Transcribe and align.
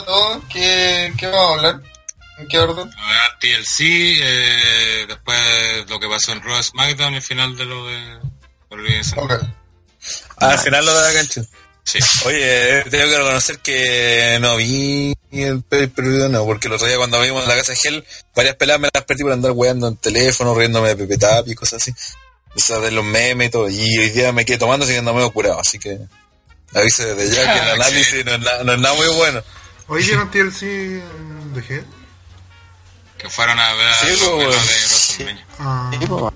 a 0.00 0.04
todos. 0.04 0.44
¿Qué, 0.52 1.12
qué 1.18 1.26
vamos 1.26 1.50
a 1.50 1.54
hablar? 1.68 1.80
¿En 2.38 2.48
qué 2.48 2.58
orden? 2.58 2.90
A 2.98 3.08
ver, 3.10 3.20
TLC, 3.40 3.80
eh, 3.80 5.04
después 5.08 5.40
lo 5.88 6.00
que 6.00 6.08
pasó 6.08 6.32
en 6.32 6.42
Raw 6.42 6.62
SmackDown 6.62 7.14
y 7.14 7.16
el 7.16 7.22
final 7.22 7.56
de 7.56 7.64
lo 7.64 7.86
de 7.86 8.18
Organización. 8.70 9.24
Ok. 9.24 9.32
Ah, 10.38 10.50
al 10.50 10.58
final 10.58 10.84
lo 10.84 10.94
de 11.00 11.08
la 11.12 11.14
cancha. 11.20 11.42
Sí. 11.84 11.98
Oye, 12.24 12.78
eh, 12.80 12.84
tengo 12.90 13.08
que 13.10 13.18
reconocer 13.18 13.58
que 13.58 14.38
no 14.40 14.56
vi 14.56 15.14
el 15.30 15.62
pay 15.62 15.86
per 15.86 16.04
view, 16.06 16.28
no, 16.28 16.44
porque 16.44 16.66
el 16.68 16.74
otro 16.74 16.86
día 16.86 16.96
cuando 16.96 17.20
vimos 17.20 17.42
en 17.42 17.48
la 17.48 17.56
casa 17.56 17.72
de 17.72 17.78
Hell, 17.84 18.04
varias 18.34 18.56
peladas 18.56 18.80
me 18.80 18.88
las 18.92 19.04
perdí 19.04 19.22
por 19.22 19.32
andar 19.32 19.52
weando 19.52 19.86
en 19.88 19.96
teléfono, 19.98 20.54
riéndome 20.54 20.88
de 20.88 20.96
Pepe 20.96 21.18
Tap 21.18 21.46
y 21.46 21.54
cosas 21.54 21.82
así. 21.82 21.92
O 22.56 22.58
sea, 22.58 22.78
de 22.78 22.90
los 22.90 23.04
memes 23.04 23.48
y 23.48 23.50
todo. 23.50 23.68
Y 23.68 23.98
hoy 23.98 24.10
día 24.10 24.32
me 24.32 24.44
quedé 24.44 24.58
tomando 24.58 24.86
siguiendo 24.86 25.12
medio 25.14 25.30
curado, 25.32 25.60
así 25.60 25.78
que 25.78 25.98
avise 26.72 27.14
desde 27.14 27.36
ya 27.36 27.52
que 27.52 27.60
el 27.60 27.68
análisis 27.80 28.24
no 28.24 28.32
es, 28.34 28.40
na- 28.40 28.64
no 28.64 28.72
es 28.72 28.78
nada 28.80 28.94
muy 28.96 29.08
bueno. 29.08 29.42
Hoy 29.88 30.02
vieron 30.02 30.30
TLC 30.30 30.60
de 30.62 31.60
Head. 31.68 31.84
Que 33.18 33.28
fueron 33.30 33.58
a 33.58 33.72
ver 33.74 33.94
Sí, 34.00 34.06
los 34.08 34.18
pues, 34.18 34.38
de 34.38 34.46
WrestleMania. 34.46 35.46
Ah, 35.58 35.90
Sí, 35.98 36.06
po. 36.06 36.32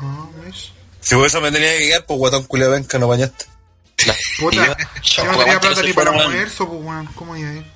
ah, 0.00 0.26
¿ves? 0.44 0.72
Si 1.00 1.14
por 1.14 1.26
eso 1.26 1.40
me 1.40 1.50
tenía 1.52 1.76
que 1.78 1.86
guiar, 1.86 2.04
pues 2.06 2.18
guatón 2.18 2.44
culia 2.44 2.68
venca, 2.68 2.98
no 2.98 3.08
bañaste. 3.08 3.46
Puta, 4.38 4.56
yo- 4.66 5.24
no 5.24 5.38
tenía 5.38 5.60
plata 5.60 5.82
ni 5.82 5.92
para 5.92 6.10
weón. 6.12 6.22
almuerzo, 6.24 6.68
pues, 6.68 6.80
weón. 6.82 7.06
¿Cómo 7.14 7.36
iba 7.36 7.50
a 7.50 7.54
ir? 7.54 7.66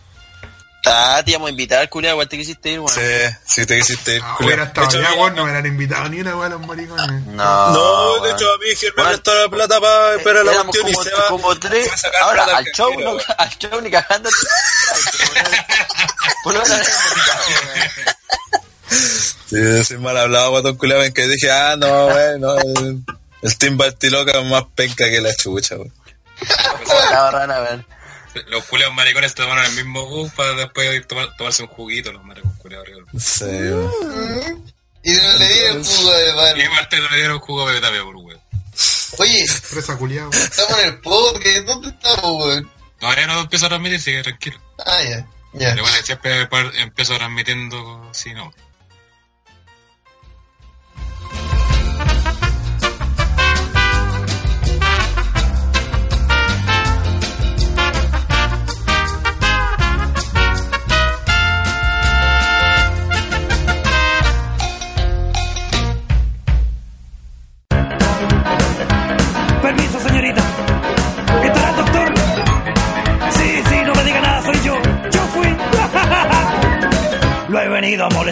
Ah, 0.85 1.23
te 1.25 1.31
íbamos 1.31 1.47
a 1.47 1.51
invitar, 1.51 1.89
culiao, 1.89 2.15
igual 2.15 2.29
te 2.29 2.37
quisiste 2.37 2.71
ir, 2.71 2.81
weón. 2.81 2.93
Sí, 2.93 3.01
sí 3.47 3.67
te 3.67 3.77
quisiste 3.79 4.17
ir, 4.17 4.23
Ah, 4.25 4.35
culia. 4.37 4.47
hubiera 4.49 4.65
estado 4.65 4.89
allá, 4.89 5.13
weón. 5.15 5.31
No 5.37 5.37
me 5.37 5.43
hubieran 5.45 5.67
invitado 5.67 6.09
ni 6.09 6.21
una 6.21 6.37
weón 6.37 6.51
los 6.53 6.67
maricones. 6.67 7.23
No, 7.27 7.71
No, 7.73 8.15
de 8.15 8.21
weón. 8.23 8.35
hecho 8.37 8.53
a 8.53 8.59
mí 8.59 8.75
Gil 8.77 8.93
me 8.97 9.05
prestó 9.05 9.33
la 9.35 9.49
plata 9.49 9.81
para 9.81 10.15
esperar 10.17 10.45
la 10.45 10.53
cuestión 10.65 10.89
y 10.89 10.93
como, 10.93 11.05
se 11.05 11.11
va. 11.15 11.29
como 11.29 11.59
tres. 11.61 11.89
Ahora, 12.23 12.45
al 12.57 12.65
show, 12.75 12.91
no, 12.99 13.11
weón. 13.13 13.21
al 13.39 13.51
show 13.59 13.81
ni 13.81 13.91
cagando. 13.93 14.29
Por 16.43 16.55
lo 16.55 16.63
menos 16.63 16.79
Sí, 19.49 19.85
soy 19.85 19.99
mal 19.99 20.17
hablado, 20.17 20.51
guatón 20.51 20.77
culia 20.77 20.97
venca. 20.97 21.23
Y 21.23 21.29
dije, 21.29 21.51
ah, 21.51 21.77
no, 21.77 22.07
güey, 22.07 22.39
no. 22.41 22.59
El, 22.59 23.03
el 23.43 23.59
Team 23.59 23.77
Bartiloca 23.77 24.39
es 24.41 24.45
más 24.47 24.65
penca 24.75 25.09
que 25.11 25.21
la 25.21 25.35
chucha, 25.35 25.77
la 27.11 27.31
rana, 27.31 27.61
weón. 27.63 27.87
Los 28.49 28.65
culeos 28.65 28.93
maricones 28.95 29.35
tomaron 29.35 29.65
el 29.65 29.73
mismo 29.73 30.07
bus 30.07 30.33
para 30.33 30.53
después 30.55 31.07
tomar- 31.07 31.37
tomarse 31.37 31.63
un 31.63 31.69
juguito, 31.69 32.13
los 32.13 32.25
maricones 32.25 32.57
culeos. 32.59 32.87
Sí. 33.19 33.45
Y 35.05 35.11
no 35.13 35.33
le 35.39 35.49
dieron 35.53 35.77
el 35.79 35.85
jugo 35.85 36.13
de 36.13 36.31
Y 36.31 36.33
pan. 36.35 36.73
aparte 36.73 37.01
le 37.01 37.17
dieron 37.17 37.39
jugo 37.41 37.69
de 37.71 37.81
tapia 37.81 38.03
por 38.05 38.17
weón. 38.17 38.41
Oye, 39.19 39.45
weón. 39.99 40.31
estamos 40.33 40.79
en 40.81 40.87
el 40.89 41.01
podcast. 41.01 41.57
¿Dónde 41.67 41.89
estamos, 41.89 42.45
weón? 42.47 42.71
Todavía 43.01 43.27
no 43.27 43.41
empiezo 43.41 43.67
a 43.67 43.69
transmitir, 43.69 44.01
sigue 44.01 44.23
tranquilo. 44.23 44.61
Ah, 44.87 45.03
ya. 45.03 45.27
Ya. 45.55 45.71
Pero 45.71 45.83
bueno, 45.83 45.97
siempre 46.05 46.49
empiezo 46.81 47.17
transmitiendo, 47.17 48.09
sí, 48.15 48.33
no. 48.33 48.53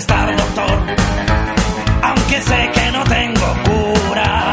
Molestar, 0.01 0.37
doctor. 0.37 0.79
Aunque 2.03 2.41
sé 2.43 2.71
que 2.73 2.93
no 2.93 3.05
tengo 3.05 3.55
cura. 3.65 4.53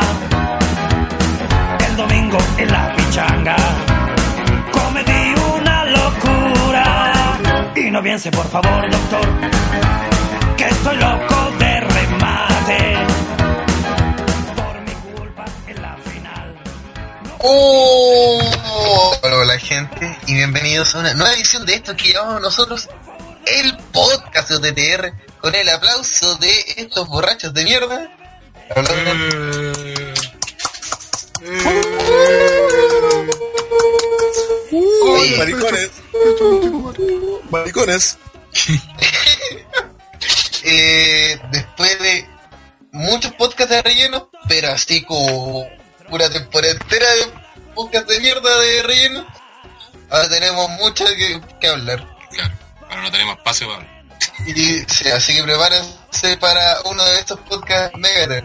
El 1.88 1.96
domingo 1.96 2.38
en 2.58 2.72
la 2.72 2.96
pichanga 2.96 3.56
cometí 4.72 5.36
una 5.58 5.86
locura. 5.86 7.40
Y 7.76 7.92
no 7.92 8.04
piense, 8.04 8.32
por 8.32 8.48
favor, 8.50 8.90
doctor, 8.90 9.28
que 10.58 10.66
estoy 10.66 10.98
loco 10.98 11.52
de 11.60 11.80
remate. 11.82 12.98
Por 14.56 14.82
mi 14.82 14.92
culpa 15.16 15.46
en 15.68 15.82
la 15.82 15.96
final. 15.98 16.56
Oh, 17.40 18.42
hola 19.24 19.60
gente 19.60 20.18
y 20.28 20.34
bienvenidos 20.34 20.96
a 20.96 21.00
una 21.00 21.14
nueva 21.14 21.34
edición 21.34 21.66
de 21.66 21.76
esto 21.76 21.96
que 21.96 22.14
llamamos 22.14 22.42
nosotros 22.42 22.90
el 23.56 23.78
podcast 23.94 24.50
de 24.50 24.56
OTTR 24.56 25.14
con 25.40 25.56
el 25.56 25.70
aplauso 25.70 26.36
de 26.38 26.54
estos 26.78 27.08
borrachos 27.08 27.54
de 27.54 27.64
mierda. 27.64 28.12
Maricones. 35.38 35.92
Maricones. 37.50 38.18
eh, 40.64 41.40
después 41.52 42.00
de 42.00 42.30
muchos 42.92 43.34
podcasts 43.34 43.70
de 43.70 43.82
relleno, 43.82 44.30
pero 44.48 44.72
así 44.72 45.04
como 45.04 45.68
una 46.10 46.30
temporada 46.30 46.74
entera 46.74 47.14
de 47.14 47.28
podcast 47.76 48.10
de 48.10 48.20
mierda 48.20 48.60
de 48.60 48.84
relleno, 48.84 49.28
ahora 50.10 50.30
tenemos 50.30 50.70
mucho 50.72 51.06
que, 51.06 51.42
que 51.62 51.68
hablar. 51.68 52.18
Ahora 52.90 53.02
no 53.02 53.12
tenemos 53.12 53.38
espacio 53.38 53.72
hablar. 53.72 54.04
Y 54.46 54.54
sí, 54.54 55.10
así 55.10 55.36
que 55.36 55.44
prepárense 55.44 56.38
para 56.40 56.82
uno 56.86 57.04
de 57.04 57.20
estos 57.20 57.40
podcasts 57.42 57.98
mega 57.98 58.44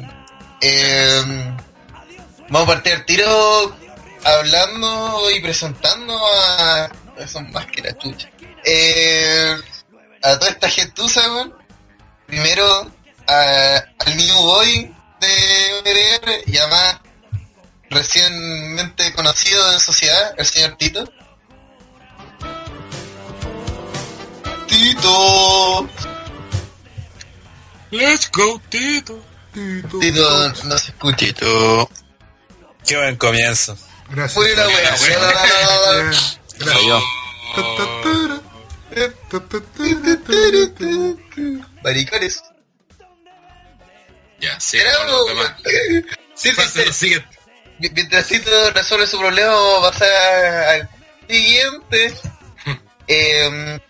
eh, 0.60 1.54
Vamos 2.48 2.68
a 2.68 2.72
partir 2.72 2.92
al 2.92 3.04
tiro 3.04 3.76
hablando 4.24 5.30
y 5.30 5.40
presentando 5.40 6.18
a. 6.26 6.90
Son 7.26 7.50
más 7.52 7.66
que 7.66 7.82
la 7.82 7.96
chucha. 7.96 8.30
Eh, 8.64 9.56
a 10.22 10.38
toda 10.38 10.50
esta 10.50 10.68
gentuza, 10.68 11.20
weón. 11.32 11.54
Primero 12.26 12.90
al 13.26 14.16
New 14.16 14.42
Boy 14.42 14.94
de 15.20 15.74
ODR, 15.78 16.42
y 16.46 16.56
además 16.58 17.00
recientemente 17.90 19.12
conocido 19.12 19.72
en 19.72 19.80
sociedad, 19.80 20.34
el 20.36 20.46
señor 20.46 20.76
Tito. 20.76 21.04
Tito. 24.72 25.88
Let's 27.90 28.30
go, 28.30 28.58
Tito. 28.70 29.22
Tito. 29.52 29.98
Tito 29.98 30.52
no 30.64 30.78
se 30.78 30.92
escucha. 30.92 31.16
Tito. 31.16 31.90
Qué 32.86 32.96
buen 32.96 33.16
comienzo. 33.16 33.76
Gracias. 34.10 34.46
Eh, 34.46 34.96
Soy 36.58 36.88
yo. 36.88 37.00
Maricones. 41.84 42.42
Ya, 44.40 44.58
sí. 44.58 44.78
Sí, 46.34 46.50
sí. 46.92 47.14
Mientras 47.78 48.26
Tito 48.26 48.70
resuelve 48.70 49.06
su 49.06 49.18
problema, 49.18 49.52
vamos 49.52 49.86
a 49.86 49.90
pasar 49.90 50.08
al 50.08 50.88
siguiente. 51.28 52.14
Eh, 53.08 53.80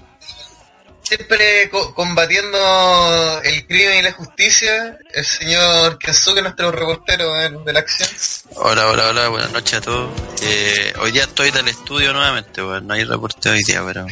siempre 1.16 1.68
co- 1.68 1.92
combatiendo 1.94 3.42
el 3.44 3.66
crimen 3.66 3.98
y 3.98 4.02
la 4.02 4.12
justicia, 4.12 4.98
el 5.12 5.24
señor 5.26 5.98
Kensuke, 5.98 6.40
nuestro 6.40 6.72
reportero 6.72 7.34
de, 7.34 7.50
de 7.50 7.72
la 7.74 7.80
acción. 7.80 8.08
Hola, 8.54 8.86
hola, 8.88 9.08
hola, 9.08 9.28
buenas 9.28 9.50
noches 9.52 9.74
a 9.74 9.80
todos. 9.82 10.10
Eh, 10.42 10.94
hoy 11.00 11.12
día 11.12 11.24
estoy 11.24 11.50
del 11.50 11.68
estudio 11.68 12.14
nuevamente, 12.14 12.62
weón. 12.62 12.86
No 12.86 12.94
hay 12.94 13.04
reporte 13.04 13.50
hoy 13.50 13.60
día, 13.62 13.82
pero 13.84 14.06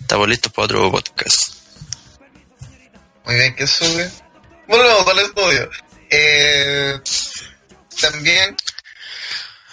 estamos 0.00 0.28
listos 0.28 0.52
para 0.52 0.66
otro 0.66 0.90
podcast. 0.90 1.54
Muy 3.24 3.34
bien, 3.36 3.54
Kensuke. 3.54 4.10
Volvemos 4.68 5.06
al 5.06 5.18
estudio. 5.20 5.70
Eh, 6.10 7.00
también, 8.02 8.54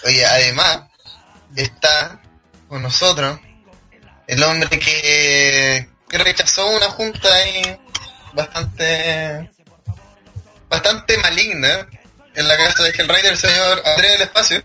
oye, 0.05 0.25
además, 0.25 0.83
está 1.57 2.21
con 2.69 2.81
nosotros 2.81 3.37
el 4.27 4.41
hombre 4.43 4.79
que, 4.79 5.89
que 6.09 6.17
rechazó 6.17 6.67
una 6.69 6.89
junta 6.89 7.33
ahí 7.33 7.79
bastante 8.33 9.49
bastante 10.67 11.17
maligna 11.17 11.87
en 12.35 12.47
la 12.47 12.57
casa 12.57 12.83
de 12.83 12.89
Hellraider, 12.89 13.33
el 13.33 13.37
señor 13.37 13.81
Andrés 13.85 14.11
del 14.13 14.21
Espacio. 14.21 14.63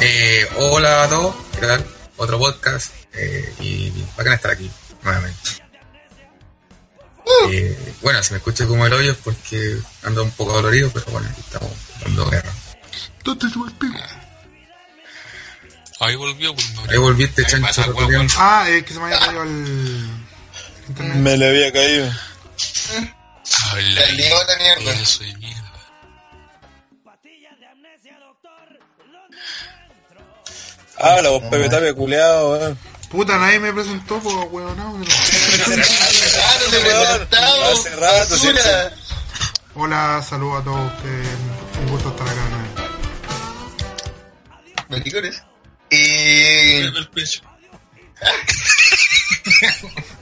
Eh, 0.00 0.48
hola 0.56 1.04
a 1.04 1.08
todos, 1.08 1.34
¿qué 1.58 1.66
tal? 1.66 1.86
Otro 2.16 2.38
podcast 2.38 2.92
eh, 3.14 3.54
y 3.60 3.92
bacán 4.16 4.34
estar 4.34 4.50
aquí 4.52 4.70
nuevamente. 5.02 5.50
Eh, 7.50 7.94
bueno, 8.02 8.22
si 8.22 8.32
me 8.32 8.38
escucho 8.38 8.68
como 8.68 8.86
el 8.86 8.92
hoyo 8.92 9.12
es 9.12 9.18
porque 9.18 9.78
ando 10.02 10.22
un 10.22 10.30
poco 10.32 10.52
dolorido, 10.52 10.90
pero 10.92 11.06
bueno, 11.10 11.28
aquí 11.30 11.40
estamos 11.40 11.70
dando 12.04 12.30
guerra. 12.30 12.52
Ahí 16.00 16.14
volvió, 16.16 16.54
pues. 16.54 16.66
Ahí 16.90 16.98
volviste, 16.98 17.42
Ahí 17.42 17.48
chancho. 17.50 17.66
pasa. 17.66 17.86
Ah, 18.38 18.66
es 18.68 18.84
que 18.84 18.92
se 18.92 18.98
me 19.00 19.06
había 19.06 19.18
caído 19.18 19.42
el 19.42 20.08
internet. 20.88 21.16
Me 21.16 21.36
le 21.36 21.48
había 21.48 21.72
caído. 21.72 22.10
Habla 23.72 24.00
La 24.00 24.06
lió 24.12 24.44
la 24.44 24.56
mierda. 24.56 24.92
Eso 25.00 25.24
de 25.24 25.36
mierda. 25.36 25.62
Habla 30.98 31.28
vos, 31.30 31.42
Pepe 31.50 31.68
Tapia, 31.68 31.92
culeado, 31.94 32.52
weón. 32.52 32.78
Puta, 33.10 33.36
nadie 33.38 33.58
me 33.60 33.72
presentó, 33.72 34.18
pues, 34.20 34.34
weón. 34.50 34.76
No, 34.76 34.98
Ah. 34.98 35.02
Hace 37.72 37.96
rato, 37.96 38.30
basura. 38.30 38.92
Hola, 39.74 40.22
saludos 40.28 40.60
a 40.60 40.64
todos 40.64 40.92
ustedes. 40.92 41.28
Un 41.80 41.88
gusto 41.90 42.08
estar 42.08 42.26
acá. 42.28 42.40
¿no? 42.50 42.56
Maricones. 44.88 45.42
Y. 45.90 46.82
El 46.82 47.08
pecho. 47.14 47.40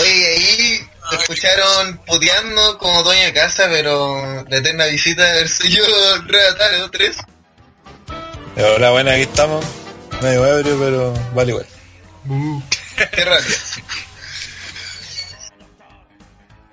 Oye, 0.00 0.26
ahí 0.26 0.88
te 1.10 1.16
escucharon 1.16 1.98
puteando 2.06 2.78
como 2.78 3.02
dueño 3.02 3.24
de 3.24 3.32
casa, 3.32 3.66
pero 3.68 4.44
la 4.48 4.56
eterna 4.56 4.86
visita 4.86 5.32
del 5.32 5.48
señor 5.48 6.26
Redatale 6.26 6.88
3. 6.90 7.16
Hola, 8.56 8.90
buena, 8.90 9.12
aquí 9.12 9.22
estamos. 9.22 9.64
Medio 10.20 10.46
ebrio, 10.46 10.78
pero 10.78 11.12
vale 11.34 11.50
igual. 11.52 11.66
Buh. 12.24 12.62
Qué 12.96 13.24
rabia. 13.24 13.56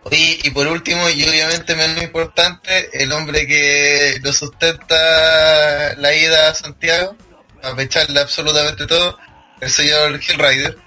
Oye, 0.03 0.39
y 0.43 0.49
por 0.51 0.67
último, 0.67 1.09
y 1.09 1.23
obviamente 1.23 1.75
menos 1.75 2.01
importante, 2.01 2.89
el 2.93 3.11
hombre 3.11 3.45
que 3.45 4.17
lo 4.21 4.33
sustenta 4.33 5.95
la 5.97 6.13
ida 6.13 6.49
a 6.49 6.55
Santiago, 6.55 7.15
a 7.63 7.75
pecharle 7.75 8.19
absolutamente 8.19 8.87
todo, 8.87 9.17
el 9.61 9.69
señor 9.69 10.19
Hellrider. 10.21 10.77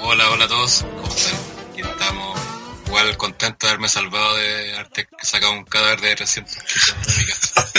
Hola, 0.00 0.30
hola 0.30 0.44
a 0.44 0.48
todos. 0.48 0.82
¿Cómo 0.82 1.08
están? 1.08 1.38
Aquí 1.72 1.80
estamos. 1.80 2.40
Igual 2.86 3.16
contento 3.16 3.66
de 3.66 3.70
haberme 3.72 3.88
salvado 3.88 4.36
de 4.36 4.74
haberte 4.74 5.08
sacado 5.22 5.52
un 5.52 5.64
cadáver 5.64 6.00
de 6.00 6.16
300 6.16 6.54
kilos 6.54 7.06
de 7.06 7.22
mi 7.22 7.26
casa. 7.26 7.72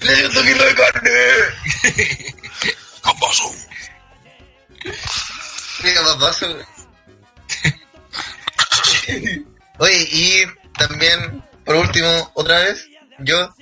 ¡Le 0.00 0.16
dio 0.16 0.40
un 0.40 0.46
kilo 0.46 0.64
de 0.64 0.74
carne! 0.74 1.10
¡Con 3.02 3.20
vaso! 3.20 3.54
Mira, 5.82 6.02
más 6.02 6.18
vaso. 6.18 6.58
Oye, 9.78 10.08
y 10.10 10.44
también, 10.78 11.44
por 11.64 11.76
último, 11.76 12.30
otra 12.34 12.60
vez, 12.60 12.88
yo, 13.18 13.54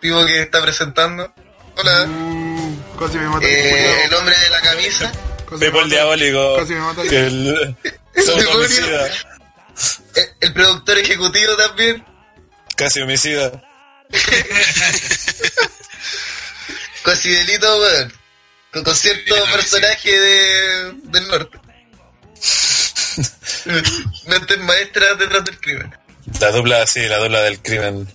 tipo 0.00 0.24
que 0.26 0.42
está 0.42 0.62
presentando. 0.62 1.34
Hola, 1.76 2.04
Uh, 2.06 2.96
casi 2.98 3.18
me 3.18 3.28
mata 3.28 3.46
eh, 3.46 4.04
el 4.04 4.14
hombre 4.14 4.36
de 4.38 4.50
la 4.50 4.60
camisa. 4.60 5.12
Casi 5.48 5.58
Pepo 5.60 5.80
el 5.80 5.90
diabólico. 5.90 6.56
Casi 6.56 6.72
me 6.74 6.80
mata 6.80 7.02
el- 7.02 7.14
el. 7.14 7.76
El 8.14 8.46
homicida. 8.46 9.06
El, 10.14 10.28
el 10.40 10.52
productor 10.52 10.98
ejecutivo 10.98 11.56
también. 11.56 12.04
Casi 12.76 13.00
homicida. 13.00 13.50
Cosidelito, 17.02 17.80
weón. 17.80 18.12
Con, 18.72 18.84
con 18.84 18.94
cierto 18.94 19.34
personaje 19.52 20.10
de, 20.20 20.92
del 21.04 21.26
norte. 21.28 21.58
Mentes 24.26 24.58
maestras 24.60 25.18
detrás 25.18 25.44
del 25.44 25.58
crimen. 25.60 25.92
La 26.40 26.50
dupla, 26.52 26.86
sí, 26.86 27.00
la 27.08 27.18
dupla 27.18 27.40
del 27.42 27.60
crimen 27.60 28.08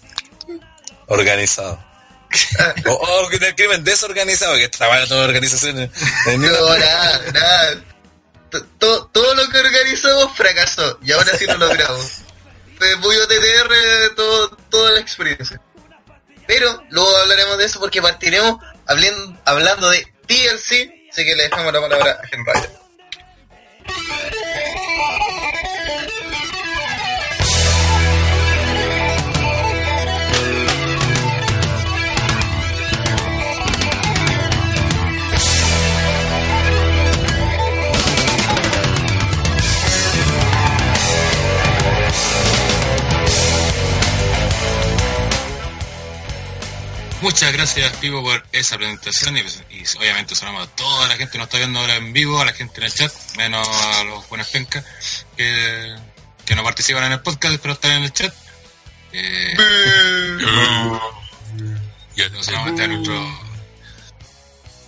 organizado. 1.08 1.84
O, 2.86 2.92
o 2.94 3.30
del 3.30 3.56
crimen 3.56 3.84
desorganizado, 3.84 4.56
que 4.56 4.70
trabaja. 4.70 5.06
En 6.28 6.40
una- 6.40 6.50
No, 6.52 6.78
nada, 6.78 7.22
nada. 7.34 7.84
To- 8.52 8.66
to- 8.80 9.06
todo 9.14 9.36
lo 9.36 9.48
que 9.50 9.60
organizamos 9.60 10.36
fracasó 10.36 11.00
y 11.04 11.12
ahora 11.12 11.36
sí 11.38 11.46
lo 11.46 11.58
logramos. 11.58 12.06
Fue 12.78 12.96
muy 12.98 13.16
OTTR 13.18 14.16
todo, 14.16 14.50
toda 14.70 14.92
la 14.92 15.00
experiencia. 15.00 15.62
Pero 16.48 16.84
luego 16.90 17.16
hablaremos 17.18 17.58
de 17.60 17.66
eso 17.66 17.80
porque 17.80 18.02
partiremos 18.02 18.58
hablen- 18.88 19.40
hablando 19.46 19.90
de 19.90 20.02
TLC, 20.26 21.10
así 21.12 21.26
que 21.26 21.36
le 21.36 21.44
dejamos 21.44 21.72
la 21.74 21.82
palabra 21.82 22.12
a 22.24 22.28
Henry. 22.36 22.70
Muchas 47.22 47.52
gracias, 47.52 47.92
Pivo, 47.98 48.24
por 48.24 48.46
esa 48.52 48.78
presentación. 48.78 49.38
Y, 49.38 49.42
pues, 49.42 49.64
y 49.70 49.98
obviamente 49.98 50.36
sonamos 50.36 50.68
a 50.68 50.76
toda 50.76 51.08
la 51.08 51.18
gente 51.18 51.34
que 51.34 51.38
nos 51.38 51.48
está 51.48 51.58
viendo 51.58 51.80
ahora 51.80 51.96
en 51.98 52.14
vivo, 52.14 52.40
a 52.40 52.46
la 52.46 52.54
gente 52.54 52.80
en 52.80 52.84
el 52.86 52.94
chat, 52.94 53.14
menos 53.36 53.68
a 53.68 54.04
los 54.06 54.28
buenos 54.30 54.48
pencas 54.48 54.86
que, 55.36 55.96
que 56.46 56.56
no 56.56 56.64
participan 56.64 57.04
en 57.06 57.14
el 57.14 57.22
podcast, 57.22 57.58
pero 57.62 57.74
están 57.74 57.92
en 57.92 58.04
el 58.04 58.14
chat. 58.14 58.34
Eh, 59.12 59.58
y 62.16 62.22
no 62.32 62.44
solamente 62.44 62.84
a 62.84 62.88
nuestro 62.88 63.50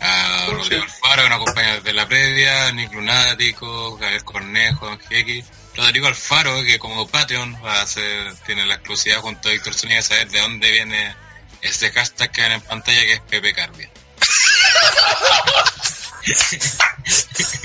a 0.02 0.48
Rodrigo 0.50 0.84
Alfaro, 0.84 1.24
que 1.24 1.30
nos 1.30 1.42
acompaña 1.42 1.76
desde 1.76 1.94
la 1.94 2.08
previa, 2.08 2.72
Nick 2.72 2.92
Lunático, 2.94 3.98
Javier 4.00 4.24
Cornejo, 4.24 4.86
Don 4.88 4.98
GX, 4.98 5.46
Rodrigo 5.76 6.08
Alfaro, 6.08 6.64
que 6.64 6.80
como 6.80 7.08
Patreon 7.08 7.56
va 7.64 7.80
a 7.80 7.82
hacer, 7.84 8.34
tiene 8.46 8.66
la 8.66 8.76
exclusividad 8.76 9.22
junto 9.22 9.50
a 9.50 9.52
Víctor 9.52 9.74
Zúñiga 9.76 10.02
saber 10.02 10.30
de 10.30 10.40
dónde 10.40 10.72
viene 10.72 11.16
este 11.62 11.92
hashtag 11.92 12.32
que 12.32 12.42
ven 12.42 12.52
en 12.54 12.62
pantalla 12.62 13.02
que 13.02 13.14
es 13.14 13.22
Pepe 13.22 13.54
Carbia. 13.54 13.90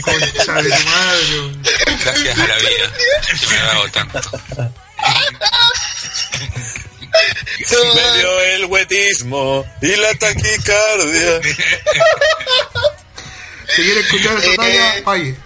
Concha 0.03 0.63
de 0.63 0.71
tu 0.71 0.85
madre. 0.85 1.53
Gracias 2.05 2.39
a 2.39 2.47
la 2.47 2.57
vida 2.57 2.93
que 3.41 3.47
me 3.49 3.57
ha 3.59 3.65
dado 3.65 3.89
tanto. 3.91 4.21
Me 7.95 8.19
dio 8.19 8.41
el 8.41 8.65
huetismo 8.67 9.65
y 9.83 9.97
la 9.97 10.15
taquicardia. 10.15 11.41
Si 13.69 13.83
quiere 13.83 14.01
escuchar 14.01 14.39
esa 14.39 14.51
Eh, 14.53 14.57
talla, 14.57 14.95
pague. 15.05 15.37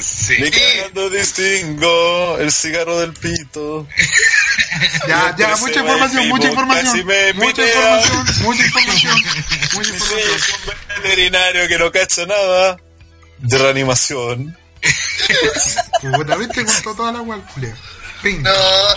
Sí. 0.00 0.36
Ni 0.40 0.50
cagando 0.50 1.10
distingo 1.10 2.36
el 2.38 2.52
cigarro 2.52 3.00
del 3.00 3.12
pito. 3.12 3.86
Ya, 5.06 5.34
ya, 5.36 5.56
mucha 5.56 5.80
información, 5.80 6.28
mucha 6.28 6.48
vivo 6.50 6.66
casi 6.66 6.98
información. 6.98 7.06
me 7.06 7.32
Mucha 7.34 7.62
información, 7.66 8.26
mucha 8.42 8.64
información, 8.66 9.22
mucha 9.72 9.90
información. 9.94 10.40
un 10.96 11.02
veterinario 11.02 11.68
que 11.68 11.78
no 11.78 11.92
cacha 11.92 12.26
nada 12.26 12.76
de 13.38 13.58
reanimación. 13.58 14.56
Puta, 16.14 16.36
viste, 16.36 16.64
contó 16.64 16.94
toda 16.94 17.12
la. 17.12 17.20
Ping. 18.22 18.42
No, 18.42 18.52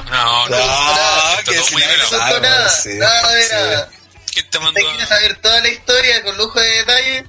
No, 0.09 0.49
no, 0.49 0.55
está 0.57 1.43
que 1.45 1.57
gustó 1.59 1.79
nada, 2.39 2.71
nada 2.99 3.33
nada. 3.51 3.89
¿Quién 4.31 4.49
te 4.49 4.57
¿Usted 4.57 4.59
mandó? 4.59 4.81
quiere 4.91 5.05
saber 5.05 5.35
toda 5.41 5.59
la 5.61 5.69
historia 5.69 6.23
con 6.23 6.37
lujo 6.37 6.59
de 6.59 6.69
detalle? 6.69 7.25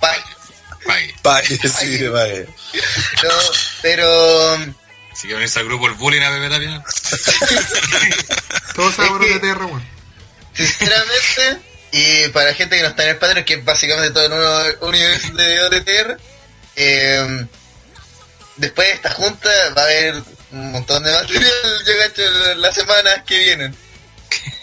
Bye. 0.00 0.31
Pague. 0.86 1.14
Pague, 1.22 1.46
sí, 1.56 1.98
pague. 2.12 2.46
No, 3.22 3.30
pero 3.82 4.56
Si 5.14 5.22
quieren 5.22 5.36
unirse 5.38 5.58
al 5.60 5.66
grupo 5.66 5.86
el 5.88 5.94
bullying 5.94 6.22
a 6.22 6.30
Pepe 6.30 6.48
Tapia, 6.50 6.82
Todo 8.74 8.90
se 8.92 9.02
Es 9.02 9.08
por 9.08 9.20
que- 9.20 9.34
OTTR, 9.36 9.64
weón. 9.64 9.82
sinceramente, 10.54 11.58
y 11.92 12.28
para 12.28 12.54
gente 12.54 12.76
que 12.76 12.82
no 12.82 12.88
está 12.88 13.02
en 13.04 13.08
el 13.10 13.16
Patreon, 13.18 13.44
que 13.44 13.54
es 13.54 13.64
básicamente 13.64 14.10
todo 14.12 14.24
el 14.26 14.32
uni- 14.32 14.76
universo 14.88 15.32
de 15.34 15.62
OTTR, 15.62 16.16
eh, 16.76 17.46
después 18.56 18.88
de 18.88 18.94
esta 18.94 19.10
junta 19.10 19.50
va 19.76 19.82
a 19.82 19.84
haber 19.84 20.14
un 20.52 20.72
montón 20.72 21.02
de 21.04 21.12
material, 21.12 21.52
yo 21.86 21.92
cacho, 21.98 22.22
las 22.56 22.74
semanas 22.74 23.22
que 23.26 23.38
vienen. 23.38 23.76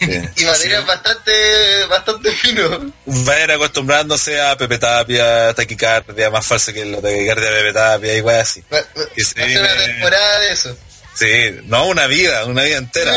Y 0.36 0.44
material 0.44 0.84
bastante, 0.84 1.84
bastante 1.88 2.32
fino. 2.32 2.92
Va 3.28 3.32
a 3.34 3.44
ir 3.44 3.50
acostumbrándose 3.52 4.40
a 4.40 4.56
Pepe 4.56 4.78
Tapia, 4.78 5.52
taquicardia, 5.54 6.30
más 6.30 6.46
falsa 6.46 6.72
que 6.72 6.84
la 6.84 7.00
taquicardia 7.00 7.50
de 7.50 7.60
Pepe 7.60 7.72
Tapia 7.72 8.16
y 8.16 8.20
weas 8.20 8.48
así. 8.50 8.62
Va, 8.72 8.78
va- 8.78 9.04
se 9.16 9.58
una 9.58 9.76
temporada 9.76 10.38
de 10.40 10.52
eso. 10.52 10.76
Sí, 11.14 11.26
no 11.64 11.86
una 11.86 12.06
vida, 12.06 12.44
una 12.46 12.62
vida 12.62 12.78
entera. 12.78 13.12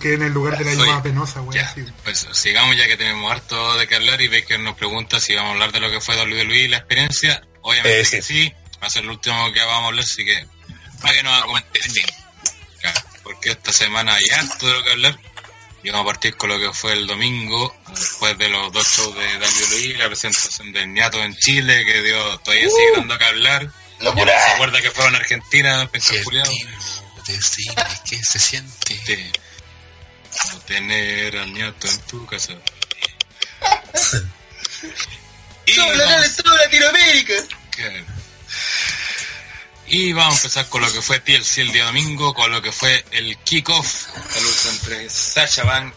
Que 0.00 0.14
en 0.14 0.22
el 0.22 0.32
lugar 0.32 0.58
de 0.58 0.64
la 0.64 0.72
llamada 0.74 1.02
penosa, 1.02 1.40
ya, 1.52 1.68
así. 1.68 1.84
pues 2.04 2.26
sigamos 2.32 2.76
ya 2.76 2.86
que 2.86 2.96
tenemos 2.96 3.30
harto 3.30 3.76
de 3.78 3.86
que 3.86 3.94
hablar 3.94 4.20
y 4.20 4.28
veis 4.28 4.44
que 4.44 4.58
nos 4.58 4.76
pregunta 4.76 5.20
si 5.20 5.34
vamos 5.34 5.50
a 5.50 5.52
hablar 5.54 5.72
de 5.72 5.80
lo 5.80 5.90
que 5.90 6.00
fue 6.00 6.16
WWE 6.16 6.56
y 6.64 6.68
la 6.68 6.78
experiencia. 6.78 7.42
Obviamente 7.62 8.00
Eh, 8.00 8.04
sí. 8.04 8.16
que 8.16 8.22
sí, 8.22 8.52
va 8.82 8.86
a 8.86 8.90
ser 8.90 9.04
lo 9.04 9.12
último 9.12 9.52
que 9.52 9.60
vamos 9.60 9.84
a 9.84 9.86
hablar, 9.88 10.04
así 10.04 10.24
que 10.24 10.46
para 11.04 11.14
que 11.16 11.22
nos 11.22 11.44
porque 13.22 13.50
esta 13.50 13.72
semana 13.72 14.14
hay 14.14 14.24
harto 14.38 14.66
de 14.66 14.72
lo 14.72 14.84
que 14.84 14.90
hablar. 14.90 15.18
Y 15.82 15.90
vamos 15.90 16.04
a 16.04 16.12
partir 16.12 16.36
con 16.36 16.48
lo 16.48 16.58
que 16.58 16.72
fue 16.72 16.94
el 16.94 17.06
domingo, 17.06 17.76
después 17.88 18.38
de 18.38 18.48
los 18.48 18.72
dos 18.72 18.86
shows 18.86 19.14
de 19.14 19.36
WWE, 19.36 19.98
la 19.98 20.06
presentación 20.06 20.72
del 20.72 20.92
ñato 20.92 21.22
en 21.22 21.36
Chile, 21.36 21.84
que 21.84 22.02
dio, 22.02 22.38
todavía 22.38 22.68
sigue 22.70 22.92
dando 22.96 23.18
que 23.18 23.24
hablar. 23.24 23.70
Locura. 24.00 24.32
¿Se 24.46 24.52
acuerda 24.52 24.80
que 24.80 24.90
fueron 24.90 25.14
a 25.14 25.18
Argentina? 25.18 25.90
Decime 27.26 27.84
qué 28.08 28.18
se 28.22 28.38
siente. 28.38 29.00
Sí. 29.06 29.32
No 30.52 30.58
tener 30.60 31.36
al 31.36 31.52
ñato 31.52 31.86
en 31.86 32.00
tu 32.02 32.24
casa. 32.26 32.54
y, 35.66 35.76
vamos, 35.76 35.98
de 35.98 36.42
toda 36.42 36.56
Latinoamérica. 36.64 37.34
claro. 37.70 38.13
Y 39.86 40.12
vamos 40.12 40.34
a 40.34 40.38
empezar 40.38 40.68
con 40.68 40.82
lo 40.82 40.92
que 40.92 41.02
fue 41.02 41.20
TLC 41.20 41.58
el 41.58 41.72
día 41.72 41.84
domingo, 41.86 42.34
con 42.34 42.50
lo 42.50 42.62
que 42.62 42.72
fue 42.72 43.04
el 43.10 43.36
kickoff, 43.38 44.06
la 44.14 44.40
lucha 44.40 44.70
entre 44.70 45.10
Sasha 45.10 45.64
Banks 45.64 45.96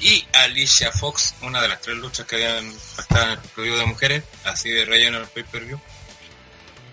y 0.00 0.26
Alicia 0.32 0.92
Fox, 0.92 1.34
una 1.42 1.62
de 1.62 1.68
las 1.68 1.80
tres 1.80 1.96
luchas 1.96 2.26
que 2.26 2.36
habían 2.36 2.70
estado 2.98 3.24
en 3.24 3.30
el 3.30 3.38
pay 3.38 3.70
de 3.70 3.86
mujeres, 3.86 4.24
así 4.44 4.70
de 4.70 4.84
relleno 4.84 5.16
en 5.16 5.22
el 5.22 5.28
pay-per-view. 5.28 5.80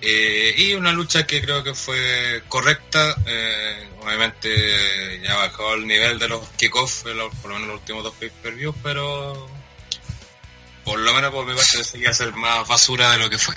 Eh, 0.04 0.56
y 0.58 0.74
una 0.74 0.92
lucha 0.92 1.28
que 1.28 1.42
creo 1.42 1.64
que 1.64 1.76
fue 1.76 2.44
correcta, 2.48 3.16
eh, 3.26 3.90
obviamente 4.02 5.22
ya 5.22 5.36
bajó 5.36 5.74
el 5.74 5.86
nivel 5.86 6.18
de 6.18 6.28
los 6.28 6.48
kickoffs, 6.58 7.06
eh, 7.06 7.14
por 7.42 7.52
lo 7.52 7.56
menos 7.56 7.68
los 7.68 7.80
últimos 7.82 8.04
dos 8.04 8.16
pay-per-views, 8.16 8.76
pero 8.82 9.48
por 10.84 10.98
lo 11.00 11.14
menos 11.14 11.32
por 11.32 11.46
mi 11.46 11.54
parte 11.54 11.84
seguía 11.84 12.14
ser 12.14 12.34
más 12.34 12.68
basura 12.68 13.12
de 13.12 13.18
lo 13.20 13.30
que 13.30 13.38
fue. 13.38 13.56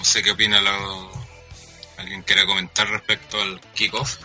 No 0.00 0.04
sé 0.06 0.22
qué 0.22 0.30
opina 0.30 0.62
lo... 0.62 1.12
alguien 1.98 2.22
quiere 2.22 2.46
comentar 2.46 2.88
respecto 2.88 3.38
al 3.38 3.60
kickoff. 3.74 4.16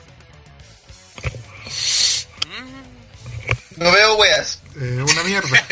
No 3.76 3.92
veo 3.92 4.16
weas. 4.16 4.62
Eh, 4.80 5.04
una 5.06 5.24
mierda. 5.24 5.68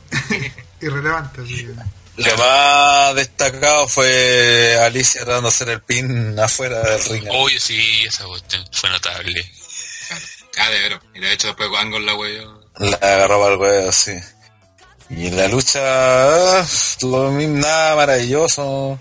Irrelevante, 0.80 1.40
así 1.40 1.66
que. 1.66 1.72
Lo 2.16 2.38
más 2.38 3.16
destacado 3.16 3.88
fue 3.88 4.78
Alicia 4.80 5.22
tratando 5.22 5.48
de 5.48 5.54
hacer 5.54 5.68
el 5.70 5.82
pin 5.82 6.38
afuera 6.38 6.80
del 6.82 7.04
ring. 7.06 7.26
Oye, 7.30 7.58
sí, 7.58 8.04
esa 8.06 8.26
cuestión 8.26 8.64
fue 8.70 8.88
notable. 8.88 9.52
Ah, 10.58 10.70
de 10.70 10.78
veras. 10.78 11.00
Y 11.12 11.18
de 11.18 11.32
hecho 11.32 11.48
después 11.48 11.68
Angle 11.76 12.06
la 12.06 12.14
weyó. 12.14 12.60
La 12.78 12.96
agarraba 12.98 13.48
el 13.48 13.56
huevo, 13.56 13.90
sí. 13.90 14.12
Y 15.10 15.26
en 15.26 15.36
la 15.36 15.48
lucha, 15.48 15.80
ah, 16.60 16.64
lo 17.02 17.32
mismo, 17.32 17.58
nada 17.58 17.96
maravilloso. 17.96 18.96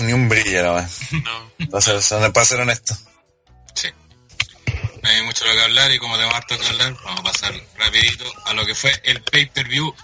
Ni 0.00 0.12
un 0.12 0.28
brillo, 0.28 0.62
nomás. 0.62 1.12
No. 1.12 1.52
Para 1.70 1.80
ser, 1.80 2.32
para 2.32 2.46
ser 2.46 2.60
honesto. 2.60 2.96
Sí. 3.74 3.88
No 5.02 5.08
hay 5.08 5.22
mucho 5.22 5.44
lo 5.44 5.52
que 5.52 5.62
hablar 5.62 5.90
y 5.92 5.98
como 5.98 6.16
tenemos 6.16 6.34
harto 6.34 6.58
que 6.58 6.66
hablar, 6.66 6.96
vamos 7.04 7.20
a 7.20 7.22
pasar 7.22 7.54
rapidito 7.78 8.24
a 8.44 8.54
lo 8.54 8.66
que 8.66 8.74
fue 8.74 8.92
el 9.04 9.22
pay-per-view. 9.22 9.94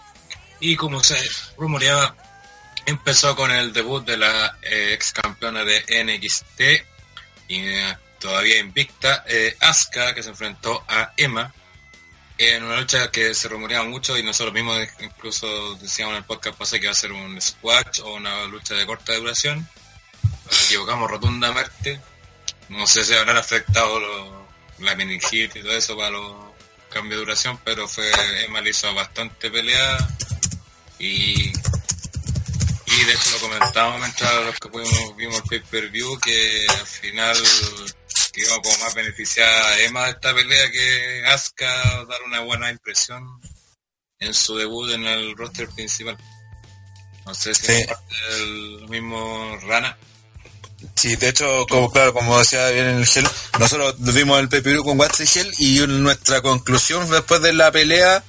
Y 0.60 0.76
como 0.76 1.02
se 1.02 1.18
rumoreaba, 1.56 2.16
empezó 2.86 3.34
con 3.34 3.50
el 3.50 3.72
debut 3.72 4.04
de 4.04 4.16
la 4.16 4.58
eh, 4.62 4.92
ex 4.92 5.12
campeona 5.12 5.64
de 5.64 5.84
NXT 6.04 6.60
y 7.48 7.58
eh, 7.58 7.96
todavía 8.18 8.58
invicta, 8.58 9.24
eh, 9.26 9.56
Asuka, 9.60 10.14
que 10.14 10.22
se 10.22 10.30
enfrentó 10.30 10.84
a 10.88 11.12
Emma 11.16 11.52
en 12.38 12.64
una 12.64 12.80
lucha 12.80 13.10
que 13.10 13.34
se 13.34 13.48
rumoreaba 13.48 13.84
mucho 13.84 14.16
y 14.16 14.22
nosotros 14.22 14.54
mismos 14.54 14.80
incluso 15.00 15.74
decíamos 15.76 16.12
en 16.12 16.18
el 16.18 16.24
podcast 16.24 16.58
pasado 16.58 16.80
que 16.80 16.86
iba 16.86 16.92
a 16.92 16.94
ser 16.94 17.12
un 17.12 17.40
squash 17.40 18.00
o 18.02 18.14
una 18.14 18.44
lucha 18.46 18.74
de 18.74 18.86
corta 18.86 19.14
duración. 19.14 19.68
Nos 20.46 20.66
equivocamos 20.66 21.10
rotundamente. 21.10 22.00
No 22.68 22.86
sé 22.86 23.04
si 23.04 23.14
habrán 23.14 23.36
afectado 23.36 23.98
lo- 24.00 24.42
la 24.78 24.94
meningitis 24.96 25.56
y 25.56 25.60
todo 25.62 25.76
eso 25.76 25.96
para 25.96 26.10
los 26.10 26.34
cambios 26.90 27.16
de 27.20 27.24
duración, 27.24 27.58
pero 27.64 27.86
fue 27.88 28.10
Emma 28.44 28.60
le 28.60 28.70
hizo 28.70 28.92
bastante 28.94 29.50
pelea 29.50 29.96
y, 30.98 31.48
y 32.86 33.04
de 33.04 33.12
hecho 33.12 33.30
lo 33.32 33.38
comentábamos 33.40 34.00
mientras 34.00 34.44
los 34.44 34.54
que 34.58 34.68
pudimos, 34.68 35.16
vimos 35.16 35.36
el 35.36 35.42
pay-per-view 35.62 36.18
que 36.20 36.66
al 36.68 36.86
final 36.86 37.36
que 38.32 38.40
iba 38.42 38.60
como 38.62 38.78
más 38.78 38.94
beneficiada 38.94 39.68
a 39.68 39.80
Emma 39.82 40.04
de 40.04 40.10
esta 40.12 40.34
pelea 40.34 40.70
que 40.70 41.24
Asuka 41.26 42.04
dar 42.04 42.22
una 42.26 42.40
buena 42.40 42.70
impresión 42.70 43.40
en 44.18 44.32
su 44.34 44.56
debut 44.56 44.90
en 44.92 45.04
el 45.06 45.36
roster 45.36 45.68
principal. 45.70 46.16
No 47.26 47.34
sé 47.34 47.54
si 47.54 47.66
Sí. 47.66 47.72
es 47.72 47.86
parte 47.86 48.14
del 48.30 48.88
mismo 48.88 49.58
Rana. 49.66 49.96
Sí, 50.94 51.16
de 51.16 51.28
hecho, 51.28 51.66
como 51.68 51.90
claro, 51.90 52.12
como 52.12 52.38
decía 52.38 52.68
bien 52.70 52.86
el 52.86 53.06
Gel, 53.06 53.26
nosotros 53.58 53.94
vimos 53.98 54.40
el 54.40 54.48
pay-per-view 54.48 54.84
con 54.84 54.98
Watts 54.98 55.20
y 55.20 55.26
Gel 55.26 55.52
y 55.58 55.78
nuestra 55.86 56.40
conclusión 56.40 57.08
después 57.10 57.42
de 57.42 57.52
la 57.52 57.70
pelea 57.72 58.22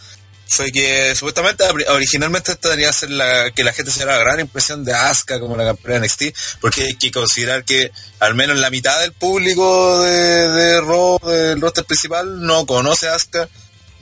fue 0.47 0.71
que 0.71 1.15
supuestamente 1.15 1.63
originalmente 1.89 2.51
esta 2.51 2.69
tenía 2.69 2.87
que 2.87 2.93
ser 2.93 3.09
la, 3.11 3.51
que 3.51 3.63
la 3.63 3.73
gente 3.73 3.91
se 3.91 4.05
la 4.05 4.17
gran 4.17 4.39
impresión 4.39 4.85
de 4.85 4.93
Asuka 4.93 5.39
como 5.39 5.57
la 5.57 5.65
campeona 5.65 6.05
NXT, 6.05 6.23
porque 6.61 6.83
hay 6.83 6.95
que 6.95 7.11
considerar 7.11 7.63
que 7.63 7.91
al 8.19 8.35
menos 8.35 8.59
la 8.59 8.69
mitad 8.69 8.99
del 8.99 9.13
público 9.13 10.01
de, 10.01 10.49
de 10.49 10.81
Raw, 10.81 11.19
del 11.23 11.59
roster 11.59 11.85
principal, 11.85 12.45
no 12.45 12.65
conoce 12.65 13.07
a 13.07 13.15
Asuka, 13.15 13.49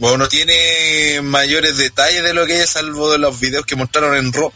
o 0.02 0.18
no 0.18 0.28
tiene 0.28 1.22
mayores 1.22 1.78
detalles 1.78 2.24
de 2.24 2.34
lo 2.34 2.46
que 2.46 2.64
es, 2.64 2.72
salvo 2.72 3.12
de 3.12 3.20
los 3.20 3.40
videos 3.40 3.66
que 3.66 3.76
mostraron 3.76 4.16
en 4.18 4.34
Raw. 4.34 4.52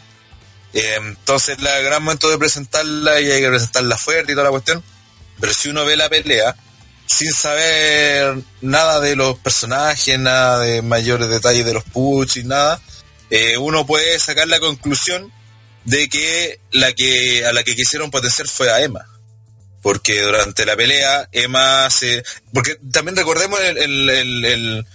Entonces, 0.78 1.60
la 1.62 1.78
gran 1.80 2.02
momento 2.02 2.28
de 2.28 2.36
presentarla 2.36 3.18
y 3.20 3.30
hay 3.30 3.40
que 3.40 3.48
presentarla 3.48 3.96
fuerte 3.96 4.32
y 4.32 4.34
toda 4.34 4.44
la 4.44 4.50
cuestión. 4.50 4.82
Pero 5.40 5.54
si 5.54 5.68
uno 5.70 5.84
ve 5.86 5.96
la 5.96 6.08
pelea 6.10 6.54
sin 7.06 7.32
saber 7.32 8.36
nada 8.60 9.00
de 9.00 9.16
los 9.16 9.38
personajes, 9.38 10.18
nada 10.18 10.58
de 10.60 10.82
mayores 10.82 11.28
detalles 11.28 11.64
de 11.64 11.72
los 11.72 11.84
push 11.84 12.38
y 12.38 12.44
nada, 12.44 12.80
eh, 13.30 13.56
uno 13.56 13.86
puede 13.86 14.18
sacar 14.18 14.48
la 14.48 14.60
conclusión 14.60 15.32
de 15.84 16.08
que 16.08 16.60
la 16.72 16.92
que 16.92 17.46
a 17.46 17.52
la 17.52 17.62
que 17.64 17.74
quisieron 17.76 18.10
potenciar 18.10 18.46
fue 18.48 18.70
a 18.70 18.82
Emma. 18.82 19.06
Porque 19.82 20.20
durante 20.20 20.66
la 20.66 20.76
pelea, 20.76 21.28
Emma 21.32 21.88
se. 21.90 22.22
Porque 22.52 22.76
también 22.92 23.16
recordemos 23.16 23.58
el, 23.60 24.10
el- 24.10 24.44
el- 24.44 24.86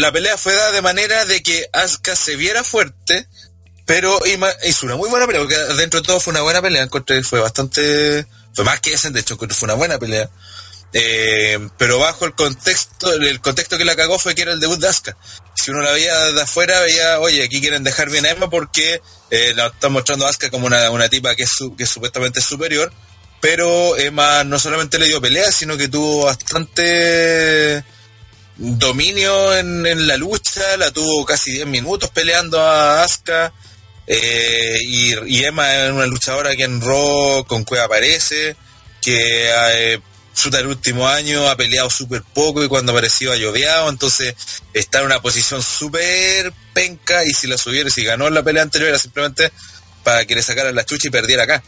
la 0.00 0.12
pelea 0.12 0.38
fue 0.38 0.54
dada 0.54 0.72
de 0.72 0.80
manera 0.82 1.26
de 1.26 1.42
que 1.42 1.68
Asuka 1.72 2.16
se 2.16 2.36
viera 2.36 2.64
fuerte, 2.64 3.26
pero 3.86 4.18
hizo 4.64 4.86
una 4.86 4.96
muy 4.96 5.10
buena 5.10 5.26
pelea, 5.26 5.42
porque 5.42 5.56
dentro 5.74 6.00
de 6.00 6.06
todo 6.06 6.20
fue 6.20 6.32
una 6.32 6.42
buena 6.42 6.62
pelea, 6.62 6.82
encontré, 6.82 7.22
fue 7.22 7.40
bastante, 7.40 8.26
fue 8.54 8.64
más 8.64 8.80
que 8.80 8.94
ese, 8.94 9.10
de 9.10 9.20
hecho, 9.20 9.36
fue 9.36 9.66
una 9.66 9.74
buena 9.74 9.98
pelea. 9.98 10.30
Eh, 10.96 11.58
pero 11.76 11.98
bajo 11.98 12.24
el 12.24 12.34
contexto, 12.34 13.12
el 13.12 13.40
contexto 13.40 13.76
que 13.76 13.84
la 13.84 13.96
cagó 13.96 14.16
fue 14.16 14.36
que 14.36 14.42
era 14.42 14.52
el 14.52 14.60
debut 14.60 14.78
de 14.78 14.88
Asuka. 14.88 15.16
Si 15.54 15.72
uno 15.72 15.82
la 15.82 15.90
veía 15.90 16.16
de 16.32 16.40
afuera, 16.40 16.80
veía, 16.80 17.18
oye, 17.18 17.42
aquí 17.42 17.60
quieren 17.60 17.82
dejar 17.82 18.10
bien 18.10 18.24
a 18.24 18.30
Emma 18.30 18.48
porque 18.48 19.02
eh, 19.30 19.52
la 19.56 19.66
están 19.66 19.92
mostrando 19.92 20.24
a 20.24 20.30
Asuka 20.30 20.50
como 20.50 20.66
una, 20.66 20.90
una 20.90 21.08
tipa 21.08 21.34
que 21.34 21.42
es, 21.42 21.52
que 21.76 21.84
supuestamente 21.84 22.38
es 22.38 22.46
superior, 22.46 22.92
pero 23.40 23.98
Emma 23.98 24.44
no 24.44 24.58
solamente 24.60 24.98
le 25.00 25.08
dio 25.08 25.20
pelea, 25.20 25.50
sino 25.50 25.76
que 25.76 25.88
tuvo 25.88 26.26
bastante 26.26 27.84
dominio 28.56 29.56
en, 29.56 29.84
en 29.84 30.06
la 30.06 30.16
lucha, 30.16 30.76
la 30.76 30.92
tuvo 30.92 31.26
casi 31.26 31.50
10 31.50 31.66
minutos 31.66 32.08
peleando 32.10 32.62
a 32.62 33.02
Asuka. 33.02 33.52
Eh, 34.06 34.78
y, 34.82 35.44
Emma 35.44 35.74
es 35.74 35.92
una 35.92 36.06
luchadora 36.06 36.54
que 36.56 36.64
en 36.64 36.80
Raw 36.80 37.44
con 37.44 37.64
Cueva 37.64 37.84
aparece, 37.84 38.56
que 39.00 39.50
eh, 39.50 40.00
chuta 40.34 40.60
el 40.60 40.66
último 40.66 41.08
año 41.08 41.48
ha 41.48 41.56
peleado 41.56 41.88
súper 41.88 42.22
poco 42.22 42.62
y 42.62 42.68
cuando 42.68 42.92
apareció 42.92 43.32
ha 43.32 43.36
lloviado, 43.36 43.88
entonces 43.88 44.34
está 44.72 44.98
en 44.98 45.06
una 45.06 45.22
posición 45.22 45.62
súper 45.62 46.52
penca 46.72 47.24
y 47.24 47.32
si 47.32 47.46
la 47.46 47.56
subiera, 47.56 47.88
si 47.88 48.04
ganó 48.04 48.28
la 48.28 48.42
pelea 48.42 48.62
anterior 48.62 48.90
era 48.90 48.98
simplemente 48.98 49.52
para 50.02 50.24
que 50.26 50.34
le 50.34 50.42
sacaran 50.42 50.74
la 50.74 50.84
chucha 50.84 51.08
y 51.08 51.10
perdiera 51.10 51.44
acá. 51.44 51.62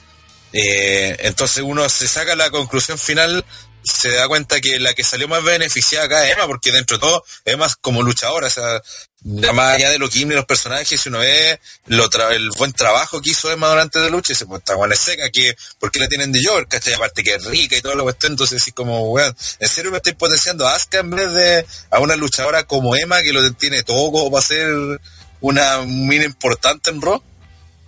Eh, 0.52 1.16
entonces 1.20 1.62
uno 1.62 1.88
se 1.88 2.06
saca 2.08 2.36
la 2.36 2.50
conclusión 2.50 2.98
final, 2.98 3.44
se 3.82 4.10
da 4.10 4.28
cuenta 4.28 4.60
que 4.60 4.80
la 4.80 4.94
que 4.94 5.04
salió 5.04 5.28
más 5.28 5.42
beneficiada 5.42 6.06
acá 6.06 6.26
es 6.26 6.34
Emma, 6.34 6.46
porque 6.46 6.72
dentro 6.72 6.98
de 6.98 7.00
todo, 7.00 7.24
Emma 7.44 7.66
es 7.66 7.76
como 7.76 8.02
luchadora, 8.02 8.48
o 8.48 8.50
sea, 8.50 8.82
más 9.26 9.74
allá 9.74 9.90
de 9.90 9.98
lo 9.98 10.08
que 10.08 10.20
y 10.20 10.24
los 10.24 10.44
personajes, 10.44 11.00
si 11.00 11.08
uno 11.08 11.18
ve 11.18 11.58
el 11.88 12.50
buen 12.56 12.72
trabajo 12.72 13.20
que 13.20 13.30
hizo 13.30 13.50
Emma 13.50 13.68
durante 13.68 13.98
la 13.98 14.08
lucha, 14.08 14.34
se 14.34 14.46
pues 14.46 14.60
esta 14.60 14.76
buena 14.76 14.94
seca, 14.94 15.28
que, 15.30 15.56
¿por 15.80 15.90
qué 15.90 15.98
la 15.98 16.08
tienen 16.08 16.30
de 16.30 16.40
York? 16.40 16.68
¿Cachai? 16.70 16.94
Aparte 16.94 17.24
que 17.24 17.34
es 17.34 17.44
rica 17.44 17.76
y 17.76 17.82
todo 17.82 17.96
lo 17.96 18.04
cuestión, 18.04 18.32
entonces 18.32 18.62
así 18.62 18.70
como, 18.70 19.10
weón, 19.10 19.36
¿en 19.58 19.68
serio 19.68 19.90
me 19.90 19.96
estoy 19.96 20.12
potenciando 20.12 20.68
a 20.68 20.76
Asuka 20.76 20.98
en 20.98 21.10
vez 21.10 21.32
de 21.32 21.66
a 21.90 21.98
una 21.98 22.14
luchadora 22.14 22.64
como 22.64 22.94
Emma 22.94 23.20
que 23.22 23.32
lo 23.32 23.52
tiene 23.54 23.82
todo 23.82 24.12
como 24.12 24.30
para 24.30 24.46
ser 24.46 25.00
una 25.40 25.82
mina 25.82 26.24
importante 26.24 26.90
en 26.90 27.02
Raw? 27.02 27.20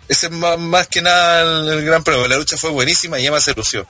Ese 0.08 0.26
es 0.26 0.32
más, 0.32 0.58
más 0.58 0.88
que 0.88 1.02
nada 1.02 1.42
el, 1.42 1.68
el 1.68 1.84
gran 1.84 2.02
problema. 2.02 2.26
La 2.26 2.36
lucha 2.36 2.56
fue 2.56 2.70
buenísima 2.70 3.20
y 3.20 3.26
Emma 3.26 3.40
se 3.40 3.54
lució. 3.54 3.86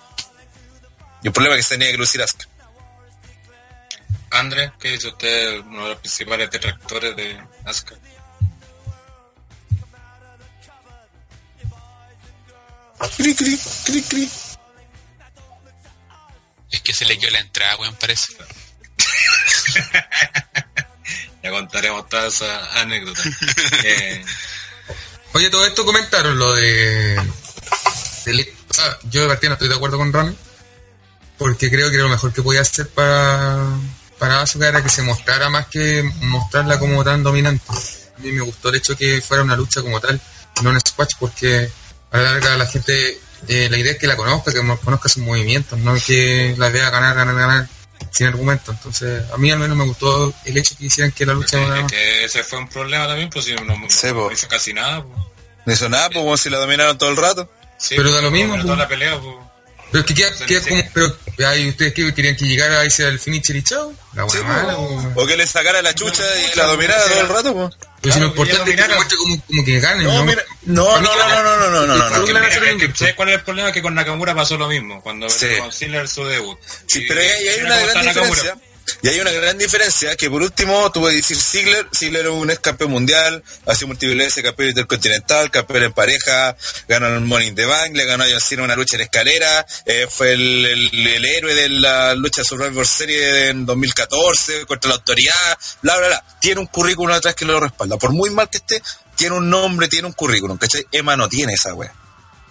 Y 1.22 1.28
el 1.28 1.32
problema 1.32 1.56
es 1.56 1.64
que 1.64 1.68
se 1.68 1.78
tenía 1.78 1.92
que 1.92 1.98
lucir 1.98 2.22
Asuka. 2.22 2.46
Andrés, 4.30 4.72
¿qué 4.78 4.90
dice 4.90 5.08
usted? 5.08 5.60
Uno 5.60 5.84
de 5.84 5.88
los 5.90 5.98
principales 5.98 6.50
detractores 6.50 7.16
de 7.16 7.40
Asuka. 7.64 7.94
Cri, 13.16 13.34
cri, 13.34 13.58
cri, 13.84 14.02
cri. 14.02 14.30
Es 16.70 16.80
que 16.82 16.92
se 16.92 17.04
le 17.04 17.30
la 17.30 17.38
entrada, 17.40 17.76
weón, 17.76 17.94
parece. 17.96 18.34
Ya 21.42 21.50
contaremos 21.50 22.08
todas 22.08 22.34
esas 22.34 22.76
anécdotas. 22.76 23.24
Eh, 23.84 24.24
Oye, 25.34 25.50
todo 25.50 25.66
esto 25.66 25.84
comentaron 25.84 26.38
lo 26.38 26.54
de. 26.54 27.16
ah, 28.78 28.98
yo 29.04 29.22
de 29.22 29.28
partida 29.28 29.50
no 29.50 29.54
estoy 29.54 29.68
de 29.68 29.74
acuerdo 29.74 29.98
con 29.98 30.12
Ron. 30.12 30.36
Porque 31.36 31.70
creo 31.70 31.90
que 31.90 31.98
lo 31.98 32.08
mejor 32.08 32.32
que 32.32 32.42
podía 32.42 32.62
hacer 32.62 32.88
para, 32.88 33.64
para 34.18 34.42
Asuka 34.42 34.68
era 34.68 34.82
que 34.82 34.88
se 34.88 35.02
mostrara 35.02 35.48
más 35.50 35.66
que 35.68 36.02
mostrarla 36.22 36.78
como 36.78 37.02
tan 37.04 37.22
dominante. 37.22 37.64
A 37.70 38.20
mí 38.20 38.32
me 38.32 38.40
gustó 38.42 38.68
el 38.70 38.76
hecho 38.76 38.96
que 38.96 39.20
fuera 39.20 39.42
una 39.42 39.56
lucha 39.56 39.80
como 39.82 40.00
tal, 40.00 40.20
no 40.62 40.70
un 40.70 40.80
squash, 40.80 41.12
porque 41.18 41.70
a 42.10 42.18
la 42.18 42.32
larga 42.32 42.56
la 42.56 42.66
gente, 42.66 43.20
eh, 43.46 43.68
la 43.70 43.76
idea 43.78 43.92
es 43.92 43.98
que 43.98 44.06
la 44.06 44.16
conozca, 44.16 44.52
que 44.52 44.58
conozca 44.84 45.08
sus 45.08 45.22
movimientos, 45.22 45.78
no 45.78 45.94
que 46.04 46.54
la 46.58 46.68
vea 46.70 46.90
ganar, 46.90 47.14
ganar, 47.14 47.34
ganar 47.36 47.68
sin 48.10 48.26
argumento. 48.26 48.72
Entonces, 48.72 49.22
a 49.32 49.36
mí 49.38 49.50
al 49.50 49.58
menos 49.58 49.76
me 49.76 49.84
gustó 49.84 50.32
el 50.44 50.56
hecho 50.56 50.76
que 50.76 50.86
hicieran 50.86 51.12
que 51.12 51.24
la 51.26 51.34
lucha 51.34 51.58
es 51.78 51.84
que 51.92 52.24
ese 52.24 52.42
fue 52.44 52.58
un 52.58 52.68
problema 52.68 53.06
también, 53.06 53.30
pues 53.30 53.44
si 53.44 53.54
no, 53.54 53.62
no- 53.64 53.76
Sí, 53.88 54.08
no 54.08 54.14
po. 54.14 54.32
hizo 54.32 54.48
casi 54.48 54.72
nada. 54.72 55.02
Pues. 55.04 55.18
No 55.66 55.72
hizo 55.72 55.88
nada, 55.88 56.06
pues 56.08 56.18
como 56.18 56.36
si 56.36 56.50
la 56.50 56.58
dominaron 56.58 56.96
todo 56.98 57.10
el 57.10 57.16
rato. 57.16 57.50
Sí, 57.78 57.94
Pero 57.96 58.10
da 58.12 58.20
lo 58.22 58.30
mismo, 58.32 58.54
pues. 58.54 58.64
toda 58.64 58.76
la 58.76 58.88
pelea, 58.88 59.18
pues. 59.20 59.36
Pero 59.90 60.00
es 60.00 60.06
que 60.06 60.14
queda, 60.14 60.30
queda 60.46 60.60
como, 60.68 60.82
pero, 60.92 61.48
ay, 61.48 61.68
¿ustedes 61.70 61.94
qué 61.94 62.12
querían 62.14 62.36
que 62.36 62.44
llegara 62.44 62.80
ahí 62.80 62.90
sea 62.90 63.08
el 63.08 63.18
finisher 63.18 63.56
y 63.56 63.62
chao? 63.62 63.92
La 64.14 64.24
buena 64.24 64.40
Sí, 64.40 64.46
mala, 64.46 64.76
po. 64.76 65.12
po. 65.14 65.22
O 65.22 65.26
que 65.26 65.36
le 65.36 65.46
sacara 65.46 65.80
la 65.80 65.94
chucha 65.94 66.22
y 66.40 66.56
la 66.56 66.64
dominara 66.64 67.02
todo 67.04 67.20
el 67.20 67.28
rato, 67.28 67.54
pues. 67.54 67.76
Pero 68.02 68.14
si 68.14 68.20
lo 68.20 68.32
Claro, 68.34 68.44
que 68.46 68.52
ya 68.52 68.58
importante 68.58 68.70
es 68.82 68.88
que 68.88 68.94
muestre 68.94 69.18
como, 69.18 69.42
como 69.46 69.64
que 69.64 69.80
gane, 69.80 70.04
No, 70.04 70.12
¿no? 70.18 70.24
mira, 70.24 70.44
no, 70.66 71.00
no, 71.00 71.16
no, 71.16 71.28
no, 71.28 71.42
no, 71.42 71.56
no, 71.56 71.70
no, 71.70 71.86
no, 71.86 71.86
no, 71.86 72.10
no. 72.10 72.26
Mira, 72.26 72.40
a. 72.40 72.96
¿Sabes 72.96 73.14
cuál 73.14 73.28
es 73.30 73.34
el 73.36 73.42
problema? 73.42 73.72
Que 73.72 73.82
con 73.82 73.94
Nakamura 73.94 74.34
pasó 74.34 74.56
lo 74.58 74.68
mismo, 74.68 75.02
cuando 75.02 75.28
Sí. 75.30 75.46
con 75.58 75.72
Ziggler 75.72 76.06
su 76.08 76.24
debut. 76.24 76.58
Sí, 76.86 77.04
pero 77.08 77.20
ahí 77.20 77.26
hay 77.26 77.58
y 77.58 77.62
una 77.64 77.76
gran 77.76 77.86
gusta 77.86 78.02
Nakamura. 78.02 78.56
Y 79.02 79.08
hay 79.08 79.20
una 79.20 79.30
gran 79.32 79.56
diferencia 79.58 80.16
que 80.16 80.30
por 80.30 80.42
último 80.42 80.90
tuve 80.92 81.10
que 81.10 81.16
decir 81.16 81.36
Ziggler, 81.36 81.86
Ziggler 81.94 82.26
es 82.26 82.32
un 82.32 82.50
ex 82.50 82.60
campeón 82.60 82.90
mundial, 82.90 83.42
ha 83.66 83.74
sido 83.74 83.88
veces 83.98 84.42
campeón 84.42 84.70
intercontinental, 84.70 85.50
campeón 85.50 85.84
en 85.84 85.92
pareja, 85.92 86.56
ganó 86.88 87.06
el 87.08 87.20
Money 87.20 87.48
in 87.48 87.54
the 87.54 87.64
Bank, 87.66 87.94
le 87.94 88.04
ganó 88.04 88.24
a 88.24 88.26
John 88.30 88.40
Cena 88.40 88.62
una 88.64 88.76
lucha 88.76 88.96
en 88.96 89.02
escalera, 89.02 89.66
eh, 89.86 90.06
fue 90.10 90.32
el, 90.32 90.66
el- 90.66 91.06
el 91.06 91.24
héroe 91.24 91.54
de 91.54 91.68
la 91.68 92.14
lucha 92.14 92.42
Survivor 92.44 92.86
Series 92.86 93.50
en 93.50 93.66
2014 93.66 94.66
contra 94.66 94.88
la 94.90 94.96
autoridad, 94.96 95.58
bla, 95.82 95.96
bla, 95.98 96.06
bla. 96.08 96.24
Tiene 96.40 96.60
un 96.60 96.66
currículum 96.66 97.14
atrás 97.14 97.34
que 97.34 97.44
lo 97.44 97.58
respalda. 97.60 97.96
Por 97.96 98.12
muy 98.12 98.30
mal 98.30 98.48
que 98.48 98.58
esté, 98.58 98.82
tiene 99.16 99.36
un 99.36 99.48
nombre, 99.50 99.88
tiene 99.88 100.06
un 100.06 100.12
currículum, 100.12 100.56
¿cachai? 100.58 100.86
Emma 100.92 101.16
no 101.16 101.28
tiene 101.28 101.52
esa 101.54 101.74
wea. 101.74 101.92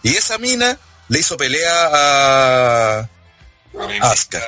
Y 0.03 0.15
esa 0.15 0.37
mina 0.37 0.77
le 1.09 1.19
hizo 1.19 1.37
pelea 1.37 1.89
a... 1.93 3.09
Asuka. 4.01 4.41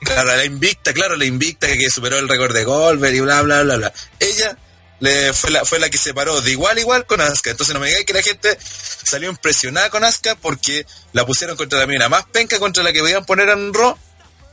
Claro, 0.00 0.36
la 0.36 0.44
invicta, 0.44 0.92
claro, 0.92 1.16
la 1.16 1.24
invicta 1.24 1.66
que 1.66 1.90
superó 1.90 2.18
el 2.18 2.28
récord 2.28 2.54
de 2.54 2.64
Goldberg 2.64 3.14
y 3.14 3.20
bla, 3.20 3.42
bla, 3.42 3.62
bla, 3.62 3.76
bla. 3.76 3.92
Ella 4.20 4.56
le, 5.00 5.32
fue, 5.32 5.50
la, 5.50 5.64
fue 5.64 5.78
la 5.78 5.90
que 5.90 5.98
se 5.98 6.14
paró 6.14 6.40
de 6.40 6.52
igual 6.52 6.76
a 6.76 6.80
igual 6.80 7.06
con 7.06 7.20
Asuka. 7.20 7.50
Entonces 7.50 7.74
no 7.74 7.80
me 7.80 7.88
digáis 7.88 8.06
que 8.06 8.12
la 8.12 8.22
gente 8.22 8.58
salió 8.60 9.28
impresionada 9.28 9.90
con 9.90 10.04
Asuka 10.04 10.36
porque 10.36 10.86
la 11.12 11.26
pusieron 11.26 11.56
contra 11.56 11.78
la 11.78 11.86
mina 11.86 12.08
más 12.08 12.24
penca 12.26 12.58
contra 12.58 12.82
la 12.82 12.92
que 12.92 13.00
podían 13.00 13.24
poner 13.24 13.48
en 13.48 13.72
Raw 13.74 13.96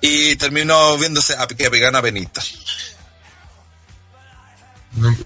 y 0.01 0.35
terminó 0.35 0.97
viéndose 0.97 1.35
a, 1.37 1.47
que 1.47 1.69
pegar 1.69 1.89
una 1.89 2.01
penita. 2.01 2.41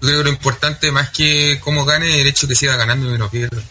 que 0.00 0.24
lo 0.24 0.28
importante 0.28 0.90
más 0.90 1.10
que 1.10 1.60
cómo 1.62 1.84
gane 1.84 2.08
es 2.08 2.16
el 2.16 2.26
hecho 2.26 2.48
que 2.48 2.54
siga 2.54 2.76
ganando 2.76 3.14
y 3.14 3.18
no 3.18 3.30
pierda. 3.30 3.62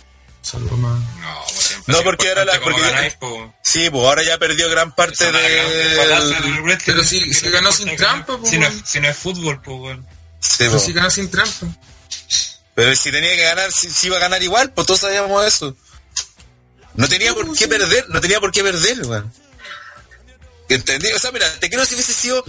Lo 0.54 0.78
más... 0.78 1.00
No, 1.18 1.44
pues 1.48 1.60
siempre 1.68 1.92
No, 1.94 1.98
es 2.00 2.04
porque 2.04 2.30
ahora 2.30 2.46
la- 2.46 2.60
porque- 2.62 2.82
ganáis, 2.82 3.14
pues. 3.20 3.34
Sí, 3.64 3.90
pues 3.90 4.04
ahora 4.04 4.24
ya 4.24 4.38
perdió 4.40 4.70
gran 4.70 4.96
parte 4.96 5.16
gran 5.32 5.34
de... 5.44 6.78
Pero 6.86 7.04
si- 7.04 7.30
ganó 7.52 7.72
sin 7.72 7.96
trampa, 7.96 8.38
pues, 8.38 8.50
Si 8.52 8.58
no, 8.58 8.68
es- 8.68 8.82
si 8.86 9.00
no 9.00 9.10
es 9.10 9.18
fútbol, 9.18 9.62
pues, 9.62 9.78
weón. 9.80 10.08
Sí, 10.40 10.56
Pero 10.60 10.72
pues. 10.72 10.84
si 10.84 10.94
ganó 10.94 11.10
sin 11.10 11.30
trampa. 11.30 11.68
Pero 12.74 12.96
si 12.96 13.12
tenía 13.12 13.36
que 13.36 13.44
ganar, 13.44 13.72
si, 13.72 13.90
si 13.92 14.08
iba 14.08 14.18
a 14.18 14.22
ganar 14.22 14.42
igual, 14.42 14.72
pues 14.72 14.88
todos 14.88 15.02
sabíamos 15.02 15.46
eso. 15.46 15.76
No 16.96 17.08
tenía 17.08 17.34
por 17.34 17.56
qué 17.56 17.68
perder, 17.68 18.06
no 18.10 18.20
tenía 18.22 18.40
por 18.40 18.52
qué 18.52 18.64
perder, 18.64 19.06
weón. 19.06 19.32
¿Entendí? 20.70 21.12
O 21.12 21.20
sea, 21.20 21.32
mira, 21.32 21.52
te 21.60 21.70
creo 21.70 21.86
si 21.86 21.96
hubiese 21.96 22.14
sido 22.14 22.44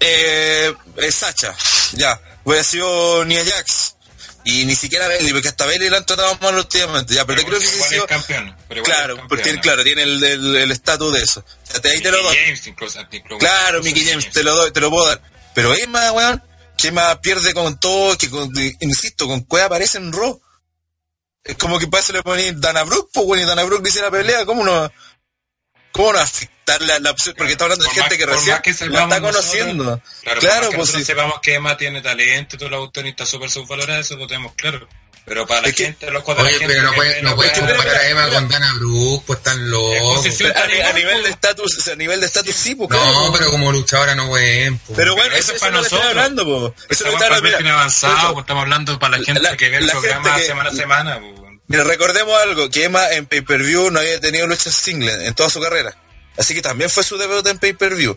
eh, 0.00 0.74
eh, 0.96 1.12
Sacha, 1.12 1.54
ya, 1.92 2.20
hubiera 2.44 2.64
sido 2.64 3.24
Nia 3.24 3.42
Jax. 3.44 3.96
Y 4.44 4.64
ni 4.64 4.74
siquiera 4.74 5.06
Bailey, 5.06 5.32
porque 5.32 5.48
hasta 5.48 5.66
Bailey 5.66 5.88
la 5.88 5.98
han 5.98 6.06
tratado 6.06 6.36
mal 6.40 6.56
últimamente, 6.56 7.14
ya, 7.14 7.24
pero 7.24 7.40
te 7.40 7.46
creo 7.46 7.60
que 7.60 7.66
sido... 7.66 8.02
es 8.02 8.08
campeón. 8.08 8.56
pero 8.68 8.82
Claro, 8.82 9.14
es 9.16 9.22
porque 9.28 9.60
claro, 9.60 9.84
tiene 9.84 10.02
el 10.02 10.22
el- 10.24 10.56
el 10.56 10.72
estatus 10.72 11.12
de 11.14 11.22
eso. 11.22 11.40
O 11.40 11.66
sea, 11.70 11.80
te- 11.80 11.90
ahí 11.90 12.00
te 12.00 12.10
lo 12.10 12.18
Mickey 12.18 12.34
doy. 12.36 12.44
James, 12.46 12.66
incluso, 12.66 13.00
incluso- 13.12 13.38
Claro, 13.38 13.78
incluso 13.78 13.94
Mickey 13.94 14.10
James, 14.10 14.30
te 14.32 14.42
lo 14.42 14.54
doy, 14.56 14.72
te 14.72 14.80
lo 14.80 14.90
puedo 14.90 15.06
dar. 15.06 15.22
Pero 15.54 15.72
Emma, 15.76 16.10
weón, 16.12 16.42
que 16.76 16.88
Emma 16.88 17.20
pierde 17.20 17.54
con 17.54 17.78
todo, 17.78 18.18
que 18.18 18.28
con- 18.30 18.50
insisto, 18.80 19.28
con 19.28 19.42
Cueva 19.42 19.66
aparece 19.66 19.98
en 19.98 20.12
Raw. 20.12 20.40
Es 21.44 21.56
como 21.56 21.78
que 21.78 21.86
eso 21.86 22.12
le 22.12 22.22
ponen 22.22 22.60
Dana 22.60 22.82
Brooke, 22.82 23.10
pues 23.12 23.26
weón, 23.26 23.42
y 23.44 23.46
Dana 23.46 23.62
Brooke 23.64 23.84
dice 23.84 24.00
la 24.00 24.10
pelea, 24.10 24.44
¿cómo 24.44 24.64
no? 24.64 24.90
¿Cómo 25.92 26.12
no 26.12 26.18
afectar 26.18 26.52
la, 26.80 26.98
la 27.00 27.10
opción? 27.10 27.34
Porque 27.36 27.52
está 27.52 27.64
hablando 27.64 27.84
de 27.84 27.88
Por 27.88 27.94
gente 27.94 28.10
más- 28.10 28.18
que 28.18 28.24
por 28.26 28.34
recién 28.36 28.52
más 28.54 28.62
que 28.62 28.70
la 28.88 29.02
está 29.02 29.20
conociendo. 29.20 29.84
nosotros- 29.84 30.10
Claro, 30.22 30.40
Claro, 30.40 30.40
claro 30.40 30.70
que 30.70 30.76
pues 30.76 30.90
sí. 30.90 31.04
sepamos 31.04 31.40
que 31.42 31.54
Emma 31.54 31.76
tiene 31.76 32.00
talento 32.00 32.56
y 32.56 32.58
todo 32.58 32.70
la 32.70 32.78
cuestión 32.78 33.06
y 33.06 33.10
está 33.10 33.26
súper 33.26 33.50
subvalorada, 33.50 34.00
eso 34.00 34.16
lo 34.16 34.26
tenemos 34.26 34.52
claro. 34.54 34.88
Pero 35.24 35.46
para 35.46 35.60
la 35.62 35.68
Es 35.68 35.76
que- 35.76 35.84
gente, 35.84 36.10
los 36.10 36.26
de 36.26 36.34
la 36.34 36.42
Oye, 36.42 36.50
gente 36.58 36.66
pero 36.66 36.82
no 36.82 36.90
que 36.90 36.96
puede, 36.96 37.14
ve 37.14 37.22
no 37.22 37.36
puede 37.36 37.52
comparar 37.52 37.94
a 37.96 38.08
Emma 38.08 38.28
con 38.28 38.48
Dana 38.48 38.74
Brooke, 38.74 39.24
pues 39.24 39.42
tan 39.44 39.70
loco. 39.70 40.20
a, 40.20 40.26
nivel 40.92 41.12
pues. 41.12 41.22
de 41.24 41.30
estatus, 41.30 41.88
a 41.88 41.94
nivel 41.94 42.20
de 42.20 42.26
estatus 42.26 42.54
sí, 42.56 42.74
pues 42.74 42.90
claro, 42.90 43.04
No, 43.12 43.28
pues. 43.28 43.38
pero 43.38 43.50
como 43.52 43.70
luchadora 43.70 44.16
no 44.16 44.26
buen, 44.26 44.78
pues. 44.78 44.96
Pero 44.96 45.12
bueno, 45.14 45.28
Pero 45.30 45.36
eso, 45.40 45.52
eso 45.52 45.54
es 45.54 45.60
para 45.60 45.72
nosotros. 45.76 46.04
hablando, 46.08 46.44
po. 46.44 46.74
Eso 46.88 47.06
es 47.06 47.14
para 47.14 47.40
Mira, 47.40 47.72
avanzado, 47.72 48.32
pues 48.32 48.42
estamos 48.42 48.62
hablando 48.62 48.98
para 48.98 49.18
la 49.18 49.24
gente 49.24 49.40
La- 49.42 49.56
que 49.56 49.68
ve 49.70 49.76
el 49.76 49.88
programa 49.90 50.24
gente 50.24 50.40
que- 50.40 50.46
semana 50.48 50.70
a 50.70 50.74
semana. 50.74 51.20
pues. 51.20 51.52
Mira, 51.68 51.84
recordemos 51.84 52.36
algo, 52.42 52.68
que 52.68 52.84
Emma 52.84 53.08
en 53.12 53.26
pay-per-view 53.26 53.92
no 53.92 54.00
había 54.00 54.20
tenido 54.20 54.48
luchas 54.48 54.74
singles 54.74 55.20
en 55.20 55.32
toda 55.34 55.48
su 55.48 55.60
carrera. 55.60 55.96
Así 56.36 56.54
que 56.54 56.62
también 56.62 56.90
fue 56.90 57.04
su 57.04 57.16
debut 57.18 57.46
en 57.46 57.58
pay-per-view. 57.58 58.16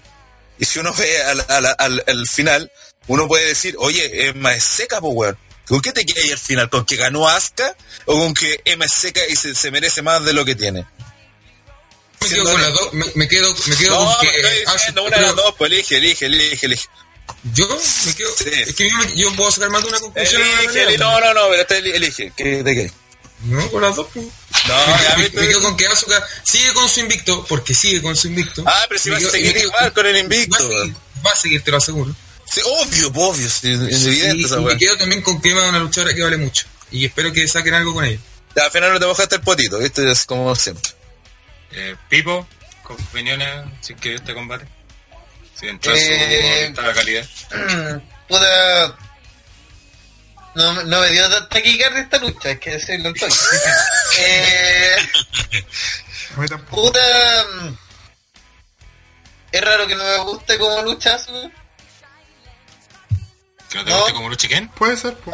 Y 0.58 0.66
si 0.66 0.80
uno 0.80 0.94
ve 0.94 1.22
al, 1.24 1.46
al- 1.50 1.76
al- 1.78 2.04
al 2.08 2.28
final, 2.28 2.72
uno 3.08 3.28
puede 3.28 3.46
decir, 3.46 3.76
oye, 3.78 4.28
Emma 4.30 4.54
es 4.54 4.64
seca, 4.64 5.02
pues 5.02 5.14
weón. 5.16 5.38
¿Con 5.68 5.82
qué 5.82 5.92
te 5.92 6.06
queda 6.06 6.22
ahí 6.22 6.30
al 6.32 6.38
final? 6.38 6.70
¿Con 6.70 6.86
que 6.86 6.96
ganó 6.96 7.28
Asuka? 7.28 7.76
¿O 8.06 8.20
con 8.20 8.34
que 8.36 8.62
Emma 8.66 8.86
es 8.86 8.94
seca 8.94 9.22
y 9.28 9.36
se, 9.36 9.56
se 9.56 9.72
merece 9.72 10.02
más 10.04 10.24
de 10.24 10.32
lo 10.34 10.46
que 10.46 10.56
tiene? 10.56 10.86
me 12.22 12.30
quedo 12.30 12.44
con 12.52 12.62
las 12.62 12.74
dos, 12.74 12.94
me, 12.94 13.06
me 13.16 13.28
quedo, 13.28 13.54
me 13.68 13.76
quedo 13.76 14.00
No, 14.04 14.06
con 14.18 14.20
que... 14.22 14.32
me 14.32 14.38
estoy 14.40 14.64
ah, 14.68 14.74
diciendo 14.74 15.02
sí, 15.02 15.08
una 15.08 15.18
de 15.18 15.22
las 15.24 15.32
pero 15.34 15.44
dos, 15.44 15.56
pues 15.58 15.72
elige, 15.72 15.98
elige, 15.98 16.26
elige, 16.26 16.66
elige. 16.66 16.88
Yo 17.54 17.68
me 18.06 18.14
quedo... 18.16 18.30
Sí. 18.38 18.50
Es 18.54 18.76
que 18.76 18.90
yo, 18.90 18.98
yo 19.16 19.36
puedo 19.36 19.52
sacar 19.52 19.70
más 19.70 19.84
de 19.84 19.90
una 19.90 20.00
conclusión. 20.00 20.42
Elige, 20.42 20.82
elige. 20.84 20.98
No, 20.98 21.20
no, 21.20 21.34
no, 21.34 21.42
pero 21.50 21.68
eli- 21.82 21.92
elige. 21.96 22.32
¿Qué, 22.36 22.64
¿De 22.64 22.76
qué? 22.76 22.92
No, 23.46 23.70
con 23.72 23.82
las 23.82 23.96
dos, 23.96 24.08
pues. 24.14 24.26
No, 24.68 25.04
ya 25.04 25.16
me, 25.18 25.24
viste. 25.24 25.40
me 25.42 25.48
quedo 25.48 25.62
con 25.62 25.78
que 25.78 25.88
Asuka 25.88 26.28
sigue 26.44 26.74
con 26.74 26.90
su 26.90 27.00
invicto, 27.00 27.46
porque 27.48 27.74
sigue 27.74 28.02
con 28.02 28.16
su 28.16 28.28
invicto. 28.28 28.64
Ah, 28.66 28.86
pero 28.90 29.00
si 29.00 29.10
va 29.10 29.18
a 29.18 29.20
seguir 29.20 29.56
igual 29.58 29.94
con 29.94 30.06
el 30.06 30.18
invicto. 30.18 30.58
Va 30.70 30.76
a 30.78 30.80
seguir, 30.80 30.96
va 31.26 31.32
a 31.32 31.36
seguir, 31.36 31.64
te 31.64 31.72
lo 31.72 31.78
aseguro. 31.78 32.16
Sí, 32.52 32.62
obvio, 32.64 33.12
obvio, 33.14 33.50
sí, 33.50 33.72
es 33.72 34.06
evidente 34.06 34.42
Y, 34.42 34.46
esa 34.46 34.60
me 34.60 34.78
quedo 34.78 34.98
también 34.98 35.22
con 35.22 35.42
que 35.42 35.50
Emma 35.50 35.64
es 35.64 35.70
una 35.70 35.80
luchadora 35.80 36.14
que 36.14 36.24
vale 36.24 36.38
mucho. 36.38 36.66
Y 36.92 37.06
espero 37.06 37.34
que 37.34 37.48
saquen 37.48 37.74
algo 37.74 37.94
con 37.94 38.06
ella. 38.06 38.20
Ya, 38.56 38.66
al 38.66 38.72
final 38.72 38.94
no 38.94 39.00
te 39.00 39.06
mojaste 39.06 39.36
el 39.36 39.42
potito, 39.42 39.80
¿viste? 39.80 40.10
Es 40.10 40.26
como 40.26 40.56
siempre. 40.56 40.92
Eh, 41.72 41.96
Pipo, 42.10 42.48
con 42.84 42.96
opiniones, 43.02 43.66
si 43.82 43.96
que 43.96 44.16
este 44.16 44.34
combate. 44.34 44.66
Si 45.60 45.68
entró 45.68 45.94
en 45.94 46.02
Eh, 46.02 46.74
su 46.76 46.82
calidad. 46.94 47.26
Puta. 48.30 48.98
No, 50.56 50.84
no 50.84 51.00
me 51.02 51.10
dio 51.10 51.30
tanta 51.30 51.50
taquicardia 51.50 52.02
esta 52.02 52.18
lucha, 52.20 52.50
hay 52.50 52.58
que 52.58 52.72
decirlo 52.72 53.10
en 53.10 53.16
todo. 53.16 53.30
eh, 54.20 54.96
A 56.36 56.40
mí 56.40 56.48
tampoco. 56.48 56.84
puta. 56.88 57.46
mm, 57.62 57.78
Es 59.52 59.62
raro 59.62 59.88
que 59.88 59.96
no 59.96 60.04
me 60.04 60.18
guste 60.20 60.58
como 60.58 60.82
lucha 60.82 61.16
Asuka. 61.16 61.50
Que 63.70 63.78
no 63.80 63.84
te 63.86 63.90
No. 63.92 63.98
guste 63.98 64.14
como 64.14 64.30
lucha 64.30 64.48
quién. 64.48 64.70
Puede 64.70 64.96
ser, 64.98 65.16
po. 65.18 65.34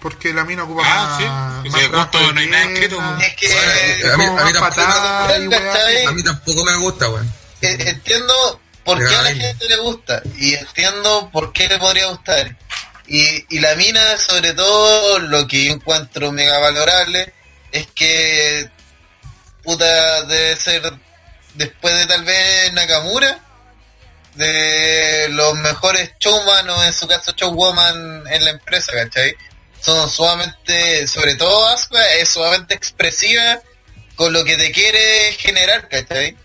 porque 0.00 0.32
la 0.32 0.44
mina 0.44 0.62
ocupa 0.64 0.82
Ah, 0.86 1.16
sí. 1.18 1.24
más, 1.26 1.62
Si 1.62 1.68
más 1.70 1.80
de 1.80 1.88
gusto 1.88 2.32
no 2.32 2.40
hay 2.40 2.46
nada 2.46 2.64
escrito. 2.64 3.02
Es 3.20 3.36
que 3.36 3.48
Bueno, 3.48 4.12
a 4.12 4.16
mí- 4.16 4.24
a 4.40 4.44
mí 4.44 4.52
me 4.52 4.60
patada 4.60 5.38
y 5.38 5.46
gusta. 5.46 6.08
A 6.08 6.12
mí 6.12 6.22
tampoco 6.22 6.64
me 6.64 6.76
gusta, 6.76 7.08
weón. 7.10 7.32
eh, 7.62 7.76
entiendo 7.86 8.60
por 8.84 8.98
qué 9.06 9.14
a 9.14 9.22
la 9.22 9.34
gente 9.34 9.68
le 9.68 9.76
gusta 9.76 10.22
y 10.36 10.54
entiendo 10.54 11.28
por 11.32 11.52
qué 11.52 11.68
le 11.68 11.78
podría 11.78 12.06
gustar. 12.06 12.56
Y, 13.12 13.56
y 13.56 13.58
la 13.58 13.74
mina, 13.74 14.16
sobre 14.18 14.54
todo, 14.54 15.18
lo 15.18 15.48
que 15.48 15.64
yo 15.64 15.72
encuentro 15.72 16.30
mega 16.30 16.60
valorable 16.60 17.34
es 17.72 17.88
que, 17.88 18.70
puta, 19.64 20.22
debe 20.22 20.54
ser, 20.54 20.92
después 21.54 21.92
de 21.98 22.06
tal 22.06 22.22
vez 22.22 22.72
Nakamura, 22.72 23.40
de 24.36 25.26
los 25.30 25.58
mejores 25.58 26.12
showman 26.20 26.70
o 26.70 26.84
en 26.84 26.92
su 26.92 27.08
caso 27.08 27.32
showwoman 27.36 28.28
en 28.28 28.44
la 28.44 28.52
empresa, 28.52 28.92
¿cachai? 28.92 29.34
Son 29.80 30.08
sumamente, 30.08 31.08
sobre 31.08 31.34
todo 31.34 31.66
Asuka, 31.66 32.12
es 32.14 32.28
sumamente 32.28 32.74
expresiva 32.74 33.60
con 34.14 34.32
lo 34.32 34.44
que 34.44 34.56
te 34.56 34.70
quiere 34.70 35.32
generar, 35.32 35.88
¿cachai? 35.88 36.36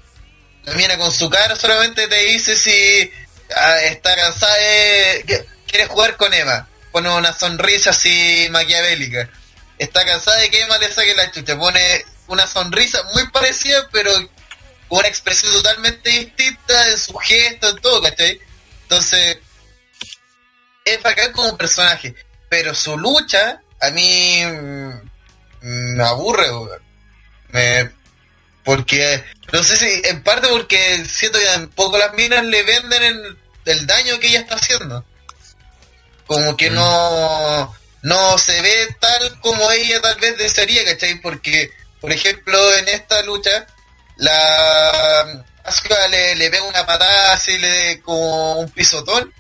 La 0.64 0.74
mina 0.74 0.98
con 0.98 1.12
su 1.12 1.30
cara 1.30 1.56
solamente 1.56 2.08
te 2.08 2.18
dice 2.26 2.56
si 2.56 3.12
ah, 3.56 3.82
está 3.84 4.16
cansada 4.16 4.56
de... 4.56 5.55
Quiere 5.76 5.90
jugar 5.90 6.16
con 6.16 6.34
Emma. 6.34 6.70
Pone 6.94 7.10
una 7.10 7.34
sonrisa 7.34 7.90
así 7.90 8.48
maquiavélica. 8.50 9.30
Está 9.78 10.06
cansada 10.06 10.38
de 10.38 10.50
que 10.50 10.62
Emma 10.62 10.78
le 10.78 10.90
saque 10.90 11.14
la 11.14 11.30
chucha. 11.32 11.58
Pone 11.58 12.06
una 12.28 12.48
sonrisa 12.48 13.04
muy 13.14 13.28
parecida, 13.28 13.86
pero 13.92 14.14
con 14.88 15.00
una 15.00 15.10
expresión 15.10 15.52
totalmente 15.52 16.10
distinta 16.12 16.92
en 16.92 16.98
su 16.98 17.14
gesto, 17.16 17.68
en 17.72 17.82
todo, 17.82 18.02
¿cachai? 18.02 18.40
Entonces, 18.84 19.40
es 20.86 21.04
bacán 21.04 21.34
como 21.34 21.58
personaje. 21.58 22.16
Pero 22.48 22.74
su 22.74 22.98
lucha, 22.98 23.60
a 23.82 23.90
mí 23.90 24.46
mm, 24.46 25.98
me 25.98 26.04
aburre. 26.06 26.48
Me, 27.50 27.92
porque, 28.64 29.26
no 29.52 29.62
sé 29.62 29.76
si, 29.76 30.08
en 30.08 30.24
parte 30.24 30.48
porque 30.48 31.04
siento 31.04 31.38
que 31.38 31.60
un 31.60 31.68
poco 31.68 31.98
las 31.98 32.14
minas 32.14 32.46
le 32.46 32.64
venden 32.64 33.38
el 33.66 33.86
daño 33.86 34.18
que 34.22 34.28
ella 34.28 34.40
está 34.40 34.56
haciendo. 34.56 35.06
Como 36.28 36.58
que 36.58 36.70
no, 36.70 37.76
no 38.02 38.38
se 38.38 38.62
ve 38.62 38.96
tal 39.00 39.40
como 39.42 39.70
ella 39.72 40.02
tal 40.02 40.20
vez 40.20 40.38
desearía, 40.38 40.86
¿cachai? 40.86 41.22
Porque, 41.22 41.72
por 42.02 42.12
ejemplo, 42.12 42.74
en 42.76 42.88
esta 42.90 43.22
lucha, 43.24 43.68
la 44.18 45.44
Asuka 45.64 46.08
le, 46.08 46.36
le 46.36 46.50
pega 46.50 46.64
una 46.64 46.86
patada 46.86 47.34
así, 47.34 47.58
le 47.58 48.02
como 48.02 48.60
un 48.60 48.70
pisotón, 48.70 49.34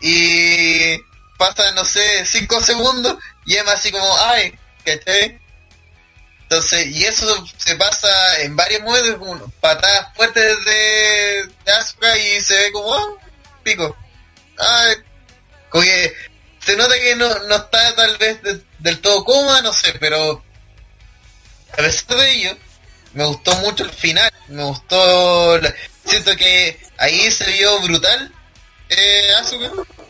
y 0.00 0.96
pasa, 1.38 1.70
no 1.72 1.84
sé, 1.84 2.24
cinco 2.26 2.62
segundos, 2.62 3.16
y 3.44 3.56
Emma 3.56 3.72
así 3.72 3.90
como, 3.90 4.16
ay, 4.20 4.58
¿cachai? 4.84 5.40
Entonces, 6.42 6.86
y 6.86 7.04
eso 7.04 7.44
se 7.56 7.74
pasa 7.76 8.40
en 8.40 8.54
varios 8.54 8.82
modos, 8.82 9.16
como 9.18 9.50
patadas 9.60 10.14
fuertes 10.14 10.64
de, 10.64 11.48
de 11.64 11.72
Asuka 11.72 12.16
y 12.16 12.40
se 12.40 12.56
ve 12.56 12.72
como, 12.72 12.94
ah, 12.94 13.02
pico. 13.64 13.96
Ay, 14.58 14.94
como 15.76 15.82
que 15.84 16.14
se 16.64 16.74
nota 16.74 16.98
que 16.98 17.14
no, 17.16 17.38
no 17.40 17.54
está 17.56 17.94
tal 17.94 18.16
vez 18.16 18.42
de- 18.42 18.62
del 18.78 18.98
todo 19.02 19.24
cómoda, 19.24 19.60
no 19.60 19.74
sé, 19.74 19.92
pero 20.00 20.42
a 21.72 21.76
pesar 21.76 22.16
de 22.16 22.32
ello, 22.32 22.56
me 23.12 23.26
gustó 23.26 23.54
mucho 23.56 23.84
el 23.84 23.90
final, 23.90 24.32
me 24.48 24.64
gustó, 24.64 25.58
la- 25.60 25.74
siento 26.06 26.34
que 26.34 26.80
ahí 26.96 27.30
se 27.30 27.44
vio 27.52 27.78
brutal 27.82 28.32
eh, 28.88 29.30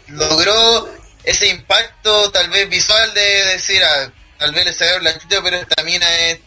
logró 0.09 0.89
ese 1.25 1.49
impacto 1.49 2.31
tal 2.31 2.49
vez 2.51 2.69
visual 2.69 3.13
de 3.15 3.45
decir, 3.47 3.83
ah, 3.83 4.13
tal 4.39 4.53
vez 4.53 4.67
le 4.67 4.73
sacaron 4.73 5.03
la 5.03 5.19
chucha, 5.19 5.41
pero 5.43 5.57
esta 5.57 5.83
mina 5.83 6.09
es 6.29 6.39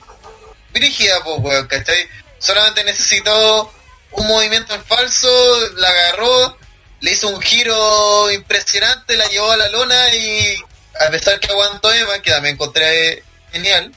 brígida, 0.72 1.22
pues, 1.26 1.40
weón, 1.40 1.68
¿cachai? 1.68 2.08
Solamente 2.38 2.86
necesitó 2.86 3.74
un 4.12 4.28
movimiento 4.28 4.74
en 4.76 4.84
falso, 4.86 5.30
la 5.76 5.90
agarró, 5.90 6.58
le 7.02 7.12
hizo 7.12 7.30
un 7.30 7.42
giro 7.42 8.32
impresionante, 8.32 9.16
la 9.18 9.28
llevó 9.28 9.52
a 9.52 9.58
la 9.58 9.70
lona 9.70 10.16
y 10.16 10.56
a 11.00 11.10
pesar 11.10 11.40
que 11.40 11.52
aguantó 11.52 11.92
Emma, 11.94 12.22
que 12.22 12.32
también 12.32 12.56
encontré 12.56 13.24
genial, 13.52 13.94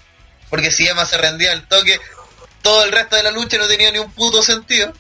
porque 0.49 0.71
si 0.71 0.87
Emma 0.87 1.05
se 1.05 1.19
rendía 1.19 1.53
al 1.53 1.67
toque, 1.67 1.99
todo 2.63 2.85
el 2.85 2.93
resto 2.93 3.17
de 3.17 3.25
la 3.25 3.31
lucha 3.31 3.59
no 3.59 3.67
tenía 3.67 3.91
ni 3.91 3.99
un 3.99 4.13
puto 4.13 4.43
sentido. 4.43 4.93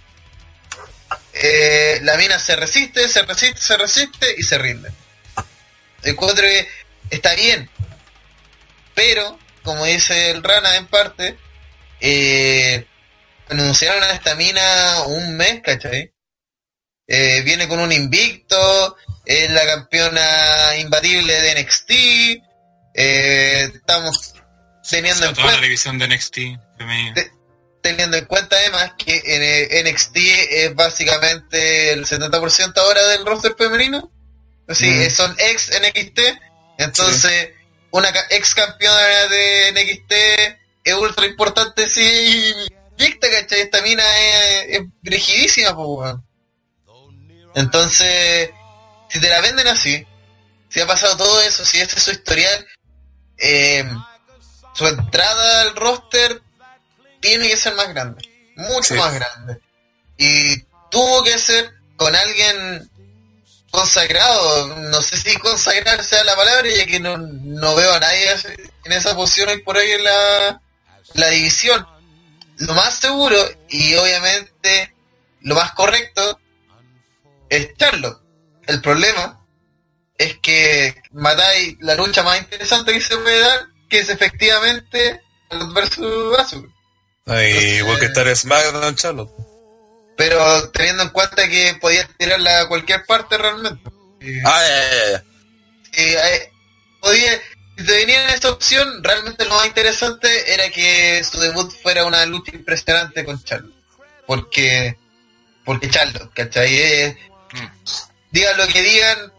Eh, 1.34 2.00
la 2.02 2.16
mina 2.16 2.38
se 2.38 2.56
resiste, 2.56 3.08
se 3.08 3.22
resiste, 3.22 3.60
se 3.60 3.76
resiste 3.76 4.34
y 4.36 4.42
se 4.42 4.58
rinde. 4.58 4.90
Encuentro 6.02 6.44
que 6.44 6.68
está 7.10 7.34
bien, 7.34 7.70
pero 8.94 9.38
como 9.62 9.84
dice 9.84 10.30
el 10.30 10.42
Rana 10.42 10.76
en 10.76 10.86
parte, 10.86 11.38
eh, 12.00 12.84
anunciaron 13.48 14.02
a 14.02 14.12
esta 14.12 14.34
mina 14.34 15.02
un 15.06 15.36
mes, 15.36 15.60
¿cachai? 15.62 16.12
Eh, 17.14 17.42
viene 17.42 17.68
con 17.68 17.78
un 17.78 17.92
invicto, 17.92 18.96
es 19.26 19.50
la 19.50 19.66
campeona 19.66 20.76
imbatible 20.78 21.40
de 21.40 21.62
NXT, 21.62 21.90
eh, 22.94 23.70
estamos 23.74 24.34
teniendo 24.88 25.26
en 25.26 25.34
toda 25.34 25.46
la 25.46 25.52
cuenta 25.52 25.62
división 25.62 25.98
de 25.98 26.08
NXT. 26.08 26.36
Te- 27.14 27.30
teniendo 27.82 28.16
en 28.16 28.24
cuenta 28.24 28.56
además 28.56 28.92
que 28.96 29.14
en, 29.26 29.42
eh, 29.42 29.82
NXT 29.84 30.16
es 30.50 30.74
básicamente 30.74 31.92
el 31.92 32.06
70% 32.06 32.80
ahora 32.80 33.06
del 33.08 33.26
roster 33.26 33.54
femenino. 33.58 34.10
Mm. 34.68 34.72
eh, 35.02 35.10
son 35.10 35.34
ex 35.38 35.70
NXT. 35.80 36.18
Entonces, 36.78 37.50
una 37.90 38.08
ex 38.30 38.54
campeona 38.54 39.26
de 39.28 39.72
NXT 39.72 40.12
es 40.84 40.94
ultra 40.94 41.26
importante 41.26 41.86
si 41.88 42.54
invicta, 42.90 43.28
¿cachai? 43.30 43.60
Esta 43.60 43.82
mina 43.82 44.02
es, 44.18 44.78
es 44.78 44.80
rigidísima, 45.02 45.72
weón. 45.72 46.24
Entonces, 47.54 48.50
si 49.08 49.20
te 49.20 49.28
la 49.28 49.40
venden 49.40 49.68
así, 49.68 50.06
si 50.68 50.80
ha 50.80 50.86
pasado 50.86 51.16
todo 51.16 51.40
eso, 51.42 51.64
si 51.64 51.80
este 51.80 51.96
es 51.96 52.02
su 52.02 52.10
historial, 52.12 52.66
eh, 53.38 53.84
su 54.74 54.86
entrada 54.86 55.62
al 55.62 55.76
roster 55.76 56.40
tiene 57.20 57.48
que 57.48 57.56
ser 57.56 57.74
más 57.74 57.88
grande, 57.88 58.22
mucho 58.56 58.94
Sí. 58.94 58.94
más 58.94 59.12
grande. 59.14 59.60
Y 60.16 60.62
tuvo 60.90 61.22
que 61.24 61.38
ser 61.38 61.72
con 61.96 62.14
alguien 62.14 62.90
consagrado, 63.70 64.66
no 64.76 65.00
sé 65.00 65.16
si 65.16 65.36
consagrar 65.38 66.04
sea 66.04 66.24
la 66.24 66.36
palabra, 66.36 66.68
ya 66.70 66.86
que 66.86 67.00
no, 67.00 67.16
no 67.16 67.74
veo 67.74 67.92
a 67.94 68.00
nadie 68.00 68.30
en 68.84 68.92
esa 68.92 69.14
posición 69.14 69.48
hoy 69.48 69.62
por 69.62 69.76
hoy 69.76 69.90
en 69.90 70.04
la, 70.04 70.60
la 71.14 71.26
división. 71.28 71.86
Lo 72.58 72.74
más 72.74 72.94
seguro 72.94 73.36
y 73.70 73.94
obviamente 73.94 74.94
lo 75.40 75.54
más 75.54 75.72
correcto 75.72 76.38
es 77.52 77.74
Charlotte. 77.76 78.18
El 78.66 78.80
problema 78.80 79.38
es 80.16 80.38
que 80.38 80.94
matáis 81.12 81.76
la 81.80 81.94
lucha 81.94 82.22
más 82.22 82.38
interesante 82.38 82.92
que 82.92 83.00
se 83.00 83.16
puede 83.18 83.40
dar, 83.40 83.66
que 83.90 83.98
es 83.98 84.08
efectivamente 84.08 85.20
Charlotte 85.50 85.74
versus 85.74 86.38
Asuka. 86.38 86.72
Ay, 87.26 87.52
igual 87.78 87.98
que 87.98 88.06
estar 88.06 88.34
SmackDown, 88.34 88.96
Charlotte. 88.96 89.30
Pero 90.16 90.70
teniendo 90.70 91.02
en 91.02 91.08
cuenta 91.10 91.48
que 91.48 91.76
podías 91.80 92.08
tirarla 92.16 92.62
a 92.62 92.68
cualquier 92.68 93.04
parte 93.04 93.36
realmente. 93.36 93.82
Ah, 94.44 94.62
ya, 94.66 94.90
ya, 94.90 95.10
ya. 95.10 95.24
Eh, 95.92 96.16
eh, 96.34 96.52
podía, 97.00 97.32
si 97.76 97.84
te 97.84 97.92
venía 97.92 98.34
esa 98.34 98.50
opción, 98.50 99.04
realmente 99.04 99.44
lo 99.44 99.56
más 99.56 99.66
interesante 99.66 100.54
era 100.54 100.70
que 100.70 101.22
su 101.22 101.38
debut 101.38 101.70
fuera 101.82 102.06
una 102.06 102.24
lucha 102.24 102.52
impresionante 102.54 103.24
con 103.24 103.42
Charlotte. 103.44 103.74
Porque, 104.26 104.96
porque 105.64 105.90
Charlotte, 105.90 106.32
¿cachai? 106.34 107.16
Digan 108.30 108.56
lo 108.56 108.66
que 108.66 108.82
digan, 108.82 109.32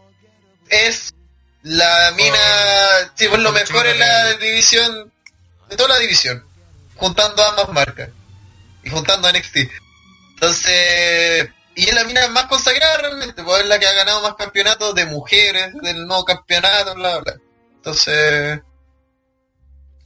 es 0.68 1.14
la 1.62 2.12
mina, 2.16 3.12
sí, 3.14 3.26
pues 3.28 3.40
lo 3.40 3.52
mejor 3.52 3.86
en 3.86 3.98
la 3.98 4.34
división, 4.34 5.12
de 5.68 5.76
toda 5.76 5.90
la 5.90 5.98
división, 5.98 6.46
juntando 6.94 7.44
ambas 7.44 7.68
marcas 7.70 8.10
y 8.82 8.90
juntando 8.90 9.28
a 9.28 9.32
NXT. 9.32 9.56
Entonces, 10.34 11.48
y 11.74 11.88
es 11.88 11.94
la 11.94 12.04
mina 12.04 12.28
más 12.28 12.46
consagrada 12.46 12.98
realmente, 12.98 13.42
pues 13.42 13.62
es 13.62 13.68
la 13.68 13.78
que 13.78 13.86
ha 13.86 13.92
ganado 13.92 14.22
más 14.22 14.34
campeonatos 14.36 14.94
de 14.94 15.06
mujeres, 15.06 15.72
del 15.82 16.06
nuevo 16.06 16.24
campeonato, 16.24 16.94
bla, 16.94 17.18
bla. 17.18 17.34
Entonces, 17.76 18.60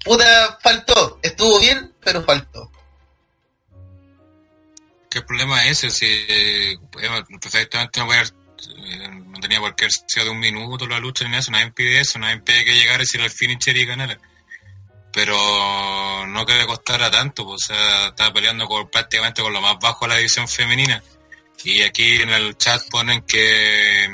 puta, 0.04 0.58
faltó, 0.62 1.18
estuvo 1.22 1.60
bien, 1.60 1.94
pero 2.00 2.22
faltó. 2.24 2.70
¿Qué 5.10 5.22
problema 5.22 5.64
es 5.66 5.84
ese? 5.84 5.90
Si 5.90 6.06
eh, 6.28 6.76
Emma 7.00 7.24
perfectamente 7.40 8.00
haber, 8.00 8.26
eh, 8.26 9.08
no 9.26 9.40
tenía 9.40 9.58
haber 9.58 9.74
sido 10.06 10.24
de 10.26 10.30
un 10.30 10.38
minuto 10.38 10.86
la 10.86 10.98
lucha 11.00 11.26
ni 11.26 11.36
eso, 11.36 11.50
nadie 11.50 11.66
impide 11.66 12.00
eso, 12.00 12.18
nadie 12.18 12.34
impide 12.36 12.64
que 12.64 12.74
llegara 12.74 13.02
y 13.02 13.06
si 13.06 13.16
el 13.18 13.30
finisher 13.30 13.76
y 13.76 13.86
ganara. 13.86 14.18
Pero 15.12 16.26
no 16.26 16.44
que 16.44 16.54
le 16.54 16.66
costara 16.66 17.10
tanto, 17.10 17.44
pues, 17.46 17.62
o 17.64 17.66
sea, 17.74 18.08
estaba 18.08 18.32
peleando 18.32 18.66
con, 18.66 18.88
prácticamente 18.90 19.42
con 19.42 19.52
lo 19.52 19.60
más 19.60 19.76
bajo 19.80 20.04
de 20.04 20.10
la 20.10 20.16
división 20.16 20.46
femenina. 20.46 21.02
Y 21.64 21.82
aquí 21.82 22.20
en 22.22 22.30
el 22.30 22.56
chat 22.56 22.82
ponen 22.90 23.22
que, 23.22 24.04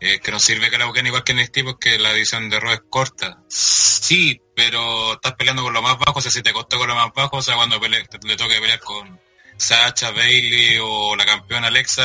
eh, 0.00 0.18
que 0.20 0.30
no 0.32 0.40
sirve 0.40 0.70
que 0.70 0.78
la 0.78 0.86
busquen 0.86 1.06
igual 1.06 1.22
que 1.22 1.32
en 1.32 1.38
NXT 1.38 1.62
porque 1.64 1.98
la 1.98 2.12
división 2.14 2.48
de 2.48 2.58
Raw 2.58 2.72
es 2.72 2.80
corta. 2.88 3.38
Sí, 3.48 4.40
pero 4.56 5.12
estás 5.14 5.34
peleando 5.34 5.62
con 5.62 5.74
lo 5.74 5.82
más 5.82 5.98
bajo, 5.98 6.18
o 6.18 6.22
sea, 6.22 6.32
si 6.32 6.42
te 6.42 6.52
costó 6.52 6.78
con 6.78 6.88
lo 6.88 6.94
más 6.96 7.10
bajo, 7.14 7.36
o 7.36 7.42
sea, 7.42 7.54
cuando 7.56 7.78
pele- 7.80 8.06
le 8.24 8.36
toque 8.36 8.58
pelear 8.60 8.80
con 8.80 9.20
Sacha, 9.58 10.10
Bailey 10.10 10.78
o 10.80 11.16
la 11.16 11.24
campeona 11.24 11.68
Alexa, 11.68 12.02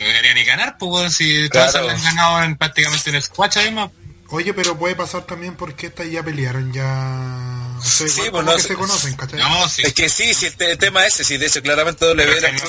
no 0.00 0.06
debería 0.06 0.34
ni 0.34 0.44
ganar, 0.44 0.76
pues, 0.78 1.14
si 1.14 1.48
todas 1.48 1.72
Claro. 1.72 1.90
han 1.90 2.02
ganado 2.02 2.42
en, 2.42 2.56
prácticamente 2.56 3.10
en 3.10 3.16
el 3.16 3.22
squash, 3.22 3.58
además. 3.58 3.90
Oye, 4.30 4.52
pero 4.54 4.76
puede 4.78 4.96
pasar 4.96 5.24
también 5.26 5.54
porque 5.56 5.88
estas 5.88 6.10
ya 6.10 6.22
pelearon, 6.22 6.72
ya... 6.72 7.70
O 7.78 7.82
sea, 7.84 8.08
Sí, 8.08 8.22
pues 8.30 8.44
no 8.44 8.56
que 8.56 8.62
se 8.62 8.74
conocen, 8.74 9.14
¿cachai? 9.14 9.38
No, 9.38 9.68
sí. 9.68 9.82
Es 9.84 9.92
que 9.92 10.08
sí, 10.08 10.32
sí, 10.32 10.46
el, 10.46 10.54
el 10.70 10.78
tema 10.78 11.04
es 11.06 11.14
ese, 11.14 11.24
sí, 11.24 11.36
de 11.36 11.46
hecho 11.46 11.60
claramente 11.62 12.06
que 12.06 12.14
no 12.14 12.22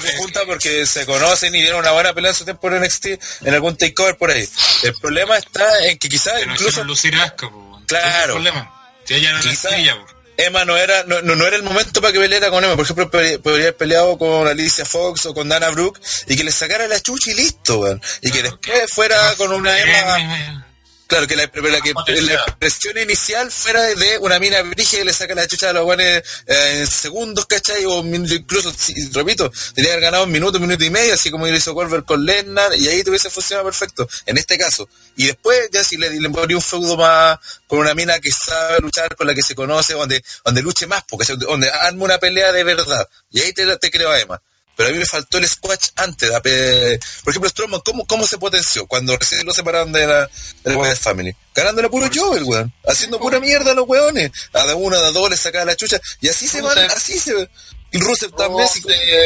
es- 0.04 0.18
junta 0.18 0.42
porque 0.46 0.86
se 0.86 1.06
conocen 1.06 1.56
y 1.56 1.62
dieron 1.62 1.80
una 1.80 1.92
buena 1.92 2.14
pelea 2.14 2.32
en 2.32 2.36
su 2.36 2.44
tiempo 2.44 2.68
en 2.70 2.82
NXT, 2.84 3.06
en 3.42 3.54
algún 3.54 3.78
takeover 3.78 4.18
por 4.18 4.30
ahí. 4.32 4.48
El 4.84 4.94
problema 4.96 5.38
está 5.38 5.86
en 5.86 5.98
que 5.98 6.10
quizás 6.10 6.34
Que 6.44 6.52
incluso... 6.52 6.84
lucir 6.84 7.16
asco. 7.16 7.82
Claro. 7.88 8.08
Es 8.10 8.16
el 8.26 8.32
problema. 8.32 8.92
Si 9.06 9.14
ella 9.14 9.32
no 9.32 9.40
es 9.40 9.46
Quizá- 9.46 9.76
ella, 9.78 9.96
pues. 10.02 10.15
Emma 10.38 10.66
no 10.66 10.76
era, 10.78 11.04
no, 11.06 11.22
no, 11.22 11.46
era 11.48 11.56
el 11.56 11.64
momento 11.64 12.02
para 12.02 12.12
que 12.14 12.20
peleara 12.20 12.50
con 12.50 12.64
Emma. 12.64 12.76
Por 12.76 12.86
ejemplo, 12.86 13.10
pe- 13.10 13.40
podría 13.40 13.66
haber 13.68 13.78
peleado 13.78 14.18
con 14.18 14.48
Alicia 14.48 14.86
Fox 14.86 15.26
o 15.28 15.34
con 15.34 15.48
Dana 15.50 15.70
Brooke 15.70 16.00
y 16.28 16.36
que 16.36 16.44
le 16.44 16.52
sacara 16.52 16.88
la 16.88 17.00
chucha 17.00 17.32
y 17.32 17.36
listo, 17.36 17.80
weón. 17.80 18.02
Y 18.22 18.32
que 18.32 18.42
después 18.44 18.92
fuera 18.94 19.36
con 19.38 19.52
una 19.54 19.78
Emma. 19.80 20.65
Claro, 21.08 21.28
que 21.28 21.36
la, 21.36 21.44
la, 21.44 21.82
que, 21.82 21.94
la 22.22 22.46
presión 22.58 22.98
inicial 22.98 23.52
fuera 23.52 23.82
de 23.84 24.18
una 24.20 24.40
mina 24.40 24.62
brígida 24.64 25.00
que 25.00 25.06
le 25.06 25.14
saca 25.14 25.36
la 25.36 25.48
chucha 25.48 25.70
a 25.70 25.74
los 25.74 25.84
guanes 25.84 26.24
eh, 26.48 26.80
en 26.80 26.88
segundos, 26.88 27.46
¿cachai? 27.46 27.86
O 27.86 28.04
incluso, 28.04 28.74
repito, 29.14 29.52
tenía 29.76 29.90
que 29.90 29.94
haber 29.94 30.06
ganado 30.06 30.24
un 30.24 30.32
minuto, 30.32 30.58
un 30.58 30.64
minuto 30.64 30.84
y 30.84 30.90
medio, 30.90 31.14
así 31.14 31.30
como 31.30 31.48
hizo 31.48 31.74
Goldberg 31.74 32.06
con 32.06 32.26
Lennar, 32.26 32.76
y 32.76 32.88
ahí 32.88 33.04
tuviese 33.04 33.30
funcionado 33.30 33.66
perfecto, 33.66 34.08
en 34.26 34.38
este 34.38 34.58
caso. 34.58 34.90
Y 35.16 35.28
después, 35.28 35.70
ya 35.72 35.84
si 35.84 35.96
le, 35.98 36.10
le 36.10 36.30
ponía 36.32 36.58
un 36.58 36.64
feudo 36.64 36.98
más 36.98 37.38
con 37.68 37.80
una 37.80 37.94
mina 37.94 38.20
que 38.20 38.32
sabe 38.32 38.80
luchar, 38.80 39.16
con 39.16 39.28
la 39.28 39.36
que 39.36 39.44
se 39.44 39.54
conoce, 39.54 39.94
donde, 39.94 40.24
donde 40.44 40.62
luche 40.64 40.88
más, 40.88 41.04
porque 41.08 41.26
donde 41.36 41.70
arme 41.70 42.04
una 42.04 42.18
pelea 42.18 42.52
de 42.52 42.64
verdad. 42.64 43.08
Y 43.32 43.42
ahí 43.42 43.54
te, 43.54 43.78
te 43.78 43.92
creo 43.92 44.10
a 44.10 44.20
Emma. 44.20 44.42
Pero 44.76 44.90
a 44.90 44.92
mí 44.92 44.98
me 45.00 45.06
faltó 45.06 45.38
el 45.38 45.48
squash 45.48 45.90
antes. 45.96 46.30
la 46.30 46.42
pe- 46.42 47.00
Por 47.24 47.32
ejemplo, 47.32 47.50
Strowman, 47.50 47.82
¿cómo, 47.82 48.06
¿cómo 48.06 48.28
se 48.28 48.38
potenció 48.38 48.86
cuando 48.88 49.16
recién 49.18 49.46
lo 49.46 49.54
separaron 49.54 49.92
de 49.94 50.06
la, 50.06 50.22
de 50.64 50.72
la 50.72 50.78
Wyatt 50.78 50.98
Family? 50.98 51.36
Ganándole 51.54 51.90
puro 51.90 52.10
Jover, 52.14 52.44
weón. 52.44 52.74
Haciendo 52.88 53.18
pura 53.20 53.40
mierda 53.40 53.72
a 53.72 53.76
los 53.76 53.88
weones. 53.88 54.32
A 54.54 54.66
de 54.66 54.74
uno, 54.74 54.98
a 54.98 55.02
de 55.02 55.12
dos 55.14 55.30
le 55.30 55.38
sacaba 55.38 55.66
la 55.66 55.76
chucha. 55.76 56.00
Y 56.22 56.28
así 56.30 56.48
se 56.48 56.62
van, 56.62 56.78
así 56.92 57.18
se 57.20 57.50
Y 57.92 58.00
Rusev 58.00 58.32
también, 58.36 58.68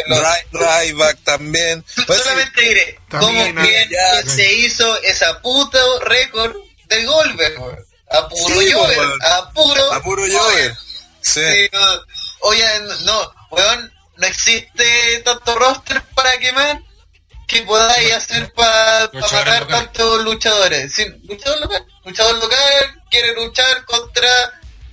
los- 0.08 0.20
Ry- 0.20 0.46
Ryback 0.52 1.18
también. 1.24 1.84
Solamente 2.06 2.62
diré, 2.62 3.00
¿cómo 3.10 3.32
bien 3.32 3.90
ya, 3.90 4.22
que 4.24 4.30
se 4.30 4.54
hizo 4.54 5.02
esa 5.02 5.42
puta 5.42 5.80
récord 6.04 6.56
del 6.88 7.08
Goldberg? 7.08 7.86
A 8.12 8.28
puro 8.30 8.60
Sí, 8.62 8.72
Jover, 8.72 9.00
a 9.22 9.50
puro, 9.52 9.94
a 9.94 10.02
puro 10.04 10.24
Jover. 10.32 10.76
Sí. 11.22 11.42
Sí, 11.42 11.70
no. 11.74 11.80
Oye, 12.42 12.64
no, 13.06 13.34
weón, 13.52 13.92
no 14.20 14.28
existe 14.28 15.22
tanto 15.24 15.56
roster 15.56 16.02
para 16.14 16.38
quemar 16.40 16.82
que 17.48 17.62
podáis 17.64 18.14
hacer 18.14 18.54
para 18.54 19.06
Luchadores 19.06 19.32
matar 19.32 19.68
tantos 19.68 20.24
luchadores. 20.24 20.94
Sí, 20.94 21.06
luchador 21.24 21.60
local, 21.62 21.86
luchador 22.06 22.36
local 22.38 23.04
quiere 23.10 23.34
luchar 23.34 23.86
contra 23.86 24.30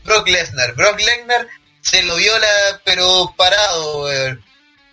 Brock 0.04 0.28
Lesnar. 0.28 0.74
Brock 0.74 0.98
Lesnar 0.98 1.46
se 1.82 2.02
lo 2.04 2.16
viola, 2.16 2.80
pero 2.84 3.34
parado, 3.36 4.04
weón. 4.04 4.44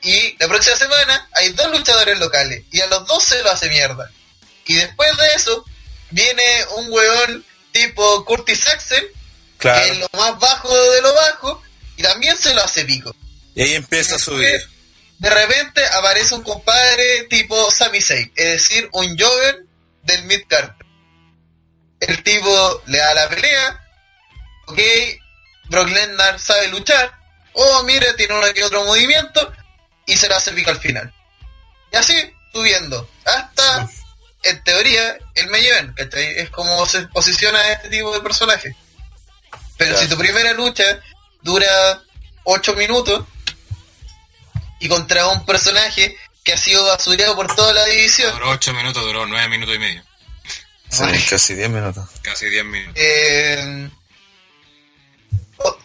Y 0.02 0.36
la 0.38 0.48
próxima 0.50 0.76
semana 0.76 1.30
hay 1.36 1.50
dos 1.54 1.72
luchadores 1.72 2.20
locales 2.20 2.64
y 2.72 2.82
a 2.82 2.88
los 2.88 3.08
dos 3.08 3.24
se 3.24 3.42
lo 3.44 3.52
hace 3.52 3.70
mierda. 3.70 4.10
Y 4.66 4.76
después 4.76 5.16
de 5.16 5.28
eso 5.36 5.64
viene 6.10 6.44
un 6.78 6.92
weón 6.92 7.46
tipo 7.72 8.26
Curtis 8.26 8.68
Axel 8.70 9.10
que 9.60 9.70
es 9.70 9.74
Claro. 9.98 10.10
lo 10.14 10.20
más 10.20 10.38
bajo 10.40 10.92
de 10.92 11.02
lo 11.02 11.14
bajo, 11.14 11.62
y 11.96 12.04
también 12.04 12.36
se 12.38 12.54
lo 12.54 12.62
hace 12.62 12.84
pico. 12.84 13.16
Y 13.56 13.62
ahí 13.62 13.74
empieza 13.76 14.16
a 14.16 14.20
subir. 14.20 14.62
De 15.20 15.30
repente 15.30 15.86
aparece 15.88 16.36
un 16.36 16.44
compadre 16.44 17.24
tipo 17.30 17.72
Sami 17.72 18.02
Zayn, 18.02 18.32
es 18.36 18.54
decir, 18.54 18.90
un 18.94 19.18
Jover 19.18 19.64
del 20.02 20.24
midcard. 20.24 20.72
El 22.00 22.22
tipo 22.24 22.82
le 22.88 22.98
da 22.98 23.14
la 23.14 23.30
pelea, 23.30 23.82
ok, 24.68 24.80
Brock 25.70 25.90
Lesnar 25.90 26.40
sabe 26.40 26.68
luchar, 26.68 27.14
oh 27.54 27.84
mire, 27.84 28.14
tiene 28.16 28.34
uno 28.34 28.52
que 28.54 28.64
otro 28.64 28.84
movimiento, 28.84 29.54
y 30.06 30.18
se 30.18 30.28
lo 30.28 30.36
hace 30.36 30.52
pico 30.52 30.72
al 30.72 30.80
final. 30.80 31.14
Y 31.92 31.96
así, 31.96 32.16
subiendo, 32.52 33.10
hasta, 33.24 33.88
en 34.44 34.64
teoría, 34.64 35.18
el 35.36 35.94
¿cachai? 35.96 36.40
Es 36.40 36.50
como 36.50 36.86
se 36.86 37.08
posiciona 37.08 37.72
este 37.72 37.90
tipo 37.90 38.12
de 38.14 38.20
personaje. 38.20 38.76
Pero 39.78 39.92
Claro. 39.92 40.04
si 40.04 40.10
tu 40.14 40.18
primera 40.18 40.54
lucha 40.54 40.84
dura 41.42 42.02
8 42.44 42.74
minutos 42.76 43.26
y 44.84 44.90
contra 44.90 45.28
un 45.28 45.46
personaje 45.46 46.16
que 46.44 46.54
ha 46.54 46.58
sido 46.58 46.86
basureado 46.86 47.36
por 47.36 47.54
toda 47.56 47.74
la 47.74 47.86
división, 47.86 48.34
Duró 48.34 48.50
8 48.50 48.74
minutos, 48.74 49.02
duró 49.04 49.26
9 49.26 49.48
minutos 49.50 49.76
y 49.76 49.80
medio. 49.80 50.04
Sí, 50.90 51.04
casi 51.30 51.54
10 51.56 51.70
minutos. 51.70 52.10
Casi 52.22 52.50
10 52.50 52.66
minutos. 52.66 52.94
eh, 52.98 53.90
o, 55.58 55.78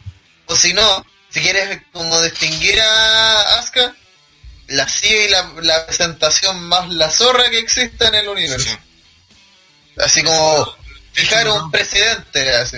o 0.47 0.57
si 0.57 0.73
no, 0.75 1.07
si 1.31 1.41
quieres 1.41 1.81
como 1.93 2.21
distinguir 2.23 2.81
a 2.81 3.59
Asuka, 3.61 3.95
la 4.67 4.89
sigue 4.89 5.27
y 5.27 5.29
la, 5.31 5.53
la 5.63 5.87
presentación 5.87 6.61
más 6.69 6.89
la 6.89 7.09
zorra 7.11 7.49
que 7.51 7.59
existe 7.59 8.05
en 8.07 8.15
el 8.17 8.29
universo. 8.29 8.69
Sí. 8.69 8.77
Así 10.05 10.23
como 10.23 10.77
fijar 11.13 11.49
un 11.49 11.71
presidente 11.71 12.53
así. 12.57 12.77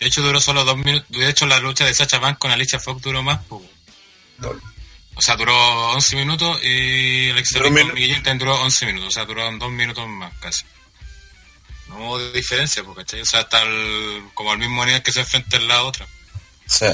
De 0.00 0.06
hecho, 0.08 0.22
duró 0.22 0.40
solo 0.40 0.64
2 0.64 0.76
minutos. 0.78 1.06
De 1.10 1.28
hecho, 1.28 1.46
la 1.46 1.60
lucha 1.60 1.84
de 1.84 1.94
Sacha 1.94 2.18
Banks 2.18 2.38
con 2.40 2.50
Alicia 2.50 2.80
Fox 2.80 3.02
duró 3.02 3.22
más. 3.22 3.40
po. 3.44 3.62
O 5.14 5.20
sea, 5.22 5.36
duró 5.36 5.54
11 5.92 6.16
minutos 6.16 6.58
y 6.62 7.30
Bliss 7.32 7.52
minu- 7.54 7.86
con 7.88 7.94
Miguel 7.94 8.38
duró 8.38 8.60
11 8.62 8.86
minutos. 8.86 9.08
O 9.08 9.10
sea, 9.12 9.24
duró 9.24 9.50
2 9.58 9.70
minutos 9.70 10.06
más 10.08 10.32
casi. 10.40 10.64
No 11.88 11.96
hubo 11.98 12.32
diferencia, 12.32 12.82
porque 12.82 13.02
¿cachai? 13.02 13.20
O 13.20 13.26
sea, 13.26 13.40
está 13.40 13.60
al- 13.60 14.30
como 14.34 14.52
al 14.52 14.58
mismo 14.58 14.84
nivel 14.86 15.02
que 15.02 15.12
se 15.12 15.20
enfrenta 15.20 15.56
en 15.58 15.68
la 15.68 15.82
otra. 15.84 16.06
Sí. 16.66 16.86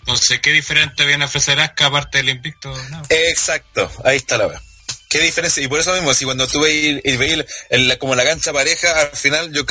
Entonces, 0.00 0.40
¿qué 0.40 0.50
diferente 0.52 1.04
viene 1.06 1.24
a 1.24 1.26
ofrecer 1.28 1.60
Asuka 1.60 1.86
aparte 1.86 2.18
del 2.18 2.30
invicto? 2.30 2.74
No. 2.90 3.02
Exacto, 3.08 3.90
ahí 4.04 4.16
está 4.16 4.36
la 4.38 4.46
wea. 4.48 4.60
¿Qué 5.08 5.20
diferencia? 5.20 5.62
Y 5.62 5.68
por 5.68 5.78
eso 5.78 5.92
mismo, 5.92 6.14
si 6.14 6.24
cuando 6.24 6.48
tú 6.48 6.60
veis 6.62 6.98
y 7.04 7.16
veis 7.18 7.44
el- 7.68 7.98
como 7.98 8.14
la 8.14 8.24
cancha 8.24 8.52
pareja, 8.52 8.98
al 8.98 9.10
final 9.16 9.52
yo 9.52 9.64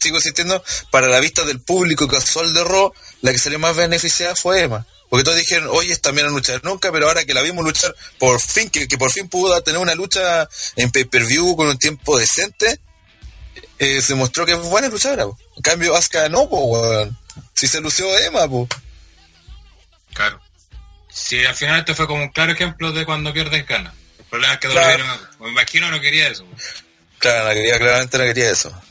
sigo 0.00 0.16
insistiendo, 0.16 0.62
para 0.92 1.08
la 1.08 1.18
vista 1.18 1.42
del 1.44 1.60
público 1.60 2.06
casual 2.06 2.54
de 2.54 2.62
Raw, 2.62 2.92
la 3.20 3.32
que 3.32 3.38
salió 3.38 3.58
más 3.58 3.74
beneficiada 3.74 4.36
fue 4.36 4.62
Emma. 4.62 4.86
Porque 5.14 5.22
todos 5.22 5.38
dijeron, 5.38 5.68
oye, 5.70 5.92
esta 5.92 6.10
mina 6.10 6.26
no 6.26 6.34
luchar 6.34 6.64
nunca, 6.64 6.90
pero 6.90 7.06
ahora 7.06 7.24
que 7.24 7.34
la 7.34 7.40
vimos 7.42 7.64
luchar, 7.64 7.94
por 8.18 8.40
fin, 8.40 8.68
que, 8.68 8.88
que 8.88 8.98
por 8.98 9.12
fin 9.12 9.28
pudo 9.28 9.62
tener 9.62 9.80
una 9.80 9.94
lucha 9.94 10.48
en 10.74 10.90
pay-per-view 10.90 11.54
con 11.54 11.68
un 11.68 11.78
tiempo 11.78 12.18
decente, 12.18 12.80
eh, 13.78 14.02
se 14.02 14.16
mostró 14.16 14.44
que 14.44 14.54
es 14.54 14.58
buena 14.58 14.88
luchadora. 14.88 15.26
po. 15.26 15.38
En 15.54 15.62
cambio, 15.62 15.94
Asuka 15.94 16.28
no, 16.30 16.48
po, 16.48 16.64
weón. 16.64 17.16
Si 17.54 17.68
se 17.68 17.80
lució 17.80 18.18
Emma, 18.18 18.48
po. 18.48 18.66
Claro. 20.14 20.40
Si 21.08 21.44
al 21.44 21.54
final 21.54 21.78
este 21.78 21.94
fue 21.94 22.08
como 22.08 22.24
un 22.24 22.30
claro 22.30 22.50
ejemplo 22.50 22.90
de 22.90 23.04
cuando 23.06 23.32
pierdes 23.32 23.64
ganas. 23.68 23.94
El 24.18 24.24
problema 24.24 24.54
es 24.54 24.58
que 24.58 24.68
Claro. 24.68 25.04
No- 25.38 25.44
me 25.46 25.50
imagino 25.52 25.92
no 25.92 26.00
quería 26.00 26.26
eso. 26.26 26.44
Claro, 27.20 27.50
no 27.50 27.54
quería, 27.54 27.78
claramente 27.78 28.18
no 28.18 28.24
quería 28.24 28.50
eso. 28.50 28.82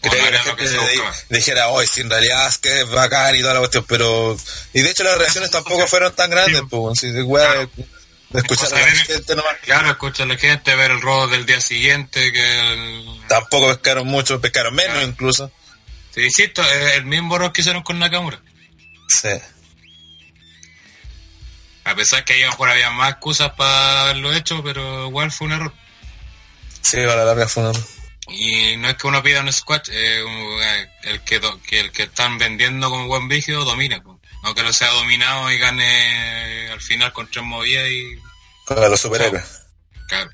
Quería 0.00 0.24
que 0.24 0.30
la 0.30 0.42
que 0.42 0.68
gente 0.68 0.78
buscaba. 0.78 1.14
dijera, 1.28 1.68
hoy 1.68 1.86
si 1.86 2.02
en 2.02 2.10
realidad 2.10 2.48
es 2.48 2.58
que 2.58 2.80
es 2.82 2.90
bacán 2.90 3.34
y 3.34 3.40
toda 3.40 3.54
la 3.54 3.60
cuestión, 3.60 3.84
pero... 3.88 4.36
Y 4.72 4.80
de 4.80 4.90
hecho 4.90 5.02
las 5.02 5.18
reacciones 5.18 5.50
tampoco 5.50 5.86
fueron 5.88 6.14
tan 6.14 6.30
grandes, 6.30 6.62
pues, 6.70 7.00
si 7.00 7.10
de 7.10 7.22
weá 7.22 7.52
de, 7.54 7.68
escuchar 8.40 8.74
a 8.74 8.80
la 8.80 8.86
gente 8.86 9.34
nomás. 9.34 9.56
Claro, 9.62 9.90
escucha 9.90 10.22
a 10.22 10.26
la 10.26 10.36
gente, 10.36 10.76
ver 10.76 10.92
el 10.92 11.00
robo 11.00 11.26
del 11.26 11.46
día 11.46 11.60
siguiente, 11.60 12.32
que 12.32 12.72
el... 12.72 13.20
Tampoco 13.26 13.68
pescaron 13.68 14.06
mucho, 14.06 14.40
pescaron 14.40 14.74
menos 14.74 14.92
Claro. 14.92 15.08
incluso. 15.08 15.50
Te 16.14 16.24
insisto, 16.24 16.62
es 16.62 16.94
el 16.94 17.04
mismo 17.04 17.34
error 17.34 17.52
que 17.52 17.62
hicieron 17.62 17.82
con 17.82 17.98
Nakamura. 17.98 18.40
Sí. 19.08 19.30
A 21.84 21.94
pesar 21.94 22.24
que 22.24 22.34
ahí 22.34 22.42
a 22.42 22.46
lo 22.46 22.52
mejor 22.52 22.68
había 22.68 22.90
más 22.90 23.12
excusas 23.12 23.52
para 23.54 24.02
haberlo 24.02 24.32
hecho, 24.32 24.62
pero 24.62 25.06
igual 25.06 25.32
fue 25.32 25.48
un 25.48 25.54
error. 25.54 25.72
Sí, 26.82 26.98
para 26.98 27.16
la 27.16 27.24
larga 27.24 27.48
fue 27.48 27.64
una... 27.64 27.78
Y 28.28 28.76
no 28.76 28.88
es 28.90 28.96
que 28.96 29.06
uno 29.06 29.22
pida 29.22 29.40
un 29.40 29.52
squat, 29.52 29.88
eh, 29.90 30.22
un- 30.22 30.62
eh, 30.62 30.90
el, 31.04 31.20
que 31.22 31.38
do- 31.40 31.60
que 31.62 31.80
el 31.80 31.92
que 31.92 32.04
están 32.04 32.36
vendiendo 32.38 32.90
como 32.90 33.06
buen 33.06 33.26
brígido 33.28 33.64
domina. 33.64 34.02
po. 34.02 34.20
No 34.42 34.54
que 34.54 34.62
lo 34.62 34.72
sea 34.72 34.88
dominado 34.90 35.50
y 35.50 35.58
gane 35.58 36.68
al 36.70 36.80
final 36.80 37.12
con 37.12 37.28
tres 37.30 37.44
movidas 37.44 37.88
y... 37.88 38.04
Para 38.66 38.88
los 38.88 39.00
superhéroes. 39.00 39.44
Claro. 40.08 40.30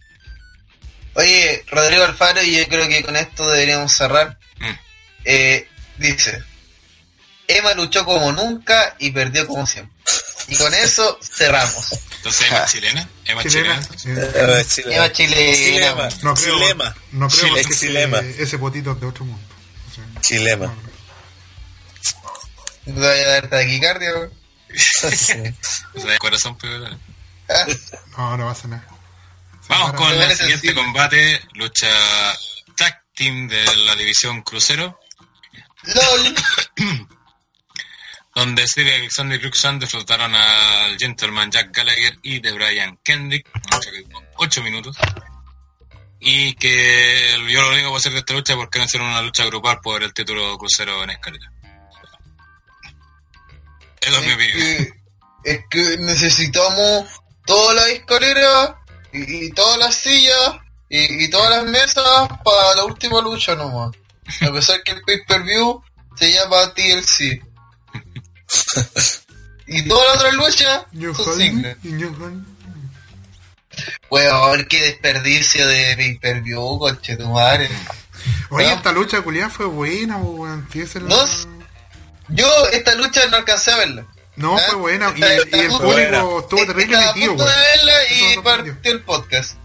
Oye, 1.14 1.64
Rodrigo 1.68 2.04
Alfaro, 2.04 2.42
y 2.42 2.57
yo 2.59 2.66
creo 2.68 2.88
que 2.88 3.02
con 3.04 3.14
esto 3.16 3.48
deberíamos 3.48 3.92
cerrar. 3.92 4.38
Mm. 4.59 4.70
Eh, 5.24 5.68
dice, 5.96 6.42
Emma 7.46 7.72
luchó 7.74 8.04
como 8.04 8.33
nunca 8.33 8.96
y 8.98 9.11
perdió 9.12 9.46
como 9.46 9.66
siempre. 9.66 9.93
Y 10.48 10.57
con 10.57 10.72
eso 10.74 11.18
cerramos. 11.22 11.92
Entonces, 12.16 12.46
Emma 12.48 12.64
chilena. 12.66 13.09
Emma 13.24 13.42
chilena. 13.44 13.80
Chilena. 13.96 15.12
chilena. 15.12 15.12
Chilema. 15.12 16.09
no 16.22 16.35
creo, 16.35 16.59
Chilema. 16.59 16.96
no 17.12 17.28
creo 17.28 17.57
Chile- 17.57 17.76
Chilema. 17.78 18.18
ese 18.20 18.59
potito 18.59 18.92
es 18.92 19.00
de 19.00 19.07
otro 19.07 19.24
mundo. 19.24 19.46
O 19.90 19.94
sea, 19.94 20.04
Chilema. 20.20 20.74
no, 22.87 23.00
vaya 23.00 23.22
a 23.22 23.26
dar 23.28 23.48
taquicardia, 23.48 24.11
el 24.11 26.18
corazón 26.18 26.57
pero- 26.61 26.98
Ah, 27.48 27.66
No, 28.16 28.37
no 28.38 28.48
pasa 28.48 28.68
nada. 28.68 28.87
Vamos 29.68 29.92
con 29.94 30.11
el 30.12 30.18
siguiente 30.37 30.68
sensible. 30.68 30.74
combate, 30.74 31.40
lucha 31.54 31.88
tag 32.76 33.02
team 33.14 33.48
de 33.48 33.64
la 33.76 33.94
división 33.96 34.42
crucero, 34.42 34.98
LOL. 35.85 36.35
donde 38.34 38.66
Cedric 38.66 38.94
Alexander 38.94 39.38
y 39.38 39.42
Luke 39.44 39.58
derrotaron 39.78 40.34
al 40.34 40.98
gentleman 40.98 41.50
Jack 41.50 41.74
Gallagher 41.76 42.18
y 42.22 42.40
de 42.40 42.52
Brian 42.52 42.98
Kendrick, 43.04 43.48
duró 43.70 44.22
8 44.36 44.62
minutos. 44.62 44.96
Y 46.20 46.54
que 46.54 47.36
yo 47.50 47.60
lo 47.62 47.68
único 47.68 47.82
que 47.82 47.86
voy 47.86 47.94
a 47.94 47.98
hacer 47.98 48.12
de 48.12 48.18
esta 48.20 48.32
lucha 48.34 48.54
es 48.54 48.58
porque 48.58 48.78
no 48.78 48.86
hicieron 48.86 49.08
una 49.08 49.22
lucha 49.22 49.44
grupal 49.44 49.80
por 49.82 50.02
el 50.02 50.12
título 50.14 50.56
crucero 50.56 51.02
en 51.04 51.10
escalera. 51.10 51.52
Esa 54.00 54.18
es 54.20 54.24
mi 54.26 54.28
Es 54.30 54.34
opinión. 54.34 54.58
que, 55.42 55.50
es 55.52 55.60
que 55.70 55.96
necesitamos 55.98 57.06
toda 57.46 57.74
la 57.74 57.88
escalera 57.88 58.78
y, 59.12 59.46
y 59.46 59.50
todas 59.52 59.78
las 59.78 59.94
sillas 59.94 60.56
y, 60.88 61.24
y 61.24 61.30
todas 61.30 61.50
las 61.50 61.64
mesas 61.70 62.28
para 62.44 62.74
la 62.76 62.84
última 62.84 63.20
lucha 63.20 63.54
nomás. 63.54 63.94
A 64.40 64.52
pesar 64.52 64.82
que 64.82 64.92
el 64.92 65.02
pay-per-view 65.02 65.82
se 66.16 66.32
llama 66.32 66.72
TLC. 66.74 67.42
y 69.66 69.86
todas 69.88 70.06
las 70.08 70.16
otras 70.16 70.34
luchas 70.34 70.82
New 70.92 71.14
son 71.14 71.36
singles. 71.36 71.76
Weón, 74.10 74.64
qué 74.68 74.80
desperdicio 74.82 75.66
de 75.66 75.96
pay-per-view, 75.96 76.78
conche 76.78 77.16
tu 77.16 77.28
madre. 77.28 77.68
Oye, 78.50 78.72
esta 78.72 78.92
lucha 78.92 79.20
culiada 79.22 79.50
fue 79.50 79.66
buena, 79.66 80.18
po, 80.18 80.30
weón. 80.30 80.68
No 81.02 81.16
Yo 82.28 82.68
esta 82.68 82.94
lucha 82.94 83.26
no 83.26 83.36
alcancé 83.38 83.72
a 83.72 83.76
verla. 83.78 84.06
No, 84.36 84.56
¿Ah? 84.56 84.62
fue 84.68 84.76
buena. 84.76 85.12
Y, 85.16 85.22
el- 85.24 85.48
y 85.48 85.50
público 85.68 85.78
buena. 85.82 86.18
estuvo 86.40 86.66
terrible 86.66 86.96
metido, 86.98 87.32
weón. 87.34 87.46
verla 87.48 87.92
y 88.10 88.38
partió 88.40 88.76
el 88.84 89.02
podcast. 89.02 89.56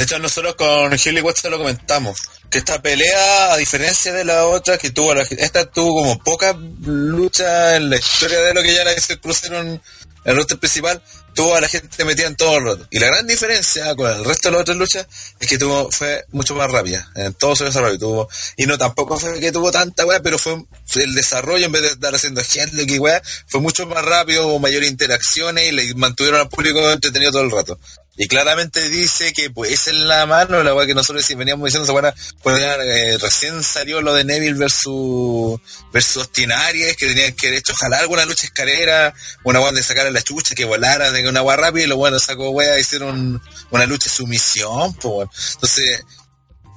De 0.00 0.04
hecho, 0.04 0.18
nosotros 0.18 0.54
con 0.54 0.90
Hilly 0.94 1.20
West 1.20 1.44
lo 1.44 1.58
comentamos. 1.58 2.22
Que 2.48 2.56
esta 2.56 2.80
pelea, 2.80 3.52
a 3.52 3.56
diferencia 3.58 4.14
de 4.14 4.24
la 4.24 4.46
otra, 4.46 4.78
que 4.78 4.88
tuvo 4.88 5.12
la, 5.14 5.24
esta 5.24 5.70
tuvo 5.70 6.00
como 6.00 6.18
pocas 6.20 6.56
luchas 6.56 7.74
en 7.74 7.90
la 7.90 7.96
historia 7.96 8.40
de 8.40 8.54
lo 8.54 8.62
que 8.62 8.72
ya 8.72 8.82
la 8.82 8.92
crucero 9.20 9.60
en 9.60 9.82
el 10.24 10.36
roster 10.36 10.58
principal, 10.58 11.02
tuvo 11.34 11.54
a 11.54 11.60
la 11.60 11.68
gente 11.68 12.02
metida 12.06 12.28
en 12.28 12.36
todo 12.36 12.56
el 12.56 12.64
rato. 12.64 12.86
Y 12.90 12.98
la 12.98 13.08
gran 13.08 13.26
diferencia 13.26 13.94
con 13.94 14.10
el 14.10 14.24
resto 14.24 14.48
de 14.48 14.52
las 14.52 14.62
otras 14.62 14.78
luchas 14.78 15.06
es 15.38 15.46
que 15.46 15.58
tuvo, 15.58 15.90
fue 15.90 16.24
mucho 16.32 16.54
más 16.54 16.70
rápida. 16.70 17.06
En 17.14 17.34
todo 17.34 17.54
su 17.54 17.64
desarrollo 17.64 17.98
tuvo, 17.98 18.28
y 18.56 18.64
no 18.64 18.78
tampoco 18.78 19.18
fue 19.18 19.38
que 19.38 19.52
tuvo 19.52 19.70
tanta 19.70 20.06
weá, 20.06 20.22
pero 20.22 20.38
fue, 20.38 20.64
fue 20.86 21.04
el 21.04 21.14
desarrollo 21.14 21.66
en 21.66 21.72
vez 21.72 21.82
de 21.82 21.88
estar 21.88 22.14
haciendo 22.14 22.42
gente 22.42 22.86
que 22.86 22.98
weá, 22.98 23.20
fue 23.46 23.60
mucho 23.60 23.86
más 23.86 24.02
rápido, 24.02 24.46
hubo 24.46 24.60
mayores 24.60 24.90
interacciones 24.90 25.68
y 25.68 25.72
le 25.72 25.94
mantuvieron 25.94 26.40
al 26.40 26.48
público 26.48 26.90
entretenido 26.90 27.32
todo 27.32 27.42
el 27.42 27.50
rato. 27.50 27.78
Y 28.16 28.28
claramente 28.28 28.88
dice 28.88 29.32
que 29.32 29.50
pues 29.50 29.70
esa 29.72 29.90
es 29.90 29.96
la 29.96 30.26
mano, 30.26 30.62
la 30.62 30.74
weá 30.74 30.86
que 30.86 30.94
nosotros 30.94 31.26
veníamos 31.36 31.66
diciendo, 31.66 31.84
esa 31.84 31.92
weá, 31.92 32.14
pues 32.42 32.60
eh, 32.60 33.16
recién 33.18 33.62
salió 33.62 34.02
lo 34.02 34.12
de 34.12 34.24
Neville 34.24 34.58
versus 34.58 35.58
versus 35.92 36.16
Austin 36.18 36.52
Aries, 36.52 36.96
que 36.96 37.06
tenían 37.06 37.32
que 37.32 37.56
hecho 37.56 37.72
jalar 37.74 38.00
alguna 38.00 38.26
lucha 38.26 38.46
escalera, 38.46 39.14
una 39.44 39.60
weá 39.60 39.72
de 39.72 39.82
sacar 39.82 40.06
a 40.06 40.10
la 40.10 40.22
chucha, 40.22 40.54
que 40.54 40.64
volara, 40.64 41.10
de 41.12 41.26
una 41.28 41.42
weá 41.42 41.56
rápida, 41.56 41.84
y 41.84 41.86
los 41.86 41.96
bueno 41.96 42.18
sacó 42.18 42.50
weá, 42.50 42.78
hicieron 42.78 43.40
una 43.70 43.86
lucha 43.86 44.10
sumisión, 44.10 44.92
pues. 44.94 45.28
Entonces, 45.54 46.04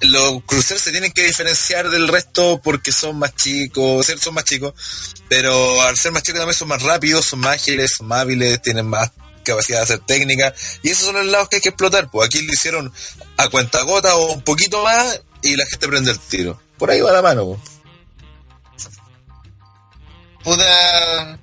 los 0.04 0.44
cruceros 0.44 0.82
se 0.82 0.92
tienen 0.92 1.12
que 1.12 1.24
diferenciar 1.24 1.90
del 1.90 2.08
resto 2.08 2.62
porque 2.64 2.92
son 2.92 3.18
más 3.20 3.36
chicos, 3.36 4.06
son 4.22 4.34
más 4.34 4.44
chicos, 4.44 4.74
pero 5.30 5.82
al 5.82 5.98
ser 5.98 6.12
más 6.12 6.24
chicos 6.24 6.40
también 6.40 6.58
son 6.58 6.68
más 6.68 6.82
rápidos, 6.82 7.26
son 7.26 7.40
más 7.40 7.56
ágiles, 7.56 7.92
son 7.98 8.08
más 8.08 8.22
hábiles, 8.22 8.62
tienen 8.62 8.86
más 8.86 9.12
capacidad 9.44 9.80
de 9.80 9.84
hacer 9.84 10.00
técnica, 10.00 10.54
y 10.82 10.90
esos 10.90 11.06
son 11.06 11.16
los 11.16 11.26
lados 11.26 11.50
que 11.50 11.58
hay 11.58 11.62
que 11.62 11.70
explotar, 11.70 12.10
pues 12.10 12.28
aquí 12.28 12.42
lo 12.42 12.54
hicieron 12.54 12.92
a 13.38 13.50
cuenta 13.50 13.82
gota 13.84 14.16
o 14.16 14.34
un 14.34 14.42
poquito 14.42 14.84
más 14.84 15.22
y 15.42 15.56
la 15.56 15.66
gente 15.66 15.88
prende 15.88 16.12
el 16.12 16.20
tiro. 16.20 16.60
Por 16.78 16.90
ahí 16.92 17.02
va 17.02 17.12
la 17.12 17.22
mano, 17.22 17.46
pues. 17.46 17.60
Puta. 20.44 21.40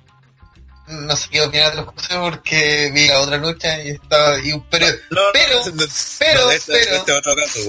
No 0.87 1.15
sé 1.15 1.29
qué 1.31 1.41
opinar 1.41 1.71
de 1.71 1.77
los 1.83 1.93
cruceros 1.93 2.29
porque 2.31 2.91
vi 2.93 3.07
la 3.07 3.21
otra 3.21 3.37
lucha 3.37 3.81
y 3.81 3.91
estaba. 3.91 4.37
y- 4.39 4.61
pero, 4.69 4.87
No, 5.09 5.21
no, 5.21 5.29
pero, 5.31 5.65
no, 5.67 5.85
pero, 6.19 6.51
este, 6.51 6.73
pero- 6.73 6.91
de 6.91 6.97
este 6.97 7.11
otro 7.13 7.35
caso, 7.35 7.59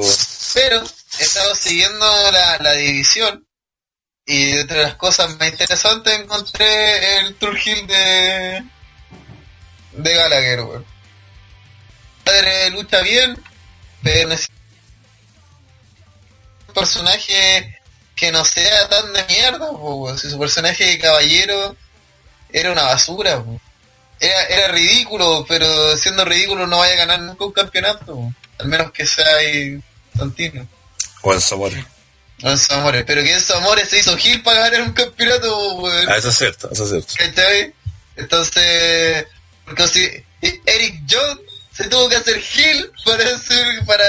pero, 0.54 0.82
he 1.20 1.22
estado 1.22 1.54
siguiendo 1.54 2.04
la, 2.32 2.58
la 2.58 2.72
división 2.72 3.46
y 4.26 4.58
entre 4.58 4.82
las 4.82 4.96
cosas 4.96 5.38
más 5.38 5.48
interesantes 5.50 6.18
encontré 6.18 7.18
el 7.20 7.34
Tour 7.36 7.56
Hill 7.64 7.86
de. 7.86 8.64
De 9.92 10.14
Gallagher, 10.14 10.60
weón. 10.62 10.84
Padre 12.24 12.70
lucha 12.70 13.00
bien, 13.02 13.42
pero 14.02 14.28
necesita 14.28 14.54
un 16.68 16.74
personaje 16.74 17.80
que 18.14 18.30
no 18.32 18.44
sea 18.44 18.88
tan 18.88 19.12
de 19.12 19.24
mierda, 19.24 19.70
weón. 19.70 20.18
Si 20.18 20.30
su 20.30 20.38
personaje 20.38 20.84
de 20.84 20.98
caballero 20.98 21.76
era 22.52 22.72
una 22.72 22.82
basura, 22.82 23.42
po. 23.42 23.60
Era, 24.20 24.42
era 24.44 24.68
ridículo, 24.68 25.44
pero 25.48 25.96
siendo 25.96 26.24
ridículo 26.24 26.66
no 26.66 26.78
vaya 26.78 26.94
a 26.94 27.06
ganar 27.06 27.20
nunca 27.20 27.44
un 27.44 27.52
campeonato, 27.52 28.06
po. 28.06 28.32
al 28.58 28.68
menos 28.68 28.92
que 28.92 29.06
sea 29.06 29.36
ahí 29.36 29.82
Santino. 30.16 30.66
O 31.22 31.32
en 31.32 31.40
Zamora. 31.40 31.86
Enzo 32.38 32.74
Amores, 32.74 33.04
pero 33.06 33.22
que 33.22 33.32
Enzo 33.32 33.56
Amores 33.56 33.88
se 33.88 34.00
hizo 34.00 34.16
Gil 34.16 34.42
para 34.42 34.60
ganar 34.68 34.82
un 34.82 34.92
campeonato, 34.92 35.74
weón. 35.74 36.08
Ah, 36.08 36.16
eso 36.16 36.28
es 36.30 36.36
cierto, 36.36 36.68
eso 36.72 36.84
es 36.84 36.90
cierto. 36.90 37.14
¿Cachai? 37.16 37.72
Entonces, 38.16 39.26
porque 39.64 39.88
si 39.88 40.24
Eric 40.40 41.02
Jones 41.08 41.40
se 41.72 41.88
tuvo 41.88 42.08
que 42.08 42.16
hacer 42.16 42.40
Gil 42.40 42.90
para 43.04 43.34
hacer, 43.34 43.84
para 43.86 44.04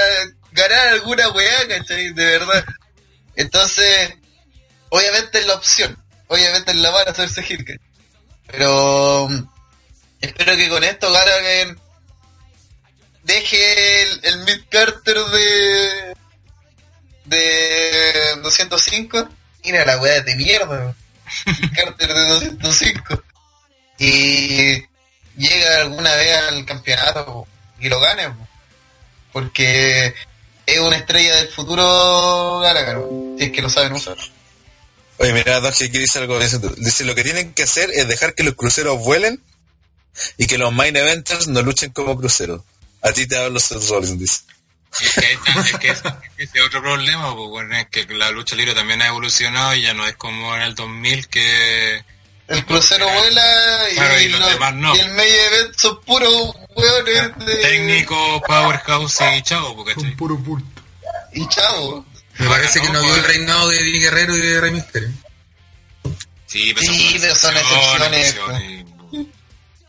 ganar 0.52 0.88
alguna 0.88 1.28
weá, 1.30 1.68
¿cachai? 1.68 2.12
De 2.12 2.24
verdad. 2.24 2.64
Entonces, 3.36 4.14
obviamente 4.90 5.38
es 5.38 5.46
la 5.46 5.54
opción. 5.54 5.96
Obviamente 6.28 6.70
es 6.70 6.76
la 6.78 6.92
para 6.92 7.10
hacerse 7.10 7.42
Gil, 7.42 7.64
¿cachai? 7.64 7.80
Pero 8.46 9.28
espero 10.20 10.56
que 10.56 10.68
con 10.68 10.84
esto 10.84 11.12
Gallagher 11.12 11.76
deje 13.22 14.02
el, 14.02 14.20
el 14.24 14.38
Mid 14.44 14.60
Carter 14.70 15.16
de 15.16 16.14
de 17.24 18.40
205 18.42 19.28
mira 19.64 19.84
la 19.86 19.98
weá 19.98 20.20
de 20.20 20.36
mierda 20.36 20.94
Carter 21.74 22.14
de 22.14 22.26
205 22.26 23.22
y 23.98 24.84
llega 25.36 25.82
alguna 25.82 26.14
vez 26.14 26.36
al 26.48 26.64
campeonato 26.64 27.46
y 27.80 27.88
lo 27.88 28.00
gane 28.00 28.28
po. 28.30 28.48
porque 29.32 30.14
es 30.66 30.78
una 30.78 30.96
estrella 30.96 31.36
del 31.36 31.48
futuro 31.48 32.60
Gallagher 32.60 32.98
si 33.38 33.44
es 33.44 33.52
que 33.52 33.62
lo 33.62 33.70
saben 33.70 33.92
usar 33.92 34.16
Oye, 35.18 35.32
mira, 35.32 35.60
Doc, 35.60 35.74
aquí 35.74 35.98
dice 35.98 36.18
algo 36.18 36.38
dice, 36.40 36.58
dice, 36.76 37.04
lo 37.04 37.14
que 37.14 37.22
tienen 37.22 37.54
que 37.54 37.62
hacer 37.62 37.88
es 37.92 38.08
dejar 38.08 38.34
que 38.34 38.42
los 38.42 38.54
cruceros 38.54 38.98
vuelen 38.98 39.40
y 40.38 40.46
que 40.46 40.58
los 40.58 40.72
main 40.72 40.96
eventers 40.96 41.46
no 41.46 41.62
luchen 41.62 41.92
como 41.92 42.16
cruceros. 42.16 42.62
A 43.02 43.12
ti 43.12 43.26
te 43.26 43.36
hablo 43.36 43.60
Seth 43.60 43.88
Rollins, 43.88 44.18
dice. 44.18 44.40
Es 45.00 45.12
que, 45.12 45.32
es 45.32 45.78
que 45.78 45.88
ese 45.90 46.58
es 46.58 46.62
otro 46.66 46.80
problema, 46.80 47.34
pues, 47.34 47.48
bueno, 47.48 47.76
es 47.76 47.88
que 47.88 48.06
la 48.14 48.30
lucha 48.30 48.56
libre 48.56 48.74
también 48.74 49.02
ha 49.02 49.08
evolucionado 49.08 49.74
y 49.74 49.82
ya 49.82 49.94
no 49.94 50.06
es 50.06 50.16
como 50.16 50.54
en 50.54 50.62
el 50.62 50.74
2000 50.74 51.28
que... 51.28 52.04
el 52.48 52.64
crucero 52.66 53.08
vuela 53.08 53.90
y, 53.90 53.94
Claro, 53.94 54.20
y 54.20 54.28
los 54.28 54.40
lo- 54.40 54.48
demás 54.48 54.74
no. 54.74 54.94
y 54.96 55.00
el 55.00 55.08
medio 55.12 55.34
event 55.46 55.74
son 55.78 56.00
puros 56.02 56.54
hueones 56.76 57.38
de 57.46 57.56
Técnico, 57.56 58.42
powerhouse 58.46 59.20
y 59.36 59.42
chavo, 59.42 59.76
porque 59.76 59.94
Son 59.94 60.14
puro 60.16 60.36
bulto. 60.36 60.82
y 61.32 61.48
chavo 61.48 62.04
Me 62.38 62.48
parece 62.48 62.80
que 62.80 62.88
no 62.90 63.00
vio 63.02 63.14
el 63.16 63.24
reinado 63.24 63.68
de 63.68 63.78
Eddie 63.80 64.00
Guerrero 64.00 64.36
y 64.36 64.40
de 64.40 64.60
Rey 64.60 64.70
Mysterio. 64.72 65.08
Sí, 66.46 66.74
Sí, 66.76 67.16
pero 67.20 67.34
son 67.34 67.56
excepciones, 67.56 68.36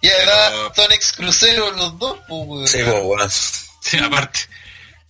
y 0.02 0.08
además 0.10 0.36
Pero- 0.50 0.74
son 0.76 0.92
ex 0.92 1.12
cruceros 1.14 1.76
los 1.76 1.98
dos 2.00 2.18
pues, 2.28 2.42
weón. 2.48 2.68
Sí, 2.68 2.78
pues, 2.86 3.04
bueno. 3.04 3.30
Sí, 3.82 3.98
aparte. 4.00 4.40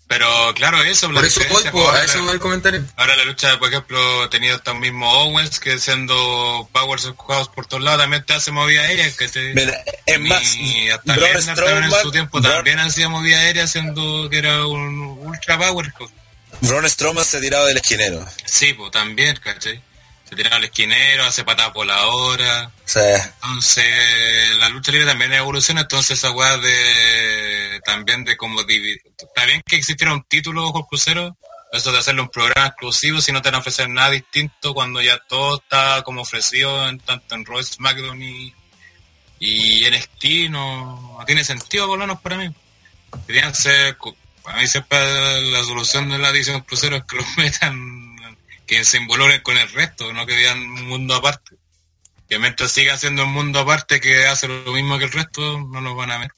Pero 0.07 0.53
claro, 0.53 0.83
eso, 0.83 1.11
la 1.11 1.19
Por 1.19 1.25
eso 1.25 1.41
voy, 1.49 1.63
po, 1.71 1.81
ahora, 1.87 2.01
a 2.01 2.05
eso 2.05 2.31
el 2.31 2.39
comentario. 2.39 2.83
ahora 2.95 3.15
la 3.15 3.25
lucha, 3.25 3.57
por 3.57 3.69
ejemplo, 3.69 4.29
tenido 4.29 4.55
hasta 4.55 4.73
mismo 4.75 5.11
Owens, 5.11 5.59
que 5.59 5.79
siendo 5.79 6.69
Powers 6.71 7.11
jugados 7.15 7.49
por 7.49 7.65
todos 7.65 7.81
lados, 7.81 8.01
también 8.01 8.23
te 8.23 8.35
hace 8.35 8.51
movida 8.51 8.81
aérea, 8.81 9.11
que 9.15 9.27
te... 9.27 9.53
Mira, 9.55 9.83
es 10.05 10.19
más, 10.19 10.55
y 10.57 10.89
hasta 10.89 11.15
Lesnar 11.15 11.55
también 11.55 11.83
en 11.85 11.91
su 11.91 12.11
tiempo 12.11 12.39
también 12.39 12.79
hacía 12.79 13.09
movida 13.09 13.39
aérea, 13.39 13.65
siendo 13.65 14.29
que 14.29 14.37
era 14.37 14.67
un 14.67 14.99
ultra 14.99 15.57
power. 15.57 15.91
pues. 15.97 16.11
Braun 16.61 16.87
Strowman 16.89 17.25
se 17.25 17.37
ha 17.37 17.41
tirado 17.41 17.65
del 17.65 17.77
esquinero. 17.77 18.25
Sí, 18.45 18.73
pues 18.73 18.91
también, 18.91 19.35
¿cachai? 19.43 19.81
Se 20.29 20.35
tiraba 20.35 20.55
al 20.57 20.63
esquinero, 20.63 21.25
hace 21.25 21.43
patada 21.43 21.69
voladora. 21.69 22.71
O 22.85 22.87
sea, 22.87 23.33
Entonces, 23.43 23.85
la 24.59 24.69
lucha 24.69 24.91
libre 24.91 25.07
también 25.07 25.33
evoluciona, 25.33 25.81
entonces 25.81 26.17
esa 26.17 26.31
weá 26.31 26.57
de 26.57 27.54
también 27.81 28.23
de 28.23 28.37
como 28.37 28.61
está 28.61 29.45
bien 29.45 29.61
que 29.65 29.75
existiera 29.75 30.13
un 30.13 30.23
título 30.23 30.63
bajo 30.63 30.79
el 30.79 30.85
crucero, 30.85 31.37
eso 31.71 31.91
de 31.91 31.99
hacerle 31.99 32.21
un 32.21 32.29
programa 32.29 32.67
exclusivo 32.67 33.21
si 33.21 33.31
no 33.31 33.41
te 33.41 33.49
van 33.49 33.55
a 33.55 33.59
ofrecer 33.59 33.89
nada 33.89 34.11
distinto 34.11 34.73
cuando 34.73 35.01
ya 35.01 35.19
todo 35.27 35.57
está 35.57 36.01
como 36.03 36.21
ofrecido 36.21 36.87
en 36.87 36.99
tanto 36.99 37.35
en 37.35 37.45
Raw, 37.45 37.61
SmackDown 37.61 38.21
y, 38.21 38.53
y 39.39 39.89
NXT 39.89 40.49
no, 40.49 41.17
no 41.17 41.25
tiene 41.25 41.43
sentido 41.43 41.87
por 41.87 41.97
lo 41.97 42.07
menos 42.07 42.21
para 42.21 42.37
mí. 42.37 42.53
Deberían 43.27 43.55
ser, 43.55 43.97
para 44.43 44.59
mí 44.59 44.67
siempre 44.67 45.41
la 45.51 45.63
solución 45.63 46.09
de 46.09 46.17
la 46.17 46.29
edición 46.29 46.61
crucero 46.61 46.97
es 46.97 47.03
que 47.05 47.17
lo 47.17 47.23
metan, 47.37 48.37
que 48.65 48.83
se 48.83 48.97
involucren 48.97 49.41
con 49.41 49.57
el 49.57 49.69
resto, 49.71 50.11
no 50.13 50.25
que 50.25 50.35
vean 50.35 50.59
un 50.59 50.87
mundo 50.87 51.15
aparte 51.15 51.55
que 52.27 52.39
mientras 52.39 52.71
siga 52.71 52.97
siendo 52.97 53.23
un 53.23 53.33
mundo 53.33 53.59
aparte 53.59 53.99
que 53.99 54.25
hace 54.25 54.47
lo 54.47 54.71
mismo 54.73 54.97
que 54.97 55.05
el 55.05 55.11
resto, 55.11 55.59
no 55.59 55.81
nos 55.81 55.95
van 55.95 56.11
a 56.11 56.17
ver. 56.19 56.31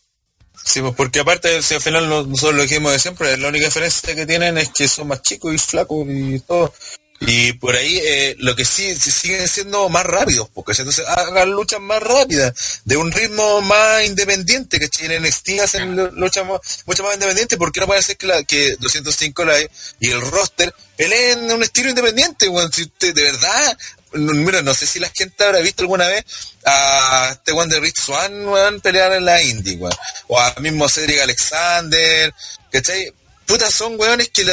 Sí, 0.64 0.82
pues 0.82 0.93
porque 0.95 1.20
aparte, 1.20 1.62
si 1.62 1.76
al 1.76 1.82
final 1.82 2.10
no- 2.10 2.24
nosotros 2.24 2.55
lo 2.55 2.62
dijimos 2.64 2.91
de 2.91 2.99
siempre, 2.99 3.38
la 3.38 3.47
única 3.49 3.66
diferencia 3.66 4.16
que 4.16 4.26
tienen 4.26 4.58
es 4.58 4.70
que 4.70 4.88
son 4.88 5.08
más 5.08 5.22
chicos 5.22 5.53
y 5.53 5.58
flacos 5.58 6.05
y 6.10 6.39
todo. 6.41 6.74
Y 7.20 7.53
por 7.53 7.76
ahí 7.76 7.99
eh, 8.03 8.36
lo 8.38 8.55
que 8.55 8.64
sí, 8.64 8.93
sí 8.95 9.10
siguen 9.10 9.47
siendo 9.47 9.89
más 9.89 10.05
rápidos, 10.05 10.49
porque 10.53 10.74
entonces 10.74 11.03
hagan 11.08 11.49
luchas 11.49 11.80
más 11.82 12.01
rápidas, 12.03 12.53
de 12.86 12.95
un 12.95 13.12
ritmo 13.12 13.60
más 13.62 14.05
independiente, 14.05 14.80
que 14.80 14.88
en 15.05 15.24
NXT 15.24 15.49
hacen 15.64 15.95
lu- 15.95 16.12
luchas 16.12 16.45
mucho 16.86 17.01
más 17.03 17.16
independientes, 17.16 17.58
porque 17.58 17.80
no 17.80 17.88
puede 17.88 18.03
ser 18.03 18.18
que, 18.18 18.28
la, 18.28 18.43
que 18.43 18.76
205 18.80 19.45
Live 19.45 19.72
y 19.99 20.12
el 20.12 20.22
roster 20.22 20.72
peleen 20.95 21.45
en 21.45 21.51
un 21.53 21.64
estilo 21.64 21.89
independiente. 21.89 22.51
Si 22.72 22.84
usted 22.84 23.16
de 23.16 23.24
verdad, 23.24 23.78
mira, 24.14 24.62
no 24.62 24.74
sé 24.74 24.88
si 24.88 24.99
la 24.99 25.10
gente 25.10 25.43
habrá 25.43 25.60
visto 25.60 25.84
alguna 25.84 26.08
vez 26.08 26.26
a 26.66 27.30
este 27.34 27.53
weón 27.53 27.70
de 27.70 27.80
Rich 27.80 27.99
Swan, 27.99 28.47
weón, 28.47 28.82
pelear 28.82 29.14
en 29.14 29.26
la 29.26 29.41
indie, 29.41 29.76
weón. 29.76 29.95
O 30.28 30.39
al 30.39 30.62
mismo 30.62 30.88
Cedric 30.89 31.22
Alexander, 31.22 32.34
¿cachai? 32.72 33.12
Puta, 33.45 33.70
son 33.72 33.99
weones 33.99 34.30
que 34.30 34.45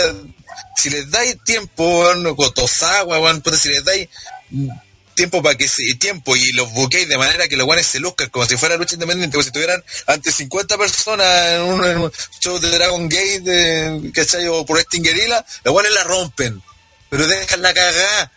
si 0.77 0.91
les 0.91 1.11
dais 1.11 1.37
tiempo, 1.45 2.01
weón, 2.01 2.37
Tosawa, 2.55 3.19
weón, 3.19 3.41
puta, 3.41 3.57
si 3.57 3.69
les 3.69 3.85
dais 3.85 4.09
tiempo 5.15 5.43
para 5.43 5.57
que 5.57 5.69
se, 5.69 5.95
tiempo 5.99 6.37
y 6.37 6.53
los 6.53 6.71
buquéis 6.73 7.09
de 7.09 7.17
manera 7.17 7.49
que 7.49 7.57
los 7.57 7.67
weones 7.67 7.87
se 7.87 8.01
luzcan 8.01 8.29
como 8.31 8.47
si 8.47 8.57
fuera 8.57 8.77
lucha 8.77 8.95
independiente, 8.95 9.35
como 9.35 9.43
si 9.43 9.49
estuvieran 9.49 9.83
ante 10.07 10.31
50 10.31 10.77
personas 10.77 11.53
en 11.53 11.63
un, 11.63 12.13
show 12.41 12.59
de 12.59 12.71
Dragon 12.71 13.09
Gate, 13.09 13.41
de, 13.41 14.11
¿cachai? 14.13 14.47
O 14.49 14.67
por 14.67 14.85
Guerrilla, 14.91 15.45
los 15.65 15.75
weones 15.75 15.93
la 15.93 16.05
rompen, 16.05 16.63
pero 17.09 17.27
dejan 17.27 17.63
la 17.63 17.73
cagada. 17.73 18.33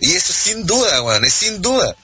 Y 0.00 0.12
eso 0.16 0.32
sin 0.32 0.66
duda, 0.66 1.02
weón, 1.02 1.24
es 1.24 1.34
sin 1.34 1.60
duda. 1.62 1.94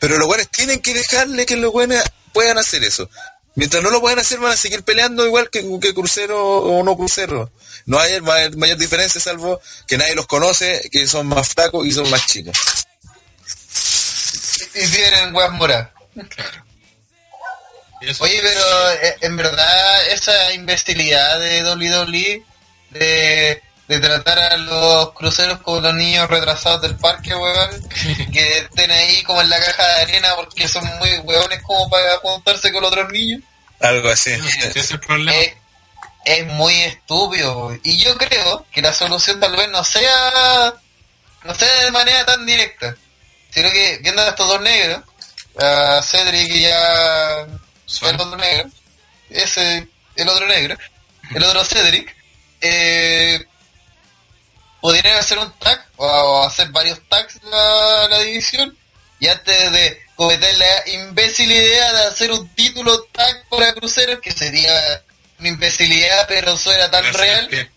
Pero 0.00 0.18
los 0.18 0.26
weones 0.28 0.48
tienen 0.50 0.80
que 0.80 0.94
dejarle 0.94 1.46
que 1.46 1.56
los 1.56 1.72
weones 1.72 2.02
puedan 2.32 2.58
hacer 2.58 2.82
eso. 2.84 3.08
Mientras 3.54 3.82
no 3.82 3.90
lo 3.90 4.00
puedan 4.00 4.18
hacer, 4.18 4.38
van 4.38 4.52
a 4.52 4.56
seguir 4.56 4.82
peleando 4.82 5.26
igual 5.26 5.50
que, 5.50 5.62
que 5.80 5.92
crucero 5.92 6.42
o 6.58 6.82
no 6.82 6.96
crucero. 6.96 7.52
No 7.84 7.98
hay 8.00 8.20
ma- 8.22 8.48
mayor 8.56 8.78
diferencia, 8.78 9.20
salvo 9.20 9.60
que 9.86 9.98
nadie 9.98 10.14
los 10.14 10.26
conoce, 10.26 10.88
que 10.90 11.06
son 11.06 11.26
más 11.26 11.48
flacos 11.48 11.86
y 11.86 11.92
son 11.92 12.08
más 12.08 12.26
chicos. 12.26 12.56
Y 14.74 14.86
tienen 14.88 15.34
weas. 15.34 15.52
Y 18.00 18.08
eso- 18.10 18.24
Oye, 18.24 18.40
pero 18.42 18.90
eh, 18.92 19.16
en 19.20 19.36
verdad 19.36 20.08
esa 20.08 20.52
imbecilidad 20.54 21.38
de 21.38 21.62
WWE 21.62 22.42
de, 22.90 23.62
de 23.88 24.00
tratar 24.00 24.38
a 24.38 24.56
los 24.56 25.12
cruceros 25.12 25.58
como 25.58 25.80
los 25.80 25.94
niños 25.94 26.28
retrasados 26.28 26.82
del 26.82 26.96
parque, 26.96 27.34
weón, 27.34 27.70
que 28.32 28.58
estén 28.58 28.90
ahí 28.90 29.22
como 29.24 29.40
en 29.40 29.50
la 29.50 29.58
caja 29.60 29.86
de 29.86 30.02
arena 30.02 30.28
porque 30.36 30.68
son 30.68 30.84
muy 30.98 31.10
weones 31.18 31.62
como 31.62 31.88
para 31.90 32.16
juntarse 32.18 32.72
con 32.72 32.84
otros 32.84 33.10
niños, 33.10 33.42
Algo 33.80 34.08
así. 34.10 34.30
ese 34.30 34.78
es 34.78 34.90
el 34.92 35.00
problema. 35.00 35.32
es, 35.36 35.54
es 36.24 36.46
muy 36.46 36.74
estúpido. 36.82 37.66
weón. 37.66 37.80
Y 37.82 37.98
yo 37.98 38.16
creo 38.16 38.64
que 38.72 38.80
la 38.82 38.92
solución 38.92 39.40
tal 39.40 39.56
vez 39.56 39.68
no 39.70 39.82
sea, 39.84 40.74
no 41.44 41.54
sea 41.54 41.84
de 41.84 41.90
manera 41.90 42.24
tan 42.24 42.46
directa, 42.46 42.94
sino 43.50 43.70
que 43.70 43.98
viendo 44.02 44.22
a 44.22 44.28
estos 44.28 44.48
dos 44.48 44.60
negros, 44.60 45.02
a 45.60 46.00
Cedric 46.02 46.50
y 46.54 46.64
a 46.66 47.40
el 47.42 48.20
otro 48.20 48.36
negro, 48.36 48.70
ese, 49.28 49.86
el 50.16 50.28
otro 50.28 50.46
negro, 50.46 50.78
el 51.34 51.44
otro 51.44 51.64
Cedric, 51.64 52.14
eh, 52.60 53.44
podrían 54.82 55.16
hacer 55.16 55.38
un 55.38 55.50
tag 55.58 55.86
o, 55.96 56.44
hacer 56.44 56.68
varios 56.68 57.00
tags 57.08 57.42
la, 57.44 58.08
la 58.10 58.18
división 58.18 58.76
y 59.18 59.28
antes 59.28 59.72
de 59.72 60.02
cometer 60.16 60.58
la 60.58 60.90
imbécil 60.90 61.50
idea 61.50 61.92
de 61.94 62.02
hacer 62.08 62.30
un 62.32 62.46
título 62.54 63.04
tag 63.04 63.48
para 63.48 63.72
cruceros 63.72 64.20
que 64.20 64.32
sería 64.32 65.02
una 65.38 65.48
imbecilidad 65.48 66.26
pero 66.28 66.58
suena 66.58 66.90
tan 66.90 67.10
real 67.14 67.48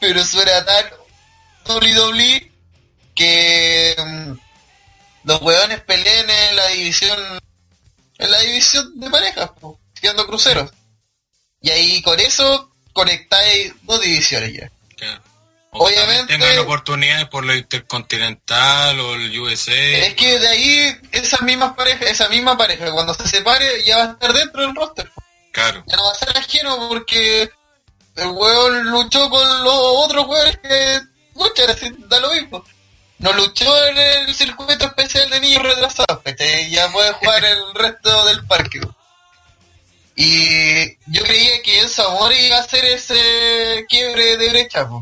pero 0.00 0.24
suena 0.24 0.64
tan 0.64 0.86
WWE 1.66 2.50
que 3.14 3.96
mm, 3.98 4.32
los 5.24 5.42
hueones 5.42 5.80
peleen 5.82 6.30
en 6.30 6.56
la 6.56 6.66
división 6.68 7.18
en 8.18 8.30
la 8.30 8.38
división 8.40 9.00
de 9.00 9.10
parejas, 9.10 9.50
po, 9.60 9.78
siendo 10.00 10.26
cruceros. 10.26 10.70
Y 11.60 11.70
ahí 11.70 12.02
con 12.02 12.18
eso 12.20 12.70
conectáis 12.92 13.72
dos 13.82 14.00
divisiones 14.00 14.52
ya. 14.52 14.70
Claro. 14.96 15.22
Obviamente- 15.76 16.32
tengan 16.32 16.58
oportunidades 16.60 17.26
por 17.28 17.44
lo 17.44 17.54
intercontinental 17.54 18.98
o 19.00 19.14
el 19.14 19.38
USA. 19.38 19.72
Es 19.74 20.14
que 20.14 20.38
de 20.38 20.48
ahí 20.48 20.96
esas 21.12 21.42
mismas 21.42 21.74
parejas, 21.74 22.10
esa 22.10 22.28
misma 22.28 22.56
pareja 22.56 22.90
cuando 22.92 23.12
se 23.14 23.26
separe 23.26 23.82
ya 23.84 23.98
va 23.98 24.04
a 24.04 24.12
estar 24.12 24.32
dentro 24.32 24.62
del 24.62 24.74
roster. 24.74 25.10
Claro. 25.52 25.82
Ya 25.86 25.96
no 25.96 26.04
va 26.04 26.12
a 26.12 26.14
ser 26.14 26.36
ajeno 26.36 26.88
porque 26.88 27.50
el 28.16 28.28
hueón 28.28 28.84
luchó 28.84 29.28
con 29.28 29.64
los 29.64 29.74
otros 29.74 30.26
hueones 30.26 30.58
que 30.58 31.00
luchan, 31.34 31.70
así, 31.70 31.94
da 32.08 32.20
lo 32.20 32.32
mismo. 32.32 32.64
No 33.18 33.32
luchó 33.32 33.86
en 33.86 33.98
el 33.98 34.34
circuito 34.34 34.84
especial 34.84 35.28
de 35.30 35.40
niños 35.40 35.62
retrasados, 35.62 36.20
ya 36.70 36.90
puede 36.92 37.12
jugar 37.14 37.44
el 37.44 37.58
resto 37.74 38.24
del 38.26 38.44
parque. 38.46 38.80
Y 40.16 40.96
yo 41.06 41.22
creía 41.24 41.60
que 41.62 41.80
en 41.80 41.88
Zamora 41.88 42.36
iba 42.38 42.56
a 42.58 42.60
hacer 42.60 42.84
ese 42.84 43.84
quiebre 43.88 44.36
de 44.36 44.48
brecha, 44.50 44.88
po. 44.88 45.00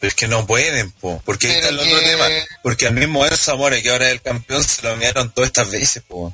Pero 0.00 0.08
es 0.08 0.14
que 0.14 0.28
no 0.28 0.46
pueden, 0.46 0.90
po. 0.92 1.20
Porque 1.24 1.48
ahí 1.48 1.52
está 1.54 1.68
el 1.70 1.78
otro 1.80 1.98
que- 1.98 2.04
tema. 2.06 2.26
Porque 2.62 2.86
al 2.86 2.94
mismo 2.94 3.26
Enzo 3.26 3.52
Amore, 3.52 3.82
que 3.82 3.90
ahora 3.90 4.06
es 4.06 4.12
el 4.12 4.22
campeón, 4.22 4.62
se 4.62 4.82
lo 4.82 4.96
miraron 4.96 5.30
todas 5.32 5.48
estas 5.48 5.70
veces, 5.70 6.02
po. 6.06 6.32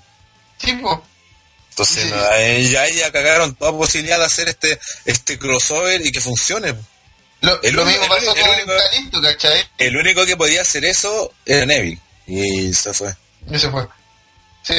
Sí, 0.63 0.73
po. 0.75 1.03
Entonces, 1.71 2.05
Sí. 2.05 2.11
no, 2.11 2.23
ahí 2.29 2.71
ya, 2.71 2.89
ya 2.91 3.11
cagaron 3.11 3.55
toda 3.57 3.73
posibilidad 3.73 4.19
de 4.19 4.25
hacer 4.27 4.49
este, 4.49 4.79
este 5.07 5.39
crossover 5.39 6.05
y 6.07 6.13
que 6.13 6.21
funcione. 6.21 6.75
Lo, 7.41 7.61
El 7.63 7.75
lo 7.75 7.83
único- 7.83 8.01
mismo 8.01 8.15
pasó 8.15 8.35
el 8.37 8.41
con 8.43 8.51
único- 8.55 8.73
Calisto, 8.91 9.23
¿cachai? 9.23 9.69
El 9.79 9.97
único 9.97 10.25
que 10.25 10.37
podía 10.37 10.63
hacer 10.63 10.85
eso 10.85 11.33
era 11.45 11.67
Neville. 11.67 12.01
Y 12.27 12.73
se 12.73 12.93
fue. 12.95 13.15
Y 13.51 13.59
se 13.59 13.71
fue. 13.71 13.87
Sí. 14.63 14.75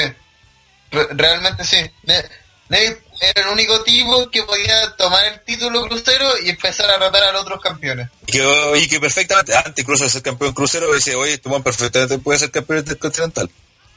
Re- 0.92 1.08
realmente 1.12 1.64
sí. 1.66 1.78
Ne- 2.04 2.24
Neville 2.70 2.98
era 3.20 3.42
el 3.44 3.48
único 3.48 3.84
tipo 3.84 4.30
que 4.30 4.44
podía 4.44 4.96
tomar 4.96 5.26
el 5.26 5.40
título 5.42 5.88
crucero 5.88 6.30
y 6.44 6.50
empezar 6.50 6.90
a 6.92 6.98
tratar 6.98 7.24
a 7.24 7.32
los 7.32 7.42
otros 7.44 7.62
campeones. 7.62 8.10
Y 8.28 8.32
que, 8.34 8.72
y 8.82 8.88
que 8.88 9.00
perfectamente, 9.00 9.56
antes 9.56 9.80
incluso 9.84 10.04
de 10.04 10.10
ser 10.10 10.22
campeón 10.22 10.54
crucero, 10.54 10.94
dice, 10.94 11.16
oye, 11.16 11.34
este 11.34 11.50
man 11.50 11.64
perfectamente 11.64 12.18
puede 12.20 12.40
ser 12.40 12.52
campeón 12.52 12.80
intercontinental. 12.80 13.50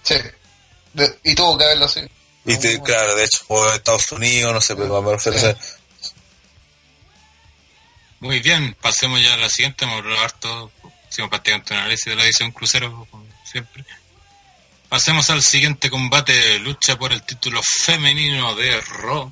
Sí. 0.02 0.16
De- 0.92 1.18
y 1.24 1.34
tuvo 1.34 1.56
que 1.58 1.64
haberlo 1.64 1.84
así. 1.86 2.00
Y 2.44 2.56
te- 2.58 2.80
claro, 2.82 3.14
de 3.14 3.24
hecho, 3.24 3.40
o 3.48 3.68
de 3.70 3.76
Estados 3.76 4.10
Unidos, 4.12 4.52
no 4.54 4.60
sé, 4.60 4.74
pero 4.76 5.02
refiero 5.12 5.38
a 5.50 5.54
Muy 8.20 8.40
bien, 8.40 8.74
pasemos 8.80 9.22
ya 9.22 9.34
a 9.34 9.36
la 9.36 9.48
siguiente. 9.48 9.84
Hemos 9.84 9.98
hablado 9.98 10.20
harto. 10.24 10.72
Hicimos 11.10 11.30
prácticamente 11.30 11.72
un 11.72 11.80
análisis 11.80 12.06
de 12.06 12.16
la 12.16 12.24
edición 12.24 12.50
crucero, 12.52 13.06
como 13.10 13.26
siempre. 13.44 13.84
Pasemos 14.88 15.28
al 15.28 15.42
siguiente 15.42 15.90
combate: 15.90 16.58
lucha 16.60 16.98
por 16.98 17.12
el 17.12 17.22
título 17.22 17.60
femenino 17.62 18.54
de 18.54 18.80
Raw, 18.80 19.30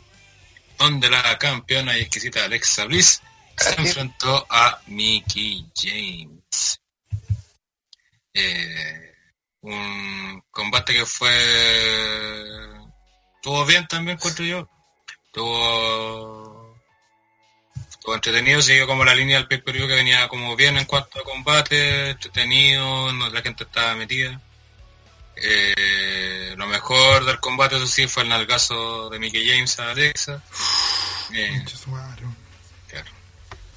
donde 0.79 1.09
la 1.09 1.39
campeona 1.39 1.97
y 1.97 2.03
exquisita 2.03 2.45
Alexa 2.45 2.85
Bliss 2.85 3.23
se 3.57 3.81
enfrentó 3.81 4.47
a 4.51 4.79
Mickey 4.87 5.67
James. 5.75 6.81
Eh, 8.35 9.15
un 9.63 10.43
combate 10.51 10.93
que 10.93 11.07
fue. 11.07 11.31
Estuvo 13.37 13.65
bien 13.65 13.87
también, 13.89 14.19
encuentro 14.19 14.45
yo. 14.45 14.69
Estuvo. 15.25 16.77
Estuvo 17.89 18.15
entretenido, 18.15 18.61
siguió 18.61 18.87
como 18.87 19.07
la 19.07 19.15
línea 19.15 19.39
del 19.39 19.49
pay-per-view 19.49 19.89
que 19.89 19.95
venía 19.95 20.29
como 20.29 20.55
bien 20.55 20.77
en 20.77 20.85
cuanto 20.85 21.19
a 21.19 21.25
combate, 21.25 22.11
entretenido, 22.11 23.11
no, 23.13 23.31
la 23.31 23.41
gente 23.41 23.65
estaba 23.65 23.97
metida. 23.97 24.41
Eh, 25.37 26.55
lo 26.57 26.67
mejor 26.67 27.25
del 27.25 27.39
combate, 27.41 27.77
eso 27.77 27.87
sí, 27.87 28.07
fue 28.07 28.23
el 28.23 28.31
nalgazo 28.31 29.11
de 29.11 29.19
Mickey 29.19 29.49
James 29.49 29.79
a 29.79 29.91
Alexa. 29.91 30.43
Eh. 31.33 31.65
Claro. 32.89 33.11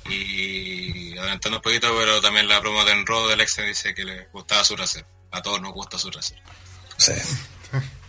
Y 0.05 1.18
adelantando 1.18 1.57
un 1.57 1.62
poquito, 1.62 1.93
pero 1.97 2.22
también 2.22 2.47
la 2.47 2.62
promo 2.62 2.84
de 2.86 2.93
Enro 2.93 3.28
de 3.28 3.34
Alexa 3.34 3.64
dice 3.64 3.93
que 3.93 4.05
le 4.05 4.28
gustaba 4.32 4.64
su 4.64 4.76
trasero. 4.76 5.05
A 5.32 5.41
todos 5.41 5.62
nos 5.62 5.74
gusta 5.74 5.97
su 5.97 6.10
trasero. 6.10 6.41
sí. 6.97 7.14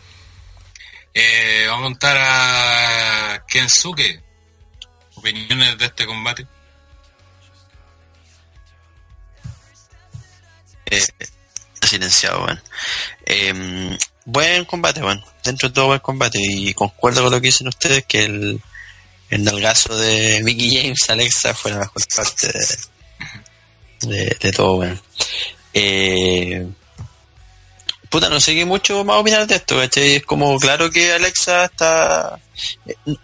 Eh, 1.13 1.65
vamos 1.67 1.81
a 1.81 1.83
montar 1.83 2.17
a 2.21 3.45
Kensuke. 3.49 4.23
Opiniones 5.17 5.77
de 5.77 5.87
este 5.87 6.07
combate. 6.07 6.47
Eh, 10.87 11.01
silenciado, 11.91 12.45
weón. 12.45 12.63
Eh, 13.27 13.99
buen 14.25 14.65
combate, 14.65 15.03
weón. 15.03 15.23
Dentro 15.45 15.69
de 15.69 15.75
todo 15.75 15.87
buen 15.87 16.01
combate. 16.01 16.39
Y 16.41 16.75
concuerdo 16.75 17.23
con 17.23 17.33
lo 17.33 17.41
que 17.41 17.49
dicen 17.49 17.69
ustedes 17.69 18.05
que 18.07 18.25
el, 18.25 18.61
el 19.31 19.45
nalgazo 19.45 19.97
de 19.97 20.41
Mickey 20.43 20.77
James, 20.77 21.09
Alexa, 21.09 21.55
fue 21.55 21.73
la 21.73 21.79
mejor 21.79 22.03
parte 22.15 22.53
de, 24.03 24.53
todo, 24.53 24.75
weón. 24.77 25.01
Eh, 25.75 26.67
puta, 28.09 28.29
no 28.29 28.41
sé 28.41 28.55
qué 28.55 28.65
mucho 28.65 29.05
más 29.05 29.19
opinar 29.19 29.47
de 29.47 29.57
esto, 29.57 29.77
¿cachai? 29.77 30.17
Es 30.17 30.25
como, 30.25 30.59
claro 30.59 30.91
que 30.91 31.13
Alexa 31.13 31.67
está... 31.67 32.41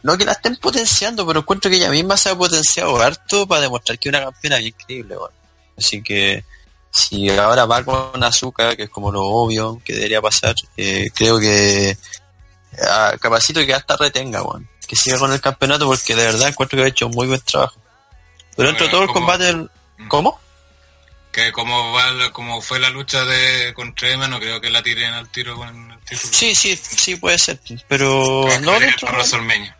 No 0.02 0.16
que 0.16 0.24
la 0.24 0.32
estén 0.32 0.56
potenciando, 0.56 1.26
pero 1.26 1.40
encuentro 1.40 1.70
que 1.70 1.76
ella 1.76 1.90
misma 1.90 2.16
se 2.16 2.30
ha 2.30 2.36
potenciado 2.36 3.00
harto 3.00 3.46
para 3.46 3.62
demostrar 3.62 3.98
que 3.98 4.08
es 4.08 4.14
una 4.14 4.24
campeona 4.24 4.56
bien 4.58 4.74
increíble, 4.78 5.16
weón. 5.16 5.32
Así 5.76 6.02
que 6.02 6.44
si 6.96 7.28
ahora 7.30 7.66
va 7.66 7.84
con 7.84 8.22
Azúcar, 8.24 8.76
que 8.76 8.84
es 8.84 8.90
como 8.90 9.12
lo 9.12 9.22
obvio 9.22 9.80
que 9.84 9.92
debería 9.92 10.20
pasar, 10.22 10.54
eh, 10.76 11.04
creo 11.14 11.38
que 11.38 11.96
a 12.88 13.16
Capacito 13.20 13.64
que 13.64 13.74
hasta 13.74 13.96
retenga, 13.96 14.42
weón. 14.42 14.68
Que 14.86 14.96
siga 14.96 15.18
con 15.18 15.32
el 15.32 15.40
campeonato 15.40 15.86
porque 15.86 16.14
de 16.14 16.24
verdad 16.26 16.48
encuentro 16.48 16.78
que 16.78 16.84
ha 16.84 16.88
hecho 16.88 17.06
un 17.06 17.12
muy 17.14 17.26
buen 17.26 17.40
trabajo. 17.40 17.80
Pero 18.56 18.68
dentro 18.68 18.86
de 18.86 18.92
todo 18.92 19.02
el 19.02 19.08
combate... 19.08 19.48
el- 19.48 19.70
¿Cómo? 20.08 20.38
Que 21.32 21.52
como 21.52 21.92
va 21.92 22.32
como 22.32 22.62
fue 22.62 22.78
la 22.78 22.88
lucha 22.90 23.24
de 23.24 23.74
contra 23.74 24.10
Emma, 24.10 24.28
no 24.28 24.38
creo 24.38 24.60
que 24.60 24.70
la 24.70 24.82
tiren 24.82 25.12
al 25.12 25.28
tiro 25.30 25.56
con 25.56 25.68
el 25.68 25.98
título. 26.00 26.32
Sí, 26.32 26.54
sí, 26.54 26.76
sí 26.76 27.16
puede 27.16 27.38
ser. 27.38 27.60
Pero 27.88 28.44
Creo 28.46 28.60
no 28.60 28.72
WrestleMania. 28.72 29.76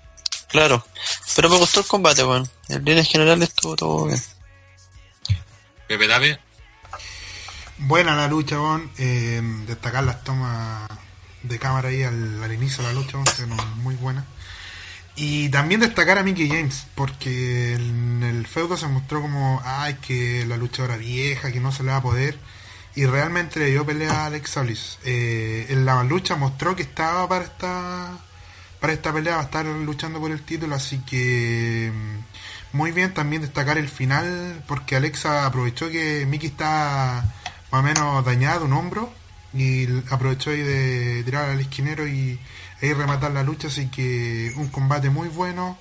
Claro. 0.48 0.86
Pero 1.34 1.48
me 1.50 1.56
gustó 1.56 1.80
el 1.80 1.86
combate, 1.86 2.24
weón. 2.24 2.50
En 2.68 2.84
líneas 2.84 3.08
generales 3.08 3.48
estuvo 3.50 3.76
todo 3.76 4.06
bien. 4.06 4.22
Pepe 5.86 6.08
Tapia, 6.08 6.40
Buena 7.78 8.16
la 8.16 8.26
lucha, 8.26 8.56
Bon. 8.56 8.90
Eh, 8.98 9.42
destacar 9.66 10.02
las 10.04 10.24
tomas 10.24 10.88
de 11.42 11.58
cámara 11.58 11.88
ahí 11.88 12.02
al, 12.02 12.52
inicio 12.52 12.82
de 12.82 12.92
la 12.92 13.00
lucha, 13.00 13.18
Bon, 13.18 13.82
muy 13.82 13.94
buenas. 13.96 14.24
Y 15.14 15.48
también 15.50 15.80
destacar 15.80 16.18
a 16.18 16.22
Mickey 16.22 16.48
James, 16.48 16.86
porque 16.94 17.74
en 17.74 18.22
el 18.22 18.46
feudo 18.46 18.76
se 18.76 18.86
mostró 18.86 19.22
como, 19.22 19.62
ay, 19.64 19.94
que 19.94 20.44
la 20.46 20.56
luchadora 20.56 20.96
vieja, 20.96 21.52
que 21.52 21.60
no 21.60 21.72
se 21.72 21.82
le 21.82 21.90
va 21.90 21.96
a 21.98 22.02
poder. 22.02 22.38
Y 22.94 23.06
realmente 23.06 23.60
le 23.60 23.70
dio 23.70 23.84
pelea 23.84 24.10
a 24.12 24.26
Alex 24.26 24.50
Solis. 24.50 24.98
Eh, 25.04 25.66
en 25.70 25.84
la 25.84 26.02
lucha 26.02 26.36
mostró 26.36 26.76
que 26.76 26.82
estaba 26.82 27.28
para 27.28 27.44
esta, 27.44 28.18
para 28.80 28.92
esta 28.94 29.12
pelea, 29.12 29.36
va 29.36 29.42
a 29.42 29.44
estar 29.44 29.66
luchando 29.66 30.18
por 30.20 30.30
el 30.30 30.42
título, 30.42 30.74
así 30.74 30.98
que 31.00 31.92
mm, 31.94 32.76
muy 32.76 32.92
bien 32.92 33.12
también 33.14 33.42
destacar 33.42 33.78
el 33.78 33.88
final, 33.88 34.62
porque 34.66 34.96
Alexa 34.96 35.46
aprovechó 35.46 35.90
que 35.90 36.26
Mickey 36.26 36.48
está 36.50 37.24
más 37.70 37.80
o 37.80 37.82
menos 37.82 38.24
dañado 38.24 38.64
un 38.64 38.72
hombro 38.72 39.12
y 39.54 39.86
aprovechó 40.10 40.50
ahí 40.50 40.62
de 40.62 41.22
tirar 41.24 41.50
al 41.50 41.60
esquinero 41.60 42.06
y 42.06 42.38
ahí 42.82 42.92
rematar 42.92 43.32
la 43.32 43.42
lucha, 43.42 43.68
así 43.68 43.88
que 43.88 44.52
un 44.56 44.68
combate 44.68 45.10
muy 45.10 45.28
bueno 45.28 45.78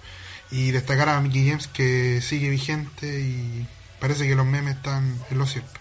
y 0.51 0.71
destacar 0.71 1.09
a 1.09 1.19
Mickey 1.21 1.47
James 1.49 1.67
que 1.67 2.21
sigue 2.21 2.49
vigente 2.49 3.19
y 3.19 3.67
parece 3.99 4.27
que 4.27 4.35
los 4.35 4.45
memes 4.45 4.77
están 4.77 5.19
en 5.29 5.37
lo 5.37 5.45
cierto. 5.45 5.79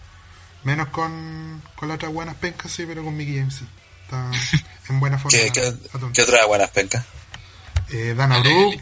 Menos 0.63 0.89
con, 0.89 1.61
con 1.75 1.87
las 1.87 1.95
otras 1.95 2.11
buenas 2.11 2.35
pencas, 2.35 2.71
sí, 2.71 2.85
pero 2.87 3.03
con 3.03 3.15
Mickey 3.15 3.37
James 3.37 3.55
sí. 3.55 3.65
Está 4.03 4.31
en 4.89 4.99
buena 4.99 5.17
forma. 5.17 5.37
¿Qué, 5.37 5.51
qué, 5.51 5.61
a 5.61 5.71
tonto. 5.99 6.11
qué 6.13 6.21
otra 6.21 6.45
buenas 6.45 6.69
pencas? 6.71 7.05
Eh, 7.91 8.15
Dana 8.17 8.39
Brooke 8.39 8.81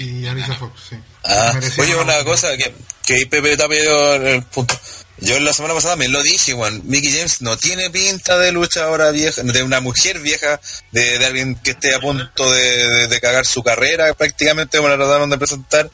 y, 0.00 0.02
y 0.02 0.26
Alicia 0.26 0.54
Fox, 0.54 0.80
sí. 0.90 0.96
Ah, 1.24 1.58
oye, 1.78 1.96
una 1.96 2.24
cosa 2.24 2.56
que, 2.56 2.74
que 3.06 3.26
Pepe 3.26 3.56
dio 3.56 4.14
el 4.14 4.42
punto. 4.42 4.74
Yo 5.20 5.38
la 5.40 5.52
semana 5.52 5.74
pasada 5.74 5.96
me 5.96 6.08
lo 6.08 6.22
dije, 6.22 6.52
Juan. 6.52 6.80
Mickey 6.84 7.10
James 7.12 7.42
no 7.42 7.56
tiene 7.56 7.90
pinta 7.90 8.38
de 8.38 8.52
luchadora 8.52 9.10
vieja, 9.10 9.42
de 9.42 9.62
una 9.62 9.80
mujer 9.80 10.20
vieja, 10.20 10.60
de, 10.92 11.18
de 11.18 11.26
alguien 11.26 11.56
que 11.56 11.72
esté 11.72 11.94
a 11.94 12.00
punto 12.00 12.50
de, 12.52 13.08
de- 13.08 13.20
cagar 13.20 13.44
su 13.44 13.62
carrera, 13.62 14.14
prácticamente 14.14 14.78
como 14.78 14.88
la 14.88 14.96
trataron 14.96 15.28
de 15.30 15.38
presentar. 15.38 15.90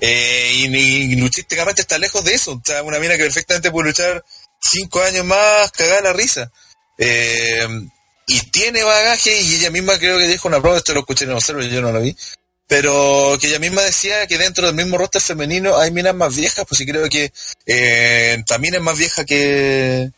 Eh, 0.00 0.52
y, 0.54 0.76
y 0.76 1.16
luchísticamente 1.16 1.82
está 1.82 1.98
lejos 1.98 2.24
de 2.24 2.34
eso. 2.34 2.52
O 2.52 2.62
sea, 2.64 2.82
una 2.82 2.98
mina 3.00 3.16
que 3.16 3.24
perfectamente 3.24 3.70
puede 3.70 3.88
luchar 3.88 4.24
cinco 4.60 5.02
años 5.02 5.24
más, 5.24 5.72
cagar 5.72 6.04
la 6.04 6.12
risa. 6.12 6.50
Eh, 6.96 7.66
y 8.26 8.40
tiene 8.50 8.84
bagaje 8.84 9.40
y 9.40 9.56
ella 9.56 9.70
misma 9.70 9.98
creo 9.98 10.16
que 10.16 10.28
dijo 10.28 10.46
una 10.46 10.60
prueba, 10.60 10.78
esto 10.78 10.94
lo 10.94 11.00
escuché 11.00 11.24
en 11.24 11.32
el 11.32 11.70
yo 11.70 11.82
no 11.82 11.90
lo 11.90 12.00
vi 12.00 12.16
pero 12.70 13.36
que 13.40 13.48
ella 13.48 13.58
misma 13.58 13.82
decía 13.82 14.28
que 14.28 14.38
dentro 14.38 14.64
del 14.64 14.76
mismo 14.76 14.96
roster 14.96 15.20
femenino 15.20 15.76
hay 15.76 15.90
minas 15.90 16.14
más 16.14 16.36
viejas, 16.36 16.64
pues 16.68 16.78
sí 16.78 16.86
creo 16.86 17.08
que 17.08 17.32
eh, 17.66 18.38
también 18.46 18.76
es 18.76 18.80
más 18.80 18.96
vieja 18.96 19.24
que 19.24 20.08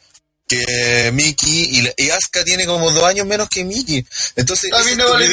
que 0.46 1.11
Mickey 1.14 1.78
y, 1.78 1.80
la- 1.80 1.94
y 1.96 2.11
Asuka 2.11 2.44
tiene 2.44 2.66
como 2.66 2.90
dos 2.90 3.05
años 3.05 3.26
menos 3.26 3.48
que 3.48 3.64
Mickey. 3.64 4.07
Entonces, 4.36 4.70
También 4.70 4.98
no 4.98 5.11
vale. 5.11 5.26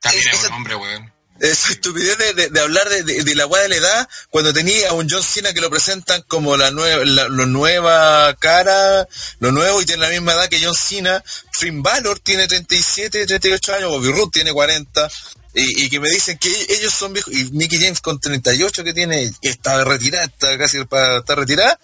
También 0.00 0.24
es 0.32 0.42
un 0.48 0.52
hombre, 0.54 0.74
weón. 0.74 1.11
Esa 1.42 1.72
estupidez 1.72 2.16
de, 2.18 2.48
de- 2.48 2.60
hablar 2.60 2.88
de, 2.88 3.34
la 3.34 3.46
weá 3.46 3.62
de 3.62 3.68
la 3.68 3.76
edad 3.76 4.08
cuando 4.30 4.52
tenía 4.52 4.90
a 4.90 4.92
un 4.92 5.08
John 5.10 5.22
Cena 5.22 5.52
que 5.52 5.60
lo 5.60 5.70
presentan 5.70 6.22
como 6.28 6.56
la 6.56 6.70
nueva 6.70 7.04
la, 7.04 7.28
nueva 7.28 8.34
cara, 8.38 9.08
lo 9.40 9.50
nuevo 9.50 9.82
y 9.82 9.84
tiene 9.84 10.02
la 10.02 10.10
misma 10.10 10.34
edad 10.34 10.48
que 10.48 10.64
John 10.64 10.74
Cena. 10.74 11.22
Finn 11.52 11.82
Balor 11.82 12.20
tiene 12.20 12.46
37, 12.46 13.26
38 13.26 13.74
años, 13.74 13.90
Bobby 13.90 14.12
Roode 14.12 14.30
tiene 14.32 14.52
40. 14.52 15.10
Y, 15.54 15.90
que 15.90 16.00
me 16.00 16.08
dicen 16.08 16.38
que 16.38 16.48
ellos 16.70 16.94
son 16.94 17.12
viejos. 17.12 17.34
Y 17.34 17.50
Mickey 17.52 17.78
James 17.78 18.00
con 18.00 18.18
38 18.18 18.84
que 18.84 18.94
tiene, 18.94 19.30
está 19.42 19.84
retirada, 19.84 20.30
casi 20.56 20.82
para 20.84 21.18
estar 21.18 21.38
retirada. 21.38 21.78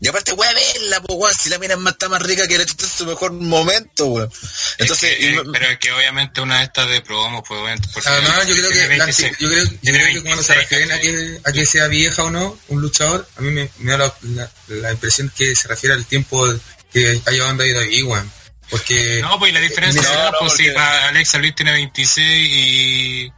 Y 0.00 0.08
aparte, 0.08 0.32
weá, 0.32 0.50
verla, 0.52 1.00
po, 1.00 1.14
weón, 1.14 1.32
si 1.34 1.48
la 1.48 1.58
mina 1.58 1.74
es 1.74 1.80
más, 1.80 1.94
está 1.94 2.08
más 2.08 2.20
rica 2.20 2.46
que 2.46 2.58
la 2.58 2.66
chucha 2.66 2.84
en 2.84 2.92
su 2.92 3.06
mejor 3.06 3.32
momento, 3.32 4.06
weón. 4.06 4.30
Entonces, 4.78 5.12
Es 5.12 5.18
que, 5.18 5.30
eh, 5.30 5.42
pero 5.52 5.66
es 5.68 5.78
que 5.78 5.92
obviamente 5.92 6.40
una 6.42 6.58
de 6.58 6.64
estas 6.64 6.88
de 6.90 7.00
promo, 7.00 7.42
pues 7.42 7.60
obviamente. 7.60 7.88
Porque 7.94 8.08
Además, 8.08 8.46
yo 8.46 8.54
creo 8.54 8.68
que, 8.68 8.74
tiene 8.80 8.96
la- 8.98 9.04
26, 9.06 9.36
yo 9.38 9.48
creo, 9.48 9.64
yo 9.64 9.92
creo 9.92 10.06
que 10.08 10.22
cuando 10.22 10.42
se 10.42 10.54
26, 10.54 10.58
refieren 10.58 10.92
a 10.92 11.00
que, 11.00 11.40
a 11.48 11.52
que 11.52 11.66
sea 11.66 11.86
vieja 11.88 12.24
o 12.24 12.30
no, 12.30 12.58
un 12.68 12.80
luchador, 12.82 13.26
a 13.36 13.40
mí 13.40 13.50
me, 13.50 13.70
me 13.78 13.92
da 13.92 13.98
la, 13.98 14.14
la- 14.22 14.50
la 14.68 14.92
impresión 14.92 15.32
que 15.34 15.54
se 15.56 15.68
refiere 15.68 15.94
al 15.94 16.04
tiempo 16.04 16.46
que 16.92 17.20
haya 17.26 17.48
andado 17.48 17.80
ahí, 17.80 18.02
weón. 18.02 18.30
Porque 18.68 19.20
No, 19.22 19.38
pues 19.38 19.50
y 19.52 19.54
la 19.54 19.60
diferencia 19.60 20.02
No, 20.02 20.08
edad, 20.08 20.24
no, 20.32 20.38
pues 20.40 20.52
porque- 20.52 20.68
si 20.68 20.70
para 20.74 21.08
Alexa 21.08 21.38
Luis 21.38 21.54
tiene 21.54 21.72
26 21.72 22.48
y 22.50 23.32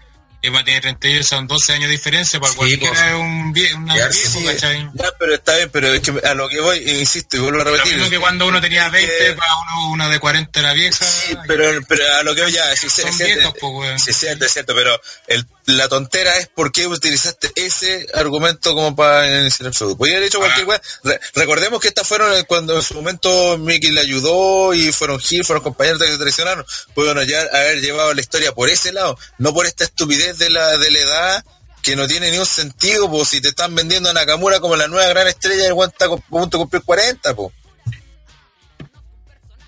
Emma 0.47 0.65
tiene 0.65 0.81
38, 0.81 1.25
son 1.27 1.47
12 1.47 1.73
años 1.75 1.89
de 1.89 1.93
diferencia, 1.93 2.39
para 2.41 2.53
Sí, 2.53 2.59
cualquiera 2.59 2.89
pues. 2.93 3.01
es 3.07 3.15
un 3.15 3.83
una 3.83 3.95
viejo, 3.95 4.11
sí, 4.13 4.45
¿cachai? 4.45 4.91
ya, 4.95 5.09
pero 5.19 5.35
está 5.35 5.57
bien, 5.57 5.71
pero 5.73 5.93
es 5.93 6.01
que 6.01 6.13
a 6.27 6.35
lo 6.35 6.49
que 6.49 6.61
voy, 6.61 6.79
insisto, 6.89 7.37
y 7.37 7.41
vuelvo 7.41 7.61
a 7.61 7.65
Lo 7.65 7.71
repetir. 7.73 7.95
mismo 7.95 8.11
que 8.11 8.19
cuando 8.19 8.47
uno 8.47 8.61
tenía 8.61 8.89
20, 8.89 9.13
que- 9.19 9.33
para 9.33 9.51
uno 9.57 9.91
una 9.91 10.09
de 10.09 10.19
40 10.19 10.61
era 10.61 10.73
vieja. 10.73 11.05
Sí, 11.05 11.37
pero, 11.47 11.81
pero 11.89 12.03
a 12.19 12.23
lo 12.23 12.35
que 12.35 12.43
voy 12.43 12.53
ya, 12.53 12.75
sí, 12.77 12.89
sí, 12.91 13.01
Son 13.03 13.11
es 13.11 13.17
cierto, 13.17 13.35
viejos, 13.53 13.55
pues, 13.61 14.03
sí, 14.03 14.11
es 14.11 14.17
cierto, 14.17 14.45
es 14.45 14.53
cierto, 14.53 14.75
pero 14.75 15.01
el, 15.27 15.47
la 15.67 15.89
tontera 15.89 16.37
es 16.37 16.47
por 16.49 16.71
qué 16.73 16.87
utilizaste 16.87 17.51
ese 17.57 18.07
argumento 18.15 18.75
como 18.75 18.95
para 18.95 19.41
iniciar 19.41 19.67
el 19.69 19.75
feudo. 19.75 19.97
Podría 19.97 20.17
haber 20.17 20.29
hecho 20.29 20.39
cualquier 20.39 20.65
Ahora- 20.67 20.81
weá. 21.03 21.13
Re- 21.15 21.21
recordemos 21.35 21.81
que 21.81 21.89
estas 21.89 22.07
fueron 22.07 22.33
eh, 22.35 22.45
cuando 22.45 22.77
en 22.77 22.83
su 22.83 22.95
momento 22.95 23.59
Mickey 23.59 23.91
le 23.91 24.01
ayudó 24.01 24.75
y 24.75 24.93
fueron 24.93 25.19
Gil, 25.19 25.45
fueron 25.45 25.63
compañeros 25.65 26.01
que 26.01 26.09
se 26.09 26.19
traicionaron. 26.19 26.65
Pudieron 26.95 27.27
ya 27.27 27.41
haber 27.43 27.81
llevado 27.81 28.15
la 28.15 28.21
historia 28.21 28.55
por 28.55 28.69
ese 28.71 28.93
lado, 28.93 29.19
no 29.39 29.53
por 29.53 29.67
esta 29.67 29.85
estupidez 29.85 30.39
de 30.39 30.51
la, 30.51 30.77
de 30.79 30.91
la 30.91 30.99
edad 31.01 31.45
que 31.83 31.95
no 31.97 32.07
tiene 32.09 32.31
ni 32.33 32.39
un 32.39 32.47
sentido, 32.47 33.09
pues 33.11 33.29
si 33.29 33.41
te 33.41 33.49
están 33.49 33.75
vendiendo 33.75 34.11
a 34.11 34.13
Nakamura 34.13 34.59
como 34.61 34.75
la 34.77 34.89
nueva 34.89 35.07
gran 35.09 35.29
estrella 35.29 35.63
y 35.65 35.67
el 35.67 35.77
está 35.89 36.07
a 36.07 36.17
punto 36.17 36.59
de 36.59 36.63
cumplir 36.63 36.83
40, 36.83 37.35
pues. 37.37 37.53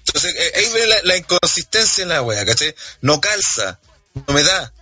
Entonces, 0.07 0.35
eh, 0.37 0.53
ahí 0.57 0.69
ve 0.73 0.87
la, 0.87 0.97
la 1.05 1.17
inconsistencia 1.17 2.03
en 2.03 2.09
la 2.09 2.23
wea, 2.23 2.45
¿cachai? 2.45 2.75
No 3.03 3.21
calza, 3.21 3.79
no 4.27 4.35
me 4.35 4.43
da. 4.43 4.73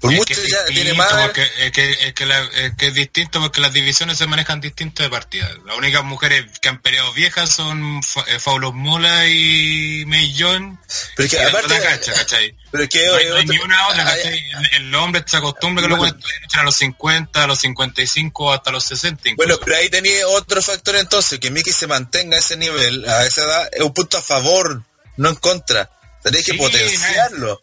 Por 0.00 0.12
Es 0.12 0.18
mucho 0.18 0.34
que 0.34 0.40
es 0.42 0.50
ya 0.50 0.64
tiene 0.66 0.90
distinto, 0.90 1.14
más. 1.14 1.22
porque- 1.26 1.48
es, 1.58 1.72
que, 1.72 1.90
es, 1.90 2.12
que 2.12 2.26
la- 2.26 2.44
es 2.54 2.74
que 2.76 2.88
es 2.88 2.94
distinto 2.94 3.40
porque 3.40 3.62
las 3.62 3.72
divisiones 3.72 4.18
se 4.18 4.26
manejan 4.26 4.60
distinto 4.60 5.02
de 5.02 5.08
partida. 5.08 5.50
Las 5.64 5.76
únicas 5.78 6.04
mujeres 6.04 6.44
que 6.60 6.68
han 6.68 6.82
peleado 6.82 7.12
viejas 7.14 7.48
son 7.50 8.02
Fa- 8.02 8.24
eh, 8.28 8.38
Faulos 8.38 8.74
Mola 8.74 9.26
y 9.26 10.04
May 10.06 10.36
John. 10.38 10.78
Pero 11.16 11.26
es 11.26 11.32
que 11.34 11.40
aparte- 11.42 11.80
cacha, 11.80 12.12
¿cachai? 12.12 12.54
Pero 12.70 12.84
es 12.84 12.90
que 12.90 13.06
No 13.06 13.14
hay, 13.14 13.26
otro- 13.28 13.42
ni 13.44 13.58
una 13.58 13.88
otra, 13.88 14.02
ah, 14.02 14.06
¿cachai? 14.14 14.44
El, 14.50 14.86
el 14.86 14.94
hombre 14.94 15.24
se 15.26 15.36
acostumbra 15.38 15.82
que 15.82 15.88
Bueno. 15.94 16.12
buenos 16.14 16.30
luchan 16.42 16.60
a 16.60 16.64
los 16.64 16.74
50, 16.76 17.42
a 17.44 17.46
los 17.46 17.58
55, 17.58 18.52
hasta 18.52 18.70
los 18.70 18.84
60 18.84 19.30
incluso. 19.30 19.48
Bueno, 19.48 19.60
pero 19.64 19.76
ahí 19.78 19.88
tenía 19.88 20.28
otro 20.28 20.60
factor 20.60 20.96
entonces, 20.96 21.38
que 21.40 21.50
Mickey 21.50 21.72
se 21.72 21.86
mantenga 21.86 22.36
a 22.36 22.40
ese 22.40 22.58
nivel, 22.58 23.08
a 23.08 23.24
esa 23.24 23.42
edad, 23.44 23.68
es 23.72 23.80
un 23.80 23.94
punto 23.94 24.18
a 24.18 24.22
favor, 24.22 24.82
no 25.16 25.30
en 25.30 25.36
contra. 25.36 25.90
Tenés 26.22 26.44
que 26.44 26.52
Sí, 26.52 26.58
potenciarlo. 26.58 27.62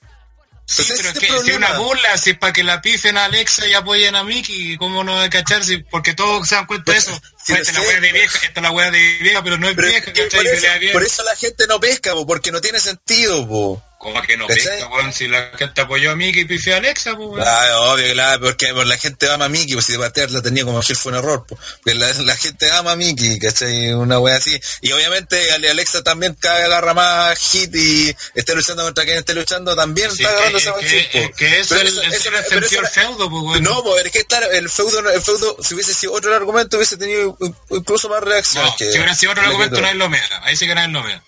Sí, 0.66 0.84
pero 0.88 1.10
es 1.10 1.16
ese 1.16 1.20
que 1.20 1.26
si 1.28 1.32
problema. 1.34 1.68
una 1.68 1.78
burla, 1.80 2.18
si 2.18 2.32
es 2.32 2.38
para 2.38 2.54
que 2.54 2.64
la 2.64 2.82
pifen 2.82 3.18
a 3.18 3.26
Alexa 3.26 3.68
y 3.68 3.74
apoyen 3.74 4.16
a 4.16 4.24
Mickey, 4.24 4.78
¿cómo 4.78 5.04
no 5.04 5.20
de 5.20 5.30
cachar? 5.30 5.64
Si, 5.64 5.78
porque 5.78 6.14
todos 6.14 6.48
se 6.48 6.56
dan 6.56 6.66
cuenta 6.66 6.92
de 6.92 6.98
eso. 6.98 7.22
si 7.44 7.54
esta 7.54 7.72
es 7.72 7.78
la 7.78 7.82
wea 7.82 8.00
de 8.00 8.12
vieja, 8.12 8.40
esta 8.48 8.60
es 8.60 8.64
la 8.64 8.72
wea 8.72 8.92
de 8.92 9.18
vieja, 9.22 9.44
pero 9.44 9.58
no 9.58 9.68
es 9.68 9.76
Pero 9.76 9.88
vieja, 9.90 10.14
que 10.14 10.24
¿cachai? 10.24 10.40
por, 10.44 10.54
eso, 10.54 10.68
por 10.94 11.04
eso 11.04 11.24
la 11.24 11.36
gente 11.36 11.68
no 11.68 11.80
pesca, 11.80 12.14
po, 12.14 12.26
porque 12.26 12.52
no 12.52 12.62
tiene 12.62 12.80
sentido, 12.80 13.48
po. 13.48 13.84
¿Cómo 14.04 14.22
que 14.22 14.36
no 14.38 14.46
pesca, 14.48 14.88
weón? 14.90 15.14
Si 15.14 15.28
la 15.28 15.52
gente 15.58 15.82
apoyó 15.82 16.12
a 16.12 16.16
Mickey 16.16 16.42
y 16.42 16.46
pifió 16.46 16.74
a 16.76 16.78
Alexa, 16.78 17.16
pues, 17.16 17.30
weón. 17.30 17.44
Ah, 17.48 17.78
obvio, 17.80 18.12
claro, 18.14 18.42
porque 18.42 18.74
por 18.74 18.86
la 18.86 18.98
gente 18.98 19.30
ama 19.32 19.46
a 19.46 19.50
Mickey, 19.50 19.74
pues 19.74 19.86
si 19.86 19.98
la 19.98 20.42
tenía 20.42 20.66
como 20.66 20.82
Gil 20.82 20.96
fue 20.96 21.14
un 21.14 21.20
error, 21.20 21.46
pues. 21.48 21.60
Porque 21.84 21.94
la, 21.98 22.12
la 22.14 22.36
gente 22.36 22.70
ama 22.72 22.92
a 22.92 22.96
Mickey, 22.98 23.40
¿cachai? 23.40 23.94
Una 23.94 24.20
wea 24.20 24.36
así. 24.36 24.60
Y 24.82 24.92
obviamente 24.92 25.52
Ale- 25.54 25.70
Alexa 25.72 26.04
también 26.04 26.36
cada 26.40 26.66
agarra 26.66 26.94
más 26.94 27.40
hit 27.40 27.74
y 27.76 28.16
esté 28.36 28.54
luchando 28.56 28.84
contra 28.84 29.06
quien 29.06 29.18
esté 29.18 29.34
luchando, 29.34 29.76
también 29.76 30.12
Sí, 30.12 30.24
está 30.24 30.30
agarrando 30.36 30.58
que, 30.58 30.64
esa 30.64 30.74
que, 30.80 30.88
hit, 30.90 31.12
po. 31.12 31.20
que, 31.20 31.32
que 31.46 31.60
eso, 31.62 31.76
el, 31.76 31.88
el, 31.88 32.14
eso- 32.14 32.30
el 32.30 32.44
pero 32.50 32.66
eso- 32.66 32.76
del 32.76 32.88
feudo, 32.88 33.30
pues, 33.30 33.44
weón. 33.44 33.64
No, 33.64 33.84
pues 33.84 34.06
es 34.06 34.12
que 34.12 34.20
estar, 34.20 34.44
el 34.54 34.70
feudo, 34.70 35.00
el 35.10 35.22
feudo, 35.22 35.58
si 35.64 35.74
hubiese 35.76 35.94
sido 35.94 36.14
otro 36.14 36.36
argumento, 36.36 36.78
hubiese 36.78 36.98
tenido 36.98 37.38
in- 37.40 37.56
incluso 37.70 38.10
más 38.10 38.22
reacciones. 38.22 38.70
No, 38.72 38.76
que- 38.76 38.86
si 38.92 38.98
hubiera 38.98 39.16
sido 39.16 39.32
otro 39.32 39.44
que 39.44 39.48
argumento, 39.48 39.76
todo. 39.76 39.82
nadie 39.84 39.96
lo 39.98 40.10
mea. 40.10 40.28
Ahí 40.44 40.58
sí 40.58 40.68
que 40.68 40.76
nadie 40.76 40.90
lo 40.92 41.04
mea. 41.04 41.24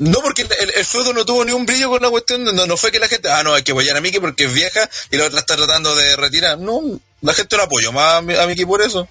No, 0.00 0.20
porque 0.20 0.42
el, 0.42 0.72
el 0.76 0.84
feudo 0.84 1.12
no 1.12 1.24
tuvo 1.26 1.44
ni 1.44 1.52
un 1.52 1.66
brillo 1.66 1.90
con 1.90 2.00
la 2.02 2.08
cuestión, 2.10 2.42
no, 2.42 2.66
no 2.66 2.76
fue 2.76 2.90
que 2.90 2.98
la 2.98 3.06
gente, 3.06 3.30
ah, 3.30 3.42
no, 3.42 3.52
hay 3.54 3.62
que 3.62 3.72
apoyar 3.72 3.96
a 3.96 4.00
Mickey 4.00 4.18
porque 4.18 4.44
es 4.44 4.52
vieja 4.54 4.88
y 5.10 5.16
la 5.16 5.26
otra 5.26 5.40
está 5.40 5.56
tratando 5.56 5.94
de 5.94 6.16
retirar. 6.16 6.58
No, 6.58 6.80
la 7.20 7.34
gente 7.34 7.56
no 7.56 7.62
apoyó 7.64 7.92
más 7.92 8.14
a, 8.14 8.20
Mi- 8.22 8.34
a 8.34 8.46
Mickey 8.46 8.64
por 8.64 8.80
eso. 8.82 9.06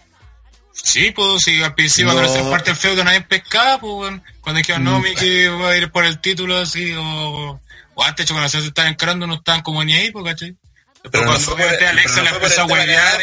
Sí, 0.73 1.11
pues 1.11 1.43
si 1.43 1.61
al 1.61 1.75
principio 1.75 2.11
No. 2.11 2.19
cuando 2.19 2.33
se 2.33 2.41
parte 2.49 2.71
el 2.71 2.75
feudo 2.77 3.03
nadie 3.03 3.21
pescaba, 3.21 3.79
pues 3.79 4.19
cuando 4.41 4.57
dijeron 4.59 4.83
no, 4.83 4.99
Miki 4.99 5.45
va 5.47 5.69
a 5.71 5.77
ir 5.77 5.91
por 5.91 6.05
el 6.05 6.19
título 6.21 6.57
así, 6.57 6.91
o, 6.93 7.59
o 7.93 8.03
antes 8.03 8.25
cuando 8.31 8.49
se 8.49 8.59
estaban 8.59 8.93
encarando 8.93 9.27
no 9.27 9.35
estaban 9.35 9.61
como 9.61 9.83
ni 9.83 9.93
ahí, 9.93 10.09
pues 10.11 10.25
cachai. 10.25 10.55
Después 11.03 11.11
Pero 11.11 11.25
no 11.25 11.31
cuando 11.31 11.55
fue 11.55 11.87
Alexa 11.87 12.15
pero 12.15 12.23
le 12.25 12.31
no 12.31 12.37
por 12.39 12.43
empezó 12.43 12.61
a 12.61 12.65
huevear, 12.65 13.21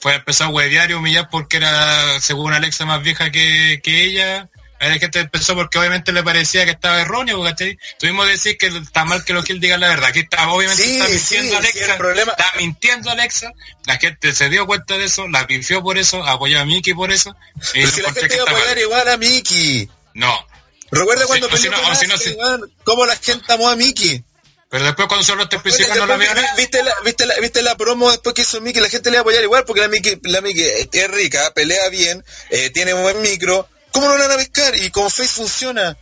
fue 0.00 0.14
empezó 0.14 0.44
a 0.44 0.48
huevear 0.48 0.90
y 0.90 0.94
humillar 0.94 1.28
porque 1.30 1.58
era, 1.58 2.20
según 2.20 2.52
Alexa, 2.54 2.86
más 2.86 3.02
vieja 3.02 3.30
que, 3.30 3.80
que 3.84 4.02
ella. 4.02 4.48
La 4.80 4.98
gente 4.98 5.20
empezó 5.20 5.54
porque 5.54 5.78
obviamente 5.78 6.12
le 6.12 6.22
parecía 6.22 6.64
que 6.64 6.70
estaba 6.70 7.00
erróneo, 7.00 7.42
¿cachai? 7.42 7.78
Tuvimos 7.98 8.26
que 8.26 8.32
decir 8.32 8.56
que 8.58 8.66
está 8.68 9.04
mal 9.04 9.24
que 9.24 9.32
los 9.32 9.44
Gil 9.44 9.60
digan 9.60 9.80
la 9.80 9.88
verdad. 9.88 10.10
Aquí 10.10 10.20
está, 10.20 10.48
obviamente 10.50 10.82
Sí, 10.82 10.92
está 10.98 11.08
mintiendo 11.08 11.50
sí, 11.50 11.56
Alexa. 11.56 11.92
el 11.92 11.98
problema- 11.98 12.32
Está 12.32 12.52
mintiendo 12.56 13.10
Alexa. 13.10 13.52
La 13.86 13.96
gente 13.98 14.34
se 14.34 14.48
dio 14.48 14.66
cuenta 14.66 14.96
de 14.96 15.04
eso, 15.06 15.26
la 15.28 15.46
pifió 15.46 15.82
por 15.82 15.98
eso, 15.98 16.22
apoyó 16.24 16.60
a 16.60 16.64
Mickey 16.64 16.94
por 16.94 17.10
eso. 17.10 17.34
Y 17.74 17.86
si 17.86 18.02
la 18.02 18.12
gente 18.12 18.28
que 18.28 18.34
iba 18.36 18.44
a 18.44 18.50
apoyar 18.50 18.68
mal. 18.68 18.78
igual 18.78 19.08
a 19.08 19.16
Mickey. 19.16 19.88
No. 20.14 20.46
Recuerda 20.90 21.26
cuando 21.26 21.48
si- 21.56 21.68
no- 21.68 21.94
si 21.96 22.06
si- 22.30 22.36
cómo 22.84 23.04
la 23.04 23.16
gente 23.16 23.52
amó 23.52 23.68
a 23.68 23.76
Mickey. 23.76 24.22
Pero 24.70 24.84
después 24.84 25.08
cuando 25.08 25.48
tres 25.48 25.62
principales 25.62 25.96
no 25.96 26.06
la 26.06 26.16
vieron. 26.16 26.44
¿viste, 26.56 26.82
la, 26.82 26.92
viste, 27.04 27.24
la, 27.26 27.34
¿Viste 27.40 27.62
la 27.62 27.74
promo 27.76 28.10
después 28.10 28.34
que 28.34 28.42
hizo 28.42 28.60
Mickey? 28.60 28.82
La 28.82 28.88
gente 28.90 29.10
le 29.10 29.16
va 29.16 29.20
a 29.20 29.22
apoyar 29.22 29.42
igual 29.42 29.64
porque 29.64 29.80
la 29.80 29.88
Mickey, 29.88 30.20
la 30.24 30.40
Mickey 30.42 30.62
es 30.92 31.10
rica, 31.10 31.52
pelea 31.54 31.88
bien, 31.88 32.22
eh, 32.50 32.70
tiene 32.70 32.92
buen 32.92 33.20
micro. 33.22 33.66
¿Cómo 33.92 34.08
no 34.08 34.16
la 34.16 34.28
van 34.28 34.32
a 34.32 34.36
pescar? 34.36 34.76
Y 34.76 34.90
con 34.90 35.10
Face 35.10 35.28
funciona. 35.28 35.96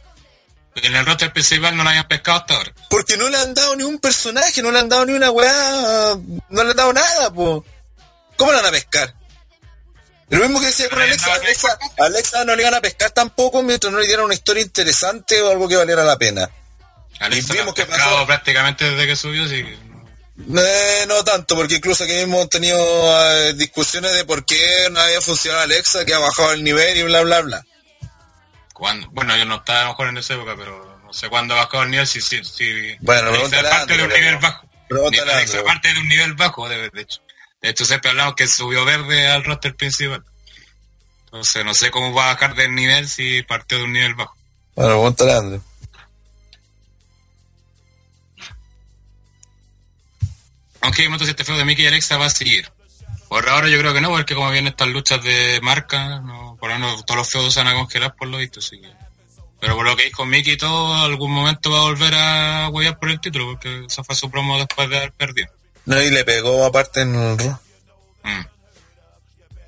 En 0.77 0.95
el 0.95 1.07
roster 1.07 1.33
principal 1.33 1.75
no 1.77 1.85
la 1.85 1.91
habían 1.91 2.07
pescado 2.07 2.39
hasta 2.39 2.55
ahora. 2.55 2.73
Porque 2.91 3.17
no 3.17 3.29
le 3.31 3.39
han 3.39 3.55
dado 3.55 3.77
ni 3.77 3.85
un 3.85 3.99
personaje, 3.99 4.61
no 4.63 4.71
le 4.71 4.79
han 4.79 4.89
dado 4.89 5.07
ni 5.07 5.15
una 5.15 5.31
weá, 5.31 6.17
no 6.51 6.65
le 6.65 6.71
han 6.71 6.77
dado 6.77 6.93
nada, 6.93 7.33
po. 7.33 7.65
¿Cómo 8.37 8.53
la 8.53 8.59
van 8.59 8.67
a 8.67 8.73
pescar? 8.73 9.15
Lo 10.29 10.41
mismo 10.41 10.61
que 10.61 10.67
decía 10.67 10.89
con 10.91 11.01
Alexa, 11.01 11.33
Alexa, 11.35 11.79
Alexa 11.99 12.45
no 12.45 12.57
le 12.57 12.63
iban 12.63 12.75
a 12.75 12.81
pescar 12.81 13.11
tampoco 13.13 13.63
mientras 13.63 13.93
no 13.93 14.01
le 14.01 14.07
dieran 14.07 14.25
una 14.25 14.35
historia 14.35 14.63
interesante 14.63 15.41
o 15.41 15.51
algo 15.51 15.69
que 15.69 15.77
valiera 15.77 16.05
la 16.05 16.19
pena. 16.19 16.51
Alexa 17.21 17.55
la 17.55 17.61
vimos 17.61 17.75
pescado 17.75 17.99
pasó. 17.99 18.27
prácticamente 18.27 18.91
desde 18.91 19.07
que 19.07 19.17
subió, 19.17 19.49
que... 19.49 19.79
Eh, 20.59 21.05
no 21.09 21.25
tanto, 21.25 21.55
porque 21.55 21.77
incluso 21.77 22.05
aquí 22.05 22.13
mismo 22.13 22.37
hemos 22.37 22.51
tenido 22.51 22.77
eh, 22.79 23.55
discusiones 23.55 24.13
de 24.13 24.25
por 24.25 24.45
qué 24.45 24.89
no 24.91 25.01
había 25.01 25.23
funcionado 25.23 25.63
Alexa, 25.63 26.05
que 26.05 26.13
ha 26.13 26.19
bajado 26.19 26.53
el 26.53 26.63
nivel 26.63 26.99
y 26.99 27.03
bla, 27.05 27.23
bla, 27.23 27.41
bla. 27.41 27.67
¿Cuándo? 28.77 29.09
Bueno, 29.11 29.35
yo 29.39 29.47
no 29.47 29.57
estaba 29.57 29.81
a 29.81 29.83
lo 29.85 29.89
mejor 29.91 30.09
en 30.09 30.19
esa 30.19 30.35
época, 30.35 30.55
pero 30.55 31.01
no 31.03 31.11
sé 31.11 31.31
cuándo 31.31 31.55
ha 31.55 31.65
bajado 31.65 31.85
el 31.85 31.91
nivel, 31.93 32.07
si... 32.07 32.21
si, 32.21 32.45
si 32.45 32.95
Bueno, 33.01 33.31
parte 33.31 33.97
de 33.97 34.03
un 34.03 34.11
nivel 34.11 34.37
bajo. 34.37 34.69
Parte 35.65 35.95
de 35.95 36.01
un 36.01 36.09
nivel 36.09 36.35
bajo, 36.35 36.69
de, 36.69 36.91
de 36.91 37.01
hecho. 37.01 37.23
De 37.63 37.71
hecho, 37.71 37.87
siempre 37.87 38.11
hablamos 38.11 38.35
que 38.35 38.47
subió 38.47 38.85
verde 38.85 39.29
al 39.29 39.45
roster 39.45 39.75
principal. 39.75 40.23
Entonces, 41.25 41.65
no 41.65 41.73
sé 41.73 41.91
cómo 41.91 42.13
va 42.13 42.25
a 42.25 42.35
bajar 42.35 42.55
del 42.55 42.75
nivel 42.75 43.09
si 43.09 43.43
partió 43.45 43.79
de 43.79 43.85
un 43.85 43.95
nivel 43.95 44.15
bajo. 44.15 44.37
Bueno, 44.75 44.91
pregúntale 44.91 45.33
a 45.33 45.39
Andrew. 45.39 45.63
Aunque 50.83 51.05
momento 51.05 51.25
si 51.25 51.31
este 51.31 51.45
feo 51.45 51.57
de 51.57 51.65
Mickey 51.65 51.87
y 51.87 51.89
Alexa 51.89 52.19
va 52.19 52.27
a 52.27 52.31
seguir. 52.31 52.71
Por 53.31 53.49
ahora 53.49 53.69
yo 53.69 53.79
creo 53.79 53.95
que 53.95 54.03
no, 54.03 54.11
porque 54.11 54.35
como 54.35 54.51
vienen 54.51 54.73
estas 54.73 54.89
luchas 54.89 55.25
de 55.25 55.61
marca, 55.63 56.21
no, 56.21 56.46
por 56.59 56.71
lo 56.71 56.79
menos 56.79 57.05
todos 57.07 57.19
los 57.19 57.31
feudos 57.31 57.55
se 57.55 57.61
van 57.61 57.69
a 57.69 57.75
congelar 57.75 58.15
por 58.17 58.29
lo 58.29 58.39
visto, 58.39 58.61
así 58.61 58.81
que... 58.81 58.89
Pero 59.59 59.75
por 59.75 59.87
lo 59.87 59.97
que 59.97 60.09
es 60.09 60.13
con 60.13 60.29
Mickey 60.29 60.55
y 60.55 60.57
todo, 60.57 60.95
algún 60.95 61.33
momento 61.33 61.71
va 61.71 61.79
a 61.79 61.85
volver 61.85 62.15
a 62.15 62.69
huevear 62.69 62.99
por 62.99 63.11
el 63.11 63.21
título, 63.21 63.53
porque 63.53 63.87
esa 63.87 64.05
fue 64.05 64.15
su 64.15 64.31
promo 64.31 64.59
después 64.59 64.89
de 64.91 64.99
haber 64.99 65.13
perdido. 65.13 65.49
No, 65.87 66.01
y 66.03 66.11
le 66.11 66.25
pegó 66.25 66.65
aparte 66.65 67.01
en 67.01 67.15
el. 67.15 67.37
Mm. 67.37 68.47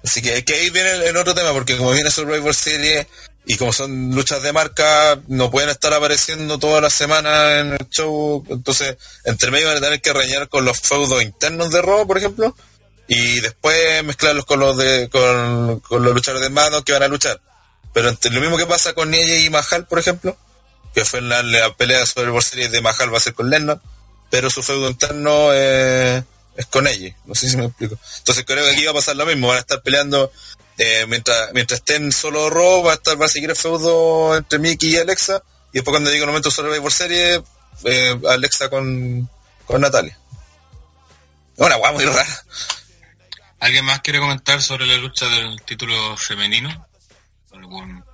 Así 0.04 0.20
que, 0.20 0.44
que 0.44 0.54
ahí 0.54 0.70
viene 0.70 0.90
el, 0.90 1.02
el 1.04 1.16
otro 1.16 1.34
tema, 1.34 1.52
porque 1.52 1.76
como 1.76 1.92
viene 1.92 2.10
Survivor 2.10 2.54
Series 2.54 3.06
y 3.46 3.56
como 3.56 3.72
son 3.72 4.14
luchas 4.14 4.42
de 4.42 4.52
marca, 4.52 5.18
no 5.26 5.50
pueden 5.50 5.70
estar 5.70 5.92
apareciendo 5.94 6.58
todas 6.58 6.82
las 6.82 6.92
semanas 6.92 7.60
en 7.60 7.72
el 7.72 7.88
show. 7.88 8.44
Entonces, 8.50 8.96
entre 9.24 9.50
medio 9.50 9.68
van 9.68 9.78
a 9.78 9.80
tener 9.80 10.02
que 10.02 10.12
reñar 10.12 10.48
con 10.48 10.66
los 10.66 10.78
feudos 10.80 11.22
internos 11.22 11.70
de 11.70 11.80
Raw, 11.80 12.06
por 12.06 12.18
ejemplo, 12.18 12.54
y 13.08 13.40
después 13.40 14.04
mezclarlos 14.04 14.44
con 14.44 14.60
los 14.60 14.76
de 14.76 15.08
con, 15.08 15.82
los 16.04 16.14
luchadores 16.14 16.42
de 16.42 16.54
mano 16.54 16.84
que 16.84 16.92
van 16.92 17.02
a 17.02 17.08
luchar. 17.08 17.40
Pero 17.94 18.10
entre, 18.10 18.30
lo 18.30 18.40
mismo 18.40 18.58
que 18.58 18.66
pasa 18.66 18.92
con 18.92 19.14
ella 19.14 19.38
y 19.38 19.48
Mahal, 19.48 19.86
por 19.86 19.98
ejemplo, 19.98 20.36
que 20.94 21.04
fue 21.06 21.22
la, 21.22 21.42
la 21.42 21.74
pelea 21.74 22.00
de 22.00 22.06
Survivor 22.06 22.44
Series 22.44 22.70
de 22.70 22.82
Mahal 22.82 23.12
va 23.12 23.16
a 23.16 23.22
ser 23.22 23.32
con 23.32 23.48
Lennon, 23.48 23.80
pero 24.30 24.50
su 24.50 24.62
feudo 24.62 24.90
interno 24.90 25.50
eh, 25.54 26.22
es 26.54 26.66
con 26.66 26.86
ella. 26.86 27.16
No 27.24 27.34
sé 27.34 27.48
si 27.48 27.56
me 27.56 27.64
explico. 27.64 27.98
Entonces 28.18 28.44
creo 28.46 28.64
que 28.64 28.72
aquí 28.72 28.84
va 28.84 28.90
a 28.90 28.94
pasar 28.94 29.16
lo 29.16 29.24
mismo. 29.24 29.48
Van 29.48 29.56
a 29.56 29.60
estar 29.60 29.82
peleando 29.82 30.30
eh, 30.76 31.06
mientras 31.08 31.52
mientras 31.54 31.80
estén 31.80 32.12
solo 32.12 32.50
Raw, 32.50 32.84
va 32.84 32.92
a 32.92 32.94
estar 32.94 33.20
va 33.20 33.24
a 33.24 33.28
seguir 33.28 33.48
el 33.48 33.56
feudo 33.56 34.36
entre 34.36 34.58
Mickey 34.58 34.90
y 34.90 34.96
Alexa. 34.98 35.42
Y 35.72 35.78
después 35.78 35.92
cuando 35.92 36.10
llegue 36.10 36.22
el 36.22 36.28
momento 36.28 36.50
de 36.50 36.54
Survivor 36.54 36.92
Series, 36.92 37.40
eh, 37.84 38.20
Alexa 38.28 38.68
con, 38.68 39.30
con 39.66 39.80
Natalia. 39.80 40.18
Una 41.56 41.76
guay 41.76 41.94
muy 41.94 42.04
rara. 42.04 42.44
¿Alguien 43.60 43.84
más 43.84 44.00
quiere 44.00 44.20
comentar 44.20 44.62
sobre 44.62 44.86
la 44.86 44.96
lucha 44.96 45.26
del 45.28 45.60
título 45.62 46.16
femenino? 46.16 46.86
¿Algún... 47.52 48.04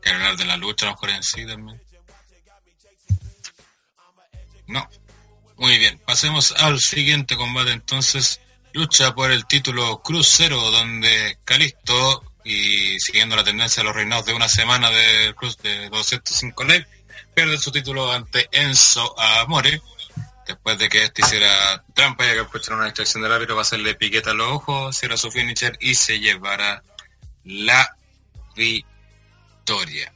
¿Quiere 0.00 0.18
hablar 0.18 0.36
de 0.36 0.44
la 0.44 0.56
lucha 0.56 0.86
a 0.86 0.90
lo 0.90 0.94
mejor 0.94 1.10
en 1.10 1.22
sí 1.22 1.44
también? 1.44 1.82
No. 4.68 4.88
Muy 5.56 5.78
bien, 5.78 5.98
pasemos 6.04 6.52
al 6.52 6.78
siguiente 6.80 7.36
combate 7.36 7.72
entonces. 7.72 8.40
Lucha 8.72 9.14
por 9.14 9.32
el 9.32 9.46
título 9.46 10.02
crucero 10.02 10.70
donde 10.70 11.38
Calisto, 11.44 12.22
y 12.44 13.00
siguiendo 13.00 13.34
la 13.34 13.42
tendencia 13.42 13.82
de 13.82 13.88
los 13.88 13.96
reinados 13.96 14.26
de 14.26 14.34
una 14.34 14.48
semana 14.48 14.90
de 14.90 15.34
Cruz 15.34 15.56
de 15.58 15.88
205 15.88 16.64
Live, 16.64 16.86
pierde 17.34 17.58
su 17.58 17.72
título 17.72 18.12
ante 18.12 18.48
Enzo 18.52 19.18
Amore. 19.18 19.80
Después 20.46 20.78
de 20.78 20.88
que 20.88 21.04
este 21.04 21.22
hiciera 21.22 21.84
trampa 21.92 22.24
y 22.24 22.34
que 22.34 22.40
aprovechara 22.40 22.76
una 22.76 22.84
distracción 22.84 23.22
del 23.22 23.32
árbitro 23.32 23.56
para 23.56 23.62
hacerle 23.62 23.94
piqueta 23.96 24.30
a 24.30 24.34
los 24.34 24.48
ojos, 24.48 24.96
cierra 24.96 25.16
su 25.16 25.30
finisher 25.30 25.76
y 25.80 25.94
se 25.94 26.20
llevará 26.20 26.82
la 27.44 27.96
victoria. 28.54 30.12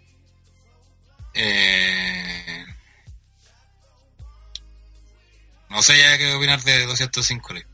Eh... 1.35 2.65
No 5.69 5.83
sé 5.83 5.99
ya 5.99 6.19
qué 6.19 6.35
opinar 6.35 6.61
de 6.63 6.87
205 6.87 7.55
Live. 7.55 7.67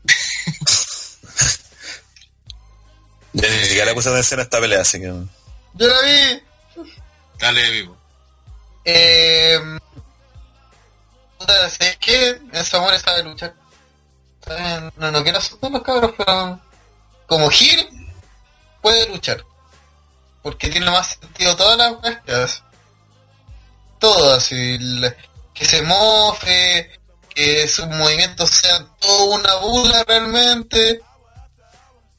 Yo 3.33 3.49
ni 3.49 3.59
siquiera 3.65 3.85
le 3.85 3.93
puse 3.93 4.09
atención 4.09 4.39
a 4.39 4.43
esta 4.43 4.59
pelea, 4.59 4.81
así 4.81 4.99
que... 4.99 5.07
Yo 5.07 5.87
la 5.87 6.01
vi. 6.01 6.43
Dale 7.39 7.71
vivo. 7.71 7.97
Eh, 8.85 9.59
¿sabes 11.45 11.97
qué? 11.99 12.41
Ese 12.53 12.77
amor 12.77 12.97
sabe 12.99 13.23
luchar. 13.23 13.53
No, 14.95 15.11
no 15.11 15.23
quiero 15.23 15.39
asustar 15.39 15.69
los 15.71 15.81
cabros, 15.83 16.13
pero 16.17 16.59
como 17.27 17.49
Gil 17.49 17.87
puede 18.81 19.07
luchar. 19.09 19.43
Porque 20.41 20.69
tiene 20.69 20.89
más 20.89 21.17
sentido 21.19 21.55
todas 21.55 21.77
las 21.77 21.93
que. 22.25 22.63
Todo 23.99 24.33
así. 24.33 24.77
le- 24.77 25.15
Que 25.53 25.65
se 25.65 25.81
mofe, 25.81 26.91
que 27.33 27.67
sus 27.67 27.87
movimientos 27.87 28.49
sean 28.51 28.87
todo 28.99 29.25
una 29.35 29.55
burla 29.55 30.03
realmente. 30.07 31.01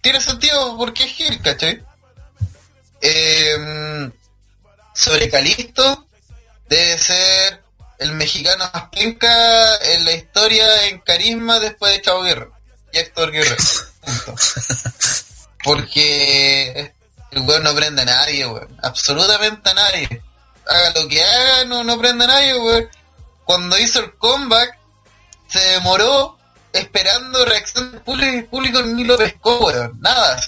Tiene 0.01 0.21
sentido 0.21 0.77
porque 0.77 1.05
es 1.05 1.13
Gil, 1.13 1.41
¿cachai? 1.41 1.83
Eh, 3.01 4.11
sobre 4.95 5.31
Calisto 5.31 6.07
debe 6.69 6.99
ser 6.99 7.63
el 7.99 8.13
mexicano 8.13 8.71
más 8.73 8.85
penca 8.91 9.77
en 9.77 10.05
la 10.05 10.13
historia 10.13 10.87
en 10.87 11.01
carisma 11.01 11.59
después 11.59 11.93
de 11.93 12.03
Chavo 12.03 12.23
Guerrero 12.23 12.53
y 12.93 12.99
Héctor 12.99 13.33
Guerrero. 13.33 13.57
Punto. 14.01 14.35
Porque 15.65 16.95
el 17.33 17.43
weón 17.43 17.65
no 17.65 17.75
prende 17.75 18.03
a 18.03 18.07
nadie, 18.07 18.47
weón. 18.47 18.79
Absolutamente 18.83 19.71
a 19.71 19.75
nadie. 19.75 20.23
Haga 20.69 21.01
lo 21.01 21.09
que 21.09 21.23
haga, 21.23 21.65
no, 21.65 21.83
no 21.83 21.99
prende 21.99 22.25
a 22.25 22.29
nadie, 22.29 22.57
weón. 22.57 22.89
Cuando 23.45 23.79
hizo 23.79 24.01
el 24.01 24.15
comeback, 24.15 24.79
se 25.49 25.59
demoró 25.59 26.39
esperando 26.73 27.45
reacción 27.45 27.91
del 27.91 28.03
público 28.03 28.37
el 28.37 28.45
público 28.47 28.83
ni 28.83 29.05
lo 29.05 29.19
pescó, 29.19 29.67
weón. 29.67 30.01
Nada. 30.01 30.41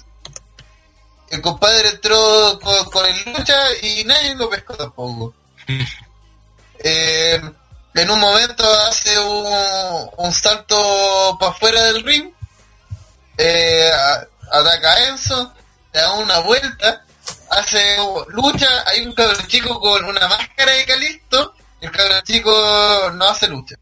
El 1.31 1.41
compadre 1.43 1.89
entró 1.89 2.59
con, 2.61 2.85
con 2.87 3.07
el 3.07 3.33
lucha 3.33 3.57
y 3.83 4.05
nadie 4.05 4.37
lo 4.37 4.49
pescó 4.49 4.75
tampoco. 4.75 5.35
Eh, 6.83 7.41
en 7.95 8.11
un 8.11 8.21
momento 8.21 8.65
hace 8.89 9.19
un, 9.19 10.11
un 10.17 10.33
salto 10.33 11.37
para 11.39 11.53
afuera 11.53 11.83
del 11.85 12.03
ring, 12.05 12.33
eh, 13.37 13.91
ataca 14.51 14.93
a 14.93 15.09
Enzo, 15.09 15.55
le 15.93 16.01
da 16.01 16.13
una 16.15 16.39
vuelta, 16.41 17.05
hace 17.51 17.97
lucha, 18.29 18.69
hay 18.87 19.05
un 19.05 19.13
cabrón 19.13 19.47
chico 19.47 19.81
con 19.81 20.05
una 20.05 20.29
máscara 20.29 20.73
de 20.73 20.87
Calisto, 20.87 21.55
el 21.81 21.91
cabrón 21.91 22.23
chico 22.25 23.11
no 23.15 23.29
hace 23.29 23.49
lucha. 23.49 23.75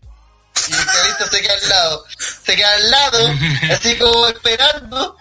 Y 0.68 0.72
el 0.72 0.86
Calisto 0.86 1.26
se 1.30 1.40
queda 1.40 1.54
al 1.54 1.68
lado, 1.68 2.04
se 2.44 2.56
queda 2.56 2.74
al 2.74 2.90
lado, 2.90 3.30
así 3.72 3.96
como 3.98 4.26
esperando, 4.26 5.16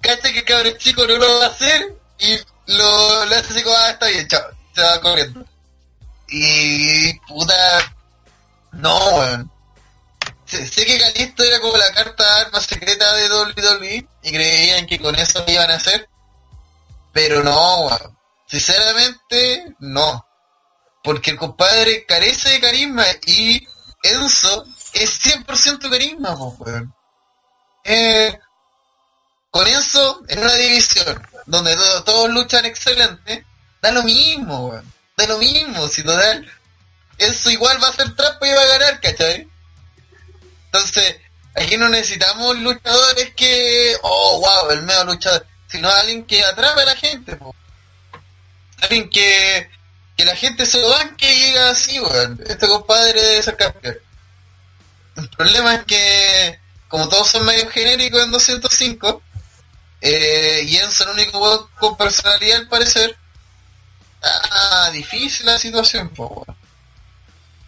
cacha 0.00 0.32
que 0.32 0.38
el 0.38 0.44
cabrón 0.44 0.78
chico 0.78 1.06
no 1.06 1.16
lo 1.16 1.38
va 1.40 1.46
a 1.46 1.48
hacer 1.48 1.94
y 2.18 2.38
lo, 2.66 3.24
lo 3.26 3.34
hace 3.36 3.52
así 3.52 3.62
como, 3.62 3.76
ah, 3.76 3.90
está 3.90 4.06
bien, 4.06 4.26
chao, 4.28 4.42
se 4.74 4.80
va 4.80 5.00
corriendo. 5.00 5.44
Y 6.28 7.18
puta, 7.20 7.54
no, 8.72 8.98
weón. 9.16 9.50
Sé, 10.44 10.66
sé 10.66 10.84
que 10.86 10.98
Calisto 11.00 11.42
era 11.42 11.60
como 11.60 11.76
la 11.76 11.92
carta 11.92 12.40
arma 12.40 12.60
secreta 12.60 13.12
de 13.14 13.28
WWE 13.28 14.08
y 14.22 14.30
creían 14.32 14.86
que 14.86 15.00
con 15.00 15.14
eso 15.16 15.42
iban 15.48 15.70
a 15.70 15.74
hacer, 15.74 16.08
pero 17.12 17.42
no, 17.42 17.86
weón. 17.86 18.16
Sinceramente, 18.48 19.74
no. 19.80 20.24
Porque 21.02 21.32
el 21.32 21.36
compadre 21.38 22.04
carece 22.06 22.50
de 22.50 22.60
carisma 22.60 23.04
y 23.26 23.66
Enzo 24.02 24.64
es 24.92 25.20
100% 25.24 25.90
carisma, 25.90 26.34
weón. 26.34 26.94
Eh, 27.84 28.38
con 29.50 29.66
Enzo, 29.66 30.22
en 30.28 30.40
una 30.40 30.54
división 30.54 31.22
donde 31.46 31.74
to- 31.76 32.04
todos 32.04 32.28
luchan 32.30 32.66
excelente, 32.66 33.44
da 33.80 33.90
lo 33.92 34.02
mismo, 34.02 34.66
weón. 34.68 34.92
Da 35.16 35.26
lo 35.26 35.38
mismo, 35.38 35.88
si 35.88 36.02
total, 36.02 36.46
Enzo 37.16 37.50
igual 37.50 37.82
va 37.82 37.86
a 37.86 37.90
hacer 37.90 38.14
trampa 38.14 38.46
y 38.46 38.52
va 38.52 38.60
a 38.60 38.66
ganar, 38.66 39.00
¿cachai? 39.00 39.48
Entonces, 40.66 41.16
aquí 41.54 41.78
no 41.78 41.88
necesitamos 41.88 42.58
luchadores 42.58 43.32
que, 43.34 43.96
oh, 44.02 44.40
wow, 44.40 44.70
el 44.72 44.82
medio 44.82 45.04
luchador, 45.04 45.46
sino 45.68 45.88
alguien 45.88 46.26
que 46.26 46.44
atrape 46.44 46.82
a 46.82 46.84
la 46.84 46.96
gente, 46.96 47.34
po. 47.36 47.56
Alguien 48.82 49.08
que, 49.08 49.70
que 50.18 50.24
la 50.26 50.36
gente 50.36 50.66
se 50.66 50.82
lo 50.82 50.90
banque 50.90 51.32
y 51.32 51.44
diga 51.46 51.70
así, 51.70 51.98
weón, 51.98 52.38
este 52.46 52.68
compadre 52.68 53.22
debe 53.22 53.42
ser 53.42 53.56
campeón. 53.56 53.96
El 55.16 55.30
problema 55.30 55.76
es 55.76 55.84
que, 55.86 56.60
como 56.88 57.08
todos 57.08 57.28
son 57.28 57.46
medio 57.46 57.70
genéricos 57.70 58.22
en 58.22 58.32
205, 58.32 59.22
eh, 60.02 60.60
y 60.66 60.76
Enzo 60.76 61.04
el 61.04 61.10
único 61.10 61.70
con 61.78 61.96
personalidad 61.96 62.58
al 62.58 62.68
parecer, 62.68 63.16
ah, 64.50 64.90
difícil 64.92 65.46
la 65.46 65.58
situación, 65.58 66.08
po, 66.10 66.26
weón. 66.26 66.56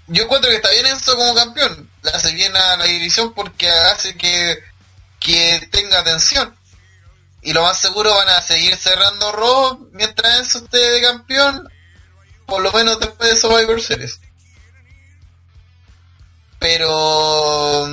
Yo 0.08 0.24
encuentro 0.24 0.50
que 0.50 0.56
está 0.56 0.70
bien 0.70 0.86
Enzo 0.86 1.16
como 1.16 1.34
campeón, 1.34 1.90
le 2.02 2.10
hace 2.10 2.32
bien 2.32 2.56
a 2.56 2.76
la 2.76 2.84
división 2.84 3.34
porque 3.34 3.68
hace 3.68 4.16
que, 4.16 4.58
que 5.20 5.68
tenga 5.70 6.00
atención. 6.00 6.56
Y 7.42 7.52
lo 7.52 7.62
más 7.62 7.78
seguro 7.78 8.14
van 8.14 8.30
a 8.30 8.40
seguir 8.40 8.74
cerrando 8.76 9.32
Raw 9.32 9.90
mientras 9.92 10.38
Enzo 10.38 10.58
esté 10.58 10.78
de 10.78 11.02
campeón, 11.02 11.70
por 12.46 12.62
lo 12.62 12.72
menos 12.72 12.98
después 12.98 13.28
de 13.28 13.36
Survivor 13.36 13.82
Series. 13.82 14.18
Pero 16.58 17.86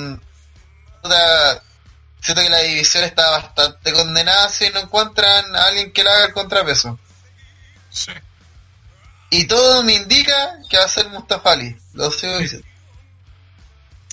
siento 2.21 2.41
que 2.41 2.49
la 2.49 2.59
división 2.59 3.03
está 3.03 3.29
bastante 3.29 3.93
condenada 3.93 4.49
si 4.49 4.69
no 4.69 4.79
encuentran 4.79 5.55
a 5.55 5.65
alguien 5.65 5.91
que 5.91 6.03
le 6.03 6.09
haga 6.09 6.25
el 6.25 6.33
contrapeso. 6.33 6.97
Y 9.29 9.45
todo 9.47 9.83
me 9.83 9.93
indica 9.93 10.57
que 10.69 10.77
va 10.77 10.85
a 10.85 10.89
ser 10.89 11.07
Mustafa 11.09 11.51
Ali. 11.51 11.75
Lo 11.93 12.11
sigo 12.11 12.37
diciendo. 12.37 12.67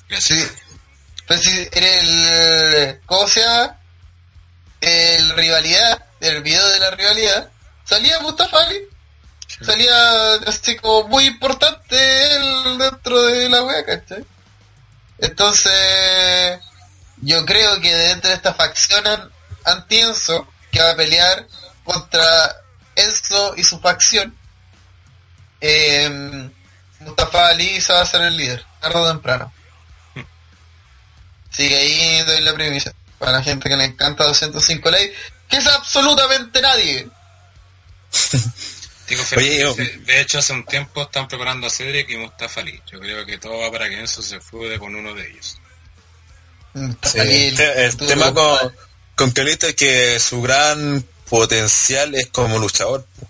Gracias. 0.09 0.39
Sí. 0.39 0.49
Pero 1.29 1.41
si 1.41 1.69
el. 1.73 3.01
¿Cómo 3.07 3.29
se 3.29 3.41
llama? 3.41 3.79
El 4.81 5.31
rivalidad, 5.37 6.05
el 6.21 6.43
video 6.43 6.67
de 6.71 6.79
la 6.81 6.91
rivalidad, 6.91 7.51
salía 7.85 8.19
Mustafa 8.21 8.61
Ali. 8.65 8.81
Salía 9.65 10.35
así 10.47 10.75
como 10.77 11.07
muy 11.09 11.27
importante 11.27 12.35
él 12.35 12.79
dentro 12.79 13.23
de 13.23 13.49
la 13.49 13.63
wea, 13.63 13.85
¿cachai? 13.85 14.25
Entonces, 15.19 16.59
yo 17.19 17.45
creo 17.47 17.81
que 17.81 17.95
dentro 17.95 18.31
de 18.31 18.37
esta 18.37 18.55
facción 18.55 19.07
an- 19.07 19.31
anti-Enzo, 19.65 20.49
que 20.73 20.81
va 20.83 20.91
a 20.91 20.97
pelear 20.97 21.47
contra 21.85 22.57
Enzo 22.97 23.55
y 23.57 23.63
su 23.63 23.79
facción, 23.79 24.37
eh, 25.63 26.51
Mustafa 27.01 27.49
Ali 27.49 27.81
se 27.81 27.93
va 27.93 28.03
a 28.03 28.07
ser 28.07 28.23
el 28.23 28.37
líder, 28.37 28.65
tarde 28.81 28.99
o 28.99 29.09
temprano. 29.09 29.53
Así 31.53 31.69
que 31.69 31.77
ahí 31.77 32.23
doy 32.27 32.41
la 32.43 32.55
premisa. 32.55 32.93
Para 33.19 33.33
la 33.33 33.43
gente 33.43 33.69
que 33.69 33.77
le 33.77 33.85
encanta 33.85 34.25
205 34.25 34.91
ley, 34.91 35.13
que 35.49 35.57
es 35.59 35.67
absolutamente 35.67 36.61
nadie. 36.61 37.09
Digo, 39.09 39.23
Oye, 39.37 39.59
yo- 39.59 39.75
de 39.75 40.21
hecho, 40.21 40.39
hace 40.39 40.53
un 40.55 40.65
tiempo 40.65 41.03
están 41.03 41.29
preparando 41.29 41.67
a 41.67 41.71
Cedric 41.71 42.09
y 42.11 42.17
Mustafa 42.17 42.61
Ali. 42.61 42.81
Yo 42.91 42.99
creo 42.99 43.27
que 43.27 43.37
todo 43.39 43.59
va 43.59 43.71
para 43.71 43.89
que 43.89 43.99
Enzo 44.01 44.23
se 44.23 44.41
fude 44.41 44.79
con 44.79 44.95
uno 44.95 45.13
de 45.15 45.29
ellos. 45.29 45.59
Sí, 47.03 47.19
Ali, 47.21 47.47
el, 47.49 47.57
te- 47.57 47.85
el 47.85 47.97
tú- 47.97 48.07
tema 48.07 48.33
con, 48.33 48.57
con 49.15 49.31
Calista 49.33 49.69
es 49.69 49.75
que 49.75 50.19
su 50.19 50.41
gran 50.41 51.05
potencial 51.29 52.15
es 52.15 52.29
como 52.29 52.59
luchador. 52.59 53.07
po. 53.19 53.29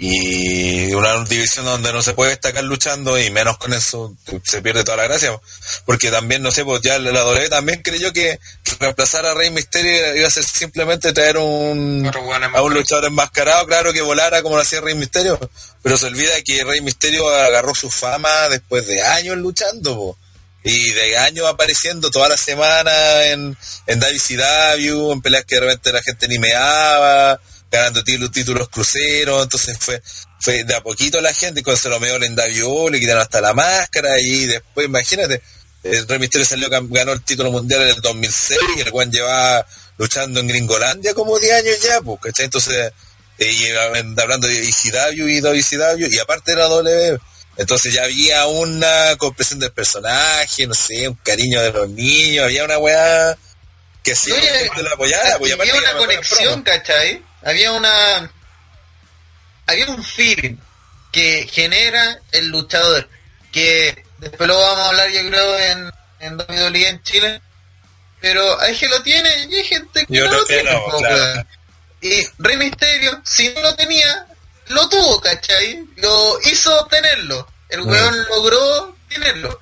Y 0.00 0.92
una 0.94 1.24
división 1.24 1.64
donde 1.64 1.92
no 1.92 2.02
se 2.02 2.14
puede 2.14 2.30
destacar 2.30 2.62
luchando 2.62 3.18
y 3.18 3.30
menos 3.32 3.58
con 3.58 3.72
eso 3.72 4.14
se 4.44 4.62
pierde 4.62 4.84
toda 4.84 4.98
la 4.98 5.08
gracia. 5.08 5.32
po. 5.32 5.42
Porque 5.86 6.12
también, 6.12 6.40
no 6.40 6.52
sé, 6.52 6.64
pues 6.64 6.82
ya 6.82 7.00
la 7.00 7.10
W 7.10 7.48
también 7.48 7.82
creyó 7.82 8.12
que 8.12 8.38
reemplazar 8.78 9.26
a 9.26 9.34
Rey 9.34 9.50
Misterio 9.50 10.14
iba 10.14 10.28
a 10.28 10.30
ser 10.30 10.44
simplemente 10.44 11.12
traer 11.12 11.38
un, 11.38 12.08
a 12.54 12.62
un 12.62 12.74
luchador 12.74 13.06
enmascarado, 13.06 13.66
claro 13.66 13.92
que 13.92 14.00
volara 14.00 14.40
como 14.42 14.54
lo 14.54 14.62
hacía 14.62 14.80
Rey 14.80 14.94
Misterio. 14.94 15.36
Pero 15.82 15.96
se 15.96 16.06
olvida 16.06 16.30
que 16.44 16.62
Rey 16.62 16.80
Misterio 16.80 17.28
agarró 17.28 17.74
su 17.74 17.90
fama 17.90 18.48
después 18.50 18.86
de 18.86 19.02
años 19.02 19.36
luchando. 19.38 19.96
po. 19.96 20.18
Y 20.62 20.92
de 20.92 21.16
años 21.18 21.46
apareciendo 21.46 22.10
toda 22.10 22.28
la 22.28 22.36
semana 22.36 23.24
en, 23.26 23.56
en 23.86 23.98
WCW, 24.00 25.12
en 25.12 25.22
peleas 25.22 25.44
que 25.44 25.56
de 25.56 25.60
repente 25.62 25.92
la 25.92 26.02
gente 26.02 26.28
ni 26.28 26.38
meaba, 26.38 27.40
ganando 27.70 28.02
títulos, 28.02 28.68
cruceros, 28.68 29.42
entonces 29.42 29.76
fue, 29.78 30.02
fue 30.40 30.64
de 30.64 30.74
a 30.74 30.82
poquito 30.82 31.20
la 31.20 31.32
gente, 31.34 31.60
y 31.60 31.62
cuando 31.62 31.80
se 31.80 31.88
lo 31.88 32.00
meó 32.00 32.16
en 32.22 32.36
WO, 32.36 32.90
le 32.90 33.00
quitaron 33.00 33.22
hasta 33.22 33.40
la 33.40 33.54
máscara, 33.54 34.20
y 34.20 34.46
después, 34.46 34.86
imagínate, 34.86 35.42
el 35.82 36.08
Rey 36.08 36.28
salió, 36.44 36.68
ganó 36.70 37.12
el 37.12 37.22
título 37.22 37.50
mundial 37.50 37.82
en 37.82 37.88
el 37.88 38.00
2006, 38.00 38.60
y 38.76 38.80
el 38.80 38.90
Juan 38.90 39.10
llevaba 39.10 39.66
luchando 39.96 40.40
en 40.40 40.48
Gringolandia 40.48 41.14
como 41.14 41.38
10 41.38 41.52
años 41.52 41.82
ya, 41.82 42.00
pues, 42.00 42.20
¿cachai? 42.22 42.46
Entonces, 42.46 42.92
eh, 43.38 43.52
y 43.52 43.64
eh, 43.64 43.78
hablando 43.78 44.48
de 44.48 44.68
ECW 44.68 45.28
y 45.28 45.40
WCW, 45.40 46.12
y 46.12 46.18
aparte 46.18 46.52
de 46.52 46.58
la 46.58 46.68
W, 46.68 47.18
entonces 47.56 47.92
ya 47.92 48.04
había 48.04 48.46
una 48.46 49.16
comprensión 49.16 49.58
del 49.60 49.72
personaje, 49.72 50.66
no 50.66 50.74
sé, 50.74 51.08
un 51.08 51.14
cariño 51.16 51.60
de 51.60 51.72
los 51.72 51.88
niños, 51.90 52.44
había 52.44 52.64
una 52.64 52.78
weá 52.78 53.36
que 54.02 54.14
sí, 54.14 54.30
Oye, 54.30 54.70
la 54.82 54.90
apoyara, 54.90 55.38
pues, 55.38 55.52
había 55.52 55.74
una 55.74 55.90
era 55.90 55.98
conexión. 55.98 56.62
¿cachai? 56.62 57.22
Había 57.42 57.72
una... 57.72 58.30
Había 59.66 59.86
un 59.90 60.02
feeling 60.02 60.56
que 61.12 61.46
genera 61.50 62.18
el 62.32 62.48
luchador, 62.48 63.08
que 63.52 64.04
después 64.18 64.48
lo 64.48 64.58
vamos 64.58 64.78
a 64.78 64.88
hablar 64.88 65.10
yo 65.10 65.20
creo 65.28 65.58
en, 65.58 65.92
en 66.20 66.36
WWE 66.38 66.88
en 66.88 67.02
Chile, 67.02 67.42
pero 68.20 68.58
hay 68.60 68.74
gente 68.74 68.86
que 68.94 68.98
lo 68.98 69.02
tiene 69.02 69.30
y 69.48 69.54
hay 69.56 69.64
gente 69.64 70.06
que 70.06 70.20
no 70.20 70.30
lo 70.30 70.44
tiene. 70.44 70.70
no, 70.72 70.98
claro. 70.98 71.46
Y 72.00 72.26
Rey 72.38 72.56
Mysterio, 72.56 73.20
si 73.24 73.50
no 73.50 73.60
lo 73.62 73.74
tenía, 73.74 74.26
lo 74.68 74.88
tuvo, 74.88 75.20
¿cachai? 75.20 75.84
Lo 75.96 76.38
hizo 76.42 76.86
tenerlo. 76.86 77.46
El 77.68 77.82
Mm. 77.82 77.88
weón 77.88 78.24
logró 78.30 78.96
tenerlo. 79.08 79.60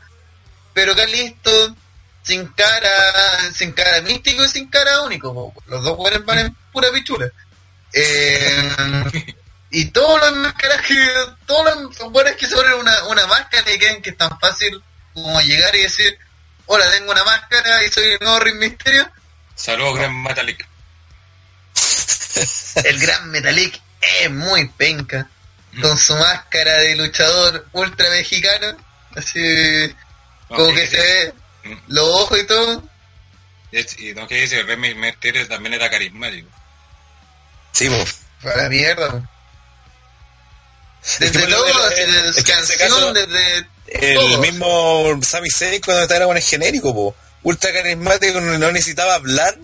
Pero 0.75 0.95
Calisto, 0.95 1.75
sin 2.23 2.47
cara, 2.49 3.53
sin 3.55 3.73
cara 3.73 4.01
místico 4.03 4.45
y 4.45 4.49
sin 4.49 4.69
cara 4.69 5.01
único, 5.03 5.33
po. 5.35 5.55
los 5.67 5.83
dos 5.83 5.99
weones 5.99 6.25
van 6.25 6.39
en 6.41 6.55
pura 6.73 6.91
pichula. 6.93 7.31
Eh, 7.99 8.73
y 9.71 9.87
todos 9.87 10.21
los 10.21 10.37
máscaras 10.37 10.83
que, 10.83 10.97
todos 11.47 11.81
los 11.83 12.01
weones 12.13 12.37
que 12.37 12.47
se 12.47 12.55
ponen 12.55 12.75
una, 12.75 13.05
una 13.05 13.27
máscara 13.27 13.73
y 13.73 13.79
creen 13.79 14.03
que 14.03 14.11
es 14.11 14.17
tan 14.19 14.39
fácil 14.39 14.83
como 15.15 15.41
llegar 15.41 15.75
y 15.75 15.83
decir, 15.83 16.19
hola, 16.67 16.91
tengo 16.91 17.11
una 17.13 17.25
máscara 17.25 17.83
y 17.85 17.91
soy 17.91 18.05
el 18.05 18.19
nuevo 18.21 18.39
Rey 18.41 18.55
Misterio. 18.55 19.11
Saludos, 19.55 19.97
Gran 19.99 20.23
Metallic. 20.23 20.67
El 22.85 22.99
gran 23.01 23.31
Metalik 23.31 23.81
es 24.21 24.31
muy 24.31 24.69
penca. 24.69 25.29
Con 25.81 25.97
su 25.99 26.15
máscara 26.17 26.73
de 26.79 26.97
luchador 26.97 27.67
ultra 27.73 28.09
mexicano. 28.11 28.77
Así 29.15 29.41
No, 30.51 30.57
como 30.57 30.69
que 30.75 30.81
que 30.83 30.87
se 30.87 30.97
ve 30.99 31.35
Mm. 31.65 31.79
los 31.89 32.09
ojos 32.09 32.39
y 32.39 32.45
todo. 32.47 32.89
Y 33.73 34.15
no 34.15 34.29
que 34.29 34.37
dice, 34.43 34.61
el 34.61 34.67
Rey 34.69 34.95
Mysterio 34.95 35.49
también 35.49 35.75
era 35.75 35.91
carismático. 35.91 36.49
Sí, 37.77 37.89
pues. 37.91 38.17
Para 38.43 38.63
la 38.63 38.69
mierda. 38.71 39.29
Desde 41.21 41.45
el- 41.45 41.53
el- 41.53 42.33
desde 42.35 42.45
canción, 42.77 43.15
desde 43.15 43.67
El 43.87 44.39
mismo 44.39 45.19
Sami 45.23 45.51
Zayn 45.51 45.81
cuando 45.83 46.03
estaba 46.03 46.25
bueno 46.27 46.39
es 46.39 46.49
genérico, 46.49 46.93
po. 46.95 47.15
ultra 47.43 47.73
carismático, 47.73 48.41
no 48.41 48.73
necesitaba 48.73 49.15
hablar, 49.15 49.57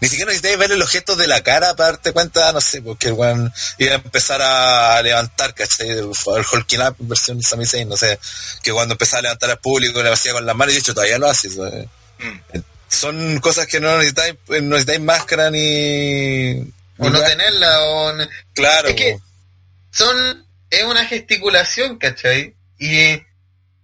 ni 0.00 0.08
siquiera 0.08 0.30
necesitaba 0.30 0.56
verle 0.56 0.76
los 0.78 0.88
gestos 0.88 1.18
de 1.18 1.26
la 1.26 1.42
cara 1.42 1.74
para 1.76 1.90
darte 1.92 2.12
cuenta, 2.12 2.50
no 2.52 2.60
sé, 2.62 2.80
porque 2.80 3.08
el 3.08 3.12
weón 3.12 3.52
iba 3.78 3.92
a 3.92 3.96
empezar 3.96 4.40
a 4.40 5.02
levantar, 5.02 5.52
¿cachai? 5.54 5.90
El, 5.90 5.98
el 5.98 6.44
Hulking 6.50 6.80
Up 6.80 6.96
versión 7.00 7.36
de 7.38 7.44
Sami 7.46 7.66
Zayn, 7.66 7.88
no 7.90 7.96
sé, 7.98 8.18
que 8.62 8.72
cuando 8.72 8.94
empezaba 8.94 9.18
a 9.18 9.22
levantar 9.22 9.50
al 9.50 9.58
público 9.58 10.02
le 10.02 10.10
hacía 10.10 10.32
con 10.32 10.46
las 10.46 10.56
manos, 10.56 10.72
y 10.72 10.76
de 10.76 10.80
hecho 10.80 10.94
todavía 10.94 11.18
lo 11.18 11.28
hace, 11.28 11.48
eso, 11.48 11.66
eh. 11.66 11.86
Mm. 12.20 12.58
son 12.88 13.38
cosas 13.40 13.66
que 13.66 13.80
no 13.80 13.98
necesitáis, 13.98 14.36
no 14.48 14.60
necesitáis 14.76 15.00
máscara 15.00 15.50
ni... 15.50 16.72
O 16.98 17.08
no 17.10 17.20
tenerla, 17.22 17.80
o... 17.84 18.12
no- 18.12 18.28
Claro, 18.54 18.88
Es 18.88 18.94
que 18.94 19.18
son... 19.92 20.46
Es 20.70 20.82
una 20.84 21.06
gesticulación, 21.06 21.98
¿cachai? 21.98 22.56
Y... 22.78 23.22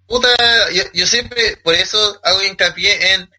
Puta, 0.07 0.29
yo, 0.73 0.83
yo 0.93 1.07
siempre, 1.07 1.57
por 1.59 1.75
eso 1.75 2.21
hago 2.23 2.43
hincapié 2.43 3.15
en 3.15 3.31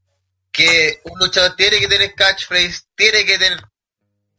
que 0.52 1.02
un 1.04 1.20
luchador 1.20 1.56
tiene 1.56 1.80
que 1.80 1.88
tener 1.88 2.14
catchphrase, 2.16 2.82
tiene 2.96 3.26
que 3.26 3.38
tener 3.38 3.60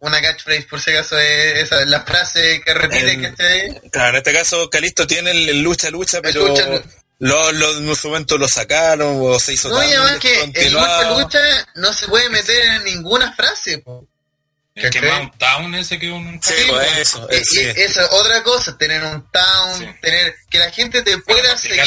una 0.00 0.20
catchphrase, 0.20 0.62
por 0.62 0.80
si 0.80 0.90
acaso 0.90 1.18
es 1.18 1.58
esa, 1.60 1.84
la 1.84 2.02
frase 2.02 2.60
que 2.64 2.74
repite, 2.74 3.12
En- 3.12 3.22
¿cachai? 3.22 3.80
Claro, 3.90 4.10
en 4.10 4.16
este 4.16 4.32
caso 4.32 4.68
Calisto 4.70 5.06
tiene 5.06 5.30
el, 5.30 5.60
lucha 5.62 5.90
lucha, 5.90 6.20
pero 6.22 6.48
lucha, 6.48 6.66
lo, 7.20 7.52
lo- 7.52 7.78
en 7.78 7.96
su 7.96 8.08
momento 8.08 8.36
lo 8.36 8.48
sacaron 8.48 9.16
o 9.20 9.38
se 9.38 9.52
hizo 9.52 9.68
No, 9.68 9.78
tan 9.78 9.88
y 9.88 9.92
además 9.92 10.18
que 10.18 10.42
el 10.54 10.72
lucha 10.72 11.10
lucha 11.10 11.68
no 11.76 11.92
se 11.92 12.08
puede 12.08 12.28
meter 12.30 12.64
en 12.64 12.84
ninguna 12.84 13.32
frase, 13.34 13.78
po. 13.78 14.06
El 14.74 14.90
que. 14.90 15.02
Mount 15.02 15.36
Town 15.38 15.74
ese 15.76 15.98
que 16.00 16.10
un... 16.10 16.40
Sí, 16.42 16.52
Sí, 16.56 16.64
pues, 16.68 16.98
eso, 16.98 17.30
eh, 17.30 17.42
sí. 17.44 17.60
esa 17.76 18.02
es 18.02 18.08
otra 18.10 18.42
cosa, 18.42 18.76
tener 18.76 19.04
un 19.04 19.24
town, 19.30 19.78
Sí. 19.78 19.86
tener 20.02 20.34
que 20.50 20.58
la 20.58 20.70
gente 20.72 21.02
te 21.02 21.16
pueda 21.18 21.56
seguir, 21.56 21.78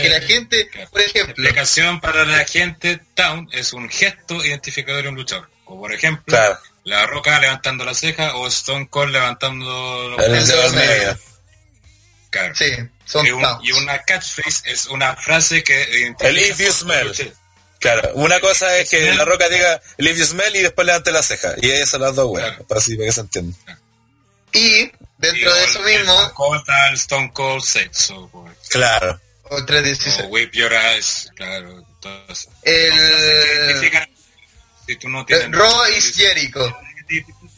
que 0.00 0.08
la 0.08 0.20
gente, 0.22 0.66
Claro. 0.68 0.90
por 0.90 1.00
ejemplo, 1.02 1.32
Explicación 1.34 2.00
para 2.00 2.24
la 2.24 2.44
gente, 2.46 3.00
Town 3.14 3.48
es 3.52 3.74
un 3.74 3.88
gesto 3.90 4.42
identificador 4.44 5.02
de 5.02 5.08
un 5.10 5.14
luchador. 5.16 5.50
Como 5.64 5.80
por 5.82 5.92
ejemplo, 5.92 6.24
Claro, 6.26 6.58
La 6.84 7.06
Roca 7.06 7.38
levantando 7.38 7.84
la 7.84 7.94
ceja 7.94 8.34
o 8.36 8.46
Stone 8.48 8.88
Cold 8.88 9.12
levantando 9.12 10.08
los 10.16 10.20
el 10.26 10.72
medio. 10.72 11.18
Claro. 12.30 12.54
sí, 12.54 12.64
son 13.04 13.26
Y, 13.26 13.30
un- 13.30 13.44
y 13.62 13.72
una 13.72 13.98
catchphrase 14.04 14.72
es 14.72 14.86
una 14.86 15.14
frase 15.16 15.62
que 15.62 15.82
identifica 15.82 16.28
El 16.28 16.38
if 16.38 16.58
you 16.58 16.72
smell. 16.72 17.12
Claro, 17.82 18.12
una 18.14 18.40
cosa 18.40 18.78
es 18.78 18.88
que 18.88 19.12
la 19.14 19.24
roca 19.24 19.48
diga 19.48 19.80
leave 19.98 20.18
you 20.18 20.24
smell 20.24 20.54
y 20.56 20.60
después 20.62 20.86
levante 20.86 21.10
la 21.12 21.22
ceja. 21.22 21.54
Y 21.60 21.70
esas 21.70 21.90
son 21.90 22.00
las 22.02 22.14
dos 22.14 22.30
weas, 22.30 22.48
Claro. 22.50 22.66
para, 22.66 22.80
así, 22.80 22.94
para 22.96 23.06
que 23.08 23.12
se 23.12 23.20
entienda. 23.20 23.56
Y 24.52 24.82
Y 24.82 24.92
dentro 25.18 25.54
de 25.54 25.64
eso 25.64 25.80
mismo, 25.80 26.12
Stone 26.14 26.32
Cold 26.34 26.60
está 26.60 26.88
el 26.88 26.94
Stone 26.94 27.30
Cold 27.32 27.62
Sexo. 27.64 28.28
pues. 28.32 28.56
Claro. 28.70 29.20
otra 29.50 29.78
O 29.78 29.82
decisión. 29.82 30.26
Whip 30.30 30.52
Your 30.54 30.72
Eyes, 30.72 31.30
claro. 31.36 31.84
todo 32.00 32.24
eso. 32.28 32.50
El 32.62 33.92
si 34.86 34.96
tú 34.96 35.08
no 35.08 35.24
tienes... 35.26 35.50
Roy 35.52 35.94
is 35.96 36.14
Jericho. 36.16 36.76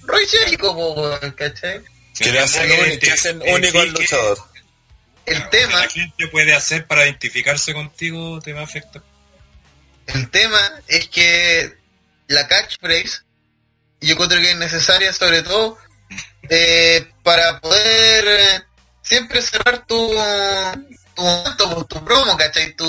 Roy 0.02 0.26
Jericho, 0.26 1.20
¿cachai? 1.36 1.80
Que 2.18 2.30
le 2.32 2.40
hacen, 2.40 2.70
uni- 2.70 2.98
que 2.98 3.10
hacen 3.12 3.42
único 3.42 3.78
al 3.80 3.90
luchador. 3.92 4.38
El 5.26 5.36
Claro, 5.36 5.50
tema, 5.50 5.88
que 5.88 5.98
la 6.00 6.04
gente 6.06 6.28
puede 6.28 6.54
hacer 6.54 6.86
para 6.86 7.04
identificarse 7.04 7.72
contigo 7.72 8.40
te 8.42 8.52
va 8.52 8.60
a 8.60 8.64
afectar. 8.64 9.02
El 10.06 10.30
tema 10.30 10.58
es 10.88 11.08
que 11.08 11.76
la 12.28 12.46
catchphrase, 12.46 13.22
yo 14.00 14.12
encuentro 14.12 14.38
que 14.38 14.50
es 14.50 14.56
necesaria 14.56 15.12
sobre 15.12 15.42
todo 15.42 15.78
eh, 16.48 17.10
para 17.22 17.60
poder 17.60 18.24
eh, 18.26 18.62
siempre 19.02 19.40
cerrar 19.42 19.86
tu 19.86 20.14
tu, 21.14 21.24
tu, 21.56 21.84
tu 21.84 22.04
promo, 22.04 22.36
¿cachai? 22.36 22.74
Tu, 22.74 22.84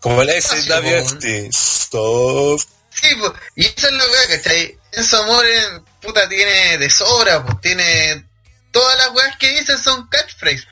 Como 0.00 0.22
el 0.22 0.42
Fácil, 0.42 0.72
SWFT. 0.72 1.24
Stop. 1.54 2.60
Sí, 2.90 3.08
pues, 3.18 3.32
y 3.56 3.66
eso 3.66 3.88
es 3.88 3.92
lo 3.92 4.04
que, 4.04 4.36
¿cachai? 4.36 4.78
Enzo 4.92 5.22
Amores, 5.22 5.80
puta, 6.00 6.28
tiene 6.28 6.78
de 6.78 6.90
sobra, 6.90 7.44
pues, 7.44 7.60
tiene... 7.60 8.26
Todas 8.70 8.96
las 8.96 9.10
weas 9.10 9.36
que 9.36 9.50
dicen 9.50 9.78
son 9.78 10.08
catchphrases. 10.08 10.66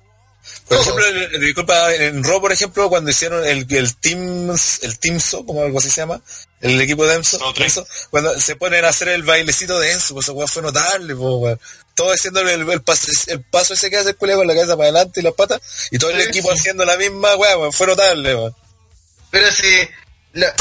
Por 0.70 0.78
ejemplo, 0.80 1.04
el- 1.06 1.34
el- 1.34 1.40
disculpa, 1.40 1.94
en 1.94 2.22
Raw, 2.22 2.40
por 2.40 2.52
ejemplo, 2.52 2.88
cuando 2.88 3.10
hicieron 3.10 3.44
el, 3.44 3.66
el 3.74 3.96
Team, 3.96 4.50
el 4.82 4.98
Teamso, 5.00 5.44
como 5.44 5.62
algo 5.62 5.78
así 5.80 5.90
se 5.90 5.96
llama, 6.00 6.20
el 6.60 6.80
equipo 6.80 7.06
de 7.06 7.14
Enzo, 7.16 7.38
cuando 8.10 8.38
se 8.38 8.54
ponen 8.56 8.84
a 8.84 8.88
hacer 8.90 9.08
el 9.08 9.22
bailecito 9.24 9.78
de 9.80 9.90
Enzo, 9.92 10.14
pues 10.14 10.28
weá 10.28 10.46
fue 10.46 10.62
notable, 10.62 11.14
pues. 11.16 11.58
Todo 11.96 12.12
haciendo 12.12 12.40
el, 12.40 12.70
el, 12.70 12.82
paso, 12.82 13.08
el 13.26 13.42
paso 13.42 13.74
ese 13.74 13.90
que 13.90 13.96
hace 13.96 14.10
el 14.10 14.16
culé 14.16 14.34
con 14.34 14.46
la 14.46 14.54
cabeza 14.54 14.76
para 14.76 14.90
adelante 14.90 15.20
y 15.20 15.22
las 15.24 15.34
patas, 15.34 15.60
y 15.90 15.98
todo 15.98 16.10
el 16.10 16.22
Sí, 16.22 16.28
equipo 16.28 16.52
sí. 16.52 16.58
haciendo 16.60 16.84
la 16.84 16.96
misma 16.96 17.34
weá, 17.36 17.58
weón, 17.58 17.72
fue 17.72 17.86
notable, 17.88 18.34
weón. 18.34 18.56
Pero 19.30 19.50
si... 19.50 19.88
la- 20.34 20.54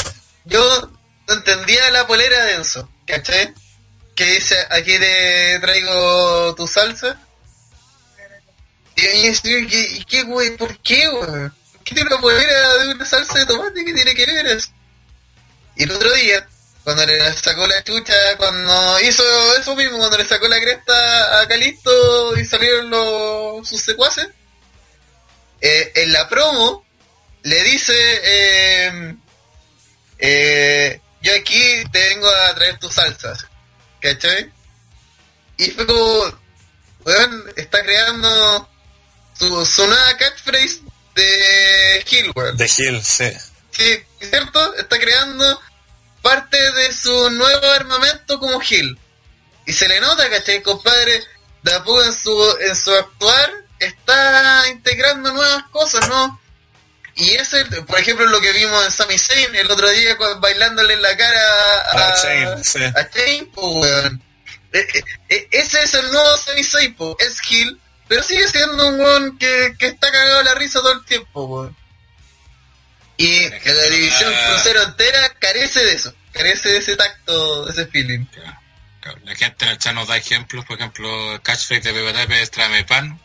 yo 0.45 0.89
no 1.27 1.33
entendía 1.35 1.91
la 1.91 2.07
polera 2.07 2.45
de 2.45 2.55
Enzo, 2.55 2.89
¿cachai? 3.05 3.53
Que 4.15 4.25
dice, 4.25 4.55
aquí 4.71 4.97
te 4.97 5.59
traigo 5.59 6.55
tu 6.55 6.65
salsa. 6.67 7.21
Y 8.99 9.27
estoy, 9.27 9.67
¿qué, 9.67 10.05
qué, 10.07 10.23
güey? 10.23 10.55
¿Por 10.57 10.77
qué, 10.79 11.07
güey? 11.07 11.49
¿Qué 11.83 11.95
tiene 11.95 12.09
una 12.09 12.21
polera 12.21 12.77
de 12.77 12.93
una 12.93 13.05
salsa 13.05 13.39
de 13.39 13.45
tomate? 13.45 13.85
¿Qué 13.85 13.93
tiene 13.93 14.13
que 14.13 14.25
ver 14.25 14.47
eso? 14.47 14.69
Y 15.75 15.83
el 15.83 15.91
otro 15.91 16.11
día, 16.13 16.47
cuando 16.83 17.05
le 17.05 17.33
sacó 17.33 17.65
la 17.65 17.83
chucha, 17.83 18.13
cuando 18.37 18.99
hizo 19.01 19.23
eso 19.57 19.75
mismo, 19.75 19.97
cuando 19.97 20.17
le 20.17 20.25
sacó 20.25 20.47
la 20.47 20.59
cresta 20.59 21.41
a 21.41 21.47
Calisto 21.47 22.37
y 22.37 22.45
salieron 22.45 22.89
los, 22.89 23.67
sus 23.67 23.81
secuaces, 23.81 24.27
eh, 25.61 25.91
en 25.95 26.13
la 26.13 26.27
promo 26.27 26.85
le 27.43 27.63
dice, 27.63 27.93
eh, 28.23 29.15
eh, 30.19 31.01
yo 31.21 31.35
aquí 31.35 31.83
te 31.91 32.09
vengo 32.09 32.27
a 32.27 32.55
traer 32.55 32.77
tus 32.77 32.93
salsas, 32.93 33.45
¿cachai? 34.01 34.51
Y 35.57 35.71
fue 35.71 35.85
como, 35.85 36.39
weón, 37.05 37.53
está 37.55 37.81
creando 37.83 38.69
su, 39.39 39.87
nueva 39.87 40.17
catchphrase 40.17 40.81
de 41.15 42.05
Hillworld. 42.09 42.57
De 42.57 42.65
Hill, 42.77 43.03
sí. 43.03 43.29
Sí, 43.71 44.03
¿cierto? 44.19 44.75
Está 44.75 44.99
creando 44.99 45.61
parte 46.21 46.57
de 46.71 46.93
su 46.93 47.29
nuevo 47.31 47.67
armamento 47.71 48.39
como 48.39 48.61
Hill. 48.61 48.97
Y 49.65 49.73
se 49.73 49.87
le 49.87 49.99
nota, 49.99 50.29
¿cachai? 50.29 50.61
Compadre, 50.61 51.23
de 51.63 51.73
a 51.73 51.83
poco 51.83 52.03
en 52.03 52.13
su, 52.13 52.57
en 52.61 52.75
su 52.75 52.91
actuar 52.91 53.51
está 53.79 54.67
integrando 54.69 55.31
nuevas 55.31 55.63
cosas, 55.71 56.07
¿no? 56.09 56.39
Y 57.15 57.35
ese, 57.35 57.65
por 57.65 57.99
ejemplo, 57.99 58.25
lo 58.27 58.39
que 58.39 58.51
vimos 58.53 58.83
en 58.85 58.91
Sami 58.91 59.17
Zayn 59.17 59.53
el 59.55 59.69
otro 59.69 59.89
día 59.89 60.15
bailándole 60.39 60.93
en 60.93 61.01
la 61.01 61.17
cara 61.17 61.81
a, 61.91 62.15
Shane, 62.15 62.63
sí. 62.63 62.79
a 62.83 63.59
weón. 63.59 64.23
Eh, 64.71 64.87
eh, 64.93 65.03
eh, 65.29 65.47
ese 65.51 65.83
es 65.83 65.93
el 65.95 66.11
nuevo 66.11 66.37
Sami 66.37 66.63
Zayn, 66.63 66.95
es 67.19 67.37
Hill, 67.49 67.79
pero 68.09 68.21
sigue 68.23 68.45
siendo 68.49 68.87
un 68.89 68.99
weón 68.99 69.37
que, 69.37 69.75
que 69.79 69.87
está 69.87 70.11
cagado 70.11 70.43
la 70.43 70.55
risa 70.55 70.79
todo 70.81 70.91
el 70.91 71.05
tiempo, 71.05 71.45
weón. 71.45 71.77
Y 73.15 73.49
La 73.49 73.59
da- 73.59 74.51
crucero 74.53 74.81
entera 74.83 75.29
carece 75.39 75.79
de 75.85 75.93
eso, 75.93 76.13
carece 76.33 76.69
de 76.69 76.77
ese 76.77 76.95
tacto, 76.97 77.65
de 77.65 77.71
ese 77.71 77.85
feeling. 77.87 78.25
Claro, 79.01 79.19
La 79.23 79.35
gente 79.35 79.63
en 79.65 79.71
el 79.71 79.77
chat 79.77 79.93
nos 79.93 80.07
da 80.07 80.17
ejemplos, 80.17 80.65
por 80.65 80.77
ejemplo, 80.77 81.33
el 81.35 81.41
catchphrase 81.41 81.81
de 81.81 81.93
Pepe 81.93 82.13
Tepe 82.13 82.41
es 82.41 82.51
tráeme 82.51 82.83
pan 82.85 83.19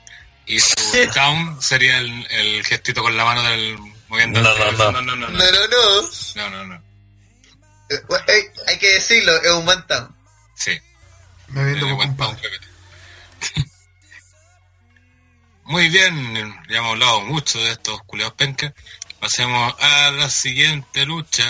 y 0.46 0.60
su 0.60 0.74
down 1.14 1.60
sería 1.62 1.98
el, 1.98 2.26
el 2.30 2.64
gestito 2.64 3.02
con 3.02 3.16
la 3.16 3.24
mano 3.24 3.42
del 3.44 3.76
moviendo 4.08 4.40
No, 4.40 4.52
el- 4.56 4.76
no, 4.76 4.92
no. 4.92 5.00
no, 5.00 5.02
no, 5.02 5.16
no, 5.16 5.28
No, 5.28 5.38
no, 5.38 5.68
no. 5.68 6.10
no, 6.36 6.50
no, 6.50 6.64
no. 6.66 6.74
Eh, 7.90 8.00
eh, 8.28 8.52
hay 8.66 8.78
que 8.78 8.94
decirlo, 8.94 9.36
es 9.42 9.50
un 9.52 9.64
buen 9.64 9.86
town. 9.86 10.14
sí, 10.56 10.76
Me 11.48 11.62
buen 11.74 11.96
compadre. 11.96 12.16
pan, 12.16 12.36
Pepe. 12.42 12.73
Muy 15.64 15.88
bien, 15.88 16.34
ya 16.68 16.78
hemos 16.78 16.92
hablado 16.92 17.20
mucho 17.22 17.58
de 17.62 17.72
estos 17.72 18.02
culeados 18.04 18.34
pencas. 18.34 18.72
Pasemos 19.18 19.74
a 19.80 20.10
la 20.10 20.28
siguiente 20.28 21.06
lucha. 21.06 21.44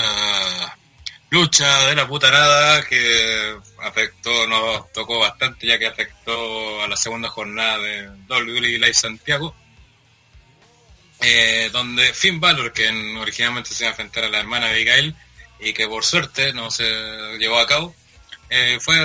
Lucha 1.30 1.86
de 1.88 1.96
la 1.96 2.06
puta 2.06 2.30
nada 2.30 2.84
que 2.84 3.56
afectó, 3.82 4.46
nos 4.46 4.92
tocó 4.92 5.18
bastante 5.18 5.66
ya 5.66 5.78
que 5.80 5.86
afectó 5.88 6.82
a 6.82 6.86
la 6.86 6.96
segunda 6.96 7.28
jornada 7.28 7.78
de 7.78 8.08
WWE 8.28 8.60
Live 8.78 8.94
Santiago. 8.94 9.54
Eh, 11.20 11.70
donde 11.72 12.12
Finn 12.12 12.38
Balor, 12.38 12.72
que 12.72 12.86
en- 12.86 13.16
originalmente 13.16 13.70
se 13.70 13.82
iba 13.84 13.88
a 13.88 13.92
enfrentar 13.92 14.24
a 14.24 14.28
la 14.28 14.38
hermana 14.40 14.68
Abigail 14.68 15.14
y 15.58 15.72
que 15.72 15.88
por 15.88 16.04
suerte 16.04 16.52
no 16.52 16.70
se 16.70 16.84
llevó 17.38 17.58
a 17.58 17.66
cabo, 17.66 17.94
eh, 18.50 18.78
fue 18.80 18.96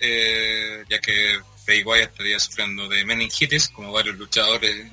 eh, 0.00 0.84
ya 0.88 0.98
que 1.00 1.40
Bray 1.70 1.84
Wyatt 1.84 2.10
estaría 2.10 2.40
sufriendo 2.40 2.88
de 2.88 3.04
meningitis, 3.04 3.68
como 3.68 3.92
varios 3.92 4.16
luchadores 4.16 4.74
en 4.74 4.92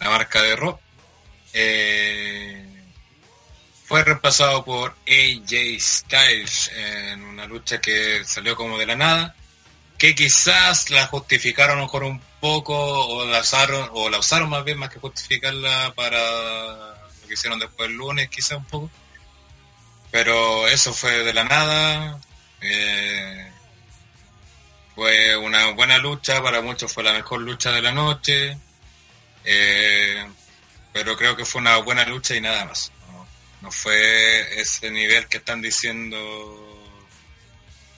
la 0.00 0.10
marca 0.10 0.42
de 0.42 0.56
Raw. 0.56 0.76
Eh, 1.52 2.66
fue 3.84 4.02
reemplazado 4.02 4.64
por 4.64 4.96
AJ 5.06 5.78
Styles 5.78 6.68
en 6.74 7.22
una 7.22 7.46
lucha 7.46 7.80
que 7.80 8.24
salió 8.24 8.56
como 8.56 8.76
de 8.76 8.86
la 8.86 8.96
nada, 8.96 9.36
que 9.96 10.16
quizás 10.16 10.90
la 10.90 11.06
justificaron 11.06 11.78
mejor 11.78 12.02
un 12.02 12.20
poco 12.40 12.74
o 12.74 13.24
la 13.26 13.42
usaron, 13.42 13.88
o 13.92 14.10
la 14.10 14.18
usaron 14.18 14.50
más 14.50 14.64
bien 14.64 14.78
más 14.78 14.90
que 14.90 14.98
justificarla 14.98 15.92
para 15.94 16.18
lo 16.18 17.28
que 17.28 17.34
hicieron 17.34 17.60
después 17.60 17.88
el 17.88 17.94
lunes, 17.94 18.28
quizás 18.30 18.58
un 18.58 18.64
poco. 18.64 18.90
Pero 20.10 20.66
eso 20.66 20.92
fue 20.92 21.22
de 21.22 21.32
la 21.32 21.44
nada. 21.44 22.20
eh, 22.62 23.43
fue 24.94 25.36
una 25.36 25.70
buena 25.72 25.98
lucha, 25.98 26.42
para 26.42 26.60
muchos 26.60 26.92
fue 26.92 27.02
la 27.02 27.12
mejor 27.12 27.40
lucha 27.40 27.72
de 27.72 27.82
la 27.82 27.92
noche. 27.92 28.56
eh, 29.44 30.26
pero 30.92 31.16
creo 31.16 31.36
que 31.36 31.44
fue 31.44 31.60
una 31.60 31.76
buena 31.78 32.04
lucha 32.04 32.34
y 32.36 32.40
nada 32.40 32.64
más. 32.66 32.92
No, 33.10 33.26
No 33.62 33.70
fue 33.72 34.60
ese 34.60 34.90
nivel 34.90 35.26
que 35.26 35.38
están 35.38 35.60
diciendo 35.60 36.70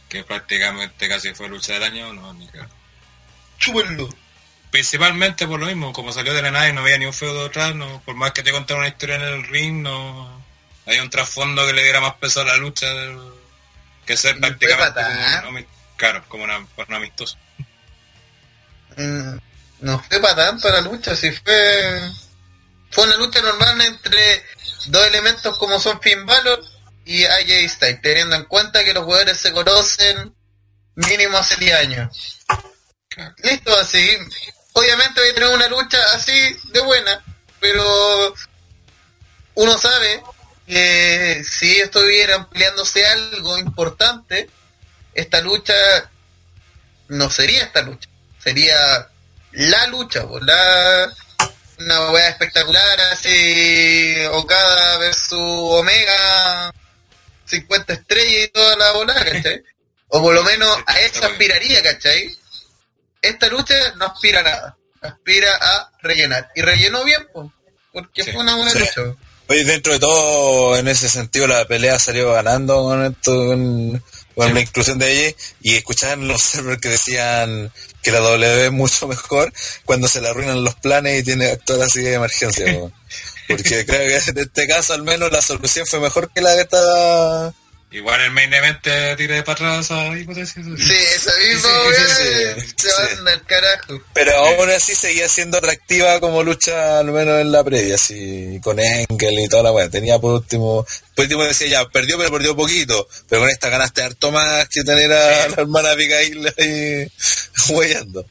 que 0.09 0.24
prácticamente 0.24 1.09
casi 1.09 1.34
fue 1.34 1.49
lucha 1.49 1.74
del 1.74 1.82
año, 1.84 2.12
no, 2.14 2.32
ni. 2.34 2.49
Chúpenlo. 3.59 4.09
Principalmente 4.70 5.47
por 5.47 5.61
lo 5.61 5.66
mismo, 5.66 5.92
como 5.92 6.12
salió 6.12 6.34
de 6.34 6.42
la 6.42 6.51
nada 6.51 6.68
y 6.68 6.72
no 6.72 6.80
había 6.82 6.99
ni 6.99 7.07
un 7.07 7.12
feudo 7.12 7.44
detrás, 7.44 7.74
no, 7.74 8.03
por 8.05 8.14
más 8.14 8.32
que 8.32 8.42
te 8.42 8.51
contaron 8.53 8.80
una 8.80 8.88
historia 8.88 9.16
en 9.16 9.22
el 9.22 9.47
ring, 9.47 9.82
no 9.82 10.42
había 10.86 11.03
un 11.03 11.11
trasfondo 11.11 11.66
que 11.66 11.72
le 11.72 11.82
diera 11.82 12.01
más 12.01 12.14
peso 12.14 12.40
a 12.40 12.44
la 12.44 12.57
lucha 12.57 12.86
del- 12.86 13.18
que 14.05 14.16
ser 14.16 14.38
prácticamente 14.40 15.01
como 15.44 15.59
claro, 15.97 16.24
como 16.28 16.44
una, 16.44 16.59
un 16.59 16.94
amistoso. 16.94 17.36
Mm, 18.97 19.36
No 19.80 20.03
fue 20.09 20.20
para 20.20 20.36
tanto 20.36 20.68
la 20.70 20.80
lucha, 20.80 21.14
si 21.14 21.30
fue. 21.30 22.01
Fue 22.90 23.05
una 23.05 23.16
lucha 23.16 23.42
normal 23.42 23.80
entre 23.80 24.44
dos 24.86 25.07
elementos 25.07 25.59
como 25.59 25.78
son 25.78 26.01
Finn 26.01 26.24
Balor 26.24 26.64
y 27.05 27.24
AJ 27.24 27.68
Styles, 27.68 28.01
teniendo 28.03 28.36
en 28.36 28.44
cuenta 28.44 28.84
que 28.84 28.94
los 28.94 29.05
jugadores 29.05 29.38
se 29.38 29.53
conocen 29.53 30.34
mínimo 30.94 31.36
hace 31.36 31.57
10 31.57 31.74
años. 31.78 32.38
Listo, 33.42 33.76
así. 33.78 34.16
Obviamente 34.72 35.20
voy 35.20 35.30
a 35.30 35.34
tener 35.34 35.49
una 35.51 35.68
lucha 35.68 35.99
así 36.14 36.57
de 36.72 36.80
buena, 36.80 37.22
pero 37.61 38.34
uno 39.55 39.78
sabe 39.78 40.22
que 40.66 41.42
si 41.44 41.78
estuvieran 41.80 42.49
peleándose 42.51 43.07
algo 43.07 43.59
importante, 43.59 44.51
esta 45.17 45.41
lucha 45.41 45.75
no 47.09 47.31
sería 47.31 47.62
esta 47.64 47.83
lucha, 47.83 48.09
sería 48.43 49.09
la 49.53 49.87
lucha, 49.87 50.27
po, 50.27 50.39
la 50.41 51.12
una 51.79 52.11
wea 52.11 52.29
espectacular 52.31 53.01
así 53.12 54.14
Okada 54.33 54.97
versus 54.99 55.39
Omega 55.41 56.73
50 57.47 57.93
estrellas 57.93 58.45
y 58.45 58.49
toda 58.49 58.77
la 58.77 58.93
bola, 58.93 59.14
¿cachai? 59.14 59.62
O 60.09 60.23
por 60.23 60.33
lo 60.35 60.45
menos 60.45 60.79
a 60.87 61.01
eso 61.01 61.25
aspiraría, 61.27 61.83
¿cachai? 61.83 62.31
Esta 63.21 63.49
lucha 63.49 63.75
no 63.97 64.07
aspira 64.07 64.39
a 64.39 64.43
nada, 64.45 64.77
aspira 65.03 65.51
a 65.61 65.91
rellenar. 66.01 66.49
Y 66.55 66.62
rellenó 66.62 67.03
bien, 67.03 67.27
pues, 67.33 67.49
porque 67.93 68.23
Sí. 68.23 68.31
fue 68.31 68.41
una 68.43 68.55
buena 68.55 68.71
Sí. 68.71 68.79
lucha. 68.79 69.01
Oye, 69.49 69.64
dentro 69.64 69.93
de 69.95 69.99
todo, 69.99 70.77
en 70.79 70.87
ese 70.87 71.09
sentido, 71.09 71.49
la 71.49 71.67
pelea 71.67 71.99
salió 71.99 72.33
ganando 72.33 72.83
con 72.85 73.05
esto, 73.05 73.33
con, 73.47 74.05
con 74.37 74.47
Sí. 74.49 74.53
la 74.55 74.61
inclusión 74.61 74.99
de 74.99 75.11
ella, 75.26 75.37
y 75.62 75.74
escuchaban 75.74 76.28
los 76.28 76.41
servers 76.43 76.80
que 76.80 76.91
decían 76.91 77.72
que 78.03 78.12
la 78.12 78.20
W 78.20 78.66
es 78.66 78.70
mucho 78.70 79.09
mejor 79.09 79.53
cuando 79.84 80.07
se 80.07 80.20
le 80.20 80.28
arruinan 80.28 80.62
los 80.62 80.74
planes 80.76 81.18
y 81.20 81.24
tiene 81.24 81.47
que 81.47 81.53
actuar 81.53 81.82
así 81.82 82.01
de 82.03 82.12
emergencia. 82.14 82.66
Porque 83.49 83.84
creo 83.87 84.22
que 84.22 84.30
en 84.30 84.39
este 84.39 84.66
caso 84.68 84.93
al 84.93 85.03
menos 85.03 85.32
la 85.32 85.41
solución 85.41 85.87
fue 85.87 85.99
mejor 86.01 86.30
que 86.32 86.41
la 86.41 86.55
que 86.55 86.61
estaba... 86.62 87.53
Igual 87.97 88.20
el 88.20 88.30
main 88.30 88.53
event 88.53 88.82
te 88.82 89.16
tire 89.16 89.42
para 89.42 89.55
atrás 89.55 89.86
esa 89.86 90.18
hipótesis. 90.18 90.55
Sí, 90.55 90.92
esa 91.14 91.32
misma 91.38 91.70
Sí, 91.97 92.62
se 92.76 92.88
sí. 92.90 92.94
van 93.16 93.28
al 93.28 93.42
carajo. 93.47 94.03
Pero 94.12 94.36
aún 94.36 94.68
así 94.68 94.94
seguía 94.94 95.26
siendo 95.30 95.57
atractiva 95.57 96.20
como 96.20 96.42
lucha, 96.42 96.99
al 96.99 97.07
menos 97.07 97.40
en 97.40 97.53
la 97.53 97.64
previa, 97.64 97.94
así, 97.94 98.61
con 98.62 98.78
Engel 98.78 99.38
y 99.38 99.49
toda 99.49 99.62
la 99.62 99.72
weá. 99.72 99.88
Tenía 99.88 100.18
por 100.18 100.34
último, 100.34 100.86
por 101.14 101.22
último 101.24 101.44
decía 101.44 101.68
ya, 101.68 101.88
perdió, 101.88 102.18
pero 102.18 102.30
perdió 102.30 102.55
poquito. 102.55 103.09
Pero 103.30 103.40
con 103.40 103.49
esta 103.51 103.70
ganaste 103.70 104.03
harto 104.03 104.30
más 104.30 104.68
que 104.68 104.84
tener 104.84 105.11
a 105.11 105.49
la 105.49 105.55
hermana 105.62 105.92
Abigail 105.92 106.53
ahí 106.59 107.11
huellando. 107.70 108.26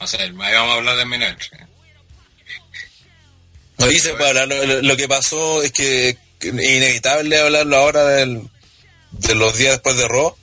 O 0.00 0.06
sea, 0.06 0.20
ahí 0.20 0.32
vamos 0.32 0.74
a 0.74 0.74
hablar 0.74 0.98
dice 3.88 4.12
para 4.12 4.42
hablar, 4.42 4.48
lo, 4.48 4.82
lo 4.82 4.96
que 4.98 5.08
pasó 5.08 5.62
es 5.62 5.72
que, 5.72 6.18
inevitable 6.40 7.38
hablarlo 7.40 7.76
ahora 7.76 8.04
del, 8.06 8.42
de 9.12 9.34
los 9.34 9.56
días 9.56 9.72
después 9.72 9.96
de 9.96 10.08
Raw. 10.08 10.34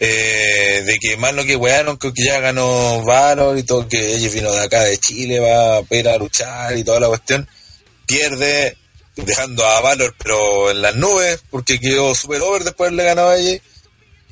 eh, 0.00 0.82
de 0.84 0.98
que 0.98 1.16
más 1.16 1.34
lo 1.34 1.44
que 1.44 1.54
wearon, 1.56 1.96
que 1.98 2.12
ya 2.16 2.40
ganó 2.40 3.02
Valor 3.02 3.56
y 3.58 3.62
todo, 3.62 3.88
que 3.88 4.14
ella 4.14 4.28
vino 4.28 4.50
de 4.52 4.60
acá 4.62 4.82
de 4.82 4.98
Chile, 4.98 5.38
va 5.40 5.76
a 5.78 5.84
ir 5.90 6.08
a 6.08 6.18
luchar 6.18 6.76
y 6.76 6.82
toda 6.84 6.98
la 7.00 7.08
cuestión, 7.08 7.48
pierde, 8.06 8.76
dejando 9.16 9.64
a 9.64 9.80
Valor 9.80 10.14
pero 10.22 10.70
en 10.72 10.82
las 10.82 10.96
nubes, 10.96 11.40
porque 11.50 11.78
quedó 11.78 12.14
super 12.14 12.40
over 12.42 12.64
después 12.64 12.90
de 12.90 12.94
haberle 12.96 13.04
ganado 13.04 13.28
a 13.30 13.36
ella, 13.38 13.60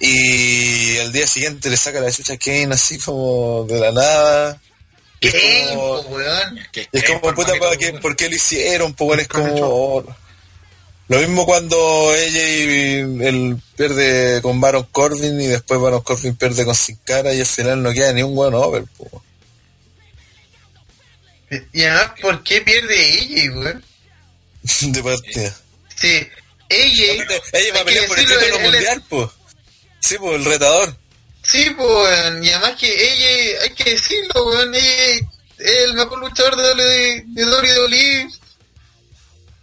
y 0.01 0.97
el 0.97 1.13
día 1.13 1.27
siguiente 1.29 1.71
le 1.71 1.77
saca 1.77 2.01
la 2.01 2.11
chucha 2.11 2.33
a 2.35 2.39
Kane 2.39 2.75
así 2.75 2.99
como 2.99 3.65
de 3.69 3.79
la 3.79 3.93
nada. 3.93 4.61
Y 5.21 5.29
es 5.29 5.35
¿Qué? 5.35 5.65
como- 5.77 6.21
y 6.93 6.99
es 6.99 7.05
como, 7.05 7.21
puta, 7.21 7.49
manito, 7.51 7.65
¿para 7.65 7.77
qué. 7.77 7.93
¿por 8.01 8.17
qué 8.17 8.29
lo 8.29 8.35
hicieron? 8.35 8.95
Pues 8.95 9.21
es 9.21 9.29
como... 9.29 10.05
Lo 11.13 11.19
mismo 11.19 11.45
cuando 11.45 12.15
ella 12.15 12.49
y 12.49 13.01
él 13.27 13.59
pierde 13.77 14.41
con 14.41 14.59
Baron 14.63 14.85
Corbin 14.85 15.39
y 15.43 15.47
después 15.47 15.79
Baron 15.79 16.01
Corbin 16.01 16.35
pierde 16.37 16.65
con 16.65 16.75
Sin 16.75 16.97
Cara 17.05 17.35
y 17.35 17.41
al 17.41 17.47
final 17.47 17.83
no 17.83 17.93
queda 17.93 18.15
ni 18.15 18.23
un 18.23 18.35
buen 18.35 18.55
over. 18.55 18.85
po. 18.97 19.23
Y 21.51 21.83
además, 21.83 22.15
¿por 22.19 22.43
qué 22.43 22.63
pierde 22.63 23.19
ella, 23.19 23.53
weón? 23.53 23.85
De 24.81 25.03
partida. 25.03 25.55
Sí, 25.97 26.27
ella... 26.71 27.27
ella 27.53 27.75
va 27.75 27.81
a 27.81 27.85
pelear 27.85 28.07
por 28.09 28.19
el 28.19 28.27
título 28.27 28.61
mundial, 28.61 29.05
pues. 29.11 29.29
Sí, 30.01 30.17
pues, 30.19 30.35
el 30.37 30.45
retador. 30.47 30.97
Sí, 31.43 31.75
pues, 31.77 32.43
y 32.43 32.49
además 32.49 32.75
que 32.81 32.89
ella, 32.91 33.65
hay 33.65 33.71
que 33.75 33.91
decirlo, 33.91 34.47
weón, 34.47 34.75
ella 34.75 35.29
es 35.59 35.77
el 35.85 35.93
mejor 35.93 36.21
luchador 36.21 36.57
de, 36.57 37.23
WWE 37.37 38.29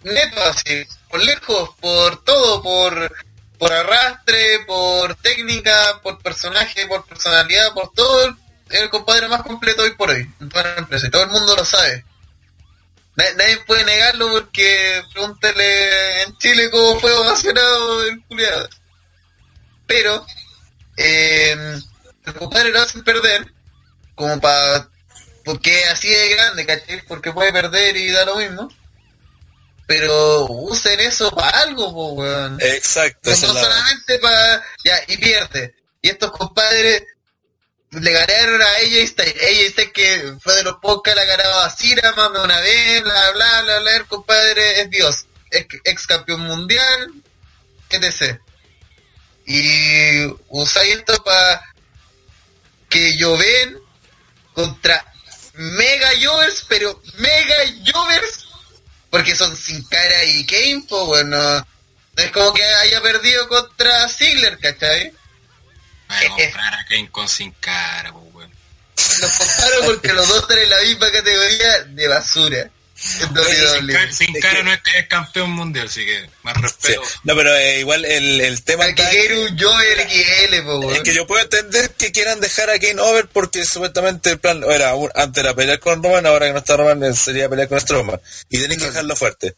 neto, 0.04 0.44
así, 0.44 0.86
por 1.10 1.24
lejos, 1.24 1.70
por 1.82 2.24
todo, 2.24 2.62
por, 2.62 3.12
por 3.58 3.74
arrastre, 3.74 4.60
por 4.68 5.16
técnica, 5.16 6.00
por 6.04 6.20
personaje, 6.22 6.86
por 6.88 7.06
personalidad, 7.06 7.74
por 7.74 7.92
todo, 7.94 8.38
es 8.70 8.82
el 8.82 8.90
compadre 8.90 9.28
más 9.28 9.42
completo 9.42 9.82
hoy 9.84 9.92
por 9.96 10.10
hoy, 10.10 10.30
en 10.40 10.50
toda 10.50 10.64
la 10.64 10.76
empresa, 10.78 11.08
y 11.08 11.10
todo 11.12 11.24
el 11.24 11.30
mundo 11.30 11.56
lo 11.56 11.66
sabe. 11.66 12.06
Na- 13.16 13.34
Nadie 13.38 13.58
puede 13.68 13.84
negarlo 13.86 14.30
porque 14.30 15.04
pregúntale 15.14 16.22
en 16.24 16.38
Chile 16.38 16.70
cómo 16.70 17.00
fue 17.00 17.12
ovacionado 17.12 18.04
el 18.06 18.24
culiado. 18.26 18.70
Pero 19.88 20.26
eh, 20.98 21.80
el 22.26 22.34
compadre 22.36 22.70
lo 22.72 22.82
hacen 22.82 23.04
perder 23.04 23.52
como 24.16 24.40
para 24.40 24.88
porque 25.44 25.84
así 25.86 26.10
de 26.10 26.30
grande 26.30 26.66
¿cachai? 26.66 27.02
porque 27.08 27.32
puede 27.32 27.52
perder 27.52 27.98
y 27.98 28.12
da 28.12 28.26
lo 28.26 28.36
mismo 28.36 28.72
pero 29.90 30.46
usen 30.46 31.00
eso 31.00 31.32
para 31.32 31.62
algo 31.62 31.90
weón. 32.14 32.60
Exacto, 32.62 33.32
no 33.32 33.36
solamente 33.36 34.20
para 34.20 34.64
ya 34.84 35.02
y 35.08 35.18
pierde 35.18 35.74
y 36.00 36.10
estos 36.10 36.30
compadres 36.30 37.06
le 37.90 38.12
ganaron 38.12 38.62
a 38.62 38.78
ella 38.82 39.08
Styles. 39.08 39.36
Ella 39.42 39.70
Styles 39.72 39.92
que 39.92 40.36
fue 40.44 40.54
de 40.54 40.62
los 40.62 40.76
pocos 40.76 41.02
que 41.02 41.16
la 41.16 41.26
ganaba 41.26 41.66
a 41.66 41.72
Cira 41.72 42.12
más 42.12 42.32
de 42.32 42.40
una 42.40 42.60
vez 42.60 43.02
bla 43.02 43.32
bla 43.32 43.62
bla 43.64 43.80
bla. 43.80 43.96
El 43.96 44.06
compadre 44.06 44.82
es 44.82 44.92
Dios 44.92 45.26
ex, 45.50 45.78
ex 45.84 46.06
campeón 46.06 46.42
mundial 46.42 47.12
etc. 47.90 48.40
Y 49.48 50.24
usáis 50.50 50.98
esto 50.98 51.24
para 51.24 51.64
que 52.90 53.18
lloven 53.18 53.80
contra 54.54 55.04
mega 55.56 56.10
Jovers, 56.22 56.64
pero 56.70 57.02
mega 57.18 57.56
Jovers, 57.92 58.49
porque 59.10 59.36
son 59.36 59.56
sin 59.56 59.84
cara 59.84 60.24
y 60.26 60.46
Kane, 60.46 60.84
pues 60.88 61.06
bueno, 61.06 61.38
no 61.38 62.24
es 62.24 62.32
como 62.32 62.54
que 62.54 62.64
haya 62.64 63.02
perdido 63.02 63.48
contra 63.48 64.08
Ziggler, 64.10 64.58
¿cachai? 64.60 65.14
Comprar 66.28 66.74
a 66.74 66.86
Kane 66.86 67.10
con 67.12 67.28
sin 67.30 67.52
cara, 67.54 68.12
pues, 68.12 68.34
weón. 68.34 68.52
Los 69.22 69.32
comparo 69.32 69.86
porque 69.86 70.14
los 70.14 70.28
dos 70.28 70.42
están 70.42 70.60
en 70.60 70.70
la 70.70 70.82
misma 70.82 71.12
categoría 71.12 71.84
de 71.84 72.08
basura. 72.08 72.70
Sin 73.00 73.34
cara, 73.34 74.12
sin 74.14 74.34
no 74.66 74.74
es, 74.74 74.80
es 74.96 75.08
campeón 75.08 75.52
mundial, 75.52 75.88
así 75.88 76.06
que 76.06 76.30
más 76.44 76.56
Sí. 76.56 76.62
respeto. 76.62 77.02
No, 77.24 77.36
pero 77.36 77.56
eh, 77.56 77.80
igual 77.80 78.06
el, 78.06 78.42
el 78.42 78.64
tema... 78.64 78.86
Que 78.88 79.04
quiere 79.10 79.40
un 79.40 79.58
XL, 79.58 80.64
po, 80.66 80.92
Es 80.92 81.02
que 81.02 81.14
yo 81.14 81.26
puedo 81.26 81.42
entender 81.42 81.92
que 81.92 82.12
quieran 82.12 82.40
dejar 82.40 82.70
a 82.70 82.80
Kane 82.80 83.00
over 83.02 83.28
porque 83.28 83.64
supuestamente 83.66 84.32
el 84.32 84.40
plan 84.40 84.64
era 84.64 84.94
antes 85.16 85.44
era 85.44 85.54
pelear 85.54 85.80
con 85.80 86.04
Roman, 86.04 86.26
ahora 86.26 86.48
que 86.48 86.54
no 86.54 86.60
está 86.60 86.78
Roman 86.78 87.04
eh, 87.04 87.14
sería 87.14 87.50
pelear 87.50 87.68
con 87.70 87.80
Strowman 87.80 88.20
y 88.50 88.60
tenés 88.60 88.78
que 88.78 88.86
dejarlo 88.86 89.16
fuerte. 89.16 89.56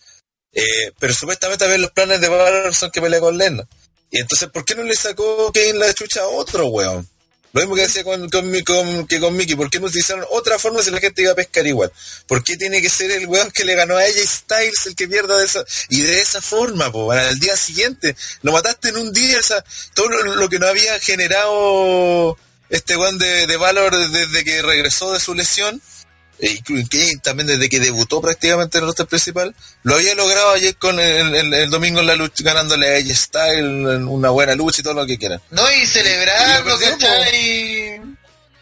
Eh, 0.53 0.91
pero 0.99 1.13
supuestamente 1.13 1.65
a 1.65 1.67
ver 1.67 1.79
los 1.79 1.91
planes 1.91 2.19
de 2.21 2.27
Valor 2.27 2.75
son 2.75 2.91
que 2.91 3.01
pelea 3.01 3.19
con 3.19 3.37
Lennon. 3.37 3.67
Y 4.11 4.19
entonces, 4.19 4.49
¿por 4.49 4.65
qué 4.65 4.75
no 4.75 4.83
le 4.83 4.95
sacó 4.95 5.51
Kane 5.53 5.73
la 5.73 5.93
chucha 5.93 6.21
a 6.21 6.27
otro 6.27 6.67
weón? 6.67 7.07
Lo 7.53 7.61
mismo 7.61 7.75
que 7.75 7.81
decía 7.81 8.03
con, 8.05 8.29
con, 8.29 8.49
con- 8.61 9.07
que 9.07 9.19
con 9.19 9.35
Mickey, 9.35 9.55
¿por 9.55 9.69
qué 9.69 9.79
no 9.79 9.87
utilizaron 9.87 10.25
otra 10.31 10.57
forma 10.57 10.81
si 10.81 10.89
la 10.89 10.99
gente 11.01 11.21
iba 11.21 11.33
a 11.33 11.35
pescar 11.35 11.67
igual? 11.67 11.91
¿Por 12.25 12.43
qué 12.43 12.55
tiene 12.55 12.81
que 12.81 12.89
ser 12.89 13.11
el 13.11 13.27
weón 13.27 13.51
que 13.51 13.65
le 13.65 13.75
ganó 13.75 13.97
a 13.97 14.05
ella 14.05 14.21
y 14.21 14.25
Styles 14.27 14.85
el 14.85 14.95
que 14.95 15.07
pierda 15.07 15.37
de 15.37 15.45
esa, 15.45 15.65
y 15.89 16.01
de 16.01 16.21
esa 16.21 16.41
forma, 16.41 16.91
po, 16.91 17.13
el 17.13 17.39
día 17.39 17.57
siguiente? 17.57 18.15
Lo 18.41 18.53
mataste 18.53 18.89
en 18.89 18.97
un 18.97 19.11
día, 19.11 19.37
o 19.37 19.43
sea, 19.43 19.63
todo 19.93 20.07
lo, 20.07 20.35
lo 20.35 20.47
que 20.49 20.59
no 20.59 20.67
había 20.67 20.97
generado 20.99 22.37
este 22.69 22.95
weón 22.95 23.17
de, 23.17 23.47
de 23.47 23.57
Valor 23.57 23.93
desde 24.11 24.43
que 24.45 24.61
regresó 24.61 25.11
de 25.11 25.19
su 25.19 25.33
lesión, 25.33 25.81
e 26.41 26.51
incluso 26.53 26.87
Kane 26.89 27.19
también 27.21 27.47
desde 27.47 27.69
que 27.69 27.79
debutó 27.79 28.19
prácticamente 28.19 28.77
en 28.77 28.83
el 28.83 28.87
roster 28.87 29.05
principal, 29.05 29.55
lo 29.83 29.95
había 29.95 30.15
logrado 30.15 30.51
ayer 30.51 30.75
con 30.75 30.99
el, 30.99 31.35
el- 31.35 31.53
el 31.53 31.69
domingo 31.69 31.99
en 32.01 32.07
la 32.07 32.15
lucha, 32.15 32.43
ganándole 32.43 32.93
a 32.95 32.97
AJ 32.97 33.15
Style 33.15 33.63
una 34.05 34.29
buena 34.31 34.55
lucha 34.55 34.81
y 34.81 34.83
todo 34.83 34.95
lo 34.95 35.05
que 35.05 35.17
quieran. 35.17 35.39
No, 35.51 35.63
y 35.71 35.85
celebrando, 35.85 36.75
Y 36.75 36.83
¿cachai? 36.83 38.01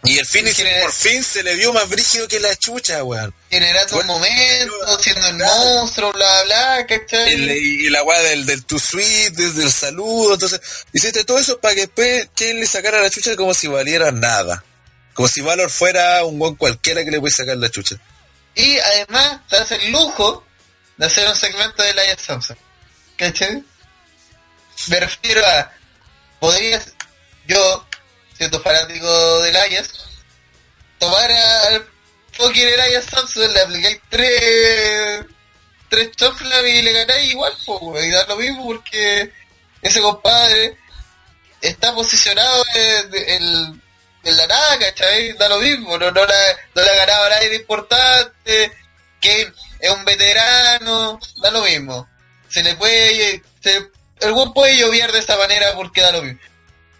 Y 0.02 0.18
el 0.18 0.26
finish 0.26 0.56
por 0.82 0.94
fin 0.94 1.22
se 1.24 1.44
le 1.44 1.56
vio 1.56 1.74
más 1.74 1.90
brígido 1.90 2.26
que 2.28 2.40
la 2.40 2.56
chucha, 2.56 3.04
weón. 3.04 3.34
Generando 3.50 4.00
un 4.00 4.08
momento, 4.08 4.74
siendo 5.02 5.28
el 5.28 5.36
monstruo, 5.36 6.14
bla, 6.14 6.44
bla, 6.46 6.86
¿cachai? 6.88 7.34
El- 7.34 7.52
y 7.52 7.90
la 7.90 8.02
weá 8.04 8.20
del, 8.22 8.46
del 8.46 8.64
too 8.64 8.80
sweet, 8.80 9.32
desde 9.34 9.64
el 9.64 9.72
saludo, 9.72 10.36
entonces, 10.36 10.62
hiciste 10.94 11.26
todo 11.26 11.38
eso 11.40 11.60
para 11.60 11.76
que 11.76 11.82
después 11.82 12.30
Kane 12.36 12.54
le 12.56 12.66
sacara 12.68 13.02
la 13.02 13.10
chucha 13.10 13.36
como 13.36 13.54
si 13.54 13.68
valiera 13.68 14.10
nada. 14.12 14.64
Como 15.20 15.28
si 15.28 15.42
Valor 15.42 15.70
fuera 15.70 16.24
un 16.24 16.40
buen 16.40 16.56
cualquiera 16.56 17.04
que 17.04 17.12
le 17.12 17.20
puede 17.20 17.34
sacar 17.36 17.58
la 17.58 17.70
chucha. 17.70 17.98
Y 18.56 18.80
además 18.80 19.42
te 19.50 19.58
hace 19.58 19.76
el 19.76 19.92
lujo 19.92 20.46
de 20.96 21.06
hacer 21.08 21.28
un 21.28 21.36
segmento 21.36 21.84
de 21.84 21.90
Elias 21.90 22.22
Samson. 22.22 22.58
¿Cachai? 23.18 23.62
Me 24.88 24.98
refiero 25.02 25.46
a, 25.46 25.74
podrías, 26.40 26.94
yo, 27.46 27.86
siendo 28.38 28.62
fanático 28.62 29.42
de 29.42 29.50
Elias, 29.50 29.90
tomar 31.00 31.30
al 31.30 31.86
fucking 32.32 32.70
Elias 32.70 33.04
Samson, 33.12 33.54
le 33.54 33.60
aplicáis 33.60 34.00
tres, 34.08 35.26
tres 35.90 36.12
choflas 36.16 36.64
y 36.64 36.82
le 36.82 36.94
ganáis 36.94 37.30
igual, 37.32 37.54
wey, 37.68 38.08
y 38.08 38.12
da 38.12 38.26
lo 38.26 38.38
mismo 38.38 38.68
porque 38.68 39.34
ese 39.82 40.00
compadre 40.00 40.78
está 41.60 41.94
posicionado 41.94 42.64
en, 42.74 43.14
en- 43.16 43.89
en 44.24 44.38
la 44.38 44.48
nada, 44.48 44.80
¿cachai? 44.80 45.34
Da 45.34 45.48
lo 45.50 45.60
mismo, 45.60 45.98
no, 45.98 46.12
no, 46.12 46.26
la, 46.26 46.36
no 46.76 46.84
le 46.84 46.90
ha 46.90 46.96
ganado 46.96 47.26
a 47.26 47.30
nadie 47.30 47.50
de 47.50 47.56
importante, 47.56 48.72
que 49.22 49.52
es 49.80 49.92
un 49.92 50.06
veterano, 50.06 51.20
da 51.42 51.52
lo 51.52 51.62
mismo. 51.64 52.08
Se 52.50 52.64
le 52.64 52.76
puede, 52.76 53.42
se, 53.62 53.90
el 54.22 54.34
buen 54.34 54.54
puede 54.54 54.78
lloviar 54.78 55.12
de 55.12 55.20
esa 55.20 55.38
manera 55.38 55.74
porque 55.76 56.02
da 56.02 56.12
lo 56.12 56.22
mismo. 56.24 56.40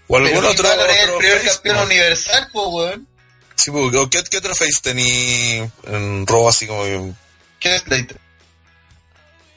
O 0.08 0.18
algún 0.18 0.32
Pero 0.32 0.50
otro, 0.50 0.68
es 0.68 0.74
el 0.74 0.80
otro 1.10 1.18
primer 1.20 1.38
face, 1.40 1.50
campeón 1.54 1.76
¿no? 1.78 1.84
universal, 1.84 2.50
pues, 2.52 2.66
weón. 2.70 3.08
Sí, 3.56 3.72
pues, 3.72 3.96
¿o 3.96 4.10
¿qué, 4.10 4.24
qué 4.24 4.38
otro 4.38 4.56
face 4.56 4.80
tení 4.82 5.70
en 5.88 6.26
Raw 6.26 6.48
así 6.50 6.66
como 6.66 6.84
que- 6.84 7.12
¿Qué 7.60 7.76
es 7.76 7.82
Slater? 7.82 8.18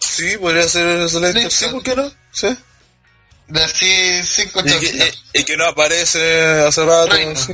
Sí, 0.00 0.36
podría 0.38 0.68
ser 0.68 1.08
Slater. 1.08 1.50
Sí. 1.50 1.66
¿por 1.68 1.82
qué 1.82 1.94
no? 1.96 2.12
Sí. 2.32 2.48
Así, 3.54 4.22
cinco 4.24 4.60
Y 4.64 4.78
que, 4.78 4.86
y- 5.34 5.40
y 5.40 5.44
que 5.44 5.56
no 5.56 5.66
aparece 5.66 6.62
hace 6.66 6.84
rato. 6.84 7.08
Reino. 7.12 7.34
sí. 7.38 7.52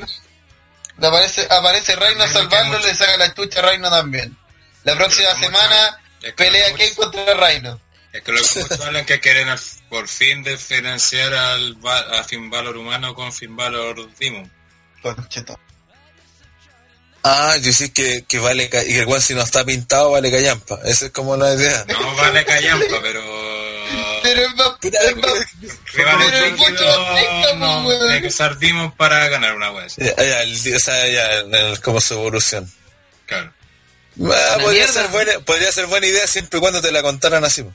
Aparece, 1.01 1.47
aparece 1.51 1.97
Reino 1.97 2.25
a 2.25 2.29
salvarlo, 2.29 2.79
le 2.81 2.95
saca 2.95 3.17
la 3.17 3.33
chucha 3.35 3.61
a 3.61 3.63
Reino 3.63 3.89
también. 3.91 4.37
La 4.85 4.97
próxima 4.97 5.29
mucho- 5.35 5.47
semana 5.47 6.01
es 6.21 6.27
que 6.27 6.33
pelea 6.33 6.71
Kane 6.73 6.95
contra 6.95 7.35
Reino. 7.35 7.81
Es 8.13 8.23
que 8.23 8.33
lo 8.33 8.39
que 8.43 8.61
muchos 8.61 8.81
hablan 8.81 9.05
que 9.07 9.21
quieren 9.21 9.49
por 9.89 10.09
fin 10.09 10.43
diferenciar 10.43 11.35
al 11.35 11.77
a 11.85 12.25
Finn 12.25 12.49
Balor 12.51 12.77
humano 12.77 13.15
con 13.15 13.33
Finn 13.33 13.55
Balor 13.55 14.09
Demon. 14.19 14.51
Concheto. 15.03 15.59
Ah, 17.23 17.57
yo 17.61 17.73
sí 17.73 17.91
que, 17.91 18.25
que 18.27 18.39
vale 18.39 18.69
ca- 18.69 18.83
y 18.85 18.89
que 18.89 19.01
el 19.01 19.07
weón 19.07 19.21
si 19.21 19.35
no 19.35 19.43
está 19.43 19.65
pintado 19.65 20.13
vale 20.13 20.31
callampa. 20.31 20.79
Esa 20.85 21.07
es 21.07 21.13
como 21.13 21.37
la 21.37 21.53
idea. 21.55 21.85
No 21.89 22.15
vale 22.17 22.45
callampa, 22.45 22.97
pero... 23.03 23.23
Pero 24.35 24.43
es 24.49 24.55
más, 24.55 24.73
es 24.83 25.17
más, 25.17 25.33
Si 25.61 25.97
pero 25.97 26.11
es 26.47 26.57
mucho 26.59 26.85
más 26.85 27.83
pues, 27.85 27.99
weón. 27.99 28.11
hay 28.11 28.21
que 28.21 28.27
usar 28.29 28.59
Demon 28.59 28.93
para 28.93 29.29
ganar 29.29 29.55
una 29.55 29.71
wea 29.73 29.87
así. 29.87 30.01
Ya, 30.03 30.15
ya, 30.17 30.43
el, 30.43 30.55
o 30.77 30.79
sea, 30.79 31.07
ya, 31.09 31.35
en 31.41 31.55
el- 31.55 31.81
como 31.81 32.01
su 32.01 32.15
evolución. 32.15 32.71
Claro. 33.27 33.53
Ah, 34.21 34.57
podría, 34.61 34.85
mierda. 34.85 34.93
ser 34.93 35.09
buena, 35.09 35.33
podría 35.41 35.73
ser 35.73 35.87
buena 35.87 36.07
idea 36.07 36.27
siempre 36.27 36.59
y 36.59 36.61
cuando 36.61 36.81
te 36.83 36.91
la 36.93 37.03
contaran 37.03 37.45
así. 37.45 37.63
po. 37.63 37.73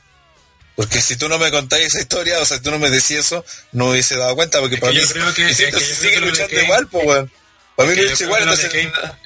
Porque 0.76 1.00
si 1.00 1.16
tú 1.16 1.28
no 1.28 1.38
me 1.38 1.50
contáis 1.50 1.86
esa 1.86 2.00
historia, 2.00 2.40
o 2.40 2.44
sea, 2.44 2.56
si 2.58 2.62
tú 2.64 2.70
no 2.72 2.78
me 2.78 2.90
decías 2.90 3.26
eso, 3.26 3.44
no 3.72 3.90
hubiese 3.90 4.16
dado 4.16 4.34
cuenta, 4.34 4.58
porque 4.60 4.74
Es 4.74 4.80
para 4.80 4.92
que 4.92 4.98
mí 4.98 5.04
yo 5.06 5.12
creo 5.12 5.34
que- 5.34 5.42
y 5.42 5.50
es 5.50 5.56
siento 5.56 5.78
que 5.78 5.84
que 5.84 5.88
yo 5.90 5.94
sigue 5.96 6.08
creo 6.16 6.20
que 6.20 6.20
lo 6.20 6.26
de 6.26 6.30
luchando 6.32 6.50
Kane- 6.54 6.64
igual, 6.64 6.88
pues 6.88 7.06
weón. 7.06 7.32
Para 7.76 7.88
mí 7.88 7.96
que 7.96 8.24
igual, 8.24 8.42
entonces. 8.42 8.70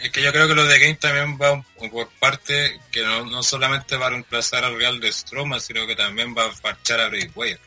Es 0.01 0.11
que 0.11 0.23
yo 0.23 0.33
creo 0.33 0.49
que 0.49 0.55
lo 0.55 0.65
de 0.65 0.79
Game 0.79 0.95
también 0.95 1.39
va 1.41 1.63
por 1.91 2.09
parte 2.19 2.81
que 2.91 3.03
no, 3.03 3.25
no 3.27 3.43
solamente 3.43 3.97
va 3.97 4.07
a 4.07 4.11
reemplazar 4.11 4.65
al 4.65 4.77
Real 4.79 5.01
de 5.01 5.13
Strowman, 5.13 5.61
sino 5.61 5.87
que 5.87 5.95
también 5.97 6.35
va 6.37 6.47
a 6.47 6.53
parchar 6.53 7.01
a 7.01 7.11
Wyatt. 7.35 7.61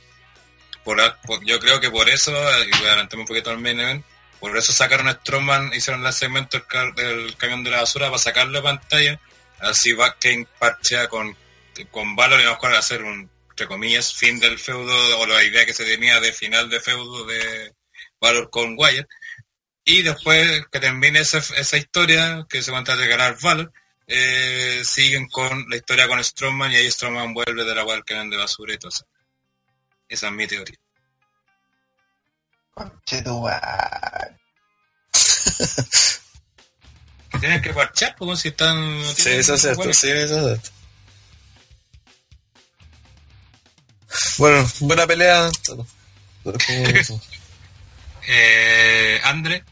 Por, 0.83 0.99
a- 0.99 1.21
por- 1.21 1.45
yo 1.45 1.59
creo 1.59 1.79
que 1.79 1.91
por 1.91 2.09
eso, 2.09 2.31
y 2.31 2.69
voy 2.71 2.87
a 2.87 2.93
adelantarme 2.93 3.21
un 3.21 3.27
poquito 3.27 3.51
al 3.51 3.59
main 3.59 3.79
event, 3.79 4.05
por 4.39 4.57
eso 4.57 4.73
sacaron 4.73 5.07
a 5.07 5.13
Strowman, 5.13 5.71
hicieron 5.75 6.03
el 6.05 6.13
segmento 6.13 6.57
del, 6.57 6.65
car- 6.65 6.95
del 6.95 7.35
camión 7.37 7.63
de 7.63 7.69
la 7.69 7.81
basura 7.81 8.07
para 8.07 8.17
sacarlo 8.17 8.53
de 8.57 8.63
pantalla, 8.63 9.19
así 9.59 9.93
va 9.93 10.15
Kane 10.17 10.47
parchea 10.57 11.07
con, 11.07 11.37
con 11.91 12.15
Valor 12.15 12.41
y 12.41 12.45
vamos 12.45 12.63
a 12.63 12.79
hacer 12.79 13.03
un, 13.03 13.29
entre 13.51 13.67
comillas, 13.67 14.11
fin 14.15 14.39
del 14.39 14.57
feudo, 14.57 15.19
o 15.19 15.27
la 15.27 15.43
idea 15.43 15.63
que 15.67 15.73
se 15.75 15.85
tenía 15.85 16.19
de 16.19 16.33
final 16.33 16.67
de 16.71 16.79
feudo 16.79 17.23
de 17.25 17.71
Valor 18.19 18.49
con 18.49 18.73
Wyatt. 18.75 19.07
Y 19.91 20.01
después 20.03 20.67
que 20.71 20.79
termine 20.79 21.19
esa, 21.19 21.39
esa 21.39 21.75
historia, 21.75 22.47
que 22.49 22.63
se 22.63 22.71
cuenta 22.71 22.95
de 22.95 23.09
ganar 23.09 23.37
Valor, 23.41 23.73
eh, 24.07 24.83
siguen 24.85 25.27
con 25.27 25.65
la 25.69 25.75
historia 25.75 26.07
con 26.07 26.23
Strowman 26.23 26.71
y 26.71 26.77
ahí 26.77 26.89
Strowman 26.89 27.33
vuelve 27.33 27.65
de 27.65 27.75
la 27.75 27.83
cual 27.83 28.05
que 28.05 28.13
de 28.13 28.37
basura 28.37 28.73
y 28.73 28.77
todo 28.77 28.87
eso. 28.87 29.05
Esa 30.07 30.27
es 30.27 30.33
mi 30.33 30.47
teoría. 30.47 30.77
Tienen 37.41 37.61
que 37.61 37.73
parchar, 37.73 38.15
pues 38.17 38.39
si 38.39 38.47
están... 38.47 38.97
Sí, 39.13 39.31
eso 39.31 39.55
es 39.55 39.61
cierto, 39.61 39.79
bueno, 39.79 39.93
sí, 39.93 40.09
eso 40.09 40.39
es 40.39 40.45
cierto. 40.45 40.69
Bueno, 44.37 44.65
buena 44.79 45.05
pelea. 45.05 45.51
Eh, 48.27 49.19
Andre, 49.23 49.63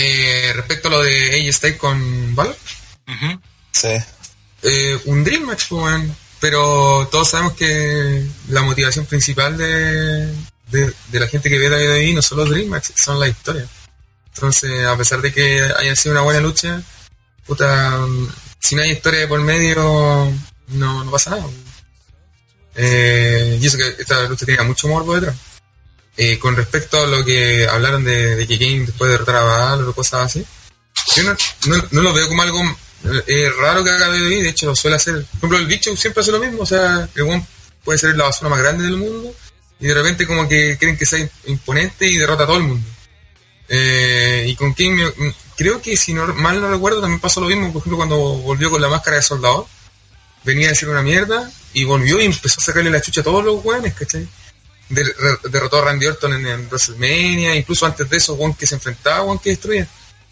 Eh, 0.00 0.52
respecto 0.54 0.86
a 0.88 0.90
lo 0.92 1.02
de 1.02 1.40
AJ 1.40 1.52
Styles 1.56 1.76
con 1.78 2.34
Valor, 2.36 2.56
Sí. 3.72 3.88
eh, 4.62 4.98
un 5.06 5.24
Dream 5.24 5.42
Match, 5.42 5.64
pues, 5.68 5.82
weón. 5.82 6.16
pero 6.40 7.08
todos 7.10 7.30
sabemos 7.30 7.54
que 7.54 8.24
la 8.48 8.62
motivación 8.62 9.06
principal 9.06 9.56
de, 9.58 10.26
de, 10.70 10.94
de 11.08 11.20
la 11.20 11.26
gente 11.26 11.50
que 11.50 11.58
ve 11.58 11.68
WWE 11.68 12.12
no 12.14 12.22
son 12.22 12.38
los 12.38 12.48
Dream 12.50 12.68
Match, 12.68 12.90
son 12.94 13.18
las 13.18 13.30
historias. 13.30 13.66
Entonces, 14.34 14.86
a 14.86 14.96
pesar 14.96 15.20
de 15.20 15.32
que 15.32 15.62
haya 15.78 15.96
sido 15.96 16.12
una 16.12 16.20
buena 16.22 16.38
lucha, 16.40 16.80
puta, 17.44 17.98
si 18.60 18.76
no 18.76 18.82
hay 18.82 18.92
historia 18.92 19.20
de 19.20 19.26
por 19.26 19.40
medio, 19.40 20.32
no, 20.68 21.02
no 21.04 21.10
pasa 21.10 21.30
nada. 21.30 21.46
Eh, 22.76 23.58
y 23.60 23.66
eso 23.66 23.76
que 23.78 23.96
esta 23.98 24.22
lucha 24.28 24.46
tenía 24.46 24.62
mucho 24.62 24.86
morbo 24.86 25.14
detrás. 25.16 25.34
Eh, 26.20 26.36
con 26.40 26.56
respecto 26.56 27.00
a 27.00 27.06
lo 27.06 27.24
que 27.24 27.68
hablaron 27.68 28.02
de, 28.02 28.34
de 28.34 28.46
que 28.48 28.58
Kane 28.58 28.86
después 28.86 29.08
de 29.08 29.18
Valor 29.18 29.88
o 29.88 29.94
cosas 29.94 30.24
así, 30.26 30.44
yo 31.14 31.22
no, 31.22 31.36
no- 31.66 31.84
no 31.92 32.02
lo 32.02 32.12
veo 32.12 32.26
como 32.26 32.42
algo 32.42 32.60
eh, 33.28 33.48
raro 33.60 33.84
que 33.84 33.90
haga 33.90 34.08
WWE, 34.10 34.42
de 34.42 34.48
hecho 34.48 34.66
lo 34.66 34.74
suele 34.74 34.96
hacer. 34.96 35.14
Por 35.14 35.36
ejemplo, 35.38 35.58
el 35.58 35.66
bicho 35.66 35.94
siempre 35.96 36.22
hace 36.22 36.32
lo 36.32 36.40
mismo, 36.40 36.62
o 36.62 36.66
sea, 36.66 37.08
el 37.14 37.22
one 37.22 37.46
puede 37.84 38.00
ser 38.00 38.16
la 38.16 38.24
basura 38.24 38.50
más 38.50 38.58
grande 38.58 38.82
del 38.82 38.96
mundo 38.96 39.32
y 39.78 39.86
de 39.86 39.94
repente 39.94 40.26
como 40.26 40.48
que 40.48 40.76
creen 40.76 40.96
que 40.98 41.06
sea 41.06 41.24
imponente 41.46 42.06
y 42.08 42.16
derrota 42.18 42.42
a 42.42 42.46
todo 42.48 42.56
el 42.56 42.64
mundo. 42.64 42.84
Eh, 43.68 44.46
y 44.48 44.56
con 44.56 44.72
Kane 44.74 45.12
creo 45.56 45.80
que 45.80 45.96
si 45.96 46.14
no, 46.14 46.26
mal 46.34 46.60
no 46.60 46.68
recuerdo 46.70 47.00
también 47.00 47.20
pasó 47.20 47.40
lo 47.40 47.46
mismo, 47.48 47.72
por 47.72 47.80
ejemplo, 47.80 47.96
cuando 47.96 48.16
volvió 48.18 48.70
con 48.70 48.80
la 48.82 48.88
máscara 48.88 49.18
de 49.18 49.22
soldador, 49.22 49.66
venía 50.42 50.66
a 50.66 50.70
decir 50.70 50.88
una 50.88 51.02
mierda 51.02 51.48
y 51.74 51.84
volvió 51.84 52.20
y 52.20 52.24
empezó 52.24 52.60
a 52.60 52.64
sacarle 52.64 52.90
la 52.90 53.00
chucha 53.00 53.20
a 53.20 53.24
todos 53.24 53.44
los 53.44 53.64
weones, 53.64 53.94
¿cachai? 53.94 54.26
Re- 54.90 55.14
derrotó 55.50 55.78
a 55.78 55.84
Randy 55.84 56.06
Orton 56.06 56.32
en, 56.34 56.46
en 56.46 56.66
WrestleMania, 56.68 57.54
incluso 57.56 57.84
antes 57.86 58.08
de 58.08 58.16
eso, 58.16 58.34
weón 58.34 58.54
que 58.54 58.66
se 58.66 58.74
enfrentaba, 58.76 59.22
weón 59.24 59.38
que 59.38 59.50
destruía. 59.50 59.86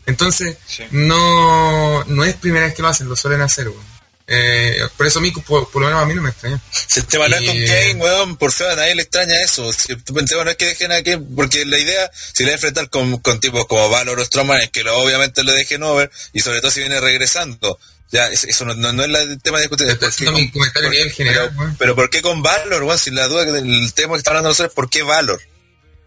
Entonces, 0.07 0.57
Sí. 0.67 0.85
no, 0.93 2.05
no 2.05 2.25
es 2.25 2.35
primera 2.35 2.67
vez 2.67 2.75
que 2.75 2.83
lo 2.83 2.89
hacen, 2.89 3.09
lo 3.09 3.17
suelen 3.17 3.41
hacer, 3.43 3.69
weón. 3.69 3.97
Eh, 4.29 4.81
por 4.97 5.07
eso 5.07 5.21
a 5.21 5.23
mí, 5.23 5.31
por, 5.31 5.71
por 5.71 5.81
lo 5.83 5.87
menos 5.87 6.03
a 6.03 6.07
mí 6.07 6.13
no 6.15 6.21
me 6.23 6.31
extraña. 6.31 6.61
Si 6.89 6.99
el 6.99 7.07
tema 7.07 7.29
no 7.29 7.37
es 7.37 7.43
con 7.43 7.55
Kane, 7.55 7.91
eh, 7.91 7.95
weón, 7.95 8.37
por 8.37 8.51
feo 8.51 8.69
a 8.71 8.75
nadie 8.75 8.95
le 8.97 9.03
extraña 9.03 9.41
eso. 9.41 9.73
Si 9.73 9.95
tú 9.97 10.15
pensabas 10.15 10.45
no 10.45 10.51
es 10.51 10.57
que 10.57 10.67
dejen 10.67 10.91
a 10.91 11.01
Kane, 11.03 11.25
porque 11.37 11.65
la 11.65 11.79
idea, 11.79 12.11
si 12.33 12.43
le 12.43 12.51
va 12.51 12.53
a 12.53 12.57
enfrentar 12.57 12.91
con, 12.91 13.19
con 13.19 13.39
tipos 13.39 13.67
como 13.67 13.89
Valor 13.89 14.19
o 14.19 14.25
Strowman, 14.25 14.63
es 14.63 14.71
que 14.71 14.83
lo, 14.83 14.97
obviamente 14.99 15.45
lo 15.45 15.53
dejen 15.53 15.83
over, 15.85 16.11
y 16.33 16.41
sobre 16.41 16.61
todo 16.61 16.71
si 16.73 16.81
viene 16.81 17.01
regresando. 17.01 17.79
Ya, 18.13 18.29
es- 18.29 18.45
eso 18.45 18.65
no, 18.65 18.75
no, 18.75 18.93
no 18.93 19.03
es 19.03 19.09
la- 19.11 19.23
el 19.23 19.41
tema 19.43 19.59
de 19.59 19.65
discutir. 19.69 19.87
Mi 20.33 20.51
comentario 20.51 20.91
general, 21.11 21.75
pero, 21.79 21.95
¿por 21.97 22.09
qué 22.11 22.23
con 22.23 22.41
Valor, 22.43 22.85
weón? 22.85 22.99
Si 22.99 23.11
la 23.11 23.27
duda 23.29 23.45
que 23.45 23.51
el 23.59 23.93
tema 23.95 24.15
que 24.15 24.19
está 24.19 24.31
hablando 24.31 24.51
nosotros 24.51 24.71
es 24.71 24.75
¿por 24.75 24.89
qué 24.89 25.03
Valor? 25.03 25.41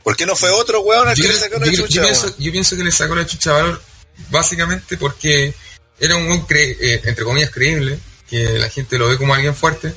¿Por 0.04 0.16
qué 0.16 0.26
no 0.26 0.36
fue 0.36 0.50
otro 0.50 0.80
weón 0.82 1.08
al 1.10 1.16
Yo, 1.16 1.24
que 1.24 1.28
le 1.30 1.36
sacó 1.40 1.54
yo 1.56 1.60
la 1.60 1.66
creo- 1.66 1.76
chucha, 1.86 1.96
yo 1.96 2.02
pienso, 2.04 2.36
yo 2.38 2.52
pienso 2.52 2.78
que 2.78 2.84
le 2.86 2.92
sacó 2.92 3.16
la 3.16 3.26
chucha 3.26 3.52
a 3.52 3.54
Valor 3.62 3.82
básicamente 4.30 4.98
porque 4.98 5.54
era 6.00 6.16
un 6.16 6.28
weón 6.28 6.46
eh, 6.50 7.02
entre 7.04 7.24
comillas 7.26 7.50
creíble, 7.52 8.00
que 8.30 8.44
la 8.60 8.70
gente 8.70 8.98
lo 8.98 9.10
ve 9.10 9.18
como 9.18 9.34
alguien 9.34 9.56
fuerte. 9.56 9.94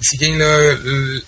Y 0.00 0.04
si 0.04 0.18
Kane 0.18 0.36
lo, 0.38 0.72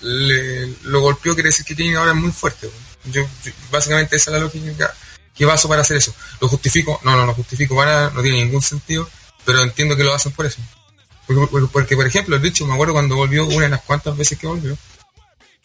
le- 0.01 0.67
lo 0.83 0.99
golpeó, 1.01 1.33
quiere 1.35 1.49
decir 1.49 1.65
que 1.65 1.75
Kane 1.75 1.95
ahora 1.95 2.11
es 2.11 2.17
muy 2.17 2.31
fuerte. 2.31 2.69
Yo, 3.05 3.21
yo- 3.43 3.51
básicamente 3.71 4.17
esa 4.17 4.31
es 4.31 4.33
la 4.33 4.39
lógica 4.39 4.93
¿Qué 5.33 5.45
pasó 5.45 5.69
para 5.69 5.81
hacer 5.83 5.97
eso? 5.97 6.13
¿Lo 6.41 6.47
justifico? 6.47 6.99
No, 7.03 7.15
no 7.15 7.25
lo 7.27 7.33
justifico 7.35 7.75
para 7.75 7.91
nada, 7.91 8.11
no 8.13 8.21
tiene 8.23 8.43
ningún 8.43 8.61
sentido, 8.61 9.07
pero 9.47 9.63
entiendo 9.63 9.95
que 9.95 10.03
lo 10.03 10.13
hacen 10.13 10.33
por 10.33 10.45
eso. 10.45 10.59
Porque, 11.25 11.67
porque- 11.71 11.95
por 11.95 12.05
ejemplo, 12.05 12.35
el 12.35 12.41
bicho, 12.41 12.67
me 12.67 12.73
acuerdo 12.73 12.91
cuando 12.93 13.15
volvió, 13.15 13.45
una 13.45 13.63
de 13.63 13.69
las 13.69 13.81
cuantas 13.81 14.15
veces 14.17 14.37
que 14.37 14.45
volvió, 14.45 14.77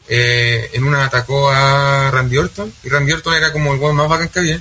eh, 0.08 0.70
en 0.72 0.84
una 0.84 1.04
atacó 1.04 1.50
a 1.50 2.08
Randy 2.12 2.38
Orton, 2.38 2.72
y 2.84 2.88
Randy 2.88 3.12
Orton 3.12 3.34
era 3.34 3.52
como 3.52 3.74
el 3.74 3.80
weón 3.80 3.96
más 3.96 4.08
bacán 4.08 4.28
que 4.28 4.38
había, 4.38 4.60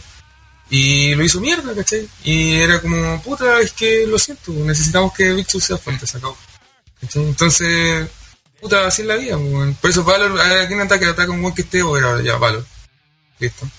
y 0.72 1.14
lo 1.14 1.24
hizo 1.24 1.40
mierda, 1.40 1.76
¿cachai? 1.76 2.10
Y 2.24 2.56
era 2.56 2.82
como, 2.82 3.22
puta, 3.22 3.60
es 3.60 3.74
que 3.74 4.08
lo 4.08 4.18
siento, 4.18 4.52
necesitamos 4.54 5.14
que 5.14 5.34
Big 5.34 5.46
Show 5.48 5.62
sea 5.62 5.78
fuerte, 5.78 6.08
se 6.08 6.18
acabó. 6.18 6.36
¿Cachai? 7.00 7.24
Entonces, 7.24 8.08
puta, 8.60 8.88
así 8.88 9.04
la 9.04 9.18
vida. 9.18 9.38
Por 9.80 9.90
eso 9.90 10.04
Valor, 10.04 10.40
a 10.42 10.48
ver, 10.48 10.62
¿a 10.62 10.68
quién 10.68 10.82
ataca? 10.82 11.10
Ataca 11.10 11.32
un 11.32 11.42
weón 11.42 11.54
que 11.54 11.62
esté, 11.62 11.84
o 11.84 11.96
era 11.96 12.20
ya 12.24 12.38
Valor. 12.38 12.66
Listo. 13.38 13.70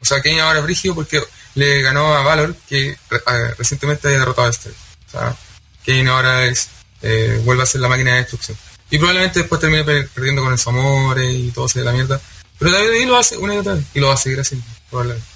O 0.00 0.04
sea, 0.06 0.22
Kane 0.22 0.40
ahora 0.40 0.60
es 0.60 0.64
brígido 0.64 0.94
porque 0.94 1.22
le 1.54 1.82
ganó 1.82 2.14
a 2.14 2.22
Valor, 2.22 2.54
que 2.68 2.90
eh, 2.90 3.54
recientemente 3.58 4.08
había 4.08 4.20
derrotado 4.20 4.48
a 4.48 4.52
Styles. 4.52 4.85
Sea, 5.18 5.36
Kane 5.84 6.08
ahora 6.10 6.44
es, 6.44 6.68
eh, 7.02 7.40
vuelve 7.44 7.62
a 7.62 7.66
ser 7.66 7.80
la 7.80 7.88
máquina 7.88 8.12
de 8.12 8.18
destrucción. 8.18 8.56
Y 8.90 8.98
probablemente 8.98 9.40
después 9.40 9.60
termine 9.60 9.84
per- 9.84 10.08
perdiendo 10.10 10.42
con 10.42 10.52
el 10.52 10.58
Samore 10.58 11.30
y 11.32 11.50
todo 11.50 11.68
se 11.68 11.80
de 11.80 11.84
la 11.84 11.92
mierda. 11.92 12.20
Pero 12.58 12.70
David 12.72 13.06
lo 13.06 13.16
hace 13.16 13.36
una 13.36 13.54
y 13.54 13.58
otra 13.58 13.74
vez. 13.74 13.84
Y 13.94 14.00
lo 14.00 14.08
va 14.08 14.14
a 14.14 14.16
seguir 14.16 14.40
haciendo, 14.40 14.66
probablemente. 14.90 15.26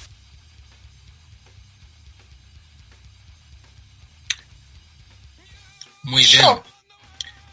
Muy 6.02 6.24
bien. 6.24 6.46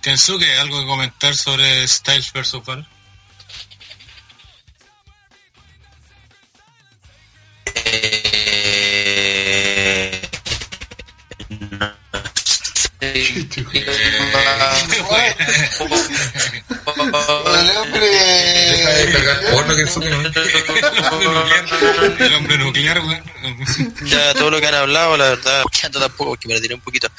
Kensuke, 0.02 0.58
¿algo 0.60 0.80
que 0.80 0.86
comentar 0.86 1.36
sobre 1.36 1.88
Styles 1.88 2.32
vs. 2.32 2.64
Valor? 2.66 2.86
El 16.98 17.78
hombre. 17.78 18.10
Porno 19.52 19.76
que 19.76 19.86
que. 22.18 22.26
El 22.26 22.60
nuclear, 22.60 23.00
weón. 23.00 23.24
ya 24.06 24.34
todo 24.34 24.52
lo 24.52 24.60
que 24.60 24.68
han 24.68 24.76
hablado, 24.76 25.18
la 25.18 25.30
verdad, 25.30 25.60
escuchando 25.60 26.00
tampoco, 26.00 26.32
porque 26.32 26.48
me 26.48 26.56
lo 26.56 26.62
tiré 26.62 26.76
un 26.76 26.82
poquito. 26.82 27.10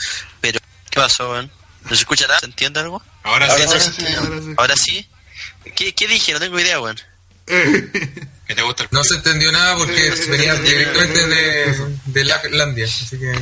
Pero, 0.40 0.59
¿qué 0.90 1.01
pasó, 1.01 1.31
weón? 1.31 1.51
¿No 1.82 1.90
se 1.90 2.02
escucha 2.02 2.27
nada? 2.27 2.40
¿Se 2.40 2.47
entiende 2.47 2.81
algo? 2.81 3.02
Ahora 3.23 3.47
Ahora 3.47 3.81
sí, 3.81 3.93
sí. 3.97 4.06
Ahora 4.16 4.40
sí. 4.40 4.55
Ahora 4.56 4.77
sí. 4.77 5.09
¿Qué, 5.74 5.94
qué 5.94 6.09
dije? 6.09 6.32
No 6.32 6.40
tengo 6.40 6.59
idea, 6.59 6.81
weón. 6.81 6.98
que 7.47 8.55
te 8.55 8.62
gusta 8.62 8.82
el 8.82 8.89
No 8.93 9.02
se 9.05 9.15
entendió 9.15 9.51
nada 9.52 9.77
porque 9.77 10.10
venía 10.28 10.55
directamente 10.56 11.27
de, 11.27 11.97
de 12.06 12.24
Laplandia. 12.24 12.85
Así 12.86 13.19
que. 13.19 13.32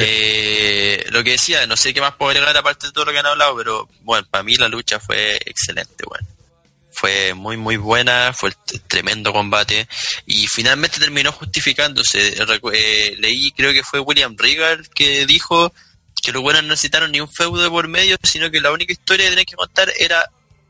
Eh, 0.00 1.04
lo 1.10 1.22
que 1.22 1.32
decía, 1.32 1.66
no 1.66 1.76
sé 1.76 1.94
qué 1.94 2.00
más 2.00 2.14
puedo 2.16 2.30
agregar 2.30 2.56
aparte 2.56 2.86
de 2.88 2.92
todo 2.92 3.04
lo 3.06 3.12
que 3.12 3.18
han 3.18 3.26
hablado, 3.26 3.56
pero 3.56 3.88
bueno, 4.00 4.26
para 4.30 4.42
mí 4.42 4.54
la 4.56 4.68
lucha 4.68 4.98
fue 5.00 5.36
excelente, 5.46 6.04
bueno. 6.06 6.26
Fue 6.92 7.34
muy 7.34 7.58
muy 7.58 7.76
buena, 7.76 8.32
fue 8.32 8.52
t- 8.52 8.78
tremendo 8.88 9.30
combate 9.30 9.86
y 10.24 10.46
finalmente 10.46 10.98
terminó 10.98 11.30
justificándose. 11.30 12.34
Eh, 12.72 13.16
leí, 13.18 13.52
creo 13.52 13.72
que 13.74 13.82
fue 13.84 14.00
William 14.00 14.34
Regal 14.36 14.88
que 14.94 15.26
dijo 15.26 15.72
que 16.22 16.32
los 16.32 16.42
buenos 16.42 16.62
no 16.62 16.70
necesitaron 16.70 17.12
ni 17.12 17.20
un 17.20 17.30
feudo 17.30 17.62
de 17.62 17.68
por 17.68 17.86
medio, 17.86 18.16
sino 18.22 18.50
que 18.50 18.60
la 18.62 18.72
única 18.72 18.92
historia 18.94 19.26
que 19.26 19.30
tenían 19.30 19.44
que 19.46 19.56
contar 19.56 19.92
era 19.98 20.24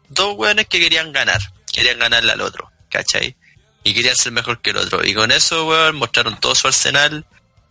dos 0.08 0.34
buenos 0.36 0.66
que 0.66 0.80
querían 0.80 1.12
ganar, 1.12 1.40
querían 1.72 1.98
ganarle 2.00 2.32
al 2.32 2.40
otro, 2.40 2.70
¿cachai? 2.90 3.36
Y 3.84 3.94
querían 3.94 4.16
ser 4.16 4.32
mejor 4.32 4.60
que 4.60 4.70
el 4.70 4.78
otro. 4.78 5.06
Y 5.06 5.14
con 5.14 5.30
eso, 5.30 5.68
weón, 5.68 5.94
mostraron 5.94 6.40
todo 6.40 6.56
su 6.56 6.66
arsenal. 6.66 7.24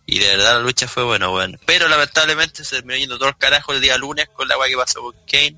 Y 0.06 0.20
de 0.20 0.28
verdad 0.28 0.54
la 0.54 0.60
lucha 0.60 0.86
fue 0.86 1.02
buena, 1.02 1.28
weón. 1.28 1.58
Pero 1.66 1.88
lamentablemente 1.88 2.64
se 2.64 2.76
terminó 2.76 2.96
yendo 2.96 3.18
todo 3.18 3.28
el 3.28 3.36
carajo 3.36 3.72
el 3.72 3.80
día 3.80 3.98
lunes 3.98 4.28
con 4.32 4.46
la 4.46 4.56
weá 4.56 4.68
que 4.68 4.76
pasó 4.76 5.02
con 5.02 5.14
Kane. 5.26 5.56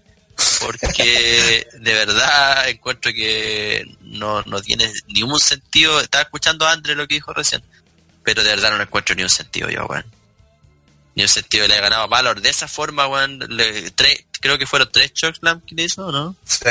Porque 0.61 1.67
de 1.81 1.93
verdad 1.93 2.69
encuentro 2.69 3.13
que 3.13 3.85
no, 4.01 4.43
no 4.43 4.61
tiene 4.63 4.91
ningún 5.09 5.39
sentido. 5.39 6.01
Estaba 6.01 6.23
escuchando 6.23 6.67
a 6.67 6.73
André 6.73 6.95
lo 6.95 7.07
que 7.07 7.17
dijo 7.17 7.33
recién. 7.35 7.63
Pero 8.25 8.43
de 8.43 8.49
verdad 8.49 8.71
no 8.71 8.79
le 8.79 8.85
encuentro 8.85 9.15
ni 9.15 9.23
un 9.23 9.31
sentido 9.31 9.69
yo, 9.69 9.85
weón. 9.87 10.07
Ni 11.15 11.25
un 11.25 11.29
sentido 11.29 11.67
le 11.69 11.77
ha 11.77 11.81
ganado 11.81 12.05
a 12.05 12.07
Valor 12.07 12.41
de 12.41 12.49
esa 12.49 12.69
forma, 12.69 13.07
weón. 13.07 13.41
Creo 14.41 14.57
que 14.57 14.67
fueron 14.67 14.89
tres 14.91 15.13
chokeslam 15.13 15.61
que 15.61 15.75
le 15.75 15.83
hizo, 15.85 16.11
¿no? 16.11 16.37
Sí, 16.45 16.65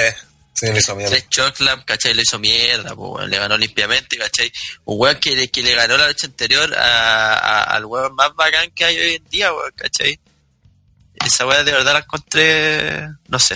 sí, 0.59 0.65
me 0.71 0.79
hizo 0.79 0.95
mierda. 0.95 1.15
Choclam, 1.29 1.84
¿cachai? 1.84 2.13
Le 2.13 2.21
hizo 2.23 2.39
mierda, 2.39 2.95
po, 2.95 3.21
le 3.21 3.38
ganó 3.38 3.57
limpiamente, 3.57 4.17
¿cachai? 4.17 4.51
Un 4.85 4.99
weón 4.99 5.19
que, 5.19 5.35
le- 5.35 5.47
que 5.49 5.61
le 5.63 5.75
ganó 5.75 5.97
la 5.97 6.07
lucha 6.07 6.25
anterior 6.27 6.73
a, 6.77 7.34
a- 7.34 7.63
al 7.75 7.85
weón 7.85 8.15
más 8.15 8.34
bacán 8.35 8.71
que 8.71 8.85
hay 8.85 8.97
hoy 8.97 9.15
en 9.15 9.29
día, 9.29 9.53
weón, 9.53 9.71
¿cachai? 9.75 10.19
Esa 11.25 11.45
weá 11.47 11.63
de 11.63 11.71
verdad 11.71 11.93
la 11.93 11.99
encontré, 11.99 13.07
no 13.27 13.39
sé. 13.39 13.55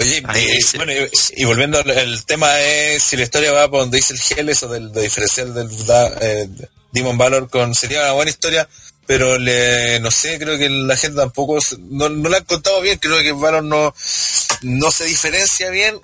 Oye, 0.00 0.18
y, 0.18 0.76
bueno, 0.76 0.92
y, 0.92 1.10
y 1.42 1.44
volviendo 1.44 1.78
al 1.80 1.90
el 1.90 2.24
tema 2.24 2.60
es 2.60 3.02
si 3.02 3.16
la 3.16 3.24
historia 3.24 3.52
va 3.52 3.68
por 3.68 3.80
donde 3.80 3.96
dice 3.96 4.12
el 4.14 4.20
Gel, 4.20 4.48
eso 4.48 4.68
del, 4.68 4.92
de 4.92 5.02
diferencial 5.02 5.52
del 5.52 5.86
da- 5.86 6.14
eh, 6.20 6.48
Demon 6.92 7.18
Valor 7.18 7.50
con 7.50 7.74
sería 7.74 8.02
una 8.02 8.12
buena 8.12 8.30
historia, 8.30 8.68
pero 9.06 9.38
le, 9.38 9.98
no 10.00 10.10
sé, 10.12 10.38
creo 10.38 10.56
que 10.56 10.68
la 10.68 10.96
gente 10.96 11.16
tampoco 11.16 11.58
no, 11.90 12.08
no 12.10 12.28
la 12.28 12.36
han 12.36 12.44
contado 12.44 12.80
bien, 12.80 12.98
creo 12.98 13.18
que 13.22 13.32
Valor 13.32 13.64
no, 13.64 13.92
no 14.62 14.90
se 14.90 15.04
diferencia 15.04 15.70
bien. 15.70 16.00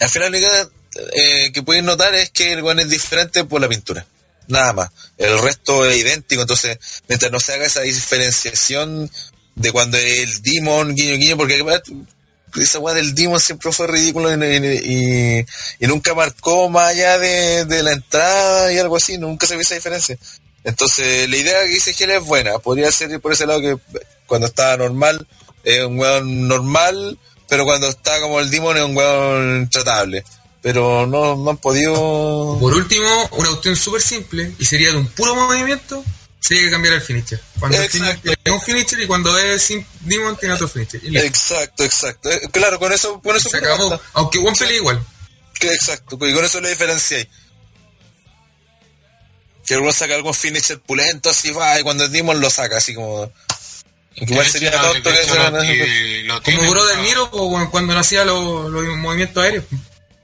Al 0.00 0.08
final 0.08 0.32
lo 0.32 0.38
que, 0.38 0.68
eh, 1.14 1.52
que 1.52 1.62
pueden 1.62 1.86
notar 1.86 2.14
es 2.14 2.30
que 2.30 2.52
el 2.52 2.62
weón 2.62 2.80
es 2.80 2.88
diferente 2.88 3.44
por 3.44 3.60
la 3.60 3.68
pintura. 3.68 4.06
Nada 4.48 4.72
más. 4.72 4.90
El 5.18 5.38
resto 5.38 5.84
es 5.86 5.98
idéntico, 5.98 6.42
entonces, 6.42 6.78
mientras 7.08 7.30
no 7.30 7.38
se 7.38 7.52
haga 7.52 7.66
esa 7.66 7.82
diferenciación 7.82 9.10
de 9.54 9.72
cuando 9.72 9.98
el 9.98 10.42
Demon, 10.42 10.94
guiño, 10.94 11.18
guiño, 11.18 11.36
porque 11.36 11.62
esa 12.56 12.78
weá 12.78 12.94
del 12.94 13.14
Demon 13.14 13.40
siempre 13.40 13.72
fue 13.72 13.88
ridículo 13.88 14.32
y, 14.32 15.44
nunca 15.80 16.14
marcó 16.14 16.70
más 16.70 16.88
allá 16.88 17.18
de, 17.18 17.82
la 17.82 17.92
entrada 17.92 18.72
y 18.72 18.78
algo 18.78 18.96
así, 18.96 19.18
nunca 19.18 19.46
se 19.46 19.54
vio 19.54 19.62
esa 19.62 19.74
diferencia. 19.74 20.16
Entonces, 20.64 21.28
la 21.28 21.36
idea 21.36 21.62
que 21.64 21.68
dice 21.68 21.92
Gel 21.92 22.10
es 22.10 22.24
buena, 22.24 22.58
podría 22.58 22.90
ser 22.90 23.20
por 23.20 23.32
ese 23.32 23.46
lado 23.46 23.60
que 23.60 23.76
cuando 24.26 24.46
está 24.46 24.76
normal 24.76 25.26
un 25.86 25.98
weón 25.98 26.48
normal, 26.48 27.18
pero 27.48 27.64
cuando 27.64 27.88
está 27.88 28.20
como 28.20 28.40
el 28.40 28.50
Demon 28.50 28.76
es 28.76 28.82
un 28.82 28.96
weón 28.96 29.68
tratable. 29.70 30.24
Pero 30.60 31.06
no, 31.06 31.36
no 31.36 31.50
han 31.50 31.56
podido... 31.56 32.58
Por 32.60 32.74
último, 32.74 33.06
una 33.32 33.48
cuestión 33.48 33.76
súper 33.76 34.02
simple 34.02 34.52
y 34.58 34.64
sería 34.64 34.90
de 34.90 34.96
un 34.98 35.06
puro 35.06 35.34
movimiento. 35.34 36.04
Sería 36.40 36.64
que 36.64 36.70
cambiar 36.70 36.94
el 36.94 37.00
finisher. 37.00 37.40
Cuando 37.58 37.80
Exacto. 37.80 38.22
Tiene 38.22 38.58
un 38.58 38.60
finisher 38.60 39.00
y 39.00 39.06
cuando 39.06 39.36
es 39.38 39.62
sin 39.62 39.86
Demon 40.00 40.36
tiene 40.36 40.54
otro 40.54 40.68
finisher. 40.68 41.00
Exacto, 41.16 41.84
exacto. 41.84 42.30
Eh, 42.30 42.48
Claro, 42.50 42.78
con 42.78 42.92
eso, 42.92 43.20
con 43.20 43.36
eso 43.36 43.48
Se 43.48 43.58
acabó. 43.58 44.00
Aunque 44.14 44.38
buen 44.38 44.54
pelea 44.54 44.76
igual. 44.76 45.04
Que 45.58 45.72
exacto, 45.72 46.16
y 46.20 46.34
con 46.34 46.44
eso 46.44 46.60
le 46.60 46.70
diferenciáis. 46.70 47.26
Que 49.66 49.74
el 49.74 49.92
saca 49.92 50.14
algún 50.14 50.32
finisher 50.32 50.80
pulento 50.80 51.28
así 51.28 51.50
va, 51.50 51.78
y 51.78 51.82
cuando 51.82 52.04
el 52.04 52.12
Demon 52.12 52.40
lo 52.40 52.48
saca 52.48 52.78
así 52.78 52.94
como. 52.94 53.30
Igual 54.20 54.46
sería 54.46 54.70
tonto 54.72 55.10
que 55.10 55.16
se 55.16 55.34
lo- 55.34 55.64
y 55.64 56.22
lo 56.24 56.34
Como 56.34 56.44
tiene, 56.44 56.70
Brother 56.70 56.96
¿no? 56.96 57.02
Miro 57.02 57.30
po, 57.30 57.44
weón, 57.46 57.70
cuando 57.70 57.94
no 57.94 58.00
hacía 58.00 58.24
los, 58.24 58.70
los 58.70 58.84
movimientos 58.96 59.42
aéreos. 59.42 59.64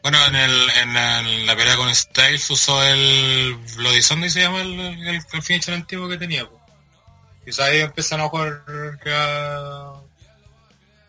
Bueno, 0.03 0.25
en, 0.27 0.35
el, 0.37 0.71
en, 0.71 0.95
la- 0.95 1.21
en 1.21 1.47
la 1.47 1.57
pelea 1.57 1.77
con 1.77 1.95
Styles 1.95 2.51
usó 2.51 2.83
el 2.85 3.57
Bloody 3.77 4.03
Sunday, 4.03 4.29
se 4.31 4.41
llama 4.41 4.61
el, 4.63 4.79
el, 4.79 5.23
el 5.33 5.43
finisher 5.43 5.75
antiguo 5.75 6.09
que 6.09 6.19
tenía. 6.19 6.45
po. 6.49 6.61
Quizá 7.45 7.65
ahí 7.67 7.81
empiezan 7.81 8.21
a 8.21 8.29
jugar 8.29 8.63
que 9.03 9.11
a- 9.13 9.93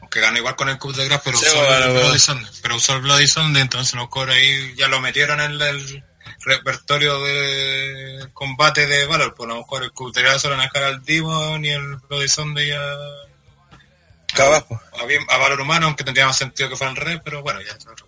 Aunque 0.02 0.20
ganó 0.22 0.38
igual 0.38 0.56
con 0.56 0.70
el 0.70 0.78
Cup 0.78 0.96
de 0.96 1.06
Grass, 1.06 1.22
pero 1.26 1.38
Sí, 1.38 1.46
usó 1.46 1.56
bueno, 1.58 1.76
el 1.76 1.84
bueno. 1.92 2.00
Bloody 2.02 2.20
Sunday. 2.20 2.52
Pero 2.62 2.76
usó 2.78 2.94
el 2.96 3.02
Bloody 3.02 3.28
Sunday, 3.28 3.62
entonces 3.62 3.96
no 3.96 4.10
cobra 4.10 4.34
ahí, 4.34 4.74
ya 4.78 4.88
lo 4.88 5.00
metieron 5.02 5.42
en 5.42 5.52
el, 5.52 5.62
el 5.62 6.04
repertorio 6.46 7.20
de 7.22 8.30
combate 8.34 8.88
de 8.88 9.06
Valor. 9.06 9.34
Pues 9.36 9.50
a 9.50 9.54
lo 9.54 9.60
mejor 9.60 9.84
el 9.84 10.40
se 10.40 10.50
lo 10.50 10.58
dejar 10.58 10.84
al 10.84 11.04
Demon 11.04 11.66
y 11.66 11.70
el 11.70 11.98
Bloody 11.98 12.30
Sunday 12.30 12.72
a, 12.72 14.44
abajo. 14.44 14.80
a, 15.28 15.38
Valor 15.38 15.62
Humano, 15.62 15.88
aunque 15.88 16.04
tendría 16.04 16.28
más 16.28 16.38
sentido 16.38 16.70
que 16.70 16.76
fuera 16.76 16.92
al 16.92 16.98
revés, 16.98 17.22
pero 17.24 17.42
bueno, 17.42 17.60
ya 17.62 17.74
otro. 17.74 18.06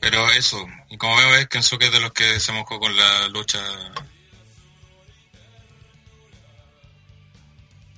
Pero 0.00 0.30
eso, 0.32 0.66
y 0.90 0.98
como 0.98 1.16
veo 1.16 1.34
es 1.36 1.40
que 1.44 1.48
Kensuke 1.48 1.84
es 1.84 1.92
de 1.92 2.00
los 2.00 2.12
que 2.12 2.38
se 2.38 2.52
mojó 2.52 2.78
con 2.78 2.94
la 2.94 3.26
lucha. 3.28 3.58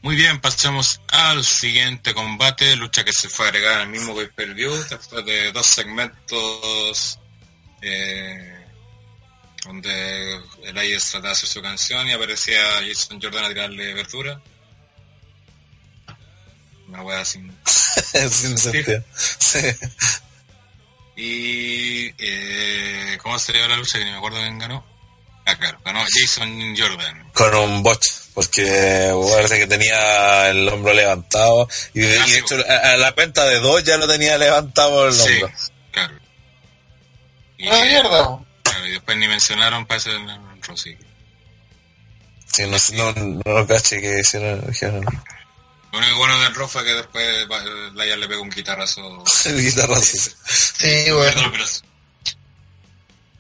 Muy 0.06 0.14
bien, 0.14 0.40
pasemos 0.40 1.00
al 1.08 1.44
siguiente 1.44 2.14
combate, 2.14 2.76
lucha 2.76 3.04
que 3.04 3.12
se 3.12 3.28
fue 3.28 3.48
agregada 3.48 3.82
el 3.82 3.88
mismo 3.88 4.14
pay-per-view, 4.14 4.72
después 4.88 5.26
de 5.26 5.50
dos 5.50 5.66
segmentos 5.66 7.18
eh, 7.82 8.66
donde 9.64 10.40
el 10.62 10.78
Ayes 10.78 11.10
trataba 11.10 11.30
de 11.30 11.32
hacer 11.32 11.48
su 11.48 11.60
canción 11.60 12.06
y 12.06 12.12
aparecía 12.12 12.56
Jason 12.86 13.20
Jordan 13.20 13.46
a 13.46 13.48
tirarle 13.48 13.94
verdura. 13.94 14.40
Una 16.86 17.02
wea 17.02 17.24
sin... 17.24 17.52
Sin 18.30 18.56
sentido. 18.56 19.02
Sí. 19.16 19.58
Y 21.16 22.14
eh, 22.16 23.18
¿cómo 23.20 23.40
se 23.40 23.54
la 23.54 23.74
lucha? 23.74 23.98
Que 23.98 24.04
ni 24.04 24.12
me 24.12 24.18
acuerdo 24.18 24.38
quién 24.38 24.56
ganó. 24.56 24.86
Ah, 25.46 25.56
claro, 25.56 25.78
ganó 25.84 26.00
Jason 26.10 26.76
Jordan. 26.76 27.30
Con 27.32 27.54
un 27.54 27.82
bot, 27.82 28.02
porque 28.34 29.12
parece 29.32 29.58
que 29.60 29.66
tenía 29.68 30.48
el 30.50 30.68
hombro 30.68 30.92
levantado. 30.92 31.68
Y 31.94 32.00
de, 32.00 32.18
Ah, 32.18 32.26
y 32.26 32.30
de 32.30 32.34
sí, 32.34 32.38
hecho, 32.40 32.56
a, 32.68 32.90
a 32.92 32.96
la 32.96 33.12
cuenta 33.12 33.44
de 33.44 33.60
dos 33.60 33.84
ya 33.84 33.96
lo 33.96 34.08
tenía 34.08 34.36
levantado 34.38 35.06
el 35.06 35.14
Sí, 35.14 35.34
hombro. 35.34 35.52
claro. 35.92 36.14
Y, 37.58 37.68
Ah, 37.68 37.80
mierda. 37.84 38.40
claro, 38.64 38.86
y 38.86 38.90
después 38.90 39.16
ni 39.18 39.28
mencionaron 39.28 39.86
para 39.86 39.98
ese 39.98 40.10
en 40.12 40.62
Rossi. 40.62 40.96
Sí, 42.52 42.66
no, 42.66 42.78
sé, 42.78 42.94
no, 42.96 43.12
no 43.12 43.42
lo 43.44 43.66
caché 43.66 44.00
que 44.00 44.18
hicieron. 44.20 44.66
dijeron. 44.66 45.04
Lo 45.92 45.98
único 45.98 46.16
bueno 46.16 46.38
del 46.40 46.54
fue 46.68 46.84
que 46.84 46.92
después 46.92 47.24
Laia 47.94 48.16
le 48.16 48.26
pegó 48.28 48.42
un 48.42 48.50
guitarrazo. 48.50 49.22
El 49.44 49.62
guitarrazo. 49.62 50.30
Sí, 50.78 51.10
bueno. 51.12 51.52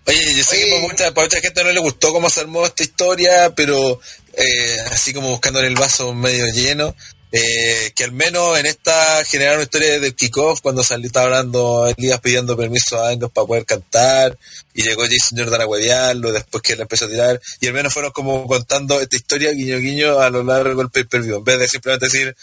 Oye, 0.06 0.34
yo 0.36 0.44
sé 0.44 0.58
que 0.58 0.70
para 1.12 1.26
mucha, 1.26 1.40
gente 1.40 1.64
no 1.64 1.72
le 1.72 1.80
gustó 1.80 2.12
cómo 2.12 2.30
se 2.30 2.40
armó 2.40 2.64
esta 2.64 2.84
historia, 2.84 3.52
pero 3.56 4.00
eh, 4.36 4.76
así 4.92 5.12
como 5.12 5.30
buscando 5.30 5.58
el 5.60 5.74
vaso 5.74 6.14
medio 6.14 6.46
lleno, 6.52 6.94
eh, 7.32 7.90
que 7.92 8.04
al 8.04 8.12
menos 8.12 8.56
en 8.56 8.66
esta 8.66 9.24
generaron 9.24 9.62
historia 9.62 9.98
del 9.98 10.14
kickoff 10.14 10.60
cuando 10.60 10.84
salió, 10.84 11.08
estaba 11.08 11.26
hablando 11.26 11.88
Elías 11.88 12.20
pidiendo 12.20 12.56
permiso 12.56 13.02
a 13.02 13.08
Angus 13.08 13.32
para 13.32 13.48
poder 13.48 13.64
cantar, 13.64 14.38
y 14.74 14.82
llegó 14.82 15.02
Jason 15.02 15.38
Jordan 15.38 15.62
a 15.62 15.66
huevearlo, 15.66 16.30
después 16.30 16.62
que 16.62 16.76
le 16.76 16.82
empezó 16.82 17.06
a 17.06 17.08
tirar, 17.08 17.40
y 17.60 17.66
al 17.66 17.72
menos 17.72 17.92
fueron 17.92 18.12
como 18.12 18.46
contando 18.46 19.00
esta 19.00 19.16
historia 19.16 19.50
guiño 19.50 19.78
guiño 19.78 20.20
a 20.20 20.30
lo 20.30 20.44
largo 20.44 20.82
del 20.82 20.90
pay-per-view, 20.90 21.38
en 21.38 21.44
vez 21.44 21.58
de 21.58 21.68
simplemente 21.68 22.06
decir 22.06 22.36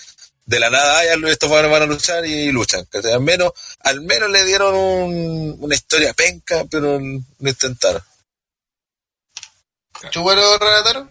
de 0.46 0.60
la 0.60 0.70
nada, 0.70 1.00
"Ay, 1.00 1.08
estos 1.28 1.50
van 1.50 1.70
van 1.72 1.84
a 1.84 1.86
luchar 1.86 2.26
y 2.26 2.52
luchan. 2.52 2.86
¿cachai? 2.86 3.14
Al 3.14 3.22
menos, 3.22 3.52
al 3.82 4.02
menos 4.02 4.30
le 4.30 4.44
dieron 4.46 4.76
un- 4.76 5.58
una 5.60 5.76
historia 5.76 6.14
penca, 6.14 6.66
pero 6.70 7.00
lo 7.00 7.50
intentaron. 7.50 8.02
¿Chúbalo, 10.12 10.58
Renataro? 10.58 11.10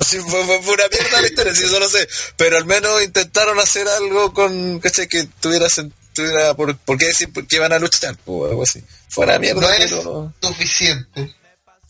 Sí, 0.00 0.18
fue, 0.20 0.44
fue- 0.44 0.74
una 0.74 0.84
mierda 0.90 1.20
la 1.22 1.26
historia, 1.26 1.54
sí, 1.54 1.64
eso 1.64 1.80
lo 1.80 1.88
sé. 1.88 2.06
Pero 2.36 2.58
al 2.58 2.66
menos 2.66 3.02
intentaron 3.02 3.58
hacer 3.58 3.88
algo 3.88 4.34
con, 4.34 4.80
¿cachai? 4.80 5.08
Que 5.08 5.24
tuviera, 5.40 5.66
tuviera 6.12 6.52
por, 6.54 6.76
por 6.78 6.98
qué 6.98 7.06
decir 7.06 7.32
por 7.32 7.46
qué 7.46 7.58
van 7.58 7.72
a 7.72 7.78
luchar, 7.78 8.16
o 8.26 8.44
algo 8.46 8.62
así. 8.64 8.82
Fue 9.08 9.24
una 9.24 9.38
mierda, 9.38 9.60
No 9.62 9.70
es 9.72 9.90
pero... 9.90 10.34
suficiente. 10.42 11.34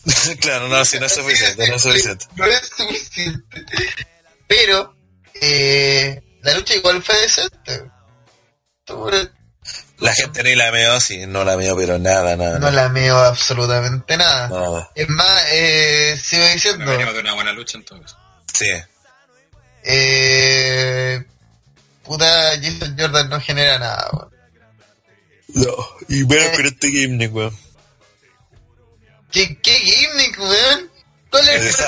claro, 0.40 0.68
no, 0.68 0.84
sí, 0.84 0.98
no 1.00 1.06
es 1.06 1.12
suficiente, 1.12 1.68
no 1.68 1.74
es 1.74 1.82
suficiente. 1.82 2.24
No 2.36 2.44
es 2.46 2.70
suficiente. 2.76 3.64
Pero, 4.46 4.94
eh, 5.40 6.22
la 6.42 6.54
lucha 6.54 6.74
igual 6.74 7.02
fue 7.02 7.20
decente. 7.20 7.90
La 9.98 10.14
gente 10.14 10.42
ni 10.44 10.54
la 10.54 10.70
meó, 10.70 11.00
sí, 11.00 11.26
no 11.26 11.44
la 11.44 11.56
meó, 11.56 11.76
pero 11.76 11.98
nada, 11.98 12.36
nada. 12.36 12.58
No 12.58 12.70
la 12.70 12.88
meo 12.88 13.16
absolutamente 13.18 14.16
nada. 14.16 14.48
Nada. 14.48 14.90
Es 14.94 15.08
más, 15.08 15.44
eh, 15.52 16.18
sigo 16.22 16.44
Me 16.44 16.52
diciendo, 16.54 16.86
venimos 16.90 17.14
de 17.14 17.20
una 17.20 17.34
buena 17.34 17.52
lucha 17.52 17.76
entonces. 17.78 18.16
Sí. 18.54 18.70
eh, 19.84 21.24
puta, 22.04 22.52
Jason 22.62 22.96
Jordan 22.98 23.28
no 23.28 23.40
genera 23.40 23.78
nada, 23.78 24.08
weón. 24.12 24.28
No, 25.48 25.74
y 26.08 26.24
menos 26.24 26.56
con 26.56 26.66
este 26.66 26.90
gimmick, 26.90 27.34
weón. 27.34 27.56
¿Qué, 29.32 29.58
qué 29.60 29.72
gimmick, 29.72 30.38
weón? 30.38 30.90
¿Cuál 31.30 31.48
es 31.48 31.78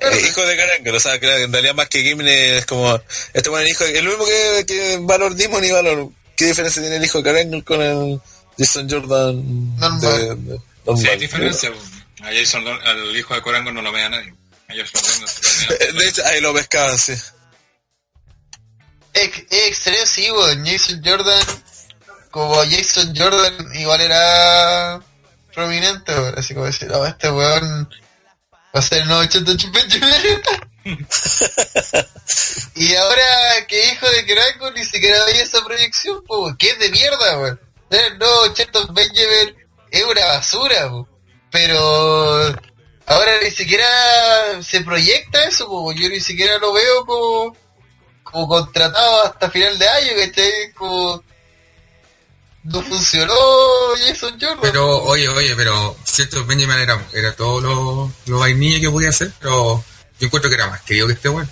el 0.00 0.26
hijo 0.26 0.44
de 0.46 0.56
Karen, 0.56 0.94
o 0.94 1.00
sea, 1.00 1.18
creo 1.20 1.36
que 1.36 1.42
en 1.44 1.52
realidad 1.52 1.74
más 1.74 1.88
que 1.88 2.02
Gimli 2.02 2.30
es 2.32 2.66
como, 2.66 3.00
este 3.32 3.48
bueno, 3.48 3.64
el 3.64 3.70
hijo, 3.70 3.84
el 3.84 4.04
mismo 4.08 4.24
que, 4.24 4.64
que 4.66 4.98
Valor 5.02 5.34
Demon 5.36 5.64
y 5.64 5.70
Valor, 5.70 6.08
¿qué 6.36 6.46
diferencia 6.46 6.82
tiene 6.82 6.96
el 6.96 7.04
hijo 7.04 7.18
de 7.18 7.24
Karen 7.24 7.60
con 7.62 7.80
el 7.80 8.20
Jason 8.58 8.88
Jordan? 8.90 9.76
Normal. 9.78 10.00
de- 10.00 10.34
de- 10.54 10.60
Sí, 11.00 11.06
hay 11.08 11.18
diferencia. 11.18 11.70
A 12.22 12.32
Jason, 12.32 12.66
al 12.66 13.16
hijo 13.16 13.34
de 13.34 13.42
Corango 13.42 13.70
no 13.70 13.82
lo 13.82 13.92
ve 13.92 14.02
a 14.02 14.08
nadie. 14.08 14.34
A 14.68 14.72
Jason 14.74 15.20
no 15.20 15.74
Eh, 15.76 15.92
De 15.98 16.08
hecho, 16.08 16.22
ahí 16.26 16.40
lo 16.40 16.52
pescaban, 16.52 16.98
sí. 16.98 17.12
Es, 19.12 19.30
es 19.50 19.66
extraño, 19.68 20.06
sí, 20.06 20.30
weón. 20.30 20.66
Jason 20.66 21.00
Jordan, 21.04 21.42
como 22.30 22.56
Jason 22.64 23.14
Jordan, 23.16 23.68
igual 23.74 24.00
era 24.00 25.00
prominente. 25.54 26.12
Así 26.36 26.54
como 26.54 26.66
decir, 26.66 26.90
oh, 26.92 27.06
este 27.06 27.30
weón 27.30 27.88
va 28.74 28.80
a 28.80 28.82
ser 28.82 29.04
Championship 29.28 29.72
Benjamin. 29.72 30.42
y 32.76 32.94
ahora 32.94 33.66
que 33.68 33.92
hijo 33.92 34.10
de 34.10 34.26
Craco 34.26 34.70
ni 34.72 34.84
siquiera 34.84 35.24
veía 35.26 35.42
esa 35.42 35.64
proyección, 35.64 36.22
pues. 36.26 36.56
Que 36.58 36.70
es 36.70 36.78
de 36.78 36.90
mierda, 36.90 37.38
weón. 37.38 37.60
Nuevo 38.18 38.54
Championship 38.54 38.94
Benjamin 38.94 39.56
es 39.90 40.04
una 40.04 40.24
basura, 40.26 40.86
weón. 40.86 41.08
Pero 41.50 41.80
ahora 43.06 43.32
ni 43.42 43.50
siquiera 43.50 44.62
se 44.62 44.80
proyecta 44.82 45.44
eso, 45.44 45.68
weón. 45.68 45.96
Yo 45.96 46.08
ni 46.08 46.20
siquiera 46.20 46.58
lo 46.58 46.72
veo 46.72 47.04
como 47.06 47.56
como 48.30 48.46
contratado 48.46 49.24
hasta 49.24 49.50
final 49.50 49.78
de 49.78 49.88
año, 49.88 50.10
¿cachai? 50.16 50.72
Como 50.74 51.22
no 52.64 52.82
funcionó 52.82 53.34
Jason 54.06 54.38
Jordan. 54.40 54.58
Pero, 54.60 55.02
oye, 55.04 55.28
oye, 55.28 55.54
pero 55.56 55.96
cierto, 56.04 56.44
Benjamin 56.44 56.78
era, 56.78 57.06
era 57.12 57.34
todo 57.34 57.60
lo, 57.60 58.12
lo 58.26 58.38
vainilla 58.38 58.80
que 58.80 58.90
podía 58.90 59.10
hacer, 59.10 59.32
pero 59.40 59.82
yo 60.18 60.26
encuentro 60.26 60.50
que 60.50 60.56
era 60.56 60.68
más 60.68 60.82
querido 60.82 61.06
que 61.06 61.14
este 61.14 61.28
bueno. 61.28 61.50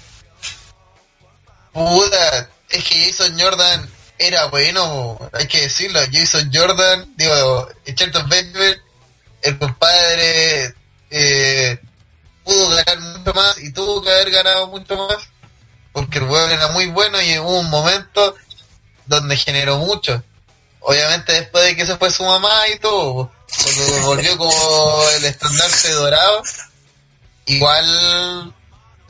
Puta, 1.73 2.51
es 2.69 2.85
que 2.85 3.07
Jason 3.07 3.39
Jordan 3.39 3.89
era 4.19 4.47
bueno, 4.47 5.19
hay 5.33 5.47
que 5.47 5.63
decirlo. 5.63 6.01
Jason 6.13 6.51
Jordan, 6.53 7.13
digo, 7.17 7.69
Charlton 7.95 8.29
Benjamin, 8.29 8.77
el 9.43 9.59
compadre 9.59 10.75
eh, 11.11 11.79
pudo 12.45 12.69
ganar 12.71 13.01
mucho 13.01 13.35
más 13.35 13.59
y 13.59 13.73
tuvo 13.73 14.03
que 14.03 14.11
haber 14.11 14.31
ganado 14.31 14.67
mucho 14.69 14.97
más 14.97 15.29
porque 15.93 16.19
el 16.19 16.25
weón 16.25 16.51
era 16.51 16.69
muy 16.69 16.87
bueno 16.87 17.21
y 17.21 17.39
hubo 17.39 17.59
un 17.59 17.71
momento 17.71 18.37
donde 19.07 19.37
generó 19.37 19.79
mucho. 19.79 20.23
Obviamente 20.81 21.33
después 21.33 21.65
de 21.65 21.77
que 21.77 21.87
se 21.87 21.97
fue 21.97 22.11
su 22.11 22.25
mamá 22.25 22.69
y 22.69 22.79
todo, 22.79 23.31
cuando 23.63 24.07
volvió 24.07 24.39
como 24.39 25.03
el 25.17 25.25
estandarte 25.25 25.91
dorado, 25.93 26.43
igual 27.47 28.55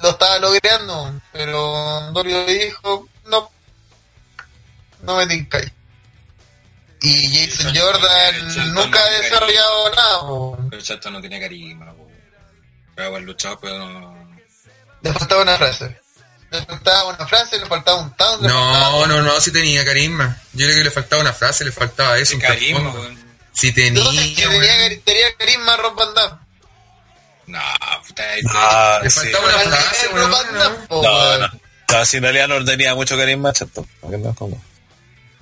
lo 0.00 0.08
estaba 0.08 0.38
logrando, 0.38 1.20
pero 1.32 2.10
Dorio 2.12 2.44
dijo, 2.46 3.08
no, 3.26 3.50
no 5.02 5.16
me 5.16 5.26
tincáis. 5.26 5.72
Y 7.00 7.46
Jason 7.46 7.74
Jordan 7.76 8.74
nunca 8.74 8.98
ha 9.02 9.10
desarrollado 9.10 9.90
nada, 9.94 10.20
po. 10.20 10.58
Pero 10.70 10.82
Chato 10.82 11.10
no 11.10 11.20
tiene 11.20 11.40
carisma, 11.40 11.92
po. 11.92 12.08
Buen 13.10 13.24
luchador, 13.24 13.58
pero 13.60 13.78
no... 13.78 14.36
le 15.02 15.12
faltaba 15.12 15.42
una 15.42 15.56
frase. 15.56 16.00
Le 16.50 16.64
faltaba 16.64 17.04
una 17.04 17.26
frase, 17.26 17.58
le 17.58 17.66
faltaba 17.66 17.98
un 18.00 18.16
town, 18.16 18.42
le 18.42 18.48
faltaba... 18.48 18.90
No, 18.90 19.06
no, 19.06 19.22
no, 19.22 19.40
si 19.40 19.52
tenía 19.52 19.84
carisma. 19.84 20.40
Yo 20.54 20.64
creo 20.66 20.78
que 20.78 20.84
le 20.84 20.90
faltaba 20.90 21.20
una 21.22 21.32
frase, 21.34 21.64
le 21.64 21.72
faltaba 21.72 22.18
eso. 22.18 22.34
Un 22.36 22.40
carisma. 22.40 22.94
Si 23.52 23.72
tenía, 23.72 24.00
Entonces, 24.00 24.36
que 24.36 25.02
tenía, 25.04 25.36
carisma 25.36 25.76
Rob 25.76 25.94
Van 25.94 26.14
Damme. 26.14 26.38
No, 27.46 27.60
puta, 28.06 28.24
Ah, 28.50 29.00
Le 29.02 29.10
sí. 29.10 29.20
faltaba 29.20 29.44
una 29.46 29.58
frase, 29.58 30.08
Van 30.08 30.30
¿no? 30.90 31.02
No, 31.02 31.38
no. 31.38 31.60
No, 31.90 32.04
si 32.04 32.16
en 32.18 32.22
realidad 32.22 32.48
no 32.48 32.64
tenía 32.64 32.94
mucho 32.94 33.16
carisma, 33.16 33.52
chato. 33.52 33.86
¿Por 34.00 34.10
qué 34.10 34.18
no? 34.18 34.34
¿Cómo? 34.34 34.62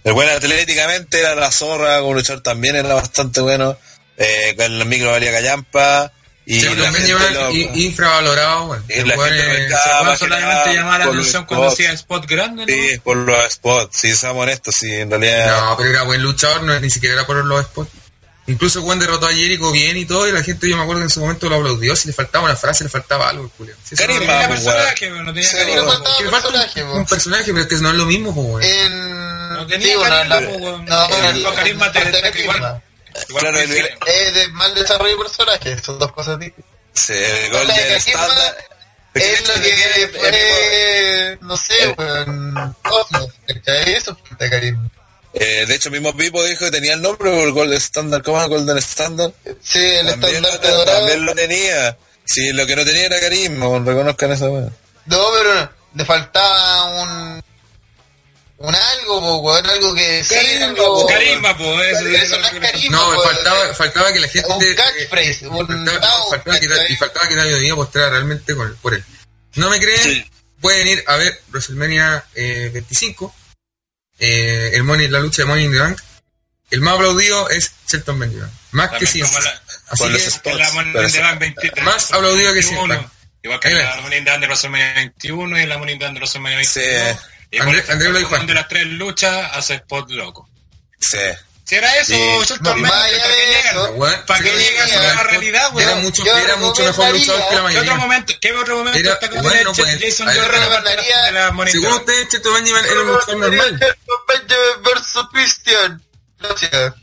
El 0.04 0.12
bueno 0.12 0.30
atléticamente 0.32 1.18
era 1.20 1.34
la 1.34 1.50
zorra, 1.50 1.98
como 2.00 2.14
luchador 2.14 2.42
también 2.42 2.76
era 2.76 2.94
bastante 2.94 3.40
bueno. 3.40 3.76
Eh, 4.16 4.54
con 4.56 4.66
el 4.66 4.84
micro 4.86 5.10
valía 5.10 5.32
callampa. 5.32 6.12
Y 6.48 6.60
Sí, 6.60 6.66
la 6.76 6.84
también 6.84 7.04
lleva 7.06 7.50
infravalorado, 7.74 8.66
weón. 8.66 8.84
Y 8.88 9.02
la 9.02 9.16
gente 9.16 9.64
es- 9.66 9.72
Bueno, 9.72 10.04
más 10.04 10.18
que 10.18 10.24
solamente 10.26 10.74
llamaba 10.74 10.98
la 10.98 11.04
por 11.06 11.14
los 11.16 11.22
atención 11.24 11.44
cuando 11.46 11.66
spots. 11.66 11.74
hacía 11.80 11.92
spot 11.92 12.26
grande, 12.28 12.66
¿no? 12.66 12.72
Sí, 12.72 12.98
por 13.00 13.16
los 13.16 13.52
spots, 13.52 13.96
si 13.98 14.14
seamos 14.14 14.42
honestos, 14.44 14.74
sí, 14.78 14.92
en 14.92 15.10
realidad. 15.10 15.60
No, 15.60 15.76
pero 15.76 15.90
era 15.90 16.02
buen 16.04 16.22
luchador, 16.22 16.62
no, 16.62 16.78
ni 16.78 16.88
siquiera 16.90 17.14
era 17.14 17.26
por 17.26 17.44
los 17.44 17.64
spots. 17.64 17.90
Incluso 18.48 18.80
Juan 18.82 19.00
derrotó 19.00 19.26
a 19.26 19.32
Jericho 19.34 19.72
bien 19.72 19.96
y 19.96 20.04
todo, 20.04 20.28
y 20.28 20.30
la 20.30 20.40
gente, 20.40 20.68
yo 20.70 20.76
me 20.76 20.82
acuerdo 20.84 21.00
que 21.00 21.06
en 21.06 21.10
su 21.10 21.18
momento 21.18 21.48
lo 21.48 21.56
aplaudió. 21.56 21.96
Si 21.96 22.06
le 22.06 22.14
faltaba 22.14 22.44
una 22.44 22.54
frase, 22.54 22.84
le 22.84 22.90
faltaba 22.90 23.28
algo, 23.28 23.50
Julio. 23.58 23.74
Si 23.82 23.96
no- 23.96 24.02
Carisma, 24.02 24.20
tenía 24.20 24.46
pues, 24.48 24.60
personaje, 24.60 25.12
weón, 25.12 25.24
no 25.24 25.34
tenía 25.34 25.48
Sí, 25.48 25.56
carisma. 25.56 25.82
faltaba 25.84 26.16
que 26.16 26.24
personaje, 26.30 26.82
un, 26.84 26.90
un 26.90 27.06
personaje, 27.06 27.44
pero 27.46 27.60
es 27.62 27.66
que 27.66 27.74
no 27.78 27.90
es 27.90 27.96
lo 27.96 28.06
mismo, 28.06 28.52
pues. 28.52 28.66
En... 28.68 29.48
No 29.52 29.66
tenía 29.66 29.88
sí, 29.88 29.94
bueno, 29.96 30.14
carisma, 30.14 30.40
la- 30.40 30.46
po, 30.48 30.56
weón. 30.58 30.84
No, 30.84 31.06
El 31.08 31.36
el- 31.44 31.54
carisma 31.54 31.90
te- 31.92 32.20
carisma. 32.20 32.82
Igual. 33.28 33.40
Claro, 33.42 33.58
el-. 33.60 33.98
Es 34.06 34.34
de 34.34 34.48
mal 34.48 34.74
desarrollo 34.74 35.16
de 35.16 35.24
personaje, 35.24 35.78
son 35.82 35.98
dos 35.98 36.12
cosas 36.12 36.38
distintas. 36.38 36.72
Sí, 36.92 37.12
el 37.12 37.50
Golden 37.50 37.76
de 37.76 37.88
carisma 37.88 38.28
Es 39.14 39.48
lo 39.48 39.54
que 39.54 40.10
fue, 40.18 41.38
no 41.42 41.56
sé, 41.56 41.82
el- 41.82 41.94
weón, 41.96 42.76
Cosmos, 42.82 43.28
¿cachai? 43.46 43.94
Eso 43.94 44.16
fue 44.26 44.36
de 44.38 44.50
carisma. 44.50 44.88
eh, 45.34 45.64
de 45.66 45.74
hecho, 45.74 45.90
mismo 45.90 46.16
Pipo 46.16 46.42
dijo 46.44 46.64
que 46.66 46.70
tenía 46.70 46.94
el 46.94 47.02
nombre 47.02 47.30
por 47.30 47.40
el 47.40 47.52
Golden 47.52 47.76
Standard. 47.78 48.22
¿Cómo 48.22 48.40
es 48.42 48.48
Golden 48.48 48.78
Standard? 48.78 49.32
Sí, 49.62 49.78
el 49.78 50.08
También, 50.08 50.42
lo- 50.42 50.50
dorado. 50.58 50.84
también 50.84 51.24
lo 51.26 51.34
tenía. 51.34 51.96
Sí, 52.24 52.52
lo 52.52 52.66
que 52.66 52.74
no 52.76 52.84
tenía 52.84 53.06
era 53.06 53.20
carisma, 53.20 53.66
reconozcan 53.84 54.32
esa 54.32 54.48
weón. 54.48 54.74
No, 55.06 55.26
pero 55.36 55.54
no, 55.54 55.70
le 55.94 56.04
faltaba 56.04 56.84
un 57.02 57.42
un 58.58 58.74
algo, 58.74 59.20
po, 59.20 59.36
weón, 59.38 59.66
algo 59.66 59.94
que 59.94 60.08
decir, 60.12 60.36
Carisma, 60.38 60.66
algo... 60.66 61.00
po. 61.02 61.06
Carisma, 61.06 61.56
pues. 61.58 61.92
Eso, 62.00 62.08
Eso 62.08 62.38
no 62.40 62.46
es 62.46 62.52
carisma, 62.60 62.96
No, 62.96 63.10
me 63.10 63.16
po, 63.16 63.22
faltaba, 63.22 63.74
faltaba 63.74 64.12
que 64.12 64.20
la 64.20 64.28
gente. 64.28 64.48
Un 64.48 64.62
eh, 64.62 64.76
un 65.50 65.66
faltaba, 65.66 65.98
down, 65.98 66.30
faltaba 66.30 66.60
que, 66.60 66.66
y 66.92 66.96
faltaba 66.96 67.28
que 67.28 67.34
David 67.34 67.58
Díaz 67.58 67.76
mostrara 67.76 68.10
realmente 68.10 68.54
con, 68.54 68.74
por 68.76 68.94
él. 68.94 69.04
¿No 69.56 69.68
me 69.70 69.78
creen? 69.78 70.02
Sí. 70.02 70.30
Pueden 70.60 70.88
ir 70.88 71.04
a 71.06 71.16
ver 71.16 71.40
WrestleMania 71.50 72.24
eh, 72.34 72.70
25. 72.72 73.34
Eh, 74.18 74.70
el 74.72 74.84
money, 74.84 75.08
la 75.08 75.20
lucha 75.20 75.42
de 75.42 75.46
Money 75.46 75.64
in 75.66 75.72
the 75.72 75.78
Bank. 75.78 76.00
El 76.70 76.80
más 76.80 76.94
aplaudido 76.94 77.48
es 77.50 77.70
Shelton 77.86 78.18
Benjamin. 78.18 78.50
Más 78.72 78.88
que 78.90 79.04
También 79.06 79.12
siempre. 79.12 79.36
como 79.36 79.44
la- 79.44 79.62
Así 79.88 80.02
Con 80.02 80.12
que, 80.12 80.24
los 80.24 80.38
que 80.40 80.54
la 80.54 80.72
Money 80.72 81.04
in 81.04 81.12
the 81.12 81.20
Bank 81.20 81.38
23. 81.40 81.84
Más 81.84 82.12
aplaudido 82.12 82.54
que. 82.54 82.60
21, 82.62 83.10
Igual 83.42 83.60
que 83.60 83.70
la. 83.70 83.96
Money 84.00 84.18
in 84.18 84.24
the 84.24 84.30
Bank 84.30 84.40
de 84.40 84.46
WrestleMania 84.46 84.94
21 84.94 85.60
y 85.60 85.66
la 85.66 85.78
Money 85.78 85.92
in 85.92 85.98
the 86.00 86.04
Bank 86.06 86.14
de 86.14 86.20
WrestleMania 86.20 86.64
Sí. 86.64 86.80
22. 87.50 87.52
Y 87.52 87.58
André- 87.58 87.92
André 87.92 88.08
lo 88.10 88.18
dijo 88.18 88.38
de 88.38 88.54
las 88.54 88.68
tres 88.68 88.86
luchas 88.86 89.50
hace 89.54 89.74
spot 89.74 90.10
loco. 90.10 90.48
Sí. 91.00 91.18
Si 91.64 91.74
era 91.74 91.96
eso, 91.96 92.12
Sí. 92.14 92.56
No, 92.60 92.76
¿para 94.26 94.40
qué 94.42 94.50
qué 94.52 94.80
a 94.80 95.14
la 95.14 95.22
realidad, 95.24 95.70
Era 95.76 95.96
mucho, 95.96 96.24
Yo 96.24 96.36
era 96.38 96.56
mucho 96.56 96.84
mejor 96.84 97.10
luchador 97.12 97.40
que 97.48 97.54
la 97.54 97.56
¿Qué 97.56 97.62
mayoría. 97.62 97.80
otro 97.92 97.96
momento, 98.02 98.34
qué 98.40 98.52
otro 98.52 98.76
momento 98.78 98.98
Era- 99.00 99.12
está 99.14 99.42
bueno, 99.42 99.72
pues, 99.74 99.98
Jason 100.00 100.26
Jordan 100.28 100.84
de 100.84 101.32
la 101.32 101.48
in 101.48 101.64
the 101.64 101.70
Según 101.72 101.92
ustedes, 101.94 102.28
Cheto 102.28 102.52
Benjamin 102.52 102.84
era 102.84 103.00
un 103.00 103.06
luchador 103.08 103.36
normal. 103.36 103.80
Benjamin 104.28 104.82
versus 104.84 105.26
Christian. 105.32 106.02
Gracias. 106.38 106.94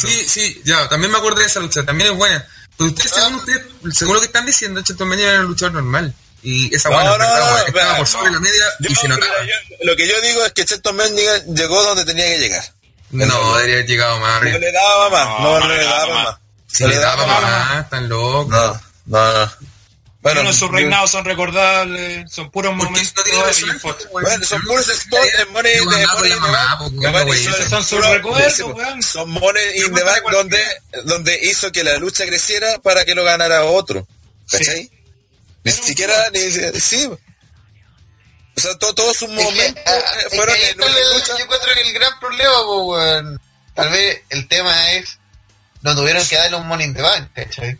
Sí, 0.00 0.24
sí, 0.28 0.62
ya, 0.64 0.88
también 0.88 1.12
me 1.12 1.18
acuerdo 1.18 1.38
de 1.40 1.46
esa 1.46 1.60
lucha, 1.60 1.84
también 1.84 2.10
es 2.12 2.16
buena. 2.16 2.44
Pero 2.78 2.90
ustedes, 2.90 3.12
según 3.12 3.34
Ah. 3.34 3.36
ustedes, 3.36 3.62
según 3.96 4.14
lo 4.14 4.20
que 4.20 4.26
están 4.26 4.46
diciendo, 4.46 4.80
Cheto 4.82 5.04
Benjamin 5.06 5.24
era 5.34 5.40
un 5.40 5.46
luchador 5.46 5.74
normal. 5.74 6.14
Y 6.42 6.74
esa 6.74 6.88
No, 6.88 6.96
buena 6.96 7.10
no, 7.10 7.18
no, 7.18 7.26
no, 7.28 7.58
estaba 7.66 7.96
por 7.98 8.06
sobre 8.06 8.30
la 8.32 8.40
media 8.40 8.64
Yo- 8.80 8.90
y 8.90 8.94
se 8.94 9.08
notaba. 9.08 9.32
mira, 9.42 9.46
yo- 9.70 9.76
lo 9.84 9.96
que 9.96 10.08
yo 10.08 10.20
digo 10.22 10.44
es 10.44 10.52
que 10.52 10.64
Shelton 10.64 10.96
Benjamin 10.96 11.54
llegó 11.56 11.82
donde 11.84 12.04
tenía 12.04 12.26
que 12.26 12.38
llegar. 12.38 12.64
No, 13.10 13.56
debería 13.56 13.74
haber 13.76 13.86
llegado 13.86 14.18
más 14.20 14.30
No 14.30 14.36
arriba. 14.38 14.58
le 14.58 14.72
daba 14.72 15.10
más, 15.10 15.26
no, 15.28 15.38
No, 15.40 15.60
no 15.60 15.68
no 15.68 15.74
le 15.74 15.84
daba 15.84 15.98
daba 15.98 16.24
más. 16.24 16.36
Si 16.66 16.82
No 16.82 16.88
le 16.88 16.96
daba 16.98 17.26
más, 17.26 17.90
tan 17.90 18.08
loco. 18.08 18.48
No, 18.50 18.80
no, 19.06 19.32
no. 19.46 19.52
Bueno, 20.22 20.40
Bueno, 20.42 20.52
sus 20.56 20.70
reinados 20.70 21.10
son 21.10 21.24
recordables, 21.24 22.30
son 22.32 22.48
puros 22.52 22.74
momentos 22.76 23.12
no 23.16 23.22
tiene 23.24 23.38
weón. 23.40 24.00
Bueno, 24.12 24.44
son 24.46 24.62
puros 24.62 24.86
spots 24.86 25.28
en 25.40 25.52
Money 25.52 25.72
in 25.78 25.88
the 25.88 26.06
Bank. 26.06 27.26
pues, 27.26 27.44
son- 27.68 27.84
sus 27.84 28.06
recuerdos, 28.06 28.52
sí, 28.54 28.62
weón. 28.62 29.02
Son 29.02 29.28
Money 29.30 29.64
in 29.84 29.92
the 29.94 30.02
Bank 30.04 30.22
donde, 30.30 30.64
donde 31.04 31.38
hizo 31.42 31.72
que 31.72 31.82
la 31.84 31.96
lucha 31.98 32.24
creciera 32.24 32.78
para 32.78 33.04
que 33.04 33.14
lo 33.16 33.24
ganara 33.24 33.64
otro. 33.64 34.06
¿Cachai? 34.50 34.90
Ni 35.64 35.72
siquiera, 35.72 36.30
ni 36.30 36.40
sí. 36.80 37.06
O 38.54 38.60
sea, 38.60 38.76
to- 38.78 38.94
todos 38.94 39.16
sus 39.16 39.28
momentos 39.28 39.82
ah, 39.86 39.98
que 40.28 40.36
fueron 40.36 40.54
en 40.56 40.76
una 40.76 40.86
el- 40.86 41.14
lucha. 41.14 41.32
Yo 41.38 41.44
encuentro 41.44 41.70
que 41.74 41.80
el 41.80 41.92
gran 41.94 42.20
problema. 42.20 43.40
Tal 43.74 43.88
vez 43.90 44.20
el 44.30 44.46
tema 44.48 44.92
es. 44.92 45.18
No 45.80 45.96
tuvieron 45.96 46.24
que 46.28 46.36
darle 46.36 46.56
un 46.58 46.66
money 46.68 46.86
in 46.86 46.94
the 46.94 47.02
bank, 47.02 47.30
¿cachai? 47.34 47.78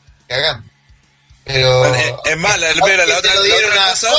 Pero. 1.45 1.81
Bueno, 1.81 1.97
es- 1.97 2.13
es 2.33 2.37
más, 2.39 2.59
la- 2.59 2.73
mira, 2.75 3.05
la 3.05 3.19
otra- 3.19 3.35
la 3.35 3.91
cosa-. 3.91 4.11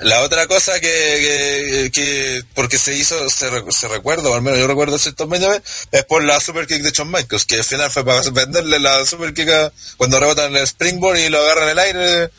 La 0.00 0.20
otra 0.22 0.46
cosa 0.46 0.80
que, 0.80 0.88
que, 0.88 1.90
que 1.92 2.42
porque 2.54 2.78
se 2.78 2.94
hizo, 2.94 3.28
se, 3.28 3.48
se 3.70 3.88
recuerda, 3.88 4.30
o 4.30 4.34
al 4.34 4.40
menos 4.42 4.58
yo 4.58 4.66
recuerdo 4.66 4.98
ciertos 4.98 5.28
Benjamin, 5.28 5.62
es 5.92 6.04
por 6.06 6.24
la 6.24 6.40
super 6.40 6.66
kick 6.66 6.82
de 6.82 6.90
Shawn 6.90 7.10
Michaels, 7.10 7.44
que 7.44 7.56
al 7.56 7.64
final 7.64 7.90
fue 7.90 8.04
para 8.04 8.22
venderle 8.30 8.78
la 8.80 9.04
super 9.04 9.32
kick 9.34 9.48
a- 9.50 9.72
cuando 9.98 10.18
rebotan 10.18 10.56
el 10.56 10.62
springboard 10.66 11.18
y 11.18 11.28
lo 11.28 11.38
agarran 11.40 11.64
en 11.64 11.70
el 11.70 11.78
aire. 11.78 12.30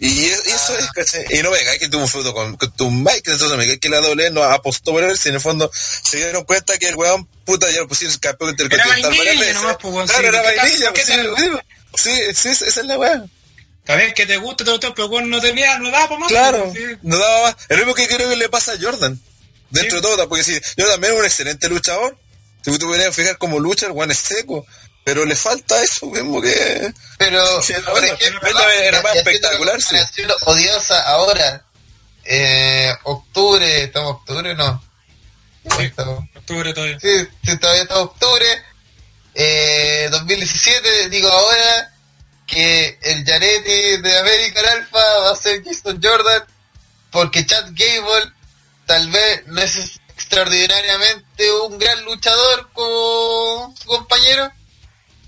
Y, 0.00 0.26
es- 0.26 0.42
y 0.46 0.50
eso 0.50 0.76
es, 0.78 0.90
¿cachai? 0.92 1.24
Y 1.30 1.42
no 1.42 1.50
me 1.50 1.64
cae 1.64 1.78
que 1.78 1.88
tuvo 1.88 2.02
un 2.02 2.08
feudo 2.08 2.34
con, 2.34 2.56
con 2.56 2.70
tu 2.72 2.90
Michaels, 2.90 3.40
entonces 3.40 3.56
me 3.58 3.78
que 3.78 3.88
la 3.88 4.00
doble 4.00 4.30
no 4.30 4.42
apostó 4.42 4.92
por 4.92 5.04
él, 5.04 5.16
si 5.18 5.28
en 5.28 5.36
el 5.36 5.40
fondo 5.40 5.70
se 5.74 6.16
dieron 6.18 6.44
cuenta 6.44 6.76
que 6.78 6.88
el 6.88 6.96
weón 6.96 7.26
puta 7.44 7.70
ya 7.70 7.78
lo 7.78 7.88
pusieron 7.88 8.16
campeón 8.18 8.50
intercontinental 8.50 9.16
varias 9.16 9.38
veces. 9.38 9.54
nomás, 9.54 9.76
pues, 9.80 9.94
weón, 9.94 10.06
Claro, 10.08 10.28
era 10.28 10.42
vainilla, 10.42 10.92
¿Qué 10.92 11.02
pues, 11.90 12.02
sí, 12.02 12.10
sí, 12.34 12.48
esa 12.50 12.80
es 12.80 12.86
la 12.86 12.98
weá. 12.98 13.24
Está 13.80 13.96
bien 13.96 14.14
que 14.14 14.26
te 14.26 14.36
guste 14.38 14.64
todo 14.64 14.80
pero 14.94 15.08
bueno, 15.08 15.28
no 15.28 15.40
tenía, 15.40 15.78
no 15.78 15.90
daba 15.90 16.08
para 16.08 16.20
más. 16.20 16.28
Claro, 16.30 16.64
pues, 16.72 16.76
sí. 16.90 16.96
no 17.02 17.18
daba 17.18 17.42
más. 17.42 17.56
Es 17.68 17.76
lo 17.78 17.84
mismo 17.84 17.94
que 17.94 18.08
creo 18.08 18.28
que 18.30 18.36
le 18.36 18.48
pasa 18.48 18.72
a 18.72 18.78
Jordan. 18.80 19.20
Dentro 19.70 19.90
Sí. 19.90 19.96
de 19.96 20.02
todo, 20.02 20.28
porque 20.28 20.42
si 20.44 20.58
yo 20.76 20.88
también 20.88 21.12
es 21.14 21.18
un 21.20 21.24
excelente 21.26 21.68
luchador. 21.68 22.16
Si 22.64 22.78
tú 22.78 22.90
te 22.90 23.12
fijar 23.12 23.36
como 23.36 23.58
lucha, 23.60 23.86
el 23.86 23.92
weón 23.92 24.10
es 24.10 24.18
seco. 24.18 24.66
Pero 25.04 25.24
le 25.26 25.36
falta 25.36 25.82
eso 25.82 26.06
mismo 26.06 26.40
que. 26.40 26.92
Pero, 27.18 27.62
Sí, 27.62 27.74
por 27.74 27.92
bueno, 27.92 28.06
ejemplo, 28.06 28.40
Benjamin 28.42 28.80
era 28.82 29.02
más 29.02 29.16
espectacular, 29.16 29.82
sí. 29.82 29.96
odiosa 30.46 31.02
ahora. 31.02 31.64
Eh, 32.24 32.90
octubre, 33.02 33.82
¿estamos 33.84 34.12
octubre? 34.12 34.54
No. 34.54 34.82
Sí. 35.76 35.84
Estamos- 35.84 36.24
Octubre 36.34 36.72
todavía. 36.72 36.98
Sí, 37.00 37.28
sí, 37.44 37.56
todavía 37.58 37.82
está 37.82 37.98
octubre. 37.98 38.46
Eh, 39.34 40.08
2017, 40.10 41.08
digo 41.10 41.28
ahora 41.28 41.92
que 42.46 42.98
el 43.02 43.24
Janetti 43.24 43.96
de 44.02 44.18
American 44.18 44.64
Alpha 44.66 45.18
va 45.20 45.32
a 45.32 45.36
ser 45.36 45.62
Kingston 45.62 46.00
Jordan 46.02 46.44
porque 47.10 47.44
Chad 47.46 47.64
Gable 47.72 48.32
tal 48.86 49.08
vez 49.10 49.46
no 49.46 49.60
es 49.60 49.98
extraordinariamente 50.14 51.50
un 51.66 51.78
gran 51.78 52.04
luchador 52.04 52.70
como 52.72 53.74
su 53.80 53.86
compañero, 53.88 54.50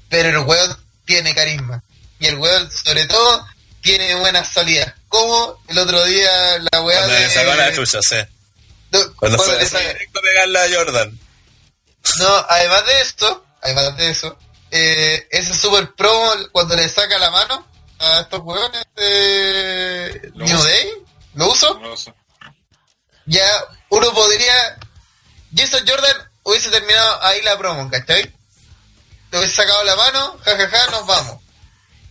pero 0.09 0.29
el 0.29 0.39
weón 0.39 0.77
tiene 1.05 1.35
carisma. 1.35 1.83
Y 2.19 2.27
el 2.27 2.37
weón, 2.39 2.71
sobre 2.71 3.07
todo, 3.07 3.47
tiene 3.81 4.15
buenas 4.17 4.49
salidas. 4.53 4.93
Como 5.09 5.63
el 5.69 5.79
otro 5.79 6.05
día 6.05 6.59
la 6.71 6.81
weá 6.83 6.99
Cuando 6.99 7.15
de... 7.15 7.21
le 7.21 7.31
sacó 7.31 7.55
la 7.55 7.73
chucha, 7.75 7.99
sí. 8.03 8.17
No, 8.91 8.99
Cuando 9.17 9.39
cuando 9.39 9.39
fue 9.45 9.81
directo 9.83 10.19
a 10.19 10.23
pegarle 10.23 10.59
a 10.59 10.79
Jordan. 10.79 11.21
no, 12.19 12.47
además 12.49 12.87
de 12.87 13.01
esto, 13.01 13.47
además 13.63 13.97
de 13.97 14.11
eso, 14.11 14.39
eh, 14.71 15.27
ese 15.31 15.55
super 15.55 15.93
promo 15.95 16.33
cuando 16.53 16.77
le 16.77 16.89
saca 16.89 17.19
la 17.19 17.31
mano 17.31 17.67
a 17.99 18.21
estos 18.21 18.41
huevones 18.41 18.83
de 18.97 20.31
Lo 20.35 20.45
New 20.45 20.57
uso. 20.57 20.65
Day, 20.65 20.93
lo 21.35 21.51
uso, 21.53 21.75
lo 21.81 21.97
sé. 21.97 22.13
ya 23.27 23.47
uno 23.91 24.13
podría, 24.13 24.79
Jason 25.55 25.85
Jordan 25.87 26.17
hubiese 26.45 26.71
terminado 26.71 27.23
ahí 27.25 27.43
la 27.43 27.59
promo, 27.59 27.91
¿cachai? 27.91 28.33
Le 29.31 29.39
hubiese 29.39 29.55
sacado 29.55 29.85
la 29.85 29.97
mano, 29.97 30.39
jajaja, 30.45 30.91
nos 30.91 31.07
vamos. 31.07 31.43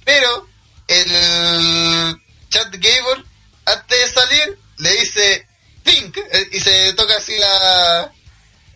Pero 0.04 0.48
el 0.88 2.22
Chad 2.50 2.68
Gable, 2.72 3.26
antes 3.66 4.00
de 4.00 4.14
salir, 4.14 4.60
le 4.78 4.92
dice 4.98 5.48
Pink 5.84 6.18
eh, 6.18 6.50
y 6.52 6.60
se 6.60 6.94
toca 6.94 7.18
así 7.18 7.38
la, 7.38 8.12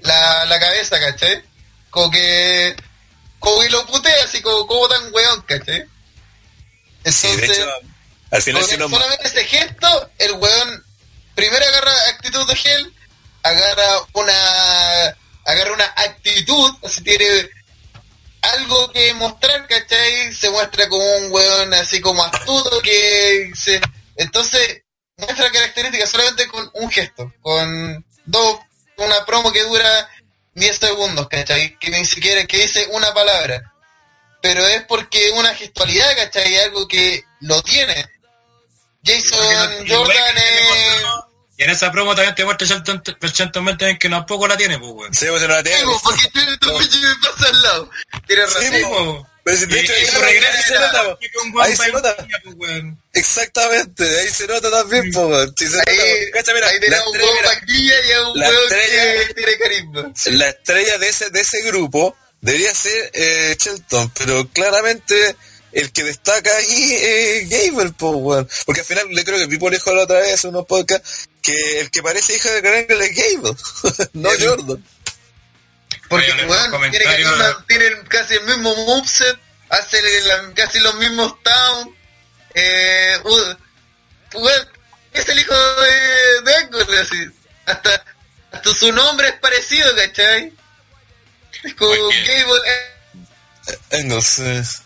la, 0.01 0.45
la 0.45 0.59
cabeza, 0.59 0.99
¿cachai? 0.99 1.43
Como 1.89 2.09
que, 2.11 2.75
como 3.39 3.61
que 3.61 3.69
lo 3.69 3.85
putea 3.85 4.23
así, 4.23 4.41
como, 4.41 4.65
como 4.67 4.87
tan 4.87 5.13
weón, 5.13 5.41
¿cachai? 5.43 5.85
Sí, 7.05 7.27
Entonces, 7.27 7.41
de 7.41 7.53
hecho, 7.53 7.69
al 8.31 8.41
final 8.41 8.61
con 8.61 8.69
sí 8.71 8.77
nos 8.77 8.91
solamente 8.91 9.27
ese 9.27 9.45
gesto, 9.45 10.11
el 10.17 10.33
weón 10.33 10.85
primero 11.35 11.65
agarra 11.65 11.93
actitud 12.09 12.47
de 12.47 12.55
gel, 12.55 12.93
agarra 13.43 13.87
una 14.13 15.15
agarra 15.45 15.73
una 15.73 15.93
actitud, 15.95 16.75
así 16.83 17.01
tiene 17.01 17.49
algo 18.41 18.91
que 18.91 19.13
mostrar, 19.13 19.67
¿cachai? 19.67 20.33
Se 20.33 20.49
muestra 20.49 20.87
como 20.87 21.03
un 21.17 21.31
weón 21.31 21.73
así 21.73 22.01
como 22.01 22.23
astuto 22.23 22.81
que 22.81 23.51
se... 23.55 23.81
Entonces, 24.15 24.83
muestra 25.17 25.51
características 25.51 26.09
solamente 26.09 26.47
con 26.47 26.69
un 26.73 26.89
gesto, 26.89 27.33
con 27.41 28.05
dos, 28.25 28.59
una 28.97 29.25
promo 29.25 29.51
que 29.51 29.63
dura 29.63 30.09
10 30.55 30.77
segundos, 30.77 31.27
¿cachai? 31.27 31.77
Que 31.79 31.89
ni 31.89 32.05
siquiera, 32.05 32.45
que 32.45 32.57
dice 32.57 32.87
una 32.91 33.13
palabra. 33.13 33.73
Pero 34.41 34.65
es 34.67 34.83
porque 34.83 35.31
una 35.31 35.53
gestualidad, 35.55 36.15
¿cachai? 36.15 36.57
Algo 36.59 36.87
que 36.87 37.23
lo 37.41 37.61
tiene. 37.61 38.09
Jason 39.03 39.87
Jordan 39.87 40.37
es... 40.37 41.28
Y 41.59 41.63
en 41.63 41.69
esa 41.71 41.91
promo 41.91 42.15
también 42.15 42.33
te 42.35 42.45
muestra 42.45 42.65
Shelton 42.65 43.65
Benjamin 43.65 43.97
que 43.97 44.07
tampoco 44.09 44.47
la 44.47 44.55
tiene, 44.55 44.79
pues, 44.79 44.91
weón. 44.93 45.13
Sí, 45.13 45.25
pues, 45.29 45.41
no 45.41 45.47
la 45.49 45.61
tiene. 45.61 45.79
Sí, 45.79 45.83
po, 45.85 45.99
porque 46.05 46.27
tiene 46.33 46.57
tu 46.57 46.77
pinche 46.77 46.97
me 46.99 47.15
pasa 47.29 47.49
al 47.49 47.61
lado. 47.61 47.89
Tienes 48.27 48.53
razón. 48.53 48.73
Sí, 48.73 48.81
po. 48.83 49.27
Pero 49.43 49.57
si 49.57 49.65
de 49.65 49.75
Y- 49.75 49.79
hecho, 49.79 49.91
y 49.93 49.95
ahí 49.95 50.05
su 50.05 50.11
se- 50.11 50.19
nota, 50.79 51.17
Ahí 51.63 51.75
se 51.75 51.83
en 51.85 51.91
nota. 51.91 52.15
pues. 52.57 52.83
Exactamente, 53.13 54.19
ahí 54.19 54.29
se 54.29 54.47
nota 54.47 54.71
también, 54.71 55.11
po, 55.11 55.27
weón. 55.27 55.53
Sí, 55.57 55.67
se 55.67 55.77
nota, 55.77 55.91
Ahí, 55.91 55.97
po. 55.97 56.37
Cacha, 56.37 56.53
mira, 56.53 56.67
ahí 56.67 56.75
la 56.75 56.79
tenemos 56.81 57.07
un 57.07 57.15
estrella, 57.15 57.31
huevo 57.33 57.41
mira, 57.41 57.53
vaquilla 57.59 57.95
y 58.07 58.11
a 58.13 58.27
un 58.29 58.39
la 58.39 58.49
huevo 58.49 58.61
estrella- 58.63 59.27
que 59.27 59.33
tiene 59.33 59.57
carisma. 59.57 60.13
la 60.37 60.49
estrella 60.49 60.97
de 60.97 61.09
ese, 61.09 61.29
de 61.29 61.41
ese 61.41 61.61
grupo 61.63 62.17
debería 62.41 62.73
ser 62.73 63.11
eh, 63.13 63.57
Shelton, 63.59 64.11
pero 64.17 64.47
claramente 64.49 65.35
el 65.71 65.91
que 65.91 66.03
destaca 66.03 66.49
ahí 66.57 66.93
es 66.95 67.49
Gable, 67.49 67.91
po, 67.91 68.09
weón. 68.11 68.49
Porque 68.65 68.81
al 68.81 68.87
final 68.87 69.07
le 69.09 69.23
creo 69.23 69.37
que 69.39 69.47
Pipo 69.47 69.69
le 69.69 69.77
dijo 69.77 69.93
la 69.93 70.03
otra 70.03 70.19
vez 70.19 70.43
en 70.43 70.49
unos 70.51 70.65
podcasts 70.65 71.29
que 71.41 71.79
el 71.81 71.89
que 71.91 72.01
parece 72.03 72.35
hijo 72.35 72.49
de 72.49 72.61
Grangle 72.61 73.05
es 73.05 73.15
Gable, 73.15 73.55
no 74.13 74.31
Sí. 74.31 74.45
Jordan. 74.45 74.85
Porque, 76.09 76.31
weón, 76.47 76.71
los 76.71 77.67
tiene, 77.67 78.01
casi 78.07 78.33
el 78.35 78.43
mismo 78.45 78.75
moveset, 78.75 79.37
hace 79.69 80.01
la- 80.23 80.53
casi 80.55 80.79
los 80.79 80.95
mismos 80.95 81.35
towns. 81.43 81.95
Eh, 82.55 83.17
weón, 83.23 84.67
es 85.13 85.29
el 85.29 85.39
hijo 85.39 85.53
de, 85.55 86.41
de 86.45 86.55
Angle, 86.55 86.99
así. 86.99 87.25
Hasta 87.65 88.03
hasta 88.51 88.73
su 88.73 88.91
nombre 88.91 89.27
es 89.27 89.35
parecido, 89.35 89.95
¿cachai? 89.95 90.51
Es 91.63 91.75
como 91.75 91.93
¿Por 91.95 92.09
qué? 92.11 92.23
Gable 92.43 92.61
eh, 92.65 93.77
Engels, 93.91 94.81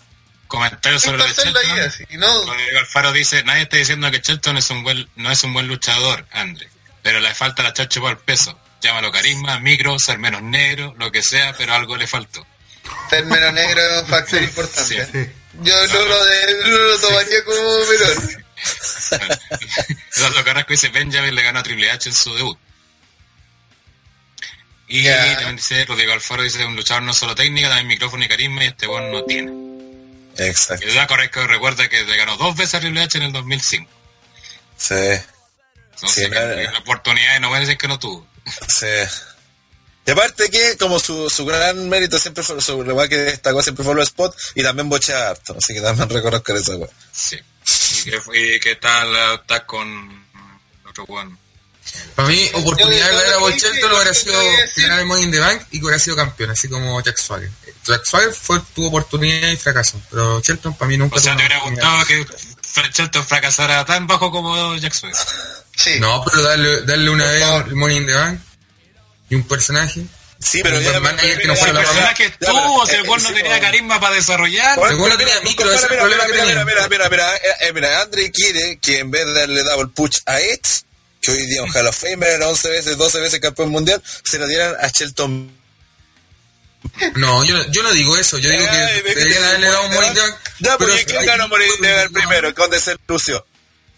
Comentarios 0.54 1.02
sobre 1.02 1.24
Shelton. 1.34 2.20
¿no? 2.20 2.46
Rodrigo 2.46 2.78
Alfaro 2.78 3.12
dice, 3.12 3.44
nadie 3.44 3.64
está 3.64 3.78
diciendo 3.78 4.12
que 4.12 4.20
Shelton 4.20 4.56
es 4.58 4.70
un 4.70 4.84
buen, 4.84 5.10
no 5.16 5.32
es 5.32 5.44
un 5.44 5.52
buen 5.52 5.68
luchador, 5.68 6.28
Andre, 6.32 6.70
pero 7.02 7.20
le 7.20 7.34
falta 7.34 7.64
la 7.64 7.74
chacha 7.74 8.00
por 8.00 8.12
el 8.12 8.18
peso. 8.20 8.56
Llámalo 8.80 9.12
carisma, 9.12 9.60
micro, 9.60 9.98
ser 9.98 10.20
menos 10.20 10.44
negro, 10.44 10.94
lo 11.00 11.12
que 11.12 11.24
sea, 11.24 11.56
pero 11.58 11.74
algo 11.74 11.98
le 11.98 12.06
faltó. 12.06 12.46
Ser 13.10 13.26
menos 13.26 13.52
negro 13.52 13.82
es 13.82 14.04
un 14.04 14.08
factor 14.08 14.44
importante. 14.44 15.06
Sí. 15.06 15.12
Sí. 15.12 15.32
Yo 15.64 15.88
no 15.88 16.06
lo, 16.06 16.24
de, 16.24 16.70
no 16.70 16.78
lo 16.78 17.00
tomaría 17.00 17.44
como 17.46 17.62
menor. 17.86 18.44
Eduardo 20.16 20.44
Carrasco 20.44 20.74
dice, 20.74 20.90
Benjamin 20.90 21.34
le 21.34 21.42
ganó 21.42 21.60
a 21.62 21.64
Triple 21.64 21.90
H 21.90 22.10
en 22.10 22.16
su 22.16 22.32
debut. 22.36 22.60
Y 24.88 25.04
también 25.06 25.56
dice, 25.56 25.84
Rodrigo 25.86 26.14
Alfaro 26.14 26.44
dice, 26.44 26.64
un 26.64 26.76
luchador 26.76 27.02
no 27.02 27.14
solo 27.14 27.34
técnica, 27.34 27.70
también 27.70 27.88
micrófono 27.88 28.24
y 28.24 28.28
carisma, 28.28 28.64
y 28.64 28.68
este 28.68 28.86
buen 28.86 29.12
no 29.12 29.24
tiene. 29.24 29.63
Exacto. 30.38 30.88
Y 30.88 30.94
Carrasco 31.08 31.46
recuerda 31.48 31.88
que 31.90 32.04
le 32.04 32.18
ganó 32.18 32.38
dos 32.38 32.56
veces 32.56 32.76
a 32.76 32.80
Triple 32.80 33.02
H 33.04 33.18
en 33.18 33.24
el 33.26 33.32
2005. 33.34 33.90
Sí, 34.78 34.94
Entonces, 34.96 35.22
Sí, 36.26 36.30
que 36.30 36.70
la 36.72 36.80
oportunidad 36.80 37.40
no 37.40 37.50
voy 37.50 37.58
a 37.58 37.62
decir 37.62 37.78
que 37.78 37.88
no 37.88 38.00
tuvo. 38.00 38.28
sí. 38.68 38.88
Y 40.06 40.12
aparte 40.12 40.50
que 40.50 40.76
como 40.78 41.00
su, 41.00 41.30
su 41.30 41.46
gran 41.46 41.88
mérito 41.88 42.20
siempre 42.20 42.44
fue, 42.44 42.60
su 42.60 42.84
lugar 42.84 43.08
que 43.08 43.16
destacó 43.16 43.64
siempre 43.64 43.86
fue 43.86 43.96
los 43.96 44.08
spot 44.10 44.36
y 44.54 44.62
también 44.62 44.90
bochea 44.90 45.30
harto, 45.30 45.56
así 45.58 45.74
que 45.74 45.80
también 45.80 46.10
reconozco 46.10 46.54
esa 46.54 46.76
weá. 46.76 46.90
Sí. 47.14 47.40
¿Y 48.06 48.12
qué, 48.12 48.20
fue- 48.20 48.56
y 48.56 48.60
qué 48.60 48.76
tal 48.76 49.16
eh, 49.16 49.36
está 49.36 49.66
con 49.66 49.88
el 50.84 50.90
otro 50.90 51.06
Juan? 51.06 51.38
Para 52.16 52.28
mí, 52.28 52.50
oportunidad 52.54 53.12
de 53.12 53.16
de 53.16 53.32
todo 53.32 53.46
a 53.48 53.50
que 53.50 53.56
dije, 53.56 53.82
lo 53.82 53.96
hubiera 53.96 54.10
que 54.12 54.16
sido 54.18 54.42
ganar 54.78 55.00
el 55.00 55.06
Money 55.06 55.24
in 55.24 55.32
the 55.32 55.40
Bank 55.40 55.62
y 55.72 55.80
que 55.80 55.86
hubiera 55.86 56.00
sido 56.00 56.16
campeón, 56.18 56.50
así 56.52 56.68
como 56.68 57.00
Jack 57.02 57.18
Swagger. 57.18 57.50
Jack 57.86 58.06
Swagger 58.06 58.34
fue, 58.34 58.60
tuvo 58.74 58.88
oportunidad 58.88 59.50
y 59.50 59.58
fracasó, 59.58 60.02
pero 60.10 60.40
Shelton 60.42 60.76
para 60.76 60.90
mí 60.90 60.98
nunca 60.98 61.18
O 61.18 61.20
sea, 61.20 61.36
¿te 61.36 61.46
hubiera 61.46 61.60
gustado 61.60 62.06
que 62.06 62.26
Shelton 62.94 63.26
fracasara 63.26 63.86
tan 63.86 64.08
bajo 64.08 64.32
como 64.32 64.76
Jack 64.78 64.94
Swagger? 64.94 65.20
Sí. 65.76 66.00
No, 66.00 66.24
pero 66.24 66.42
darle, 66.44 66.82
darle 66.84 67.10
una 67.10 67.26
vez 67.26 67.44
el 67.68 67.76
Money 67.76 67.98
in 67.98 68.06
the 68.06 68.14
Bank 68.14 68.40
y 69.30 69.36
un 69.36 69.44
personaje. 69.44 70.06
Sí, 70.40 70.62
pero 70.62 70.80
ya 70.80 71.00
manager 71.00 71.38
que 71.40 71.48
no 71.48 71.56
fuera 71.56 71.72
El 71.72 71.76
la 71.78 71.84
personaje 71.84 72.26
estuvo, 72.26 72.86
si 72.86 72.94
eh, 72.94 72.98
el 72.98 73.08
Juan 73.08 73.24
no 73.24 73.34
tenía 73.34 73.60
carisma 73.60 74.00
para 74.00 74.16
desarrollar. 74.16 74.76
Según 74.76 75.10
no 75.10 75.16
mira, 75.16 75.18
tenía 75.18 75.34
mira, 75.36 75.50
micro, 75.50 75.72
ese 75.72 75.86
es 75.86 75.92
el 75.92 75.98
problema 75.98 76.24
mira, 76.26 76.26
que 76.26 76.32
mira, 76.34 76.46
tenía. 76.46 76.66
mira, 76.66 76.88
mira, 76.90 77.10
mira, 77.10 77.36
eh, 77.38 77.40
eh, 77.62 77.74
mira, 77.74 78.02
Andre 78.02 78.32
quiere 78.32 78.78
que 78.78 79.00
en 79.00 79.12
vez 79.12 79.26
de 79.26 79.34
darle 79.34 79.64
dado 79.64 79.82
el 79.82 79.90
push 79.90 80.20
a 80.26 80.40
Edge, 80.40 80.84
que 81.22 81.32
hoy 81.32 81.46
día 81.46 81.64
un 81.64 81.72
Hall 81.74 81.88
of 81.88 81.98
Famer 81.98 82.30
era 82.30 82.50
11 82.50 82.70
veces, 82.70 82.98
12 82.98 83.20
veces 83.22 83.40
campeón 83.40 83.70
mundial, 83.70 84.04
se 84.24 84.38
lo 84.38 84.48
dieran 84.48 84.76
a 84.82 84.88
Shelton. 84.90 85.63
No, 87.16 87.44
yo, 87.44 87.56
no- 87.58 87.72
yo 87.72 87.84
no 87.84 87.92
digo 87.92 88.16
eso, 88.18 88.38
yo 88.38 88.50
digo 88.50 88.66
que 88.66 89.14
tiene 89.16 89.46
haberle 89.46 89.68
dado 89.68 89.86
un 89.88 89.94
Money. 89.94 90.10
Ya, 90.60 90.78
pero 90.78 90.92
porque 90.92 91.06
¿quién 91.06 91.26
ganó 91.26 91.48
Money 91.48 91.68
primero? 92.14 92.52
Donde 92.54 92.80
se 92.80 92.96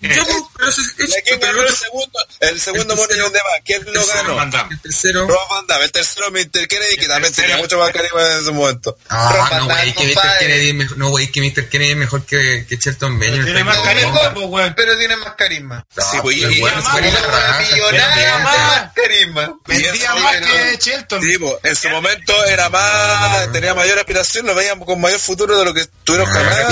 lució. 0.07 0.23
Ya, 0.23 0.29
pues, 0.29 0.43
pero 0.57 0.69
eso 0.69 0.81
es- 0.81 1.09
¿Y 1.09 1.17
a 1.17 1.21
quién 1.23 1.39
pero 1.39 1.53
ganó 1.53 1.67
el 1.67 1.75
segundo? 1.75 2.19
El 2.39 2.61
segundo 2.61 2.93
el 2.93 2.99
tercero- 2.99 3.31
the 3.31 3.37
Bank. 3.39 3.63
¿Quién 3.65 3.85
lo 3.93 4.05
ganó? 4.05 4.43
El 4.71 4.81
tercero. 4.81 5.27
Rob 5.27 5.49
Van 5.49 5.67
Damme. 5.67 5.85
El 5.85 5.91
tercero 5.91 6.31
Mr. 6.31 6.67
Kennedy, 6.67 6.97
que 6.97 7.07
también 7.07 7.33
tenía 7.33 7.57
mucho 7.57 7.77
más 7.79 7.91
carisma 7.91 8.21
en 8.21 8.41
ese 8.41 8.51
momento. 8.51 8.97
Ah, 9.09 9.49
no, 9.59 9.65
güey, 9.65 9.93
que 9.93 10.03
Mr. 10.13 10.37
Kennedy 10.39 10.69
es 10.69 10.75
mejor, 10.75 10.97
no, 10.97 11.09
güey, 11.09 11.31
que 11.31 11.41
Mr. 11.41 11.69
Kennedy 11.69 11.91
es 11.91 11.97
mejor 11.97 12.25
que, 12.25 12.65
que 12.67 12.75
Shelton 12.77 13.17
Benjamin. 13.19 13.45
Tiene 13.45 13.63
más 13.63 13.77
carisma, 13.79 14.33
pues, 14.33 14.45
weón. 14.47 14.73
Pero 14.75 14.97
tiene 14.97 15.15
más 15.17 15.35
carisma. 15.35 15.85
Sí, 15.95 16.17
pues, 16.21 16.37
y- 16.37 16.45
millonaria 16.45 18.37
más. 18.39 18.57
más 18.57 18.93
carisma. 18.93 19.57
Vendía 19.65 20.15
más 20.15 20.35
que 20.37 20.77
Shelton. 20.79 21.21
Sí, 21.21 21.37
pues, 21.37 21.53
en 21.63 21.75
su 21.75 21.89
momento 21.89 22.45
era 22.45 22.69
más, 22.69 23.51
tenía 23.51 23.73
mayor 23.73 23.97
aspiración, 23.99 24.45
lo 24.45 24.55
veíamos 24.55 24.85
con 24.85 24.99
mayor 25.01 25.19
futuro 25.19 25.57
de 25.57 25.65
lo 25.65 25.73
que 25.73 25.85
tuvieron 26.03 26.27
Ah, 26.29 26.33
jamás. 26.33 26.65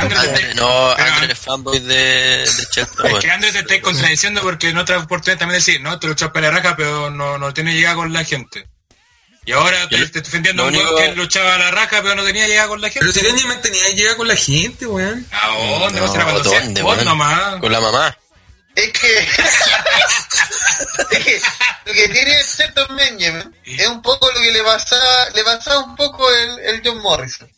Andre- 0.00 0.54
no, 0.54 0.92
es 0.96 1.38
fanboy 1.38 1.78
de, 1.80 2.39
de 2.42 3.12
Es 3.14 3.18
que 3.20 3.30
Andrés 3.30 3.52
te 3.52 3.58
está 3.60 3.80
contradiciendo 3.80 4.40
porque 4.42 4.68
en 4.68 4.78
otra 4.78 4.98
oportunidad 4.98 5.38
también 5.38 5.60
decís, 5.64 5.80
no, 5.80 5.98
te 5.98 6.06
luchó 6.06 6.32
pelea 6.32 6.50
raja, 6.50 6.74
pero 6.76 7.10
no, 7.10 7.38
no 7.38 7.52
tiene 7.54 7.72
llegada 7.74 7.96
con 7.96 8.12
la 8.12 8.24
gente. 8.24 8.68
Y 9.46 9.52
ahora 9.52 9.88
te, 9.88 9.96
estoy 10.02 10.20
defendiendo 10.20 10.62
lo 10.64 10.68
un 10.68 10.76
único- 10.76 10.96
que 10.96 11.14
luchaba 11.14 11.54
a 11.54 11.58
la 11.58 11.70
raja, 11.70 12.02
pero 12.02 12.14
no 12.14 12.22
tenía 12.22 12.46
llegada 12.46 12.68
con 12.68 12.80
la 12.80 12.88
gente. 12.90 13.00
Pero 13.00 13.12
si 13.12 13.20
Benjamin 13.20 13.60
tenía 13.62 13.88
llega 13.88 14.16
con 14.16 14.28
la 14.28 14.36
gente, 14.36 14.86
weón. 14.86 15.26
¿A 15.32 15.48
dónde? 15.48 16.00
No, 16.00 16.06
No, 16.06 16.12
cuando 16.12 16.44
sea 16.44 16.60
¿dónde, 16.60 16.82
weón? 16.82 17.04
nomás. 17.04 17.56
Con 17.56 17.72
la 17.72 17.80
mamá. 17.80 18.16
Es 18.76 18.92
que, 18.92 19.18
es 21.10 21.18
que 21.24 21.40
lo 21.86 21.92
que 21.92 22.08
tiene 22.08 22.34
Shelton 22.42 22.96
Benjamin 22.96 23.56
es 23.64 23.88
un 23.88 24.00
poco 24.02 24.30
lo 24.30 24.40
que 24.40 24.52
le 24.52 24.62
pasaba, 24.62 25.30
le 25.34 25.42
pasaba 25.44 25.80
un 25.80 25.96
poco 25.96 26.30
el, 26.32 26.58
el 26.60 26.82
John 26.84 26.98
Morrison. 27.00 27.50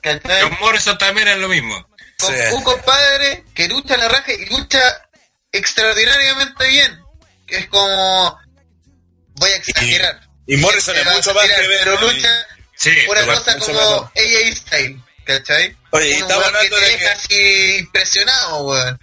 ¿Cachai? 0.00 0.42
John 0.42 0.56
Morrison 0.60 0.98
también 0.98 1.28
es 1.28 1.38
lo 1.38 1.48
mismo. 1.48 1.86
Con 2.18 2.34
Sí. 2.34 2.40
un 2.52 2.62
compadre 2.64 3.44
que 3.54 3.68
lucha 3.68 3.96
la 3.96 4.08
raja 4.08 4.32
y 4.32 4.44
lucha 4.46 4.80
extraordinariamente 5.52 6.66
bien. 6.68 7.00
Que 7.46 7.58
es 7.58 7.66
como, 7.68 8.38
voy 9.36 9.50
a 9.50 9.56
exagerar. 9.56 10.20
Y 10.46 10.56
Morrison 10.56 10.96
es 10.96 11.06
Va 11.06 11.12
a 11.12 11.14
mucho 11.14 11.32
más 11.34 11.44
que 11.46 11.68
Ben, 11.68 11.78
Pero 11.84 12.00
lucha 12.00 12.46
Sí, 12.76 12.90
una 13.08 13.24
cosa 13.26 13.58
como. 13.58 14.12
AJ 14.16 14.56
Style, 14.56 15.02
¿cachai? 15.24 15.76
Oye, 15.90 16.10
y 16.10 16.12
weón 16.14 16.46
hablando 16.46 16.58
que 16.60 16.68
te 16.68 16.80
de 16.80 16.86
deja 16.92 16.98
que- 16.98 17.08
así 17.08 17.76
impresionado, 17.78 18.64
weón. 18.64 19.00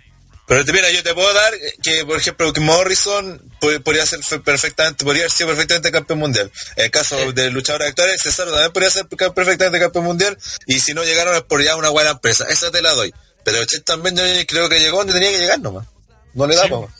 Pero 0.47 0.63
te- 0.63 0.73
mira, 0.73 0.89
yo 0.91 1.01
te 1.01 1.13
puedo 1.15 1.33
dar 1.33 1.53
que, 1.81 2.05
por 2.05 2.17
ejemplo, 2.19 2.53
que 2.53 2.61
Morrison 2.61 3.41
po- 3.59 3.79
podría 3.83 4.05
ser 4.05 4.23
fe- 4.23 4.39
perfectamente, 4.39 5.03
podría 5.03 5.23
haber 5.23 5.31
sido 5.31 5.49
perfectamente 5.49 5.91
campeón 5.91 6.19
mundial. 6.19 6.51
En 6.75 6.85
el 6.85 6.91
caso 6.91 7.17
de 7.33 7.49
luchadores 7.49 7.87
actuales, 7.89 8.21
Cesaro 8.21 8.51
también 8.51 8.71
podría 8.71 8.91
ser 8.91 9.07
perfectamente 9.07 9.79
campeón 9.79 10.05
mundial. 10.05 10.37
Y 10.67 10.79
si 10.79 10.93
no 10.93 11.03
llegaron 11.03 11.35
es 11.35 11.41
por 11.41 11.63
ya 11.63 11.75
una 11.75 11.89
buena 11.89 12.11
empresa. 12.11 12.45
Esa 12.49 12.69
te 12.71 12.81
la 12.83 12.91
doy. 12.93 13.11
Pero 13.43 13.63
Chet 13.65 13.83
también 13.85 14.15
yo 14.15 14.23
creo 14.47 14.69
que 14.69 14.79
llegó 14.79 14.99
donde 14.99 15.13
tenía 15.13 15.31
que 15.31 15.39
llegar 15.39 15.59
nomás. 15.59 15.87
No 16.33 16.45
le 16.47 16.55
da, 16.55 16.63
Sí. 16.63 16.69
po. 16.69 16.91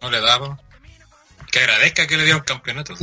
no 0.00 0.10
le 0.10 0.20
daba. 0.20 0.58
Que 1.52 1.58
agradezca 1.60 2.06
que 2.06 2.16
le 2.16 2.24
dieron 2.24 2.42
campeonato. 2.42 2.94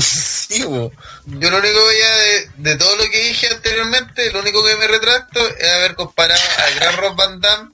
Sí, 0.50 0.64
po. 0.64 0.92
Yo 1.26 1.50
lo 1.52 1.58
único 1.60 1.74
que 1.76 1.80
voy 1.80 2.02
a 2.02 2.16
de, 2.18 2.50
de 2.58 2.76
todo 2.76 2.96
lo 2.98 3.04
que 3.10 3.20
dije 3.30 3.48
anteriormente, 3.48 4.32
lo 4.32 4.40
único 4.40 4.66
que 4.66 4.76
me 4.78 4.88
retracto 4.88 5.48
es 5.56 5.70
haber 5.72 5.94
comparado 5.96 6.42
al 6.66 6.76
gran 6.76 6.98
Rob 6.98 7.16
Van 7.16 7.40
Damme 7.40 7.70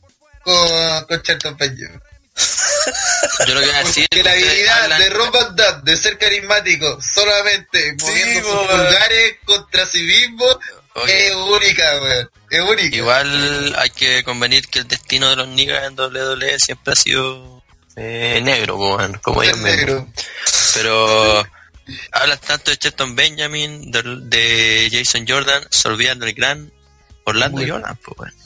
con, 0.46 1.06
con 1.06 1.22
Shelton 1.22 1.58
Benjamin. 1.58 2.02
Yo 3.48 3.54
lo 3.54 3.62
que 3.62 3.68
voy 3.68 3.76
a 3.76 3.84
decir 3.84 4.08
Que 4.10 4.24
la 4.24 4.32
habilidad 4.32 5.00
de 5.00 5.10
Rob 5.10 5.32
Van 5.32 5.56
Damme 5.56 5.82
de 5.84 5.98
ser 5.98 6.18
carismático 6.18 7.00
solamente 7.02 7.96
moviendo 8.00 8.50
sus 8.50 8.68
pulgares 8.68 9.38
contra 9.46 9.86
sí 9.86 10.02
mismo 10.02 10.46
Oye. 10.96 11.28
es 11.28 11.36
única, 11.36 12.02
weón. 12.02 12.30
Es 12.50 12.62
única. 12.62 12.96
Igual 12.96 13.76
hay 13.78 13.90
que 13.90 14.24
convenir 14.24 14.68
que 14.68 14.80
el 14.80 14.88
destino 14.88 15.30
de 15.30 15.36
los 15.36 15.48
niggas 15.48 15.86
en 15.86 16.00
WWE 16.00 16.60
siempre 16.60 16.94
ha 16.94 16.96
sido 16.96 17.64
eh, 17.96 18.40
negro, 18.44 18.78
weón, 18.78 19.20
como 19.22 19.44
ellos 19.44 19.58
negro. 19.58 20.08
Pero 20.74 21.46
hablan 22.12 22.40
tanto 22.40 22.72
de 22.72 22.78
Shelton 22.78 23.16
Benjamin, 23.16 23.92
de, 23.92 24.04
de 24.04 24.90
Jason 24.92 25.26
Jordan, 25.28 25.66
se 25.70 25.88
olvidan 25.88 26.20
del 26.20 26.34
gran 26.34 26.72
Orlando 27.26 27.62
Jonas, 27.62 27.98
pues, 28.04 28.20
weón. 28.20 28.45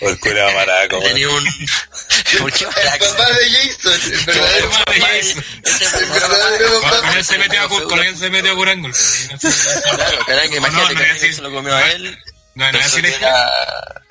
O 0.00 0.08
el 0.08 0.18
culo 0.18 0.52
maraco. 0.52 0.98
Tenía 1.00 1.28
un... 1.28 1.44
¿Por 2.38 2.52
qué 2.52 2.64
El 2.64 2.70
maraco? 2.70 3.06
papá 3.16 3.32
de 3.32 3.50
Jason, 3.50 4.00
el 4.12 4.24
verdadero 4.24 4.70
papá 4.70 4.92
de. 4.92 5.00
Jason. 5.00 5.44
El 5.64 6.62
El 6.62 6.80
Con 6.80 7.16
él 7.16 7.24
se 7.24 7.38
metió 7.38 7.62
a 7.62 7.68
con 7.68 7.98
él 8.04 8.16
se 8.18 8.30
metió 8.30 8.52
a 8.52 8.54
Curangul. 8.54 8.92
Claro, 9.42 10.26
cara, 10.26 10.42
que 10.42 10.48
No, 10.50 10.56
imagínate 10.68 10.94
no, 10.94 11.20
que 11.20 11.32
se 11.32 11.42
lo 11.42 11.50
comió 11.52 11.74
a 11.74 11.90
él. 11.92 12.18
No, 12.54 12.70
no, 12.70 12.78
así 12.80 13.00
era, 13.00 13.50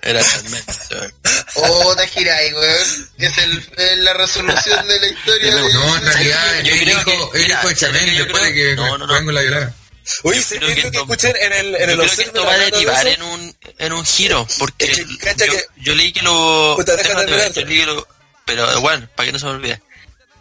era 0.01 0.23
Sarmiento, 0.23 0.73
weón. 0.91 1.13
Oh, 1.55 1.95
Tajirai, 1.95 2.53
weón. 2.53 3.09
Es, 3.19 3.37
el, 3.37 3.69
es 3.77 3.97
la 3.99 4.13
resolución 4.13 4.87
de 4.87 4.99
la 4.99 5.07
historia. 5.07 5.55
de- 5.55 5.73
No, 5.73 5.97
en 5.97 6.05
realidad, 6.05 6.61
Yo 6.63 6.73
el 6.73 6.89
hijo, 6.89 7.33
el 7.35 7.47
de 7.47 7.53
¿sabes 7.53 7.77
Chamel 7.77 8.01
lo 8.01 8.07
que 8.11 8.15
yo 8.17 8.23
después 8.23 8.43
de 8.43 8.53
que. 8.53 8.75
Juan 8.77 9.33
la 9.33 9.41
violara. 9.41 9.73
Oye, 10.23 10.37
Yo 10.39 10.43
¿sabes 10.43 10.59
creo 10.59 10.67
que 10.69 10.81
que 10.81 10.87
esto- 10.87 11.01
escuché 11.01 11.45
en 11.45 11.53
el, 11.53 11.75
en 11.75 11.89
el 11.89 11.97
creo 11.97 12.15
que 12.15 12.21
esto 12.23 12.43
va 12.45 12.53
a 12.53 12.57
de 12.57 12.71
derivar 12.71 13.07
eso? 13.07 13.15
en 13.15 13.23
un, 13.23 13.55
en 13.77 13.93
un 13.93 14.05
giro, 14.05 14.47
porque 14.57 14.85
Es 14.85 14.97
que, 14.97 15.05
yo, 15.45 15.51
que- 15.53 15.65
yo 15.77 15.95
leí 15.95 16.11
que 16.11 16.21
lo... 16.23 16.75
Ver, 16.77 17.53
yo 17.53 17.65
leí 17.65 17.79
que 17.79 17.85
lo- 17.85 18.07
pero 18.45 18.81
bueno, 18.81 19.07
para 19.15 19.27
que 19.27 19.31
no 19.33 19.39
se 19.39 19.45
me 19.45 19.51
olvide. 19.51 19.81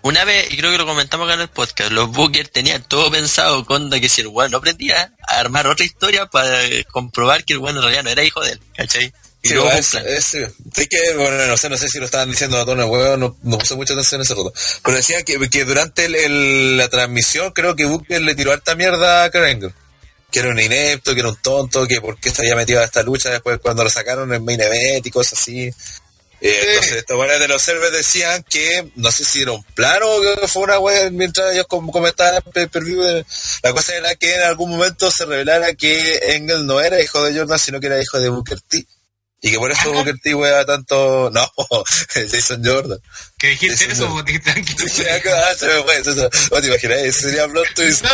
Una 0.03 0.25
vez, 0.25 0.51
y 0.51 0.57
creo 0.57 0.71
que 0.73 0.79
lo 0.79 0.87
comentamos 0.87 1.27
acá 1.27 1.35
en 1.35 1.43
el 1.43 1.49
podcast, 1.49 1.93
los 1.93 2.11
Bookers 2.11 2.51
tenían 2.51 2.83
todo 2.85 3.11
pensado, 3.11 3.67
conda, 3.67 4.01
que 4.01 4.09
si 4.09 4.23
el 4.23 4.29
weón 4.29 4.51
no 4.51 4.57
aprendía 4.57 5.13
a 5.29 5.39
armar 5.41 5.67
otra 5.67 5.85
historia 5.85 6.25
para 6.27 6.59
comprobar 6.91 7.45
que 7.45 7.53
el 7.53 7.59
weón 7.59 7.77
en 7.77 7.83
realidad 7.83 8.05
no 8.05 8.11
era 8.11 8.25
hijo 8.25 8.41
de 8.43 8.53
él, 8.53 8.61
¿cachai? 8.75 9.13
Sí, 9.43 9.57
un 9.57 9.69
es, 9.69 9.95
que, 10.89 11.15
bueno, 11.17 11.47
no 11.47 11.57
sé, 11.57 11.69
no 11.71 11.79
sé 11.79 11.89
si 11.89 11.99
lo 11.99 12.05
estaban 12.05 12.31
diciendo 12.31 12.61
a 12.61 12.65
tono 12.67 12.87
huevo, 12.87 13.17
no, 13.17 13.37
no 13.43 13.59
puse 13.59 13.75
mucha 13.75 13.95
atención 13.95 14.21
en 14.21 14.25
ese 14.27 14.35
rato. 14.35 14.53
Pero 14.85 14.97
decían 14.97 15.25
que, 15.25 15.39
que 15.49 15.65
durante 15.65 16.05
el, 16.05 16.15
el- 16.15 16.77
la 16.77 16.89
transmisión, 16.89 17.51
creo 17.53 17.75
que 17.75 17.87
Booker 17.87 18.21
le 18.21 18.35
tiró 18.35 18.53
harta 18.53 18.75
mierda 18.75 19.25
a 19.25 19.31
Kurt 19.31 19.73
Que 20.31 20.41
era 20.41 20.51
un 20.51 20.61
inepto, 20.61 21.15
que 21.15 21.21
era 21.21 21.31
un 21.31 21.37
tonto, 21.37 21.87
que 21.87 22.01
por 22.03 22.19
qué 22.21 22.31
se 22.31 22.43
había 22.43 22.55
metido 22.55 22.81
a 22.81 22.85
esta 22.85 23.03
lucha 23.03 23.31
después 23.31 23.59
cuando 23.63 23.83
lo 23.83 23.89
sacaron 23.91 24.33
en 24.35 24.45
main 24.45 24.61
event 24.61 25.07
y 25.07 25.11
cosas 25.11 25.39
así. 25.41 25.63
Eh, 25.63 25.73
Sí. 26.43 26.49
Entonces, 26.69 26.93
estos 26.99 27.17
buenos 27.17 27.39
de 27.39 27.49
los 27.49 27.61
servers 27.63 27.93
decían 27.93 28.45
que, 28.49 28.91
no 28.97 29.11
sé 29.13 29.25
si 29.25 29.43
era 29.43 29.53
un 29.53 29.63
plano 29.63 30.07
o 30.07 30.21
que 30.41 30.49
fue 30.49 30.63
una 30.63 30.79
wea 30.79 31.11
mientras 31.11 31.53
ellos 31.53 31.67
com- 31.67 31.91
comentaban 31.91 32.43
el 32.55 33.25
La 33.63 33.73
cosa 33.73 33.95
era 33.97 34.15
que 34.17 34.35
en 34.35 34.43
algún 34.43 34.71
momento 34.71 35.11
se 35.11 35.25
revelara 35.27 35.75
que 35.75 36.19
Engel 36.35 36.65
no 36.67 36.81
era 36.81 37.01
hijo 37.03 37.23
de 37.25 37.39
Jordan, 37.39 37.59
sino 37.59 37.79
que 37.81 37.87
era 37.89 38.01
hijo 38.03 38.19
de 38.21 38.29
Booker 38.31 38.61
T. 38.63 38.87
Y 39.43 39.51
que 39.51 39.59
por 39.59 39.71
eso 39.73 39.93
Booker 39.93 40.17
T 40.23 40.35
wea 40.35 40.65
tanto, 40.67 41.31
no, 41.33 41.51
Jason 42.31 42.63
Jordan. 42.65 42.99
¿Qué 43.39 43.49
dijiste 43.49 43.91
Eso 43.91 44.09
no. 44.09 44.23
dijiste 44.23 44.53
tranquilo. 44.53 44.87
Ah, 45.35 45.55
se 45.57 45.67
me 45.67 45.83
fue, 45.83 45.99
eso. 45.99 46.31
¿Vos 46.51 46.61
te 46.61 46.67
imaginas? 46.67 46.99
Ese 46.99 47.21
sería 47.23 47.49
plot 47.49 47.75
twist. 47.75 48.05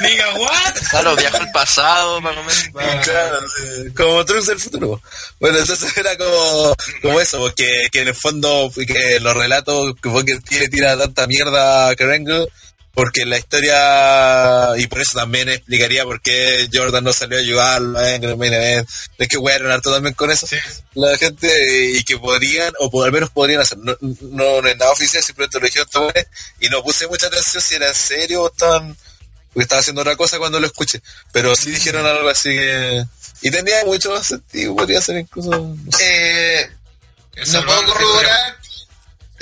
Diga, 0.00 0.34
what? 0.34 0.74
Claro, 0.90 1.16
viajó 1.16 1.36
al 1.36 1.52
pasado 1.52 2.20
para 2.22 2.34
comer. 2.34 2.54
Claro, 3.04 3.38
como 3.96 4.24
Trunks 4.24 4.46
del 4.48 4.58
futuro. 4.60 5.00
Bueno, 5.38 5.58
entonces 5.58 5.96
era 5.96 6.16
como, 6.16 6.74
como 7.00 7.20
eso, 7.20 7.38
porque 7.38 7.88
que 7.92 8.00
en 8.00 8.08
el 8.08 8.14
fondo 8.14 8.70
que 8.74 9.20
los 9.20 9.36
relatos 9.36 9.94
que 10.02 10.08
Booker 10.08 10.42
T 10.42 10.58
le 10.58 10.68
tira 10.68 10.98
tanta 10.98 11.26
mierda 11.28 11.88
a 11.88 11.94
Krangle, 11.94 12.48
porque 12.94 13.24
la 13.24 13.38
historia, 13.38 14.76
y 14.76 14.86
por 14.86 15.00
eso 15.00 15.18
también 15.18 15.48
explicaría 15.48 16.04
por 16.04 16.20
qué 16.20 16.68
Jordan 16.72 17.04
no 17.04 17.12
salió 17.12 17.38
a 17.38 17.40
ayudarlo 17.40 18.06
en 18.06 18.24
el 18.24 18.36
main 18.36 18.52
event. 18.52 18.88
Es 19.18 19.28
que 19.28 19.38
harto 19.72 19.92
también 19.92 20.14
con 20.14 20.30
eso. 20.30 20.46
Sí. 20.46 20.56
La 20.94 21.16
gente, 21.16 21.90
y 21.98 22.04
que 22.04 22.18
podrían, 22.18 22.72
o 22.78 22.90
por, 22.90 23.06
al 23.06 23.12
menos 23.12 23.30
podrían 23.30 23.60
hacer, 23.62 23.78
no, 23.78 23.96
no, 24.00 24.60
no 24.60 24.68
es 24.68 24.76
nada 24.76 24.92
oficial, 24.92 25.22
simplemente 25.22 25.58
lo 25.58 25.66
dijeron 25.66 25.88
weones, 25.94 26.26
y 26.60 26.68
no 26.68 26.82
puse 26.82 27.06
mucha 27.08 27.28
atención 27.28 27.62
si 27.62 27.74
era 27.76 27.88
en 27.88 27.94
serio 27.94 28.42
o 28.42 28.46
estaban 28.50 28.96
porque 29.52 29.64
estaba 29.64 29.80
haciendo 29.80 30.00
otra 30.00 30.16
cosa 30.16 30.38
cuando 30.38 30.58
lo 30.60 30.66
escuché. 30.66 31.02
Pero 31.32 31.54
sí 31.54 31.70
dijeron 31.70 32.06
algo 32.06 32.28
así 32.28 32.50
que. 32.50 33.04
Y 33.42 33.50
tenía 33.50 33.84
mucho 33.84 34.10
más 34.12 34.26
sentido, 34.26 34.74
podría 34.76 35.00
ser 35.02 35.16
incluso. 35.18 35.50
no 35.50 35.92
sé. 35.98 36.60
Eh, 36.62 36.70
Eso 37.36 37.60
no 37.60 37.66
puedo 37.66 37.82
lo- 37.82 37.92
corroborar 37.92 38.56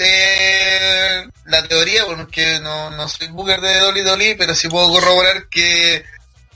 eh, 0.03 1.29
la 1.45 1.63
teoría 1.69 2.07
porque 2.07 2.59
no, 2.61 2.91
no 2.91 3.07
soy 3.09 3.29
Booker 3.29 3.61
de 3.61 3.79
Dolly 3.81 4.01
Dolly, 4.01 4.35
pero 4.35 4.55
sí 4.55 4.69
puedo 4.69 4.89
corroborar 4.89 5.49
que 5.49 6.05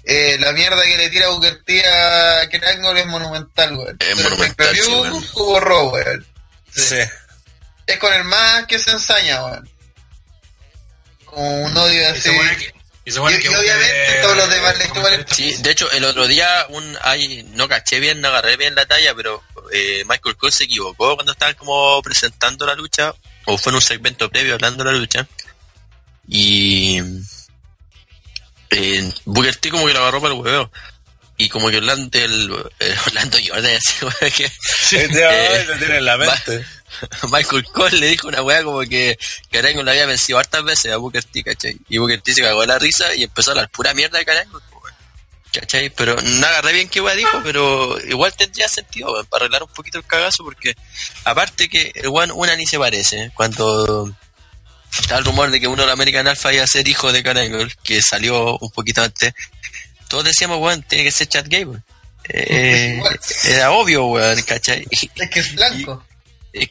eh, 0.04 0.36
la 0.40 0.52
mierda 0.52 0.82
que 0.82 0.96
le 0.96 1.10
tira 1.10 1.28
Booker 1.28 1.62
T 1.64 1.86
a 1.86 2.48
Krangle 2.48 3.00
es 3.00 3.06
monumental, 3.06 3.76
weón. 3.76 3.96
Es 4.00 4.08
Pero 4.08 4.18
el 4.18 4.24
monumental, 4.24 4.76
sí, 4.76 4.90
weón. 4.90 5.92
weón. 5.92 6.26
Sí. 6.74 6.98
Es 7.86 7.98
con 7.98 8.12
el 8.14 8.24
más 8.24 8.66
que 8.66 8.78
se 8.78 8.92
ensaña, 8.92 9.44
weón. 9.44 9.68
Como 11.24 11.62
un 11.64 11.76
odio 11.76 12.08
así. 12.10 12.30
y 12.30 12.56
que 12.56 12.74
y 13.06 13.18
obviamente 13.18 14.18
todos 14.22 14.36
los 14.36 14.48
demás 14.48 14.78
le 14.78 15.26
Sí, 15.34 15.54
de 15.62 15.70
hecho, 15.70 15.90
el 15.90 16.04
otro 16.04 16.26
día 16.26 16.66
un 16.70 16.96
ay, 17.02 17.42
no 17.52 17.68
caché 17.68 18.00
bien, 18.00 18.20
no 18.20 18.28
agarré 18.28 18.56
bien 18.56 18.74
la 18.74 18.86
talla, 18.86 19.14
pero 19.14 19.42
eh, 19.72 20.04
Michael 20.06 20.36
Cole 20.36 20.52
se 20.52 20.64
equivocó 20.64 21.14
cuando 21.14 21.32
estaban 21.32 21.54
como 21.54 22.00
presentando 22.02 22.64
la 22.66 22.74
lucha, 22.74 23.14
o 23.44 23.58
fue 23.58 23.70
en 23.70 23.76
un 23.76 23.82
segmento 23.82 24.30
previo 24.30 24.54
hablando 24.54 24.84
de 24.84 24.92
la 24.92 24.98
lucha, 24.98 25.28
y 26.28 27.00
eh, 28.70 29.12
Booker 29.24 29.56
T 29.56 29.70
como 29.70 29.86
que 29.86 29.92
lo 29.92 30.00
agarró 30.00 30.20
para 30.20 30.34
el 30.34 30.40
huevo. 30.40 30.70
Y 31.36 31.48
como 31.48 31.68
que 31.68 31.78
Orlando, 31.78 32.16
el, 32.16 32.54
el 32.78 32.98
Orlando 33.06 33.38
Jordan, 33.44 33.76
así 33.76 33.98
como 33.98 34.12
que 34.12 34.44
Este 34.44 35.26
ay, 35.26 35.66
lo 35.66 35.76
tiene 35.78 35.96
en 35.96 36.04
la 36.04 36.16
mente. 36.16 36.64
Michael 37.30 37.64
Cole 37.64 37.98
le 37.98 38.06
dijo 38.06 38.28
una 38.28 38.42
weá 38.42 38.62
como 38.62 38.80
que 38.82 39.18
Carango 39.50 39.82
lo 39.82 39.90
había 39.90 40.06
vencido 40.06 40.38
hartas 40.38 40.62
veces 40.62 40.92
a 40.92 40.96
Booker 40.96 41.24
T, 41.24 41.42
¿cachai? 41.42 41.76
Y 41.88 41.98
Booker 41.98 42.20
T 42.20 42.34
se 42.34 42.42
cagó 42.42 42.64
la 42.64 42.78
risa 42.78 43.14
y 43.16 43.24
empezó 43.24 43.50
a 43.50 43.54
hablar 43.54 43.70
pura 43.70 43.94
mierda 43.94 44.18
de 44.18 44.24
Carango, 44.24 44.62
¿cachai? 45.60 45.90
Pero 45.90 46.16
no 46.22 46.46
agarré 46.46 46.72
bien 46.72 46.88
qué 46.88 47.00
weá 47.00 47.14
dijo, 47.14 47.40
pero 47.42 47.98
igual 48.08 48.32
tendría 48.34 48.68
sentido, 48.68 49.12
weón, 49.12 49.26
para 49.26 49.44
arreglar 49.44 49.62
un 49.62 49.68
poquito 49.70 49.98
el 49.98 50.04
cagazo, 50.04 50.44
porque 50.44 50.74
aparte 51.24 51.68
que 51.68 51.92
el 51.94 52.08
weón 52.08 52.30
una 52.32 52.56
ni 52.56 52.66
se 52.66 52.78
parece, 52.78 53.30
cuando 53.34 54.14
está 55.00 55.18
el 55.18 55.24
rumor 55.24 55.50
de 55.50 55.60
que 55.60 55.66
uno 55.66 55.82
de 55.82 55.86
los 55.86 55.92
American 55.92 56.26
Alpha 56.28 56.52
iba 56.52 56.64
a 56.64 56.68
ser 56.68 56.86
hijo 56.88 57.12
de 57.12 57.22
Carango, 57.22 57.64
que 57.82 58.00
salió 58.02 58.56
un 58.58 58.70
poquito 58.70 59.02
antes, 59.02 59.32
todos 60.08 60.24
decíamos, 60.24 60.58
weón, 60.60 60.82
tiene 60.82 61.04
que 61.04 61.10
ser 61.12 61.28
Chad 61.28 61.46
Gable. 61.48 61.80
Eh, 62.28 63.02
era 63.44 63.70
obvio, 63.72 64.06
weón, 64.06 64.40
¿cachai? 64.42 64.86
Es 64.90 65.28
que 65.30 65.40
es 65.40 65.54
blanco. 65.54 66.04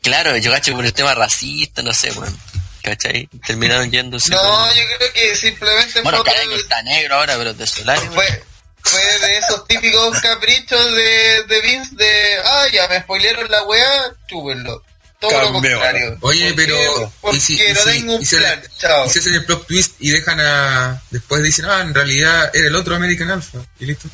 Claro, 0.01 0.37
yo 0.37 0.49
cacho 0.51 0.71
por 0.73 0.85
el 0.85 0.93
tema 0.93 1.13
racista, 1.13 1.81
no 1.81 1.93
sé, 1.93 2.11
weón. 2.11 2.35
¿Cachai? 2.81 3.29
Terminaron 3.45 3.89
yéndose. 3.91 4.29
No, 4.29 4.41
con- 4.41 4.69
yo 4.75 4.83
creo 4.97 5.13
que 5.13 5.35
simplemente 5.37 6.01
Bueno, 6.01 6.21
Carango 6.23 6.55
está 6.55 6.81
negro 6.83 7.15
ahora, 7.15 7.37
pero 7.37 7.53
de 7.53 7.65
Solari. 7.67 8.01
weón. 8.01 8.13
fue, 8.13 8.43
fue 8.83 9.01
de 9.19 9.37
esos 9.37 9.65
típicos 9.67 10.19
caprichos 10.21 10.95
de, 10.95 11.43
de 11.47 11.61
Vince 11.61 11.95
de, 11.95 12.35
ah, 12.45 12.65
ya 12.71 12.87
me 12.87 12.99
spoilearon 13.01 13.49
la 13.49 13.63
weá, 13.63 14.11
chúbenlo. 14.27 14.83
Todo 15.19 15.39
lo 15.39 15.53
contrario. 15.53 16.17
Oye, 16.21 16.49
Porque- 16.49 16.65
pero. 16.65 17.13
Porque 17.21 17.37
y 17.37 17.39
si, 17.39 17.57
no 17.57 17.63
y 17.63 17.75
si- 17.75 17.83
tengo 17.85 18.15
un 18.15 18.21
y 18.21 18.25
plan, 18.25 18.61
chao. 18.77 19.05
y 19.05 19.09
si 19.09 19.19
hacen 19.19 19.33
el 19.35 19.45
plot 19.45 19.67
twist 19.67 19.95
y 19.99 20.09
dejan 20.11 20.37
a. 20.41 21.01
Después 21.11 21.41
dicen, 21.43 21.63
ah, 21.65 21.79
en 21.81 21.93
realidad 21.93 22.51
era 22.53 22.67
el 22.67 22.75
otro 22.75 22.93
American 22.95 23.31
Alpha. 23.31 23.59
Y 23.79 23.85
listo. 23.85 24.09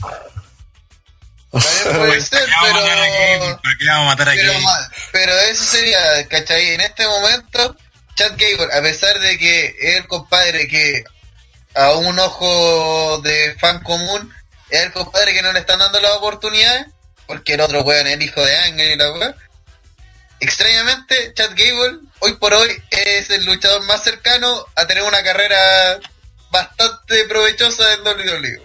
Puede 1.51 2.21
ser, 2.21 2.47
¿Para 2.47 3.77
qué 3.79 3.85
vamos 3.87 4.03
a 4.03 4.05
matar 4.05 4.29
a 4.29 4.33
pero... 4.33 4.43
A 4.53 4.55
matar 4.55 4.89
a 4.89 4.91
Pero, 5.11 5.33
pero 5.33 5.33
eso 5.51 5.63
sería, 5.63 6.27
¿cachai? 6.27 6.73
En 6.75 6.81
este 6.81 7.07
momento, 7.07 7.75
Chad 8.15 8.33
Gable, 8.37 8.71
a 8.71 8.81
pesar 8.83 9.19
de 9.19 9.37
que 9.39 9.75
es 9.81 9.95
el 9.95 10.07
compadre 10.07 10.67
que 10.67 11.03
a 11.73 11.93
un 11.93 12.19
ojo 12.19 13.19
de 13.23 13.55
fan 13.59 13.79
común 13.81 14.31
es 14.69 14.81
el 14.81 14.91
compadre 14.91 15.33
que 15.33 15.41
no 15.41 15.51
le 15.51 15.59
están 15.59 15.79
dando 15.79 15.99
las 15.99 16.11
oportunidades, 16.11 16.87
porque 17.27 17.53
el 17.53 17.61
otro 17.61 17.81
weón 17.81 18.07
es 18.07 18.13
el 18.13 18.21
hijo 18.21 18.43
de 18.43 18.55
Ángel 18.57 18.91
y 18.91 18.95
la 18.95 19.11
weón. 19.11 19.35
Extrañamente, 20.39 21.33
Chad 21.33 21.51
Gable 21.51 21.99
hoy 22.19 22.33
por 22.35 22.53
hoy 22.53 22.81
es 22.91 23.29
el 23.29 23.45
luchador 23.45 23.83
más 23.83 24.03
cercano 24.03 24.65
a 24.75 24.87
tener 24.87 25.03
una 25.03 25.21
carrera 25.21 25.99
bastante 26.49 27.25
provechosa 27.25 27.93
en 27.93 28.01
WWE. 28.01 28.61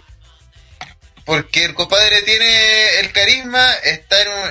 Porque 1.24 1.64
el 1.64 1.74
compadre 1.74 2.22
tiene 2.22 3.00
el 3.00 3.12
carisma, 3.12 3.72
está 3.82 4.20
en 4.22 4.28
un, 4.28 4.50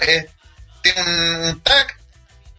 tiene 0.81 1.01
un, 1.01 1.35
un 1.45 1.61
tag, 1.61 1.95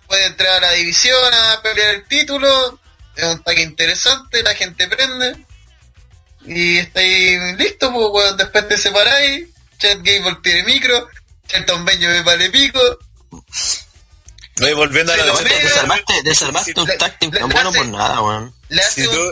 puede 0.07 0.27
entrar 0.27 0.57
a 0.57 0.67
la 0.69 0.73
división 0.73 1.35
a 1.35 1.61
pelear 1.63 1.97
el 1.97 2.05
título, 2.05 2.79
es 3.17 3.25
un 3.25 3.43
tag 3.43 3.59
interesante, 3.59 4.43
la 4.43 4.55
gente 4.55 4.87
prende 4.87 5.44
y 6.47 6.79
está 6.79 7.01
ahí 7.01 7.37
listo, 7.57 7.93
pues, 7.93 8.07
weón, 8.13 8.37
después 8.37 8.69
te 8.69 8.77
separáis, 8.79 9.47
Chad 9.79 9.99
Gable 10.03 10.37
tiene 10.43 10.63
micro, 10.65 11.09
Shelton 11.49 11.85
Benjamin 11.85 12.25
vale 12.25 12.51
pico, 12.51 12.81
No, 14.59 14.69
y 14.69 14.73
volviendo 14.75 15.13
a 15.13 15.17
la 15.17 15.25
veo. 15.25 15.39
Desarmaste, 15.63 16.23
desarmaste 16.23 16.75
un 16.81 16.87
tan 16.99 17.13
le 17.21 17.29
bueno 17.45 17.69
hace- 17.71 17.79
por 17.79 17.87
nada, 17.89 18.21
weón. 18.23 18.55
Si 18.95 19.03
un- 19.07 19.15
tú, 19.15 19.31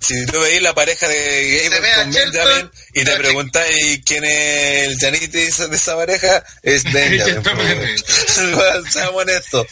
si 0.00 0.26
tú 0.26 0.40
veis 0.40 0.60
la 0.62 0.74
pareja 0.74 1.06
de 1.08 1.68
Gable 1.70 1.92
con 1.94 2.12
Benjamin 2.12 2.70
y 2.92 3.04
te 3.04 3.16
preguntáis 3.16 4.00
quién 4.04 4.24
es 4.24 4.88
el 4.88 4.98
janitis 4.98 5.58
de 5.70 5.76
esa 5.76 5.94
pareja, 5.96 6.44
es 6.62 6.82
Benjamin. 6.92 7.42
Seamos 8.90 9.22
honestos. 9.22 9.66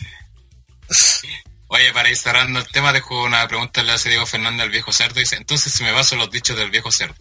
Oye, 1.75 1.91
para 1.95 2.11
ir 2.11 2.19
cerrando 2.19 2.59
el 2.59 2.69
tema, 2.69 2.93
dejo 2.93 3.25
una 3.25 3.49
pregunta 3.49 3.83
le 3.83 3.93
hace 3.93 4.11
Diego 4.11 4.27
Fernández 4.27 4.65
al 4.65 4.71
viejo 4.71 4.93
cerdo. 4.93 5.19
Dice, 5.19 5.37
entonces 5.37 5.73
si 5.73 5.83
me 5.83 5.91
baso 5.91 6.15
en 6.15 6.21
los 6.21 6.31
dichos 6.31 6.55
del 6.55 6.71
viejo 6.71 6.93
cerdo. 6.93 7.15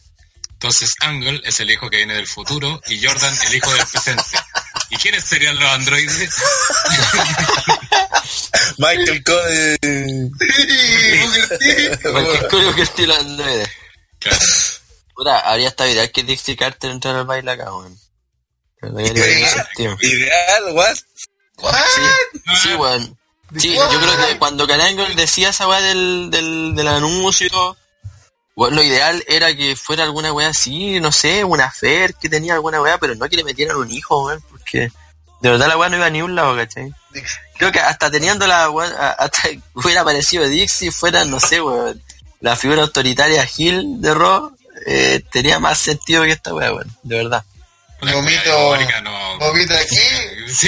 Entonces 0.51 0.91
Angle 0.99 1.39
es 1.45 1.61
el 1.61 1.71
hijo 1.71 1.89
que 1.89 1.95
viene 1.97 2.15
del 2.15 2.27
futuro 2.27 2.81
y 2.87 3.01
Jordan 3.01 3.33
el 3.47 3.55
hijo 3.55 3.71
del 3.71 3.87
presente. 3.87 4.23
¿Y 4.89 4.97
quiénes 4.97 5.23
serían 5.23 5.57
los 5.57 5.69
androides? 5.69 6.29
Michael 8.77 9.23
Cole. 9.23 9.77
Cualquier 12.01 12.47
cosa 12.49 12.75
que 12.75 12.81
estilo 12.81 13.15
androide. 13.15 13.71
Claro. 14.19 14.45
Puta, 15.15 15.39
habría 15.39 15.69
hasta 15.69 15.87
ideal 15.87 16.11
que 16.11 16.23
Dixie 16.23 16.57
Carter 16.57 16.91
entrara 16.91 17.19
al 17.19 17.25
baile 17.25 17.51
acá, 17.51 17.73
weón. 17.73 17.97
Ideal, 20.01 20.73
what? 20.73 20.97
What? 21.59 21.75
Sí, 22.61 22.75
weón. 22.75 23.17
Sí, 23.57 23.73
yo 23.75 23.87
creo 23.99 24.27
que 24.27 24.37
cuando 24.37 24.65
Carangle 24.67 25.13
decía 25.15 25.49
esa 25.49 25.67
weá 25.67 25.81
del, 25.81 26.29
del, 26.31 26.73
del 26.75 26.87
anuncio, 26.87 27.77
weón, 28.55 28.75
lo 28.75 28.83
ideal 28.83 29.23
era 29.27 29.53
que 29.55 29.75
fuera 29.75 30.03
alguna 30.03 30.31
weá 30.31 30.49
así, 30.49 30.99
no 30.99 31.11
sé, 31.11 31.43
una 31.43 31.69
fer 31.71 32.13
que 32.15 32.29
tenía 32.29 32.53
alguna 32.53 32.81
weá, 32.81 32.97
pero 32.97 33.15
no 33.15 33.27
que 33.27 33.35
le 33.37 33.43
metieran 33.43 33.75
un 33.77 33.91
hijo, 33.91 34.25
weón, 34.25 34.41
porque 34.49 34.89
de 35.41 35.49
verdad 35.49 35.67
la 35.67 35.77
weá 35.77 35.89
no 35.89 35.97
iba 35.97 36.05
a 36.05 36.09
ni 36.09 36.21
un 36.21 36.35
lado, 36.35 36.55
¿cachai? 36.55 36.93
Creo 37.57 37.71
que 37.71 37.79
hasta 37.79 38.09
teniendo 38.09 38.47
la 38.47 38.69
weá, 38.69 38.87
a- 38.89 39.11
hasta 39.11 39.49
hubiera 39.73 40.01
aparecido 40.01 40.47
Dixie, 40.47 40.91
fuera, 40.91 41.25
no 41.25 41.39
sé, 41.39 41.61
weón, 41.61 42.01
la 42.39 42.55
figura 42.55 42.83
autoritaria 42.83 43.47
Hill 43.57 44.01
de 44.01 44.13
Raw, 44.13 44.51
eh, 44.87 45.21
tenía 45.31 45.59
más 45.59 45.77
sentido 45.77 46.23
que 46.23 46.31
esta 46.31 46.53
weá, 46.53 46.73
weón, 46.73 46.89
de 47.03 47.17
verdad. 47.17 47.43
Vomito. 48.01 48.77
no. 49.03 49.37
Vomito 49.39 49.73
aquí. 49.75 49.95
Sí. 50.51 50.67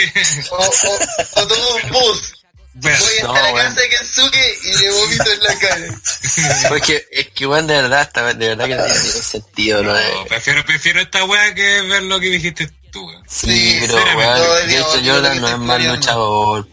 O, 0.52 0.56
o, 0.58 1.42
o 1.42 1.48
tomo 1.48 1.64
un 1.84 1.92
bus. 1.92 2.43
Voy 2.76 2.92
No, 2.92 2.98
hasta 2.98 3.42
la 3.44 3.52
bueno. 3.52 3.70
casa 3.70 3.82
de 3.82 3.90
Kensuke 3.90 4.60
y 4.64 4.78
le 4.78 4.92
vomito 4.92 5.32
en 5.32 5.40
la 5.44 5.60
cara. 5.60 6.02
Porque 6.70 7.08
es 7.12 7.28
que, 7.30 7.46
weón, 7.46 7.68
de 7.68 7.76
verdad, 7.82 8.12
de 8.36 8.48
verdad 8.48 8.66
que 8.68 8.76
no 8.76 8.84
tiene 8.86 9.00
ningún 9.04 9.24
sentido, 9.24 9.84
¿no? 9.84 9.94
no, 9.94 10.26
prefiero, 10.26 10.66
prefiero 10.66 11.02
esta 11.02 11.24
wea 11.26 11.54
que 11.54 11.82
ver 11.82 12.04
lo 12.04 12.20
que 12.20 12.30
dijiste 12.30 12.70
tú, 12.92 13.06
weón. 13.08 13.24
Sí, 13.30 13.48
Sí, 13.48 13.78
pero 13.82 14.18
weón, 14.18 14.68
de 14.68 14.76
hecho 14.78 15.02
Jordan 15.06 15.42
no 15.42 15.48
es 15.50 15.58
más 15.60 15.84
luchador. 15.84 16.68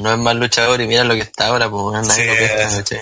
No 0.00 0.12
es 0.12 0.18
más 0.18 0.34
luchador 0.36 0.80
y 0.80 0.86
mira 0.86 1.04
lo 1.04 1.14
que 1.14 1.20
está 1.20 1.46
ahora, 1.48 1.68
pues, 1.68 1.82
weón, 1.82 2.04
Sí, 2.10 2.22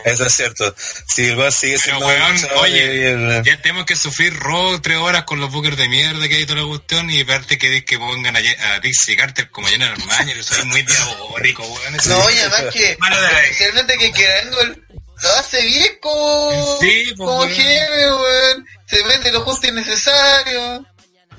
eso 0.04 0.26
es 0.26 0.32
cierto. 0.34 0.74
Si 1.14 1.26
el 1.26 1.38
weón 1.38 1.52
sigue 1.52 1.78
Pero 1.84 1.98
siendo 1.98 2.06
weón, 2.06 2.32
luchador 2.34 2.58
oye, 2.58 2.94
y 2.96 3.00
el- 3.04 3.42
ya 3.44 3.60
tenemos 3.62 3.84
que 3.86 3.96
sufrir 3.96 4.34
Raw 4.38 4.80
tres 4.80 4.98
horas 4.98 5.24
con 5.24 5.40
los 5.40 5.50
bookers 5.50 5.76
de 5.76 5.88
mierda 5.88 6.28
que 6.28 6.36
hay 6.36 6.46
toda 6.46 6.62
la 6.62 6.66
cuestión 6.68 7.08
y 7.10 7.22
verte 7.22 7.56
que, 7.58 7.84
que 7.84 7.98
pongan 7.98 8.36
a, 8.36 8.40
a 8.40 8.80
Dixie 8.80 9.16
Carter 9.16 9.50
como 9.50 9.68
General 9.68 9.96
Manager, 10.06 10.38
eso 10.38 10.54
es 10.54 10.64
muy 10.64 10.82
diabólico, 10.82 11.62
weón. 11.64 11.94
eso 11.96 12.08
No, 12.10 12.28
es- 12.28 12.36
y 12.36 12.38
además 12.40 12.74
que, 12.74 12.98
especialmente 13.44 13.96
que 13.98 14.12
Kerangol 14.12 14.84
lo 15.22 15.28
hace 15.36 15.62
bien 15.62 15.98
como, 16.00 16.78
Sí, 16.80 17.04
pues, 17.06 17.16
como 17.16 17.38
weón. 17.40 17.50
jefe, 17.52 18.12
weón. 18.12 18.66
Se 18.86 19.02
vende 19.02 19.32
lo 19.32 19.40
justo 19.42 19.66
y 19.68 19.72
necesario. 19.72 20.84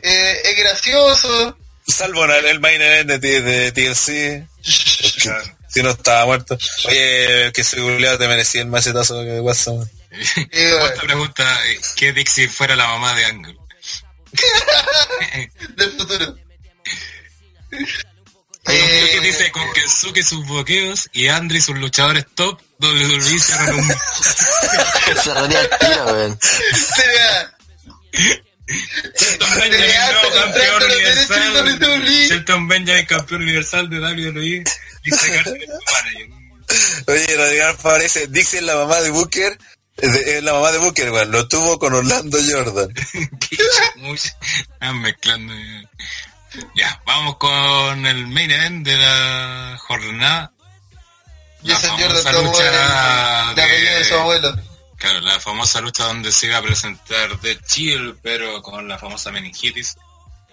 Eh, 0.02 0.41
es 0.45 0.56
gracioso. 0.57 1.57
Salvo 1.90 2.26
el 2.26 2.45
el 2.45 2.60
main 2.60 2.82
event 2.82 3.10
de, 3.22 3.41
de 3.41 3.72
TLC. 3.72 4.48
Claro. 5.22 5.44
Si 5.70 5.84
no 5.84 5.91
estaba 5.91 6.26
muerto. 6.26 6.57
Oye, 6.86 7.52
que 7.53 7.64
culiado 7.64 8.18
te 8.18 8.28
merecía 8.28 8.61
el 8.61 8.70
machetazo 8.70 9.22
de 9.22 9.40
WhatsApp. 9.40 9.88
Eh, 10.52 10.74
Otra 10.74 11.03
pregunta, 11.03 11.44
eh, 11.68 11.80
¿qué 11.95 12.11
Dixie 12.11 12.49
fuera 12.49 12.76
la 12.76 12.88
mamá 12.88 13.14
de 13.14 13.26
Angle? 13.26 13.56
del 15.78 15.91
futuro. 15.91 16.36
Eh, 17.72 19.10
¿Qué 19.11 19.20
dice 19.22 19.52
con 19.52 19.72
Kensuke 19.74 20.24
sus 20.24 20.44
bloqueos 20.48 21.07
y 21.14 21.28
Andre 21.28 21.61
sus 21.61 21.78
luchadores 21.78 22.26
top? 22.34 22.60
WWE 22.80 23.36
hicieron 23.36 23.80
un... 23.80 23.88
Se 25.24 25.34
rodea 25.36 25.61
el 25.61 25.70
tiro, 25.70 26.06
weón. 26.06 26.40
Shelton 29.17 29.49
Benjamin, 29.59 29.91
campeón 30.33 30.79
de 30.79 30.85
universal. 30.95 31.53
WWE. 31.99 32.27
Shelton 32.27 32.67
Benjamin, 32.67 33.05
campeón 33.05 33.41
universal 33.43 33.89
de 33.89 33.99
WWE. 33.99 34.63
Dice. 35.03 35.43
Oye, 37.07 37.35
Radical 37.37 37.69
aparece, 37.71 38.27
Dixie 38.27 38.59
es 38.59 38.65
la 38.65 38.75
mamá 38.75 39.01
de 39.01 39.09
Booker. 39.09 39.57
Es 39.97 40.13
de- 40.13 40.37
es 40.37 40.43
la 40.43 40.53
mamá 40.53 40.71
de 40.71 40.77
Booker, 40.77 41.11
weón. 41.11 41.31
Lo 41.31 41.47
tuvo 41.47 41.79
con 41.79 41.93
Orlando 41.93 42.37
Jordan. 42.47 42.89
Están 44.13 45.01
mezclando. 45.01 45.53
Ya, 46.75 47.01
vamos 47.05 47.37
con 47.37 48.05
el 48.05 48.27
main 48.27 48.49
event 48.51 48.85
de 48.85 48.97
la 48.97 49.77
jornada. 49.79 50.51
La 51.63 51.75
Jason 51.75 51.99
Jordan 51.99 52.43
lucha 52.45 52.67
el- 52.67 52.73
la 52.75 53.49
apellido 53.51 53.97
de 53.97 54.03
su 54.05 54.13
abuelo. 54.15 54.55
Claro, 54.99 55.21
la 55.21 55.39
famosa 55.39 55.80
lucha 55.80 56.03
donde 56.03 56.30
se 56.30 56.47
iba 56.47 56.57
a 56.57 56.61
presentar 56.61 57.39
The 57.39 57.57
Chill, 57.61 58.17
pero 58.21 58.61
con 58.61 58.85
la 58.85 58.99
famosa 58.99 59.31
meningitis. 59.31 59.95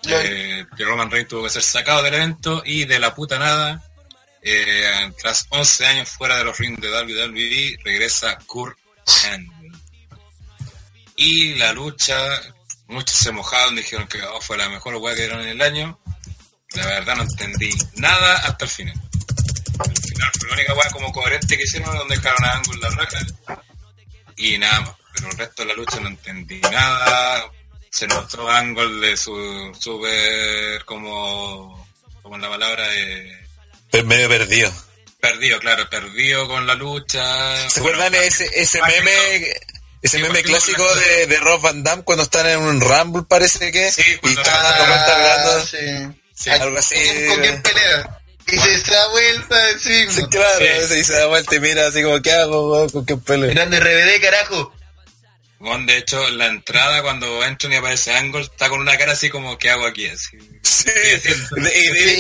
Eh, 0.09 0.65
Roman 0.79 1.11
Reigns 1.11 1.29
tuvo 1.29 1.43
que 1.43 1.51
ser 1.51 1.63
sacado 1.63 2.01
del 2.05 2.15
evento 2.15 2.63
y 2.65 2.85
de 2.85 3.01
la 3.01 3.13
puta 3.13 3.41
nada, 3.41 3.83
eh, 4.43 5.13
tras 5.21 5.47
11 5.51 5.87
años 5.87 6.09
fuera 6.09 6.39
de 6.39 6.45
los 6.45 6.57
rings 6.59 6.81
de 6.81 6.89
WWE, 6.89 7.79
regresa 7.83 8.39
Kurt 8.47 8.79
Angle. 9.29 9.73
Y 11.17 11.55
la 11.55 11.73
lucha, 11.73 12.17
muchos 12.87 13.19
se 13.19 13.33
mojaron, 13.33 13.75
dijeron 13.75 14.07
que 14.07 14.23
oh, 14.23 14.41
fue 14.41 14.57
la 14.57 14.69
mejor 14.69 14.95
weá 14.97 15.17
que 15.17 15.23
dieron 15.23 15.41
en 15.41 15.49
el 15.49 15.61
año. 15.61 15.99
La 16.75 16.87
verdad 16.87 17.17
no 17.17 17.23
entendí 17.23 17.71
nada 17.97 18.37
hasta 18.37 18.65
el 18.65 18.71
final. 18.71 19.03
Al 19.81 19.97
final 19.97 20.33
fue 20.39 20.49
la 20.49 20.55
única 20.55 20.75
weá 20.75 20.91
como 20.91 21.13
coherente 21.13 21.57
que 21.57 21.65
hicieron 21.65 21.97
donde 21.97 22.15
dejaron 22.15 22.45
a 22.45 22.53
Angle 22.53 22.81
la 22.81 22.91
raja. 22.91 23.19
Y 24.37 24.59
nada 24.59 24.81
más. 24.81 24.91
Pero 25.15 25.31
el 25.31 25.39
resto 25.39 25.63
de 25.63 25.69
la 25.69 25.75
lucha 25.75 26.01
no 26.01 26.09
entendí 26.09 26.61
nada. 26.61 27.45
Se 27.91 28.07
notó 28.07 28.49
Angle 28.51 29.07
de 29.09 29.17
su 29.17 29.73
super 29.81 30.85
como 30.85 31.89
como 32.23 32.37
la 32.39 32.49
palabra 32.51 32.85
eh, 32.95 33.47
Pero 33.91 34.05
medio 34.05 34.29
perdido. 34.29 34.71
perdido, 35.21 35.59
claro, 35.61 35.89
perdido 35.89 36.47
con 36.49 36.67
la 36.67 36.75
lucha. 36.75 37.71
¿Se 37.71 37.81
acuerdan 37.81 38.15
ese, 38.17 38.51
ese 38.55 38.83
meme, 38.83 39.55
ese 40.03 40.19
meme 40.19 40.43
clásico 40.43 40.85
de, 40.97 41.27
de 41.29 41.39
Rob 41.39 41.61
Van 41.63 41.83
Damme 41.83 42.03
cuando 42.03 42.25
están 42.25 42.47
en 42.49 42.59
un 42.59 42.81
Rumble, 42.81 43.23
parece 43.29 43.71
que? 43.73 43.91
Sí, 43.91 44.03
y 44.13 44.17
cuando 44.19 44.43
están 44.43 44.57
Ah, 44.61 45.61
sí. 45.71 46.21
Sí, 46.35 46.51
¿A 46.51 46.55
algo 46.63 46.77
así. 46.79 46.97
quién- 46.97 47.29
¿Con 47.29 47.41
quién 47.41 47.63
pelea? 47.63 48.16
Y 48.49 48.57
se 48.59 48.91
da 48.93 49.09
vuelta 49.09 49.71
encima. 49.71 50.13
Sí, 50.13 50.27
claro, 50.31 50.59
Sí. 50.89 50.95
y 51.01 51.05
se 51.05 51.13
da 51.15 51.27
vuelta 51.27 51.57
y 51.57 51.61
mira 51.61 51.87
así 51.87 52.03
como, 52.03 52.23
¿qué 52.23 52.33
hago, 52.33 52.73
weón? 52.73 52.91
¿Con 52.91 53.05
qué 53.05 53.17
pelo? 53.17 53.49
Grande 53.49 53.81
RBD, 53.81 54.21
carajo. 54.23 54.73
Bueno, 55.59 55.87
de 55.87 55.97
hecho, 55.99 56.29
la 56.31 56.47
entrada 56.47 57.03
cuando 57.03 57.43
entran 57.45 57.73
y 57.73 57.77
aparece 57.77 58.15
Angle 58.15 58.43
está 58.43 58.69
con 58.69 58.81
una 58.81 58.97
cara 58.99 59.13
así 59.13 59.31
como, 59.31 59.57
¿qué 59.59 59.71
hago 59.71 59.87
aquí? 59.87 60.07
Así. 60.07 60.39
Sí, 60.63 60.91
y 60.91 60.93
de 60.93 61.15
hecho 61.15 61.35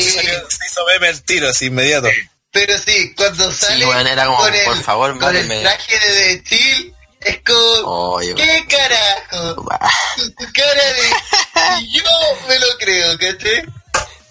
Sí. 0.03 0.11
salió- 0.11 0.51
se 0.51 0.67
hizo 0.67 0.87
meme 0.87 1.09
el 1.11 1.23
tiro, 1.23 1.49
así 1.51 1.67
inmediato. 1.67 2.09
Pero 2.51 2.79
sí, 2.79 3.13
cuando 3.15 3.53
sale 3.53 3.85
bueno, 3.85 4.09
era 4.09 4.25
como, 4.25 4.39
con, 4.39 4.55
el, 4.55 4.65
por 4.65 4.83
favor, 4.83 5.19
con 5.19 5.37
el 5.37 5.47
traje 5.63 5.99
de 5.99 6.37
The 6.39 6.43
Chill, 6.45 6.95
es 7.21 7.39
como, 7.45 8.13
Oye, 8.15 8.35
¿qué 8.35 8.67
carajo? 8.69 9.69
Tu, 10.17 10.53
cara 10.55 10.83
de... 10.85 11.83
y 11.83 11.99
yo 11.99 12.05
me 12.49 12.59
lo 12.59 12.67
creo, 12.79 13.19
¿cachai? 13.19 13.65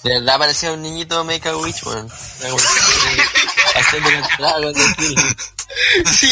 De 0.06 0.12
verdad 0.20 0.38
parecía 0.38 0.72
un 0.72 0.84
niñito 0.84 1.24
Make 1.24 1.50
a 1.50 1.58
Witch, 1.58 1.84
weón. 1.84 2.08
Haciendo 3.76 4.12
la 4.12 4.18
entrada 4.20 4.54
con 4.54 4.66
el. 4.68 4.76
Sí. 6.14 6.30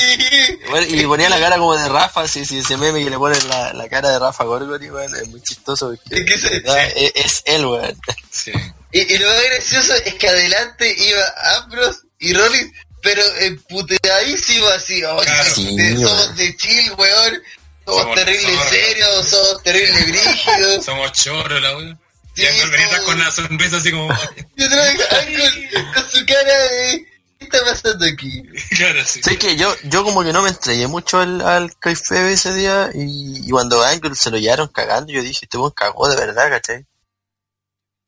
Bueno, 0.70 0.88
y 0.88 1.06
ponía 1.06 1.28
la 1.30 1.40
cara 1.40 1.58
como 1.58 1.76
de 1.76 1.90
Rafa, 1.90 2.28
sí, 2.28 2.46
sí, 2.46 2.60
ese 2.60 2.78
meme 2.78 3.04
que 3.04 3.10
le 3.10 3.18
ponen 3.18 3.50
la, 3.50 3.74
la 3.74 3.90
cara 3.90 4.12
de 4.12 4.20
Rafa 4.20 4.44
Gorgori, 4.44 4.90
weón, 4.92 5.14
es 5.16 5.28
muy 5.28 5.42
chistoso 5.42 5.88
porque 5.90 6.20
Es 6.22 6.26
que 6.26 6.38
se- 6.38 6.50
verdad, 6.60 6.88
es, 6.96 7.12
es 7.16 7.42
él, 7.46 7.66
weón. 7.66 7.98
Sí. 8.30 8.52
Y, 8.92 9.14
y 9.14 9.18
lo 9.18 9.28
más 9.28 9.44
gracioso 9.44 9.94
es 9.96 10.14
que 10.14 10.28
adelante 10.30 10.96
iba 10.96 11.34
Ambrose 11.58 12.00
y 12.20 12.34
Rollins, 12.34 12.72
pero 13.02 13.24
emputeadísimo 13.40 14.68
así. 14.68 15.04
"Oh, 15.04 15.18
Claro. 15.18 15.56
sí, 15.56 15.78
somos 15.96 16.12
weón. 16.28 16.36
de 16.36 16.58
chill, 16.58 16.92
weón. 16.96 17.44
Somos, 17.86 18.02
Somos- 18.04 18.16
terribles 18.16 18.54
somos- 18.56 18.70
serios, 18.70 19.28
somos 19.30 19.64
terribles 19.64 20.06
brígidos. 20.08 20.86
Somos 20.86 21.12
choros, 21.14 21.62
la 21.62 21.76
wea. 21.78 21.98
Y 22.36 22.42
venía 22.42 22.88
somos- 22.90 23.06
con 23.06 23.20
la 23.20 23.32
sonrisa 23.32 23.78
así 23.78 23.92
como, 23.92 24.08
Y 24.56 24.64
otra 24.64 24.78
vez 24.84 25.12
Angle 25.12 25.94
con 25.94 26.10
su 26.12 26.26
cara 26.26 26.54
de... 26.58 27.08
¿Qué 27.40 27.46
está 27.46 27.64
pasando 27.66 28.06
aquí? 28.06 28.42
claro, 28.78 29.04
sí. 29.06 29.22
Sé 29.22 29.38
que 29.38 29.56
yo, 29.58 29.76
yo 29.84 30.04
como 30.04 30.24
que 30.24 30.32
no 30.34 30.42
me 30.42 30.50
entregué 30.50 30.88
mucho 30.88 31.20
al, 31.20 31.42
al 31.42 31.78
Kayfabe 31.78 32.34
ese 32.34 32.54
día 32.56 32.90
y, 32.94 33.46
y 33.48 33.50
cuando 33.50 33.84
a 33.84 33.90
Angle 33.90 34.16
se 34.16 34.32
lo 34.32 34.38
llevaron 34.38 34.70
cagando 34.70 35.12
yo 35.12 35.22
dije, 35.22 35.40
este 35.46 35.58
weón 35.58 35.72
cagó 35.72 36.08
de 36.08 36.16
verdad, 36.16 36.50
¿cachai? 36.50 36.86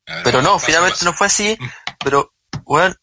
Ver, 0.07 0.23
Pero 0.23 0.41
no, 0.41 0.53
pasa, 0.53 0.65
finalmente 0.67 0.95
pasa. 0.99 1.05
no 1.05 1.13
fue 1.13 1.27
así, 1.27 1.57
pero, 2.03 2.33
weón, 2.65 2.95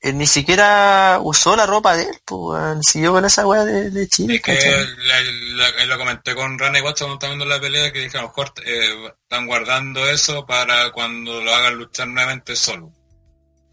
él 0.00 0.16
ni 0.16 0.26
siquiera 0.26 1.18
usó 1.22 1.56
la 1.56 1.66
ropa 1.66 1.96
de 1.96 2.04
él, 2.04 2.18
pues, 2.24 2.78
siguió 2.88 3.12
con 3.12 3.24
esa 3.24 3.46
weá 3.46 3.64
de, 3.64 3.90
de 3.90 4.08
Chile, 4.08 4.36
Es 4.36 4.42
que 4.42 4.86
la- 5.04 5.86
lo 5.86 5.98
comenté 5.98 6.34
con 6.34 6.58
Rana 6.58 6.78
y 6.78 6.82
Watson 6.82 7.08
cuando 7.08 7.14
estaban 7.14 7.38
viendo 7.38 7.54
la 7.54 7.60
pelea 7.60 7.92
que 7.92 8.00
dije 8.00 8.18
a 8.18 8.22
lo 8.22 8.28
mejor 8.28 8.52
eh, 8.64 9.08
están 9.22 9.46
guardando 9.46 10.08
eso 10.08 10.46
para 10.46 10.90
cuando 10.92 11.40
lo 11.42 11.54
hagan 11.54 11.74
luchar 11.74 12.06
nuevamente 12.08 12.54
solo. 12.54 12.92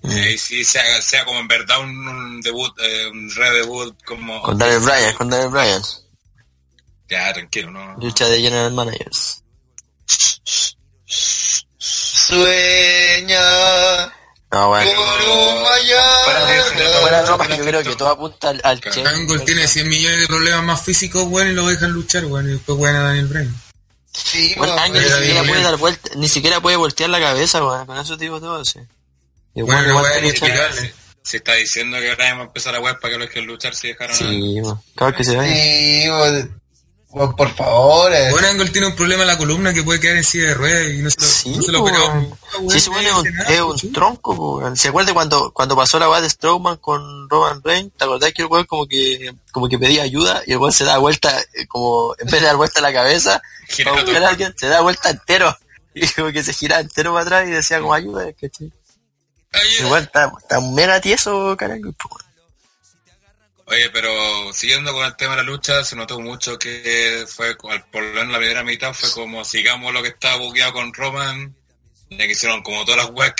Mm. 0.01 0.11
Eh, 0.11 0.31
y 0.33 0.37
si 0.37 0.63
sea, 0.63 1.01
sea 1.01 1.25
como 1.25 1.39
en 1.39 1.47
verdad 1.47 1.79
un, 1.81 2.07
un 2.07 2.41
debut, 2.41 2.73
eh, 2.79 3.07
un 3.11 3.29
re-debut 3.35 3.95
como... 4.05 4.41
Con 4.41 4.57
Daniel 4.57 4.79
Bryan, 4.81 5.13
con 5.15 5.29
Daniel 5.29 5.49
Bryan, 5.49 5.81
Ya, 7.09 7.33
tranquilo, 7.33 7.71
¿no? 7.71 7.95
lucha 7.97 8.27
de 8.27 8.39
General 8.41 8.71
Managers. 8.71 9.41
Sueña 11.77 13.37
No, 14.51 14.71
weón. 14.71 14.87
por 14.95 15.29
un 15.29 15.63
mañana. 15.63 16.13
Fuera 16.23 16.45
de, 16.45 16.61
fuera 17.01 17.21
de 17.21 17.27
ropa, 17.27 17.47
yo 17.57 17.63
creo 17.65 17.83
que 17.83 17.95
todo 17.95 18.09
apunta 18.09 18.49
al, 18.49 18.61
al. 18.63 18.79
Che. 18.81 19.05
Angle 19.05 19.39
tiene 19.39 19.67
100 19.67 19.89
millones 19.89 20.19
de 20.21 20.27
problemas 20.27 20.63
más 20.63 20.81
físicos, 20.81 21.23
weón, 21.27 21.49
y 21.49 21.53
lo 21.53 21.67
dejan 21.67 21.91
luchar, 21.91 22.25
weón, 22.25 22.47
y 22.49 22.53
después 22.53 22.77
weón 22.77 22.95
a 22.95 23.01
Daniel 23.03 23.25
Bryan. 23.27 23.55
Sí, 24.13 24.53
Bueno, 24.57 24.75
weón, 24.75 24.85
Ángel 24.85 25.01
ni 25.01 25.07
Era 25.09 25.17
siquiera 25.17 25.43
puede 25.43 25.61
dar 25.63 25.77
vuelta, 25.77 26.09
ni 26.15 26.29
siquiera 26.29 26.61
puede 26.61 26.77
voltear 26.77 27.09
la 27.09 27.19
cabeza, 27.19 27.63
weón, 27.65 27.85
con 27.85 27.97
eso 27.97 28.15
digo 28.15 28.39
todo, 28.39 28.63
sí. 28.63 28.79
Y 29.55 29.61
Bueno, 29.61 29.95
weón, 30.01 30.31
Si, 30.73 30.91
si 31.23 31.37
está 31.37 31.53
diciendo 31.55 31.97
que 31.99 32.15
Bryan 32.15 32.37
va 32.37 32.41
a 32.43 32.45
empezar 32.45 32.75
a 32.75 32.79
web 32.79 32.97
para 33.01 33.13
que 33.13 33.19
lo 33.19 33.25
dejen 33.25 33.45
luchar 33.45 33.75
si 33.75 33.89
dejaron 33.89 34.15
a- 34.15 34.17
Sí, 34.17 34.59
weón. 34.61 34.79
Claro 34.95 35.17
que 35.17 35.23
se 35.25 35.35
vaya. 35.35 35.53
Sí, 35.53 36.09
weón. 36.09 36.61
Por 37.15 37.49
favor. 37.55 38.13
eh. 38.13 38.29
Bueno, 38.31 38.49
Angle 38.49 38.69
tiene 38.71 38.87
un 38.87 38.95
problema 38.95 39.21
en 39.21 39.27
la 39.27 39.37
columna 39.37 39.73
que 39.73 39.83
puede 39.83 40.01
quedar 40.01 40.17
en 40.17 40.23
silla 40.25 40.47
de 40.47 40.53
ruedas 40.53 40.87
y 40.91 41.01
no 41.01 41.09
se 41.09 41.21
lo, 41.21 41.25
Sí, 41.25 41.49
no 41.55 41.61
se 41.61 41.71
lo 41.71 41.85
Sí, 41.87 42.89
no 42.89 43.19
un, 43.19 43.27
es 43.47 43.83
un 43.83 43.93
tronco, 43.93 44.35
po. 44.35 44.75
¿Se 44.75 44.89
acuerda 44.89 45.13
cuando, 45.13 45.51
cuando 45.51 45.77
pasó 45.77 45.97
la 45.97 46.09
weá 46.09 46.19
de 46.19 46.29
Strowman 46.29 46.75
con 46.77 47.29
Roman 47.29 47.61
Reigns? 47.63 47.93
¿Te 47.97 48.03
acordás 48.03 48.33
que 48.33 48.41
el 48.41 48.49
weón 48.49 48.65
como 48.65 48.85
que, 48.85 49.33
como 49.53 49.69
que 49.69 49.79
pedía 49.79 50.03
ayuda 50.03 50.43
y 50.45 50.51
el 50.51 50.57
weón 50.57 50.73
se 50.73 50.83
da 50.83 50.97
vuelta, 50.97 51.39
eh, 51.53 51.65
como, 51.67 52.13
en 52.19 52.25
vez 52.25 52.41
de 52.41 52.47
dar 52.47 52.57
vuelta 52.57 52.79
a 52.79 52.83
la 52.83 52.91
cabeza, 52.91 53.41
para 53.85 54.01
buscar 54.01 54.23
a 54.23 54.29
alguien, 54.29 54.53
se 54.57 54.67
da 54.67 54.81
vuelta 54.81 55.09
entero. 55.09 55.55
Y 55.97 56.05
como 56.09 56.29
que 56.33 56.43
se 56.43 56.51
giraba 56.51 56.81
entero 56.81 57.13
para 57.13 57.23
atrás 57.23 57.47
y 57.47 57.51
decía 57.51 57.79
como 57.79 57.93
ayuda, 57.93 58.25
¿cachai? 58.33 58.69
Igual 59.79 60.03
está, 60.03 60.29
está 60.41 60.59
mega 60.59 60.99
tieso, 60.99 61.55
carajo. 61.55 61.93
Oye, 63.67 63.89
pero 63.91 64.53
siguiendo 64.53 64.93
con 64.93 65.05
el 65.05 65.15
tema 65.15 65.35
de 65.35 65.43
la 65.43 65.49
lucha, 65.49 65.83
se 65.83 65.95
notó 65.95 66.19
mucho 66.19 66.57
que 66.59 67.25
fue, 67.27 67.55
por 67.57 68.03
lo 68.03 68.13
menos 68.13 68.29
la 68.29 68.37
primera 68.37 68.63
mitad, 68.63 68.93
fue 68.93 69.11
como 69.11 69.43
sigamos 69.43 69.91
lo 69.91 70.03
que 70.03 70.09
estaba 70.09 70.37
bugueado 70.37 70.73
con 70.73 70.93
Roman 70.93 71.55
que 72.09 72.31
hicieron 72.31 72.61
como 72.61 72.85
todas 72.85 73.05
las 73.05 73.09
weas 73.11 73.35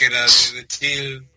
de, 0.54 0.68
chill. 0.68 1.28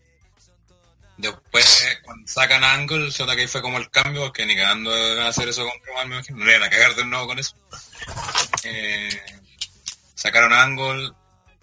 Después, 1.17 1.99
cuando 2.03 2.29
sacan 2.29 2.63
Angle, 2.63 3.11
se 3.11 3.25
nota 3.25 3.37
que 3.37 3.49
fue 3.49 3.61
como 3.61 3.79
el 3.79 3.91
cambio, 3.91 4.23
porque 4.23 4.47
ni 4.47 4.57
cagando 4.57 4.93
a 4.93 5.29
hacer 5.29 5.49
eso 5.49 5.67
con 5.67 5.85
Roman, 5.85 6.09
me 6.09 6.15
imagino. 6.17 6.39
No 6.39 6.45
le 6.45 6.57
iban 6.57 6.63
a 6.65 6.71
cagar 6.71 6.95
de 6.95 7.05
nuevo 7.05 7.27
con 7.27 7.39
eso. 7.39 7.55
Eh, 8.63 9.09
sacaron 10.15 10.53
Angle. 10.53 11.13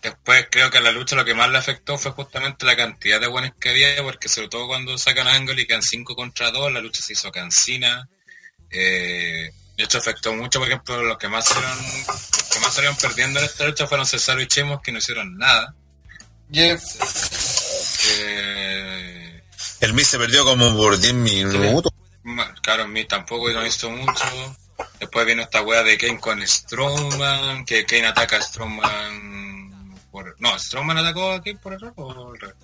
Después 0.05 0.45
creo 0.51 0.69
que 0.69 0.77
a 0.77 0.81
la 0.81 0.91
lucha 0.91 1.15
lo 1.15 1.25
que 1.25 1.33
más 1.33 1.49
le 1.49 1.57
afectó 1.57 1.97
fue 1.97 2.11
justamente 2.11 2.63
la 2.63 2.75
cantidad 2.75 3.19
de 3.19 3.25
buenos 3.25 3.53
que 3.59 3.69
había, 3.69 4.03
porque 4.03 4.29
sobre 4.29 4.49
todo 4.49 4.67
cuando 4.67 4.95
sacan 4.99 5.27
a 5.27 5.33
Angle 5.33 5.59
y 5.59 5.65
quedan 5.65 5.81
5 5.81 6.15
contra 6.15 6.51
2, 6.51 6.71
la 6.71 6.79
lucha 6.79 7.01
se 7.01 7.13
hizo 7.13 7.31
cansina. 7.31 8.07
Eh, 8.69 9.49
de 9.75 9.83
hecho 9.83 9.97
afectó 9.97 10.31
mucho, 10.35 10.59
por 10.59 10.67
ejemplo, 10.67 11.01
los 11.01 11.17
que 11.17 11.27
más 11.27 11.45
salieron, 11.45 11.75
los 12.07 12.49
que 12.51 12.59
más 12.59 12.71
salieron 12.75 12.95
perdiendo 12.97 13.39
en 13.39 13.45
esta 13.45 13.65
lucha 13.65 13.87
fueron 13.87 14.05
Cesaro 14.05 14.39
y 14.43 14.47
Chemos, 14.47 14.79
que 14.83 14.91
no 14.91 14.99
hicieron 14.99 15.39
nada. 15.39 15.73
Yep. 16.51 16.79
Eh, 18.19 19.41
El 19.81 19.93
Miz 19.95 20.07
se 20.07 20.19
perdió 20.19 20.45
como 20.45 20.77
por 20.77 20.99
10 20.99 21.15
minutos. 21.15 21.91
Claro, 22.61 22.87
mí 22.87 23.05
tampoco 23.05 23.49
no 23.49 23.65
hizo 23.65 23.89
mucho. 23.89 24.23
Después 24.99 25.25
vino 25.25 25.41
esta 25.41 25.63
wea 25.63 25.81
de 25.81 25.97
Kane 25.97 26.19
con 26.19 26.47
Strowman, 26.47 27.65
que 27.65 27.87
Kane 27.87 28.05
ataca 28.05 28.37
a 28.37 28.41
Strowman 28.43 29.54
por... 30.15 30.35
No, 30.39 30.57
Strowman 30.57 30.97
atacó 30.97 31.31
a 31.31 31.43
Kane 31.43 31.57
por 31.57 31.73
error 31.73 31.93
o 31.97 32.31
al 32.31 32.39
revés? 32.39 32.55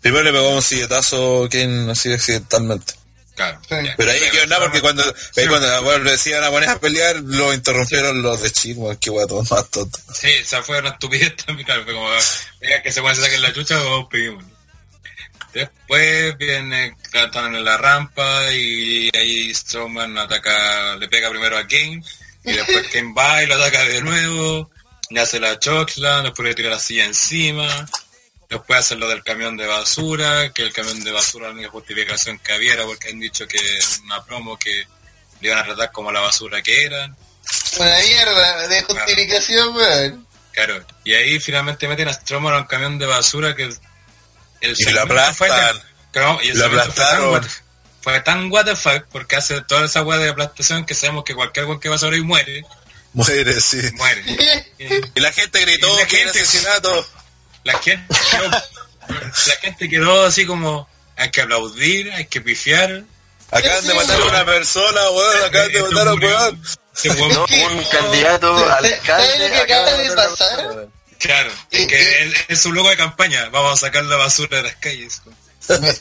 Primero 0.00 0.24
le 0.24 0.32
pegó 0.32 0.50
un 0.50 0.62
silletazo 0.62 1.48
Kane 1.50 1.92
así 1.92 2.12
accidentalmente. 2.12 2.94
Claro. 3.36 3.60
Sí. 3.68 3.76
ya. 3.84 3.94
Pero 3.96 4.10
ahí 4.10 4.20
quedó 4.30 4.46
nada 4.46 4.62
porque 4.62 4.80
cuando, 4.80 5.02
ahí 5.02 5.46
cuando 5.46 5.82
bueno, 5.82 6.10
iban 6.26 6.44
a 6.44 6.50
poner 6.50 6.68
a 6.68 6.80
pelear, 6.80 7.16
lo 7.16 7.54
interrumpieron 7.54 8.20
los 8.20 8.42
de 8.42 8.50
Chico, 8.50 8.94
qué 9.00 9.10
guato 9.10 9.42
más 9.48 9.70
tonto. 9.70 9.98
Sí, 10.12 10.28
esa 10.28 10.62
fue 10.62 10.80
una 10.80 10.90
estupidez 10.90 11.36
también, 11.36 11.64
claro, 11.64 11.84
fue 11.84 11.94
como, 11.94 12.10
venga, 12.60 12.82
que 12.82 12.92
se 12.92 13.00
pueden 13.00 13.16
sacar 13.16 13.38
la 13.38 13.52
chucha 13.52 13.82
o 13.82 14.08
pedimos. 14.08 14.44
Después 15.54 16.36
viene, 16.38 16.96
están 17.12 17.54
en 17.54 17.64
la 17.64 17.76
rampa 17.76 18.52
y 18.52 19.10
ahí 19.14 19.54
Strowman 19.54 20.16
ataca, 20.18 20.96
le 20.96 21.08
pega 21.08 21.30
primero 21.30 21.58
a 21.58 21.66
Kane 21.66 22.02
y 22.44 22.52
después 22.52 22.88
Kane 22.92 23.14
va 23.16 23.42
y 23.42 23.46
lo 23.46 23.54
ataca 23.54 23.84
de 23.84 24.00
nuevo, 24.02 24.70
le 25.12 25.20
hace 25.20 25.38
la 25.40 25.58
chocla, 25.58 26.22
después 26.22 26.48
le 26.48 26.54
tira 26.54 26.70
la 26.70 26.78
silla 26.78 27.04
encima, 27.04 27.66
después 28.48 28.78
hace 28.80 28.96
lo 28.96 29.08
del 29.08 29.22
camión 29.22 29.56
de 29.56 29.66
basura, 29.66 30.52
que 30.52 30.62
el 30.62 30.72
camión 30.72 31.02
de 31.04 31.12
basura 31.12 31.48
la 31.48 31.54
única 31.54 31.70
justificación 31.70 32.38
que 32.38 32.52
había 32.52 32.74
era 32.74 32.84
porque 32.84 33.10
han 33.10 33.20
dicho 33.20 33.46
que 33.46 33.58
una 34.04 34.24
promo 34.24 34.58
que 34.58 34.70
le 35.40 35.48
iban 35.48 35.58
a 35.58 35.64
tratar 35.64 35.92
como 35.92 36.10
la 36.12 36.20
basura 36.20 36.62
que 36.62 36.84
eran. 36.84 37.16
Una 37.78 37.98
mierda 38.00 38.68
de 38.68 38.82
justificación, 38.82 39.74
weón. 39.74 40.26
Claro, 40.52 40.84
y 41.04 41.14
ahí 41.14 41.40
finalmente 41.40 41.88
meten 41.88 42.08
a 42.08 42.12
Strowman 42.12 42.54
a 42.54 42.58
un 42.58 42.64
camión 42.64 42.98
de 42.98 43.06
basura 43.06 43.56
que 43.56 43.64
el, 43.64 43.76
el 44.60 44.74
Y 44.78 44.84
lo 44.90 45.00
aplastan. 45.02 45.80
claro, 46.10 46.38
y 46.42 46.48
el 46.50 46.58
Lo 46.58 46.64
segmento 46.64 46.92
fue 46.92 47.08
tan, 47.08 47.22
aplastaron. 47.22 47.32
what, 47.32 47.44
fue 48.02 48.20
tan 48.20 48.52
what 48.52 48.64
the 48.66 48.76
fuck 48.76 49.04
porque 49.10 49.36
hace 49.36 49.60
toda 49.62 49.86
esa 49.86 50.02
weá 50.02 50.18
de 50.18 50.28
aplastación 50.28 50.84
que 50.84 50.94
sabemos 50.94 51.24
que 51.24 51.34
cualquier 51.34 51.64
weón 51.66 51.80
que 51.80 51.88
va 51.88 51.96
sobre 51.98 52.18
y 52.18 52.22
muere, 52.22 52.64
Muere, 53.14 53.60
sí. 53.60 53.78
muere. 53.94 54.24
Y 55.14 55.20
la 55.20 55.32
gente 55.32 55.60
gritó 55.60 55.98
la 55.98 56.06
que 56.06 56.20
era 56.22 56.32
gente- 56.32 56.40
asesinato. 56.46 57.08
la 57.64 57.78
gente 57.78 58.14
quedó, 58.30 58.48
la 58.48 59.56
gente 59.60 59.88
quedó 59.88 60.26
así 60.26 60.46
como 60.46 60.88
hay 61.16 61.30
que 61.30 61.42
aplaudir, 61.42 62.10
hay 62.12 62.26
que 62.26 62.40
pifiar. 62.40 63.04
Acaban 63.50 63.86
de 63.86 63.92
matar 63.94 64.20
a 64.20 64.24
una 64.24 64.44
persona, 64.46 65.10
weón. 65.10 65.44
Acaban 65.44 65.72
de 65.72 65.82
matar 65.82 66.08
a 66.08 66.12
un 66.14 66.20
murió. 66.20 66.36
weón. 66.38 66.62
No, 67.32 67.44
un 67.44 67.84
candidato 67.84 68.58
¿Sabes 68.68 68.92
alcalde. 68.94 69.38
lo 69.48 69.54
que 69.54 69.60
acaba 69.60 69.92
de 69.92 70.10
pasar? 70.12 70.88
Claro, 71.18 71.52
es 71.70 71.86
que 71.86 72.22
es, 72.26 72.34
es 72.48 72.60
su 72.60 72.72
logo 72.72 72.88
de 72.90 72.96
campaña, 72.96 73.48
vamos 73.50 73.74
a 73.74 73.86
sacar 73.86 74.04
la 74.04 74.16
basura 74.16 74.56
de 74.56 74.62
las 74.64 74.76
calles. 74.76 75.22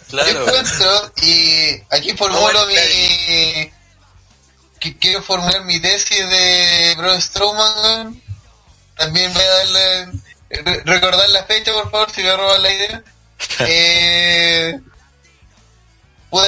Claro. 0.09 0.31
Yo 0.31 0.41
encuentro, 0.47 1.13
y 1.21 1.81
aquí 1.91 2.13
formulo 2.17 2.65
mi... 2.67 3.71
que- 4.81 4.97
Quiero 4.97 5.21
formular 5.23 5.63
mi 5.63 5.79
tesis 5.79 6.27
de 6.29 6.93
Bro 6.97 7.21
Strowman. 7.21 8.21
También 8.97 9.33
voy 9.33 9.43
a 9.43 9.49
darle... 9.49 10.05
re- 10.49 10.81
Recordar 10.85 11.29
la 11.29 11.43
fecha, 11.45 11.71
por 11.71 11.89
favor, 11.89 12.11
si 12.11 12.21
me 12.23 12.35
roban 12.35 12.61
la 12.61 12.73
idea. 12.73 13.03
Eh... 13.61 14.79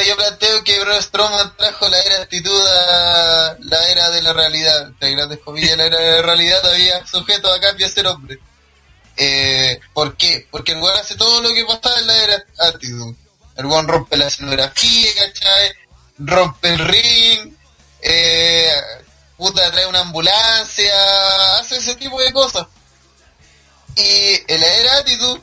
Yo 0.08 0.16
planteo 0.18 0.64
que 0.64 0.80
Bro 0.80 1.02
Strowman 1.02 1.56
trajo 1.58 1.88
la 1.90 2.00
era 2.02 2.22
actitud 2.24 2.68
a 2.68 3.56
la 3.60 3.88
era 3.90 4.10
de 4.12 4.22
la 4.22 4.32
realidad. 4.34 4.88
Entre 4.88 5.12
grandes 5.12 5.40
comillas, 5.40 5.78
la 5.78 5.86
era 5.86 5.98
de 6.00 6.12
la 6.14 6.22
realidad 6.22 6.62
todavía 6.62 7.06
sujeto 7.06 7.52
a 7.52 7.60
cambio 7.60 7.86
a 7.86 7.90
ser 7.90 8.08
hombre. 8.08 8.40
Eh, 9.18 9.80
¿Por 9.94 10.16
qué? 10.18 10.48
Porque 10.50 10.72
el 10.72 10.80
weón 10.82 10.98
hace 10.98 11.16
todo 11.16 11.42
lo 11.42 11.54
que 11.54 11.66
pasaba 11.66 12.00
en 12.00 12.08
la 12.08 12.18
era 12.24 12.44
actitud. 12.70 13.14
El 13.58 13.66
weón 13.66 13.88
rompe 13.88 14.16
la 14.18 14.28
escenografía, 14.28 15.10
¿cachai? 15.16 15.74
Rompe 16.18 16.70
el 16.70 16.80
ring, 16.80 17.53
eh, 18.04 18.72
puta, 19.38 19.72
trae 19.72 19.86
una 19.88 20.02
ambulancia, 20.02 21.60
hace 21.60 21.78
ese 21.78 21.96
tipo 21.96 22.20
de 22.22 22.32
cosas. 22.34 22.68
Y 23.96 24.42
en 24.48 24.62
la 24.62 24.68
era 24.68 24.98
actitud, 24.98 25.40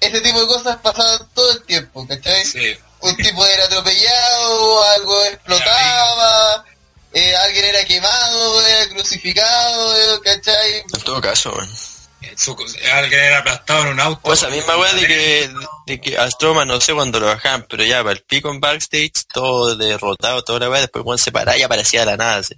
ese 0.00 0.20
tipo 0.20 0.40
de 0.40 0.46
cosas 0.46 0.76
pasaban 0.76 1.28
todo 1.34 1.50
el 1.52 1.62
tiempo, 1.64 2.06
¿cachai? 2.06 2.44
Sí, 2.44 2.76
un 3.00 3.16
tipo 3.16 3.44
era 3.46 3.64
atropellado, 3.64 4.84
algo 4.84 5.24
explotaba, 5.24 6.64
eh, 7.12 7.36
alguien 7.36 7.64
era 7.64 7.84
quemado, 7.84 8.66
era 8.66 8.88
crucificado, 8.90 10.20
¿cachai? 10.22 10.78
En 10.78 11.02
todo 11.04 11.20
caso, 11.20 11.52
weón. 11.52 11.97
Su, 12.38 12.56
alguien 12.92 13.20
era 13.20 13.38
aplastado 13.38 13.82
en 13.82 13.88
un 13.88 14.00
auto. 14.00 14.20
O 14.22 14.32
esa 14.32 14.48
misma 14.48 14.76
weá 14.76 14.92
de 14.94 15.06
que, 15.08 15.50
de 15.86 16.00
que 16.00 16.16
a 16.16 16.30
Strowman, 16.30 16.68
no 16.68 16.80
sé 16.80 16.94
cuándo 16.94 17.18
lo 17.18 17.26
bajaban, 17.26 17.66
pero 17.68 17.84
ya 17.84 17.98
para 18.04 18.12
el 18.12 18.22
pico 18.22 18.50
en 18.50 18.60
backstage, 18.60 19.26
todo 19.32 19.74
derrotado, 19.74 20.44
toda 20.44 20.60
la 20.60 20.70
weá, 20.70 20.80
después 20.80 21.04
cuando 21.04 21.22
se 21.22 21.32
paraba 21.32 21.58
y 21.58 21.62
aparecía 21.62 22.00
de 22.00 22.06
la 22.06 22.16
nada, 22.16 22.36
así. 22.36 22.54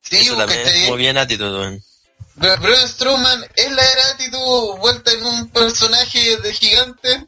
Sí, 0.00 0.16
Eso 0.16 0.36
también 0.36 0.60
es 0.60 0.66
¿cachai? 0.66 0.88
muy 0.88 0.98
bien 0.98 1.18
actitud, 1.18 1.52
weón. 1.52 1.84
Pero 2.40 2.56
Braun 2.56 2.88
Strowman 2.88 3.46
es 3.54 3.72
la 3.72 3.82
era 3.92 4.08
actitud 4.08 4.78
vuelta 4.78 5.12
en 5.12 5.24
un 5.24 5.48
personaje 5.50 6.38
de 6.38 6.52
gigante, 6.54 7.26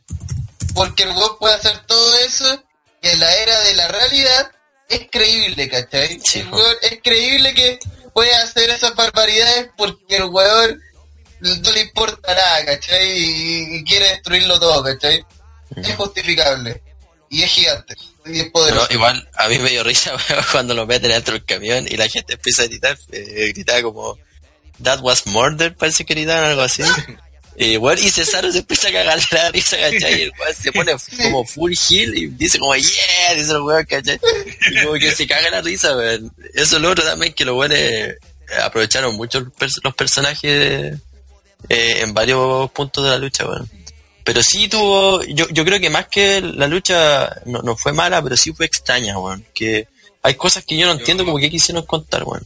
porque 0.75 1.03
el 1.03 1.11
weón 1.11 1.37
puede 1.39 1.57
hacer 1.57 1.79
todo 1.87 2.19
eso, 2.21 2.65
y 3.03 3.09
en 3.09 3.21
la 3.21 3.37
era 3.37 3.61
de 3.61 3.75
la 3.75 3.89
realidad 3.89 4.51
es 4.89 5.09
creíble, 5.11 5.69
¿cachai? 5.69 6.21
Sí, 6.25 6.41
el 6.41 6.49
weón 6.49 6.77
es 6.81 7.01
creíble 7.03 7.53
que 7.53 7.79
puede 8.15 8.35
hacer 8.35 8.71
esas 8.71 8.95
barbaridades 8.95 9.69
porque 9.77 10.17
el 10.17 10.25
weón 10.25 10.81
no 11.63 11.71
le 11.73 11.81
importa 11.81 12.35
nada, 12.35 12.65
¿cachai? 12.65 13.19
Y, 13.19 13.77
y 13.77 13.85
quiere 13.85 14.09
destruirlo 14.09 14.59
todo, 14.59 14.83
¿cachai? 14.85 15.25
Es 15.77 15.95
justificable. 15.97 16.83
Y 17.29 17.43
es 17.43 17.51
gigante. 17.51 17.95
Y 18.25 18.41
es 18.41 18.51
poderoso. 18.51 18.87
igual, 18.91 19.29
a 19.35 19.49
mí 19.49 19.59
me 19.59 19.71
dio 19.71 19.85
risa 19.85 20.13
cuando 20.53 20.75
lo 20.75 20.87
meten 20.87 21.11
dentro 21.11 21.35
del 21.35 21.45
camión 21.45 21.87
y 21.89 21.97
la 21.97 22.09
gente 22.09 22.35
empieza 22.35 22.63
a 22.63 22.67
gritar, 22.67 22.99
eh, 23.13 23.53
gritaba 23.55 23.83
como, 23.83 24.19
That 24.83 25.01
was 25.01 25.27
murder, 25.27 25.75
parece 25.75 26.05
que 26.05 26.15
gritaban 26.15 26.45
algo 26.45 26.63
así. 26.63 26.83
Y 27.59 27.79
bueno, 27.79 28.03
y 28.03 28.11
Cesaro 28.11 28.53
se 28.53 28.59
empieza 28.59 28.89
a 28.89 28.93
cagar 28.93 29.19
la 29.31 29.51
risa, 29.51 29.79
¿cachai? 29.79 30.19
Y 30.19 30.23
el 30.25 30.33
weón 30.39 30.55
se 30.55 30.73
pone 30.73 30.93
como 31.23 31.43
full 31.47 31.73
heel 31.73 32.15
y 32.15 32.27
dice 32.27 32.59
como, 32.59 32.77
yeah, 32.77 33.35
dice 33.35 33.53
el 33.53 33.63
weón, 33.63 33.87
¿cachai? 33.87 34.21
Y 34.73 34.85
como 34.85 34.99
que 34.99 35.11
se 35.13 35.27
caga 35.27 35.49
la 35.49 35.63
risa, 35.63 35.97
weón. 35.97 36.31
Eso 36.53 36.77
es 36.77 36.83
lo 36.83 36.91
otro 36.91 37.03
también, 37.03 37.33
que 37.33 37.47
los 37.47 37.57
weones 37.57 38.17
aprovecharon 38.63 39.17
mucho 39.17 39.41
los 39.41 39.95
personajes 39.95 40.99
eh, 41.69 42.01
en 42.03 42.15
varios 42.15 42.71
puntos 42.71 43.05
de 43.05 43.11
la 43.11 43.19
lucha, 43.19 43.45
weón. 43.47 43.71
Pero 44.25 44.43
sí 44.43 44.69
tuvo, 44.69 45.23
yo, 45.25 45.49
yo 45.51 45.65
creo 45.65 45.79
que 45.79 45.89
más 45.91 46.09
que 46.09 46.41
la 46.41 46.67
lucha 46.67 47.31
no, 47.47 47.63
no 47.63 47.77
fue 47.77 47.93
mala, 47.93 48.21
pero 48.23 48.37
sí 48.37 48.53
fue 48.53 48.67
extraña, 48.67 49.19
weón. 49.19 49.45
Que 49.55 49.87
hay 50.23 50.35
cosas 50.35 50.65
que 50.65 50.77
yo 50.77 50.87
no 50.87 50.93
entiendo 50.93 51.25
como 51.25 51.39
que 51.39 51.51
quisieron 51.51 51.85
contar, 51.87 52.25
weón. 52.25 52.45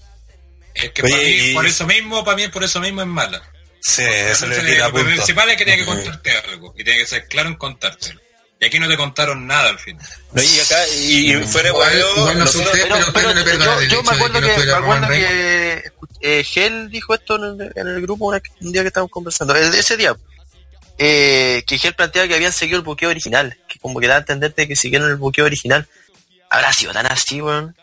Es 0.74 0.90
que 0.92 1.02
Oye, 1.02 1.12
para 1.12 1.24
mí, 1.24 1.30
y- 1.30 1.54
por 1.54 1.66
eso 1.66 1.86
mismo, 1.86 2.24
para 2.24 2.36
mí 2.36 2.48
por 2.48 2.64
eso 2.64 2.80
mismo 2.80 3.00
es 3.00 3.06
mala. 3.06 3.42
Sí, 3.80 4.02
eso 4.04 4.46
le 4.46 4.78
lo 4.78 4.92
principal 4.92 5.48
es 5.50 5.56
que 5.56 5.64
tiene 5.64 5.80
que 5.80 5.86
contarte 5.86 6.30
algo 6.36 6.74
y 6.78 6.84
tiene 6.84 7.00
que 7.00 7.06
ser 7.06 7.26
claro 7.26 7.48
en 7.48 7.54
contártelo. 7.56 8.20
Y 8.60 8.66
aquí 8.66 8.78
no 8.78 8.88
te 8.88 8.96
contaron 8.96 9.46
nada 9.46 9.70
al 9.70 9.78
final. 9.78 10.06
No, 10.32 10.42
y 10.42 10.60
acá, 10.60 10.76
y, 10.88 11.32
y 11.32 11.42
fuera 11.44 11.70
Igual- 11.70 11.98
no 11.98 12.44
pero- 12.72 13.44
pero 13.44 13.58
no 13.58 13.80
el 13.80 13.88
yo, 13.88 14.02
me 14.02 14.10
acuerdo 14.10 14.40
que 14.40 14.48
no 14.48 14.54
que, 14.54 14.66
me 14.66 14.72
acuerdo 14.72 15.08
que 15.08 15.82
eh, 16.20 16.44
Gel 16.44 16.90
dijo 16.90 17.14
esto 17.14 17.36
en 17.36 17.60
el, 17.62 17.72
en 17.74 17.88
el 17.88 18.02
grupo 18.02 18.26
un 18.26 18.72
día 18.72 18.82
que 18.82 18.88
estábamos 18.88 19.10
conversando, 19.10 19.54
el, 19.56 19.74
ese 19.74 19.96
día, 19.96 20.14
eh, 20.98 21.62
que 21.66 21.78
Gel 21.78 21.94
planteaba 21.94 22.28
que 22.28 22.34
habían 22.34 22.52
seguido 22.52 22.76
el 22.78 22.84
buqueo 22.84 23.08
original, 23.08 23.56
que 23.66 23.78
como 23.78 23.98
que 24.00 24.06
da 24.06 24.16
a 24.16 24.18
entenderte 24.18 24.68
que 24.68 24.76
siguieron 24.76 25.08
el 25.08 25.16
buqueo 25.16 25.46
original. 25.46 25.88
¿Habrá 26.50 26.72
sido 26.72 26.92
tan 26.92 27.06
así, 27.06 27.40
weón? 27.40 27.74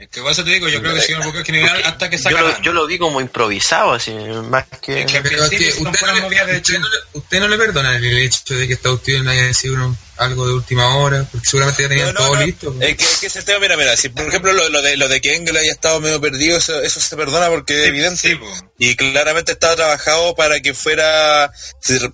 Es 0.00 0.08
que 0.08 0.20
por 0.20 0.32
eso 0.32 0.42
te 0.42 0.50
digo, 0.50 0.66
yo 0.68 0.80
creo 0.80 0.94
que 0.94 1.00
sigue 1.02 1.18
un 1.18 1.24
poco 1.24 1.44
general 1.44 1.80
hasta 1.84 2.10
que 2.10 2.18
Yo 2.18 2.30
lo, 2.30 2.60
yo 2.62 2.72
lo 2.72 2.86
vi 2.88 2.98
como 2.98 3.20
improvisado, 3.20 3.92
así, 3.92 4.10
más 4.50 4.64
que... 4.82 5.02
Es 5.02 5.12
que- 5.12 5.20
Pero 5.20 5.44
es 5.44 5.50
que 5.50 5.68
usted 5.68 6.00
no, 6.06 6.14
le, 6.14 6.56
usted, 6.56 6.78
no 6.80 6.88
le, 6.88 6.96
usted 7.12 7.40
no 7.40 7.48
le 7.48 7.56
perdona 7.58 7.96
el 7.96 8.18
hecho 8.18 8.54
de 8.54 8.66
que 8.66 8.72
esta 8.72 8.88
cuestión 8.88 9.28
haya 9.28 9.54
sido 9.54 9.74
uno- 9.74 9.96
algo 10.16 10.46
de 10.46 10.54
última 10.54 10.96
hora, 10.96 11.26
porque 11.30 11.46
seguramente 11.48 11.82
ya 11.82 11.88
tenían 11.88 12.06
No, 12.08 12.12
no, 12.12 12.26
todo 12.26 12.34
no. 12.36 12.46
listo. 12.46 12.74
Es 12.80 12.96
que, 12.96 13.04
es 13.04 13.16
que 13.20 13.26
ese 13.26 13.42
tema, 13.42 13.58
mira, 13.60 13.76
mira, 13.76 13.96
si 13.96 14.08
por 14.08 14.26
ejemplo 14.26 14.52
lo, 14.52 14.68
lo 14.68 14.80
de, 14.82 14.96
lo 14.96 15.08
de 15.08 15.20
que 15.20 15.34
Engel 15.34 15.56
haya 15.56 15.72
estado 15.72 16.00
medio 16.00 16.20
perdido, 16.20 16.56
eso, 16.58 16.80
eso 16.80 17.00
se 17.00 17.16
perdona 17.16 17.48
porque 17.48 17.82
es 17.82 17.88
evidente. 17.88 18.16
Sí. 18.28 18.38
Y 18.78 18.96
claramente 18.96 19.52
estaba 19.52 19.76
trabajado 19.76 20.34
para 20.34 20.60
que 20.60 20.74
fuera, 20.74 21.50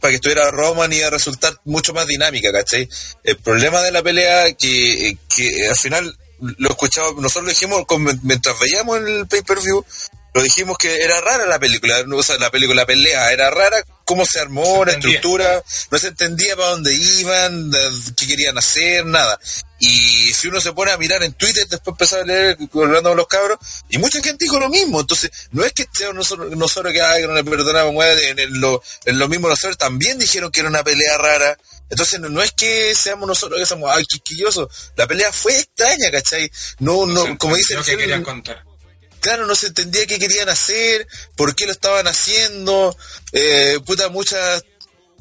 para 0.01 0.11
que 0.11 0.15
estuviera 0.17 0.51
Roman 0.51 0.93
y 0.93 0.97
iba 0.97 1.09
a 1.09 1.11
resultar 1.11 1.55
mucho 1.65 1.93
más 1.93 2.07
dinámica, 2.07 2.53
¿cachai? 2.53 2.89
El 3.25 3.37
problema 3.37 3.81
de 3.83 3.93
la 3.93 4.03
pelea 4.03 4.53
que, 4.55 5.17
que 5.35 5.69
al 5.69 5.77
final 5.77 6.17
lo 6.59 6.71
escuchamos, 6.71 7.17
nosotros 7.17 7.45
lo 7.45 7.51
dijimos 7.51 7.85
con- 7.87 8.21
mientras 8.23 8.59
veíamos 8.59 8.99
el 8.99 9.27
pay-per-view, 9.27 9.85
lo 10.33 10.43
dijimos 10.43 10.79
que 10.79 11.03
era 11.03 11.21
rara 11.21 11.47
la 11.47 11.59
película, 11.59 12.05
o 12.15 12.23
sea, 12.23 12.39
la 12.39 12.51
película, 12.51 12.83
la 12.83 12.87
pelea, 12.87 13.33
era 13.33 13.51
rara 13.51 13.85
cómo 14.11 14.25
se 14.27 14.41
armó, 14.41 14.81
Se 14.81 14.87
la 14.87 14.93
estructura, 14.93 15.63
no 15.91 15.99
se 15.99 16.09
entendía 16.09 16.57
para 16.57 16.71
dónde 16.71 16.93
iban, 16.93 17.71
qué 18.17 18.27
querían 18.27 18.59
hacer, 18.59 19.07
nada. 19.07 19.39
Y 19.79 20.35
si 20.35 20.49
uno 20.49 20.61
se 20.61 20.73
pone 20.73 20.91
a 20.91 20.99
mirar 20.99 21.23
en 21.23 21.33
Twitter, 21.35 21.67
después 21.69 21.95
empezar 21.95 22.23
a 22.23 22.25
leer, 22.25 22.59
hablando 22.75 23.11
con 23.11 23.17
los 23.17 23.29
cabros, 23.29 23.59
y 23.89 23.99
mucha 23.99 24.21
gente 24.21 24.45
dijo 24.45 24.59
lo 24.59 24.69
mismo. 24.69 25.01
Entonces, 25.01 25.31
no 25.53 25.65
es 25.65 25.73
que 25.73 25.87
sea 25.93 26.13
nosotros, 26.13 26.51
nosotros 26.57 26.93
que, 26.93 27.01
ay, 27.01 27.23
no 27.23 27.35
le 27.35 27.45
perdonamos, 27.45 28.05
en, 28.05 28.61
lo, 28.61 28.83
en 29.05 29.19
lo 29.19 29.29
mismo 29.29 29.49
nosotros 29.49 29.79
también 29.79 30.19
dijeron 30.19 30.51
que 30.51 30.61
era 30.61 30.69
una 30.69 30.83
pelea 30.83 31.17
rara. 31.17 31.57
Entonces, 31.89 32.19
no, 32.19 32.29
no 32.29 32.43
es 32.43 32.51
que 32.51 32.95
seamos 32.97 33.29
nosotros 33.29 33.61
que 33.61 33.67
somos, 33.67 33.91
ay, 33.95 34.05
quisquillosos. 34.05 34.69
La 34.97 35.07
pelea 35.07 35.33
fue 35.33 35.57
extraña, 35.57 36.11
¿cachai? 36.11 36.51
No, 36.81 37.07
No 37.07 37.39
como 37.39 37.55
dice 37.55 37.75
lo 37.75 37.81
el 37.81 37.87
que 37.87 37.97
querían 37.97 38.25
contar. 38.25 38.65
Claro, 39.21 39.47
no 39.47 39.55
se 39.55 39.69
entendía 39.69 40.07
qué 40.07 40.19
querían 40.19 40.49
hacer, 40.49 41.07
por 41.37 41.55
qué 41.55 41.67
lo 41.67 41.73
estaban 41.73 42.07
haciendo, 42.09 42.97
eh, 43.33 43.79
puta, 43.87 44.09
muchas 44.09 44.65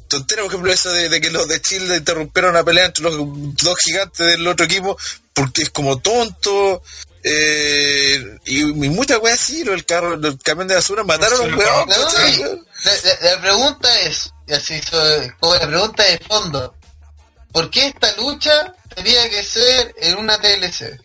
tonteras, 0.08 0.44
por 0.46 0.52
ejemplo, 0.54 0.74
eso 0.74 0.92
de, 0.92 1.10
de 1.10 1.22
que 1.22 1.30
los 1.30 1.48
de 1.48 1.62
Chile 1.62 1.98
interrumpieron 1.98 2.52
una 2.52 2.64
pelea 2.64 2.86
entre 2.86 3.04
los 3.04 3.14
dos 3.56 3.78
gigantes 3.84 4.26
del 4.26 4.48
otro 4.48 4.66
equipo, 4.66 4.98
porque 5.34 5.62
es 5.62 5.70
como 5.70 6.00
tonto, 6.00 6.82
eh, 7.24 8.38
y, 8.46 8.62
y 8.62 8.90
muchas 8.90 9.20
weas 9.20 9.40
así, 9.40 9.64
del 9.64 9.86
carro, 9.86 10.16
el 10.16 10.38
camión 10.40 10.68
de 10.68 10.76
basura, 10.76 11.04
mataron 11.04 11.54
a 11.54 11.86
¿cachai? 11.86 12.34
y 12.34 12.38
la, 12.40 12.50
la- 13.04 13.36
la 13.36 13.42
pregunta 13.42 14.00
es, 14.02 14.32
así 14.52 14.82
como 15.40 15.54
la 15.56 15.68
pregunta 15.68 16.04
de 16.04 16.18
fondo, 16.20 16.74
¿por 17.52 17.70
qué 17.70 17.88
esta 17.88 18.16
lucha 18.16 18.74
tenía 18.96 19.30
que 19.30 19.44
ser 19.44 19.94
en 19.98 20.18
una 20.18 20.40
TLC? 20.42 21.00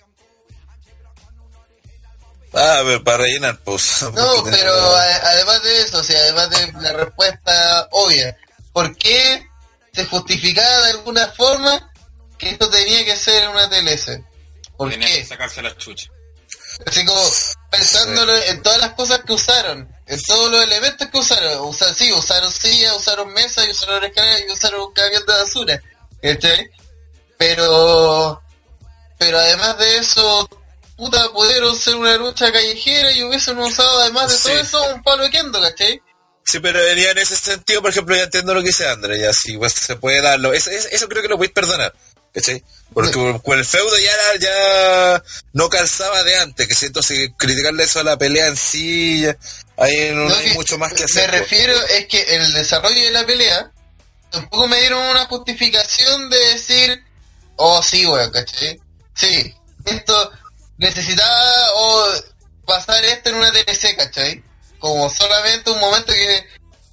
Ah, 2.54 2.78
a 2.78 2.82
ver, 2.82 3.02
para 3.02 3.18
rellenar, 3.18 3.58
pues. 3.64 4.02
No, 4.14 4.42
pero 4.44 4.44
tenía- 4.44 4.72
a- 4.72 5.30
además 5.30 5.62
de 5.62 5.80
eso, 5.82 5.98
o 5.98 6.04
sea, 6.04 6.18
además 6.20 6.50
de 6.50 6.72
la 6.80 6.92
respuesta 6.92 7.88
obvia, 7.92 8.36
¿por 8.72 8.96
qué 8.96 9.46
se 9.92 10.04
justificaba 10.06 10.86
de 10.86 10.90
alguna 10.92 11.26
forma 11.28 11.92
que 12.38 12.50
esto 12.50 12.68
tenía 12.70 13.04
que 13.04 13.16
ser 13.16 13.48
una 13.48 13.68
TLC? 13.68 14.22
¿Por 14.76 14.90
Tenían 14.90 15.10
que 15.10 15.24
sacarse 15.24 15.62
las 15.62 15.76
chuchas. 15.78 16.10
Así 16.86 17.04
como 17.04 17.22
pensándolo 17.70 18.34
en 18.36 18.60
todas 18.62 18.80
las 18.80 18.92
cosas 18.94 19.20
que 19.24 19.32
usaron, 19.32 19.88
en 20.06 20.20
todos 20.22 20.50
los 20.50 20.64
elementos 20.64 21.08
que 21.08 21.18
usaron, 21.18 21.60
usaron 21.68 21.94
sí, 21.94 22.12
usaron 22.12 22.50
silla, 22.52 22.94
usaron 22.96 23.32
mesa, 23.32 23.64
y 23.64 23.70
usaron 23.70 24.02
escalera 24.02 24.40
y 24.46 24.50
usaron 24.50 24.80
un 24.80 24.92
camión 24.92 25.24
de 25.24 25.32
basura, 25.32 25.80
¿cachai? 26.20 26.68
Pero, 27.38 28.42
pero 29.18 29.38
además 29.38 29.78
de 29.78 29.98
eso, 29.98 30.48
puta, 30.96 31.28
pudieron 31.32 31.76
ser 31.76 31.94
una 31.96 32.16
lucha 32.16 32.50
callejera 32.52 33.12
y 33.12 33.22
hubiesen 33.24 33.58
usado 33.58 34.00
además 34.00 34.30
de 34.30 34.36
Sí. 34.36 34.42
todo 34.48 34.58
eso 34.60 34.94
un 34.94 35.02
palo 35.02 35.24
de 35.24 35.30
kendo, 35.30 35.60
¿cachai? 35.60 36.00
Sí, 36.44 36.60
pero 36.60 36.78
venía 36.78 37.10
en 37.10 37.18
ese 37.18 37.36
sentido, 37.36 37.80
por 37.80 37.90
ejemplo, 37.90 38.14
ya 38.14 38.24
entiendo 38.24 38.52
lo 38.54 38.60
que 38.60 38.68
dice 38.68 38.86
André, 38.88 39.18
ya 39.18 39.32
sí, 39.32 39.56
pues 39.56 39.72
se 39.72 39.96
puede 39.96 40.20
darlo. 40.20 40.52
Eso, 40.52 40.70
eso, 40.70 40.88
eso 40.90 41.08
creo 41.08 41.22
que 41.22 41.28
lo 41.28 41.36
podéis 41.36 41.52
perdonar, 41.54 41.94
¿cachai? 42.34 42.62
Porque 42.92 43.10
con 43.42 43.58
el 43.58 43.64
feudo 43.64 43.96
ya, 43.98 44.12
era- 44.12 44.38
ya 45.18 45.24
no 45.54 45.68
calzaba 45.70 46.22
de 46.22 46.36
antes, 46.36 46.68
que 46.68 46.74
siento 46.74 47.00
criticarle 47.38 47.84
eso 47.84 48.00
a 48.00 48.04
la 48.04 48.18
pelea 48.18 48.46
en 48.48 48.56
sí, 48.56 49.22
ya- 49.22 49.36
ahí 49.78 50.10
no, 50.12 50.28
No, 50.28 50.34
hay 50.34 50.44
que 50.50 50.54
mucho 50.54 50.76
más 50.78 50.92
que 50.92 51.00
Me 51.00 51.04
hacer. 51.06 51.30
pues. 51.30 51.40
refiero 51.40 51.72
es 51.86 52.06
que 52.06 52.34
en 52.34 52.42
el 52.42 52.52
desarrollo 52.52 53.02
de 53.02 53.10
la 53.10 53.24
pelea 53.26 53.72
tampoco 54.30 54.68
me 54.68 54.78
dieron 54.80 55.00
una 55.02 55.24
justificación 55.26 56.28
de 56.28 56.38
decir, 56.50 57.02
oh 57.56 57.82
sí, 57.82 58.04
weón, 58.06 58.30
¿cachai? 58.30 58.78
Sí, 59.14 59.54
esto 59.86 60.30
necesitaba 60.78 61.72
o 61.76 62.12
pasar 62.66 63.04
esto 63.04 63.30
en 63.30 63.36
una 63.36 63.52
TLC, 63.52 63.96
¿cachai? 63.96 64.42
Como 64.78 65.08
solamente 65.10 65.70
un 65.70 65.80
momento 65.80 66.12
que, 66.12 66.46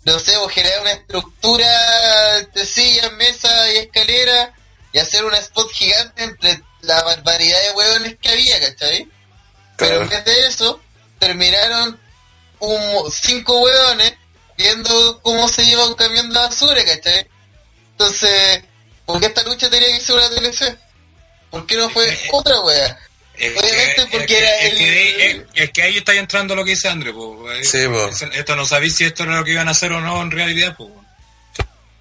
no 0.05 0.19
sé, 0.19 0.35
o 0.37 0.47
generar 0.47 0.81
una 0.81 0.91
estructura 0.91 2.41
de 2.53 2.65
sillas, 2.65 3.11
mesa 3.13 3.71
y 3.71 3.77
escalera 3.77 4.53
y 4.93 4.99
hacer 4.99 5.25
un 5.25 5.33
spot 5.33 5.71
gigante 5.71 6.23
entre 6.23 6.61
la 6.81 7.01
barbaridad 7.03 7.61
de 7.61 7.71
hueones 7.71 8.17
que 8.21 8.29
había, 8.29 8.59
¿cachai? 8.59 9.09
Pero 9.77 10.01
en 10.03 10.09
vez 10.09 10.25
de 10.25 10.47
eso, 10.47 10.79
terminaron 11.19 11.99
un, 12.59 13.11
cinco 13.11 13.59
hueones 13.61 14.13
viendo 14.57 15.21
cómo 15.21 15.47
se 15.47 15.65
lleva 15.65 15.87
un 15.87 15.95
camión 15.95 16.29
de 16.29 16.39
basura, 16.39 16.83
¿cachai? 16.85 17.27
Entonces, 17.91 18.63
¿por 19.05 19.19
qué 19.19 19.27
esta 19.27 19.43
lucha 19.43 19.69
tenía 19.69 19.89
que 19.89 20.01
ser 20.01 20.15
una 20.15 20.29
TLC? 20.29 20.77
¿Por 21.49 21.65
qué 21.65 21.75
no 21.77 21.89
fue 21.89 22.17
otra 22.31 22.61
wea? 22.61 22.99
Obviamente 23.49 24.07
porque 24.11 24.37
era 24.37 24.55
el- 24.59 24.77
que, 24.77 25.45
es- 25.55 25.71
que 25.71 25.81
ahí 25.81 25.97
está 25.97 26.13
entrando 26.13 26.55
lo 26.55 26.63
que 26.63 26.71
dice 26.71 26.87
André, 26.89 27.11
pues. 27.13 27.69
Sí. 27.69 27.79
Esto 28.33 28.55
no 28.55 28.65
sabéis 28.65 28.95
si 28.95 29.03
esto 29.05 29.23
era 29.23 29.37
lo 29.37 29.43
que 29.43 29.51
iban 29.51 29.67
a 29.67 29.71
hacer 29.71 29.91
o 29.91 30.01
no 30.01 30.21
en 30.21 30.31
realidad, 30.31 30.75
pues. 30.77 30.89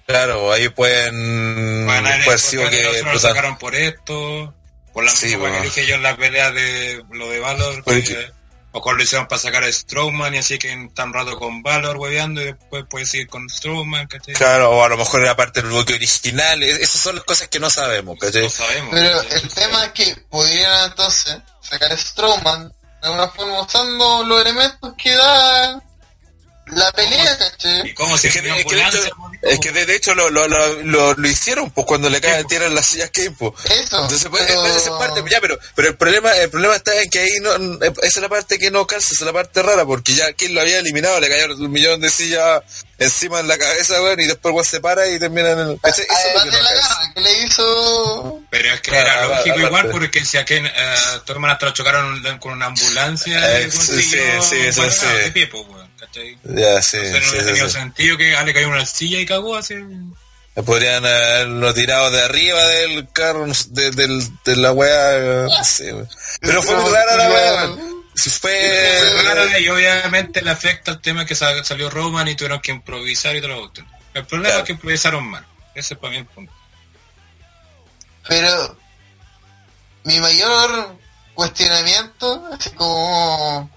Claro, 0.05 0.51
ahí 0.51 0.67
pueden, 0.69 1.85
Bueno, 1.85 2.09
en 2.09 2.15
el 2.15 2.23
pues 2.25 2.41
sí, 2.41 2.57
que, 2.57 2.83
lo 2.83 3.11
puta, 3.13 3.19
sacaron 3.29 3.57
por 3.57 3.75
esto, 3.75 4.53
por 4.93 5.05
la 5.05 5.11
Sí, 5.11 5.35
que 5.35 5.61
dije 5.63 5.85
yo 5.87 5.95
en 5.95 6.03
la 6.03 6.17
pelea 6.17 6.51
de 6.51 7.01
lo 7.11 7.29
de 7.29 7.39
Valor, 7.39 7.81
Porque- 7.83 8.29
que 8.73 8.79
mejor 8.79 8.97
lo 8.97 9.03
hicieron 9.03 9.27
para 9.27 9.41
sacar 9.41 9.63
a 9.63 9.71
Strowman 9.71 10.33
y 10.35 10.37
así 10.39 10.57
que 10.57 10.71
están 10.71 11.13
rato 11.13 11.37
con 11.37 11.61
Valor 11.61 11.97
hueveando 11.97 12.41
y 12.41 12.45
después 12.45 12.85
puedes 12.89 13.13
ir 13.13 13.27
con 13.27 13.49
Strowman, 13.49 14.07
¿cachai? 14.07 14.33
claro, 14.33 14.71
o 14.71 14.83
a 14.83 14.89
lo 14.89 14.97
mejor 14.97 15.21
era 15.21 15.35
parte 15.35 15.61
del 15.61 15.71
bloque 15.71 15.93
original, 15.95 16.61
es- 16.63 16.79
esas 16.79 17.01
son 17.01 17.15
las 17.15 17.23
cosas 17.25 17.47
que 17.49 17.59
no 17.59 17.69
sabemos, 17.69 18.17
¿cachai? 18.19 18.43
No 18.43 18.49
sabemos. 18.49 18.89
Pero 18.91 19.17
¿cachai? 19.23 19.41
el 19.41 19.49
tema 19.53 19.85
es 19.85 19.91
que 19.91 20.15
podrían 20.29 20.89
entonces 20.89 21.37
sacar 21.61 21.91
a 21.91 21.97
Strowman 21.97 22.69
de 22.69 23.07
alguna 23.07 23.27
forma 23.29 23.61
usando 23.61 24.23
los 24.23 24.41
elementos 24.41 24.93
que 24.97 25.11
da 25.15 25.81
la 26.71 26.91
pelea, 26.93 27.37
¿cachai? 27.37 27.89
¿Y 27.89 27.93
cómo 27.93 28.17
se 28.17 28.27
Es 28.29 28.33
que, 28.33 28.39
es 28.49 28.65
que 28.65 28.75
de 28.75 28.81
hecho, 28.81 28.99
es 29.41 29.59
que 29.59 29.71
de, 29.71 29.85
de 29.85 29.95
hecho 29.95 30.15
lo, 30.15 30.29
lo, 30.29 30.47
lo, 30.47 30.81
lo, 30.83 31.13
lo 31.13 31.27
hicieron, 31.27 31.69
pues 31.71 31.85
cuando 31.87 32.09
le 32.09 32.21
cae, 32.21 32.37
Sí, 32.37 32.43
pues. 32.43 32.47
tiran 32.47 32.75
las 32.75 32.85
sillas 32.85 33.09
que 33.11 33.31
pues. 33.31 33.53
Eso. 33.65 34.01
Entonces, 34.01 34.27
pues, 34.29 34.43
pero- 34.47 34.65
esa 34.67 34.97
parte, 34.97 35.23
ya, 35.29 35.39
pero, 35.41 35.57
pero 35.75 35.89
el 35.89 35.95
problema, 35.97 36.31
el 36.37 36.49
problema 36.49 36.75
está 36.75 36.99
en 37.01 37.09
que 37.09 37.19
ahí 37.19 37.39
no, 37.41 37.53
esa 37.83 37.91
es 38.01 38.17
la 38.17 38.29
parte 38.29 38.57
que 38.59 38.71
no 38.71 38.85
calza, 38.87 39.13
esa 39.13 39.23
es 39.23 39.25
la 39.27 39.33
parte 39.33 39.61
rara, 39.61 39.85
porque 39.85 40.13
ya 40.13 40.31
quien 40.33 40.53
lo 40.53 40.61
había 40.61 40.79
eliminado 40.79 41.19
le 41.19 41.29
cayeron 41.29 41.61
un 41.61 41.71
millón 41.71 41.99
de 42.01 42.09
sillas 42.09 42.61
encima 42.97 43.39
en 43.39 43.47
la 43.47 43.57
cabeza, 43.57 44.01
weón, 44.01 44.19
y 44.19 44.25
después 44.27 44.53
weón 44.53 44.65
se 44.65 44.79
para 44.79 45.07
y 45.09 45.17
termina 45.19 45.51
en 45.51 45.59
el. 45.59 45.79
es 45.83 45.97
lo 46.35 46.43
que 46.43 46.51
no 46.51 46.61
la 46.61 46.73
garra 46.73 47.11
que 47.15 47.21
le 47.21 47.43
hizo 47.43 48.39
Pero 48.49 48.73
es 48.73 48.81
que 48.81 48.91
Claro, 48.91 49.05
era 49.07 49.25
aparte- 49.25 49.49
lógico 49.49 49.67
igual 49.67 49.89
porque 49.89 50.25
si 50.25 50.37
a 50.37 50.45
Ken, 50.45 50.65
eh, 50.65 50.71
tu 51.25 51.31
hermana 51.33 51.57
te 51.57 51.65
lo 51.65 51.71
chocaron 51.73 52.21
con 52.39 52.53
una 52.53 52.67
ambulancia, 52.67 53.57
Eh, 53.59 53.63
eh, 53.65 53.71
sí, 53.71 54.01
sí, 54.03 54.19
sí, 54.41 54.71
sí. 54.71 55.31
pie, 55.33 55.47
pues, 55.47 55.63
¿cachai? 56.11 56.37
Ya, 56.43 56.81
sí, 56.81 56.97
Entonces 56.97 57.29
sí, 57.29 57.35
no 57.37 57.41
sí, 57.41 57.47
tenía 57.47 57.65
sí. 57.65 57.71
sentido 57.71 58.17
que 58.17 58.35
Ale 58.35 58.53
cayó 58.53 58.67
una 58.69 58.85
silla 58.85 59.19
y 59.19 59.25
cagó 59.25 59.55
así. 59.55 59.75
Podrían 60.65 61.05
haberlo 61.05 61.73
tirado 61.73 62.11
de 62.11 62.21
arriba 62.23 62.61
del 62.67 63.09
carro, 63.11 63.45
de, 63.69 63.91
del, 63.91 64.21
de 64.43 64.55
la 64.57 64.71
weá, 64.73 65.47
no 65.47 65.63
sé, 65.63 65.93
weón. 65.93 66.09
Pero 66.41 66.61
fue 66.61 66.75
muy 66.75 66.91
rara 66.91 67.15
la 67.15 67.29
weá. 67.29 67.69
Si 68.15 68.29
fue. 68.29 68.99
Claro, 69.21 69.57
y 69.57 69.69
obviamente 69.69 70.41
le 70.41 70.51
afecta 70.51 70.91
el 70.91 70.99
tema 70.99 71.25
que 71.25 71.35
sa- 71.35 71.63
salió 71.63 71.89
Roman 71.89 72.27
y 72.27 72.35
tuvieron 72.35 72.59
que 72.59 72.71
improvisar 72.71 73.33
y 73.35 73.39
todo 73.41 73.51
lo 73.51 73.63
otro. 73.63 73.85
El 74.13 74.25
problema 74.25 74.49
Claro. 74.49 74.59
es 74.63 74.65
que 74.67 74.73
improvisaron 74.73 75.23
mal. 75.25 75.45
Ese 75.73 75.93
es 75.93 75.99
para 75.99 76.11
mí 76.11 76.17
el 76.17 76.25
punto. 76.25 76.51
Pero 78.27 78.77
mi 80.03 80.19
mayor 80.19 80.97
cuestionamiento, 81.33 82.45
así 82.51 82.69
como 82.71 83.69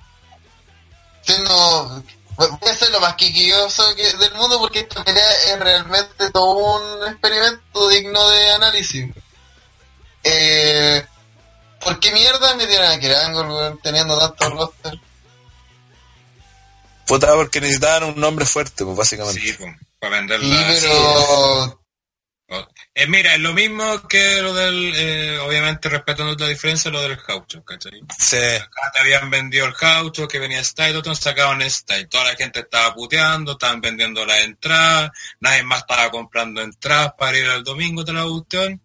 siendo 1.22 2.02
voy 2.36 2.70
a 2.70 2.74
ser 2.74 2.90
lo 2.90 3.00
más 3.00 3.14
quiquilloso 3.14 3.94
que, 3.94 4.12
del 4.16 4.34
mundo 4.34 4.58
porque 4.58 4.80
esta 4.80 5.02
pelea 5.04 5.30
es 5.48 5.58
realmente 5.60 6.30
todo 6.30 6.54
un 6.76 7.08
experimento 7.08 7.88
digno 7.88 8.28
de 8.30 8.50
análisis. 8.52 9.10
Eh, 10.22 11.04
¿Por 11.80 12.00
qué 12.00 12.12
mierda 12.12 12.54
metieron 12.56 12.86
a 12.90 12.98
Kirango 12.98 13.40
weón, 13.42 13.78
teniendo 13.82 14.18
tanto 14.18 14.48
roster? 14.50 14.98
Puta, 17.06 17.34
porque 17.34 17.60
necesitaban 17.60 18.04
un 18.04 18.20
nombre 18.20 18.46
fuerte, 18.46 18.84
pues 18.84 18.96
básicamente. 18.96 19.40
Sí, 19.40 19.52
pues, 19.52 19.74
para 20.00 20.16
Sí, 20.16 20.26
venderla. 20.26 20.66
pero 20.80 20.94
Oh, 20.96 21.78
eh, 22.48 23.06
mira, 23.06 23.34
es 23.34 23.40
lo 23.40 23.54
mismo 23.54 24.06
que 24.06 24.40
lo 24.42 24.54
del, 24.54 24.92
eh, 24.94 25.38
obviamente 25.38 25.88
respetando 25.88 26.34
la 26.38 26.48
diferencia, 26.48 26.90
lo 26.90 27.02
del 27.02 27.16
Gaucho, 27.16 27.64
¿cachai? 27.64 28.02
Sí. 28.18 28.36
Acá 28.36 28.92
te 28.92 29.00
habían 29.00 29.30
vendido 29.30 29.66
el 29.66 29.72
Gaucho, 29.72 30.28
que 30.28 30.38
venía 30.38 30.62
Style, 30.62 30.96
otros 30.96 31.18
sacaban 31.18 31.68
Style. 31.68 32.06
Toda 32.06 32.24
la 32.24 32.36
gente 32.36 32.60
estaba 32.60 32.94
puteando, 32.94 33.52
estaban 33.52 33.80
vendiendo 33.80 34.24
las 34.26 34.44
entradas, 34.44 35.10
nadie 35.40 35.62
más 35.62 35.80
estaba 35.80 36.10
comprando 36.10 36.60
entradas 36.60 37.14
para 37.18 37.38
ir 37.38 37.46
al 37.46 37.64
domingo 37.64 38.04
de 38.04 38.12
la 38.12 38.24
cuestión. 38.24 38.80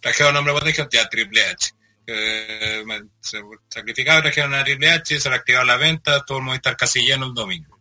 trajeron 0.00 0.34
nombre 0.34 0.54
de 0.72 0.88
ya 0.90 1.08
Triple 1.08 1.44
H. 1.44 1.70
Eh, 2.06 2.84
se 3.20 3.40
sacrificaron, 3.68 4.22
trajeron 4.22 4.54
a 4.54 4.64
Triple 4.64 4.90
H, 4.90 5.20
se 5.20 5.30
le 5.30 5.36
activaron 5.36 5.68
la 5.68 5.76
venta, 5.76 6.24
todo 6.24 6.38
el 6.38 6.44
mundo 6.44 6.56
está 6.56 6.74
casi 6.74 7.06
lleno 7.06 7.26
el 7.26 7.34
domingo. 7.34 7.71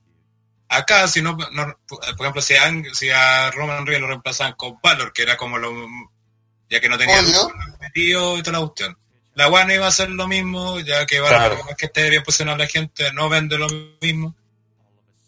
Acá, 0.73 1.07
si 1.07 1.21
no, 1.21 1.37
no- 1.51 1.79
por 1.87 1.99
ejemplo, 2.21 2.41
si 2.41 2.55
a, 2.55 2.71
si 2.93 3.09
a 3.09 3.51
Roman 3.51 3.85
Reigns 3.85 4.01
lo 4.01 4.07
reemplazaban 4.07 4.53
con 4.53 4.79
Valor, 4.81 5.11
que 5.11 5.23
era 5.23 5.35
como 5.35 5.57
lo, 5.57 5.71
ya 6.69 6.79
que 6.79 6.87
no 6.89 6.97
tenía 6.97 7.21
metido 7.81 8.37
y 8.37 8.41
toda 8.43 8.59
la 8.59 8.65
cuestión. 8.65 8.97
La 9.33 9.47
One 9.47 9.75
iba 9.75 9.85
a 9.85 9.89
hacer 9.89 10.09
lo 10.09 10.27
mismo, 10.27 10.79
ya 10.79 11.05
que 11.05 11.19
Valor, 11.19 11.37
Claro. 11.59 11.75
que 11.77 11.85
esté 11.87 12.09
bien 12.09 12.23
posicionado 12.23 12.57
la 12.57 12.67
gente, 12.67 13.11
no 13.13 13.27
vende 13.29 13.57
lo 13.57 13.67
mismo. 14.01 14.35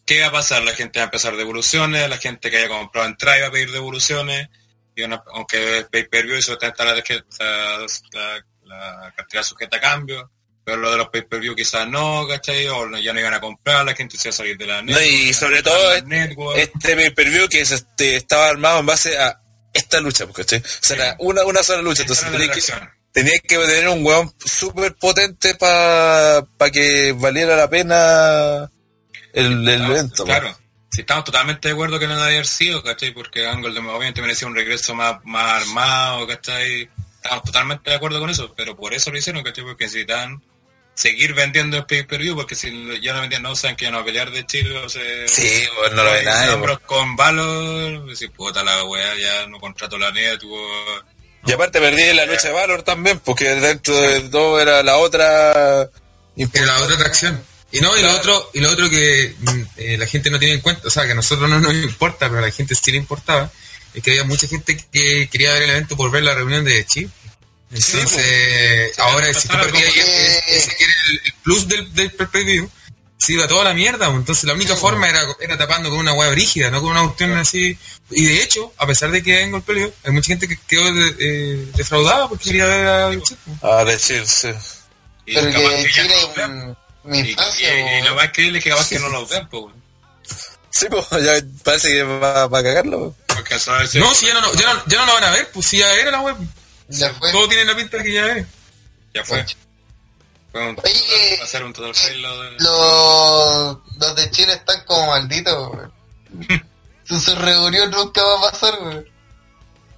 ¿Qué 0.06 0.22
va 0.22 0.28
a 0.28 0.32
pasar? 0.32 0.64
La 0.64 0.74
gente 0.74 0.99
va 0.99 1.03
a 1.03 1.06
empezar 1.06 1.36
devoluciones, 1.36 2.10
la 2.10 2.18
gente 2.18 2.49
que 2.52 2.57
haya 2.57 2.68
comprado 2.70 3.07
entrada 3.07 3.41
va 3.41 3.48
a 3.48 3.52
pedir 3.52 3.72
devoluciones, 3.72 4.49
y 4.95 5.03
una- 5.03 5.24
aunque 5.34 5.80
es 5.80 5.86
pay-per-view 5.86 6.36
y 6.36 6.40
eso 6.40 6.53
está 6.60 6.74
la, 6.86 6.94
la, 6.95 7.84
la, 8.11 8.44
la 9.06 9.11
cantidad 9.15 9.44
sujeta 9.44 9.78
a 9.78 9.82
cambio, 9.82 10.30
pero 10.65 10.77
lo 10.77 10.91
de 10.91 10.98
los 10.98 11.10
pay-per-view 11.10 11.56
quizás 11.56 11.88
no, 11.88 12.26
¿cachai? 12.27 12.68
O 12.68 12.85
no- 12.88 12.99
ya 12.99 13.14
no 13.14 13.19
iban 13.19 13.34
a 13.34 13.41
comprar, 13.41 13.85
la 13.85 13.95
gente 13.95 14.18
se 14.18 14.27
iba 14.30 14.34
a 14.34 14.38
salir 14.38 14.57
de 14.57 14.65
la 14.68 14.81
No, 14.81 14.91
y 14.91 15.06
network, 15.26 15.34
sobre 15.34 15.64
todo 15.64 15.90
la 15.90 15.98
es- 15.98 16.06
network. 16.06 16.57
Este 16.57 16.95
pay-per-view 16.95 17.48
que 17.49 17.61
es, 17.61 17.72
este, 17.72 18.15
estaba 18.15 18.49
armado 18.49 18.80
en 18.80 18.85
base 18.85 19.18
a 19.18 19.40
esta 19.73 19.99
lucha, 20.02 20.26
porque 20.26 20.44
¿cachai? 20.44 20.60
O 20.60 20.64
sea, 20.81 20.95
era 20.95 21.15
una, 21.19 21.44
una 21.45 21.64
sola 21.64 21.81
lucha, 21.81 22.02
entonces 22.03 22.26
tenía 22.26 22.40
que, 22.48 22.60
atracción. 22.60 22.90
tenía 23.11 23.40
que 23.40 23.57
tener 23.57 23.90
un 23.90 24.06
weón 24.06 24.34
súper 24.45 24.95
potente 24.95 25.56
para 25.56 26.45
que 26.72 27.14
valiera 27.18 27.56
la 27.56 27.69
pena 27.69 28.69
el, 29.34 29.68
el 29.68 29.85
evento. 29.85 30.23
Claro. 30.26 30.57
Si 30.91 31.02
estamos 31.02 31.23
totalmente 31.23 31.68
de 31.69 31.73
acuerdo 31.73 31.98
que 31.98 32.06
no 32.07 32.14
debe 32.18 32.34
haber 32.35 32.45
sido, 32.45 32.84
¿cachai? 32.84 33.11
Porque 33.15 33.48
Angle 33.48 33.80
obviamente 33.80 34.22
merecía 34.22 34.48
un 34.48 34.53
regreso 34.56 34.94
más, 34.94 35.15
más 35.23 35.64
armado, 35.64 36.27
¿cachai? 36.27 36.88
Estamos 37.23 37.44
totalmente 37.45 37.90
de 37.90 37.95
acuerdo 37.95 38.19
con 38.19 38.30
eso, 38.30 38.53
pero 38.56 38.76
por 38.76 38.94
eso 38.94 39.10
lo 39.10 39.18
hicieron, 39.18 39.44
¿cachai? 39.44 39.64
Porque 39.64 39.85
necesitan 39.85 40.44
seguir 40.95 41.34
vendiendo 41.34 41.78
el 41.78 41.86
pay-per-view, 41.86 42.36
porque 42.36 42.56
si 42.56 42.70
ya 43.02 43.14
no 43.14 43.22
vendían, 43.22 43.41
no 43.41 43.56
saben 43.56 43.76
que 43.76 43.86
ya 43.86 43.91
no 43.91 43.98
va 43.98 44.03
a 44.03 44.06
pelear 44.06 44.32
de 44.32 44.45
Chile, 44.45 44.78
o 44.78 44.90
sea... 44.90 45.02
Sí, 45.28 45.64
pues 45.76 45.91
no 45.94 46.03
lo 46.03 46.11
ve 46.11 46.24
nadie. 46.24 46.53
hombros 46.53 46.80
con 46.80 47.15
Valor, 47.15 48.06
decir, 48.06 48.32
puta 48.32 48.64
la 48.64 48.84
weá, 48.84 49.15
ya 49.15 49.48
no 49.48 49.60
contrato 49.60 49.98
la 49.98 50.11
network. 50.11 51.06
Y 51.45 51.52
aparte 51.52 51.80
perdí 51.80 52.14
la 52.14 52.26
lucha 52.26 52.49
de 52.49 52.53
Valor 52.53 52.84
también, 52.84 53.20
porque 53.20 53.45
dentro 53.56 53.99
de 53.99 54.22
todo 54.22 54.60
era 54.60 54.84
la 54.84 54.98
otra... 54.98 55.90
Era 56.36 56.65
la 56.65 56.82
otra 56.82 56.95
atracción. 56.95 57.44
Y 57.72 57.80
no, 57.82 57.98
y 57.98 58.03
lo 58.03 58.15
otro, 58.15 58.52
y 58.53 58.60
lo 58.60 58.70
otro 58.70 58.88
que 58.88 59.34
mm, 59.40 59.61
eh, 59.78 59.98
la 59.98 60.06
gente 60.06 60.30
no 60.30 60.38
tiene 60.38 60.56
en 60.56 60.61
cuenta, 60.61 60.88
o 60.88 60.91
sea, 60.91 61.06
que 61.06 61.14
a 61.14 61.15
nosotros 61.15 61.49
no 61.49 61.60
nos 61.60 61.74
importa, 61.74 62.28
pero 62.28 62.38
a 62.38 62.44
la 62.44 62.52
gente 62.52 62.76
sí 62.76 62.91
le 62.91 62.98
importaba, 62.98 63.52
es 63.95 64.03
que 64.03 64.11
había 64.11 64.24
mucha 64.26 64.48
gente 64.48 64.78
que 64.91 65.28
quería 65.32 65.53
ver 65.53 65.64
el 65.64 65.70
evento 65.72 65.98
por 65.98 66.11
ver 66.11 66.24
la 66.24 66.36
reunión 66.36 66.64
de 66.64 66.86
Chip. 66.86 67.10
Entonces, 67.74 69.00
ahora 69.00 69.34
si 69.34 69.48
tú 69.48 69.58
perdías 69.58 69.95
ese, 70.48 70.76
que 70.76 70.84
era 70.84 70.94
el, 71.10 71.22
el 71.26 71.34
plus 71.44 71.68
del, 71.68 71.94
del 71.94 72.12
se 73.18 73.34
iba 73.34 73.48
toda 73.48 73.64
la 73.64 73.74
mierda. 73.74 74.08
Entonces, 74.08 74.44
la 74.44 74.54
única 74.54 74.76
forma 74.76 75.08
era, 75.08 75.24
era 75.40 75.58
tapando 75.58 75.90
con 75.90 76.00
una 76.00 76.14
hueá 76.14 76.30
brígida, 76.32 76.70
no 76.70 76.82
con 76.82 76.91
una 76.91 77.04
cuestión 77.04 77.32
así. 77.38 77.78
Y 78.12 78.26
de 78.26 78.44
hecho, 78.44 78.74
a 78.78 78.86
pesar 78.86 79.12
de 79.12 79.24
que 79.24 79.41
en 79.41 79.56
el 79.56 79.62
peleo, 79.62 79.94
hay 80.04 80.12
mucha 80.12 80.28
gente 80.28 80.48
que 80.48 80.58
quedó 80.68 80.94
de- 80.94 81.16
eh, 81.20 81.68
defraudada 81.76 82.28
porque 82.28 82.45
quería 82.45 82.66
ver 82.66 82.86
al 82.88 83.24
Chip. 83.24 83.38
pues. 83.45 83.58
Ah, 83.64 83.84
decir, 83.86 84.28
sí. 84.28 84.50
Y 85.26 85.36
Pero 85.36 85.52
capaz 85.54 85.70
que 85.70 86.48
mi 87.06 87.20
Y, 87.20 87.30
infancia, 87.32 88.00
y- 88.00 88.04
lo 88.04 88.16
más 88.16 88.26
increíble 88.26 88.58
es 88.58 88.64
que 88.64 88.70
capaz 88.72 88.90
que 88.90 89.00
no 89.00 89.08
lo 89.10 89.26
ven, 89.28 89.48
pues. 89.48 89.66
Sí, 90.70 90.88
pues 90.90 91.06
ya 91.24 91.34
parece 91.64 91.90
que 91.90 92.04
va, 92.04 92.48
va 92.48 92.60
a 92.60 92.64
cagarlo. 92.64 93.16
A 93.30 93.84
No, 94.00 94.14
si 94.14 94.26
ya 94.26 94.34
no, 94.34 94.41
no- 94.41 94.54
ya 94.54 94.74
no, 94.74 94.84
ya 94.86 94.98
no 95.00 95.06
lo 95.06 95.14
van 95.14 95.24
a 95.24 95.32
ver, 95.32 95.50
pues 95.54 95.68
si 95.68 95.78
ya 95.78 95.94
era 95.94 96.12
la 96.12 96.22
web. 96.22 96.36
Ya 96.89 97.14
fue. 97.14 97.31
Todo 97.31 97.47
tiene 97.47 97.65
la 97.65 97.76
pinta 97.76 98.01
que 98.03 98.14
ya 98.14 98.27
es. 98.38 98.47
Ya 99.14 99.23
fue. 99.23 99.45
Fue 100.51 100.69
un, 100.69 100.77
Oye, 100.84 101.47
ser 101.47 101.64
un 101.64 101.73
total 101.73 101.95
fail 101.95 102.22
lo 102.22 102.41
de... 102.41 102.51
Los, 102.60 103.77
los 103.99 104.15
de 104.15 104.31
Chile 104.31 104.53
están 104.53 104.84
como 104.85 105.07
malditos. 105.07 105.72
Su, 107.05 107.19
su 107.19 107.35
reunión 107.35 107.91
nunca 107.91 108.23
va 108.23 108.47
a 108.47 108.51
pasar, 108.51 108.81
weón. 108.81 109.05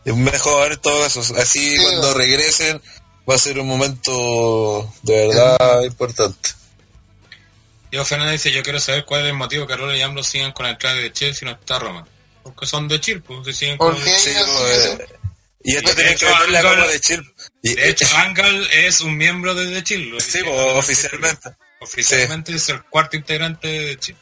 Es 0.06 0.16
mejor 0.16 0.78
todo 0.78 1.02
caso. 1.02 1.20
Así 1.38 1.78
Sí, 1.78 1.84
cuando 1.84 2.14
regresen 2.16 2.82
va 3.30 3.36
a 3.36 3.40
ser 3.40 3.60
un 3.60 3.68
momento 3.68 4.92
de 5.04 5.28
verdad 5.28 5.84
importante. 5.84 6.50
Diego 7.92 8.06
Fernández 8.06 8.44
dice, 8.44 8.56
yo 8.56 8.64
quiero 8.64 8.80
saber 8.80 9.06
cuál 9.06 9.22
es 9.22 9.28
el 9.28 9.34
motivo 9.34 9.68
que 9.68 9.76
Roller 9.76 9.98
y 9.98 10.02
Ambros 10.02 10.28
sigan 10.28 10.52
con 10.52 10.66
la 10.66 10.72
entrada 10.72 10.96
de 10.96 11.14
Chile 11.14 11.34
si 11.34 11.46
no 11.46 11.52
está 11.52 11.80
Roma. 11.80 12.08
Porque 12.44 12.66
son 12.66 12.88
de 12.88 13.00
Chile, 13.00 13.22
pues, 13.26 13.46
si 13.46 13.54
siguen 13.54 13.78
con... 13.78 13.96
Porque 13.96 14.18
Sí, 14.20 14.32
y 15.66 15.76
esto 15.76 15.92
hecho, 15.92 16.20
que 16.20 16.26
vender 16.26 16.50
la 16.50 16.60
Angle- 16.62 16.88
de 16.92 17.00
Chile. 17.00 17.24
Y, 17.62 17.74
De 17.76 17.90
hecho, 17.90 18.06
Angle 18.16 18.88
es 18.88 19.02
un 19.02 19.18
miembro 19.18 19.54
de 19.56 19.68
The 19.74 19.84
Chile. 19.84 20.06
lo 20.12 20.20
sí, 20.20 20.40
oficialmente. 20.46 21.50
Oficialmente 21.82 22.56
es 22.56 22.70
el 22.70 22.84
cuarto 22.84 23.18
integrante 23.18 23.68
de 23.68 23.98
Chile. 24.00 24.18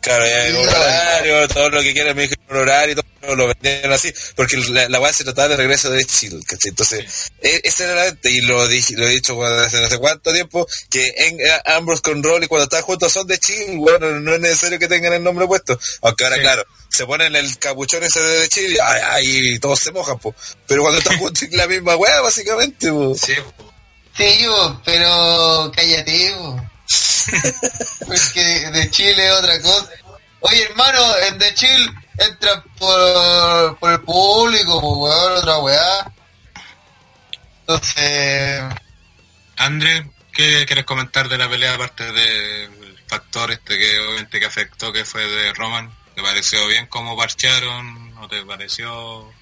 Claro, 0.00 0.26
ya 0.26 0.36
hay 0.36 0.52
un 0.52 0.68
horario, 0.68 1.48
todo 1.48 1.70
lo 1.70 1.80
que 1.80 1.92
quieran, 1.92 2.16
me 2.16 2.22
dijeron 2.22 2.44
un 2.50 2.56
horario, 2.56 2.96
todo 3.20 3.36
lo 3.36 3.46
vendieron 3.46 3.92
así, 3.92 4.12
porque 4.34 4.56
la, 4.56 4.88
la 4.88 4.98
weá 4.98 5.12
se 5.12 5.22
trataba 5.22 5.46
de 5.50 5.56
regreso 5.56 5.90
de 5.90 6.04
Chile, 6.04 6.40
¿cachai? 6.44 6.70
Entonces, 6.70 7.30
e- 7.40 7.60
ese 7.62 7.84
era 7.84 8.12
y 8.24 8.40
lo, 8.40 8.66
dije, 8.66 8.94
lo 8.96 9.06
he 9.06 9.10
dicho 9.10 9.36
cuando- 9.36 9.60
hace 9.60 9.80
no 9.80 9.88
sé 9.88 9.98
cuánto 9.98 10.32
tiempo, 10.32 10.66
que 10.90 11.06
en, 11.18 11.40
eh, 11.40 11.60
Ambrose 11.66 12.02
con 12.02 12.20
Rolly 12.20 12.48
cuando 12.48 12.64
están 12.64 12.82
juntos 12.82 13.12
son 13.12 13.28
de 13.28 13.38
Chile, 13.38 13.76
bueno, 13.76 14.10
no 14.18 14.34
es 14.34 14.40
necesario 14.40 14.76
que 14.80 14.88
tengan 14.88 15.12
el 15.12 15.22
nombre 15.22 15.46
puesto, 15.46 15.78
aunque 16.00 16.24
ahora, 16.24 16.36
Sí. 16.36 16.42
claro, 16.42 16.66
se 16.92 17.06
ponen 17.06 17.34
el 17.34 17.58
capuchón 17.58 18.02
ese 18.02 18.20
de 18.20 18.48
Chile, 18.48 18.78
ay, 18.82 19.58
todos 19.58 19.78
se 19.78 19.92
mojan, 19.92 20.18
po. 20.18 20.34
pero 20.66 20.82
cuando 20.82 20.98
están 20.98 21.18
juntos 21.18 21.42
es 21.42 21.52
la 21.52 21.66
misma 21.66 21.96
weá, 21.96 22.20
básicamente, 22.20 22.90
po. 22.90 23.14
Sí, 23.14 23.34
Sí, 24.16 24.46
bo, 24.46 24.80
pero 24.84 25.72
cállate. 25.74 26.34
Porque 28.06 28.70
de 28.70 28.90
Chile 28.90 29.26
es 29.26 29.32
otra 29.32 29.60
cosa. 29.62 29.88
Oye, 30.40 30.64
hermano, 30.64 30.98
en 31.28 31.38
de 31.38 31.54
Chile 31.54 31.86
entra 32.18 32.62
por, 32.78 33.78
por 33.78 33.92
el 33.92 34.00
público, 34.02 34.80
po, 34.80 34.98
weón, 34.98 35.32
otra 35.38 35.58
weá. 35.60 36.12
Entonces, 37.60 38.62
André, 39.56 40.10
¿qué 40.32 40.66
quieres 40.66 40.84
comentar 40.84 41.28
de 41.28 41.38
la 41.38 41.48
pelea 41.48 41.74
aparte 41.74 42.04
del 42.12 42.98
factor 43.06 43.50
este 43.52 43.78
que 43.78 43.98
obviamente 44.00 44.40
que 44.40 44.46
afectó 44.46 44.92
que 44.92 45.04
fue 45.04 45.26
de 45.26 45.54
Roman? 45.54 45.90
¿Te 46.14 46.22
pareció 46.22 46.66
bien 46.68 46.86
cómo 46.86 47.16
parchearon? 47.16 48.14
¿No 48.14 48.28
te 48.28 48.42
pareció? 48.44 49.32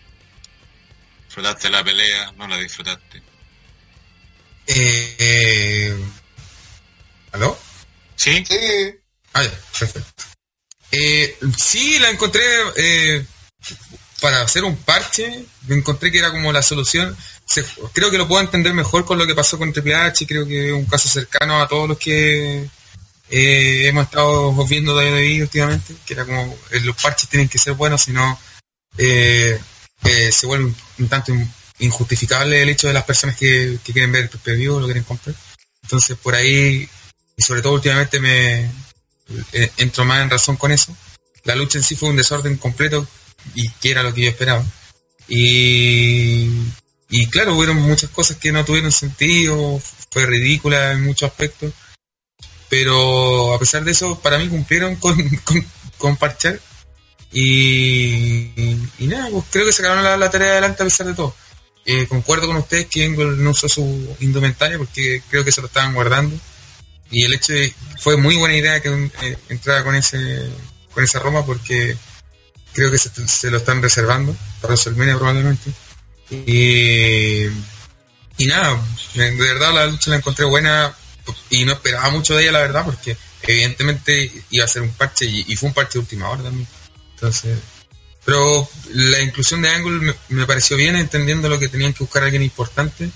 ¿Disfrutaste 1.27 1.71
la 1.71 1.83
pelea? 1.85 2.33
¿No 2.37 2.47
la 2.47 2.57
disfrutaste? 2.59 3.19
Eh, 4.67 5.17
eh, 5.19 5.97
¿Aló? 7.33 7.59
¿Sí? 8.17 8.45
sí, 8.47 8.57
Ah, 9.33 9.43
ya, 9.45 9.51
perfecto. 9.79 10.25
Eh, 10.93 11.39
sí, 11.57 11.99
la 12.01 12.11
encontré 12.11 12.43
eh, 12.77 13.25
para 14.21 14.43
hacer 14.43 14.65
un 14.65 14.77
parche. 14.77 15.45
Me 15.69 15.77
encontré 15.77 16.11
que 16.11 16.19
era 16.19 16.31
como 16.31 16.53
la 16.53 16.63
solución. 16.63 17.17
Se- 17.47 17.65
creo 17.93 18.11
que 18.11 18.19
lo 18.19 18.27
puedo 18.29 18.41
entender 18.43 18.75
mejor 18.75 19.05
con 19.05 19.19
lo 19.19 19.27
que 19.27 19.35
pasó 19.35 19.57
con 19.59 19.73
Triple 19.73 19.95
H. 19.95 20.27
Creo 20.27 20.47
que 20.47 20.69
es 20.69 20.73
un 20.73 20.87
caso 20.87 21.09
cercano 21.09 21.61
a 21.63 21.69
todos 21.69 21.89
los 21.89 21.99
que 21.99 22.69
eh, 23.31 23.86
hemos 23.86 24.05
estado 24.05 24.52
viendo 24.66 24.94
WWE 24.94 25.43
últimamente. 25.43 25.94
Que 26.05 26.15
era 26.15 26.24
como 26.24 26.57
eh, 26.70 26.81
los 26.81 26.97
parches 26.97 27.28
tienen 27.28 27.48
que 27.48 27.59
ser 27.59 27.74
buenos, 27.74 28.02
si 28.02 28.12
no 28.12 28.39
eh, 28.98 29.59
eh, 30.05 30.32
se 30.32 30.47
vuelve 30.47 30.73
un, 30.98 31.09
tanto 31.09 31.32
in- 31.32 31.51
injustificable 31.78 32.62
el 32.62 32.69
hecho 32.69 32.89
de 32.89 32.94
las 32.94 33.05
personas 33.05 33.36
que, 33.36 33.78
quieren 33.85 34.12
ver 34.12 34.24
el 34.32 34.39
preview 34.40 34.81
lo 34.81 34.86
quieren 34.86 35.05
comprar. 35.05 35.35
Entonces, 35.82 36.16
por 36.16 36.35
ahí, 36.35 36.89
y 37.36 37.43
sobre 37.43 37.62
todo 37.62 37.74
últimamente 37.74 38.20
me 38.20 38.70
entro 39.77 40.05
más 40.05 40.23
en 40.23 40.31
razón 40.31 40.57
con 40.57 40.73
eso. 40.73 40.94
La 41.44 41.55
lucha 41.55 41.78
en 41.78 41.85
sí 41.85 41.97
fue 41.97 42.11
un 42.11 42.16
desorden 42.16 42.57
completo 42.57 43.07
y 43.55 43.69
que 43.69 43.90
era 43.90 44.02
lo 44.02 44.12
que 44.12 44.23
yo 44.23 44.28
esperaba. 44.31 44.65
Y, 45.28 46.51
y 47.09 47.27
claro, 47.28 47.55
hubieron 47.57 47.77
muchas 47.77 48.11
cosas 48.11 48.36
que 48.36 48.52
no 48.52 48.65
tuvieron 48.65 48.93
sentido, 48.93 49.81
fue 50.11 50.27
ridícula 50.27 50.93
en 50.93 51.05
muchos 51.05 51.31
aspectos, 51.31 51.73
pero 52.71 53.53
a 53.53 53.59
pesar 53.59 53.85
de 53.85 53.91
eso, 53.91 54.19
para 54.21 54.39
mí 54.39 54.49
cumplieron 54.49 54.97
con, 54.97 55.17
con, 55.45 55.67
con 55.99 56.17
parchar. 56.17 56.59
Y, 57.33 58.51
y 58.99 59.07
nada, 59.07 59.29
pues 59.31 59.45
creo 59.51 59.67
que 59.67 59.73
sacaron 59.73 60.03
la, 60.03 60.17
la 60.17 60.31
tarea 60.31 60.53
adelante 60.53 60.83
a 60.83 60.87
pesar 60.87 61.07
de 61.09 61.15
todo. 61.15 61.35
Eh, 61.85 62.07
concuerdo 62.07 62.47
con 62.47 62.57
ustedes 62.57 62.87
que 62.87 63.05
Engel 63.05 63.43
no 63.43 63.51
usó 63.51 63.69
su 63.69 64.17
indumentaria 64.21 64.79
porque 64.79 65.23
creo 65.29 65.45
que 65.45 65.53
se 65.53 65.61
lo 65.61 65.67
estaban 65.67 65.95
guardando. 65.95 66.37
Y 67.11 67.25
el 67.25 67.35
hecho 67.35 67.53
de 67.53 67.75
fue 68.01 68.17
muy 68.17 68.37
buena 68.37 68.57
idea 68.57 68.81
que 68.81 69.11
eh, 69.23 69.37
entrara 69.49 69.83
con 69.83 69.95
ese 69.97 70.49
con 70.95 71.03
esa 71.03 71.19
Roma 71.19 71.45
porque 71.45 71.97
creo 72.73 72.91
que 72.91 72.99
se, 72.99 73.11
se 73.27 73.51
lo 73.51 73.59
están 73.59 73.83
reservando 73.83 74.37
para 74.61 74.75
WrestleMania 74.75 75.17
probablemente. 75.17 75.71
Y, 76.31 77.47
y 78.39 78.47
nada, 78.47 78.81
de 79.15 79.31
verdad 79.35 79.75
la 79.75 79.87
lucha 79.87 80.11
la 80.11 80.17
encontré 80.17 80.45
buena 80.45 80.95
y 81.51 81.65
no 81.65 81.73
esperaba 81.73 82.11
mucho 82.11 82.35
de 82.35 82.43
ella 82.43 82.52
la 82.52 82.61
verdad 82.61 82.85
porque 82.85 83.16
evidentemente 83.43 84.31
iba 84.51 84.65
a 84.65 84.69
ser 84.69 84.82
un 84.82 84.90
parche 84.90 85.27
y, 85.27 85.57
fue 85.57 85.69
un 85.69 85.74
parche 85.74 85.94
de 85.94 86.01
última 86.01 86.28
hora 86.28 86.44
también. 86.44 86.69
Entonces, 87.15 87.59
Pero 88.24 88.69
la 88.93 89.20
inclusión 89.20 89.62
de 89.62 89.70
Angle 89.70 90.15
me, 90.28 90.47
pareció 90.47 90.77
bien, 90.77 90.97
entendiendo 90.97 91.48
lo 91.48 91.59
que 91.59 91.69
tenían 91.69 91.93
que 91.93 92.05
buscar 92.05 92.23
a 92.23 92.27
alguien 92.27 92.43
importante, 92.43 93.11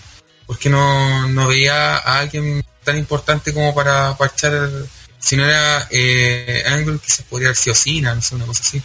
porque 0.47 0.69
no, 0.69 1.29
no 1.29 1.49
veía 1.49 1.97
a 1.97 2.19
alguien 2.21 2.65
tan 2.83 2.99
importante 2.99 3.53
como 3.53 3.75
para, 3.75 4.17
echar, 4.35 4.71
si 5.19 5.37
no 5.37 5.47
era 5.47 5.87
eh, 5.91 6.65
Angle, 6.67 6.99
quizás 6.99 7.23
podría 7.23 7.49
haber 7.49 7.57
sido 7.57 7.75
Cena, 7.75 8.15
no 8.15 8.23
sé, 8.23 8.35
una 8.35 8.47
cosa 8.47 8.63
así. 8.63 8.83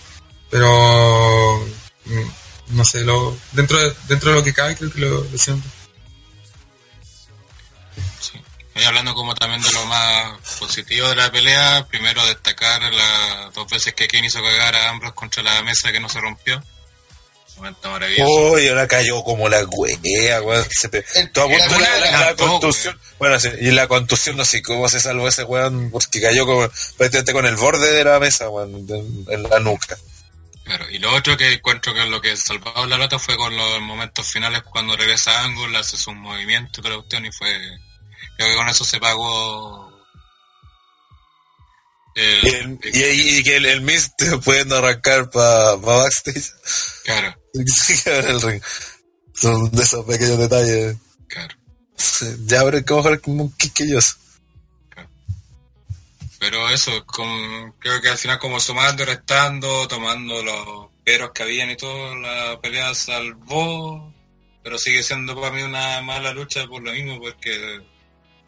Pero, 0.50 1.66
mm, 2.06 2.76
no 2.76 2.86
sé, 2.86 3.04
lo, 3.04 3.38
dentro, 3.52 3.78
de, 3.78 3.94
dentro 4.08 4.32
de 4.32 4.36
lo 4.38 4.44
que 4.44 4.54
cabe, 4.54 4.76
creo 4.76 4.92
que 4.92 5.00
lo, 5.00 5.24
lo 5.24 5.36
hicieron 5.36 5.62
hablando 8.86 9.14
como 9.14 9.36
también 9.36 9.62
de 9.62 9.72
lo 9.72 9.86
más 9.86 10.40
positivo 10.60 11.10
de 11.10 11.16
la 11.16 11.32
pelea, 11.32 11.86
primero 11.90 12.26
destacar 12.26 12.82
las 12.94 13.54
dos 13.54 13.70
veces 13.70 13.94
que 13.94 14.08
Kane 14.08 14.28
hizo 14.28 14.42
cagar 14.44 14.76
a 14.76 14.90
Ambrose 14.90 15.16
contra 15.16 15.44
la 15.44 15.62
mesa 15.64 15.92
que 15.92 16.00
no 16.00 16.10
se 16.10 16.20
rompió. 16.20 16.62
Momento 17.58 17.92
maravilloso. 17.92 18.32
Oh, 18.32 18.58
y 18.58 18.70
ahora 18.70 18.88
cayó 18.88 19.22
como 19.24 19.50
la 19.50 19.64
wea, 19.66 20.42
weón. 20.42 20.66
Bueno, 23.18 23.40
sí, 23.40 23.50
y 23.60 23.72
la 23.72 23.88
contusión, 23.88 24.38
no 24.38 24.46
sé 24.46 24.62
cómo 24.62 24.88
se 24.88 25.02
salvó 25.02 25.28
ese 25.28 25.44
weón, 25.44 25.92
porque 25.92 26.22
cayó 26.22 26.46
como, 26.46 26.70
prácticamente 26.98 27.34
con 27.34 27.46
el 27.46 27.58
borde 27.58 27.92
de 27.92 28.04
la 28.06 28.20
mesa, 28.20 28.50
weón, 28.50 28.86
en, 28.90 29.26
en 29.30 29.44
la 29.44 29.60
nuca. 29.60 29.98
Claro, 30.64 30.90
y 30.92 31.00
lo 31.00 31.14
otro 31.16 31.36
que 31.36 31.52
encuentro 31.52 31.96
que 31.96 32.06
lo 32.06 32.22
que 32.22 32.38
salvaba 32.38 32.86
la 32.86 32.98
lata 33.00 33.18
fue 33.18 33.36
con 33.36 33.58
los 33.58 33.82
momentos 33.82 34.28
finales 34.28 34.62
cuando 34.62 34.96
regresa 34.96 35.44
Angle, 35.44 35.76
hace 35.78 35.98
su 35.98 36.14
movimiento 36.14 36.80
y 36.80 36.84
toda 36.84 36.90
la 36.92 36.96
cuestión 36.98 37.26
y 37.26 37.32
fue... 37.32 37.80
Creo 38.40 38.52
que 38.52 38.56
con 38.56 38.70
eso 38.70 38.86
se 38.86 39.00
pagó... 39.02 39.92
el- 42.16 42.80
Y, 42.94 43.04
el- 43.04 43.20
y, 43.20 43.38
y 43.40 43.44
que 43.44 43.58
el, 43.58 43.66
el 43.66 43.82
Mist 43.82 44.14
pudiendo 44.46 44.78
arrancar 44.78 45.30
para 45.30 45.76
backstage. 45.76 46.52
Claro, 47.04 47.36
el 48.30 48.42
ring. 48.42 48.62
Son 49.34 49.70
de 49.72 49.84
esos 49.84 50.06
pequeños 50.06 50.38
detalles. 50.38 50.96
claro. 51.28 51.56
Ya, 52.46 52.64
pero 52.64 52.78
es 52.78 52.86
que 52.86 52.94
mejor 52.94 53.20
como 53.22 53.44
un 53.44 53.52
quisquilloso. 53.58 54.16
Pero 56.40 56.70
eso, 56.70 57.06
con, 57.06 57.74
creo 57.80 58.00
que 58.02 58.08
al 58.10 58.18
final 58.18 58.40
como 58.40 58.60
sumando, 58.62 59.04
restando, 59.04 59.86
tomando 59.90 60.42
los 60.44 60.88
peros 61.04 61.32
que 61.34 61.44
habían 61.44 61.72
y 61.72 61.76
todo, 61.76 62.16
la 62.16 62.58
pelea 62.62 62.94
salvó, 62.96 64.14
pero 64.64 64.78
sigue 64.78 65.04
siendo 65.04 65.36
para 65.36 65.52
mí 65.54 65.64
una 65.64 66.02
mala 66.02 66.32
lucha 66.32 66.66
por 66.68 66.82
lo 66.82 66.94
mismo, 66.94 67.20
porque 67.20 67.82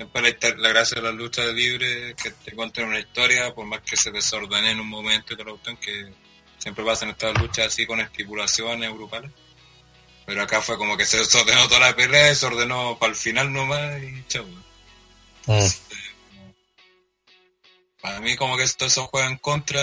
después 0.04 0.24
la, 0.24 0.50
la 0.58 0.70
gracia 0.70 0.96
de 0.96 1.08
las 1.08 1.16
luchas 1.16 1.48
libres 1.54 2.16
que 2.16 2.32
te 2.32 2.52
cuentan 2.54 2.86
una 2.86 3.00
historia, 3.00 3.54
por 3.54 3.66
más 3.66 3.82
que 3.82 3.96
se 3.96 4.12
desordene 4.12 4.72
en 4.72 4.80
un 4.80 4.88
momento 4.88 5.34
y 5.34 5.38
la 5.38 5.44
cuestión, 5.46 5.78
que 5.78 6.12
siempre 6.58 6.84
pasan 6.84 7.10
estas 7.10 7.38
luchas 7.40 7.68
así 7.68 7.86
con 7.86 8.00
estipulaciones 8.00 8.92
grupales. 8.92 9.32
Pero 10.26 10.44
acá 10.44 10.62
fue 10.62 10.78
como 10.78 10.96
que 10.98 11.06
se 11.06 11.18
desordenó 11.18 11.68
toda 11.68 11.80
la 11.80 11.96
pelea 11.96 12.32
y 12.32 12.36
se 12.36 12.46
ordenó 12.46 12.98
para 13.00 13.12
el 13.12 13.16
final 13.16 13.52
nomás 13.52 14.02
y 14.02 14.24
chao. 14.28 14.46
Mm. 15.48 15.68
Para 18.02 18.20
mí 18.20 18.36
como 18.36 18.58
que 18.58 18.68
todo 18.70 18.88
eso 18.88 19.08
juega 19.08 19.28
en 19.28 19.38
contra 19.38 19.82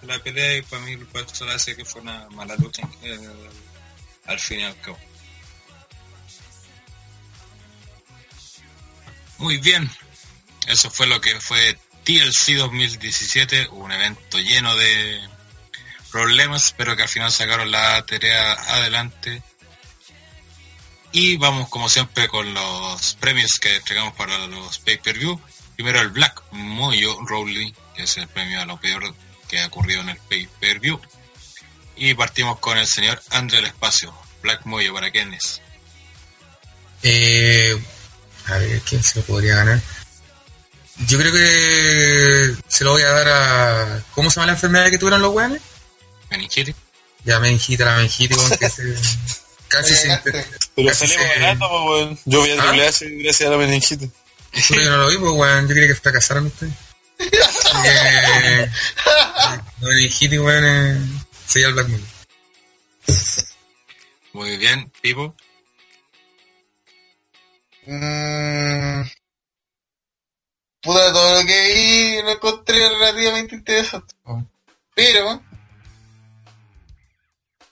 de 0.00 0.06
la 0.06 0.18
pelea 0.20 0.56
y 0.56 0.62
para 0.62 0.82
mí 0.82 0.96
eso 1.14 1.44
hace 1.48 1.76
que 1.76 1.84
fue 1.84 2.00
una 2.00 2.28
mala 2.30 2.56
lucha 2.56 2.88
eh, 3.02 3.18
al 4.26 4.38
fin 4.38 4.60
y 4.60 4.64
al 4.64 4.80
cabo. 4.80 4.98
Muy 9.38 9.58
bien, 9.58 9.90
eso 10.66 10.90
fue 10.90 11.06
lo 11.06 11.20
que 11.20 11.38
fue 11.40 11.78
TLC 12.04 12.56
2017, 12.56 13.68
un 13.68 13.92
evento 13.92 14.38
lleno 14.38 14.74
de 14.76 15.20
problemas, 16.10 16.74
pero 16.76 16.96
que 16.96 17.02
al 17.02 17.08
final 17.08 17.30
sacaron 17.30 17.70
la 17.70 18.04
tarea 18.06 18.52
adelante. 18.52 19.42
Y 21.12 21.36
vamos 21.36 21.68
como 21.68 21.88
siempre 21.88 22.28
con 22.28 22.52
los 22.54 23.14
premios 23.14 23.52
que 23.60 23.76
entregamos 23.76 24.14
para 24.14 24.46
los 24.46 24.78
pay-per-view. 24.78 25.40
Primero 25.74 26.00
el 26.00 26.08
Black 26.08 26.42
Moyo 26.52 27.18
Rowley, 27.22 27.74
que 27.94 28.04
es 28.04 28.16
el 28.16 28.28
premio 28.28 28.60
a 28.60 28.66
lo 28.66 28.80
peor 28.80 29.14
que 29.48 29.60
ha 29.60 29.66
ocurrido 29.66 30.00
en 30.00 30.10
el 30.10 30.18
pay-per-view. 30.18 31.00
Y 31.96 32.14
partimos 32.14 32.58
con 32.58 32.76
el 32.78 32.86
señor 32.86 33.22
André 33.30 33.58
del 33.58 33.66
Espacio. 33.66 34.14
Black 34.42 34.64
Moyo, 34.64 34.92
¿para 34.94 35.10
quién 35.10 35.32
es? 35.34 35.60
Eh, 37.02 37.78
a 38.46 38.58
ver, 38.58 38.80
¿quién 38.82 39.02
se 39.02 39.18
lo 39.20 39.24
podría 39.26 39.56
ganar? 39.56 39.80
Yo 41.08 41.18
creo 41.18 41.32
que 41.32 42.54
se 42.68 42.84
lo 42.84 42.92
voy 42.92 43.02
a 43.02 43.10
dar 43.10 43.28
a... 43.28 44.02
¿Cómo 44.14 44.30
se 44.30 44.36
llama 44.36 44.46
la 44.46 44.52
enfermedad 44.52 44.90
que 44.90 44.98
tuvieron 44.98 45.20
los 45.20 45.34
weones? 45.34 45.60
Meningitis. 46.30 46.74
Ya 47.24 47.38
meningita, 47.40 47.84
la 47.84 47.96
meningita, 47.96 48.36
con 48.36 48.50
que 48.56 48.70
se... 48.70 48.82
Casi 49.68 49.94
se... 49.94 50.20
Pero 50.24 50.88
Casi 50.88 51.06
salimos 51.06 51.26
se- 51.34 51.40
ganando, 51.40 51.68
pues, 51.68 51.82
weón. 52.04 52.18
Yo 52.24 52.42
vi 52.42 52.50
a 52.52 52.62
¿Ah? 52.62 52.88
H 52.88 53.04
gracias 53.10 53.48
a 53.48 53.50
la 53.52 53.58
meningite. 53.58 54.10
Puta, 54.68 54.82
yo 54.82 54.90
no 54.90 54.96
lo 54.98 55.08
vi, 55.10 55.18
pues, 55.18 55.32
weón. 55.32 55.68
Yo 55.68 55.74
quería 55.74 55.88
que 55.88 55.94
fracasaran 55.96 56.46
ustedes. 56.46 56.72
Porque... 57.18 58.70
La 59.04 59.88
meningita, 59.88 60.40
weón, 60.40 60.64
eh, 60.64 60.98
sería 61.46 61.68
el 61.68 61.74
Black 61.74 61.88
Moon. 61.88 62.06
Muy 64.32 64.56
bien, 64.56 64.90
Pipo. 65.00 65.34
Mm, 67.86 69.02
puta, 70.82 71.12
todo 71.12 71.40
lo 71.40 71.46
que 71.46 71.74
vi 71.74 72.22
lo 72.22 72.32
encontré 72.32 72.88
relativamente 72.88 73.54
interesante. 73.54 74.14
Pero... 74.94 75.42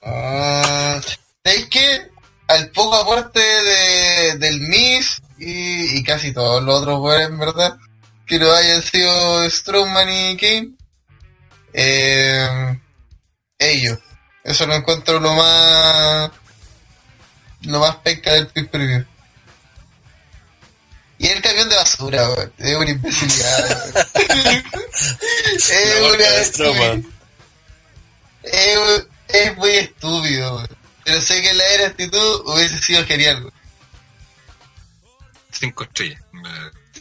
ah, 0.03 1.01
¿Sabéis 1.43 1.65
qué? 1.69 2.11
Al 2.47 2.69
poco 2.71 2.95
aporte 2.95 3.39
de, 3.39 4.37
del 4.37 4.61
Miss 4.61 5.21
y, 5.37 5.97
y 5.97 6.03
casi 6.03 6.31
todos 6.33 6.63
los 6.63 6.81
otros 6.81 6.97
jugadores, 6.97 7.29
en 7.29 7.39
verdad, 7.39 7.77
que 8.25 8.37
lo 8.39 8.53
hayan 8.53 8.81
sido 8.83 9.49
Strowman 9.49 10.09
y 10.09 10.37
Kane, 10.37 10.75
eh, 11.73 12.79
ellos. 13.59 13.99
Eso 14.43 14.65
lo 14.67 14.75
encuentro 14.75 15.19
lo 15.19 15.33
más... 15.33 16.31
lo 17.63 17.79
más 17.79 17.95
penca 17.97 18.33
del 18.33 18.47
pay 18.47 18.63
per 18.65 18.81
view. 18.81 19.05
Y 21.25 21.29
el 21.29 21.41
camión 21.41 21.67
de 21.69 21.75
basura, 21.75 22.29
weón. 22.29 22.53
Es 22.59 22.75
una 22.75 22.91
imbecilidad, 22.91 23.93
weón. 23.95 24.63
es 25.57 26.59
una 26.59 27.03
es, 28.43 28.77
un- 28.77 29.09
es 29.29 29.57
muy 29.57 29.71
estúpido, 29.71 30.55
weón. 30.57 30.77
Pero 31.03 31.21
sé 31.21 31.41
que 31.41 31.53
la 31.55 31.65
era 31.67 31.87
actitud 31.87 32.41
hubiese 32.45 32.77
sido 32.79 33.03
genial, 33.05 33.37
weón. 33.39 33.53
Cinco 35.51 35.83
estrellas. 35.85 36.21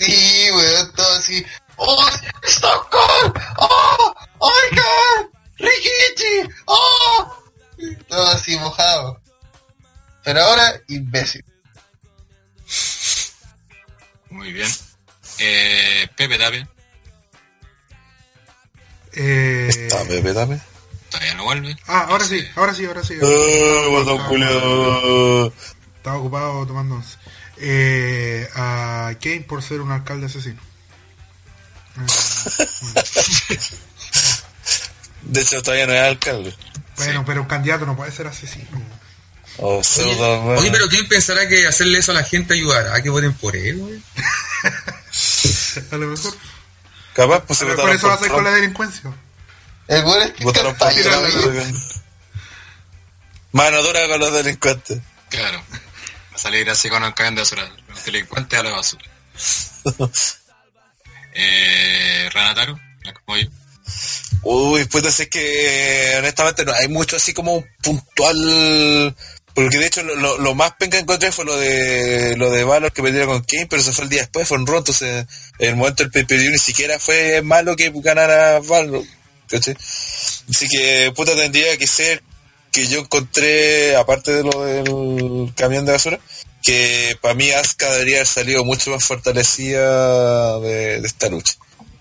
Sí, 0.00 0.48
weón, 0.52 0.92
todo 0.94 1.16
así. 1.16 1.44
¡Oh! 1.76 2.08
¡Stop 2.44 2.88
Cold! 2.90 3.38
¡Oh! 3.58 4.14
¡Oh 4.38 4.50
my 4.70 4.76
god! 4.78 5.28
¡Rikichi! 5.58 6.50
¡Oh! 6.64 7.36
Todo 8.08 8.26
así 8.28 8.56
mojado. 8.56 9.20
Pero 10.22 10.40
ahora, 10.42 10.80
imbécil. 10.88 11.44
Muy 14.34 14.52
bien. 14.52 14.68
Eh, 15.38 16.08
Pepe 16.16 16.36
Tapia. 16.36 16.68
Eh, 19.12 19.88
Dame, 19.88 20.04
Pepe, 20.06 20.32
dame. 20.32 20.60
Todavía 21.08 21.34
no 21.34 21.44
vuelve. 21.44 21.76
ah, 21.86 22.06
ahora 22.08 22.24
sí, 22.24 22.44
ahora 22.56 22.74
sí, 22.74 22.84
ahora 22.84 23.04
sí. 23.04 23.14
¡Oh, 23.22 23.90
guatón 23.90 24.26
culiao! 24.26 25.52
Estaba 25.96 26.16
ocupado 26.16 26.66
tomando 26.66 26.96
once. 26.96 27.16
Eh, 27.58 28.48
a 28.56 29.12
Kane 29.22 29.42
por 29.42 29.62
ser 29.62 29.80
un 29.80 29.92
alcalde 29.92 30.26
asesino. 30.26 30.60
Eh, 31.96 33.58
De 35.22 35.40
hecho, 35.42 35.62
todavía 35.62 35.86
no 35.86 35.92
es 35.92 36.00
alcalde. 36.02 36.52
bueno, 36.96 37.22
pero 37.24 37.42
un 37.42 37.46
candidato 37.46 37.86
no 37.86 37.94
puede 37.96 38.10
ser 38.10 38.26
asesino. 38.26 38.82
Oh, 39.58 39.76
Oye, 39.76 39.84
pseudo, 39.84 40.44
oye, 40.46 40.70
pero 40.70 40.88
¿quién 40.88 41.06
pensará 41.06 41.46
que 41.48 41.66
hacerle 41.66 41.98
eso 41.98 42.10
a 42.10 42.14
la 42.14 42.24
gente 42.24 42.54
ayudará 42.54 42.94
a 42.94 43.02
que 43.02 43.10
voten 43.10 43.32
por 43.34 43.54
él, 43.54 43.78
güey? 43.78 44.02
A 45.90 45.96
lo 45.96 46.06
mejor. 46.08 46.34
Capaz, 47.14 47.40
pues 47.46 47.58
se 47.58 47.64
votaron 47.64 47.94
eso 47.94 48.08
va 48.08 48.14
a 48.14 48.18
por 48.18 48.26
ser 48.26 48.34
con 48.34 48.44
la 48.44 48.50
delincuencia. 48.50 49.12
El 49.86 49.98
es 49.98 50.32
que 50.32 50.44
Votaron 50.44 50.74
por. 50.74 50.92
Mano 53.52 53.82
dura 53.82 54.08
con 54.08 54.20
los 54.20 54.32
delincuentes. 54.32 54.98
Claro. 55.28 55.62
Va 55.70 56.36
a 56.36 56.38
salir 56.38 56.68
así 56.70 56.88
con 56.88 57.04
un 57.04 57.12
camión 57.12 57.36
de 57.36 57.42
basura. 57.42 57.70
Los 57.88 58.04
delincuentes 58.04 58.58
a 58.58 58.62
la 58.62 58.70
basura. 58.70 59.04
eh, 61.34 62.28
Ranataro, 62.32 62.80
como 63.24 63.38
yo. 63.38 63.48
Uy, 64.42 64.84
pues 64.86 65.20
es 65.20 65.28
que 65.28 66.14
honestamente 66.18 66.64
no 66.64 66.72
hay 66.72 66.88
mucho 66.88 67.16
así 67.16 67.32
como 67.32 67.54
un 67.54 67.66
puntual. 67.82 69.16
Porque 69.54 69.78
de 69.78 69.86
hecho 69.86 70.02
lo, 70.02 70.38
lo- 70.38 70.54
más 70.54 70.72
penca 70.72 70.96
que 70.96 71.02
encontré 71.02 71.30
fue 71.30 71.44
lo 71.44 71.56
de 71.56 72.36
lo 72.36 72.50
de 72.50 72.64
Valor 72.64 72.92
que 72.92 73.02
perdieron 73.02 73.28
con 73.28 73.42
Kane, 73.44 73.66
pero 73.68 73.80
eso 73.80 73.92
fue 73.92 74.04
el 74.04 74.10
día 74.10 74.22
después, 74.22 74.48
fue 74.48 74.58
Raw, 74.58 74.78
entonces 74.78 75.26
en 75.60 75.68
el 75.68 75.76
momento 75.76 76.04
del 76.04 76.26
pay 76.26 76.48
ni 76.50 76.58
siquiera 76.58 76.98
fue 76.98 77.40
malo 77.42 77.76
que 77.76 77.92
ganara 77.94 78.58
Valor. 78.60 79.04
¿cachai? 79.48 79.76
Así 80.50 80.68
que, 80.68 81.12
puta, 81.14 81.36
tendría 81.36 81.76
que 81.76 81.86
ser 81.86 82.22
que 82.72 82.88
yo 82.88 83.00
encontré, 83.00 83.94
aparte 83.94 84.32
de 84.32 84.42
lo 84.42 84.64
del 84.64 85.54
camión 85.54 85.84
de 85.86 85.92
basura, 85.92 86.18
que 86.62 87.16
para 87.20 87.34
mí 87.34 87.50
Asuka 87.52 87.92
debería 87.92 88.16
haber 88.16 88.26
salido 88.26 88.64
mucho 88.64 88.90
más 88.90 89.04
fortalecida 89.04 90.58
de, 90.58 91.00
de 91.00 91.06
esta 91.06 91.28
lucha. 91.28 91.54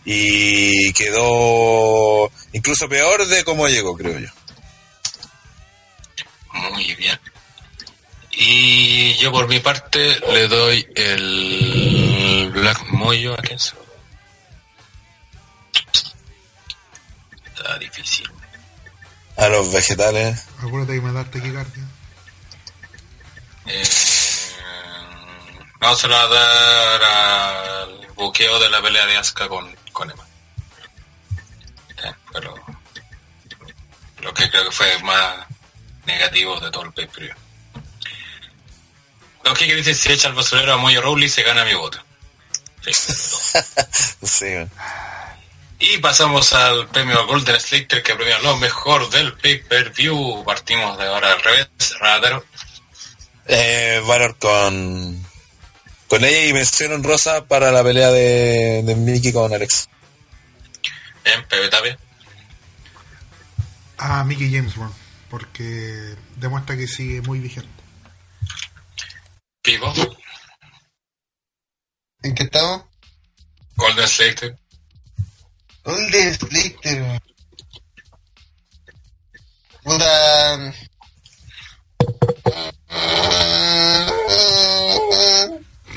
Y 0.06 0.92
quedó 0.94 2.32
incluso 2.54 2.90
peor 2.90 3.28
de 3.28 3.44
cómo 3.44 3.68
llegó, 3.68 3.96
creo 3.96 4.18
yo. 4.18 4.30
Muy 6.74 6.96
bien. 6.96 7.20
Y 8.36 9.16
yo 9.16 9.32
por 9.32 9.48
mi 9.48 9.60
parte 9.60 10.20
le 10.32 10.48
doy 10.48 10.88
el 10.96 12.50
Black 12.52 12.84
Moyo 12.90 13.34
a 13.34 13.38
Kenzo. 13.38 13.76
Está 17.46 17.78
difícil. 17.78 18.30
A 19.38 19.50
los 19.50 19.72
vegetales. 19.72 20.46
Acuérdate 20.60 20.94
que 20.96 21.02
me 21.02 21.12
daste 21.12 21.40
taquicardia. 21.40 21.84
Eh, 23.66 23.90
no 25.80 25.96
se 25.96 26.08
lo 26.08 26.16
va 26.16 26.24
a 26.24 26.28
dar 26.28 27.04
al 27.04 28.08
buqueo 28.16 28.60
de 28.60 28.70
la 28.70 28.82
pelea 28.82 29.06
de 29.06 29.18
Asuka 29.18 29.48
con, 29.48 29.76
con 29.92 30.10
Emma. 30.10 30.26
Pero 32.32 32.56
lo 34.22 34.34
que 34.34 34.50
creo 34.50 34.66
que 34.66 34.72
fue 34.72 34.98
más 35.04 35.46
negativo 36.06 36.60
de 36.60 36.72
todo 36.72 36.84
el 36.84 36.94
pay 36.94 37.08
per 39.44 39.52
Lo 39.52 39.54
que 39.54 39.76
dice 39.76 39.94
si 39.94 40.12
echa 40.12 40.30
al 40.30 40.34
basurero 40.34 40.74
a 40.74 40.78
Moyo 40.78 41.02
Rowley 41.02 41.30
se 41.30 41.44
gana 41.44 41.66
mi 41.66 41.74
voto. 41.74 42.00
Sí. 44.24 44.56
Y 45.80 45.98
pasamos 45.98 46.54
al 46.54 46.88
premio 46.88 47.28
Golden 47.28 47.60
Slater 47.60 48.02
que 48.02 48.16
premia 48.16 48.40
lo 48.40 48.56
mejor 48.58 49.10
del 49.10 49.34
pay-per-view. 49.34 50.44
Partimos 50.46 50.98
de 50.98 51.06
ahora 51.06 51.34
al 51.34 51.42
revés, 51.42 51.68
Ratero. 52.00 52.44
Eh, 53.46 54.02
Valor 54.08 54.38
con 54.38 55.24
con 56.08 56.24
ella 56.24 56.46
y 56.46 56.54
mención 56.54 56.94
honrosa 56.94 57.46
para 57.46 57.72
la 57.72 57.84
pelea 57.84 58.12
de, 58.12 58.82
de 58.84 58.96
Mickey 58.96 59.34
con 59.34 59.54
Alex. 59.54 59.90
En 61.26 61.44
Pepe 61.48 61.70
Tapia. 61.70 61.98
A 63.98 64.24
Mickey 64.24 64.54
James. 64.54 64.74
Porque 65.30 66.16
demuestra 66.38 66.78
que 66.78 66.88
sigue 66.88 67.22
muy 67.22 67.40
vigente. 67.40 67.83
Pivo. 69.64 69.94
¿En 72.22 72.36
qué 72.36 72.44
estamos? 72.44 72.84
Golden 73.78 74.08
Slater. 74.08 74.58
Golden 75.86 76.34
Slater. 76.36 77.22
Puta. 79.84 80.74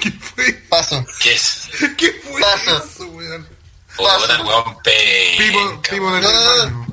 ¿Qué 0.01 0.11
fue? 0.13 0.53
Paso. 0.69 1.05
¿Qué 1.21 1.33
es? 1.35 1.69
¿Qué 1.99 2.13
fue 2.23 2.41
Paso. 2.41 2.85
eso, 2.85 3.07
weón? 3.09 3.49
Puta, 3.97 4.43
weón 4.45 4.79
penca, 4.83 5.91
Pipo 5.91 6.13
del 6.15 6.23
No, 6.23 6.87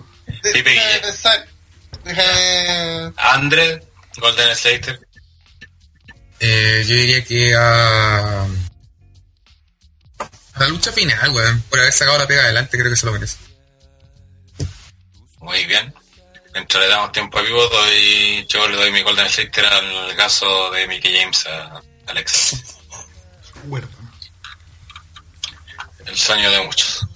Pipe 0.54 0.72
Guille. 0.72 1.02
Andre, 3.18 3.88
Golden 4.18 4.56
Slater. 4.56 5.03
Eh, 6.46 6.84
yo 6.86 6.96
diría 6.96 7.24
que 7.24 7.56
a... 7.56 8.44
a 8.44 8.48
la 10.60 10.68
lucha 10.68 10.92
final, 10.92 11.30
weón. 11.30 11.62
Por 11.70 11.80
haber 11.80 11.94
sacado 11.94 12.18
la 12.18 12.28
pega 12.28 12.44
adelante, 12.44 12.78
creo 12.78 12.92
que 12.92 12.98
se 12.98 13.06
lo 13.06 13.14
merece. 13.14 13.38
Muy 15.40 15.64
bien. 15.64 15.94
Mientras 16.54 16.84
le 16.84 16.90
damos 16.90 17.14
tiempo 17.14 17.40
a 17.40 17.44
vivo, 17.44 17.66
doy, 17.70 18.46
yo 18.50 18.68
le 18.68 18.76
doy 18.76 18.92
mi 18.92 19.04
Golden 19.04 19.30
Slater 19.30 19.66
al 19.66 20.16
caso 20.18 20.70
de 20.72 20.86
Mickey 20.86 21.18
James 21.18 21.48
a 21.48 21.82
Alex. 22.08 22.58
Huérfano. 23.64 24.12
El 26.06 26.18
sueño 26.18 26.52
de 26.52 26.62
muchos. 26.62 27.08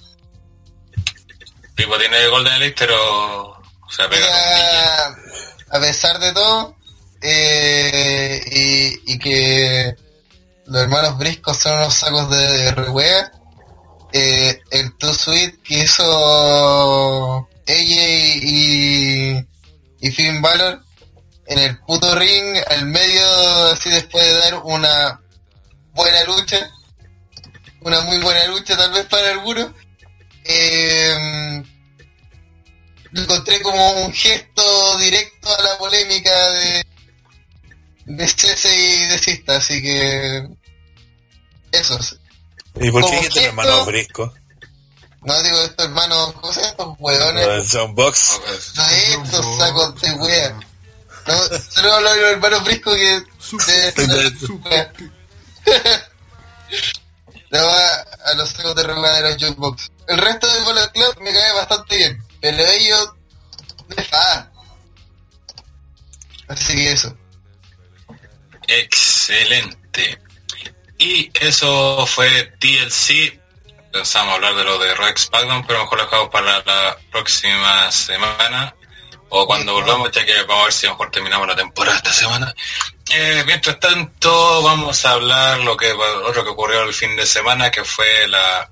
Pipo 1.74 1.98
tiene 1.98 2.28
Golden 2.28 2.56
Slater 2.56 2.92
o 2.92 3.50
o 3.50 3.90
sea 3.90 4.08
pega. 4.08 4.24
Mira, 4.24 5.18
a 5.68 5.80
pesar 5.80 6.18
de 6.18 6.32
todo, 6.32 6.77
eh, 7.20 9.00
y, 9.06 9.18
que 9.18 9.94
los 10.66 10.82
hermanos 10.82 11.18
Briscos 11.18 11.56
son 11.58 11.76
unos 11.78 11.94
sacos 11.94 12.30
de, 12.30 12.36
de 12.36 12.70
rehuega, 12.72 13.32
eh, 14.12 14.60
el 14.70 14.96
Too 14.96 15.12
Sweet 15.12 15.62
que 15.62 15.80
hizo 15.80 17.48
ella 17.66 18.02
y, 20.00 20.10
Finn 20.12 20.40
Balor 20.40 20.82
en 21.46 21.58
el 21.58 21.78
puto 21.80 22.14
ring, 22.14 22.56
al 22.68 22.86
medio, 22.86 23.26
así 23.72 23.90
después 23.90 24.24
de 24.24 24.32
dar 24.32 24.62
una 24.64 25.20
buena 25.92 26.24
lucha, 26.24 26.70
una 27.80 28.00
muy 28.02 28.18
buena 28.20 28.46
lucha 28.46 28.76
tal 28.76 28.92
vez 28.92 29.06
para 29.06 29.30
algunos, 29.30 29.70
eh, 30.44 31.62
encontré 33.14 33.60
como 33.62 34.04
un 34.04 34.12
gesto 34.12 34.98
directo 34.98 35.48
a 35.54 35.62
la 35.62 35.78
polémica 35.78 36.50
de 36.50 36.86
de 38.08 38.26
cese 38.26 38.74
y 38.74 39.04
desista, 39.06 39.56
así 39.56 39.82
que 39.82 40.48
eso. 41.72 41.98
¿Y 42.80 42.90
por 42.90 43.02
qué 43.02 43.08
Como 43.08 43.08
dijiste 43.10 43.38
el 43.40 43.44
gesto- 43.44 43.48
hermano 43.48 43.84
Brisco? 43.84 44.34
No 45.22 45.42
digo 45.42 45.60
estos 45.62 45.84
hermanos, 45.86 46.32
¿cómo 46.40 46.52
se 46.52 46.60
estos 46.60 46.94
hueones? 46.98 47.46
Los 47.46 47.68
John 47.72 47.94
Box. 47.94 48.40
No 48.76 48.84
estos 49.24 49.58
sacos 49.58 50.00
de 50.00 50.12
wea. 50.12 50.58
No, 51.26 51.34
solo 51.70 51.92
hablo 51.92 52.14
de 52.14 52.20
los 52.20 52.30
hermanos 52.30 52.64
Brisco 52.64 52.92
que 52.94 53.22
de, 53.66 54.52
wea. 54.64 54.92
No, 57.50 57.58
a, 57.60 57.94
a 58.26 58.34
los 58.34 58.48
sacos 58.50 58.74
de 58.76 58.82
regla 58.82 59.12
de 59.14 59.22
los 59.22 59.42
jukebox. 59.42 59.90
El 60.06 60.18
resto 60.18 60.46
del 60.52 60.64
Bullet 60.64 60.88
Club 60.92 61.18
me 61.22 61.32
cae 61.32 61.52
bastante 61.54 61.96
bien, 61.96 62.22
pero 62.42 62.62
ellos 62.62 63.10
me 63.88 64.02
fa. 64.04 64.50
Así 66.48 66.74
que 66.74 66.92
eso. 66.92 67.16
Excelente. 68.68 70.18
Y 70.98 71.30
eso 71.40 72.06
fue 72.06 72.52
TLC. 72.58 73.40
Pensamos 73.92 74.34
hablar 74.34 74.54
de 74.54 74.64
lo 74.64 74.78
de 74.78 74.94
Rex 74.94 75.22
SmackDown, 75.22 75.66
pero 75.66 75.80
mejor 75.80 75.98
lo 75.98 76.04
dejamos 76.04 76.28
para 76.28 76.62
la 76.64 76.98
próxima 77.10 77.90
semana. 77.90 78.74
O 79.30 79.46
cuando 79.46 79.72
volvamos, 79.72 80.10
ya 80.12 80.24
que 80.24 80.42
vamos 80.42 80.62
a 80.62 80.64
ver 80.64 80.72
si 80.72 80.86
mejor 80.86 81.10
terminamos 81.10 81.48
la 81.48 81.56
temporada 81.56 81.96
esta 81.96 82.12
semana. 82.12 82.54
Eh, 83.10 83.42
mientras 83.46 83.80
tanto, 83.80 84.62
vamos 84.62 85.04
a 85.04 85.12
hablar 85.12 85.60
lo 85.60 85.76
que 85.76 85.92
otro 85.92 86.44
que 86.44 86.50
ocurrió 86.50 86.82
el 86.82 86.94
fin 86.94 87.16
de 87.16 87.26
semana, 87.26 87.70
que 87.70 87.84
fue 87.84 88.28
la 88.28 88.70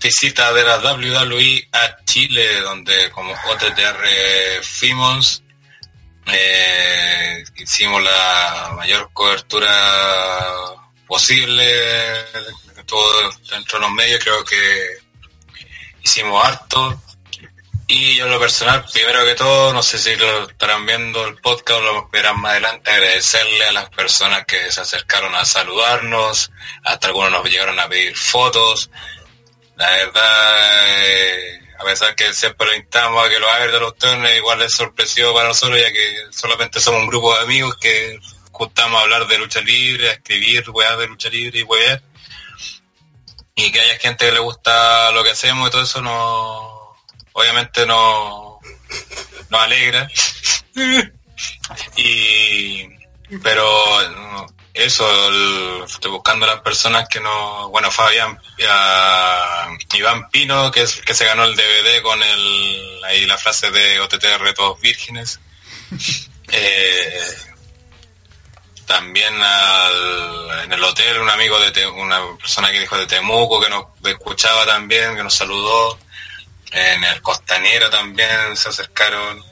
visita 0.00 0.52
de 0.52 0.64
la 0.64 0.78
WWE 0.78 1.68
a 1.72 2.04
Chile, 2.04 2.60
donde 2.60 3.10
como 3.10 3.32
OTTR 3.32 4.62
fuimos, 4.62 5.43
eh, 6.26 7.44
hicimos 7.56 8.02
la 8.02 8.72
mayor 8.76 9.10
cobertura 9.12 9.70
posible, 11.06 12.24
todo 12.86 13.30
dentro 13.50 13.78
de 13.78 13.84
los 13.86 13.92
medios, 13.92 14.22
creo 14.22 14.44
que 14.44 14.98
hicimos 16.02 16.44
harto. 16.44 17.00
Y 17.86 18.16
yo 18.16 18.24
en 18.24 18.32
lo 18.32 18.40
personal, 18.40 18.84
primero 18.90 19.24
que 19.26 19.34
todo, 19.34 19.72
no 19.74 19.82
sé 19.82 19.98
si 19.98 20.16
lo 20.16 20.48
estarán 20.48 20.86
viendo 20.86 21.26
el 21.26 21.36
podcast 21.36 21.80
o 21.80 21.82
lo 21.82 22.08
verán 22.08 22.40
más 22.40 22.52
adelante, 22.52 22.90
agradecerle 22.90 23.66
a 23.66 23.72
las 23.72 23.90
personas 23.90 24.46
que 24.46 24.72
se 24.72 24.80
acercaron 24.80 25.34
a 25.34 25.44
saludarnos, 25.44 26.50
hasta 26.82 27.08
algunos 27.08 27.32
nos 27.32 27.44
llegaron 27.44 27.78
a 27.78 27.88
pedir 27.88 28.16
fotos. 28.16 28.90
La 29.76 29.90
verdad, 29.90 30.96
eh, 30.96 31.63
a 31.78 31.84
pesar 31.84 32.14
que 32.14 32.32
siempre 32.32 32.66
lo 32.66 32.74
instamos 32.74 33.24
a 33.24 33.28
que 33.28 33.38
lo 33.38 33.50
hagan 33.50 33.72
de 33.72 33.80
los 33.80 33.96
turnos, 33.96 34.30
igual 34.34 34.62
es 34.62 34.72
sorpresivo 34.72 35.34
para 35.34 35.48
nosotros, 35.48 35.80
ya 35.80 35.92
que 35.92 36.16
solamente 36.30 36.80
somos 36.80 37.00
un 37.00 37.08
grupo 37.08 37.34
de 37.34 37.42
amigos 37.42 37.76
que 37.76 38.18
juntamos 38.50 38.98
a 38.98 39.02
hablar 39.02 39.26
de 39.26 39.38
lucha 39.38 39.60
libre, 39.60 40.10
a 40.10 40.12
escribir 40.12 40.68
weas 40.70 40.98
de 40.98 41.06
lucha 41.06 41.28
libre 41.28 41.60
y 41.60 41.62
weas. 41.62 42.02
Y 43.56 43.70
que 43.70 43.80
haya 43.80 43.98
gente 43.98 44.26
que 44.26 44.32
le 44.32 44.40
gusta 44.40 45.12
lo 45.12 45.22
que 45.22 45.30
hacemos 45.30 45.68
y 45.68 45.70
todo 45.70 45.82
eso 45.82 46.00
no 46.00 46.96
obviamente 47.32 47.86
no 47.86 48.60
nos 49.50 49.60
alegra. 49.60 50.08
y 51.96 52.88
pero 53.42 53.66
eso, 54.74 55.06
el- 55.28 55.84
estoy 55.86 56.10
buscando 56.10 56.44
a 56.44 56.54
las 56.54 56.60
personas 56.60 57.08
que 57.08 57.20
no, 57.20 57.68
bueno, 57.70 57.90
Fabián, 57.90 58.38
a 58.68 59.68
Iván 59.94 60.28
Pino, 60.30 60.70
que 60.70 60.82
es 60.82 61.00
que 61.02 61.14
se 61.14 61.24
ganó 61.24 61.44
el 61.44 61.54
DVD 61.56 62.02
con 62.02 62.20
el, 62.22 63.00
ahí 63.04 63.24
la 63.26 63.38
frase 63.38 63.70
de 63.70 64.00
OTTR 64.00 64.52
todos 64.54 64.80
vírgenes. 64.80 65.40
Eh, 66.56 67.20
también 68.86 69.34
al- 69.42 70.60
en 70.64 70.72
el 70.72 70.84
hotel 70.84 71.18
un 71.18 71.30
amigo 71.30 71.58
de 71.58 71.70
Te- 71.72 71.86
una 71.86 72.20
persona 72.36 72.70
que 72.70 72.80
dijo 72.80 72.96
de 72.98 73.06
Temuco 73.06 73.60
que 73.60 73.70
nos 73.70 73.86
escuchaba 74.04 74.66
también, 74.66 75.16
que 75.16 75.22
nos 75.22 75.34
saludó. 75.34 75.98
En 76.70 77.02
el 77.02 77.22
Costanero 77.22 77.88
también 77.88 78.56
se 78.56 78.68
acercaron. 78.68 79.42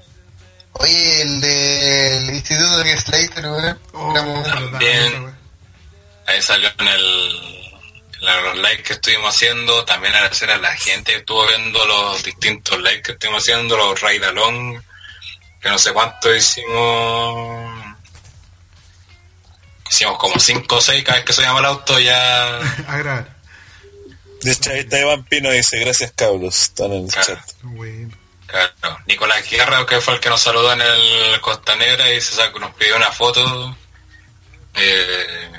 Oye, 0.74 1.22
el 1.22 1.40
del 1.40 2.30
Instituto 2.34 2.78
de 2.78 2.96
Slater, 2.96 3.46
weón. 3.46 3.78
Oh, 3.92 4.12
wea. 4.12 5.34
Ahí 6.26 6.40
salió 6.42 6.70
en 6.78 6.88
el 6.88 7.48
en 8.22 8.44
los 8.44 8.56
likes 8.58 8.84
que 8.84 8.92
estuvimos 8.92 9.34
haciendo, 9.34 9.84
también 9.84 10.14
agradecer 10.14 10.48
a 10.50 10.56
la 10.56 10.72
gente 10.76 11.10
que 11.12 11.18
estuvo 11.18 11.44
viendo 11.48 11.84
los 11.84 12.22
distintos 12.22 12.80
likes 12.80 13.02
que 13.02 13.12
estuvimos 13.12 13.42
haciendo, 13.42 13.76
los 13.76 14.00
raid 14.00 14.22
along, 14.22 14.80
que 15.60 15.68
no 15.68 15.78
sé 15.78 15.92
cuánto 15.92 16.32
hicimos. 16.34 17.84
Hicimos 19.90 20.18
como 20.18 20.38
5 20.38 20.76
o 20.76 20.80
6 20.80 21.02
cada 21.04 21.16
vez 21.18 21.24
que 21.26 21.32
subíamos 21.32 21.60
el 21.60 21.66
auto 21.66 21.98
ya. 22.00 22.56
A 22.86 22.96
grabar. 22.98 23.36
De 24.40 24.52
hecho, 24.52 24.70
ahí 24.70 24.80
está 24.80 25.00
Iván 25.00 25.24
Pino 25.24 25.50
dice, 25.50 25.78
gracias 25.80 26.12
cabros, 26.16 26.62
están 26.62 26.92
en 26.92 27.04
el 27.04 27.10
Claro. 27.10 27.26
chat. 27.26 27.50
Bueno. 27.62 28.16
Claro, 28.52 28.98
Nicolás 29.06 29.48
Guerra, 29.48 29.86
que 29.86 30.00
fue 30.02 30.14
el 30.14 30.20
que 30.20 30.28
nos 30.28 30.42
saludó 30.42 30.74
en 30.74 30.82
el 30.82 31.40
Costa 31.40 31.74
Negra 31.74 32.12
y 32.12 32.20
se 32.20 32.34
sacó, 32.34 32.58
nos 32.58 32.74
pidió 32.74 32.96
una 32.96 33.10
foto. 33.10 33.74
Eh, 34.74 35.50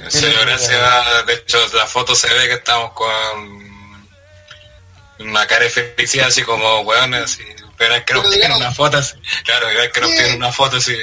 en 0.00 0.10
serio, 0.10 0.40
gracias. 0.40 1.26
De 1.26 1.34
hecho, 1.34 1.58
la 1.74 1.86
foto 1.86 2.14
se 2.14 2.32
ve 2.32 2.48
que 2.48 2.54
estamos 2.54 2.92
con 2.92 4.08
una 5.18 5.46
cara 5.46 5.64
de 5.64 5.70
felicidad, 5.70 6.28
así 6.28 6.42
como 6.44 6.80
weones, 6.80 7.24
así. 7.24 7.44
Pero 7.76 7.94
es 7.94 8.04
que 8.04 8.14
nos 8.14 8.26
piden 8.26 8.52
una 8.52 8.72
foto 8.72 8.96
así. 8.96 9.14
Claro, 9.44 9.68
es 9.68 9.92
que 9.92 10.00
nos 10.00 10.10
piden 10.10 10.36
una 10.36 10.52
foto 10.52 10.78
así. 10.78 10.96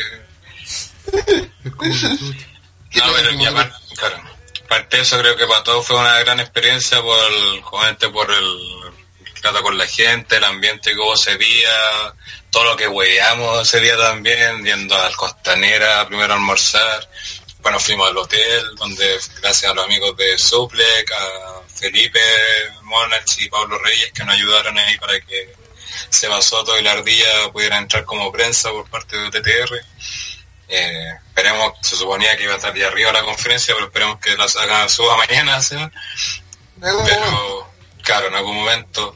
No, 2.95 3.13
pero 3.13 3.31
y 3.31 3.45
aparte, 3.45 3.75
claro, 3.95 4.23
aparte 4.63 4.97
de 4.97 5.03
eso 5.03 5.19
creo 5.19 5.35
que 5.35 5.45
para 5.45 5.63
todos 5.63 5.85
fue 5.85 5.97
una 5.97 6.17
gran 6.19 6.39
experiencia 6.39 6.99
por 7.01 7.31
el, 7.31 7.61
justamente 7.61 8.09
por 8.09 8.31
el 8.31 8.84
trato 9.45 9.61
con 9.61 9.77
la 9.77 9.85
gente, 9.85 10.37
el 10.37 10.43
ambiente 10.43 10.91
que 10.91 10.97
hubo 10.97 11.13
ese 11.13 11.37
día, 11.37 11.69
todo 12.49 12.63
lo 12.63 12.75
que 12.75 12.87
hueveamos 12.87 13.67
ese 13.67 13.79
día 13.79 13.95
también, 13.95 14.65
yendo 14.65 14.95
al 14.95 15.15
Costanera 15.15 16.07
primero 16.07 16.33
a 16.33 16.37
almorzar, 16.37 17.07
bueno 17.59 17.79
fuimos 17.79 18.09
al 18.09 18.17
hotel, 18.17 18.75
donde 18.75 19.19
gracias 19.41 19.71
a 19.71 19.75
los 19.75 19.85
amigos 19.85 20.17
de 20.17 20.35
Suplec, 20.39 21.11
a 21.11 21.61
Felipe 21.67 22.19
Monach 22.81 23.37
y 23.37 23.47
Pablo 23.47 23.77
Reyes 23.77 24.11
que 24.13 24.23
nos 24.23 24.33
ayudaron 24.33 24.79
ahí 24.79 24.97
para 24.97 25.19
que 25.21 25.53
Seba 26.09 26.41
Soto 26.41 26.79
y 26.79 26.81
la 26.81 26.93
Ardilla 26.93 27.51
pudieran 27.51 27.83
entrar 27.83 28.03
como 28.03 28.31
prensa 28.31 28.71
por 28.71 28.89
parte 28.89 29.15
de 29.15 29.29
TTR. 29.29 29.79
Eh, 30.69 31.13
esperemos, 31.27 31.73
se 31.81 31.95
suponía 31.95 32.35
que 32.35 32.45
iba 32.45 32.53
a 32.53 32.57
estar 32.57 32.75
ya 32.75 32.87
arriba 32.87 33.11
la 33.11 33.23
conferencia, 33.23 33.75
pero 33.75 33.85
esperemos 33.87 34.19
que 34.19 34.35
la 34.35 34.45
hagan 34.45 34.89
suba 34.89 35.17
mañana. 35.17 35.59
Pero, 36.79 37.71
claro, 38.01 38.27
en 38.29 38.35
algún 38.35 38.55
momento 38.55 39.15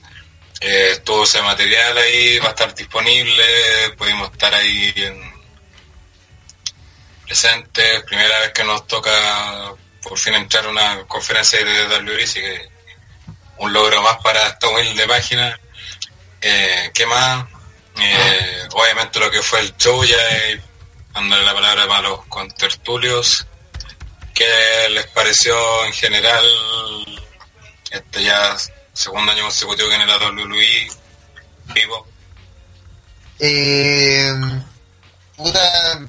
eh, 0.61 0.89
estuvo 0.91 1.23
ese 1.23 1.41
material 1.41 1.97
ahí, 1.97 2.39
va 2.39 2.47
a 2.47 2.49
estar 2.49 2.73
disponible, 2.75 3.43
pudimos 3.97 4.31
estar 4.31 4.53
ahí 4.53 4.93
en 4.97 5.33
presentes, 7.25 8.03
primera 8.03 8.39
vez 8.39 8.51
que 8.51 8.63
nos 8.63 8.85
toca 8.87 9.73
por 10.01 10.17
fin 10.17 10.33
entrar 10.33 10.65
a 10.65 10.69
una 10.69 11.03
conferencia 11.07 11.63
de 11.63 11.85
WRI, 11.85 12.23
así 12.23 12.39
que 12.39 12.69
un 13.57 13.71
logro 13.71 14.01
más 14.01 14.17
para 14.23 14.47
esta 14.47 14.67
humilde 14.67 15.07
página. 15.07 15.59
Eh, 16.41 16.91
¿Qué 16.93 17.05
más? 17.05 17.45
Eh, 18.01 18.67
obviamente 18.71 19.19
lo 19.19 19.29
que 19.29 19.41
fue 19.41 19.59
el 19.59 19.75
show, 19.77 20.03
ya 20.03 20.17
dándole 21.13 21.43
la 21.43 21.53
palabra 21.53 21.87
para 21.87 22.09
los 22.09 22.25
contertulios. 22.25 23.45
¿Qué 24.33 24.87
les 24.89 25.05
pareció 25.07 25.85
en 25.85 25.93
general 25.93 26.45
este 27.91 28.23
ya 28.23 28.55
segundo 28.99 29.31
año 29.31 29.43
consecutivo 29.43 29.87
que 29.89 29.95
en 29.95 30.07
la 30.07 30.17
WWE 30.17 30.91
vivo? 31.73 32.07
Eh, 33.39 34.33
puta, 35.37 35.99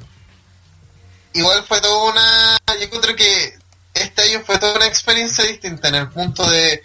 igual 1.35 1.65
fue 1.65 1.81
toda 1.81 2.11
una, 2.11 2.59
yo 2.67 2.85
encuentro 2.87 3.15
que 3.15 3.57
este 3.95 4.23
año 4.23 4.43
fue 4.45 4.59
toda 4.59 4.75
una 4.75 4.87
experiencia 4.87 5.45
distinta 5.45 5.89
en 5.89 5.95
el 5.95 6.09
punto 6.09 6.49
de, 6.51 6.83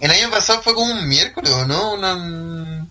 el 0.00 0.10
año 0.10 0.30
pasado 0.30 0.62
fue 0.62 0.74
como 0.74 0.92
un 0.92 1.08
miércoles, 1.08 1.50
¿o 1.52 1.64
¿no? 1.64 1.92
Una- 1.94 2.86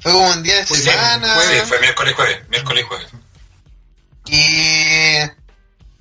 fue 0.00 0.12
como 0.12 0.28
un 0.30 0.42
día 0.42 0.56
de 0.56 0.64
Pues 0.66 0.82
semana. 0.84 1.38
Sí, 1.42 1.58
fue 1.66 1.80
miércoles 1.80 2.14
jueves, 2.14 2.48
miércoles 2.48 2.84
jueves. 2.86 3.08
Y 4.28 5.18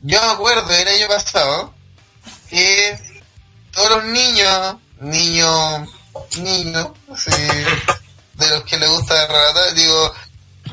yo 0.02 0.22
me 0.22 0.32
acuerdo 0.32 0.72
el 0.74 0.88
año 0.88 1.08
pasado 1.08 1.74
que 2.50 2.98
todos 3.76 3.89
los 3.89 4.06
niños, 4.06 4.77
niños, 5.02 5.89
niños, 6.38 6.88
así, 7.14 7.31
de 8.34 8.49
los 8.49 8.64
que 8.64 8.77
les 8.80 8.89
gusta 8.89 9.27
relatar, 9.27 9.73
digo, 9.73 10.14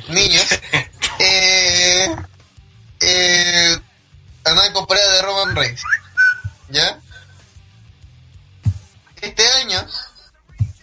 niños, 0.09 0.47
eh, 1.19 2.17
eh, 3.01 3.79
andaban 4.45 4.73
con 4.73 4.87
de 4.87 5.23
Roman 5.23 5.57
Reigns. 5.57 5.83
¿Ya? 6.69 6.99
Este 9.21 9.47
año, 9.61 9.85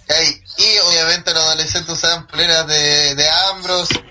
ay, 0.09 0.43
y 0.57 0.77
obviamente 0.79 1.33
los 1.33 1.43
adolescentes 1.43 1.97
usaban 1.97 2.27
poleras 2.27 2.67
de, 2.67 3.15
de 3.15 3.29
Ambrose, 3.29 4.03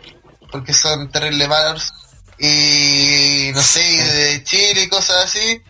porque 0.51 0.73
son 0.73 1.11
terrible 1.11 1.47
malos, 1.47 1.93
y 2.39 3.51
no 3.55 3.63
sé, 3.63 3.87
y 3.87 3.97
de 3.97 4.45
Chile 4.45 4.83
y 4.83 4.89
cosas 4.89 5.25
así, 5.25 5.63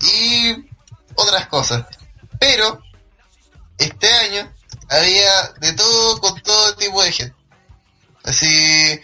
y 0.00 0.69
otras 1.22 1.46
cosas. 1.48 1.84
Pero, 2.38 2.82
este 3.78 4.12
año, 4.12 4.52
había 4.88 5.42
de 5.60 5.72
todo 5.74 6.20
con 6.20 6.40
todo 6.42 6.74
tipo 6.76 7.02
de 7.02 7.12
gente. 7.12 7.34
Así, 8.24 9.00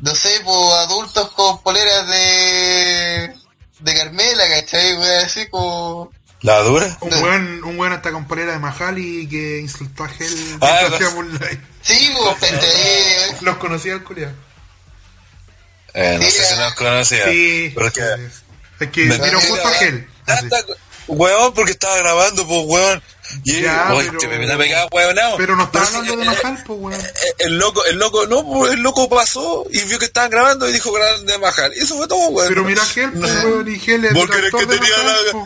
no 0.00 0.14
sé, 0.14 0.40
pues 0.44 0.72
adultos 0.78 1.30
con 1.32 1.62
poleras 1.62 2.08
de, 2.08 3.34
de 3.80 3.94
Carmela, 3.94 4.48
¿cachai? 4.48 4.96
Voy 4.96 5.06
a 5.06 5.20
decir 5.20 5.48
como... 5.50 6.10
¿La 6.40 6.58
dura? 6.58 6.98
Un 7.00 7.20
buen, 7.20 7.62
un 7.62 7.76
buen 7.76 7.92
hasta 7.92 8.10
con 8.10 8.26
polera 8.26 8.50
de 8.52 8.58
Mahali 8.58 9.28
que 9.28 9.60
insultó 9.60 10.02
a 10.02 10.08
Gel 10.08 10.58
Ah. 10.60 10.80
Sí, 11.82 12.12
pues. 12.16 13.42
Los 13.42 13.56
conocía 13.58 13.92
el 13.92 14.02
culiado. 14.02 14.34
Eh, 15.94 16.18
no 16.20 16.28
sé 16.30 16.44
si 16.44 16.54
nos 16.56 16.74
conocía. 16.74 17.28
Sí. 17.28 17.72
Pero 17.74 17.92
que... 17.92 18.30
Es 18.80 18.90
que 18.90 19.04
Me- 19.04 19.18
vino 19.18 19.40
justo 19.40 19.68
a 19.68 19.70
Gel. 19.74 20.08
así. 20.26 20.48
Weón, 21.08 21.52
porque 21.54 21.72
estaba 21.72 21.96
grabando, 21.98 22.46
pues, 22.46 22.60
weón. 22.66 23.02
Y 23.44 23.62
Ya, 23.62 23.92
oye, 23.94 24.08
pero- 24.08 24.18
te 24.18 24.28
me 24.28 24.46
me 24.46 24.56
pegaba, 24.56 24.88
weón, 24.92 25.14
no. 25.14 25.36
Pero 25.36 25.56
no 25.56 25.64
estaba 25.64 25.86
hablando 25.86 26.16
de 26.16 26.22
eh, 26.22 26.26
Mahal, 26.26 26.64
pues 26.66 26.78
weón. 26.80 27.00
eh, 27.00 27.12
El 27.38 27.58
loco, 27.58 27.84
el 27.86 27.96
loco, 27.96 28.26
no, 28.26 28.44
pues, 28.44 28.72
el 28.74 28.80
loco 28.80 29.08
pasó 29.08 29.64
y 29.70 29.80
vio 29.84 29.98
que 29.98 30.04
estaban 30.06 30.30
grabando 30.30 30.68
y 30.68 30.72
dijo 30.72 30.92
grande 30.92 31.38
Mahal. 31.38 31.72
Eso 31.74 31.96
fue 31.96 32.06
todo, 32.08 32.28
weón. 32.28 32.48
Pero 32.48 32.64
mira 32.64 32.84
Gel, 32.84 33.10
pues 33.12 33.44
weón, 33.44 33.68
y 33.74 33.78
Gel 33.78 34.04
es 34.04 34.12
¿Vos 34.14 34.26
crees 34.28 34.52
que 34.52 34.66
de 34.66 34.78
tenía 34.78 34.98
la- 34.98 35.14
pues. 35.32 35.44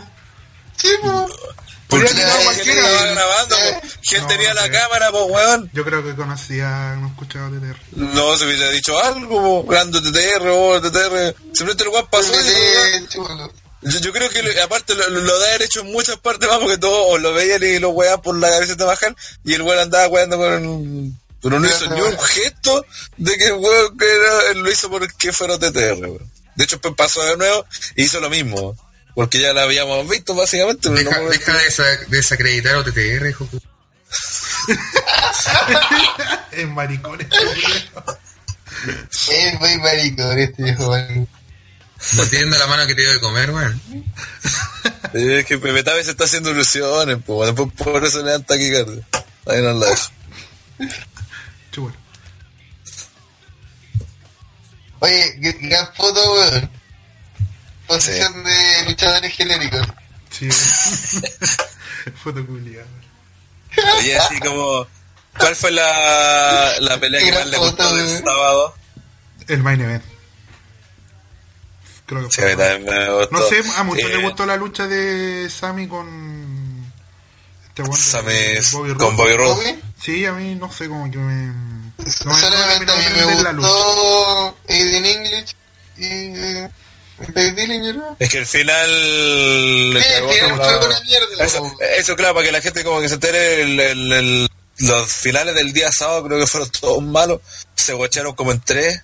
Sí. 0.77 0.89
Porque 1.89 2.07
cualquiera, 2.12 2.81
estaba 2.81 3.03
weón. 3.03 3.15
grabando, 3.15 3.57
Eh. 3.57 3.81
Gel 4.03 4.23
No, 4.23 4.27
tenía 4.27 4.55
la 4.55 4.70
cámara, 4.70 5.11
pues, 5.12 5.24
weón. 5.28 5.70
Yo 5.73 5.85
creo 5.85 6.05
que 6.05 6.15
conocía, 6.16 6.97
no 6.99 7.07
escuchaba 7.09 7.49
TTR. 7.51 7.77
No, 7.93 8.37
se 8.37 8.45
hubiera 8.47 8.69
dicho 8.70 8.99
algo, 9.01 9.65
pues, 9.65 9.78
grande 9.78 10.01
TTR, 10.01 10.49
o 10.51 10.81
TTR. 10.81 11.35
Simplemente 11.53 11.85
el 11.85 11.89
weón 11.91 12.07
pasó 12.11 12.33
y 12.35 12.49
Eh. 12.49 13.07
Yo, 13.87 14.01
yo 14.01 14.13
creo 14.13 14.29
que 14.31 14.43
lo- 14.43 14.63
aparte 14.65 14.95
lo, 14.95 15.09
lo, 15.11 15.21
lo 15.21 15.39
de 15.39 15.49
haber 15.49 15.63
hecho 15.63 15.81
en 15.81 15.93
muchas 15.93 16.17
partes 16.17 16.49
más 16.49 16.59
porque 16.59 16.79
todos 16.79 17.07
o 17.09 17.19
lo 17.19 17.33
veían 17.35 17.63
y 17.63 17.79
lo 17.79 17.91
weaban 17.91 18.21
por 18.23 18.37
la 18.39 18.51
cabeza 18.51 18.75
de 18.75 18.85
Mahal 18.85 19.17
y 19.45 19.55
el 19.55 19.63
weón 19.63 19.79
andaba 19.81 20.09
weando 20.09 20.37
con 20.39 21.19
pero 21.43 21.61
no 21.61 21.67
hizo 21.69 21.89
ni 21.95 22.01
un 22.01 22.19
gesto 22.19 22.85
de 23.17 23.37
que 23.39 23.47
el 23.47 23.53
weón 23.55 23.97
que 23.99 24.05
era, 24.13 24.55
lo 24.55 24.71
hizo 24.71 24.91
porque 24.91 25.33
fuera 25.33 25.59
TTR, 25.59 25.95
weón. 26.07 26.33
De 26.57 26.65
hecho 26.65 26.77
después 26.77 26.95
pasó 26.97 27.23
de 27.25 27.37
nuevo 27.37 27.65
e 27.95 28.03
hizo 28.05 28.19
lo 28.21 28.29
mismo. 28.31 28.77
Porque 29.15 29.39
ya 29.41 29.53
la 29.55 29.63
habíamos 29.63 30.07
visto 30.09 30.35
básicamente. 30.35 30.91
Deja, 30.91 31.19
no- 31.21 31.29
deja 31.31 31.53
de 31.57 31.65
desa- 31.71 32.07
desacreditar 32.09 32.77
a 32.77 32.85
TTR, 32.85 33.29
hijo. 33.29 33.49
Es 36.53 36.69
maricones. 36.69 37.27
Es 39.31 39.61
muy 39.61 39.77
marico 39.79 40.23
este 40.33 40.63
viejo 40.63 40.91
marico. 40.91 41.29
No 42.12 42.27
tiendo 42.27 42.57
la 42.57 42.66
mano 42.66 42.87
que 42.87 42.95
te 42.95 43.03
dio 43.03 43.12
de 43.12 43.20
comer, 43.20 43.51
weón. 43.51 43.81
Es 45.12 45.45
que 45.47 45.59
Pepe 45.59 45.83
Tabe 45.83 46.05
se 46.05 46.12
está 46.12 46.24
haciendo 46.24 46.51
ilusiones, 46.51 47.19
pues 47.24 47.49
después 47.49 47.73
por 47.73 48.05
eso 48.05 48.23
le 48.23 48.33
dan 48.33 48.45
taquicardia. 48.45 49.03
Ahí 49.47 49.62
no 49.62 49.73
la 49.73 49.87
dejo. 49.87 50.11
Chulo. 51.73 51.95
Oye, 55.01 55.39
qué 55.41 55.53
gran 55.61 55.89
foto, 55.95 56.35
weón. 56.35 56.70
Posición 57.87 58.45
de 58.45 58.85
luchadores 58.89 59.33
genéricos. 59.35 59.87
Sí. 60.31 60.49
Foto 62.23 62.45
culiada. 62.47 62.87
Oye, 63.99 64.19
así 64.19 64.39
como... 64.41 64.87
¿Cuál 65.39 65.55
fue 65.55 65.70
la, 65.70 66.74
la 66.81 66.99
pelea 66.99 67.23
que 67.23 67.33
más 67.33 67.47
le 67.47 67.59
gustó 67.59 67.95
del 67.95 68.23
sábado? 68.24 68.74
El 69.49 69.62
main 69.62 69.81
event. 69.83 70.15
Creo 72.07 72.28
que 72.28 72.35
Sí, 72.37 72.41
fue. 72.43 72.53
a 72.53 72.57
mí 72.57 72.62
también 72.62 72.85
me 72.85 73.12
gustó. 73.15 73.31
No 73.39 73.49
sé, 73.49 73.62
a 73.77 73.83
muchos 73.83 74.11
Eh, 74.11 74.15
les 74.15 74.23
gustó 74.23 74.47
la 74.47 74.57
lucha 74.57 74.87
de 74.87 75.51
Sammy 75.51 75.89
con 75.89 76.87
Este 77.77 77.83
Sami- 77.97 78.33
de 78.33 78.62
Bobby 78.73 78.95
con. 78.95 79.16
Bobby 79.16 79.37
Roode. 79.37 79.78
Sí, 80.01 80.24
a 80.24 80.33
mí 80.33 80.55
no 80.55 80.73
sé, 80.73 80.89
como 80.89 81.11
que 81.11 81.19
me. 81.19 81.47
No 81.47 81.53
me, 81.99 82.05
no 82.24 82.35
me 82.35 82.41
Solamente 82.41 82.93
a 82.93 82.97
mí 82.97 83.03
me 83.05 83.11
prender 83.11 83.41
la 83.45 83.53
lucha. 83.53 83.69
gustó 83.69 84.57
Aiden 84.69 85.05
English 85.07 85.57
y 85.99 86.05
eh. 86.07 86.70
Es 88.19 88.28
que 88.28 88.39
el 88.39 88.47
final... 88.47 89.95
le 89.95 90.03
Sí, 90.03 90.09
cagó 90.12 90.31
el 90.31 90.39
final 90.39 90.59
la-. 91.39 91.87
Eso, 91.97 92.15
claro, 92.15 92.35
para 92.35 92.45
que 92.47 92.53
la 92.53 92.61
gente 92.61 92.85
como 92.85 93.01
que 93.01 93.09
se 93.09 93.15
entere, 93.15 93.62
el- 93.62 93.81
el- 93.81 94.12
el- 94.12 94.51
los 94.81 95.11
finales 95.11 95.55
del 95.55 95.73
día 95.73 95.89
sábado 95.91 96.24
creo 96.27 96.39
que 96.39 96.47
fueron 96.47 96.69
todos 96.70 97.03
malos. 97.03 97.41
Se 97.74 97.95
guacharon 97.95 98.35
como 98.35 98.53
en 98.53 98.61
tres. 98.61 99.03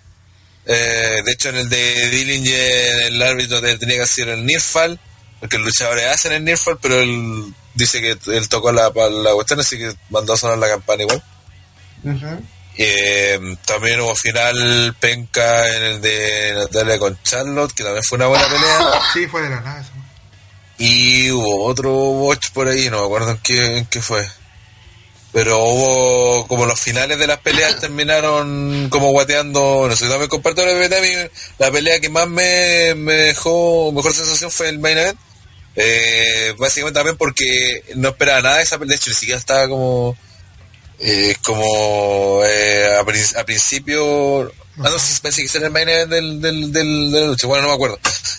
Eh, 0.67 1.23
de 1.25 1.33
hecho, 1.33 1.49
en 1.49 1.57
el 1.57 1.69
de 1.69 2.09
Dillinger, 2.11 3.03
el 3.07 3.23
árbitro 3.23 3.61
te- 3.61 3.79
tenía 3.79 3.97
que 3.97 4.03
hacer 4.03 4.29
el 4.29 4.45
Nearfall, 4.47 4.99
porque 5.41 5.59
los 5.59 5.67
luchadores 5.67 6.07
hacen 6.07 6.33
el 6.33 6.45
Nearfall, 6.45 6.79
pero 6.81 7.01
él 7.01 7.53
dice 7.75 8.01
que 8.01 8.17
él 8.37 8.49
tocó 8.49 8.71
la, 8.73 8.85
la 9.11 9.33
cuestión, 9.33 9.61
así 9.61 9.77
que 9.79 9.93
mandó 10.11 10.35
a 10.35 10.37
sonar 10.37 10.59
la 10.59 10.69
campana 10.69 11.03
igual. 11.03 11.23
Eh, 12.79 13.39
también 13.67 14.01
hubo 14.01 14.15
final 14.15 14.95
penca 14.99 15.69
en 15.77 15.83
el 15.83 16.01
de 16.01 16.55
Natalia 16.55 16.99
con 16.99 17.19
Charlotte, 17.23 17.73
que 17.73 17.83
también 17.85 18.03
fue 18.05 18.17
una 18.17 18.27
buena 18.29 18.45
pelea. 18.47 19.01
Sí, 19.13 19.27
fue 19.27 19.43
de 19.43 19.51
la 19.51 19.61
nada 19.61 19.81
eso. 19.81 19.91
Y 20.79 21.31
hubo 21.31 21.65
otro 21.67 21.93
watch 21.93 22.51
por 22.51 22.67
ahí, 22.69 22.89
no 22.89 23.01
me 23.01 23.05
acuerdo 23.07 23.31
en 23.33 23.39
qué, 23.39 23.79
en 23.79 23.87
qué 23.87 24.01
fue. 24.01 24.27
Pero 25.33 25.65
hubo 25.65 26.47
como 26.47 26.67
los 26.67 26.79
finales 26.79 27.19
de 27.19 27.27
las 27.27 27.39
peleas 27.39 27.79
terminaron 27.81 28.89
como 28.91 29.11
guateando. 29.11 29.87
No 29.89 29.97
sé, 29.97 30.09
también 30.09 30.29
comparto 30.29 30.65
la 30.65 30.75
mi- 30.75 31.31
la 31.59 31.71
pelea 31.71 32.01
que 32.01 32.09
más 32.11 32.29
me, 32.29 32.95
me 32.97 33.15
dejó 33.15 33.91
mejor 33.93 34.13
sensación 34.15 34.51
fue 34.51 34.69
el 34.69 34.79
main 34.79 34.99
event. 34.99 35.19
Eh, 35.75 36.55
básicamente 36.59 36.99
también 36.99 37.17
porque 37.17 37.83
no 37.97 38.11
esperaba 38.11 38.43
nada 38.43 38.57
de 38.59 38.63
esa 38.65 38.79
pelea, 38.79 38.91
de 38.91 38.97
hecho 38.97 39.09
ni 39.09 39.17
siquiera 39.17 39.39
estaba 39.39 39.67
como 39.69 40.15
eh, 40.99 41.35
como 41.43 42.43
eh, 42.45 42.87
a, 42.95 43.01
a 43.01 43.45
principio 43.47 44.43
ah, 44.43 44.91
no 44.91 44.99
sé 44.99 45.15
si 45.15 45.21
pensé 45.23 45.43
que 45.47 45.57
era 45.57 45.69
el 45.69 45.73
main 45.73 45.89
event 45.89 46.11
del, 46.11 46.41
del, 46.43 46.73
del- 46.73 47.11
de 47.11 47.21
la 47.23 47.27
lucha, 47.29 47.47
bueno 47.47 47.63
no 47.63 47.69
me 47.71 47.75
acuerdo 47.75 47.99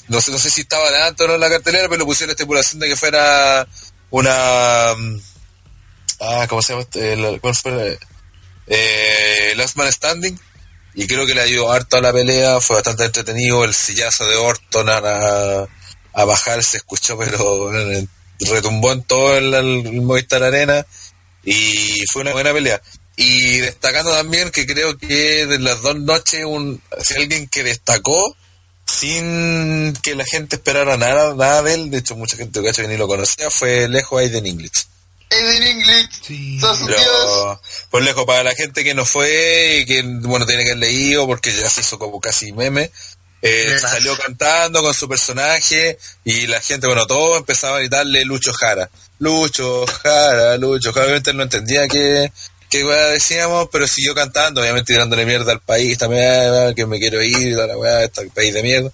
no 0.10 0.22
sé, 0.22 0.30
no 0.30 0.38
sé 0.38 0.52
si 0.52 0.62
estaba 0.62 0.88
adelante 0.88 1.24
o 1.24 1.28
no 1.28 1.34
en 1.34 1.40
la 1.42 1.50
cartelera 1.50 1.90
pero 1.90 2.02
le 2.02 2.06
pusieron 2.06 2.28
la 2.30 2.34
estipulación 2.34 2.80
de 2.80 2.88
que 2.90 2.96
fuera 2.96 3.68
una 4.12 4.94
ah 6.24 6.46
¿cómo 6.48 6.62
se 6.62 6.74
llama? 6.74 6.84
este? 6.84 7.14
El- 7.14 7.40
¿cuál 7.42 7.56
fue? 7.56 8.00
Eh, 8.68 9.54
Last 9.56 9.76
Man 9.76 9.92
Standing 9.92 10.40
y 10.96 11.08
creo 11.08 11.26
que 11.26 11.34
le 11.34 11.42
ayudó 11.42 11.72
harto 11.72 11.98
a 11.98 12.02
la 12.02 12.14
pelea 12.14 12.62
fue 12.62 12.78
bastante 12.78 13.06
entretenido 13.06 13.64
el 13.66 13.74
sillazo 13.74 14.26
de 14.28 14.36
Orton 14.36 14.90
a, 14.90 15.68
a, 16.14 16.26
bajar 16.26 16.64
se 16.64 16.78
escuchó 16.78 17.18
pero 17.18 17.72
retumbó 18.40 18.92
en 18.92 19.04
todo 19.04 19.36
el, 19.38 19.54
el 19.54 20.02
Movistar 20.02 20.44
Arena 20.44 20.86
y 21.44 22.06
fue 22.12 22.22
una 22.22 22.32
buena 22.32 22.54
pelea. 22.54 22.82
Y 23.16 23.58
destacando 23.60 24.12
también 24.12 24.50
que 24.50 24.66
creo 24.66 24.98
que 24.98 25.46
de 25.46 25.60
las 25.60 25.82
dos 25.82 25.96
noches, 26.00 26.46
un, 26.46 26.82
si 27.02 27.14
alguien 27.16 27.48
que 27.48 27.64
destacó 27.64 28.36
sin 28.86 29.94
que 30.02 30.16
la 30.16 30.26
gente 30.26 30.56
esperara 30.56 30.98
nada, 30.98 31.36
nada 31.36 31.62
de 31.64 31.74
él, 31.76 31.92
de 31.92 32.00
hecho 32.00 32.16
mucha 32.16 32.38
gente 32.38 32.62
que 32.62 32.88
ni 32.88 32.98
lo 32.98 33.08
conocía, 33.08 33.50
fue 33.50 33.88
lejos 33.88 34.20
Aiden 34.20 34.48
English. 34.48 34.88
English, 35.34 36.10
Sí. 36.22 36.60
sos 36.60 36.86
dios. 36.88 37.60
Por 37.90 38.02
lejos, 38.04 38.26
para 38.26 38.44
la 38.44 38.56
gente 38.56 38.84
que 38.84 38.94
no 38.94 39.06
fue 39.06 39.80
y 39.82 39.86
que, 39.86 40.02
bueno, 40.04 40.46
tiene 40.46 40.64
que 40.64 40.72
haber 40.72 40.80
leído 40.80 41.26
porque 41.28 41.54
ya 41.56 41.70
se 41.70 41.82
hizo 41.82 41.98
como 42.00 42.20
casi 42.20 42.52
meme, 42.54 42.92
eh, 43.42 43.78
salió 43.80 44.18
cantando 44.18 44.82
con 44.82 44.94
su 44.94 45.08
personaje 45.10 45.98
y 46.24 46.48
la 46.48 46.62
gente, 46.62 46.88
bueno, 46.88 47.06
todos 47.08 47.38
empezaban 47.38 47.78
a 47.78 47.80
gritarle 47.80 48.24
Lucho 48.26 48.54
Jara. 48.54 48.90
Lucho 49.20 49.86
Jara, 49.86 50.58
Lucho 50.58 50.94
Jara. 50.94 51.06
Obviamente 51.06 51.32
él 51.32 51.38
no 51.38 51.44
entendía 51.44 51.88
qué, 51.88 52.32
qué 52.70 52.84
weá 52.86 53.08
decíamos, 53.08 53.68
pero 53.72 53.86
siguió 53.88 54.16
cantando, 54.16 54.62
obviamente 54.62 54.94
tirándole 54.94 55.26
mierda 55.26 55.52
al 55.52 55.60
país 55.60 55.98
también, 55.98 56.74
que 56.76 56.86
me 56.86 57.00
quiero 57.00 57.22
ir, 57.22 57.54
toda 57.56 57.68
la 57.68 57.78
weá, 57.78 58.04
este 58.06 58.30
país 58.30 58.54
de 58.54 58.64
mierda. 58.64 58.92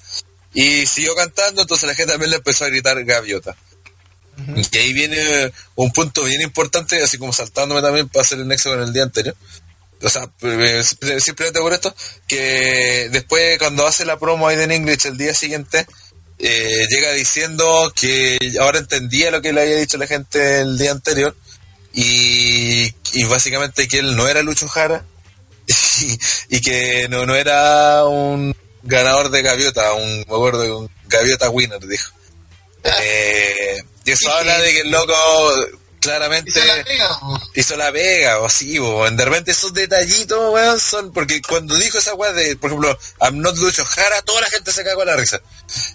Y 0.54 0.86
siguió 0.88 1.14
cantando, 1.16 1.62
entonces 1.62 1.88
la 1.88 1.94
gente 1.94 2.12
también 2.14 2.32
le 2.32 2.38
empezó 2.38 2.66
a 2.66 2.70
gritar 2.70 3.04
gaviota. 3.04 3.56
Y 4.56 4.78
ahí 4.78 4.94
viene 4.94 5.52
un 5.76 5.92
punto 5.92 6.24
bien 6.24 6.42
importante, 6.42 7.02
así 7.02 7.18
como 7.18 7.34
saltándome 7.34 7.82
también 7.82 8.08
para 8.08 8.22
hacer 8.22 8.40
el 8.40 8.48
nexo 8.48 8.70
con 8.70 8.82
el 8.82 8.94
día 8.94 9.04
anterior. 9.04 9.36
O 10.02 10.10
sea, 10.10 10.30
eh, 10.42 10.84
simplemente 11.20 11.60
por 11.60 11.74
esto, 11.74 11.94
que 12.28 13.10
después 13.12 13.58
cuando 13.58 13.86
hace 13.86 14.06
la 14.06 14.18
promo 14.18 14.48
Aiden 14.48 14.72
English 14.72 15.06
el 15.06 15.18
día 15.18 15.34
siguiente, 15.34 15.86
eh, 16.38 16.88
llega 16.90 17.12
diciendo 17.12 17.92
que 17.94 18.38
ahora 18.62 18.80
entendía 18.80 19.30
lo 19.30 19.42
que 19.42 19.52
le 19.52 19.62
había 19.62 19.76
dicho 19.76 19.98
la 19.98 20.08
gente 20.08 20.62
el 20.62 20.78
día 20.78 20.92
anterior 20.92 21.36
y, 21.94 22.94
y 23.12 23.24
básicamente 23.26 23.90
que 23.90 24.00
él 24.00 24.16
no 24.16 24.28
era 24.28 24.42
Lucho 24.42 24.70
Jara 24.70 25.04
y, 25.68 26.18
y 26.58 26.62
que 26.62 27.08
no, 27.10 27.26
no 27.26 27.36
era 27.36 28.06
un 28.06 28.56
ganador 28.84 29.30
de 29.30 29.42
gaviota, 29.42 29.94
un, 29.94 30.18
me 30.20 30.22
acuerdo, 30.22 30.80
un 30.80 30.90
gaviota 31.08 31.50
winner, 31.50 31.86
dijo. 31.86 32.12
Eh, 32.84 33.84
y 34.10 34.14
eso 34.14 34.34
habla 34.34 34.58
de 34.60 34.74
que 34.74 34.82
el 34.82 34.90
loco 34.90 35.14
claramente 36.00 36.50
Hizo 36.52 36.66
la 36.66 36.84
pega, 36.84 37.20
po. 37.20 37.42
hizo 37.54 37.78
la 37.78 37.92
pega, 37.92 38.40
o 38.40 38.50
sí, 38.50 38.80
o 38.80 39.10
de 39.10 39.26
repente 39.26 39.52
esos 39.52 39.74
detallitos, 39.74 40.52
weón, 40.52 40.80
son, 40.80 41.12
porque 41.12 41.42
cuando 41.42 41.76
dijo 41.76 42.00
esa 42.00 42.16
weá 42.16 42.32
de, 42.32 42.56
por 42.56 42.70
ejemplo, 42.70 42.98
I'm 43.22 43.40
not 43.40 43.56
Lucho 43.58 43.86
Jara, 43.86 44.22
toda 44.24 44.42
la 44.42 44.48
gente 44.48 44.72
se 44.72 44.84
cagó 44.84 45.06
la 45.06 45.16
risa. 45.16 45.42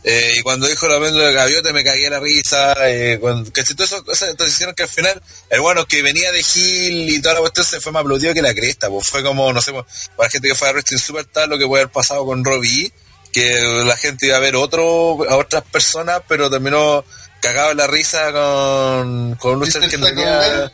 Eh, 0.05 0.35
y 0.36 0.43
cuando 0.43 0.69
dijo 0.69 0.86
la 0.86 1.01
péndola 1.01 1.27
de 1.27 1.32
gaviota 1.32 1.73
me 1.73 1.82
cagué 1.82 2.09
la 2.09 2.20
risa, 2.20 2.74
eh, 2.89 3.19
cuando, 3.20 3.53
que 3.53 3.65
todo 3.65 3.85
eso, 3.85 4.05
cosas, 4.05 4.31
entonces 4.31 4.55
hicieron 4.55 4.74
que 4.74 4.85
al 4.85 4.89
final, 4.89 5.20
el 5.51 5.61
bueno 5.61 5.86
que 5.86 6.03
venía 6.03 6.31
de 6.31 6.43
Gil 6.43 7.11
y 7.11 7.20
toda 7.20 7.35
la 7.35 7.41
cuestión 7.41 7.66
se 7.66 7.81
fue 7.81 7.91
más 7.91 8.03
aplaudido 8.03 8.35
que 8.35 8.43
la 8.43 8.55
cresta, 8.55 8.89
pues 8.89 9.09
fue 9.09 9.24
como, 9.24 9.53
no 9.53 9.61
sé, 9.61 9.73
para 9.73 9.86
la 10.19 10.31
gente 10.31 10.49
que 10.49 10.55
fue 10.55 10.69
a 10.69 10.73
Wrestling 10.73 10.99
Superstar, 10.99 11.49
lo 11.49 11.59
que 11.59 11.66
puede 11.66 11.82
haber 11.82 11.93
pasado 11.93 12.24
con 12.24 12.45
Robbie, 12.45 12.93
que 13.35 13.52
la 13.85 13.97
gente 13.97 14.27
iba 14.28 14.36
a 14.36 14.40
ver 14.40 14.55
otro, 14.56 15.28
a 15.28 15.36
otras 15.36 15.65
personas, 15.65 16.23
pero 16.28 16.48
terminó 16.48 17.05
cagado 17.43 17.73
en 17.73 17.77
la 17.77 17.86
risa 17.89 18.32
con, 18.32 19.35
con 19.35 19.59
Mr. 19.59 19.81
que 19.81 19.90
Saco 19.90 20.06
tenía-. 20.06 20.73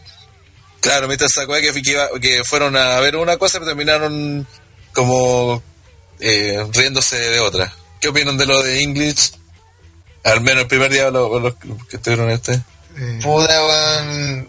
Claro, 0.80 1.08
Mr. 1.08 1.28
Sakuya 1.34 1.60
que, 1.72 1.82
que, 1.82 1.90
iba- 1.90 2.08
que 2.20 2.42
fueron 2.44 2.76
a 2.76 3.00
ver 3.00 3.16
una 3.16 3.36
cosa 3.38 3.58
pero 3.58 3.70
terminaron 3.70 4.46
como 4.94 5.62
eh, 6.20 6.64
riéndose 6.72 7.16
de 7.18 7.40
otra. 7.40 7.72
¿Qué 8.00 8.08
opinan 8.08 8.36
de 8.38 8.46
lo 8.46 8.62
de 8.62 8.82
English? 8.82 9.32
Al 10.24 10.40
menos 10.42 10.62
el 10.62 10.68
primer 10.68 10.90
día 10.92 11.10
los, 11.10 11.42
los 11.42 11.54
que 11.88 11.96
estuvieron 11.96 12.30
este. 12.30 12.52
Eh, 12.96 13.20
Puta, 13.22 13.66
weón. 13.66 14.48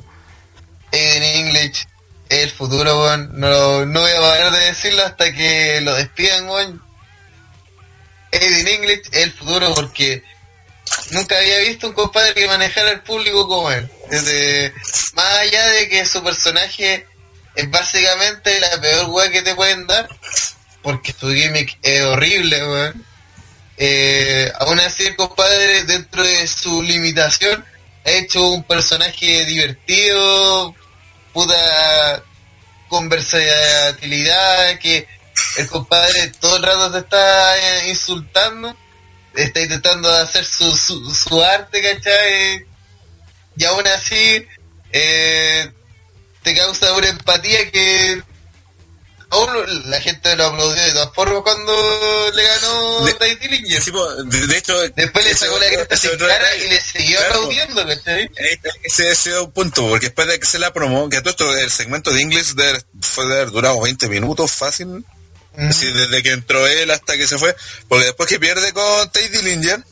Aiden 0.93 1.23
English 1.47 1.87
es 2.29 2.43
el 2.43 2.51
futuro, 2.51 3.01
weón. 3.03 3.31
No, 3.39 3.85
no 3.85 4.01
voy 4.01 4.11
a 4.11 4.19
parar 4.19 4.51
de 4.51 4.59
decirlo 4.65 5.03
hasta 5.05 5.31
que 5.33 5.79
lo 5.81 5.95
despidan, 5.95 6.47
weón. 6.49 6.81
Aiden 8.31 8.67
English 8.67 9.01
es 9.11 9.23
el 9.23 9.31
futuro 9.33 9.73
porque 9.73 10.23
nunca 11.11 11.37
había 11.37 11.59
visto 11.59 11.87
un 11.87 11.93
compadre 11.93 12.33
que 12.33 12.47
manejara 12.47 12.91
al 12.91 13.03
público 13.03 13.47
como 13.47 13.71
él. 13.71 13.89
Desde, 14.09 14.73
más 15.13 15.39
allá 15.39 15.65
de 15.67 15.89
que 15.89 16.05
su 16.05 16.23
personaje 16.23 17.05
es 17.55 17.69
básicamente 17.69 18.59
la 18.59 18.79
peor 18.79 19.09
weá 19.09 19.29
que 19.29 19.41
te 19.41 19.55
pueden 19.55 19.87
dar, 19.87 20.07
porque 20.81 21.13
su 21.13 21.29
gimmick 21.29 21.77
es 21.81 22.01
horrible, 22.01 22.67
weón. 22.67 23.05
Eh, 23.77 24.51
aún 24.59 24.79
así 24.79 25.05
el 25.07 25.15
compadre 25.15 25.85
dentro 25.85 26.23
de 26.23 26.47
su 26.47 26.83
limitación 26.83 27.65
ha 28.05 28.11
hecho 28.11 28.47
un 28.49 28.63
personaje 28.63 29.45
divertido, 29.45 30.75
puta 31.33 32.23
conversatilidad, 32.87 34.77
que 34.79 35.07
el 35.57 35.67
compadre 35.67 36.27
todo 36.39 36.57
el 36.57 36.63
rato 36.63 36.91
te 36.91 36.99
está 36.99 37.57
eh, 37.57 37.89
insultando, 37.89 38.75
está 39.35 39.59
intentando 39.61 40.11
hacer 40.11 40.45
su, 40.45 40.75
su, 40.75 41.13
su 41.13 41.43
arte, 41.43 41.81
¿cachai? 41.81 42.65
Y 43.57 43.65
aún 43.65 43.85
así 43.87 44.45
eh, 44.91 45.71
te 46.43 46.55
causa 46.55 46.93
una 46.93 47.09
empatía 47.09 47.69
que 47.71 48.21
aún 49.29 49.49
la 49.89 50.01
gente 50.01 50.35
lo 50.35 50.45
aplaudió 50.47 50.81
de 50.83 50.91
todas 50.91 51.13
formas 51.15 51.41
cuando 51.43 52.31
le 52.33 52.43
ganó 52.43 53.05
De- 53.05 53.13
Ty 53.13 53.35
Dillinger. 53.35 53.81
Sí, 53.81 53.91
po, 53.91 54.05
de, 54.23 54.47
de 54.47 54.57
hecho, 54.57 54.77
Después 54.89 55.23
le 55.25 55.31
ese 55.31 55.45
sacó 55.45 55.57
la 55.59 55.65
ese 55.67 56.09
sin 56.09 56.17
cara 56.19 56.55
y 56.55 56.67
le 56.69 56.81
siguió 56.81 57.17
Claro. 57.19 57.33
aplaudiendo, 57.35 57.87
¿cachai? 57.87 58.29
Ese 58.83 59.03
ese 59.11 59.15
sido 59.15 59.45
un 59.45 59.51
punto, 59.51 59.87
porque 59.87 60.07
después 60.07 60.27
de 60.27 60.39
que 60.39 60.45
se 60.45 60.59
la 60.59 60.73
promo, 60.73 61.07
que 61.09 61.21
todo 61.21 61.29
esto, 61.29 61.55
el 61.57 61.71
segmento 61.71 62.11
de 62.11 62.21
haber- 62.67 62.85
fue 63.01 63.25
de 63.27 63.35
haber 63.35 63.51
durado 63.51 63.79
20 63.81 64.09
minutos 64.09 64.51
fácil, 64.51 65.05
Así, 65.57 65.91
desde 65.91 66.23
que 66.23 66.31
entró 66.31 66.65
él 66.65 66.89
hasta 66.91 67.17
que 67.17 67.27
se 67.27 67.37
fue, 67.37 67.55
porque 67.87 68.05
después 68.05 68.29
que 68.29 68.39
pierde 68.39 68.71
con 68.73 68.83
Tate 69.11 69.29
Dillinger, 69.29 69.83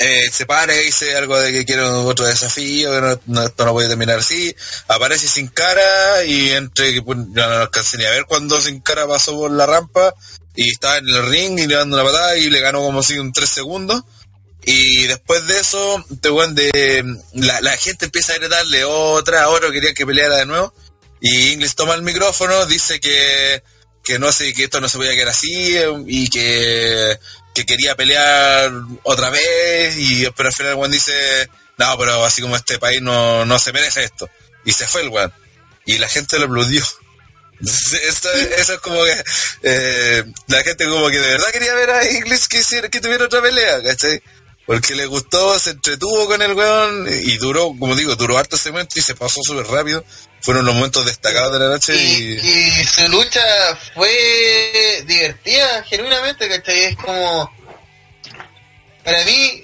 eh, 0.00 0.28
se 0.32 0.46
para 0.46 0.74
y 0.74 0.84
dice 0.86 1.16
algo 1.16 1.38
de 1.38 1.52
que 1.52 1.64
quiere 1.64 1.82
otro 1.82 2.24
desafío, 2.26 2.92
que 2.92 3.00
no, 3.00 3.20
no- 3.26 3.46
esto 3.46 3.64
no 3.64 3.72
puede 3.72 3.88
terminar 3.88 4.18
así, 4.20 4.54
aparece 4.88 5.28
sin 5.28 5.48
cara 5.48 6.24
y 6.24 6.50
entre 6.50 7.00
pues, 7.02 7.18
no 7.18 7.42
alcancé 7.44 7.96
ni 7.98 8.04
a 8.04 8.10
ver 8.10 8.24
cuando 8.26 8.60
sin 8.60 8.80
cara 8.80 9.06
pasó 9.06 9.32
por 9.36 9.50
la 9.50 9.66
rampa 9.66 10.14
y 10.54 10.70
estaba 10.70 10.98
en 10.98 11.08
el 11.08 11.26
ring 11.28 11.58
y 11.58 11.66
le 11.66 11.76
dando 11.76 11.96
una 11.96 12.04
patada 12.04 12.36
y 12.36 12.50
le 12.50 12.60
ganó 12.60 12.80
como 12.80 13.02
si 13.02 13.18
un 13.18 13.32
3 13.32 13.48
segundos. 13.48 14.02
Y 14.64 15.06
después 15.06 15.46
de 15.46 15.58
eso, 15.60 16.04
este 16.12 16.30
weón 16.30 16.54
de, 16.54 17.02
la, 17.34 17.60
la 17.60 17.76
gente 17.76 18.06
empieza 18.06 18.32
a 18.34 18.38
gritarle 18.38 18.84
otra, 18.84 19.48
otro 19.48 19.70
quería 19.70 19.94
que 19.94 20.04
peleara 20.04 20.36
de 20.38 20.46
nuevo. 20.46 20.74
Y 21.20 21.52
Inglis 21.52 21.74
toma 21.74 21.94
el 21.94 22.02
micrófono, 22.02 22.66
dice 22.66 23.00
que, 23.00 23.62
que 24.08 24.18
no 24.18 24.32
sé, 24.32 24.54
que 24.54 24.64
esto 24.64 24.80
no 24.80 24.88
se 24.88 24.96
podía 24.96 25.14
quedar 25.14 25.28
así 25.28 25.76
eh, 25.76 25.86
y 26.06 26.30
que, 26.30 27.18
que 27.54 27.66
quería 27.66 27.94
pelear 27.94 28.72
otra 29.02 29.28
vez. 29.28 29.98
Y 29.98 30.26
pero 30.34 30.48
al 30.48 30.54
final 30.54 30.72
el 30.72 30.78
weón 30.78 30.90
dice, 30.90 31.12
no, 31.76 31.98
pero 31.98 32.24
así 32.24 32.40
como 32.40 32.56
este 32.56 32.78
país 32.78 33.02
no, 33.02 33.44
no 33.44 33.58
se 33.58 33.70
merece 33.70 34.04
esto. 34.04 34.30
Y 34.64 34.72
se 34.72 34.88
fue 34.88 35.02
el 35.02 35.10
weón. 35.10 35.30
Y 35.84 35.98
la 35.98 36.08
gente 36.08 36.38
lo 36.38 36.46
aplaudió. 36.46 36.82
Eso, 37.60 38.32
es 38.32 38.70
como 38.80 39.04
que 39.04 39.24
eh, 39.62 40.24
la 40.46 40.62
gente 40.62 40.86
como 40.86 41.10
que 41.10 41.18
de 41.18 41.28
verdad 41.28 41.52
quería 41.52 41.74
ver 41.74 41.90
a 41.90 42.10
Inglis 42.10 42.48
que 42.48 43.00
tuviera 43.02 43.26
otra 43.26 43.42
pelea, 43.42 43.82
¿cachai? 43.82 44.22
Porque 44.64 44.94
le 44.94 45.04
gustó, 45.04 45.58
se 45.58 45.70
entretuvo 45.70 46.26
con 46.26 46.40
el 46.40 46.54
weón 46.54 47.06
y 47.08 47.36
duró, 47.36 47.74
como 47.78 47.94
digo, 47.94 48.16
duró 48.16 48.38
harto 48.38 48.56
ese 48.56 48.70
momento 48.70 48.98
y 48.98 49.02
se 49.02 49.14
pasó 49.14 49.40
súper 49.42 49.66
rápido. 49.66 50.02
Fueron 50.40 50.64
los 50.66 50.74
momentos 50.74 51.04
destacados 51.04 51.52
de 51.52 51.58
la 51.58 51.68
noche 51.72 51.94
Y, 51.96 52.38
y... 52.40 52.80
y 52.80 52.84
su 52.84 53.06
lucha 53.08 53.40
fue 53.94 55.02
divertida, 55.06 55.82
genuinamente, 55.84 56.48
¿cachai? 56.48 56.84
Es 56.84 56.96
como... 56.96 57.52
Para 59.04 59.24
mí 59.24 59.62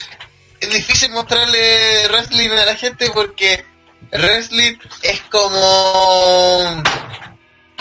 es 0.61 0.71
difícil 0.71 1.11
mostrarle 1.11 2.09
wrestling 2.09 2.51
a 2.51 2.65
la 2.67 2.77
gente 2.77 3.11
porque 3.13 3.65
wrestling 4.13 4.77
es 5.03 5.21
como... 5.31 6.83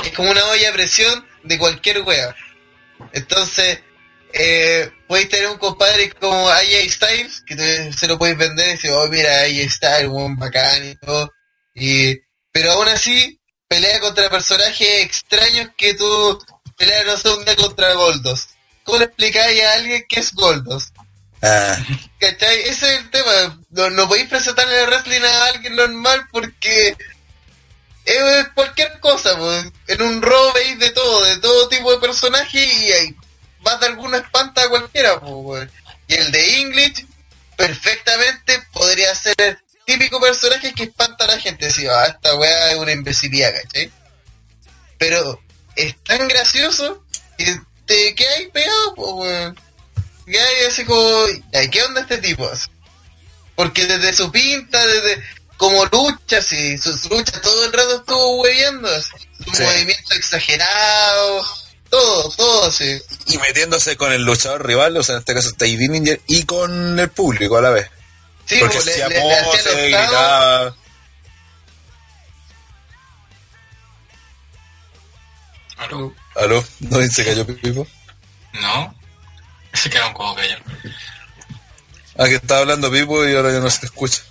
Es 0.04 0.12
como 0.14 0.32
una 0.32 0.44
olla 0.46 0.70
a 0.70 0.74
presión 0.74 1.26
de 1.44 1.58
cualquier 1.58 2.02
wea. 2.02 2.36
Entonces, 3.14 3.80
eh, 4.34 4.92
podéis 5.08 5.30
tener 5.30 5.48
un 5.48 5.58
compadre 5.58 6.12
como 6.12 6.50
AJ 6.50 6.90
Styles, 6.90 7.42
que 7.46 7.56
te- 7.56 7.94
se 7.94 8.08
lo 8.08 8.18
podéis 8.18 8.38
vender 8.38 8.68
y 8.68 8.72
decir, 8.72 8.92
oh 8.92 9.08
mira, 9.08 9.42
AJ 9.44 9.70
Styles, 9.72 10.08
un 10.10 10.36
bacán 10.36 10.90
y 10.90 10.96
todo. 10.96 11.32
Y, 11.76 12.18
pero 12.54 12.72
aún 12.72 12.88
así, 12.88 13.40
pelea 13.68 14.00
contra 14.00 14.30
personajes 14.30 15.02
extraños 15.02 15.72
que 15.76 15.96
tú 15.96 16.40
peleas 16.78 17.06
no 17.06 17.18
sé 17.18 17.30
un 17.30 17.44
día 17.44 17.56
contra 17.56 17.94
Goldos. 17.96 18.48
¿Cómo 18.84 19.00
le 19.00 19.06
explicáis 19.06 19.64
a 19.64 19.74
alguien 19.74 20.06
que 20.08 20.20
es 20.20 20.34
Goldos? 20.34 20.94
Ah, 21.42 21.78
¿Cachai? 22.20 22.62
Ese 22.62 22.94
es 22.94 23.00
el 23.00 23.10
tema. 23.10 23.60
No, 23.72 23.90
no 23.90 24.08
podéis 24.08 24.30
presentarle 24.30 24.82
el 24.82 24.88
wrestling 24.88 25.22
a 25.22 25.46
alguien 25.48 25.76
normal 25.76 26.28
porque 26.32 26.96
es 28.06 28.48
cualquier 28.54 29.00
cosa. 29.00 29.38
pues. 29.38 29.66
En 29.88 30.02
un 30.04 30.22
robo 30.22 30.54
veis 30.54 30.78
de 30.80 30.92
todo, 30.92 31.24
de 31.26 31.38
todo 31.40 31.68
tipo 31.70 31.92
de 31.92 31.98
personajes 31.98 32.74
y 32.82 32.92
hay, 32.92 33.16
vas 33.62 33.80
de 33.80 33.88
alguna 33.88 34.18
espanta 34.18 34.64
a 34.64 34.70
cualquiera. 34.70 35.20
pues, 35.20 35.70
y 36.08 36.14
el 36.14 36.32
de 36.32 36.62
English 36.62 37.06
perfectamente 37.58 38.62
podría 38.72 39.14
ser 39.16 39.63
típico 39.86 40.20
personaje 40.20 40.74
que 40.74 40.84
espanta 40.84 41.26
a 41.26 41.28
la 41.28 41.40
gente. 41.40 41.70
Si 41.72 41.86
ah, 41.88 42.06
esta 42.06 42.36
weá 42.36 42.72
es 42.72 42.78
una 42.78 42.92
imbecilidad, 42.92 43.52
¿cachai? 43.64 43.92
Pero 44.98 45.42
es 45.76 45.96
tan 46.04 46.28
gracioso 46.28 47.04
que 47.38 47.60
te 47.86 48.16
quedas 48.16 48.42
pegado, 48.54 48.96
pues, 48.96 49.12
weón. 49.14 49.60
Y 50.26 50.38
ahí 50.38 50.66
así 50.70 50.86
como, 50.86 51.26
"Ay, 51.54 51.70
¿qué 51.70 51.84
onda 51.84 52.02
este 52.02 52.18
tipo? 52.20 52.50
Porque 53.56 53.86
desde 53.86 54.14
su 54.14 54.32
pinta, 54.32 54.86
desde 54.86 55.22
como 55.58 55.86
lucha, 55.86 56.42
sí, 56.42 56.78
sus 56.78 57.06
luchas 57.10 57.42
todo 57.42 57.66
el 57.66 57.74
rato 57.74 57.98
estuvo 57.98 58.42
hueviendo, 58.42 58.90
su 59.02 59.54
Sí. 59.56 59.64
movimiento 59.64 60.16
exagerado, 60.16 61.46
todo, 61.90 62.30
todo, 62.32 62.72
sí. 62.72 63.00
y 63.28 63.38
metiéndose 63.38 63.96
con 63.98 64.12
el 64.12 64.24
luchador 64.24 64.66
rival, 64.66 64.98
o 64.98 65.04
sea, 65.04 65.16
en 65.16 65.20
este 65.20 65.34
caso 65.36 65.50
está 65.50 65.66
Dillinger, 65.66 66.22
y 66.28 66.44
con 66.46 67.00
el 67.00 67.10
público 67.10 67.58
a 67.58 67.62
la 67.62 67.70
vez. 67.70 67.90
Sí, 68.46 68.58
Porque 68.60 68.76
pues, 68.76 68.86
le, 68.86 68.92
hacía 68.94 69.08
le- 69.10 69.16
le 69.16 69.34
hacía 69.34 69.52
octavos, 69.52 69.78
gritaba. 69.84 70.76
¿Aló? 75.78 76.14
¿Aló? 76.36 76.64
¿No 76.80 77.02
se 77.08 77.26
cayó 77.26 77.46
Pipo? 77.46 77.88
¿No? 78.54 78.96
Se 79.74 79.90
quedaron 79.90 80.14
como 80.14 80.36
callados. 80.36 80.64
Ah, 82.18 82.26
que 82.26 82.36
estaba 82.36 82.62
hablando 82.62 82.92
Pipo 82.92 83.26
y 83.28 83.36
ahora 83.36 83.52
ya 83.52 83.60
no 83.60 83.70
se 83.70 83.86
escucha. 83.86 84.22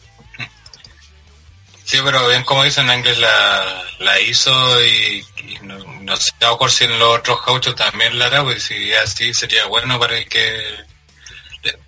Sí, 1.85 1.99
pero 2.05 2.27
bien 2.29 2.45
como 2.45 2.63
dicen, 2.65 2.89
Ángel 2.89 3.21
la, 3.21 3.83
la 3.99 4.21
hizo 4.21 4.51
y, 4.85 5.27
y 5.39 5.59
no, 5.63 5.77
no 6.01 6.17
sé 6.17 6.31
a 6.41 6.47
lo 6.47 6.53
mejor 6.53 6.71
si 6.71 6.85
en 6.85 6.99
los 6.99 7.19
otros 7.19 7.45
gauchos 7.45 7.75
también 7.75 8.19
la 8.19 8.27
hará, 8.27 8.43
pues 8.45 8.63
si 8.63 8.93
es 8.93 8.99
así 9.01 9.35
sería 9.35 9.67
bueno 9.67 9.99
para 9.99 10.25
que... 10.25 10.63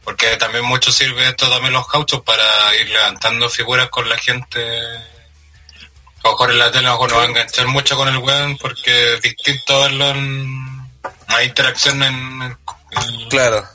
Porque 0.05 0.37
también 0.37 0.65
mucho 0.65 0.93
sirve 0.93 1.29
esto 1.29 1.49
también 1.51 1.73
los 1.73 1.89
gauchos 1.89 2.23
para 2.23 2.45
ir 2.81 2.89
levantando 2.91 3.49
figuras 3.51 3.89
con 3.91 4.09
la 4.09 4.17
gente. 4.19 4.61
A 4.61 6.29
lo 6.29 6.31
mejor 6.31 6.51
en 6.53 6.59
la 6.59 6.71
tele 6.71 6.87
a 6.87 6.91
lo 6.91 6.93
mejor 6.93 7.11
no 7.11 7.17
va 7.19 7.23
a 7.25 7.27
enganchar 7.27 7.67
mucho 7.67 7.97
con 7.97 8.09
el 8.09 8.17
weón 8.19 8.57
porque 8.59 9.15
es 9.15 9.23
distinto 9.23 9.81
verlo 9.81 10.11
en... 10.11 10.91
Hay 11.29 11.47
interacción 11.47 12.03
en... 12.03 12.43
en- 12.43 13.29
Claro. 13.29 13.67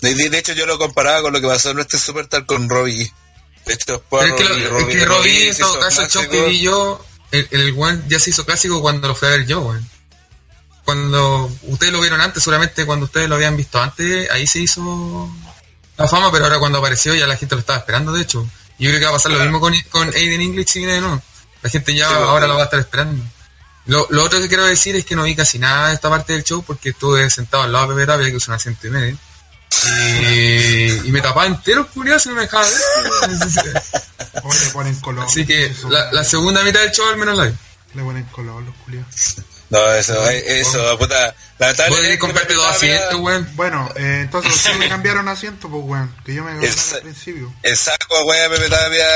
De, 0.00 0.38
hecho, 0.38 0.52
yo 0.52 0.66
lo 0.66 0.78
comparaba 0.78 1.22
con 1.22 1.32
lo 1.32 1.40
que 1.40 1.46
pasó 1.48 1.70
en 1.70 1.80
este 1.80 1.98
Superstar 1.98 2.46
con 2.46 2.68
Robbie. 2.68 3.12
De 3.64 3.74
hecho, 3.74 4.02
es 4.20 4.32
que, 4.34 4.44
lo- 4.44 4.54
Robbie- 4.54 4.62
es 4.62 4.68
que 4.68 4.68
Robbie 4.68 5.04
Robbie, 5.06 5.48
en 5.48 5.56
todo 5.58 5.80
caso, 5.80 6.02
el 6.02 6.08
show 6.10 6.22
que 6.22 6.28
clásico. 6.28 6.48
vi 6.50 6.60
yo, 6.60 7.04
el, 7.32 7.48
el 7.50 7.74
one 7.76 8.02
ya 8.06 8.20
se 8.20 8.30
hizo 8.30 8.44
clásico 8.46 8.80
cuando 8.80 9.08
lo 9.08 9.14
fui 9.16 9.26
a 9.28 9.32
ver 9.32 9.46
yo, 9.46 9.60
weón. 9.62 9.90
Cuando 10.86 11.50
ustedes 11.62 11.92
lo 11.92 12.00
vieron 12.00 12.20
antes, 12.20 12.44
seguramente 12.44 12.86
cuando 12.86 13.06
ustedes 13.06 13.28
lo 13.28 13.34
habían 13.34 13.56
visto 13.56 13.82
antes, 13.82 14.30
ahí 14.30 14.46
se 14.46 14.60
hizo 14.60 15.28
la 15.96 16.06
fama, 16.06 16.30
pero 16.30 16.44
ahora 16.44 16.60
cuando 16.60 16.78
apareció 16.78 17.12
ya 17.12 17.26
la 17.26 17.36
gente 17.36 17.56
lo 17.56 17.60
estaba 17.60 17.80
esperando, 17.80 18.12
de 18.12 18.22
hecho. 18.22 18.46
Yo 18.78 18.90
creo 18.90 19.00
que 19.00 19.04
va 19.06 19.10
a 19.10 19.14
pasar 19.14 19.32
lo 19.32 19.40
mismo 19.40 19.58
con, 19.58 19.74
con 19.90 20.08
Aiden 20.14 20.40
English 20.40 20.68
si 20.68 20.78
viene 20.78 20.94
de 20.94 21.00
nuevo. 21.00 21.20
La 21.62 21.70
gente 21.70 21.92
ya 21.92 22.08
Sí, 22.08 22.14
ahora 22.14 22.46
lo 22.46 22.54
va 22.54 22.60
a 22.60 22.64
estar 22.66 22.78
esperando. 22.78 23.24
Lo, 23.86 24.06
lo 24.10 24.22
otro 24.22 24.38
que 24.38 24.46
quiero 24.46 24.64
decir 24.64 24.94
es 24.94 25.04
que 25.04 25.16
no 25.16 25.24
vi 25.24 25.34
casi 25.34 25.58
nada 25.58 25.88
de 25.88 25.94
esta 25.94 26.08
parte 26.08 26.34
del 26.34 26.44
show 26.44 26.62
porque 26.62 26.90
estuve 26.90 27.28
sentado 27.30 27.64
al 27.64 27.72
lado 27.72 27.88
de 27.88 27.94
Pepe 27.94 28.06
Tapia, 28.06 28.30
que 28.30 28.36
es 28.36 28.46
un 28.46 28.54
asiento 28.54 28.86
y 28.86 28.90
medio. 28.90 29.18
Y, 30.22 31.08
y 31.08 31.10
me 31.10 31.20
tapaba 31.20 31.46
entero, 31.46 31.88
curioso, 31.88 32.20
si 32.20 32.28
no 32.28 32.36
me 32.36 32.42
dejaba 32.42 32.64
ver. 32.64 33.82
Hoy 34.44 34.56
le 34.64 34.70
ponen 34.70 35.00
color. 35.00 35.24
Así 35.24 35.44
que 35.44 35.74
la 35.88 36.22
segunda 36.22 36.62
mitad 36.62 36.80
del 36.80 36.92
show 36.92 37.08
al 37.08 37.16
menos 37.16 37.36
la 37.36 37.44
vi. 37.46 37.54
Le 37.94 38.02
ponen 38.02 38.24
color 38.26 38.62
los 38.62 38.74
culiados. 38.84 39.36
No, 39.70 39.92
eso, 39.94 40.28
eso, 40.30 40.98
puta. 40.98 41.34
Lamentablemente. 41.58 42.06
Podés 42.06 42.18
comprarte 42.20 42.54
dos 42.54 42.66
asientos, 42.66 43.14
weón. 43.20 43.48
Bueno, 43.54 43.90
eh, 43.96 44.20
entonces 44.22 44.54
ustedes 44.54 44.78
me 44.78 44.88
cambiaron 44.90 45.26
asiento, 45.28 45.68
pues, 45.70 45.82
weón. 45.84 46.14
Que 46.24 46.34
yo 46.34 46.44
me 46.44 46.54
gané 46.54 46.66
Es- 46.66 46.92
al 46.92 47.00
principio. 47.02 47.52
El 47.62 47.76
saco, 47.76 48.24
weón, 48.24 48.52
Pepe 48.52 48.68
Tapia 48.68 49.06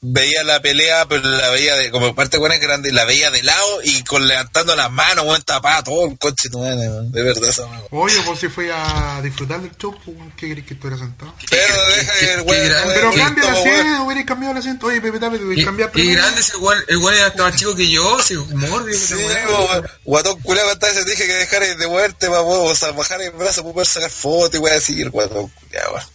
veía 0.00 0.44
la 0.44 0.60
pelea, 0.62 1.06
pero 1.08 1.22
la 1.28 1.50
veía 1.50 1.74
de, 1.76 1.90
como 1.90 2.14
parte 2.14 2.38
buena 2.38 2.56
grande, 2.58 2.92
la 2.92 3.04
veía 3.04 3.30
de 3.32 3.42
lado 3.42 3.80
y 3.82 4.04
con 4.04 4.28
levantando 4.28 4.76
las 4.76 4.90
manos, 4.92 5.24
weón, 5.26 5.42
tapada 5.42 5.82
todo 5.82 6.06
el 6.06 6.16
coche, 6.18 6.48
tu 6.50 6.60
madre, 6.60 6.88
weón. 6.88 7.10
De 7.10 7.22
verdad, 7.22 7.48
esa 7.50 7.64
weón. 7.66 7.82
Oye, 7.90 8.20
pues 8.24 8.38
si 8.38 8.48
fui 8.48 8.68
a 8.72 9.20
disfrutar 9.22 9.60
del 9.60 9.76
show, 9.76 9.92
pues, 10.04 10.16
weón. 10.16 10.30
¿Qué 10.36 10.48
querés 10.48 10.64
que 10.66 10.74
estuviera 10.74 10.96
sentado? 11.02 11.34
Pero 11.50 11.74
deja 11.96 12.12
que 12.20 12.32
el 12.34 12.40
weón. 12.42 12.72
Pero 12.94 13.10
weón, 13.10 13.18
cambia 13.20 13.44
el 13.48 13.54
weón. 13.54 13.66
asiento, 13.66 14.02
hubiera 14.04 14.24
cambiado 14.24 14.52
el 14.52 14.58
asiento. 14.58 14.86
Oye, 14.86 15.00
Pepe 15.00 15.18
Tapia, 15.18 15.40
Y, 15.56 15.62
a 15.62 15.64
cambiar 15.64 15.88
y 15.88 15.92
primero. 15.92 16.22
grande 16.22 16.40
ese 16.42 16.56
weón, 16.58 16.78
el 16.86 16.96
weón 16.98 17.14
era 17.16 17.26
hasta 17.26 17.42
más 17.42 17.56
chico 17.56 17.74
que 17.74 17.88
yo, 17.90 18.20
ese 18.20 18.36
humor, 18.38 18.84
Sí, 18.94 19.14
weón, 19.14 19.84
guatón 20.04 20.40
cuántas 20.42 20.90
veces 20.90 21.06
dije 21.06 21.26
que 21.26 21.32
dejar 21.34 21.76
de 21.76 21.86
muerte, 21.88 22.28
pa, 22.28 22.40
weón, 22.42 22.70
o 22.70 22.74
sea, 22.74 22.92
bajar 22.92 23.20
el 23.22 23.30
brazo 23.32 23.62
para 23.62 23.72
poder 23.74 23.86
sacar 23.88 24.10
fotos 24.10 24.60
y 24.90 25.02
el 25.02 25.10
guatón 25.10 25.48
culiao, 25.48 25.94
weón. 25.94 26.06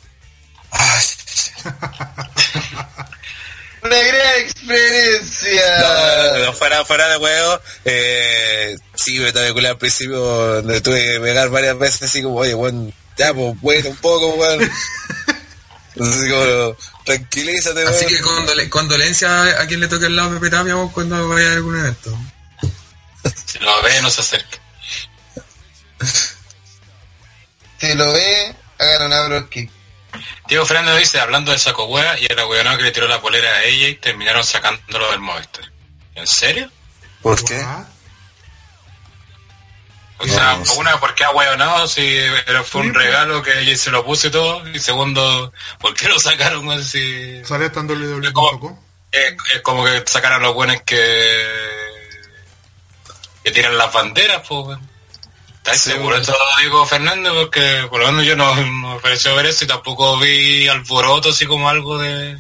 Una 3.84 3.98
gran 4.02 4.40
experiencia. 4.40 5.80
No, 5.82 6.34
no, 6.40 6.45
no, 6.45 6.53
fuera, 6.53 6.85
fuera 6.85 7.10
de 7.10 7.18
huevo, 7.18 7.60
eh, 7.84 8.77
sí, 8.95 9.19
me 9.19 9.27
estaba 9.27 9.52
culiao 9.52 9.74
al 9.74 9.77
principio, 9.77 10.61
le 10.61 10.80
tuve 10.82 11.03
que 11.03 11.19
pegar 11.19 11.50
varias 11.50 11.77
veces 11.77 12.03
así 12.03 12.24
como, 12.24 12.38
oye, 12.38 12.56
weón, 12.56 12.93
ya, 13.18 13.34
pues, 13.34 13.60
bueno, 13.61 13.90
un 13.90 13.98
poco, 13.98 14.30
weón. 14.35 14.72
Así 16.00 16.30
como, 16.30 16.76
tranquilízate, 17.06 17.84
weón. 17.84 17.93
Así 17.93 18.06
que 18.06 18.22
condole- 18.22 18.69
condolencia 18.69 19.61
a 19.61 19.68
quien 19.68 19.82
le 19.82 19.88
toque 19.90 20.06
al 20.06 20.16
lado 20.16 20.34
Pepe 20.40 20.50
Tapia 20.50 20.76
vos, 20.76 20.92
cuando 20.93 21.27
vaya 21.27 21.50
a 21.50 21.53
algún 21.53 21.77
evento. 21.77 22.18
Si 23.45 23.60
lo 23.60 23.82
ve, 23.84 24.02
no 24.02 24.10
se 24.10 24.22
acerca. 24.22 24.58
Si 27.83 27.93
lo 27.95 28.13
ve, 28.13 28.55
hagan 28.79 29.07
una 29.07 29.21
bro 29.27 29.49
kick. 29.49 29.69
Diego 30.47 30.65
Fernández 30.65 30.99
dice, 30.99 31.19
hablando 31.19 31.51
de 31.51 31.57
saco 31.59 31.85
hueá, 31.85 32.17
y 32.19 32.25
era 32.29 32.45
weonado 32.47 32.77
que 32.77 32.83
le 32.83 32.91
tiró 32.91 33.07
la 33.09 33.19
polera 33.21 33.49
a 33.49 33.63
ella 33.63 33.87
y 33.89 33.95
terminaron 33.95 34.43
sacándolo 34.43 35.11
del 35.11 35.19
Movistar. 35.19 35.65
¿En 36.15 36.25
serio? 36.27 36.69
¿Por 37.21 37.43
qué? 37.43 37.61
O 40.19 40.25
sea, 40.27 40.53
No, 40.53 40.57
no 40.59 40.65
sé. 40.65 40.79
una, 40.79 40.99
¿por 40.99 41.13
qué 41.15 41.23
ahueonado? 41.25 41.87
Si 41.87 42.05
era- 42.15 42.63
fue 42.63 42.81
un 42.81 42.93
pues. 42.93 43.03
regalo 43.05 43.41
que 43.43 43.59
ella 43.59 43.75
se 43.75 43.91
lo 43.91 44.05
puso 44.05 44.27
y 44.27 44.31
todo. 44.31 44.67
Y 44.69 44.79
segundo, 44.79 45.51
¿por 45.79 45.93
qué 45.93 46.07
lo 46.07 46.17
sacaron 46.19 46.69
así? 46.71 47.41
Salió 47.43 47.67
hasta 47.67 47.81
en 47.81 47.87
www.com. 47.87 48.79
Es, 49.11 49.33
es 49.55 49.61
como 49.61 49.83
que 49.83 50.03
sacaron 50.05 50.41
los 50.41 50.53
buenos 50.53 50.81
que... 50.83 51.47
que 53.43 53.51
tiran 53.51 53.77
las 53.77 53.91
banderas, 53.91 54.41
pues. 54.47 54.77
¿Estás 55.66 55.82
Sí, 55.82 55.92
seguro? 55.92 56.17
bueno. 56.17 56.22
Esto 56.22 56.33
lo 56.38 56.61
digo 56.61 56.85
Fernando 56.85 57.33
porque 57.33 57.88
por 57.90 58.01
lo 58.01 58.08
menos 58.08 58.25
yo 58.25 58.35
no, 58.35 58.53
me 58.56 59.00
pareció 59.00 59.33
ver 59.35 59.45
eso 59.45 59.64
y 59.64 59.67
tampoco 59.67 60.17
vi 60.19 60.67
alboroto 60.67 61.30
así 61.30 61.45
como 61.45 61.69
algo 61.69 61.98
de... 62.00 62.38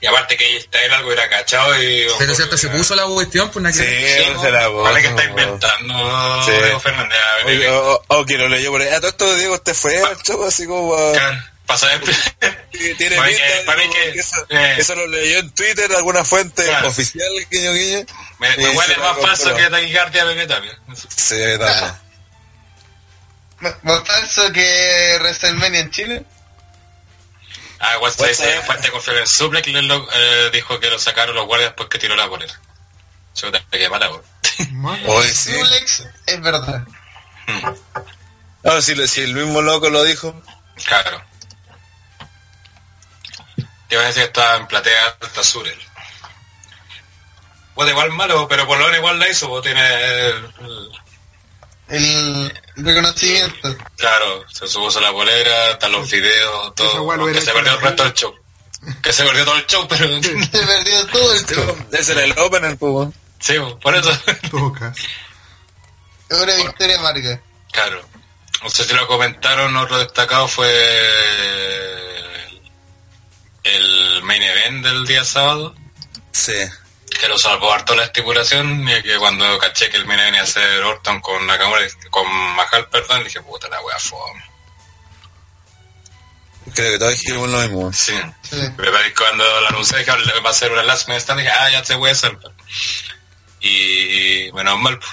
Y 0.00 0.06
aparte 0.06 0.36
que 0.36 0.56
está 0.58 0.80
él 0.84 0.92
algo 0.92 1.12
era 1.12 1.28
cachado 1.28 1.74
y... 1.82 2.06
Pero 2.18 2.32
hasta 2.32 2.56
se 2.56 2.68
puso 2.68 2.94
la 2.94 3.04
cuestión, 3.04 3.50
pues 3.50 3.62
nada 3.64 3.72
Sí, 3.74 3.80
que- 3.82 4.30
no 4.32 4.40
se 4.42 4.50
la 4.52 4.68
Vale 4.68 5.00
que 5.00 5.08
está 5.08 5.22
puso, 5.22 5.28
inventando 5.30 6.42
Sí. 6.44 6.50
Diego 6.52 6.80
Fernández. 6.80 7.18
A 7.18 7.44
ver, 7.44 7.56
Oye, 7.56 7.68
o, 7.70 8.02
o 8.06 8.24
que 8.24 8.38
lo 8.38 8.48
leyó 8.48 8.70
por 8.70 8.80
ahí. 8.80 8.88
A 8.88 9.00
todo 9.00 9.08
esto, 9.10 9.34
Diego, 9.34 9.54
usted 9.54 9.74
fue 9.74 10.00
al 10.00 10.16
show 10.22 10.44
así 10.44 10.66
como... 10.66 10.94
a- 10.94 11.12
claro, 11.12 11.38
Pasa 11.66 11.88
de... 11.88 12.94
tiene 12.94 13.16
Para 13.16 13.28
que- 13.28 13.62
para 13.66 13.82
como 13.82 13.92
que- 13.94 14.12
que 14.12 14.18
eso, 14.20 14.36
eh. 14.50 14.74
eso 14.78 14.94
lo 14.94 15.06
leyó 15.08 15.38
en 15.40 15.50
Twitter, 15.50 15.90
alguna 15.96 16.24
fuente 16.24 16.64
Claro. 16.64 16.88
oficial, 16.88 17.28
guiño, 17.50 17.72
guiño. 17.72 18.06
Me, 18.38 18.56
me 18.56 18.62
Y 18.62 18.76
huele 18.76 18.94
se 18.94 19.00
más 19.00 19.18
falso 19.20 19.54
que 19.56 19.68
taquicardia 19.70 20.24
Pepe 20.24 20.46
Tapia. 20.46 20.78
Sí, 21.16 21.36
también. 21.58 21.94
M- 23.60 23.74
Más 23.82 24.06
falso 24.06 24.52
que 24.52 25.16
WrestleMania 25.20 25.80
en 25.80 25.90
Chile. 25.90 26.24
Ah, 27.80 27.98
WhatsApp. 27.98 28.28
dice, 28.28 28.60
fuente 28.62 28.90
confiable 28.90 29.22
en 29.22 29.26
Suplex 29.28 29.66
le 29.68 29.82
lo- 29.82 30.08
eh, 30.12 30.50
dijo 30.52 30.78
que 30.80 30.90
lo 30.90 30.98
sacaron 30.98 31.34
los 31.34 31.46
guardias 31.46 31.70
después 31.70 31.88
que 31.88 31.98
tiró 31.98 32.14
la 32.16 32.26
bolera. 32.26 32.54
Chuta, 33.34 33.60
que 33.70 33.88
mala, 33.88 34.10
sí. 35.34 35.54
Suplex 35.54 36.04
es 36.26 36.40
verdad. 36.40 36.84
No, 38.62 38.82
si, 38.82 39.06
si 39.08 39.22
el 39.22 39.34
mismo 39.34 39.62
loco 39.62 39.90
lo 39.90 40.02
dijo. 40.04 40.40
Claro. 40.84 41.22
Te 43.88 43.94
iba 43.94 44.02
a 44.02 44.06
decir 44.06 44.22
que 44.22 44.26
estaba 44.28 44.56
en 44.56 44.66
platea 44.66 45.16
alta 45.20 45.42
sur 45.42 45.66
Pues 47.78 47.90
igual 47.90 48.10
malo, 48.10 48.48
pero 48.48 48.66
por 48.66 48.76
lo 48.76 48.84
menos 48.86 48.98
igual 48.98 49.20
la 49.20 49.28
hizo, 49.28 49.48
pues 49.48 49.62
tiene... 49.62 49.80
el- 50.26 50.90
El 51.86 52.52
reconocimiento. 52.74 53.76
Claro, 53.96 54.44
se 54.52 54.66
supuso 54.66 55.00
la 55.00 55.10
bolera, 55.10 55.70
están 55.70 55.92
los 55.92 56.10
videos, 56.10 56.74
todo. 56.74 57.16
Que 57.32 57.40
se 57.40 57.52
perdió 57.52 57.74
el 57.74 57.80
resto 57.80 58.02
del 58.02 58.14
show. 58.14 58.34
Que 59.00 59.12
se 59.12 59.22
perdió 59.24 59.44
todo 59.44 59.56
el 59.58 59.66
show, 59.66 59.86
pero... 59.88 60.06
Se 60.22 60.30
perdió 60.66 61.06
todo 61.06 61.32
el 61.34 61.46
show. 61.46 61.86
Ese 61.92 62.12
era 62.12 62.24
el 62.24 62.36
opener, 62.40 62.76
pues. 62.76 63.10
sí, 63.38 63.54
por 63.80 63.94
eso... 63.94 64.10
Una 66.30 66.54
victoria 66.56 66.98
amarga. 66.98 67.40
Claro. 67.70 68.02
No 68.60 68.70
sé 68.70 68.82
si 68.84 68.92
lo 68.92 69.06
comentaron, 69.06 69.76
otro 69.76 69.98
destacado 70.00 70.48
fue 70.48 70.68
el 73.62 74.22
main 74.24 74.42
event 74.42 74.84
del 74.84 75.06
día 75.06 75.24
sábado, 75.24 75.76
Sí. 76.32 76.54
Que 77.18 77.28
lo 77.28 77.38
salvó 77.38 77.72
harto 77.72 77.94
la 77.94 78.04
estipulación, 78.04 78.88
y 78.88 79.02
que 79.02 79.16
cuando 79.18 79.58
caché 79.58 79.90
que 79.90 79.96
el 79.98 80.06
main 80.06 80.20
event 80.20 80.36
iba 80.36 80.44
a 80.44 80.46
ser 80.46 80.82
Orton 80.84 81.20
con 81.20 81.46
Nakamura, 81.46 81.82
con 82.10 82.26
Mahal, 82.54 82.88
perdón, 82.88 83.24
dije, 83.24 83.40
puta 83.42 83.68
la 83.68 83.80
wea 83.82 83.98
fome. 83.98 84.44
Creo 86.74 86.92
que 86.92 86.98
todos 86.98 87.12
dijimos 87.12 87.48
lo 87.48 87.58
mismo. 87.60 87.92
Sí. 87.92 88.14
Sí. 88.42 88.60
Pero 88.76 88.92
cuando 89.16 89.60
lo 89.62 89.68
anuncié 89.68 90.04
que 90.04 90.10
va 90.40 90.50
a 90.50 90.54
ser 90.54 90.70
una 90.70 90.82
last 90.82 91.08
man 91.08 91.16
stand, 91.18 91.40
dije, 91.40 91.50
ah, 91.52 91.70
ya 91.70 91.84
se 91.84 91.96
puede 91.96 92.12
hacer. 92.12 92.36
Y 93.60 94.50
menos 94.52 94.78
mal. 94.78 94.98
pues. 94.98 95.10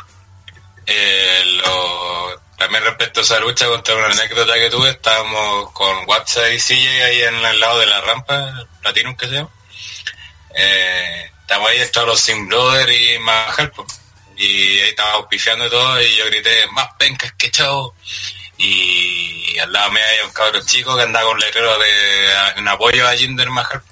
Eh, 0.87 1.43
lo- 1.63 2.39
también 2.57 2.83
respecto 2.83 3.19
a 3.19 3.23
esa 3.23 3.39
lucha, 3.39 3.67
contar 3.67 3.95
una 3.97 4.07
anécdota 4.07 4.53
que 4.53 4.69
tuve, 4.69 4.89
estábamos 4.89 5.71
con 5.71 6.07
WhatsApp 6.07 6.51
y 6.53 6.59
CJ 6.59 7.03
ahí 7.03 7.21
en 7.23 7.35
el 7.35 7.59
lado 7.59 7.79
de 7.79 7.85
la 7.85 8.01
rampa, 8.01 8.65
Platinum 8.81 9.15
que 9.15 9.27
se 9.27 9.33
llama. 9.33 9.49
Eh, 10.55 11.31
estamos 11.41 11.69
ahí, 11.69 11.79
estaban 11.79 12.09
los 12.09 12.21
Sim 12.21 12.47
Brother 12.47 12.89
y 12.89 13.19
pues. 13.75 13.87
y 14.37 14.79
ahí 14.79 14.89
estábamos 14.89 15.27
pifiando 15.27 15.67
y 15.67 15.69
todo, 15.69 16.01
y 16.01 16.15
yo 16.15 16.25
grité, 16.25 16.67
más 16.67 16.87
pencas 16.97 17.33
que 17.37 17.51
chao. 17.51 17.93
Y 18.57 19.57
al 19.59 19.71
lado 19.71 19.91
mío 19.91 20.03
hay 20.09 20.25
un 20.25 20.31
cabrón 20.31 20.65
chico 20.65 20.95
que 20.95 21.03
andaba 21.03 21.25
con 21.25 21.39
letrero 21.39 21.77
de 21.77 22.33
en 22.55 22.67
apoyo 22.67 23.07
a 23.07 23.15
Jinder 23.15 23.49
Mahal. 23.49 23.83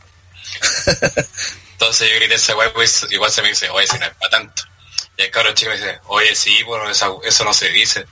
Entonces 1.74 2.10
yo 2.10 2.16
grité 2.16 2.36
ese 2.36 2.54
guay, 2.54 2.70
pues 2.74 3.06
igual 3.10 3.30
se 3.30 3.42
me 3.42 3.50
dice, 3.50 3.70
oye, 3.70 3.86
si 3.88 4.00
no 4.00 4.06
es 4.06 4.14
para 4.16 4.30
tanto. 4.30 4.64
Y 5.18 5.24
el 5.24 5.32
cabrón 5.32 5.54
chico 5.54 5.72
me 5.72 5.78
dice, 5.78 6.00
oye, 6.06 6.34
sí, 6.34 6.64
bueno, 6.64 6.90
eso, 6.90 7.22
eso 7.24 7.44
no 7.44 7.54
se 7.54 7.70
dice. 7.70 8.06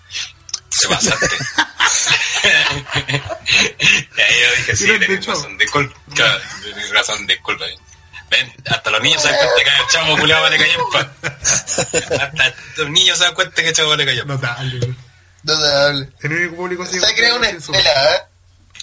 Te 0.80 0.88
pasaste. 0.90 1.26
y 2.42 4.22
ahí 4.22 4.42
yo 4.42 4.56
dije, 4.58 4.76
sí, 4.76 5.00
tenés 5.00 5.26
razón, 5.26 5.58
disculpa. 5.58 5.96
Claro, 6.14 6.42
tenés 6.64 6.90
razón, 6.90 7.28
disculpa. 7.28 7.66
Ven, 8.32 8.52
hasta 8.70 8.90
los 8.90 9.02
niños 9.04 9.22
se 9.22 9.28
dan 9.30 9.38
cuenta 9.38 9.64
que 9.64 9.82
el 9.84 9.88
chavo 9.90 10.18
culiado 10.18 10.42
vale 10.44 10.58
callampa. 10.58 11.12
Hasta 12.24 12.54
los 12.78 12.90
niños 12.90 13.18
se 13.18 13.24
dan 13.26 13.34
cuenta 13.36 13.62
que 13.62 13.68
el 13.68 13.76
chavo 13.76 13.90
vale 13.90 14.06
callampa. 14.06 14.34
Notable. 14.36 14.96
Notable. 15.44 16.10
El 16.22 16.32
único 16.34 16.56
público 16.56 16.86
Se 16.86 17.06
ha 17.06 17.14
creado 17.16 17.38
una 17.38 17.50
escuela, 17.50 18.16
¿eh? 18.16 18.20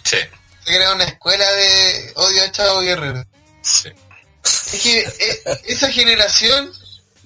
Sí, 0.04 0.16
Se 0.64 0.72
ha 0.72 0.76
creado 0.76 0.94
una 0.96 1.04
escuela 1.04 1.50
de 1.52 2.12
odio 2.16 2.44
a 2.44 2.52
Chavo 2.52 2.80
Guerrero. 2.82 3.24
sí. 3.62 3.88
Es 4.44 4.82
que 4.82 5.00
eh, 5.00 5.42
esa 5.66 5.90
generación 5.90 6.70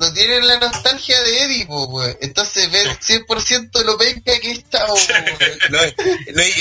no 0.03 0.13
tiene 0.13 0.41
la 0.43 0.59
nostalgia 0.59 1.21
de 1.23 1.43
Eddie, 1.45 1.67
po. 1.67 2.03
Entonces 2.21 2.71
ver 2.71 2.87
100% 2.99 3.83
lo 3.85 3.97
penca 3.97 4.39
que 4.41 4.51
es 4.53 4.69
Chavo, 4.71 4.95
weón. 4.95 5.55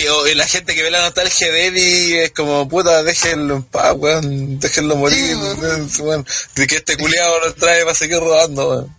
No, 0.05 0.25
la 0.35 0.47
gente 0.47 0.73
que 0.75 0.83
ve 0.83 0.91
la 0.91 1.01
nostalgia 1.01 1.51
de 1.51 1.65
Eddie 1.67 2.23
es 2.25 2.31
como, 2.31 2.67
puta, 2.69 3.03
déjenlo 3.03 3.55
en 3.57 3.63
paz, 3.63 3.93
weón, 3.97 4.59
déjenlo 4.59 4.95
morir, 4.95 5.17
Sí, 5.25 5.33
weón. 5.35 5.59
weón, 5.59 5.91
weón, 5.99 6.27
de 6.55 6.67
que 6.67 6.75
este 6.77 6.95
culiado 6.97 7.39
lo 7.39 7.53
trae 7.55 7.83
para 7.83 7.95
seguir 7.95 8.19
rodando, 8.19 8.69
weón. 8.69 8.95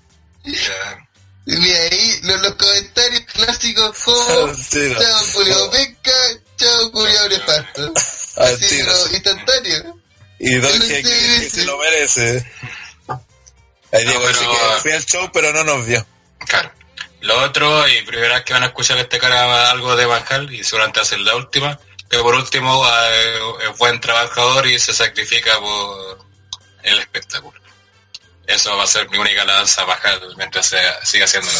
Mira 1.45 1.77
ahí 1.91 2.21
los, 2.23 2.41
los 2.41 2.55
comentarios 2.55 3.23
clásicos 3.33 3.99
como. 4.05 4.53
Chavo 4.71 5.27
culiao 5.35 5.71
penca, 5.71 6.13
Chavo 6.57 6.93
culiao 6.93 7.29
nefasto. 7.29 7.93
Así, 8.37 8.67
pero 8.71 9.07
instantáneo. 9.13 9.99
Y 10.39 10.49
Sí, 10.49 10.61
que, 10.61 11.03
que- 11.03 11.41
que 11.43 11.51
se 11.51 11.65
lo 11.65 11.79
merece. 11.79 12.45
Ahí 13.93 14.05
Diego 14.05 14.21
No, 14.21 14.29
dice 14.29 14.41
pero- 14.41 14.75
que 14.75 14.81
fui 14.81 14.93
al 14.93 15.05
show, 15.05 15.31
pero 15.33 15.53
no 15.53 15.65
nos 15.65 15.87
vio. 15.87 16.07
Claro. 16.47 16.73
Lo 17.21 17.39
otro, 17.45 17.87
y 17.89 18.03
primera 18.03 18.35
vez 18.37 18.45
que 18.45 18.53
van 18.53 18.63
a 18.65 18.67
escuchar 18.67 18.99
este 18.99 19.19
cara 19.19 19.71
algo 19.71 19.95
de 19.95 20.07
Banjal, 20.07 20.53
y 20.53 20.65
seguramente 20.65 20.99
va 21.01 21.03
a 21.05 21.09
ser 21.09 21.21
la 21.21 21.37
última, 21.37 21.79
que 22.11 22.19
por 22.19 22.35
último 22.35 22.85
eh, 22.89 23.39
es 23.71 23.79
buen 23.79 24.01
trabajador 24.01 24.67
y 24.67 24.79
se 24.79 24.93
sacrifica 24.93 25.59
por 25.61 26.19
el 26.83 26.99
espectáculo. 26.99 27.61
Eso 28.47 28.77
va 28.77 28.85
a 28.85 28.87
ser 28.89 29.09
mi 29.09 29.19
única 29.19 29.45
lanza 29.45 29.85
Banjal 29.85 30.21
mientras 30.37 30.67
se- 30.67 30.79
siga 31.05 31.27
haciéndolo. 31.27 31.59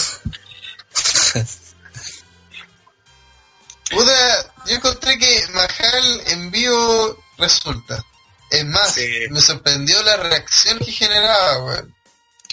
Puta, 3.91 4.53
yo 4.67 4.75
encontré 4.77 5.19
que 5.19 5.47
Mahal 5.53 6.23
en 6.27 6.51
vivo 6.51 7.23
resulta. 7.39 8.03
Es 8.51 8.65
más, 8.65 8.95
Sí. 8.95 9.27
me 9.31 9.41
sorprendió 9.41 10.03
la 10.03 10.17
reacción 10.17 10.79
que 10.79 10.93
generaba, 10.93 11.59
weón. 11.65 11.95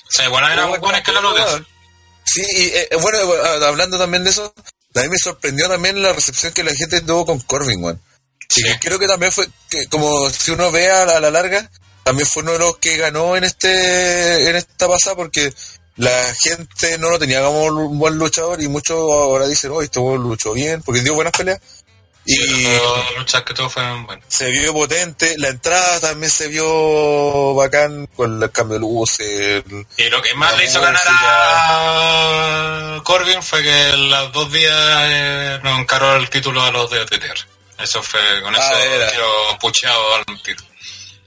Sea, 0.10 0.26
igual 0.26 0.52
era 0.52 0.66
Bueno, 0.66 0.82
buena 0.82 1.04
que 1.04 1.12
la 1.12 1.22
luz. 1.22 1.40
Sí, 2.24 2.42
y 2.42 2.66
eh, 2.66 2.90
bueno, 3.02 3.18
eh, 3.18 3.66
hablando 3.66 3.98
también 3.98 4.24
de 4.24 4.32
eso, 4.32 4.54
también 4.92 5.12
me 5.12 5.18
sorprendió 5.18 5.68
también 5.68 6.02
la 6.02 6.14
recepción 6.14 6.54
que 6.54 6.64
la 6.64 6.74
gente 6.74 7.02
tuvo 7.02 7.26
con 7.26 7.40
Corbin, 7.42 7.84
weón. 7.84 8.02
Sí. 8.50 8.62
Y 8.68 8.80
creo 8.80 9.00
que 9.00 9.08
también 9.08 9.32
fue, 9.32 9.48
que 9.70 9.88
como 9.88 10.30
si 10.30 10.52
uno 10.52 10.72
ve 10.72 10.90
a 10.90 11.06
la, 11.06 11.18
a 11.18 11.20
la 11.20 11.32
larga, 11.32 11.70
también 12.04 12.28
fue 12.28 12.44
uno 12.44 12.54
de 12.54 12.60
los 12.60 12.78
que 12.78 12.98
ganó 12.98 13.36
en 13.38 13.44
este 13.44 14.50
en 14.50 14.56
esta 14.56 14.88
pasada 14.88 15.16
porque 15.16 15.54
la 15.96 16.34
gente 16.42 16.98
no 16.98 17.10
lo 17.10 17.20
tenía 17.20 17.44
como 17.44 17.66
un 17.66 18.00
buen 18.00 18.18
luchador 18.18 18.62
y 18.64 18.68
muchos 18.68 18.98
ahora 18.98 19.48
dicen, 19.48 19.72
oh, 19.72 19.82
este 19.82 20.00
weón 20.00 20.24
luchó 20.24 20.54
bien, 20.54 20.82
porque 20.82 21.02
dio 21.02 21.14
buenas 21.14 21.34
peleas. 21.34 21.60
Y 22.32 22.64
Las 22.64 23.16
luchas 23.18 23.42
que 23.44 23.54
todos 23.56 23.74
fueron 23.74 24.06
buenas. 24.06 24.24
se 24.28 24.46
vio 24.52 24.72
potente, 24.74 25.34
la 25.40 25.48
entrada 25.48 26.00
también 26.00 26.30
se 26.32 26.48
vio 26.48 27.56
bacán 27.56 28.06
con 28.16 28.42
el 28.44 28.52
cambio 28.52 28.76
de 28.76 28.80
luces, 28.82 29.64
el- 29.68 29.88
Y 29.98 30.10
lo 30.10 30.22
que 30.22 30.34
más 30.36 30.52
La 30.52 30.58
le 30.60 30.66
hizo 30.66 30.80
ganar 30.80 31.02
a 31.08 33.02
Corbin 33.04 33.42
fue 33.42 33.64
que 33.64 33.90
en 33.90 34.10
los 34.10 34.32
dos 34.32 34.52
días 34.52 34.74
eh, 34.76 35.60
nos 35.64 35.80
encaró 35.80 36.16
el 36.18 36.30
título 36.30 36.62
a 36.62 36.72
los 36.72 36.90
de 36.90 37.00
OTTR. 37.00 37.38
Eso 37.80 38.04
fue, 38.04 38.20
con 38.42 38.54
eso 38.54 38.64
Ah, 38.64 38.80
era. 38.84 39.12
quedó 39.12 39.58
pucheado 39.60 40.16
al 40.16 40.26
título. 40.44 40.70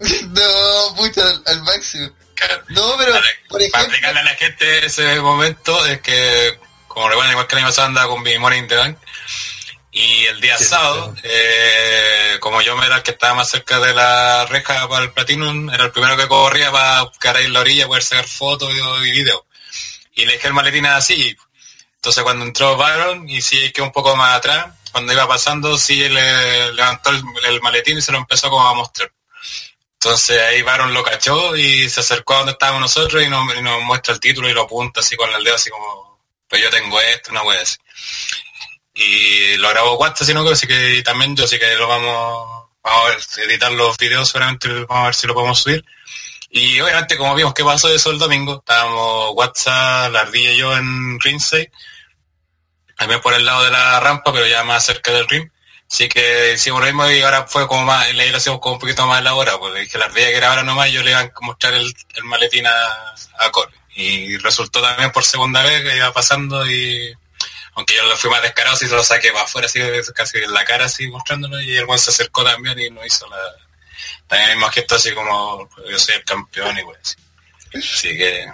no, 0.29 0.95
pucha, 0.97 1.23
al, 1.23 1.43
al 1.47 1.63
máximo. 1.63 2.11
Claro. 2.35 2.63
No, 2.69 2.95
pero, 2.99 3.13
Para- 3.13 3.25
por 3.49 3.61
Para 3.71 3.85
explicarle 3.85 4.21
a 4.21 4.25
la 4.25 4.35
gente 4.35 4.87
ese 4.87 5.21
momento 5.21 5.85
es 5.87 6.01
que, 6.01 6.59
como 6.89 7.09
recuerdan, 7.09 7.33
igual 7.33 7.47
que 7.47 7.55
el 7.55 7.59
año 7.61 7.69
pasado 7.69 7.89
andaba 7.89 8.09
con 8.09 8.23
mi 8.23 8.37
Money 8.39 8.59
in 8.61 8.69
the 8.69 8.77
Bank. 8.77 8.99
Y 9.93 10.25
el 10.25 10.41
día 10.41 10.57
Sí, 10.57 10.65
sábado, 10.65 11.15
eh, 11.23 12.39
como 12.41 12.63
yo 12.63 12.83
era 12.83 12.97
el 12.97 13.03
que 13.03 13.11
estaba 13.11 13.35
más 13.35 13.51
cerca 13.51 13.79
de 13.79 13.95
la 13.95 14.47
reja 14.47 14.89
para 14.89 15.05
el 15.05 15.13
Platinum, 15.13 15.69
era 15.71 15.85
el 15.85 15.93
primero 15.93 16.17
que 16.17 16.27
corría 16.27 16.73
para 16.73 17.13
quedar 17.21 17.37
ahí 17.37 17.45
en 17.45 17.53
la 17.53 17.61
orilla, 17.61 17.87
poder 17.87 18.03
sacar 18.03 18.27
fotos 18.27 18.71
y, 18.73 19.09
y 19.09 19.13
video. 19.13 19.47
Y 20.15 20.25
le 20.25 20.33
dejé 20.33 20.49
el 20.49 20.55
maletín 20.55 20.87
así. 20.87 21.37
Entonces 21.97 22.25
cuando 22.25 22.45
entró 22.45 22.77
Byron 22.77 23.29
y 23.29 23.43
sí 23.43 23.71
quedó 23.71 23.85
un 23.85 23.93
poco 23.93 24.17
más 24.17 24.39
atrás, 24.39 24.67
cuando 24.91 25.13
iba 25.13 25.29
pasando, 25.29 25.77
sí 25.77 26.09
le 26.09 26.73
levantó 26.73 27.11
el, 27.11 27.23
el 27.45 27.61
maletín 27.61 27.99
y 27.99 28.03
se 28.03 28.13
lo 28.13 28.19
empezó 28.19 28.51
como 28.51 28.67
a 28.67 28.75
mostrar. 28.75 29.13
Entonces 30.05 30.41
ahí 30.41 30.63
Baron 30.63 30.93
lo 30.93 31.05
cachó 31.05 31.55
y 31.55 31.89
se 31.89 32.01
acercó 32.01 32.35
a 32.35 32.39
donde 32.39 32.53
estábamos 32.53 32.81
nosotros 32.81 33.23
y 33.23 33.29
nos, 33.29 33.55
y 33.57 33.63
nos 33.63 33.83
muestra 33.83 34.13
el 34.13 34.21
título 34.21 34.49
y 34.49 34.53
lo 34.53 34.63
apunta 34.63 35.01
así 35.01 35.15
con 35.15 35.33
el 35.33 35.45
dedo 35.45 35.55
así 35.55 35.71
como 35.71 36.21
pues 36.49 36.61
yo 36.61 36.71
tengo 36.71 37.01
esto, 37.01 37.31
una 37.31 37.43
wea 37.45 37.63
así. 37.63 37.77
Y 38.95 39.57
lo 39.57 39.69
grabó 39.71 39.97
Guasta, 39.97 40.25
sino 40.25 40.45
que 40.45 40.53
así 40.53 40.67
que 40.67 41.03
también 41.03 41.35
yo 41.35 41.47
sí 41.47 41.59
que 41.59 41.75
lo 41.77 41.89
vamos, 41.89 42.69
vamos 42.83 43.39
a 43.39 43.43
editar 43.43 43.73
los 43.73 43.97
videos 43.97 44.29
seguramente, 44.29 44.69
vamos 44.69 44.91
a 44.91 45.05
ver 45.07 45.15
si 45.15 45.27
lo 45.27 45.35
podemos 45.35 45.61
subir. 45.61 45.85
Y 46.51 46.79
obviamente 46.81 47.17
como 47.17 47.35
vimos 47.35 47.55
que 47.55 47.65
pasó 47.65 47.89
eso 47.89 48.11
el 48.11 48.19
domingo, 48.19 48.59
estábamos 48.59 49.31
WhatsApp, 49.35 50.13
la 50.13 50.21
ardilla 50.21 50.53
y 50.53 50.59
yo 50.59 50.77
en 50.77 51.19
Ringside, 51.21 51.71
también 52.99 53.23
por 53.23 53.33
el 53.33 53.45
lado 53.45 53.65
de 53.65 53.71
la 53.71 53.99
rampa, 54.01 54.33
pero 54.33 54.47
ya 54.47 54.63
más 54.63 54.85
cerca 54.85 55.11
del 55.13 55.29
ring. 55.29 55.51
Así 55.91 56.09
que 56.09 56.53
hicimos 56.55 56.81
lo 56.81 57.13
y 57.13 57.21
ahora 57.21 57.47
fue 57.47 57.67
como 57.67 57.85
más, 57.85 58.13
le 58.15 58.31
lo 58.31 58.37
hacemos 58.39 58.61
como 58.61 58.75
un 58.75 58.81
poquito 58.81 59.07
más 59.07 59.21
elaborado, 59.21 59.61
porque 59.61 59.81
dije 59.81 59.99
la 59.99 60.07
ardilla 60.07 60.29
que 60.29 60.37
era 60.37 60.49
ahora 60.49 60.63
nomás, 60.63 60.91
yo 60.91 61.03
le 61.03 61.11
iba 61.11 61.21
a 61.21 61.31
mostrar 61.41 61.75
el, 61.75 61.93
el 62.15 62.25
maletín 62.25 62.67
a, 62.67 62.73
a 63.41 63.51
Corey. 63.51 63.75
Y 63.95 64.39
resultó 64.39 64.81
también 64.81 65.11
por 65.11 65.25
segunda 65.25 65.63
vez 65.63 65.83
que 65.83 65.97
iba 65.97 66.13
pasando 66.13 66.67
y 66.71 67.15
aunque 67.75 67.95
yo 67.95 68.03
lo 68.05 68.17
fui 68.17 68.31
más 68.31 68.43
descarado, 68.43 68.77
sí 68.77 68.87
se 68.87 68.95
lo 68.95 69.03
saqué 69.05 69.33
para 69.33 69.45
afuera, 69.45 69.67
así 69.67 69.81
casi 70.15 70.39
en 70.39 70.53
la 70.53 70.65
cara, 70.65 70.87
así 70.87 71.07
mostrándolo, 71.09 71.61
y 71.61 71.77
el 71.77 71.87
buen 71.87 71.99
se 71.99 72.11
acercó 72.11 72.45
también 72.45 72.79
y 72.79 72.91
no 72.91 73.05
hizo 73.05 73.27
la, 73.29 73.37
también 74.29 74.51
el 74.51 74.57
mismo 74.57 74.71
gesto 74.71 74.95
así 74.97 75.13
como 75.13 75.69
yo 75.91 75.99
soy 75.99 76.15
el 76.17 76.25
campeón 76.25 76.79
y 76.79 76.83
pues. 76.85 77.17
Así 77.75 78.17
que 78.17 78.47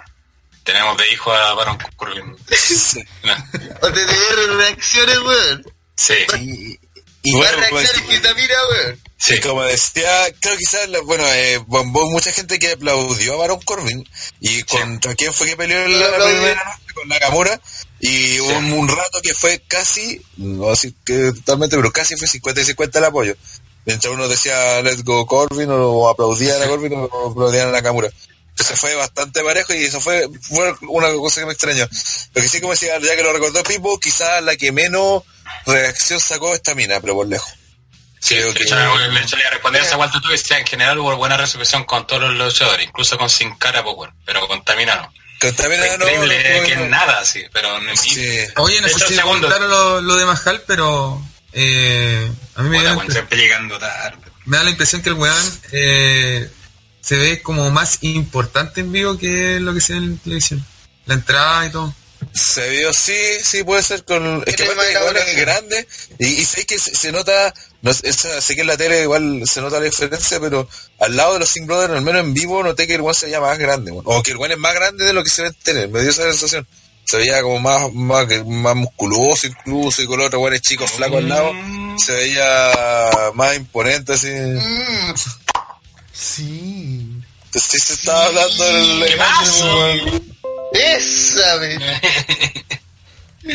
tenemos 0.63 0.97
de 0.97 1.11
hijo 1.11 1.33
a 1.33 1.53
Baron 1.55 1.77
Corbin. 1.95 2.35
O 3.81 3.91
te 3.91 4.05
dieron 4.05 4.57
reacciones, 4.57 5.19
weón. 5.19 5.73
Sí. 5.95 6.13
Y, 6.39 6.79
Y 7.23 7.35
bueno, 7.35 7.57
más 7.57 7.69
pues, 7.69 7.83
reacciones 7.91 8.09
que 8.21 8.27
Tamira, 8.27 8.55
weón. 8.71 9.01
Sí, 9.17 9.39
como 9.41 9.63
decía, 9.63 10.27
creo 10.39 10.57
quizás, 10.57 10.87
la- 10.89 11.01
bueno, 11.01 11.25
eh, 11.33 11.57
hubo 11.67 12.09
mucha 12.09 12.31
gente 12.31 12.57
que 12.59 12.71
aplaudió 12.71 13.33
a 13.33 13.37
Baron 13.37 13.61
Corbin. 13.61 14.07
¿Y 14.39 14.63
contra 14.63 15.13
quién 15.15 15.33
fue 15.33 15.47
que 15.47 15.57
peleó 15.57 15.83
en 15.83 15.99
la, 15.99 16.05
aplaudí. 16.07 16.33
primera 16.35 16.63
noche? 16.63 16.93
Con 16.93 17.07
Nakamura. 17.09 17.59
Y 18.01 18.39
hubo 18.39 18.57
un, 18.57 18.71
un 18.73 18.87
rato 18.87 19.21
que 19.21 19.33
fue 19.33 19.61
casi, 19.67 20.21
no 20.37 20.69
así 20.71 20.95
que 21.05 21.33
totalmente, 21.33 21.75
pero 21.75 21.91
casi 21.91 22.15
fue 22.15 22.27
50 22.27 22.61
y 22.61 22.65
50 22.65 22.99
el 22.99 23.05
apoyo. 23.05 23.35
Mientras 23.85 24.13
uno 24.13 24.27
decía 24.27 24.81
Let's 24.81 25.03
go 25.03 25.25
Corbin 25.25 25.69
o 25.71 26.07
aplaudían 26.09 26.61
a 26.61 26.67
Corbin 26.67 26.93
o 26.93 27.31
aplaudían 27.31 27.69
a 27.69 27.71
Nakamura. 27.71 28.09
Entonces 28.51 28.79
fue 28.79 28.93
bastante 28.95 29.41
parejo 29.41 29.73
y 29.73 29.85
eso 29.85 30.01
fue, 30.01 30.27
fue 30.41 30.75
una 30.81 31.11
cosa 31.13 31.41
que 31.41 31.45
me 31.47 31.53
extrañó. 31.53 31.87
Lo 32.33 32.41
que 32.41 32.47
sí, 32.47 32.59
como 32.59 32.73
decía, 32.73 32.99
ya 32.99 33.15
que 33.15 33.23
lo 33.23 33.31
recordó 33.33 33.63
Pipo, 33.63 33.97
quizás 33.99 34.43
la 34.43 34.55
que 34.57 34.71
menos 34.71 35.23
reacción 35.65 36.19
sacó 36.19 36.53
esta 36.53 36.75
mina, 36.75 36.99
pero 36.99 37.15
por 37.15 37.27
lejos. 37.27 37.49
Sí, 38.19 38.35
Creo 38.35 38.53
que- 38.53 38.65
le 38.65 39.09
le 39.21 39.49
respondí 39.49 39.79
a 39.79 39.81
esa 39.81 39.95
vuelta 39.95 40.19
tú 40.21 40.27
decía 40.27 40.59
en 40.59 40.67
general 40.67 40.99
hubo 40.99 41.15
buena 41.15 41.37
recepción 41.37 41.85
con 41.85 42.05
todos 42.05 42.23
los 42.23 42.35
luchadores, 42.35 42.85
incluso 42.85 43.17
con 43.17 43.29
Sin 43.29 43.55
Cara, 43.55 43.81
pues 43.81 43.95
bueno, 43.95 44.13
pero 44.25 44.45
con 44.47 44.61
Que 45.39 45.51
también 45.53 45.81
no- 45.81 46.05
increíble 46.07 46.59
no- 46.61 46.67
que 46.67 46.75
no- 46.75 46.87
nada, 46.87 47.23
sí, 47.25 47.43
pero 47.53 47.79
no 47.79 47.95
Sí. 47.95 48.19
Oye, 48.57 48.81
no 48.81 48.87
sé 48.89 48.95
si 49.07 49.15
segundo. 49.15 49.47
comentaron 49.47 49.69
lo, 49.69 50.01
lo 50.01 50.15
de 50.17 50.25
Mahal, 50.25 50.63
pero 50.67 51.21
eh, 51.53 52.29
a 52.55 52.61
mí 52.63 52.69
me, 52.69 52.83
da 52.83 52.95
llegando 53.31 53.79
tarde. 53.79 54.17
me 54.45 54.57
da 54.57 54.63
la 54.63 54.69
impresión 54.69 55.01
que 55.01 55.09
el 55.09 55.15
weón 55.15 55.59
eh, 55.71 56.49
se 57.01 57.15
ve 57.15 57.41
como 57.41 57.69
más 57.71 57.99
importante 58.01 58.81
en 58.81 58.91
vivo 58.91 59.17
que 59.17 59.59
lo 59.59 59.73
que 59.73 59.81
se 59.81 59.93
ve 59.93 59.99
en 59.99 60.17
televisión. 60.19 60.65
La 61.05 61.13
entrada 61.15 61.65
y 61.65 61.71
todo. 61.71 61.95
Se 62.33 62.67
vio, 62.69 62.91
sí, 62.93 63.17
sí, 63.43 63.63
puede 63.63 63.81
ser 63.81 64.03
con... 64.03 64.43
Es 64.45 64.55
que 64.57 64.65
bueno, 64.65 64.81
es 64.83 65.35
grande 65.37 65.87
y, 66.19 66.27
y 66.27 66.45
sé 66.45 66.65
que 66.65 66.77
se, 66.77 66.93
se 66.93 67.11
nota, 67.13 67.53
no, 67.81 67.93
sé, 67.93 68.09
esa- 68.09 68.41
sé 68.41 68.55
que 68.55 68.61
en 68.61 68.67
la 68.67 68.77
tele 68.77 69.01
igual 69.03 69.43
se 69.45 69.61
nota 69.61 69.79
la 69.79 69.85
diferencia, 69.85 70.39
pero 70.39 70.67
al 70.99 71.15
lado 71.15 71.33
de 71.33 71.39
los 71.39 71.49
Sing 71.49 71.65
Brothers, 71.67 71.93
al 71.93 72.01
menos 72.01 72.21
en 72.21 72.33
vivo, 72.33 72.61
noté 72.63 72.87
que 72.87 72.95
el 72.95 73.01
one 73.01 73.13
se 73.13 73.25
veía 73.27 73.39
más 73.41 73.57
grande, 73.57 73.91
bueno. 73.91 74.09
o 74.09 74.21
que 74.23 74.31
el 74.31 74.37
one 74.37 74.53
es 74.53 74.59
más 74.59 74.73
grande 74.73 75.05
de 75.05 75.13
lo 75.13 75.23
que 75.23 75.29
se 75.29 75.41
ve 75.43 75.47
en 75.49 75.53
tele, 75.55 75.87
me 75.87 76.01
dio 76.01 76.09
esa 76.09 76.23
sensación. 76.23 76.67
Se 77.05 77.17
veía 77.17 77.41
como 77.41 77.59
más, 77.59 77.91
más, 77.93 78.27
más 78.45 78.75
musculoso 78.75 79.47
incluso, 79.47 80.01
y 80.01 80.05
con 80.05 80.17
los 80.19 80.27
otros 80.27 80.39
buenos 80.41 80.61
chicos 80.61 80.91
flacos 80.91 81.17
al 81.17 81.29
lado, 81.29 81.51
se 81.97 82.13
veía 82.13 82.71
más 83.33 83.55
imponente, 83.55 84.13
así. 84.13 84.27
Mm, 84.29 85.13
Sí. 86.13 87.07
Sí 87.53 87.77
se 87.83 87.93
estaba 87.93 88.25
hablando 88.25 88.63
del... 88.63 89.05
¿Qué 89.09 89.17
pasa? 89.17 89.65
esa, 90.73 91.59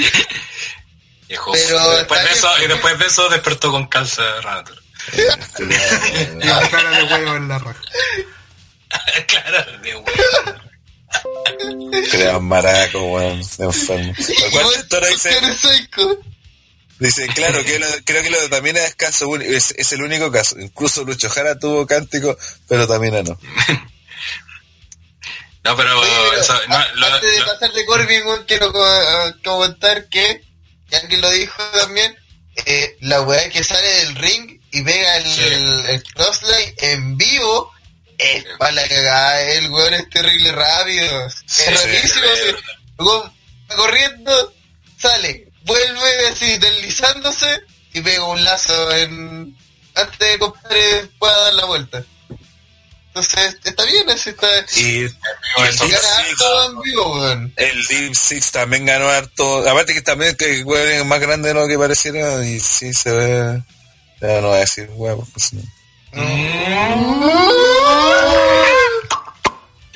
Viejo, 1.29 1.53
Pero 1.53 1.93
y 1.93 1.97
después 1.97 2.23
de 2.23 2.31
eso, 2.33 2.49
y 2.63 2.67
después 2.69 2.99
de 2.99 3.07
eso 3.07 3.29
despertó 3.29 3.71
con 3.71 3.87
calza 3.89 4.23
de 4.23 4.41
rato. 4.43 4.73
Y 6.39 6.45
la 6.47 6.69
cara 6.71 6.91
de 6.91 7.03
huevo 7.05 7.37
en 7.37 7.49
la 7.49 7.59
raja. 7.59 7.81
claro, 9.27 9.79
de 9.79 9.97
weón. 9.97 10.65
Crean 12.11 12.45
maraco, 12.45 13.03
weón, 13.13 13.41
enfermo. 13.59 14.13
Lo 14.17 14.51
cual 14.51 14.89
Tora 14.89 15.07
dice, 15.09 15.31
claro, 17.35 17.65
que 17.65 17.79
lo- 17.79 17.87
creo 18.05 18.23
que 18.23 18.31
lo 18.31 18.41
de 18.41 18.49
Tamina 18.49 18.81
es 18.81 18.95
caso 18.95 19.35
es, 19.37 19.75
es 19.77 19.93
el 19.93 20.03
único 20.03 20.31
caso. 20.31 20.59
Incluso 20.61 21.05
Lucho 21.05 21.29
Jara 21.29 21.59
tuvo 21.59 21.87
cántico, 21.87 22.37
pero 22.69 22.87
Tamina 22.87 23.23
no. 23.23 23.39
No, 25.65 25.77
pero, 25.77 25.99
Oye, 25.99 26.11
pero, 26.31 26.41
eso, 26.41 26.55
no, 26.69 26.77
a- 26.77 26.89
lo- 26.95 27.07
antes 27.07 27.33
de 27.33 27.41
lo- 27.41 27.47
pasar 27.47 27.73
de 27.73 27.87
Corbin, 27.87 28.23
quiero 28.47 28.73
comentar 29.43 30.09
que, 30.09 30.45
que 31.09 31.17
lo 31.19 31.31
dijo 31.31 31.63
también, 31.79 32.17
eh, 32.67 32.97
la 33.01 33.23
weá 33.23 33.49
que 33.51 33.65
sale 33.65 33.87
del 34.05 34.15
ring 34.17 34.61
y 34.71 34.83
pega 34.83 35.17
el, 35.19 35.25
Sí. 35.27 35.41
el, 35.45 35.87
el 35.87 36.03
crossline 36.15 36.75
en 36.79 37.17
vivo, 37.17 37.73
es 38.19 38.45
para 38.59 38.73
la 38.73 38.89
cagada, 38.89 39.43
el 39.43 39.71
weón 39.71 39.95
es 39.95 40.09
terrible 40.11 40.53
rápido, 40.53 41.27
es 41.27 41.35
sí, 41.47 41.65
sí. 41.77 42.55
corriendo, 43.69 44.55
sale, 44.99 45.49
vuelve 45.65 46.29
así 46.29 46.59
deslizándose 46.59 47.61
y 47.93 48.01
pega 48.01 48.25
un 48.25 48.43
lazo 48.45 48.91
en 48.97 49.57
antes 49.95 50.19
de 50.19 50.27
que 50.33 50.39
compadre 50.39 51.09
pueda 51.19 51.37
dar 51.45 51.55
la 51.55 51.65
vuelta. 51.67 52.05
Entonces, 53.15 53.57
está 53.63 53.85
bien, 53.85 54.11
así 54.11 54.31
está. 54.31 54.49
Y 54.77 55.03
Deep 55.03 55.13
Gana 55.79 56.17
harto 56.19 56.65
en 56.73 56.81
vivo, 56.81 57.13
weón. 57.21 57.53
el 57.57 57.83
Deep 57.85 58.15
Six 58.17 58.51
también 58.51 58.85
ganó 58.87 59.09
harto. 59.09 59.69
Aparte 59.69 59.95
que 59.95 60.03
también 60.03 60.37
que 60.37 60.65
weón, 60.65 60.89
es 60.89 61.05
más 61.05 61.21
grande 61.21 61.49
de 61.49 61.55
lo 61.55 61.69
que 61.69 61.79
pareciera 61.79 62.45
y 62.45 62.59
sí 62.59 62.93
se 62.93 63.13
ve... 63.13 63.63
Ya 64.21 64.41
no 64.41 64.49
voy 64.49 64.57
a 64.57 64.61
decir 64.61 64.89
huevos. 64.95 65.29
Pues, 65.33 65.53
no. 65.53 65.63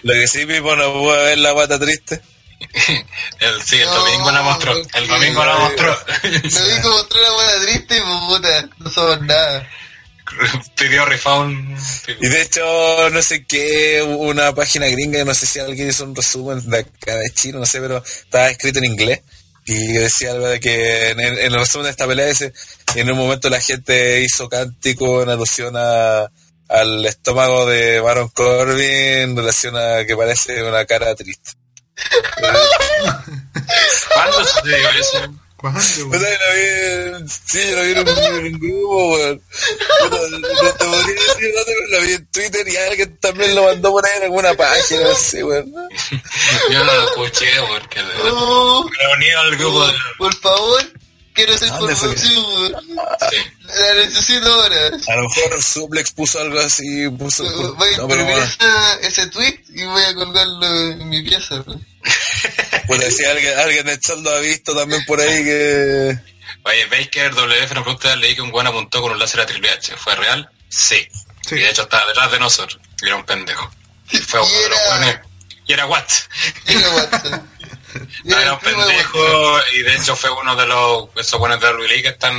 Lo 0.02 0.12
que 0.14 0.28
sí, 0.28 0.46
Pipo, 0.46 0.76
no 0.76 0.92
pudo 0.92 1.16
ver 1.16 1.38
la 1.38 1.50
guata 1.52 1.78
triste. 1.78 2.22
el, 3.40 3.62
sí, 3.62 3.76
el 3.80 3.86
No, 3.86 3.94
domingo 3.96 4.30
la 4.30 4.42
mostró. 4.42 4.74
El 4.94 5.08
domingo 5.08 5.44
la 5.44 5.56
mostró. 5.56 5.98
Vi 6.22 6.82
como 6.82 6.94
otra 6.96 7.20
una 7.20 7.32
buena 7.32 7.62
triste 7.64 7.96
y 7.96 8.00
pues, 8.00 8.20
puta, 8.28 8.68
no 8.78 8.90
somos 8.90 9.20
nada. 9.22 9.68
Pidió 10.76 11.04
refund. 11.04 11.78
Y 12.20 12.28
de 12.28 12.42
hecho, 12.42 13.10
no 13.10 13.22
sé 13.22 13.44
qué, 13.44 14.02
una 14.02 14.54
página 14.54 14.86
gringa, 14.88 15.24
no 15.24 15.34
sé 15.34 15.46
si 15.46 15.58
alguien 15.58 15.88
hizo 15.88 16.04
un 16.04 16.14
resumen 16.14 16.68
de 16.68 16.78
acá 16.78 17.16
de 17.16 17.30
China, 17.30 17.58
no 17.58 17.66
sé, 17.66 17.80
pero 17.80 18.02
estaba 18.04 18.48
escrito 18.48 18.78
en 18.78 18.86
inglés. 18.86 19.22
Y 19.66 19.92
decía 19.92 20.32
algo 20.32 20.48
de 20.48 20.60
que 20.60 21.10
en 21.10 21.20
el, 21.20 21.38
en 21.38 21.52
el 21.52 21.58
resumen 21.58 21.84
de 21.84 21.90
esta 21.90 22.06
pelea 22.06 22.26
dice, 22.26 22.54
en 22.94 23.10
un 23.10 23.18
momento 23.18 23.50
la 23.50 23.60
gente 23.60 24.22
hizo 24.22 24.48
cántico 24.48 25.22
en 25.22 25.28
alusión 25.28 25.74
a, 25.76 26.30
al 26.68 27.04
estómago 27.04 27.66
de 27.66 28.00
Baron 28.00 28.28
Corbin 28.28 28.80
en 28.80 29.36
relación 29.36 29.76
a 29.76 30.06
que 30.06 30.16
parece 30.16 30.62
una 30.62 30.86
cara 30.86 31.14
triste. 31.14 31.50
¿Cuándo 34.14 34.44
se 34.44 34.60
eso? 35.00 35.34
¿Cuándo, 35.58 35.80
yo 35.80 36.04
lo 36.06 36.18
vi, 36.20 37.16
en- 37.16 37.28
sí, 37.28 37.58
yo 37.68 37.76
lo 37.76 37.82
vi 37.82 37.90
en 37.90 38.46
un, 38.54 38.58
grupo, 38.60 39.10
weón. 39.14 39.42
No 40.04 40.72
te 40.72 40.84
podría 40.84 41.14
decir 41.14 41.52
dónde, 41.52 41.74
pero 41.74 41.88
lo 41.90 42.06
vi 42.06 42.12
en 42.12 42.26
Twitter 42.26 42.68
y 42.68 42.76
alguien 42.76 43.18
también 43.18 43.54
lo 43.56 43.64
mandó 43.64 43.90
por 43.90 44.06
ahí 44.06 44.12
en 44.18 44.22
alguna 44.22 44.54
página, 44.54 45.00
no 45.02 45.14
sé, 45.16 45.42
weón. 45.42 45.72
Yo 46.70 46.84
no 46.84 46.94
lo 46.94 47.08
escuché 47.08 47.50
porque 47.68 48.00
me 48.04 48.30
uní 49.16 49.30
al 49.30 49.56
grupo 49.56 49.84
de... 49.84 49.94
por 50.16 50.32
favor, 50.36 50.80
quiero 51.34 51.52
información, 51.54 52.14
weón. 52.20 52.74
Sí. 53.28 53.36
La 53.64 53.94
necesito 53.94 54.52
ahora. 54.52 54.86
A 55.08 55.16
lo 55.16 55.22
mejor 55.22 55.60
Suplex 55.60 56.12
puso 56.12 56.38
algo 56.40 56.60
así, 56.60 57.08
puso... 57.10 57.42
Voy 57.74 57.88
a 57.88 58.00
imprimir 58.00 58.38
ese 59.02 59.26
tweet 59.26 59.58
y 59.74 59.84
voy 59.86 60.04
a 60.04 60.14
colgarlo 60.14 60.66
en 60.92 61.08
mi 61.08 61.20
pieza. 61.24 61.56
weón. 61.66 61.84
Pues 62.86 63.00
decía 63.00 63.30
alguien, 63.30 63.58
alguien 63.58 64.00
chat 64.00 64.18
lo 64.18 64.30
ha 64.30 64.38
visto 64.40 64.74
también 64.74 65.04
por 65.06 65.20
ahí 65.20 65.44
que... 65.44 66.18
Oye, 66.64 66.86
Baker 66.86 67.32
WF 67.34 67.72
nos 67.72 67.84
pregunta, 67.84 68.16
leí 68.16 68.34
que 68.34 68.42
un 68.42 68.50
guan 68.50 68.66
apuntó 68.66 69.00
con 69.02 69.12
un 69.12 69.18
láser 69.18 69.40
a 69.40 69.46
Triple 69.46 69.70
H. 69.70 69.96
¿Fue 69.96 70.14
real? 70.16 70.50
Sí. 70.68 71.06
Sí. 71.46 71.54
Y 71.54 71.58
de 71.60 71.70
hecho 71.70 71.82
estaba 71.82 72.06
detrás 72.06 72.30
de 72.32 72.38
nosotros. 72.38 72.80
Y 73.02 73.06
era 73.06 73.16
un 73.16 73.24
pendejo. 73.24 73.70
Fue 74.26 74.40
uno 74.40 74.50
Y 74.50 74.62
de 74.62 74.68
los 74.68 74.78
era- 74.80 74.86
guanes. 74.88 75.18
Y 75.66 75.72
era 75.72 75.86
Watt. 75.86 76.10
No, 78.24 78.38
era 78.38 78.52
un 78.54 78.58
el 78.66 78.74
de 78.76 78.76
pendejo 78.86 79.58
y 79.74 79.82
de 79.82 79.94
hecho 79.94 80.16
fue 80.16 80.30
uno 80.30 80.56
de 80.56 80.66
los 80.66 81.08
esos 81.16 81.38
buenos 81.38 81.60
de 81.60 81.72
Luis 81.74 82.02
que 82.02 82.08
están 82.08 82.34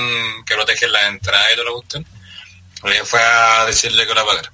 que 0.45 0.55
protegen 0.55 0.91
la 0.91 1.07
entrada 1.07 1.45
y 1.51 1.55
todo 1.55 1.65
lo 1.65 1.73
cuestión. 1.75 2.05
Le 2.83 3.03
fue 3.05 3.21
a 3.21 3.65
decirle 3.65 4.05
que 4.07 4.13
lo 4.15 4.25
pagara. 4.25 4.51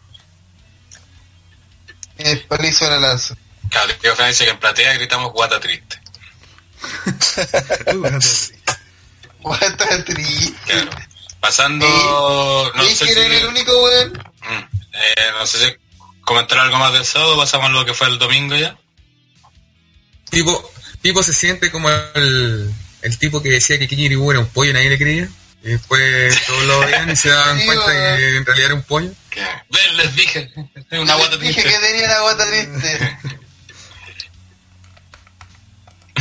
WhatsApp. 2.17 2.27
Eh, 2.27 2.45
palizo 2.47 2.85
en 2.85 2.91
la 2.91 2.99
lanza. 3.09 3.35
Claro, 3.75 3.93
Diego 4.01 4.15
Fernández 4.15 4.37
dice 4.37 4.45
que 4.45 4.51
en 4.51 4.59
platea 4.59 4.93
gritamos 4.93 5.33
guata 5.33 5.59
triste. 5.59 5.99
Gato 9.43 10.03
triste. 10.05 10.53
Claro. 10.65 10.91
Pasando, 11.41 11.85
¿Y 12.73 12.77
no 12.77 12.85
¿y 12.85 12.95
sé 12.95 13.03
quién 13.05 13.31
si, 13.31 13.35
el 13.35 13.47
único 13.47 13.83
weón? 13.83 14.13
Mm, 14.13 14.77
eh, 14.93 15.31
no 15.37 15.45
sé 15.45 15.57
si 15.59 15.75
comentar 16.21 16.57
algo 16.59 16.77
más 16.77 16.93
del 16.93 17.03
sábado, 17.03 17.35
pasamos 17.35 17.67
a 17.67 17.73
lo 17.73 17.85
que 17.85 17.93
fue 17.93 18.07
el 18.07 18.17
domingo 18.17 18.55
ya. 18.55 18.77
Tipo, 20.29 20.71
tipo 21.01 21.21
se 21.21 21.33
siente 21.33 21.69
como 21.69 21.89
el, 21.89 22.73
el 23.01 23.17
tipo 23.19 23.43
que 23.43 23.49
decía 23.49 23.77
que 23.77 23.89
Kikiribu 23.89 24.31
era 24.31 24.39
un 24.39 24.47
pollo 24.47 24.69
y 24.69 24.73
nadie 24.73 24.89
le 24.89 24.97
creía. 24.97 25.27
Y 25.63 25.67
después 25.71 26.45
todos 26.47 26.63
lo 26.63 26.79
veían 26.79 27.09
y 27.09 27.15
se 27.17 27.27
daban 27.29 27.59
Sí, 27.59 27.65
cuenta 27.65 27.91
que 27.91 28.37
en 28.37 28.45
realidad 28.45 28.65
era 28.67 28.75
un 28.75 28.83
pollo. 28.83 29.11
Que, 29.29 29.41
ven, 29.41 29.97
les 29.97 30.15
dije, 30.15 30.49
una 30.91 31.15
guata 31.15 31.35
Dije 31.35 31.61
triste. 31.61 31.77
que 31.81 31.85
tenía 31.87 32.07
la 32.07 32.21
guata 32.21 32.45
triste. 32.49 33.17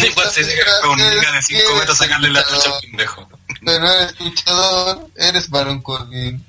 Igual 0.06 0.30
se 0.30 0.42
llega 0.44 0.80
con 0.82 0.98
de 0.98 1.42
5 1.42 1.74
metros 1.74 2.00
a 2.00 2.04
sacarle 2.04 2.30
la 2.30 2.42
chucha 2.44 2.70
al 2.74 2.80
pendejo. 2.80 3.28
Pero 3.64 3.90
eres 3.90 4.20
luchador, 4.20 5.10
eres 5.16 5.50
Baron 5.50 5.82
Corbin. 5.82 6.44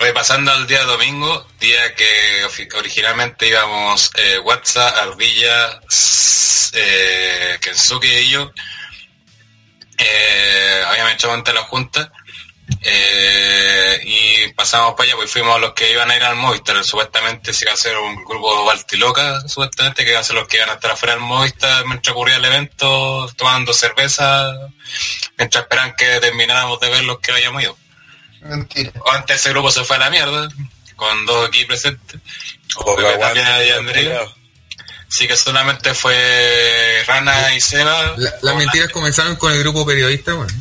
Oye, 0.00 0.12
pasando 0.12 0.50
al 0.50 0.66
día 0.66 0.82
domingo, 0.84 1.46
día 1.60 1.94
que 1.94 2.44
originalmente 2.76 3.46
íbamos 3.46 4.10
eh, 4.16 4.38
WhatsApp, 4.40 4.96
Ardilla, 4.96 5.80
eh, 6.72 7.58
Kensuke 7.60 8.22
y 8.22 8.30
yo, 8.30 8.50
eh, 9.98 10.82
habíamos 10.88 11.12
hecho 11.12 11.32
ante 11.32 11.52
la 11.52 11.62
junta 11.62 12.10
eh, 12.80 14.00
y 14.04 14.52
pasamos 14.54 14.94
para 14.94 15.04
allá, 15.08 15.16
pues 15.16 15.30
fuimos 15.30 15.60
los 15.60 15.72
que 15.74 15.90
iban 15.92 16.10
a 16.10 16.16
ir 16.16 16.22
al 16.24 16.36
Movistar. 16.36 16.82
Supuestamente 16.84 17.52
se 17.52 17.64
iba 17.64 17.72
a 17.72 17.74
hacer 17.74 17.96
un 17.98 18.24
grupo 18.24 18.64
Baltiloca, 18.64 19.40
supuestamente, 19.48 20.04
que 20.04 20.10
iban 20.10 20.20
a 20.22 20.24
ser 20.24 20.36
los 20.36 20.48
que 20.48 20.56
iban 20.58 20.70
a 20.70 20.74
estar 20.74 20.90
afuera 20.90 21.14
del 21.14 21.22
Movistar 21.22 21.84
mientras 21.86 22.12
ocurría 22.14 22.36
el 22.36 22.44
evento, 22.44 23.30
tomando 23.36 23.72
cerveza, 23.72 24.52
mientras 25.38 25.62
esperaban 25.64 25.94
que 25.96 26.20
termináramos 26.20 26.80
de 26.80 26.90
ver 26.90 27.04
los 27.04 27.18
que 27.20 27.32
habíamos 27.32 27.62
ido. 27.62 27.76
Mentira. 28.40 28.92
Antes 29.12 29.36
ese 29.40 29.50
grupo 29.50 29.70
se 29.70 29.84
fue 29.84 29.96
a 29.96 30.00
la 30.00 30.10
mierda, 30.10 30.48
con 30.96 31.26
dos 31.26 31.48
aquí 31.48 31.64
presentes. 31.64 32.20
O 32.76 32.96
Pepe 32.96 33.18
Tapia 33.18 33.64
y 33.66 33.70
Andrea. 33.70 34.20
Así 35.08 35.28
que 35.28 35.36
solamente 35.36 35.92
fue 35.94 37.04
Rana 37.06 37.54
y 37.54 37.60
Seba. 37.60 38.14
La- 38.16 38.32
las 38.40 38.54
mentiras 38.56 38.90
comenzaron 38.90 39.36
con 39.36 39.52
el 39.52 39.58
grupo 39.60 39.84
periodista, 39.84 40.32
bueno. 40.32 40.52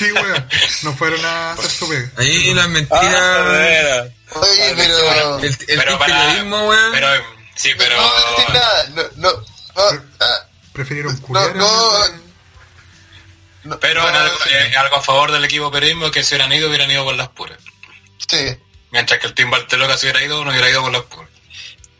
Sí, 0.00 0.12
weón. 0.12 0.48
No 0.82 0.96
fueron 0.96 1.24
a 1.26 1.52
hacer 1.52 1.70
su 1.70 1.88
pega. 1.88 2.10
Ahí 2.16 2.54
las 2.54 2.64
Ah, 2.64 2.68
mentiras... 2.68 3.54
era. 3.54 4.02
Oye, 4.32 4.72
pero... 4.76 5.38
el 5.38 5.44
el 5.44 5.56
Pero 5.66 5.98
para- 5.98 6.16
periodismo, 6.22 6.68
weón. 6.68 6.92
Pero, 6.92 7.08
sí, 7.56 7.70
pero... 7.76 7.96
No 7.96 8.30
decir 8.30 8.54
nada. 8.54 8.84
No, 8.94 9.02
no, 9.16 9.32
no, 9.32 10.02
ah, 10.20 10.46
Prefirieron 10.72 11.14
no, 11.14 11.20
culiar. 11.26 11.54
no, 11.56 11.98
no, 13.64 13.78
Pero 13.80 14.02
no, 14.02 14.08
algo, 14.08 14.36
sí. 14.44 14.50
eh, 14.52 14.72
algo 14.76 14.96
a 14.96 15.02
favor 15.02 15.32
del 15.32 15.44
equipo 15.44 15.70
periodismo 15.70 16.10
que 16.10 16.22
si 16.24 16.34
hubieran 16.34 16.52
ido, 16.52 16.68
hubieran 16.68 16.90
ido 16.90 17.04
por 17.04 17.14
las 17.16 17.28
puras. 17.28 17.58
Sí. 18.26 18.56
Mientras 18.92 19.20
que 19.20 19.26
el 19.26 19.34
Team 19.34 19.50
Barteloca 19.50 19.98
si 19.98 20.06
hubiera 20.06 20.24
ido, 20.24 20.42
no 20.44 20.50
hubiera 20.50 20.70
ido 20.70 20.80
por 20.82 20.92
las 20.92 21.02
puras. 21.02 21.28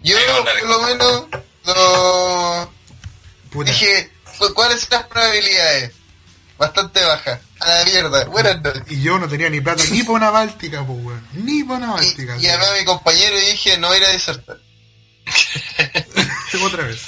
Yo, 0.02 0.16
la 0.18 0.52
por 0.58 0.68
lo 0.68 0.82
menos, 0.82 1.24
no... 1.66 2.72
Puta. 3.50 3.70
Dije, 3.70 4.10
¿cu- 4.38 4.54
¿cuáles 4.54 4.80
son 4.80 4.88
las 4.92 5.06
probabilidades? 5.08 5.92
Bastante 6.56 7.04
bajas. 7.04 7.40
A 7.60 7.68
la 7.68 7.84
mierda. 7.84 8.24
Buenas 8.26 8.60
noches. 8.62 8.82
Y 8.88 9.02
yo 9.02 9.18
no 9.18 9.28
tenía 9.28 9.50
ni 9.50 9.60
plata 9.60 9.82
ni 9.90 10.02
para 10.02 10.14
una 10.14 10.30
báltica, 10.30 10.84
pues, 10.86 10.98
weón. 11.04 11.28
Ni 11.32 11.62
para 11.64 11.78
una 11.78 12.02
Y, 12.02 12.06
báltica. 12.06 12.36
y 12.38 12.40
llamé 12.42 12.64
a 12.66 12.72
mi 12.78 12.84
compañero 12.84 13.38
y 13.38 13.46
dije, 13.52 13.76
no 13.78 13.88
voy 13.88 13.96
a 13.96 14.00
ir 14.00 14.06
a 14.06 14.10
disertar. 14.12 14.56
Otra 16.64 16.84
vez. 16.84 17.00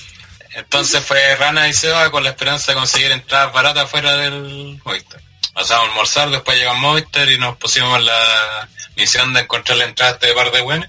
Entonces 0.55 1.03
fue 1.05 1.35
Rana 1.37 1.69
y 1.69 1.73
Seba 1.73 2.11
con 2.11 2.23
la 2.23 2.31
esperanza 2.31 2.73
de 2.73 2.79
conseguir 2.79 3.11
entradas 3.11 3.53
baratas 3.53 3.91
fuera 3.91 4.17
del 4.17 4.81
Movistar. 4.85 5.21
Pasamos 5.55 5.87
a 5.87 5.91
almorzar, 5.91 6.31
después 6.31 6.57
llegamos 6.59 6.79
a 6.79 6.89
Movistar 6.89 7.31
y 7.31 7.39
nos 7.39 7.57
pusimos 7.57 7.99
en 7.99 8.05
la 8.07 8.69
misión 8.97 9.33
de 9.33 9.41
encontrar 9.41 9.79
la 9.79 9.85
entrada 9.85 10.13
a 10.13 10.15
este 10.17 10.33
par 10.35 10.51
de 10.53 10.61
buenos. 10.61 10.89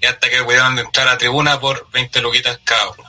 Y 0.00 0.06
hasta 0.06 0.28
que 0.30 0.42
pudieron 0.42 0.78
entrar 0.78 1.08
a 1.08 1.18
tribuna 1.18 1.60
por 1.60 1.90
20 1.90 2.20
luquitas 2.22 2.58
cada 2.64 2.88
uno. 2.90 3.04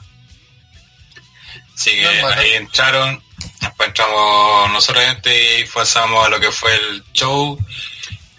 Así 1.75 1.91
que 1.91 2.05
ahí 2.07 2.53
entraron, 2.53 3.21
después 3.61 3.89
entramos 3.89 4.71
nosotros 4.71 5.03
gente 5.05 5.59
y 5.59 5.65
pasamos 5.65 6.25
a 6.25 6.29
lo 6.29 6.39
que 6.39 6.51
fue 6.51 6.73
el 6.75 7.03
show, 7.13 7.57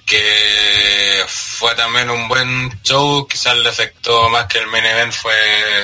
que 0.05 1.25
fue 1.27 1.75
también 1.75 2.11
un 2.11 2.29
buen 2.29 2.81
show, 2.83 3.27
quizás 3.27 3.55
el 3.55 3.67
efecto 3.67 4.29
más 4.29 4.47
que 4.47 4.59
el 4.59 4.67
main 4.69 4.85
event 4.85 5.13
fue, 5.13 5.35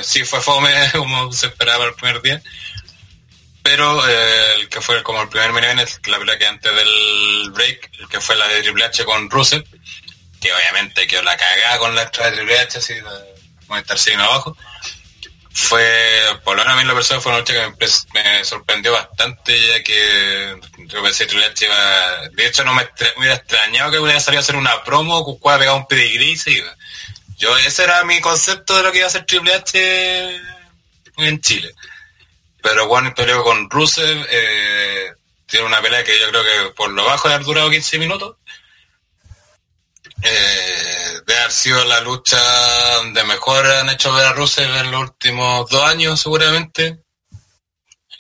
sí 0.03 0.25
fue 0.25 0.41
fome 0.41 0.73
como 0.93 1.33
se 1.33 1.47
esperaba 1.47 1.87
el 1.87 1.95
primer 1.95 2.23
día, 2.23 2.43
pero 3.63 4.09
eh, 4.09 4.55
el 4.57 4.69
que 4.69 4.81
fue 4.81 5.03
como 5.03 5.23
el 5.23 5.29
primer 5.29 5.53
main 5.53 5.65
event, 5.65 6.07
la 6.07 6.19
pelea 6.19 6.39
que 6.39 6.47
antes 6.47 6.75
del 6.75 7.51
break, 7.53 7.91
el 8.01 8.09
que 8.09 8.21
fue 8.21 8.37
la 8.37 8.47
de 8.49 8.63
Triple 8.63 8.85
H 8.85 9.05
con 9.05 9.29
Rusev, 9.29 9.65
que 10.41 10.53
obviamente 10.53 11.07
quedó 11.07 11.23
la 11.23 11.37
cagada 11.37 11.79
con 11.79 11.95
la 11.95 12.03
entrada 12.03 12.31
de 12.31 12.37
Triple 12.37 12.59
H, 12.59 12.79
así, 12.79 12.95
como 13.67 13.79
estar 13.79 13.99
signo 13.99 14.25
abajo, 14.25 14.57
fue, 15.55 16.23
por 16.45 16.57
lo 16.57 16.63
menos 16.63 16.79
a 16.79 16.81
mí 16.81 16.89
la 16.89 16.95
persona 16.95 17.21
fue 17.21 17.33
una 17.33 17.41
noche 17.41 17.55
que 17.55 17.89
me, 18.15 18.45
sorprendió 18.45 18.93
bastante, 18.93 19.69
ya 19.69 19.83
que 19.83 20.57
yo 20.87 21.03
pensé 21.03 21.27
que 21.27 21.35
Triple 21.35 21.67
iba, 21.67 22.29
de 22.29 22.47
hecho 22.47 22.65
no 22.65 22.75
me, 22.75 22.83
me 22.83 23.19
hubiera 23.19 23.35
extrañado 23.37 23.91
que 23.91 23.99
hubiera 23.99 24.21
salido 24.21 24.41
a 24.41 24.43
hacer 24.43 24.57
una 24.57 24.83
promo, 24.83 25.25
con 25.25 25.39
cual 25.39 25.59
pegado 25.59 25.77
un 25.77 25.87
pedigrí 25.87 26.35
y 26.47 26.51
iba. 26.51 26.75
Yo, 27.37 27.57
ese 27.59 27.85
era 27.85 28.05
mi 28.05 28.21
concepto 28.21 28.77
de 28.77 28.83
lo 28.83 28.93
que 28.93 28.99
iba 28.99 29.07
a 29.07 29.09
hacer 29.09 29.27
Triple 29.27 29.53
H 29.53 30.41
en 31.19 31.41
Chile. 31.41 31.75
Pero 32.63 32.87
Juan 32.87 33.13
peleó 33.15 33.43
con 33.43 33.69
Rusev, 33.69 34.27
eh, 34.31 35.13
tiene 35.47 35.67
una 35.67 35.83
pelea 35.83 36.05
que 36.05 36.19
yo 36.19 36.29
creo 36.31 36.43
que 36.43 36.75
por 36.75 36.91
lo 36.91 37.05
bajo 37.05 37.29
de 37.29 37.35
haber 37.35 37.47
durado 37.47 37.71
15 37.71 37.99
minutos. 37.99 38.37
Eh, 40.23 41.21
de 41.27 41.37
haber 41.37 41.53
sido 41.53 41.85
la 41.85 42.01
lucha 42.01 42.39
donde 42.97 43.25
mejor 43.25 43.67
han 43.67 43.91
hecho 43.91 44.13
ver 44.13 44.27
a 44.27 44.33
Rusev 44.33 44.75
en 44.77 44.91
los 44.91 45.03
últimos 45.03 45.69
dos 45.69 45.85
años 45.85 46.21
seguramente. 46.21 47.01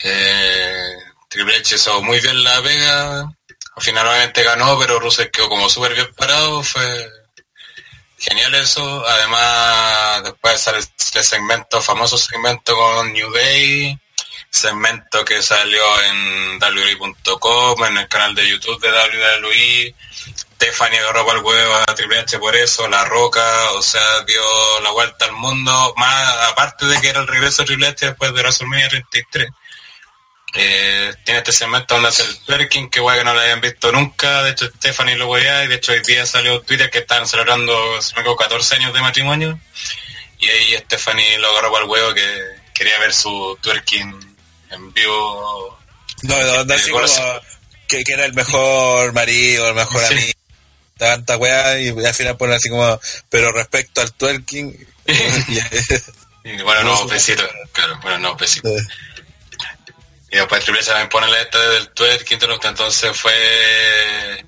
Eh, 0.01 0.97
Triple 1.29 1.57
H 1.59 1.77
hizo 1.77 2.03
muy 2.03 2.21
bien 2.21 2.43
la 2.43 2.63
pega. 2.63 3.21
Al 3.21 3.83
final 3.83 4.07
obviamente 4.07 4.43
ganó, 4.43 4.79
pero 4.79 5.01
Rusev 5.01 5.31
quedó 5.31 5.49
como 5.49 5.69
súper 5.69 5.95
bien 5.95 6.13
parado. 6.15 6.63
Fue 6.63 7.09
genial 8.19 8.55
eso. 8.55 9.07
Además, 9.07 10.25
después 10.25 10.61
sale 10.61 10.79
este 10.79 11.23
segmento, 11.23 11.81
famoso 11.81 12.19
segmento 12.19 12.77
con 12.77 13.13
New 13.13 13.33
Day. 13.33 13.99
Segmento 14.53 15.25
que 15.25 15.41
salió 15.43 15.83
en 16.03 16.59
WWE.com, 16.61 17.85
en 17.87 17.97
el 17.97 18.07
canal 18.07 18.35
de 18.35 18.47
YouTube 18.47 18.79
de 18.83 18.91
WWE. 18.91 19.95
Stephanie 20.27 20.99
agarró 20.99 21.27
para 21.27 21.39
el 21.39 21.45
huevo 21.45 21.75
a 21.75 21.95
Triple 21.95 22.19
H 22.19 22.39
por 22.39 22.55
eso, 22.55 22.87
La 22.87 23.03
Roca, 23.07 23.71
o 23.73 23.81
sea, 23.81 24.23
dio 24.27 24.43
la 24.83 24.91
vuelta 24.91 25.25
al 25.25 25.33
mundo, 25.33 25.95
más 25.97 26.51
aparte 26.51 26.85
de 26.85 27.01
que 27.01 27.09
era 27.09 27.21
el 27.21 27.29
regreso 27.29 27.63
de 27.63 27.67
Triple 27.69 27.87
H 27.89 28.07
después 28.07 28.35
de 28.35 28.43
WrestleMania 28.43 28.91
33. 28.91 29.49
Eh, 30.55 31.15
tiene 31.25 31.39
este 31.39 31.53
segmento 31.53 31.95
donde 31.95 32.11
hace 32.11 32.23
el 32.23 32.39
twerking, 32.41 32.91
que 32.91 33.01
guay 33.01 33.21
que 33.21 33.25
no 33.25 33.33
lo 33.33 33.41
habían 33.41 33.63
visto 33.63 33.91
nunca, 33.91 34.43
de 34.43 34.51
hecho 34.51 34.67
Stephanie 34.67 35.17
lo 35.17 35.29
weía 35.29 35.65
y 35.65 35.69
de 35.69 35.77
hecho 35.77 35.93
hoy 35.93 36.01
día 36.01 36.27
salió 36.27 36.61
Twitter 36.61 36.91
que 36.91 36.99
estaban 36.99 37.27
celebrando, 37.27 38.03
si 38.03 38.15
me 38.15 38.21
equivoco, 38.21 38.43
14 38.43 38.75
años 38.75 38.93
de 38.93 39.01
matrimonio 39.01 39.59
y 40.39 40.47
ahí 40.51 40.77
Stephanie 40.77 41.39
lo 41.39 41.49
agarró 41.53 41.73
para 41.73 41.85
el 41.85 41.91
huevo 41.91 42.13
que 42.13 42.45
quería 42.75 42.99
ver 42.99 43.15
su 43.15 43.59
twerking 43.63 44.32
en 44.73 44.93
vivo. 44.93 45.79
No, 46.23 46.39
no, 46.39 46.65
no, 46.65 46.75
así 46.75 46.91
como 46.91 47.07
que, 47.89 48.05
que 48.05 48.13
era 48.13 48.25
el 48.25 48.35
mejor 48.35 49.13
marido, 49.13 49.69
el 49.69 49.75
mejor 49.75 50.03
Sí. 50.07 50.15
amigo, 50.15 50.33
tanta 50.97 51.37
weá, 51.37 51.79
y 51.81 51.89
al 51.89 52.15
final 52.15 52.37
ponen 52.37 52.57
así 52.57 52.69
como, 52.69 53.01
pero 53.29 53.53
respecto 53.53 54.01
al 54.01 54.13
twerking, 54.13 54.87
Y 56.45 56.61
bueno, 56.63 56.83
no, 56.83 57.07
besito, 57.07 57.45
claro, 57.73 57.99
bueno, 58.03 58.19
no. 58.19 58.37
Y 60.31 60.37
después 60.37 60.65
Triple 60.65 60.81
H 60.81 60.91
también 60.91 61.09
pone 61.09 61.31
la 61.31 61.41
esta 61.41 61.59
del 61.59 61.89
twerking, 61.91 62.39
entonces 62.65 63.17
fue... 63.17 64.45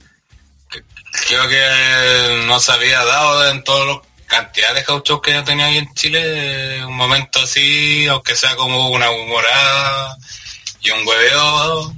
Creo 1.29 1.49
que 1.49 2.43
no 2.47 2.59
se 2.59 2.73
había 2.73 3.05
dado 3.05 3.51
en 3.51 3.63
todas 3.63 3.87
las 3.87 4.14
cantidades 4.27 4.77
de 4.77 4.83
gauchos 4.83 5.21
que 5.21 5.33
yo 5.33 5.45
tenía 5.45 5.67
ahí 5.67 5.79
en 5.79 5.93
Chile, 5.95 6.85
un 6.85 6.97
momento 6.97 7.41
así, 7.41 8.07
aunque 8.07 8.37
sea 8.37 8.57
como 8.57 8.91
una 8.91 9.11
humorada 9.11 10.17
y 10.81 10.91
un 10.91 11.07
hueveo, 11.07 11.95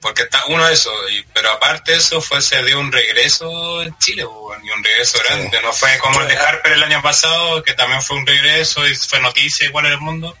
porque 0.00 0.22
está 0.22 0.42
uno 0.48 0.68
eso, 0.68 0.92
y, 1.08 1.22
pero 1.32 1.50
aparte 1.52 1.92
de 1.92 1.98
eso 1.98 2.20
fue 2.20 2.42
se 2.42 2.62
dio 2.62 2.78
un 2.78 2.92
regreso 2.92 3.82
en 3.82 3.96
Chile, 3.98 4.22
y 4.22 4.70
un 4.70 4.84
regreso 4.84 5.18
grande, 5.26 5.60
no 5.62 5.72
fue 5.72 5.96
como 5.98 6.20
el 6.20 6.28
de 6.28 6.36
Harper 6.36 6.72
el 6.72 6.82
año 6.82 7.00
pasado, 7.02 7.62
que 7.62 7.74
también 7.74 8.02
fue 8.02 8.18
un 8.18 8.26
regreso 8.26 8.86
y 8.86 8.94
fue 8.94 9.20
noticia 9.20 9.66
igual 9.66 9.86
en 9.86 9.92
el 9.92 10.00
mundo, 10.00 10.36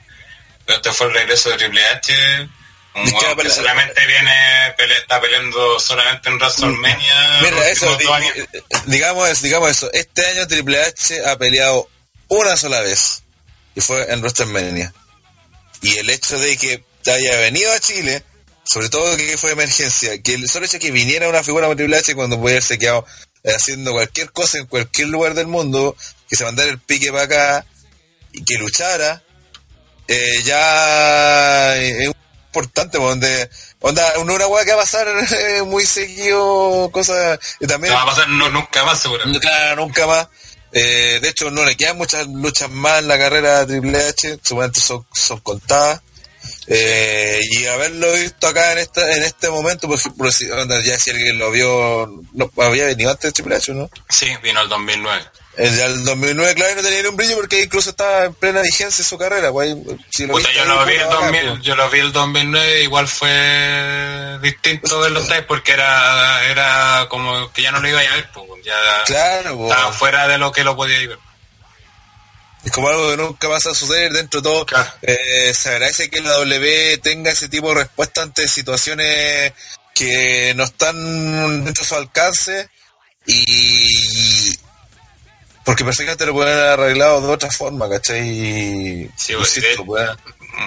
pero 0.66 0.76
este 0.76 0.92
fue 0.92 1.06
el 1.06 1.14
regreso 1.14 1.50
de 1.50 1.56
Triple 1.56 1.86
H, 1.86 2.48
un 2.94 3.36
que 3.36 3.50
solamente 3.50 4.06
viene, 4.06 4.74
pele- 4.78 4.98
está 4.98 5.20
peleando 5.20 5.80
solamente 5.80 6.28
en 6.28 6.36
WrestleMania. 6.36 7.40
Mira, 7.42 7.68
eso, 7.68 7.90
últimos 7.90 8.20
di- 8.20 8.26
dos 8.26 8.36
años. 8.38 8.48
digamos, 8.86 9.42
digamos 9.42 9.70
eso, 9.70 9.92
este 9.92 10.26
año 10.26 10.46
Triple 10.46 10.80
H 10.82 11.26
ha 11.26 11.36
peleado 11.36 11.88
una 12.28 12.56
sola 12.56 12.80
vez. 12.80 13.22
y 13.74 13.80
fue 13.80 14.02
en 14.12 14.20
WrestleMania. 14.20 14.94
Y 15.82 15.96
el 15.98 16.08
hecho 16.10 16.38
de 16.38 16.56
que 16.56 16.84
haya 17.06 17.36
venido 17.40 17.72
a 17.72 17.80
Chile, 17.80 18.22
sobre 18.64 18.88
todo 18.88 19.16
que 19.16 19.36
fue 19.36 19.50
emergencia, 19.50 20.22
que 20.22 20.34
el 20.34 20.48
solo 20.48 20.64
hecho 20.66 20.74
de 20.74 20.78
que 20.78 20.90
viniera 20.92 21.28
una 21.28 21.42
figura 21.42 21.66
como 21.66 21.76
Triple 21.76 21.96
H 21.98 22.14
cuando 22.14 22.38
puede 22.40 22.54
haberse 22.54 22.78
quedado 22.78 23.04
eh, 23.42 23.52
haciendo 23.54 23.90
cualquier 23.92 24.30
cosa 24.30 24.58
en 24.58 24.66
cualquier 24.66 25.08
lugar 25.08 25.34
del 25.34 25.48
mundo, 25.48 25.96
que 26.30 26.36
se 26.36 26.44
mandara 26.44 26.70
el 26.70 26.78
pique 26.78 27.10
para 27.10 27.24
acá 27.24 27.66
y 28.32 28.44
que 28.44 28.56
luchara, 28.58 29.22
eh, 30.08 30.40
ya 30.44 31.76
es 31.76 32.10
importante, 32.54 32.98
donde 32.98 33.50
onda, 33.80 34.02
una, 34.18 34.34
una 34.34 34.46
weá 34.46 34.64
que 34.64 34.72
va 34.72 34.78
a 34.78 34.80
pasar 34.80 35.08
eh, 35.08 35.62
muy 35.62 35.84
seguido, 35.84 36.88
cosas, 36.92 37.38
y 37.60 37.66
también... 37.66 37.92
No 37.92 37.98
va 37.98 38.04
a 38.04 38.14
pasar 38.14 38.28
no, 38.28 38.48
nunca 38.50 38.84
más, 38.84 39.00
seguramente. 39.00 39.40
Claro, 39.40 39.84
nunca 39.84 40.06
más. 40.06 40.28
Eh, 40.72 41.18
de 41.20 41.28
hecho, 41.28 41.50
no 41.50 41.64
le 41.64 41.76
quedan 41.76 41.96
muchas 41.96 42.26
luchas 42.26 42.70
más 42.70 43.00
en 43.00 43.08
la 43.08 43.18
carrera 43.18 43.64
de 43.64 43.80
Triple 43.80 43.98
H, 43.98 44.38
seguramente 44.42 44.80
son, 44.80 45.06
son 45.12 45.40
contadas. 45.40 46.00
Eh, 46.66 47.40
y 47.42 47.66
haberlo 47.66 48.12
visto 48.12 48.46
acá 48.46 48.72
en 48.72 48.78
esta, 48.78 49.16
en 49.16 49.22
este 49.22 49.50
momento, 49.50 49.86
pues, 49.86 50.02
por 50.16 50.32
si, 50.32 50.50
onda, 50.50 50.80
ya 50.80 50.98
si 50.98 51.10
alguien 51.10 51.38
lo 51.38 51.50
vio, 51.50 52.22
no, 52.32 52.50
había 52.58 52.86
venido 52.86 53.10
antes 53.10 53.30
de 53.30 53.32
Triple 53.32 53.56
H, 53.56 53.72
¿no? 53.72 53.90
Sí, 54.08 54.28
vino 54.42 54.60
el 54.60 54.68
2009. 54.68 55.24
El 55.56 55.76
del 55.76 56.04
2009, 56.04 56.54
claro, 56.54 56.74
no 56.76 56.82
tenía 56.82 57.02
ni 57.02 57.08
un 57.08 57.16
brillo 57.16 57.36
porque 57.36 57.62
incluso 57.62 57.90
estaba 57.90 58.24
en 58.24 58.34
plena 58.34 58.60
vigencia 58.62 59.04
su 59.04 59.16
carrera, 59.16 59.50
güey. 59.50 59.76
Si 60.10 60.26
lo 60.26 60.32
Puta, 60.32 60.50
yo 60.52 60.64
lo 60.64 60.84
vi 60.84 60.94
el 60.94 61.04
puta, 61.04 61.14
2000, 61.14 61.44
bacán, 61.44 61.62
yo 61.62 61.76
lo 61.76 61.90
vi 61.90 61.98
el 62.00 62.12
2009, 62.12 62.82
igual 62.82 63.06
fue 63.06 64.38
distinto 64.42 65.00
verlo 65.00 65.20
esta 65.20 65.34
vez 65.34 65.44
porque 65.46 65.72
era, 65.72 66.44
era 66.50 67.06
como 67.08 67.52
que 67.52 67.62
ya 67.62 67.70
no 67.70 67.80
lo 67.80 67.88
iba 67.88 68.00
a 68.00 68.02
ver, 68.02 68.28
pues, 68.32 68.64
ya. 68.64 68.74
Claro, 69.06 69.68
estaba 69.68 69.92
fuera 69.92 70.26
de 70.26 70.38
lo 70.38 70.50
que 70.50 70.64
lo 70.64 70.74
podía 70.74 70.98
ver. 70.98 71.18
Es 72.64 72.72
como 72.72 72.88
algo 72.88 73.10
que 73.10 73.16
nunca 73.18 73.48
pasa 73.48 73.70
a 73.70 73.74
suceder 73.74 74.12
dentro 74.12 74.40
de 74.40 74.48
todo. 74.48 74.66
Claro. 74.66 74.90
Eh, 75.02 75.52
se 75.54 75.68
agradece 75.68 76.08
que 76.08 76.20
la 76.20 76.32
W 76.32 76.98
tenga 76.98 77.30
ese 77.30 77.48
tipo 77.48 77.68
de 77.68 77.82
respuesta 77.82 78.22
ante 78.22 78.48
situaciones 78.48 79.52
que 79.94 80.52
no 80.56 80.64
están 80.64 81.64
dentro 81.64 81.82
de 81.82 81.88
su 81.88 81.94
alcance 81.94 82.68
y 83.26 84.58
porque 85.64 85.84
perfectamente 85.84 86.26
lo 86.26 86.32
pueden 86.34 86.56
haber 86.56 86.70
arreglado 86.70 87.20
de 87.26 87.32
otra 87.32 87.50
forma, 87.50 87.88
¿cachai? 87.88 88.20
Y, 88.28 89.10
Sí, 89.16 89.32
insisto, 89.34 89.68
de- 89.68 89.84
pues, 89.86 90.10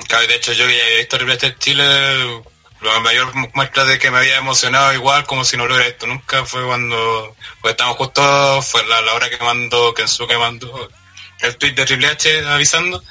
Claro, 0.07 0.27
de 0.27 0.35
hecho 0.35 0.51
yo 0.53 0.67
que 0.67 0.75
ya 0.77 0.83
había 0.83 0.97
visto 0.97 1.17
Triple 1.17 1.35
H 1.35 1.47
en 1.47 1.59
Chile, 1.59 2.43
la 2.81 2.99
mayor 2.99 3.33
muestra 3.55 3.85
de 3.85 3.97
que 3.97 4.11
me 4.11 4.17
había 4.17 4.37
emocionado 4.37 4.93
igual 4.93 5.25
como 5.25 5.45
si 5.45 5.55
no 5.55 5.65
lo 5.65 5.73
hubiera 5.75 5.89
visto 5.89 6.07
nunca 6.07 6.43
fue 6.45 6.65
cuando, 6.65 7.35
pues 7.61 7.71
estábamos 7.71 7.97
justo, 7.97 8.61
fue 8.61 8.85
la, 8.85 8.99
la 9.01 9.13
hora 9.13 9.29
que 9.29 9.37
mandó, 9.37 9.93
Kensuke 9.93 10.37
mandó 10.37 10.89
el 11.39 11.55
tweet 11.57 11.71
de 11.73 11.85
Triple 11.85 12.07
H 12.07 12.45
avisando. 12.47 13.01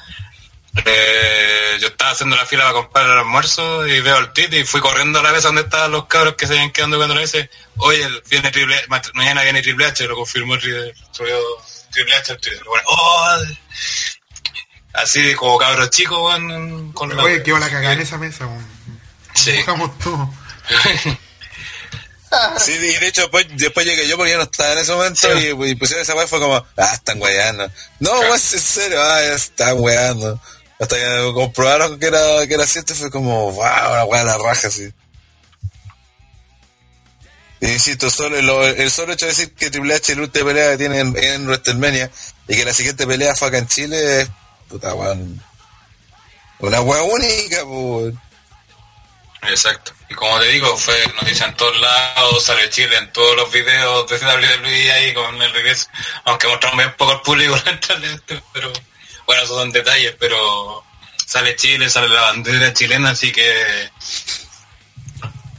Eh, 0.85 1.77
yo 1.79 1.87
estaba 1.87 2.11
haciendo 2.11 2.35
la 2.35 2.45
fila 2.45 2.63
para 2.63 2.73
comprar 2.73 3.05
el 3.07 3.11
almuerzo 3.19 3.87
y 3.87 3.99
veo 4.01 4.17
el 4.19 4.31
tweet 4.33 4.49
y 4.51 4.63
fui 4.63 4.79
corriendo 4.79 5.19
a 5.19 5.23
la 5.23 5.31
vez 5.31 5.41
donde 5.43 5.61
estaban 5.61 5.91
los 5.91 6.05
cabros 6.05 6.35
que 6.35 6.45
se 6.45 6.53
habían 6.53 6.71
quedando 6.71 6.97
cuando 6.97 7.15
le 7.15 7.21
dice, 7.21 7.49
oye, 7.77 8.07
viene 8.29 8.51
Triple 8.51 8.75
H, 8.75 8.85
ma- 8.87 9.01
mañana 9.15 9.41
viene 9.43 9.61
Triple 9.63 9.85
H, 9.87 10.05
lo 10.07 10.15
confirmó 10.15 10.55
Tri- 10.57 10.93
subió 11.11 11.35
Triple 11.97 12.15
H 12.15 12.31
al 12.31 12.37
Twitter. 12.39 12.63
Bueno, 12.65 12.83
oh, 12.89 13.37
así 14.93 15.33
como 15.33 15.57
cabros 15.57 15.89
chicos, 15.89 16.17
weón, 16.19 16.91
con 16.93 17.15
la- 17.15 17.23
Oye, 17.23 17.41
quedó 17.41 17.57
la 17.57 17.69
cagada 17.69 17.93
en 17.93 18.01
esa 18.01 18.17
mesa, 18.17 18.45
weón. 18.45 18.67
Sí. 19.33 19.53
Todo. 20.03 20.33
Sí, 22.59 22.73
y 22.73 22.77
de 22.99 23.07
hecho 23.07 23.21
después, 23.21 23.47
después 23.51 23.85
llegué 23.85 24.05
yo 24.07 24.17
porque 24.17 24.31
ya 24.31 24.37
no 24.37 24.43
estaba 24.43 24.73
en 24.73 24.79
ese 24.79 24.91
momento 24.91 25.27
Sí. 25.39 25.47
y, 25.57 25.69
y 25.71 25.75
pusieron 25.75 26.03
esa 26.03 26.13
weá 26.13 26.27
fue 26.27 26.39
como, 26.39 26.55
ah, 26.77 26.91
están 26.93 27.21
weando. 27.21 27.65
No, 27.99 28.09
Claro. 28.11 28.19
weón, 28.19 28.33
en 28.33 28.39
serio, 28.59 29.01
ah, 29.01 29.21
ya 29.21 29.33
están 29.33 29.79
weando. 29.79 30.39
Hasta 30.79 30.95
que 30.97 31.31
comprobaron 31.33 31.97
que 31.97 32.05
era, 32.07 32.45
que 32.45 32.53
era 32.53 32.67
cierto 32.67 32.93
fue 32.95 33.09
como, 33.09 33.51
wow, 33.53 33.63
una 33.91 34.03
weá 34.03 34.19
de 34.19 34.25
la 34.25 34.37
raja, 34.37 34.67
así. 34.67 34.91
Insisto, 37.61 38.09
solo, 38.09 38.41
lo- 38.41 38.65
el 38.67 38.91
solo 38.91 39.13
hecho 39.13 39.25
de 39.25 39.31
decir 39.31 39.53
que 39.53 39.71
Triple 39.71 39.95
H 39.95 40.11
el 40.13 40.21
última 40.21 40.45
pelea 40.45 40.71
que 40.71 40.77
tiene 40.77 40.99
en, 40.99 41.15
en 41.17 42.11
y 42.47 42.55
que 42.55 42.65
la 42.65 42.73
siguiente 42.73 43.07
pelea 43.07 43.35
fue 43.35 43.47
acá 43.47 43.57
en 43.57 43.67
Chile 43.67 44.27
puta 44.69 44.93
weón, 44.93 45.41
una 46.59 46.81
weá 46.81 47.01
única, 47.03 47.63
pues. 47.65 48.13
Exacto. 49.43 49.93
Y 50.09 50.13
como 50.13 50.39
te 50.39 50.47
digo, 50.47 50.75
fue 50.77 50.95
noticia 51.21 51.45
en 51.45 51.55
todos 51.55 51.79
lados, 51.79 52.43
sale 52.43 52.69
Chile 52.69 52.97
en 52.97 53.11
todos 53.13 53.35
los 53.35 53.51
videos 53.51 54.09
de 54.09 54.17
WWE 54.17 54.91
ahí 54.91 55.13
con 55.13 55.41
el 55.41 55.53
regreso. 55.53 55.87
Aunque 56.25 56.47
mostramos 56.47 56.77
bien 56.77 56.93
poco 56.97 57.11
al 57.11 57.21
público, 57.21 57.57
pero 58.53 58.73
bueno, 59.25 59.43
esos 59.43 59.57
son 59.57 59.71
detalles, 59.71 60.15
pero 60.19 60.83
sale 61.25 61.55
Chile, 61.55 61.89
sale 61.89 62.09
la 62.09 62.21
bandera 62.21 62.73
chilena, 62.73 63.11
así 63.11 63.31
que... 63.31 63.89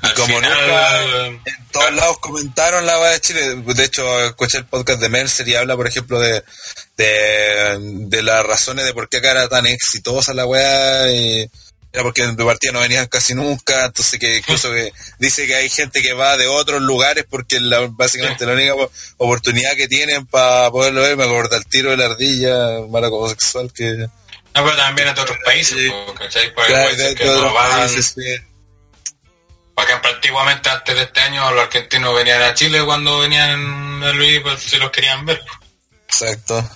al 0.02 0.14
como 0.14 0.26
final, 0.38 1.30
nunca 1.30 1.50
en 1.50 1.66
todos 1.72 1.92
lados 1.94 2.18
comentaron 2.20 2.86
la 2.86 2.98
weá 3.00 3.10
de 3.10 3.20
Chile. 3.20 3.54
De 3.56 3.84
hecho, 3.84 4.24
escuché 4.26 4.58
el 4.58 4.66
podcast 4.66 5.00
de 5.00 5.08
Mercer 5.08 5.48
y 5.48 5.54
habla, 5.54 5.76
por 5.76 5.86
ejemplo, 5.86 6.18
de, 6.20 6.42
de, 6.96 7.78
de 7.80 8.22
las 8.22 8.44
razones 8.44 8.84
de 8.84 8.94
por 8.94 9.08
qué 9.08 9.18
acá 9.18 9.30
era 9.32 9.48
tan 9.48 9.66
exitosa 9.66 10.34
la 10.34 10.46
weá. 10.46 11.10
Y 11.12 11.50
era 11.90 12.02
porque 12.02 12.26
de 12.26 12.44
partida 12.44 12.72
no 12.72 12.80
venían 12.80 13.06
casi 13.06 13.34
nunca. 13.34 13.86
Entonces, 13.86 14.18
que 14.20 14.36
incluso 14.38 14.70
que 14.72 14.92
dice 15.18 15.46
que 15.46 15.54
hay 15.56 15.68
gente 15.70 16.02
que 16.02 16.12
va 16.12 16.36
de 16.36 16.46
otros 16.46 16.80
lugares 16.82 17.24
porque 17.28 17.60
la, 17.60 17.86
básicamente 17.90 18.46
la 18.46 18.52
única 18.52 18.74
po- 18.74 18.90
oportunidad 19.18 19.72
que 19.74 19.88
tienen 19.88 20.26
para 20.26 20.70
poderlo 20.70 21.00
ver. 21.02 21.16
Me 21.16 21.24
acuerdo 21.24 21.56
del 21.56 21.66
tiro 21.66 21.90
de 21.90 21.96
la 21.96 22.06
ardilla, 22.06 22.80
maraco 22.90 23.28
sexual 23.28 23.72
que. 23.72 24.06
No, 24.54 24.64
pero 24.64 24.76
también 24.76 25.14
de 25.14 25.20
otros 25.20 25.38
países, 25.44 25.92
¿cachai? 26.18 26.52
Porque 26.52 26.72
Claro, 26.72 26.90
puede 26.90 26.96
ser 27.08 27.18
de- 27.18 27.24
de 27.24 27.30
otros 27.30 27.52
países, 27.54 28.14
sí. 29.78 29.84
Por 29.84 29.84
ejemplo, 29.84 30.10
antiguamente, 30.10 30.68
antes 30.70 30.94
de 30.96 31.02
este 31.02 31.20
año, 31.20 31.50
los 31.52 31.62
argentinos 31.64 32.14
venían 32.14 32.42
a 32.42 32.54
Chile 32.54 32.84
cuando 32.84 33.20
venían 33.20 34.02
a 34.02 34.12
Luis, 34.12 34.40
pues, 34.40 34.60
si 34.60 34.76
los 34.76 34.90
querían 34.90 35.24
ver. 35.24 35.40
Exacto. 36.08 36.68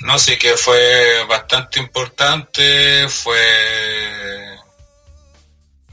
No, 0.00 0.18
sí 0.18 0.36
que 0.38 0.56
fue 0.56 1.24
bastante 1.28 1.78
importante, 1.78 3.08
fue... 3.08 4.56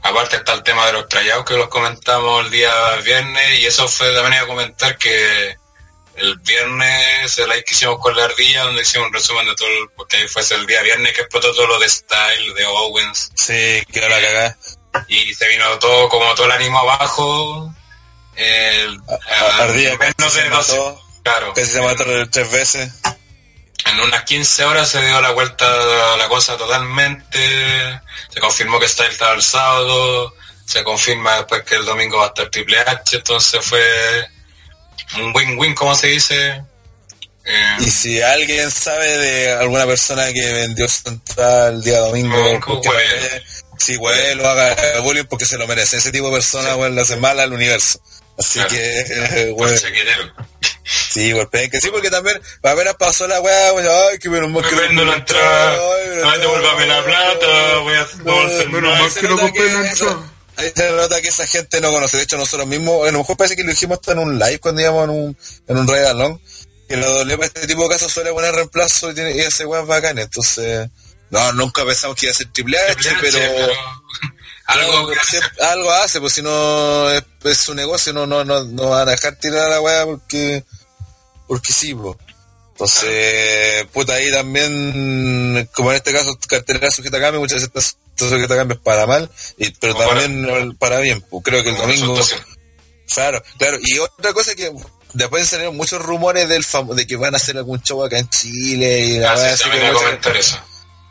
Aparte 0.02 0.36
está 0.36 0.54
el 0.54 0.62
tema 0.62 0.86
de 0.86 0.92
los 0.94 1.08
trayados 1.08 1.44
que 1.44 1.54
los 1.54 1.68
comentamos 1.68 2.44
el 2.44 2.50
día 2.50 2.72
viernes 3.04 3.58
y 3.58 3.66
eso 3.66 3.86
fue 3.88 4.12
también 4.14 4.42
a 4.42 4.46
comentar 4.46 4.96
que 4.96 5.56
el 6.16 6.36
viernes 6.38 7.38
el 7.38 7.48
live 7.48 7.64
que 7.64 7.74
hicimos 7.74 7.98
con 8.00 8.16
la 8.16 8.24
ardilla 8.24 8.62
donde 8.64 8.82
hicimos 8.82 9.08
un 9.08 9.12
resumen 9.14 9.46
de 9.46 9.54
todo, 9.54 9.68
el- 9.68 9.88
porque 9.96 10.16
ahí 10.16 10.28
fue 10.28 10.42
el 10.50 10.66
día 10.66 10.82
viernes 10.82 11.12
que 11.14 11.20
explotó 11.22 11.52
todo 11.52 11.66
lo 11.66 11.78
de 11.78 11.88
Style, 11.88 12.54
de 12.54 12.64
Owens 12.66 13.30
Sí, 13.36 13.82
quedó 13.92 14.08
la 14.08 14.20
cagada. 14.20 14.56
Y 15.08 15.34
se 15.34 15.48
vino 15.48 15.78
todo 15.78 16.08
como 16.08 16.34
todo 16.34 16.46
el 16.46 16.52
ánimo 16.52 16.78
abajo. 16.78 17.74
El, 18.36 19.00
A- 19.08 19.62
Ardilla 19.62 19.92
en 19.92 19.98
menos 19.98 20.34
de 20.34 20.42
se 20.42 20.48
12 20.48 20.50
mató. 20.50 21.02
claro, 21.22 21.52
Casi 21.54 21.70
se 21.72 21.80
mató 21.82 22.04
tres 22.30 22.50
veces. 22.52 22.92
en 23.86 24.00
unas 24.00 24.22
15 24.24 24.64
horas 24.64 24.88
se 24.88 25.04
dio 25.04 25.20
la 25.20 25.30
vuelta 25.30 25.64
a 26.14 26.16
la 26.16 26.28
cosa 26.28 26.56
totalmente. 26.56 27.38
Se 28.32 28.40
confirmó 28.40 28.78
que 28.78 28.88
Style 28.88 29.10
estaba 29.10 29.34
el 29.34 29.42
sábado. 29.42 30.34
Se 30.66 30.84
confirma 30.84 31.36
después 31.36 31.62
que 31.62 31.76
el 31.76 31.84
domingo 31.86 32.18
va 32.18 32.24
a 32.26 32.28
estar 32.28 32.48
Triple 32.50 32.78
H. 32.80 33.16
Entonces 33.16 33.64
fue 33.64 34.28
un 35.16 35.34
win-win, 35.34 35.74
como 35.74 35.94
se 35.94 36.08
dice. 36.08 36.62
Eh, 37.44 37.76
Y 37.80 37.90
si 37.90 38.20
alguien 38.20 38.70
sabe 38.70 39.06
de 39.18 39.52
alguna 39.52 39.86
persona 39.86 40.30
que 40.32 40.52
vendió 40.52 40.86
su 40.86 41.08
entrada 41.08 41.70
el 41.70 41.82
día 41.82 41.98
domingo, 42.00 42.36
porque 42.60 43.42
si 43.78 43.96
güey 43.96 44.34
lo 44.34 44.48
haga 44.48 45.00
bullying 45.00 45.24
porque 45.24 45.46
se 45.46 45.56
lo 45.58 45.66
merece. 45.66 45.96
Ese 45.98 46.12
tipo 46.12 46.26
de 46.28 46.34
persona, 46.34 46.74
güey, 46.74 46.92
le 46.92 47.00
hace 47.00 47.16
mal 47.16 47.38
al 47.40 47.52
universo. 47.52 48.00
Así 48.38 48.58
Claro. 48.60 48.68
que, 48.70 49.50
güey, 49.56 49.76
sí, 50.84 51.32
golpeen 51.32 51.70
que 51.70 51.80
sí, 51.80 51.90
porque 51.90 52.10
también 52.10 52.40
apenas 52.62 52.94
pasó 52.94 53.26
la 53.26 53.40
weá, 53.40 53.70
güey, 53.72 53.86
ay, 53.86 54.18
que 54.18 54.28
menos 54.30 54.50
mal 54.50 54.62
Me 54.62 54.68
que 54.68 54.74
vendo 54.76 55.04
la 55.04 55.16
entrada. 55.16 55.78
ay, 56.24 56.40
devuélvame 56.40 56.86
la 56.86 57.04
plata. 57.04 57.78
Voy 57.78 57.94
a 57.94 58.08
no, 58.24 58.42
no, 58.42 58.48
menos 58.48 58.82
no, 58.82 58.90
mal 58.90 59.14
que 59.14 59.28
no 59.28 59.38
compré 59.38 59.64
que 59.64 59.72
la 59.72 59.90
entrada. 59.90 60.32
Ahí 60.56 60.72
se 60.74 60.90
nota 60.90 61.20
que 61.22 61.28
esa 61.28 61.46
gente 61.46 61.80
no 61.80 61.90
conoce. 61.92 62.16
De 62.16 62.24
hecho, 62.24 62.36
nosotros 62.36 62.66
mismos, 62.66 63.06
a 63.06 63.12
lo 63.12 63.18
mejor 63.18 63.36
parece 63.36 63.54
que 63.54 63.62
lo 63.62 63.70
dijimos 63.70 63.98
hasta 63.98 64.12
en 64.12 64.18
un 64.18 64.38
live 64.38 64.58
cuando 64.58 64.80
íbamos 64.80 65.04
en 65.04 65.10
un, 65.10 65.38
en 65.68 65.76
un 65.76 65.88
Along, 65.90 66.38
que 66.88 66.96
lo 66.96 67.06
doble 67.12 67.36
para 67.36 67.46
este 67.46 67.66
tipo 67.68 67.84
de 67.84 67.90
casos 67.90 68.10
suele 68.12 68.32
poner 68.32 68.52
reemplazo 68.54 69.10
y, 69.10 69.14
tiene, 69.14 69.36
y 69.36 69.40
ese 69.40 69.66
weón 69.66 69.86
bacán. 69.86 70.18
Entonces, 70.18 70.88
no, 71.30 71.52
nunca 71.52 71.84
pensamos 71.84 72.16
que 72.16 72.26
iba 72.26 72.30
a 72.32 72.34
ser 72.34 72.48
Triple 72.52 72.78
H, 72.78 72.94
Triple 72.96 73.28
H, 73.28 73.38
pero, 73.38 73.72
algo 74.66 75.08
pero 75.08 75.20
siempre- 75.24 75.64
algo 75.64 75.90
hace, 75.92 76.20
pues 76.20 76.32
si 76.34 76.42
no 76.42 77.10
es, 77.10 77.22
es 77.44 77.58
su 77.58 77.74
negocio, 77.74 78.12
no, 78.12 78.26
no, 78.26 78.44
no, 78.44 78.64
no 78.64 78.88
van 78.90 79.08
a 79.08 79.12
dejar 79.12 79.36
tirar 79.36 79.66
a 79.66 79.68
la 79.70 79.80
weá 79.80 80.04
porque, 80.04 80.64
porque 81.46 81.72
sí, 81.72 81.94
pues. 81.94 82.16
Entonces, 82.72 83.86
puta, 83.92 84.12
ahí 84.14 84.30
también, 84.30 85.68
como 85.74 85.90
en 85.90 85.96
este 85.96 86.12
caso, 86.12 86.38
cartelera 86.48 86.90
sujeta 86.92 87.16
a 87.16 87.20
cambio, 87.20 87.40
muchas 87.40 87.56
veces 87.68 87.96
está 88.14 88.28
sujeta 88.28 88.54
a 88.54 88.56
cambio 88.58 88.80
para 88.80 89.04
mal, 89.06 89.28
y, 89.56 89.70
pero 89.70 89.94
Como 89.94 90.08
también 90.08 90.76
para, 90.76 91.00
bien, 91.00 91.20
pues 91.22 91.42
creo 91.44 91.62
que 91.64 91.70
el 91.70 91.76
domingo, 91.76 92.20
claro, 93.12 93.42
claro, 93.58 93.78
y 93.82 93.98
otra 93.98 94.32
cosa 94.32 94.54
que, 94.54 94.70
después 95.12 95.48
salieron 95.48 95.76
muchos 95.76 96.00
rumores 96.00 96.48
del 96.48 96.64
famo- 96.64 96.94
de 96.94 97.04
que 97.04 97.16
van 97.16 97.34
a 97.34 97.38
hacer 97.38 97.56
algún 97.56 97.82
show 97.82 98.04
acá 98.04 98.16
en 98.18 98.28
Chile 98.30 99.00
y 99.00 99.18
la 99.18 99.32
Ah, 99.32 99.36
sí, 99.36 99.42
weá, 99.42 99.56
se 99.56 99.62
así 99.64 99.70
que 99.72 99.92
mucha. 99.92 100.64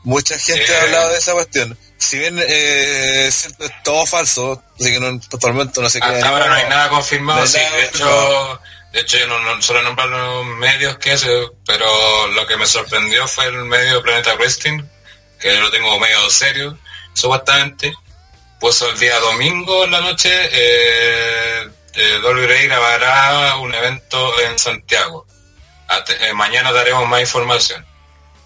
Mucha 0.07 0.39
gente 0.39 0.63
Eh. 0.63 0.75
ha 0.77 0.81
hablado 0.83 1.09
de 1.11 1.17
esa 1.17 1.33
cuestión. 1.33 1.77
Si 1.97 2.17
bien 2.17 2.39
eh, 2.39 3.25
es 3.27 3.35
cierto, 3.35 3.65
es 3.65 3.71
todo 3.83 4.05
falso, 4.05 4.63
así 4.79 4.91
que 4.91 4.99
no, 4.99 5.19
momento 5.53 5.81
no 5.81 5.89
se 5.89 5.99
Hasta 5.99 6.29
ahora 6.29 6.47
no 6.47 6.53
hay 6.53 6.69
nada 6.69 6.89
confirmado, 6.89 7.41
No 7.41 7.47
sí, 7.47 7.57
nada 7.57 7.75
de 7.77 7.83
hecho, 7.85 8.61
de 8.93 8.99
hecho 9.01 9.17
yo 9.17 9.27
no, 9.27 9.39
no 9.39 9.61
solo 9.61 9.81
nombrar 9.81 10.07
los 10.07 10.45
medios 10.45 10.97
que 10.99 11.11
hace, 11.11 11.27
pero 11.65 12.27
lo 12.29 12.47
que 12.47 12.55
me 12.57 12.65
sorprendió 12.65 13.27
fue 13.27 13.45
el 13.47 13.65
medio 13.65 14.01
Planeta 14.01 14.35
Wrestling, 14.35 14.81
que 15.39 15.53
lo 15.59 15.69
tengo 15.71 15.99
medio 15.99 16.29
serio, 16.29 16.77
supuestamente, 17.13 17.93
puso 18.59 18.89
el 18.89 18.97
día 18.99 19.19
domingo 19.19 19.83
en 19.83 19.91
la 19.91 19.99
noche, 20.01 20.29
eh, 20.51 21.67
eh, 21.95 22.19
WWE 22.23 22.67
grabará 22.67 23.57
un 23.57 23.73
evento 23.73 24.39
en 24.41 24.57
Santiago. 24.57 25.25
Ate- 25.89 26.29
eh, 26.29 26.33
mañana 26.33 26.71
daremos 26.71 27.07
más 27.07 27.21
información. 27.21 27.85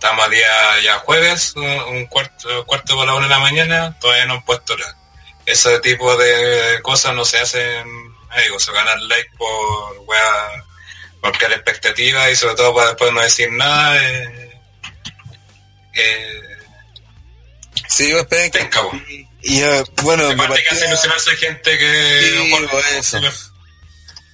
Estamos 0.02 0.26
a 0.26 0.30
día 0.30 0.48
ya 0.84 0.98
jueves, 0.98 1.54
un, 1.56 1.64
un 1.64 2.08
cuarto, 2.08 2.66
cuarto 2.66 2.96
por 2.96 3.06
la 3.06 3.14
una 3.14 3.28
de 3.28 3.30
la 3.30 3.40
mañana, 3.40 4.00
todavía 4.00 4.26
no 4.26 4.34
han 4.34 4.46
puesto 4.46 4.76
nada. 4.76 4.98
Ese 5.46 5.80
tipo 5.82 6.18
de 6.18 6.80
cosas 6.82 7.14
no 7.14 7.24
se 7.24 7.38
hacen, 7.38 7.88
eh, 8.36 8.42
digo, 8.46 8.60
se 8.60 8.72
ganan 8.72 9.08
like 9.08 9.30
por 9.38 10.00
wea, 10.08 10.64
por 11.22 11.38
crear 11.38 11.54
expectativas 11.54 12.32
y 12.32 12.36
sobre 12.36 12.56
todo 12.56 12.74
para 12.74 12.88
después 12.88 13.14
no 13.14 13.22
decir 13.22 13.52
nada. 13.52 14.04
Eh, 14.04 14.52
eh, 15.94 16.42
Sí, 17.88 18.10
pues, 18.12 18.24
esperen 18.24 18.52
que... 18.52 19.30
Y 19.44 19.62
eh, 19.62 19.84
bueno, 20.02 20.24
me 20.30 20.34
Aparte 20.34 20.64
que 20.68 20.76
hace 20.76 20.88
ilusionarse 20.88 21.36
gente 21.36 21.78
que... 21.78 22.22
Sí, 22.24 22.44
mejor- 22.50 22.70
pues, 22.72 23.14
eso. 23.14 23.20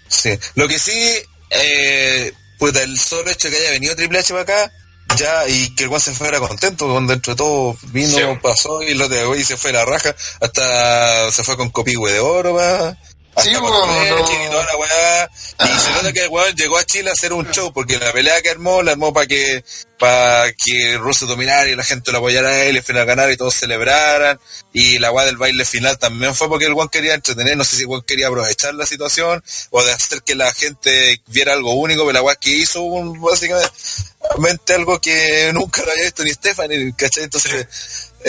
Sí, 0.08 0.40
lo 0.56 0.66
que 0.70 0.80
sí, 0.80 1.22
eh, 1.50 2.32
pues 2.58 2.74
el 2.78 2.98
solo 2.98 3.30
hecho 3.32 3.50
de 3.50 3.58
que 3.58 3.62
haya 3.64 3.72
venido 3.72 3.96
Triple 3.98 4.20
H 4.20 4.32
para 4.32 4.44
acá, 4.44 4.72
ya, 5.16 5.48
y 5.48 5.70
que 5.76 5.84
el 5.84 5.90
Juan 5.90 6.02
se 6.02 6.12
fuera 6.14 6.40
contento, 6.40 6.88
con 6.88 7.08
dentro 7.08 7.34
de 7.34 7.38
todo 7.38 7.78
vino, 7.92 8.18
Sí. 8.18 8.24
pasó, 8.42 8.82
y 8.84 8.94
lo 8.94 9.08
de 9.08 9.24
hoy 9.24 9.44
se 9.44 9.58
fue 9.58 9.72
la 9.72 9.86
raja, 9.86 10.16
hasta 10.42 11.32
se 11.32 11.44
fue 11.44 11.56
con 11.58 11.70
copihue 11.70 12.12
de 12.12 12.20
oro, 12.20 12.54
va. 12.54 12.98
Sí, 13.38 13.54
bueno, 13.56 13.86
y 13.86 14.50
toda 14.50 14.66
la 14.66 14.78
weá. 14.78 15.30
Y 15.60 15.80
se 15.80 15.92
nota 15.92 16.12
que 16.12 16.24
el 16.24 16.30
weón 16.30 16.56
llegó 16.56 16.78
a 16.78 16.84
Chile 16.84 17.10
a 17.10 17.14
hacer 17.14 17.34
un 17.34 17.50
show, 17.52 17.72
porque 17.72 18.00
la 18.00 18.12
pelea 18.12 18.42
que 18.42 18.50
armó, 18.50 18.82
la 18.82 18.94
armó 18.94 19.14
para 19.14 19.28
que, 19.28 19.64
para 20.00 20.52
que 20.54 20.98
Russo 20.98 21.28
dominara 21.28 21.68
y 21.68 21.76
la 21.76 21.84
gente 21.84 22.12
lo 22.12 22.18
apoyara 22.18 22.50
a 22.50 22.64
él 22.64 22.76
y 22.76 22.98
a 22.98 23.04
ganar 23.06 23.32
y 23.32 23.38
todos 23.38 23.54
celebraran. 23.54 24.40
Y 24.74 24.98
la 24.98 25.12
weá 25.12 25.26
del 25.26 25.38
baile 25.38 25.66
final 25.66 26.00
también 26.00 26.34
fue 26.34 26.50
porque 26.50 26.66
el 26.66 26.74
weón 26.74 26.90
quería 26.90 27.14
entretener, 27.14 27.56
no 27.56 27.64
sé 27.64 27.76
si 27.76 27.84
el 27.84 27.88
weón 27.88 28.04
quería 28.04 28.28
aprovechar 28.28 28.74
la 28.74 28.88
situación 28.88 29.44
o 29.70 29.84
de 29.84 29.92
hacer 29.92 30.24
que 30.24 30.34
la 30.34 30.52
gente 30.54 31.22
viera 31.28 31.54
algo 31.54 31.76
único, 31.76 32.02
pero 32.02 32.14
la 32.14 32.24
weá 32.24 32.36
que 32.36 32.50
hizo 32.50 32.82
un, 32.82 33.22
básicamente 33.22 34.74
algo 34.74 35.00
que 35.00 35.52
nunca 35.54 35.84
lo 35.84 35.92
había 35.92 36.06
visto 36.06 36.24
ni 36.24 36.32
Stephanie, 36.32 36.94
¿cachai? 36.98 37.26
Entonces, 37.26 37.68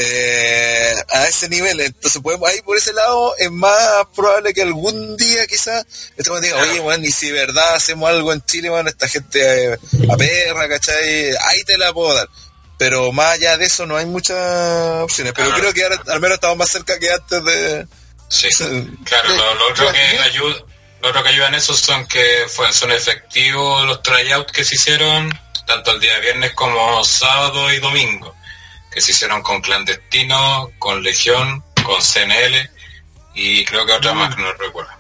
eh, 0.00 0.94
a 1.12 1.26
ese 1.26 1.48
nivel, 1.48 1.80
entonces 1.80 2.22
podemos, 2.22 2.48
ahí 2.48 2.62
por 2.62 2.76
ese 2.76 2.92
lado 2.92 3.34
es 3.36 3.50
más 3.50 4.06
probable 4.14 4.54
que 4.54 4.62
algún 4.62 5.16
día 5.16 5.44
quizás 5.48 5.84
este 6.16 6.30
weón 6.30 6.42
diga, 6.42 6.56
oye, 6.58 6.78
weón, 6.78 7.04
y 7.04 7.10
si 7.10 7.32
verdad 7.32 7.74
hacemos 7.74 8.08
algo 8.08 8.32
en 8.32 8.44
Chile, 8.44 8.70
weón, 8.70 8.86
esta 8.86 9.08
gente 9.08 9.72
eh, 9.72 9.78
a 10.08 10.16
perra, 10.16 10.68
¿cachai? 10.68 11.30
Ahí 11.30 11.64
te 11.66 11.76
la 11.78 11.92
puedo 11.92 12.14
dar. 12.14 12.28
Pero 12.78 13.10
más 13.10 13.32
allá 13.32 13.56
de 13.56 13.66
eso 13.66 13.86
no 13.86 13.96
hay 13.96 14.06
muchas 14.06 15.02
opciones. 15.02 15.32
Pero 15.34 15.50
creo 15.50 15.74
que 15.74 15.82
ahora 15.82 16.00
al 16.06 16.20
menos 16.20 16.36
estamos 16.36 16.58
más 16.58 16.70
cerca 16.70 16.96
que 16.98 17.10
antes 17.10 17.44
de... 17.44 17.86
Sí, 18.28 18.48
claro, 19.04 19.28
lo, 19.30 19.54
lo 19.54 19.68
otro 19.70 19.90
que 19.92 19.98
ayuda, 19.98 20.64
lo 21.02 21.08
otro 21.08 21.22
que 21.24 21.30
ayuda 21.30 21.48
en 21.48 21.54
eso 21.54 21.74
son 21.74 22.06
que 22.06 22.44
fue, 22.46 22.72
son 22.72 22.92
efectivos 22.92 23.84
los 23.84 24.00
tryouts 24.02 24.52
que 24.52 24.64
se 24.64 24.76
hicieron 24.76 25.28
tanto 25.66 25.92
el 25.92 26.00
día 26.00 26.18
viernes 26.20 26.52
como 26.54 27.04
sábado 27.04 27.70
y 27.72 27.78
domingo, 27.78 28.34
que 28.98 29.02
se 29.02 29.12
hicieron 29.12 29.42
con 29.42 29.60
Clandestino, 29.60 30.72
con 30.80 31.04
Legión, 31.04 31.62
con 31.84 32.02
CNL 32.02 32.68
y 33.32 33.64
creo 33.64 33.86
que 33.86 33.92
otra 33.92 34.12
más 34.12 34.34
que 34.34 34.42
no 34.42 34.52
recuerdo. 34.54 34.90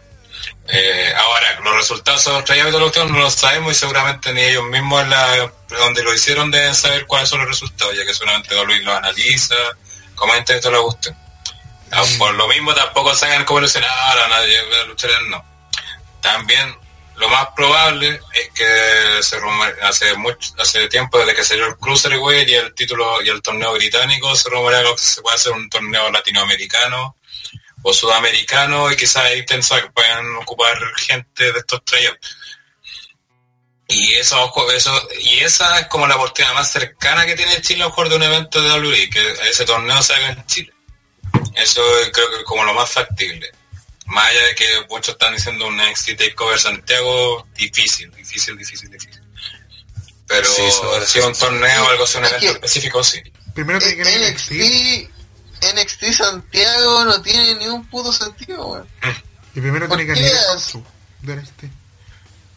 Eh, 0.68 1.12
ahora, 1.16 1.60
los 1.64 1.74
resultados 1.74 2.24
de 2.46 2.70
los 2.78 2.80
otros 2.80 3.10
no 3.10 3.18
los 3.18 3.34
sabemos 3.34 3.72
y 3.72 3.74
seguramente 3.74 4.32
ni 4.32 4.42
ellos 4.42 4.62
mismos 4.66 5.04
donde 5.68 6.04
lo 6.04 6.14
hicieron 6.14 6.48
deben 6.48 6.76
saber 6.76 7.06
cuáles 7.06 7.28
son 7.28 7.40
los 7.40 7.48
resultados, 7.48 7.96
ya 7.96 8.06
que 8.06 8.14
solamente 8.14 8.54
Don 8.54 8.68
Luis 8.68 8.84
los 8.84 8.96
analiza, 8.96 9.56
comenta 10.14 10.56
y 10.56 10.60
todo 10.60 10.72
lo 10.72 10.84
guste. 10.84 11.12
Ah, 11.90 12.04
Por 12.18 12.34
lo 12.34 12.46
mismo 12.46 12.72
tampoco 12.74 13.16
saben 13.16 13.44
cómo 13.44 13.58
ahora 13.58 14.28
nadie 14.28 14.62
va 14.62 14.82
a 14.82 14.84
luchar 14.84 15.10
no. 15.28 15.44
También 16.20 16.72
lo 17.18 17.28
más 17.28 17.48
probable 17.54 18.20
es 18.32 18.50
que 18.50 19.22
se 19.22 19.38
hace 19.82 20.14
mucho, 20.16 20.54
hace 20.58 20.86
tiempo 20.88 21.18
desde 21.18 21.34
que 21.34 21.44
salió 21.44 21.66
el 21.66 21.76
Cruiserweight 21.76 22.48
y 22.48 22.54
el 22.54 22.74
título 22.74 23.20
y 23.22 23.28
el 23.28 23.42
torneo 23.42 23.72
británico 23.72 24.34
se 24.36 24.48
rumorea 24.48 24.82
que 24.82 24.98
se 24.98 25.20
puede 25.20 25.36
hacer 25.36 25.52
un 25.52 25.68
torneo 25.68 26.10
latinoamericano 26.10 27.16
o 27.82 27.92
sudamericano 27.92 28.90
y 28.92 28.96
quizás 28.96 29.24
ahí 29.24 29.42
pensar 29.42 29.82
que 29.82 29.90
puedan 29.90 30.36
ocupar 30.36 30.78
gente 30.96 31.52
de 31.52 31.58
estos 31.58 31.84
tryouts. 31.84 32.36
Y 33.88 34.14
eso, 34.14 34.52
eso, 34.72 35.08
y 35.20 35.40
esa 35.40 35.80
es 35.80 35.86
como 35.86 36.06
la 36.06 36.16
oportunidad 36.16 36.54
más 36.54 36.70
cercana 36.70 37.24
que 37.24 37.34
tiene 37.34 37.60
Chile 37.62 37.82
a 37.82 37.86
lo 37.86 37.90
mejor 37.90 38.08
de 38.10 38.16
un 38.16 38.22
evento 38.22 38.60
de 38.60 38.70
WWE, 38.70 39.10
que 39.10 39.32
ese 39.48 39.64
torneo 39.64 40.02
se 40.02 40.14
haga 40.14 40.30
en 40.30 40.46
Chile. 40.46 40.72
Eso 41.54 41.82
creo 42.12 42.30
que 42.30 42.36
es 42.36 42.44
como 42.44 42.64
lo 42.64 42.74
más 42.74 42.90
factible. 42.90 43.50
Más 44.08 44.26
allá 44.26 44.42
de 44.46 44.54
que 44.54 44.66
muchos 44.88 45.12
están 45.14 45.34
diciendo 45.34 45.66
un 45.66 45.76
NXT 45.76 46.16
Takeover 46.16 46.58
Santiago, 46.58 47.46
difícil, 47.54 48.10
difícil, 48.12 48.56
difícil, 48.56 48.90
difícil. 48.90 49.22
Pero 50.26 50.46
Sí, 50.46 50.62
eso- 50.62 51.06
si 51.06 51.18
es 51.18 51.24
un 51.24 51.34
torneo 51.34 51.84
o 51.84 51.88
algo 51.90 52.04
así, 52.04 52.18
un 52.18 52.24
evento 52.24 52.40
que- 52.40 52.52
específico, 52.52 53.02
sí. 53.04 53.22
Primero 53.54 53.78
tiene 53.78 53.96
que 53.96 54.02
a 54.08 54.12
NXT 54.30 55.10
NXT, 55.60 56.12
Santiago 56.12 57.04
no 57.04 57.20
tiene 57.22 57.54
ni 57.56 57.66
un 57.66 57.84
puto 57.88 58.12
sentido, 58.12 58.66
weón. 58.66 58.88
y 59.54 59.60
primero 59.60 59.88
¿Por 59.88 59.96
tiene 59.98 60.14
que 60.14 60.20
qué 60.20 60.26
ir 60.28 60.32
al 60.52 60.56
es? 60.58 60.66
show 60.70 60.84
de 61.22 61.32
NXT. 61.34 61.64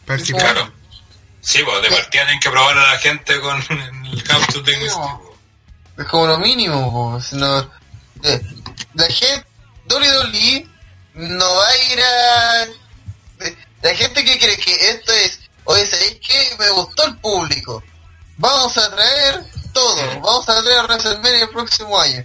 Para 0.05 0.17
ver 0.17 0.25
si 0.25 0.33
Claro. 0.33 0.73
Sí, 1.41 1.63
pues 1.65 1.81
de 1.81 1.89
partida 1.89 2.09
tienen 2.11 2.39
que 2.39 2.49
probar 2.51 2.77
a 2.77 2.91
la 2.93 2.99
gente 2.99 3.39
con 3.39 3.57
el 4.13 4.23
capture 4.23 4.63
de 4.71 4.77
NXT. 4.77 4.99
Es 5.97 6.05
como 6.07 6.27
lo 6.27 6.37
mínimo, 6.39 6.91
po. 6.91 7.19
Si 7.21 7.35
no- 7.35 7.59
eh, 8.23 8.41
la 8.93 9.05
gente, 9.07 9.45
WWE 9.87 10.67
no 11.13 11.55
va 11.55 11.67
a 11.67 11.77
ir 11.77 11.99
a... 12.01 12.67
La 13.81 13.95
gente 13.95 14.23
que 14.23 14.37
cree 14.37 14.57
que 14.57 14.89
esto 14.89 15.11
es, 15.11 15.39
oye, 15.63 15.85
¿sabéis 15.87 16.19
qué? 16.25 16.55
Me 16.59 16.69
gustó 16.69 17.03
el 17.05 17.17
público. 17.17 17.83
Vamos 18.37 18.77
a 18.77 18.91
traer 18.91 19.43
todo. 19.73 20.21
Vamos 20.21 20.47
a 20.47 20.61
traer 20.61 20.79
a 20.79 20.83
WrestleMania 20.83 21.43
el 21.43 21.49
próximo 21.49 21.99
año. 21.99 22.23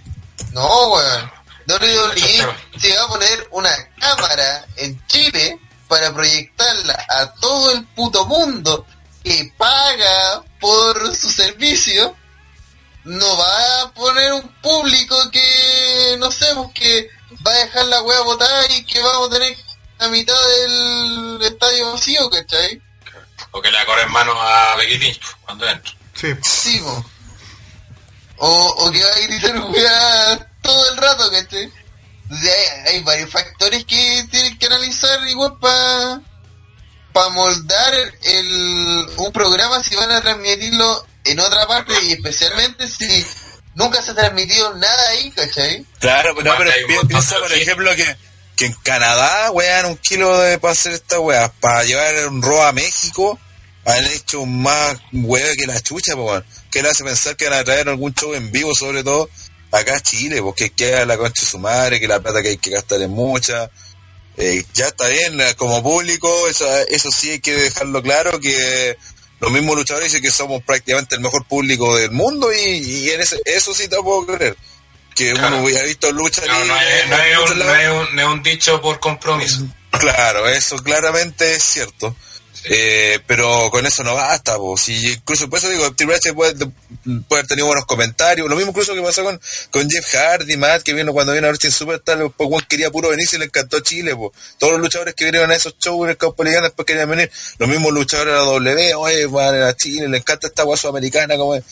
No, 0.51 0.87
weón. 0.89 1.31
WWE 1.67 2.55
se 2.79 2.95
va 2.95 3.03
a 3.03 3.07
poner 3.07 3.47
una 3.51 3.71
cámara 3.99 4.65
en 4.77 5.05
Chile 5.07 5.59
para 5.87 6.13
proyectarla 6.13 7.05
a 7.09 7.33
todo 7.33 7.71
el 7.71 7.85
puto 7.87 8.25
mundo 8.25 8.85
que 9.23 9.51
paga 9.57 10.43
por 10.59 11.15
su 11.15 11.29
servicio 11.29 12.15
no 13.03 13.37
va 13.37 13.81
a 13.81 13.93
poner 13.93 14.33
un 14.33 14.47
público 14.61 15.15
que 15.31 16.15
no 16.19 16.29
sé 16.29 16.45
pues 16.55 16.69
que 16.73 17.09
va 17.45 17.51
a 17.51 17.57
dejar 17.65 17.85
la 17.85 18.01
wea 18.01 18.21
botada 18.21 18.65
y 18.75 18.83
que 18.85 18.99
vamos 19.01 19.27
a 19.29 19.33
tener 19.33 19.57
la 19.99 20.07
mitad 20.09 20.35
del 20.49 21.39
estadio 21.41 21.91
vacío 21.91 22.29
¿cachai? 22.29 22.81
O 23.51 23.61
que 23.61 23.71
le 23.71 23.85
corren 23.85 24.11
manos 24.11 24.35
a 24.39 24.75
Becky 24.77 24.97
Lynch 24.97 25.19
pues, 25.19 25.35
cuando 25.45 25.67
entra. 25.67 25.93
Sí, 26.13 26.27
Sí, 26.43 26.79
po. 26.79 27.05
o, 28.37 28.67
o 28.85 28.91
que 28.91 29.03
va 29.03 29.09
a 29.09 29.19
gritar 29.19 29.59
wea 29.69 30.51
todo 30.61 30.91
el 30.91 30.97
rato 30.97 31.31
¿cachai? 31.31 31.71
Ahí 32.29 32.87
hay 32.87 33.03
varios 33.03 33.29
factores 33.29 33.85
que 33.85 34.27
tienen 34.29 34.57
que 34.57 34.65
analizar 34.65 35.25
igual 35.27 35.57
para 35.59 36.21
para 37.13 37.29
moldar 37.29 37.93
el, 38.23 39.09
un 39.17 39.31
programa 39.31 39.81
si 39.81 39.95
van 39.95 40.11
a 40.11 40.21
transmitirlo 40.21 41.07
en 41.23 41.39
otra 41.39 41.65
parte 41.65 41.93
y 42.03 42.11
especialmente 42.13 42.87
si 42.87 43.25
nunca 43.77 44.01
se 44.01 44.11
ha 44.11 44.15
transmitido 44.15 44.75
nada 44.75 45.09
ahí, 45.09 45.31
¿cachai? 45.31 45.85
Claro, 45.99 46.35
pero, 46.35 46.51
Aparte 46.51 46.73
pero 46.87 47.01
piensa, 47.07 47.37
por 47.39 47.53
ejemplo, 47.53 47.95
que, 47.95 48.17
que 48.55 48.65
en 48.65 48.73
Canadá, 48.83 49.51
wean, 49.51 49.85
un 49.85 49.97
kilo 49.97 50.37
de 50.39 50.57
para 50.57 50.73
hacer 50.73 50.93
esta 50.93 51.19
weá, 51.19 51.51
para 51.59 51.83
llevar 51.83 52.27
un 52.27 52.41
RO 52.41 52.63
a 52.63 52.73
México, 52.73 53.39
han 53.85 54.03
hecho 54.05 54.45
más 54.45 54.97
weá 55.13 55.55
que 55.55 55.67
la 55.67 55.79
chucha, 55.79 56.15
weón. 56.15 56.43
Que 56.71 56.81
le 56.81 56.89
hace 56.89 57.03
pensar 57.03 57.37
que 57.37 57.47
van 57.47 57.59
a 57.59 57.63
traer 57.63 57.87
algún 57.87 58.13
show 58.13 58.33
en 58.33 58.51
vivo, 58.51 58.73
sobre 58.75 59.03
todo 59.03 59.29
acá 59.71 59.95
a 59.95 60.01
Chile, 60.01 60.41
porque 60.41 60.71
queda 60.71 61.05
la 61.05 61.17
concha 61.17 61.43
de 61.43 61.47
su 61.47 61.59
madre, 61.59 61.99
que 61.99 62.07
la 62.07 62.19
plata 62.19 62.41
que 62.41 62.49
hay 62.49 62.57
que 62.57 62.71
gastar 62.71 63.01
es 63.01 63.09
mucha. 63.09 63.69
Eh, 64.37 64.63
ya 64.73 64.87
está 64.87 65.07
bien, 65.07 65.39
eh, 65.39 65.55
como 65.55 65.81
público, 65.81 66.47
eso, 66.47 66.67
eso 66.89 67.09
sí 67.11 67.31
hay 67.31 67.39
que 67.39 67.53
dejarlo 67.55 68.03
claro, 68.03 68.39
que 68.39 68.97
los 69.39 69.51
mismos 69.51 69.75
luchadores 69.75 70.11
dicen 70.11 70.23
que 70.23 70.31
somos 70.31 70.63
prácticamente 70.63 71.15
el 71.15 71.21
mejor 71.21 71.45
público 71.45 71.95
del 71.97 72.11
mundo 72.11 72.51
y, 72.53 72.57
y 72.59 73.09
en 73.11 73.21
ese, 73.21 73.39
eso 73.45 73.73
sí 73.73 73.87
te 73.87 73.97
puedo 73.97 74.25
creer. 74.25 74.55
Que 75.15 75.31
Claro. 75.33 75.47
uno 75.57 75.63
hubiera 75.65 75.81
visto 75.83 76.11
lucha 76.11 76.41
No, 76.45 76.65
no 76.65 76.75
es, 76.79 77.07
no 77.09 77.15
es 77.17 77.51
un, 77.51 77.59
no 77.59 77.75
es 77.75 77.89
un- 78.11 78.19
es 78.19 78.25
un 78.25 78.43
dicho 78.43 78.79
por 78.81 78.99
compromiso. 78.99 79.61
Claro, 79.91 80.47
eso 80.47 80.77
claramente 80.77 81.55
es 81.55 81.63
cierto. 81.63 82.15
Eh, 82.69 83.19
pero 83.25 83.69
con 83.71 83.85
eso 83.85 84.03
no 84.03 84.15
basta, 84.15 84.57
pues. 84.57 84.89
Y 84.89 85.13
incluso 85.13 85.49
por 85.49 85.59
eso 85.59 85.69
digo, 85.69 85.93
Triple 85.93 86.15
H 86.15 86.33
puede, 86.33 86.53
puede 86.55 87.39
haber 87.39 87.47
tenido 87.47 87.67
buenos 87.67 87.85
comentarios. 87.85 88.49
Lo 88.49 88.55
mismo 88.55 88.71
incluso 88.71 88.93
que 88.93 89.01
pasó 89.01 89.23
con, 89.23 89.39
con 89.71 89.89
Jeff 89.89 90.05
Hardy, 90.13 90.57
Matt, 90.57 90.83
que 90.83 90.93
vino 90.93 91.13
cuando 91.13 91.33
vino 91.33 91.47
a 91.47 91.53
Super 91.53 91.71
Superstar, 91.71 92.17
pues 92.35 92.49
Juan 92.49 92.65
quería 92.67 92.91
puro 92.91 93.09
venir 93.09 93.27
y 93.31 93.37
le 93.37 93.45
encantó 93.45 93.79
Chile, 93.79 94.15
pues. 94.15 94.31
Todos 94.57 94.73
los 94.73 94.81
luchadores 94.81 95.15
que 95.15 95.25
vinieron 95.25 95.51
a 95.51 95.55
esos 95.55 95.75
shows 95.79 96.05
en 96.05 96.11
el 96.11 96.17
campo 96.17 96.43
después 96.43 96.85
querían 96.85 97.09
venir. 97.09 97.31
Los 97.57 97.69
mismos 97.69 97.91
luchadores 97.93 98.33
de 98.33 98.39
la 98.39 98.45
W, 98.45 98.95
oye, 98.95 99.25
van 99.27 99.61
a 99.61 99.75
Chile, 99.75 100.07
le 100.07 100.17
encanta 100.17 100.47
esta 100.47 100.63
guaso 100.63 100.89
americana, 100.89 101.37
como 101.37 101.55
es 101.55 101.63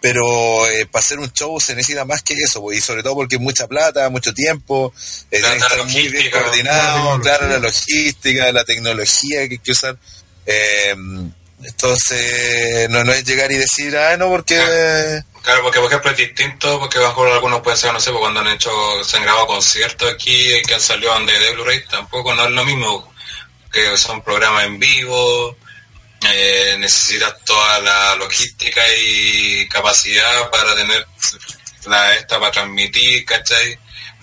pero 0.00 0.68
eh, 0.68 0.86
para 0.86 1.04
hacer 1.04 1.18
un 1.18 1.32
show 1.32 1.58
se 1.60 1.74
necesita 1.74 2.04
más 2.04 2.22
que 2.22 2.34
eso, 2.34 2.60
pues, 2.60 2.78
y 2.78 2.80
sobre 2.80 3.02
todo 3.02 3.14
porque 3.14 3.36
es 3.36 3.40
mucha 3.40 3.66
plata, 3.66 4.08
mucho 4.08 4.32
tiempo, 4.32 4.92
eh, 5.30 5.40
tiene 5.40 5.48
que 5.48 5.56
estar 5.56 5.84
muy 5.84 6.08
bien 6.08 6.30
coordinado, 6.30 7.20
claro, 7.20 7.48
la 7.48 7.58
logística, 7.58 8.52
la 8.52 8.64
tecnología 8.64 9.48
que 9.48 9.54
hay 9.54 9.58
que 9.58 9.72
usar. 9.72 9.96
Eh, 10.46 10.94
entonces, 11.62 12.88
no, 12.90 13.02
no 13.02 13.12
es 13.12 13.24
llegar 13.24 13.50
y 13.50 13.56
decir, 13.56 13.96
ah, 13.96 14.16
no, 14.16 14.28
porque... 14.28 14.56
Claro. 15.42 15.62
porque 15.62 15.78
por 15.78 15.88
ejemplo 15.88 16.10
es 16.10 16.16
distinto, 16.16 16.78
porque 16.80 16.98
mejor 16.98 17.28
algunos 17.28 17.60
pueden 17.60 17.78
ser, 17.78 17.92
no 17.92 18.00
sé, 18.00 18.10
pues, 18.10 18.20
cuando 18.20 18.40
han 18.40 18.48
hecho, 18.48 18.70
se 19.04 19.16
han 19.16 19.22
grabado 19.22 19.46
conciertos 19.46 20.12
aquí 20.12 20.48
que 20.66 20.74
han 20.74 20.80
salido 20.80 21.16
de 21.20 21.52
Blu-ray, 21.52 21.84
tampoco 21.86 22.34
no 22.34 22.44
es 22.46 22.50
lo 22.50 22.64
mismo 22.64 23.12
que 23.72 23.96
son 23.96 24.22
programas 24.22 24.64
en 24.64 24.78
vivo, 24.78 25.56
eh, 26.22 26.76
necesitas 26.78 27.44
toda 27.44 27.78
la 27.80 28.16
logística 28.16 28.80
y 28.98 29.68
capacidad 29.68 30.50
para 30.50 30.74
tener 30.74 31.06
la 31.86 32.14
esta 32.14 32.40
para 32.40 32.52
transmitir, 32.52 33.24
¿cachai? 33.24 33.78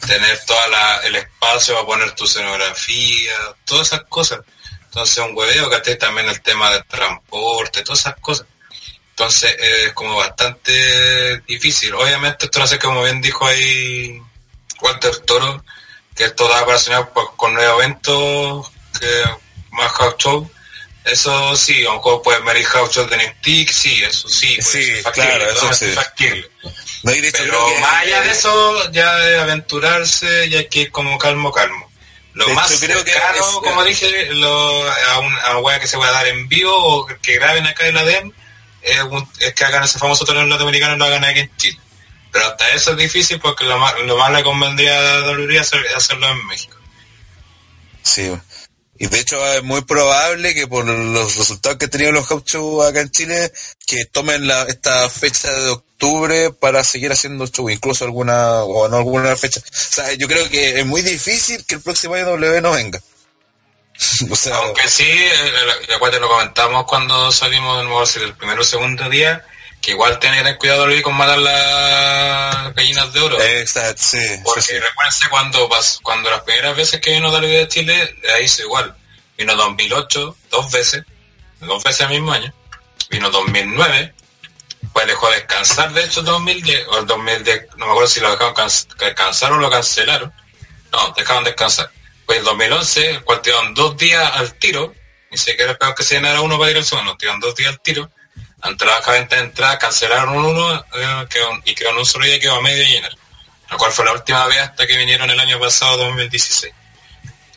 Tener 0.05 0.43
toda 0.45 0.67
la, 0.67 0.97
el 1.05 1.15
espacio 1.15 1.75
para 1.75 1.85
poner 1.85 2.11
tu 2.11 2.25
escenografía, 2.25 3.33
todas 3.63 3.87
esas 3.87 4.03
cosas. 4.09 4.39
Entonces 4.93 5.17
un 5.17 5.35
hueveo, 5.35 5.69
¿cachai? 5.71 5.97
También 5.97 6.29
el 6.29 6.41
tema 6.41 6.71
del 6.71 6.85
transporte, 6.85 7.81
todas 7.81 7.99
esas 8.01 8.15
cosas. 8.19 8.45
Entonces 9.09 9.55
es 9.59 9.93
como 9.93 10.17
bastante 10.17 11.39
difícil. 11.47 11.93
Obviamente 11.95 12.45
esto 12.45 12.59
lo 12.59 12.65
hace 12.65 12.77
como 12.77 13.03
bien 13.03 13.21
dijo 13.21 13.45
ahí 13.45 14.21
Walter 14.81 15.17
Toro, 15.19 15.63
que 16.15 16.25
esto 16.25 16.47
da 16.47 16.65
para 16.65 16.77
soñar 16.77 17.11
con 17.35 17.53
nuevos 17.53 17.83
eventos, 17.83 18.71
que 18.99 19.23
más 19.71 19.91
house 19.93 20.15
show 20.17 20.51
eso 21.05 21.55
sí, 21.57 21.81
a 21.81 21.89
lo 21.89 21.95
mejor 21.95 22.21
puede 22.21 22.39
venir 22.41 22.65
House 22.65 22.97
of 22.97 23.09
the 23.09 23.35
Stick, 23.39 23.69
sí, 23.71 24.03
eso 24.03 24.27
sí. 24.29 24.57
sí, 24.61 25.03
claro, 25.13 25.49
eso 25.49 25.73
sí. 25.73 25.87
Factible. 25.87 26.49
Pero 27.03 27.79
más 27.79 27.93
allá 28.03 28.21
de 28.21 28.31
eso, 28.31 28.91
ya 28.91 29.15
de 29.17 29.39
aventurarse, 29.39 30.49
ya 30.49 30.67
que 30.69 30.89
como 30.89 31.17
calmo, 31.17 31.51
calmo. 31.51 31.91
Lo 32.33 32.49
más 32.49 32.79
creo 32.79 33.03
cercano, 33.03 33.61
como 33.61 33.83
dije, 33.83 34.33
lo, 34.33 34.91
a 34.91 35.19
una 35.19 35.57
wea 35.59 35.79
que 35.79 35.87
se 35.87 35.97
va 35.97 36.07
a 36.07 36.11
dar 36.11 36.27
en 36.27 36.47
vivo 36.47 36.73
o 36.75 37.05
que 37.05 37.35
graben 37.35 37.67
acá 37.67 37.87
en 37.87 37.95
la 37.95 38.03
DEM, 38.03 38.31
es, 38.81 39.53
que 39.53 39.65
hagan 39.65 39.83
ese 39.83 39.99
famoso 39.99 40.25
torneo 40.25 40.45
norteamericano 40.45 40.95
y 40.95 40.97
lo 40.97 41.05
hagan 41.05 41.23
aquí 41.23 41.41
en 41.41 41.57
Chile. 41.57 41.79
Pero 42.31 42.47
hasta 42.47 42.69
eso 42.69 42.91
es 42.91 42.97
difícil 42.97 43.39
porque 43.39 43.65
lo 43.65 43.77
más, 43.77 43.93
lo 43.99 44.17
más 44.17 44.31
le 44.31 44.43
convendría 44.43 45.17
a 45.17 45.31
WWE 45.31 45.59
hacerlo 45.59 46.31
en 46.31 46.47
México. 46.47 46.75
Sí, 48.01 48.31
y 48.97 49.07
de 49.07 49.19
hecho 49.19 49.43
es 49.53 49.63
muy 49.63 49.81
probable 49.81 50.53
que 50.53 50.67
por 50.67 50.85
los 50.85 51.35
resultados 51.35 51.77
que 51.77 51.85
han 51.85 51.91
tenido 51.91 52.11
los 52.11 52.27
shows 52.45 52.85
acá 52.85 53.01
en 53.01 53.11
Chile, 53.11 53.51
que 53.87 54.05
tomen 54.05 54.47
la, 54.47 54.63
esta 54.63 55.09
fecha 55.09 55.51
de 55.51 55.69
octubre 55.69 56.51
para 56.51 56.83
seguir 56.83 57.11
haciendo 57.11 57.47
show, 57.47 57.69
incluso 57.69 58.05
alguna 58.05 58.63
o 58.63 58.87
no 58.87 58.97
alguna 58.97 59.35
fecha. 59.35 59.59
O 59.59 59.63
sea, 59.73 60.13
yo 60.13 60.27
creo 60.27 60.47
que 60.49 60.79
es 60.79 60.85
muy 60.85 61.01
difícil 61.01 61.65
que 61.65 61.75
el 61.75 61.81
próximo 61.81 62.13
año 62.13 62.25
W 62.25 62.61
no 62.61 62.71
venga. 62.71 63.01
Aunque 64.53 64.87
sí, 64.87 65.07
igual 65.95 66.11
te 66.11 66.19
lo 66.19 66.27
comentamos 66.27 66.85
cuando 66.85 67.31
salimos 67.31 67.77
de 67.79 67.83
nuevo, 67.85 68.03
el 68.03 68.35
primero 68.35 68.61
o 68.61 68.65
segundo 68.65 69.09
día, 69.09 69.45
que 69.83 69.91
igual 69.91 70.17
tener 70.17 70.57
cuidado 70.57 70.87
con 71.03 71.13
matar 71.13 71.39
las 71.39 72.73
gallinas 72.73 73.11
de 73.11 73.19
oro. 73.19 73.41
Exacto, 73.41 74.01
sí. 74.01 74.17
Porque 74.45 74.61
sí, 74.61 74.73
cuando 75.29 75.69
cuando 76.01 76.31
las 76.31 76.41
primeras 76.41 76.77
veces 76.77 77.01
que 77.01 77.11
vino 77.11 77.29
David 77.29 77.49
de 77.49 77.67
Chile, 77.67 78.15
ahí 78.33 78.45
hizo 78.45 78.61
igual. 78.61 78.95
Vino 79.37 79.55
2008, 79.57 80.37
dos 80.49 80.71
veces, 80.71 81.03
dos 81.59 81.83
veces 81.83 81.99
el 81.99 82.09
mismo 82.11 82.31
año. 82.31 82.53
Vino 83.09 83.29
2009, 83.29 84.13
pues 84.93 85.05
dejó 85.05 85.29
descansar, 85.31 85.91
de 85.91 86.05
hecho, 86.05 86.21
2010, 86.21 86.87
o 86.87 86.99
el 86.99 87.05
2010, 87.05 87.75
no 87.75 87.85
me 87.85 87.91
acuerdo 87.91 88.09
si 88.09 88.21
lo 88.21 88.31
dejaron 88.31 88.55
descansar 88.97 89.51
o 89.51 89.57
lo 89.57 89.69
cancelaron. 89.69 90.31
No, 90.93 91.13
dejaron 91.17 91.43
descansar. 91.43 91.91
Pues 92.25 92.39
el 92.39 92.45
2011, 92.45 93.09
el 93.09 93.23
cual 93.25 93.41
tiraron 93.41 93.73
dos 93.73 93.97
días 93.97 94.31
al 94.33 94.53
tiro, 94.53 94.93
ni 95.29 95.37
siquiera 95.37 95.77
peor 95.77 95.93
que 95.93 96.03
se 96.03 96.15
llenara 96.15 96.39
uno 96.39 96.57
para 96.57 96.71
ir 96.71 96.77
al 96.77 96.85
segundo, 96.85 97.17
tiraron 97.17 97.41
dos 97.41 97.53
días 97.53 97.71
al 97.71 97.81
tiro 97.81 98.09
entrada, 98.69 99.01
venta 99.11 99.35
de 99.35 99.41
entrada, 99.43 99.77
cancelaron 99.77 100.35
uno 100.35 100.85
eh, 100.93 101.27
y 101.65 101.75
quedó 101.75 101.89
en 101.91 101.97
un 101.97 102.05
solo 102.05 102.25
día 102.25 102.39
quedó 102.39 102.55
a 102.55 102.61
medio 102.61 102.83
llenar. 102.83 103.15
Lo 103.69 103.77
cual 103.77 103.91
fue 103.91 104.05
la 104.05 104.13
última 104.13 104.45
vez 104.47 104.59
hasta 104.59 104.85
que 104.85 104.97
vinieron 104.97 105.29
el 105.29 105.39
año 105.39 105.59
pasado, 105.59 105.97
2016. 105.97 106.73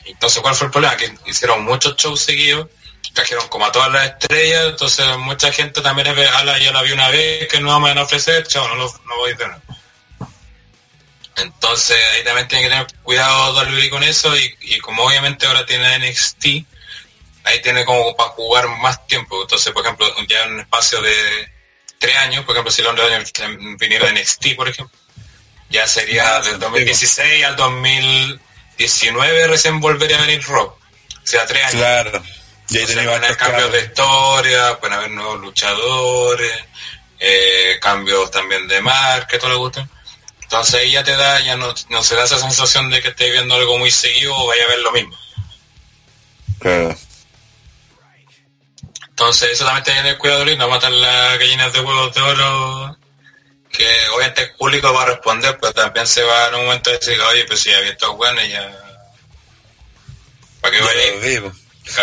Entonces, 0.07 0.41
¿cuál 0.41 0.55
fue 0.55 0.67
el 0.67 0.71
problema? 0.71 0.97
Que 0.97 1.13
hicieron 1.27 1.65
muchos 1.65 1.97
shows 1.97 2.21
seguidos, 2.21 2.69
trajeron 3.13 3.49
como 3.49 3.67
a 3.67 3.73
todas 3.73 3.91
las 3.91 4.07
estrellas, 4.07 4.67
entonces 4.67 5.05
mucha 5.19 5.53
gente 5.53 5.81
también 5.81 6.07
es, 6.09 6.31
ala, 6.31 6.59
ya 6.59 6.73
la 6.73 6.83
vi 6.83 6.93
una 6.93 7.09
vez, 7.09 7.49
que 7.49 7.61
no 7.61 7.69
vamos 7.69 7.97
a 7.97 8.03
ofrecer, 8.03 8.47
chao, 8.47 8.69
no, 8.69 8.77
no 8.77 9.17
voy 9.19 9.33
a 9.33 9.37
tener. 9.37 9.57
Entonces 11.37 11.97
ahí 12.15 12.25
también 12.25 12.49
tiene 12.49 12.65
que 12.65 12.71
tener 12.71 12.87
cuidado 13.03 13.55
con 13.91 14.03
eso 14.03 14.35
y, 14.37 14.57
y 14.61 14.79
como 14.79 15.05
obviamente 15.05 15.47
ahora 15.47 15.67
tiene 15.67 15.99
NXT, 15.99 16.47
ahí 17.47 17.63
tiene 17.63 17.85
como 17.85 18.15
para 18.17 18.31
jugar 18.31 18.69
más 18.69 19.07
tiempo. 19.07 19.43
Entonces, 19.43 19.73
por 19.73 19.85
ejemplo, 19.85 20.07
ya 20.29 20.45
en 20.45 20.55
un 20.55 20.61
espacio 20.61 21.01
de 21.01 21.51
tres 21.99 22.17
años, 22.17 22.45
por 22.45 22.55
ejemplo, 22.55 22.73
si 22.73 22.83
Londres 22.83 23.33
viniera 23.79 24.07
de 24.07 24.21
NXT, 24.21 24.57
por 24.57 24.69
ejemplo, 24.69 24.99
ya 25.71 25.87
sería 25.87 26.41
del 26.41 26.59
2016 26.59 27.45
al 27.45 27.57
2019 27.57 29.49
recién 29.49 29.81
volvería 29.81 30.19
a 30.19 30.21
venir 30.23 30.43
Rob. 30.45 30.69
O 30.69 30.79
sea, 31.25 31.47
tres 31.47 31.65
años. 31.65 31.75
Claro. 31.75 32.23
Y 32.69 32.79
ahí 32.79 32.85
pueden 32.85 33.09
haber 33.09 33.37
cambios 33.37 33.73
de 33.73 33.81
historia, 33.85 34.79
pueden 34.81 34.97
haber 34.97 35.11
nuevos 35.13 35.41
luchadores, 35.41 36.53
eh, 37.19 37.79
cambios 37.81 38.31
también 38.31 38.67
de 38.67 38.81
marca, 38.81 39.39
todo 39.39 39.51
le 39.51 39.57
gusta. 39.57 39.89
Entonces 40.43 40.75
ahí 40.75 40.93
ya 40.93 41.05
te 41.05 41.17
da, 41.17 41.41
ya 41.41 41.57
no, 41.57 41.75
no 41.91 42.03
se 42.03 42.15
da 42.17 42.25
esa 42.25 42.39
sensación 42.39 42.91
de 42.91 43.01
que 43.03 43.09
estés 43.09 43.33
viendo 43.33 43.55
algo 43.55 43.79
muy 43.79 43.91
seguido 43.91 44.37
o 44.37 44.47
vaya 44.47 44.65
a 44.65 44.69
ver 44.69 44.79
lo 44.81 44.93
mismo. 44.93 45.17
Claro. 46.59 46.97
Entonces, 49.19 49.53
eso 49.53 49.65
también 49.65 49.83
tiene 49.83 50.01
que 50.01 50.03
tener 50.03 50.19
cuidado, 50.19 50.45
no 50.45 50.69
matar 50.69 50.93
las 50.93 51.39
gallinas 51.39 51.73
de 51.73 51.81
huevos 51.81 52.15
de 52.15 52.21
oro, 52.21 52.99
que 53.73 54.09
obviamente 54.15 54.43
el 54.43 54.51
público 54.57 54.93
va 54.93 55.05
a 55.05 55.07
responder, 55.07 55.57
pero 55.59 55.73
también 55.73 56.07
se 56.07 56.23
va 56.23 56.49
en 56.49 56.57
un 56.57 56.67
momento 56.67 56.91
a 56.91 56.93
decir, 56.93 57.19
oye, 57.19 57.47
pues 57.47 57.61
si 57.61 57.73
había 57.73 57.93
estos 57.93 58.15
buenos 58.15 58.47
ya... 58.47 58.79
¿Para 60.61 60.77
qué 60.77 60.83
vaya? 60.83 61.53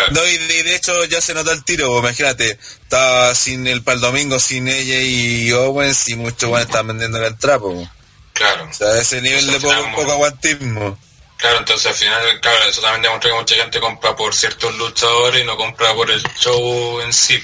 No, 0.10 0.26
y 0.26 0.38
de, 0.40 0.76
hecho 0.76 1.06
ya 1.06 1.22
se 1.22 1.36
nota 1.36 1.52
el 1.52 1.64
tiro, 1.64 2.00
imagínate, 2.00 2.58
estaba 2.82 3.36
sin 3.36 3.68
el 3.68 3.84
para 3.84 3.96
el 3.96 4.02
domingo 4.02 4.40
sin 4.40 4.68
ella 4.68 5.00
y 5.00 5.52
Owens 5.52 6.10
y 6.10 6.16
muchos 6.16 6.50
buenos 6.50 6.66
estaban 6.66 6.88
vendiendo 6.88 7.24
el 7.24 7.38
trapo. 7.38 7.88
Claro. 8.34 8.68
O 8.72 8.74
sea, 8.74 8.98
ese 8.98 9.22
nivel 9.22 9.46
de 9.46 9.60
poco, 9.60 9.92
poco 9.96 10.12
aguantismo. 10.14 10.98
Claro, 11.44 11.58
entonces 11.58 11.88
al 11.88 11.94
final, 11.94 12.40
claro, 12.40 12.64
eso 12.70 12.80
también 12.80 13.02
demuestra 13.02 13.30
que 13.30 13.36
mucha 13.36 13.56
gente 13.56 13.82
compra 13.82 14.16
por 14.16 14.34
ciertos 14.34 14.74
luchadores 14.76 15.42
y 15.42 15.46
no 15.46 15.58
compra 15.58 15.94
por 15.94 16.10
el 16.10 16.24
show 16.40 17.02
en 17.02 17.12
sí. 17.12 17.38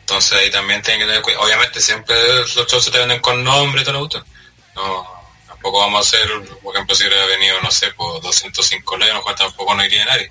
Entonces 0.00 0.32
ahí 0.34 0.50
también 0.50 0.82
tienen 0.82 1.00
que 1.00 1.06
tener 1.06 1.22
cuidado. 1.22 1.44
Obviamente 1.44 1.80
siempre 1.80 2.14
los 2.40 2.54
shows 2.54 2.84
se 2.84 2.90
te 2.90 2.98
venden 2.98 3.20
con 3.20 3.42
nombre 3.42 3.80
y 3.80 3.84
todo 3.86 4.00
lo. 4.00 4.24
No, 4.74 5.24
tampoco 5.46 5.80
vamos 5.80 5.96
a 5.96 6.18
hacer, 6.18 6.28
por 6.62 6.74
ejemplo, 6.74 6.94
si 6.94 7.06
hubiera 7.06 7.24
venido, 7.24 7.58
no 7.62 7.70
sé, 7.70 7.90
por 7.92 8.20
205 8.20 8.98
leyes, 8.98 9.14
mejor 9.14 9.34
tampoco 9.34 9.74
no 9.74 9.82
iría 9.82 10.04
nadie. 10.04 10.30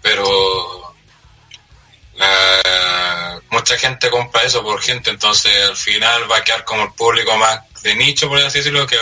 Pero 0.00 0.94
mucha 3.50 3.76
gente 3.76 4.08
compra 4.08 4.40
eso 4.44 4.62
por 4.62 4.80
gente, 4.80 5.10
entonces 5.10 5.52
al 5.68 5.76
final 5.76 6.32
va 6.32 6.38
a 6.38 6.42
quedar 6.42 6.64
como 6.64 6.84
el 6.84 6.92
público 6.94 7.36
más 7.36 7.60
de 7.82 7.94
nicho, 7.96 8.30
por 8.30 8.38
así 8.38 8.60
decirlo, 8.60 8.86
que 8.86 8.96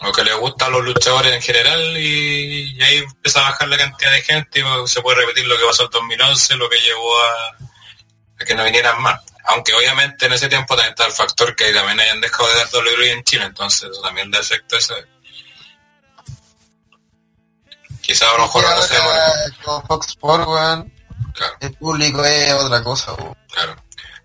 o 0.00 0.12
que 0.12 0.22
le 0.22 0.34
gustan 0.34 0.72
los 0.72 0.84
luchadores 0.84 1.32
en 1.34 1.42
general 1.42 1.96
y, 1.96 2.80
ahí 2.82 2.98
empieza 2.98 3.40
a 3.40 3.50
bajar 3.50 3.68
la 3.68 3.76
cantidad 3.76 4.12
de 4.12 4.22
gente 4.22 4.60
y 4.60 4.88
se 4.88 5.02
puede 5.02 5.20
repetir 5.20 5.46
lo 5.46 5.58
que 5.58 5.64
pasó 5.64 5.84
en 5.84 5.90
2011, 5.90 6.56
lo 6.56 6.68
que 6.70 6.80
llevó 6.80 7.18
a, 7.20 8.44
que 8.44 8.54
no 8.54 8.64
vinieran 8.64 9.00
más. 9.02 9.20
Aunque 9.50 9.74
obviamente 9.74 10.26
en 10.26 10.34
ese 10.34 10.48
tiempo 10.48 10.76
también 10.76 10.90
está 10.90 11.06
el 11.06 11.12
factor 11.12 11.56
que 11.56 11.72
también 11.72 11.98
hayan 12.00 12.20
dejado 12.20 12.48
de 12.48 12.56
dar 12.56 12.68
WWE 12.72 13.10
en 13.12 13.24
Chile, 13.24 13.44
entonces 13.44 13.90
eso 13.90 14.00
también 14.00 14.30
da 14.30 14.38
efecto 14.38 14.76
eso. 14.76 14.94
Quizás 18.00 18.28
a 18.30 18.36
lo 18.36 18.44
mejor 18.44 18.64
ahora 18.64 18.82
se 18.82 18.96
Con 19.64 19.86
Fox 19.86 20.08
Sports, 20.08 20.88
el 21.60 21.74
público 21.74 22.24
es 22.24 22.52
otra 22.52 22.82
cosa. 22.82 23.14
Claro. 23.52 23.76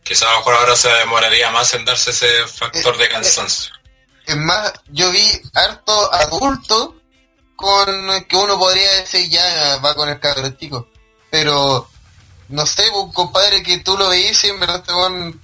Quizás 0.04 0.28
a 0.28 0.32
lo 0.32 0.38
mejor 0.40 0.56
ahora 0.56 0.76
se 0.76 0.90
demoraría 0.90 1.50
más 1.52 1.74
en 1.74 1.86
darse 1.86 2.12
ese 2.12 2.48
factor 2.48 2.98
de 2.98 3.10
cansancio. 3.10 3.74
Es 4.26 4.38
más, 4.38 4.74
yo 4.88 5.12
vi 5.12 5.24
harto 5.54 6.14
adulto 6.14 6.96
con 7.56 8.26
que 8.28 8.36
uno 8.36 8.58
podría 8.58 8.92
decir 9.02 9.30
ya 9.30 9.78
va 9.84 9.94
con 9.96 10.10
el 10.10 10.20
cabrón 10.20 10.58
chico. 10.58 10.88
Pero 11.30 11.90
no 12.50 12.66
sé, 12.66 12.90
un 12.90 13.12
compadre 13.12 13.64
que 13.64 13.80
tú 13.80 13.98
lo 13.98 14.10
veías 14.10 14.44
y 14.44 14.50
en 14.50 14.60
verdad 14.60 14.78
este 14.78 14.94
weón 14.94 15.42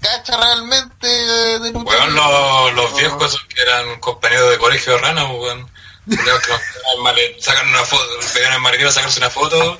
cacha 0.00 0.36
realmente 0.36 1.06
de 1.06 1.70
lucha 1.72 2.06
libre. 2.06 2.10
los, 2.10 2.72
los 2.74 2.96
viejos 2.96 3.22
esos 3.34 3.44
que 3.46 3.62
eran 3.62 4.00
compañeros 4.00 4.50
de 4.50 4.58
colegio 4.58 4.92
de 4.94 4.98
rana, 4.98 5.26
pues, 5.28 5.40
weón. 5.42 5.70
Culeados 6.04 6.42
que 6.42 7.36
sacan 7.40 7.68
una 7.68 7.84
foto, 7.84 8.04
pegan 8.34 8.54
el 8.54 8.60
maletero 8.60 8.88
a 8.90 8.92
sacarse 8.92 9.20
una 9.20 9.30
foto. 9.30 9.78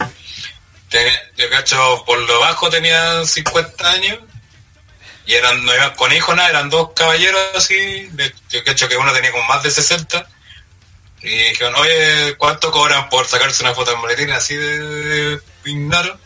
Tenía- 0.88 1.20
yo 1.36 1.50
cacho, 1.50 2.04
por 2.06 2.16
lo 2.18 2.38
bajo 2.40 2.70
tenía 2.70 3.24
50 3.24 3.90
años. 3.90 4.18
Y 5.26 5.34
eran, 5.34 5.64
no 5.64 5.74
iban 5.74 5.94
con 5.94 6.12
hijos 6.12 6.34
nada, 6.34 6.50
eran 6.50 6.70
dos 6.70 6.90
caballeros 6.94 7.40
así. 7.54 8.08
De, 8.12 8.34
yo 8.50 8.64
cacho 8.64 8.88
que 8.88 8.96
uno 8.96 9.12
tenía 9.12 9.30
como 9.30 9.44
más 9.44 9.62
de 9.62 9.70
60. 9.70 10.26
Y 11.22 11.28
dijeron, 11.28 11.74
oye, 11.76 12.34
¿cuánto 12.36 12.72
cobran 12.72 13.08
por 13.08 13.26
sacarse 13.28 13.62
una 13.62 13.74
foto 13.74 13.92
en 13.92 14.00
maletín 14.00 14.30
así 14.32 14.56
de, 14.56 15.36
de 15.36 15.40
ignaro? 15.64 16.18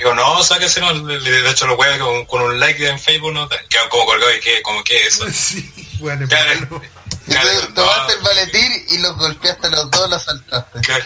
Digo, 0.00 0.14
no, 0.14 0.42
sáquese, 0.42 0.80
no. 0.80 0.94
De 0.94 1.50
hecho, 1.50 1.66
los 1.66 1.78
weones 1.78 2.00
con, 2.00 2.24
con 2.24 2.40
un 2.40 2.58
like 2.58 2.88
en 2.88 2.98
Facebook, 2.98 3.34
¿no? 3.34 3.46
Quedan 3.48 3.88
como 3.90 4.06
colgados 4.06 4.34
y 4.34 4.40
que, 4.40 4.62
como 4.62 4.82
que 4.82 5.06
eso. 5.06 5.26
Sí, 5.32 5.70
bueno, 5.98 6.26
Claro, 6.26 6.82
claro, 7.26 7.50
no, 7.68 7.74
tomaste 7.74 8.14
el 8.14 8.22
maletín 8.22 8.86
y 8.88 8.98
los 8.98 9.14
golpeaste 9.18 9.66
a 9.66 9.70
los 9.70 9.90
dos, 9.90 10.08
los 10.08 10.22
saltaste. 10.24 10.80
claro, 10.80 11.04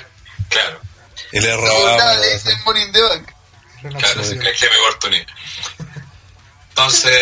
claro. 0.48 0.80
Y 1.32 1.40
le 1.40 1.56
robamos. 1.56 2.20
le 2.20 2.34
dicen 2.34 2.56
Morning 2.64 2.92
the 2.92 3.02
Bank. 3.02 3.30
Claro, 3.98 4.24
sí, 4.24 4.38
que 4.38 4.48
es 4.48 4.60
que 4.60 4.70
me 4.70 4.76
corto 4.76 5.10
ni. 5.10 5.26
Entonces, 6.76 7.12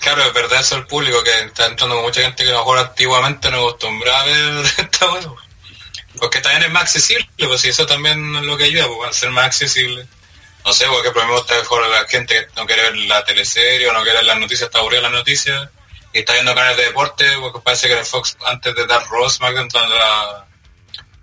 claro, 0.00 0.24
es 0.24 0.32
verdad 0.32 0.60
eso 0.60 0.76
el 0.76 0.86
público, 0.86 1.22
que 1.22 1.30
está 1.40 1.66
entrando 1.66 1.96
con 1.96 2.04
mucha 2.04 2.22
gente 2.22 2.42
que 2.42 2.48
a 2.48 2.52
lo 2.52 2.60
mejor 2.60 2.78
antiguamente 2.78 3.50
no 3.50 3.58
acostumbraba 3.58 4.20
a 4.20 4.24
ver 4.24 4.64
esta 4.78 5.06
bueno. 5.08 5.36
Porque 6.18 6.40
también 6.40 6.62
es 6.62 6.70
más 6.70 6.84
accesible, 6.84 7.28
pues 7.36 7.60
si 7.60 7.68
eso 7.68 7.84
también 7.84 8.34
es 8.36 8.42
lo 8.44 8.56
que 8.56 8.64
ayuda, 8.64 8.86
pues, 8.86 9.10
a 9.10 9.12
ser 9.12 9.30
más 9.30 9.44
accesible. 9.44 10.06
No 10.64 10.72
sé, 10.72 10.86
porque 10.86 11.10
por 11.10 11.18
ejemplo 11.18 11.36
gusta 11.36 11.54
mejor 11.58 11.86
la 11.86 12.08
gente 12.08 12.34
que 12.34 12.46
no 12.56 12.66
quiere 12.66 12.82
ver 12.84 12.96
la 12.96 13.22
teleserie 13.26 13.86
o 13.90 13.92
no 13.92 14.02
quiere 14.02 14.18
ver 14.18 14.26
las 14.26 14.38
noticias, 14.38 14.68
está 14.68 14.78
aburrida 14.78 15.02
las 15.02 15.12
noticias, 15.12 15.68
y 16.14 16.20
está 16.20 16.32
viendo 16.32 16.54
canales 16.54 16.78
de 16.78 16.84
deporte, 16.84 17.26
porque 17.40 17.60
parece 17.60 17.88
que 17.88 17.98
el 17.98 18.06
Fox, 18.06 18.38
antes 18.46 18.74
de 18.74 18.86
dar 18.86 19.06
Ross, 19.08 19.38
más 19.42 19.54
de 19.54 19.68
la, 19.70 20.46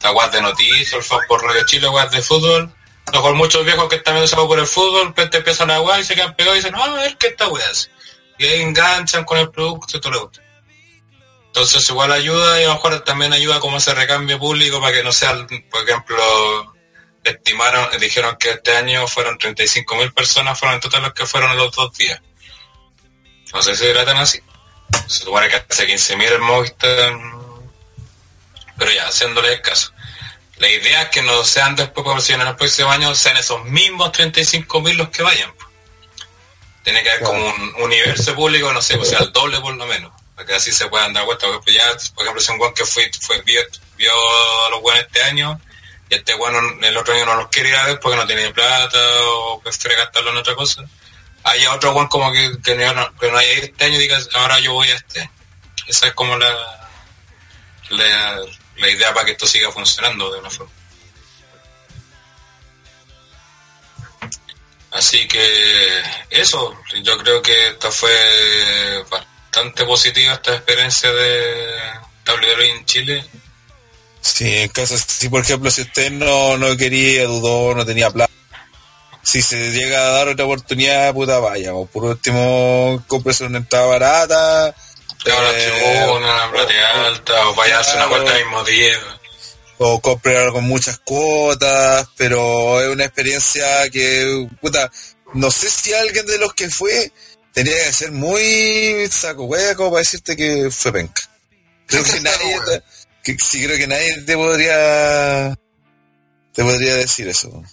la 0.01 0.27
de 0.29 0.41
noticias, 0.41 0.93
el 0.93 1.03
Fox 1.03 1.25
por 1.27 1.43
Radio 1.43 1.65
Chile, 1.65 1.89
web 1.89 2.11
de 2.11 2.21
fútbol, 2.21 2.71
a 3.07 3.11
lo 3.11 3.17
mejor 3.17 3.35
muchos 3.35 3.65
viejos 3.65 3.87
que 3.87 3.97
están 3.97 4.15
wea 4.15 4.27
por 4.27 4.59
el 4.59 4.67
fútbol, 4.67 5.13
pues 5.13 5.29
te 5.29 5.37
empiezan 5.37 5.69
a 5.71 5.77
jugar 5.77 5.99
y 5.99 6.03
se 6.03 6.15
quedan 6.15 6.35
pegados 6.35 6.57
y 6.57 6.61
dicen, 6.61 6.75
"Ah, 6.75 6.85
a 6.85 6.93
ver 6.93 7.17
qué 7.17 7.27
esta 7.27 7.45
hace. 7.45 7.89
Y 8.37 8.45
ahí 8.45 8.61
enganchan 8.61 9.23
con 9.23 9.37
el 9.37 9.49
producto 9.51 9.97
y 9.97 10.01
todo 10.01 10.11
lo 10.11 10.21
gusta. 10.23 10.41
Entonces 11.47 11.87
igual 11.89 12.11
ayuda 12.11 12.59
y 12.59 12.65
a 12.65 12.67
lo 12.67 12.73
mejor 12.73 12.99
también 13.01 13.31
ayuda 13.31 13.61
como 13.61 13.77
ese 13.77 13.93
recambio 13.93 14.37
público 14.37 14.81
para 14.81 14.93
que 14.93 15.03
no 15.03 15.13
sea, 15.13 15.47
por 15.71 15.87
ejemplo, 15.87 16.75
estimaron, 17.23 17.87
dijeron 17.99 18.35
que 18.37 18.51
este 18.51 18.75
año 18.75 19.07
fueron 19.07 19.37
35.000 19.37 20.13
personas, 20.13 20.59
fueron 20.59 20.75
en 20.75 20.81
total 20.81 21.03
los 21.03 21.13
que 21.13 21.25
fueron 21.25 21.55
los 21.55 21.73
dos 21.73 21.93
días. 21.93 22.19
No 23.53 23.61
sé 23.61 23.75
si 23.75 23.85
era 23.85 24.03
tan 24.03 24.17
así. 24.17 24.41
Se 25.07 25.23
supone 25.23 25.47
que 25.47 25.55
hace 25.55 25.87
15.000 25.87 26.33
el 26.33 26.41
Movistar, 26.41 27.13
pero 28.77 28.91
ya, 28.91 29.07
haciéndole 29.07 29.53
el 29.53 29.61
caso. 29.61 29.93
La 30.57 30.69
idea 30.69 31.03
es 31.03 31.09
que 31.09 31.21
no 31.21 31.43
sean 31.43 31.75
después, 31.75 32.29
en 32.29 32.41
el 32.41 32.55
próximo 32.55 32.89
año, 32.89 33.13
sean 33.13 33.37
esos 33.37 33.65
mismos 33.65 34.11
35.000 34.11 34.93
los 34.95 35.09
que 35.09 35.23
vayan. 35.23 35.51
pues. 35.53 35.67
Tiene 36.83 37.03
que 37.03 37.09
haber 37.09 37.23
como 37.23 37.45
un 37.45 37.83
universo 37.83 38.35
público, 38.35 38.71
no 38.71 38.81
sé, 38.81 38.95
o 38.95 39.03
sea, 39.03 39.19
el 39.19 39.33
doble 39.33 39.59
por 39.59 39.75
lo 39.75 39.85
menos, 39.85 40.11
para 40.35 40.47
que 40.47 40.55
así 40.55 40.71
se 40.71 40.87
puedan 40.87 41.13
dar 41.13 41.25
cuenta. 41.25 41.47
Porque 41.47 41.73
ya, 41.73 41.83
por 42.13 42.23
ejemplo, 42.23 42.41
si 42.41 42.51
un 42.51 42.57
guan 42.57 42.73
que 42.73 42.85
fue, 42.85 43.09
fue 43.19 43.41
vio, 43.41 43.61
vio 43.97 44.11
a 44.67 44.69
los 44.69 44.81
guanes 44.81 45.03
este 45.07 45.23
año, 45.23 45.59
y 46.09 46.15
este 46.15 46.33
guan 46.35 46.83
el 46.83 46.97
otro 46.97 47.13
año 47.13 47.25
no 47.25 47.35
los 47.35 47.47
quiere 47.49 47.69
ir 47.69 47.75
a 47.75 47.85
ver 47.87 47.99
porque 47.99 48.17
no 48.17 48.27
tiene 48.27 48.53
plata 48.53 48.99
o 49.23 49.59
prefiere 49.61 49.97
gastarlo 49.97 50.29
en 50.31 50.37
otra 50.37 50.55
cosa. 50.55 50.85
Hay 51.43 51.65
otro 51.67 51.93
guan 51.93 52.07
como 52.07 52.31
que, 52.31 52.57
que, 52.63 52.75
no, 52.75 53.17
que 53.17 53.31
no 53.31 53.37
haya 53.37 53.53
ido 53.53 53.63
este 53.65 53.85
año 53.85 53.95
y 53.95 53.99
diga, 53.99 54.19
ahora 54.35 54.59
yo 54.59 54.73
voy 54.73 54.89
a 54.89 54.95
este. 54.95 55.29
Esa 55.87 56.07
es 56.07 56.13
como 56.13 56.37
la, 56.37 56.89
la, 57.89 58.41
la 58.77 58.89
idea 58.89 59.13
para 59.13 59.25
que 59.25 59.31
esto 59.33 59.47
siga 59.47 59.71
funcionando 59.71 60.31
de 60.31 60.39
una 60.39 60.49
forma. 60.49 60.71
Así 64.91 65.27
que 65.27 66.01
eso, 66.29 66.73
yo 67.03 67.17
creo 67.17 67.41
que 67.41 67.67
esta 67.67 67.91
fue 67.91 69.03
bastante 69.09 69.83
positiva 69.83 70.33
esta 70.33 70.55
experiencia 70.55 71.11
de 71.11 71.75
WWE 72.25 72.69
en 72.69 72.85
Chile. 72.85 73.25
Sí, 74.21 74.57
en 74.57 74.69
caso, 74.69 74.97
si 74.97 75.27
por 75.27 75.41
ejemplo, 75.41 75.69
si 75.69 75.81
usted 75.81 76.11
no, 76.11 76.57
no 76.57 76.77
quería, 76.77 77.25
dudó, 77.25 77.75
no 77.75 77.85
tenía 77.85 78.09
plata, 78.09 78.31
si 79.21 79.41
se 79.41 79.71
llega 79.71 79.99
a 79.99 80.11
dar 80.11 80.29
otra 80.29 80.45
oportunidad, 80.45 81.13
puta, 81.13 81.39
vaya, 81.39 81.73
o 81.73 81.85
por 81.85 82.05
último, 82.05 83.03
cómprese 83.07 83.43
una 83.45 83.57
entrada 83.57 83.85
barata, 83.87 84.75
Eh, 85.25 85.71
tribuna, 85.81 86.51
plata 86.51 87.05
alta, 87.07 87.49
o 87.49 87.55
vaya 87.55 87.77
a 87.77 87.81
hacer 87.81 87.95
una 88.07 88.31
al 88.31 88.43
mismo 88.43 88.63
día. 88.63 88.97
o 89.77 89.99
compre 89.99 90.37
algo 90.37 90.53
con 90.53 90.65
muchas 90.65 90.99
cuotas, 90.99 92.07
pero 92.15 92.81
es 92.81 92.89
una 92.89 93.05
experiencia 93.05 93.89
que, 93.89 94.47
puta, 94.61 94.91
no 95.33 95.49
sé 95.51 95.69
si 95.69 95.93
alguien 95.93 96.25
de 96.25 96.37
los 96.37 96.53
que 96.53 96.69
fue 96.69 97.11
tenía 97.53 97.73
que 97.85 97.93
ser 97.93 98.11
muy 98.11 99.07
saco 99.09 99.45
hueco 99.45 99.89
para 99.89 99.99
decirte 99.99 100.35
que 100.35 100.69
fue 100.69 100.93
penca. 100.93 101.21
Creo 101.87 102.03
que 102.03 102.19
nadie, 102.21 102.59
que, 103.23 103.35
sí 103.43 103.63
creo 103.65 103.77
que 103.77 103.87
nadie 103.87 104.21
te 104.21 104.35
podría, 104.35 105.57
te 106.53 106.63
podría 106.63 106.95
decir 106.95 107.27
eso. 107.27 107.63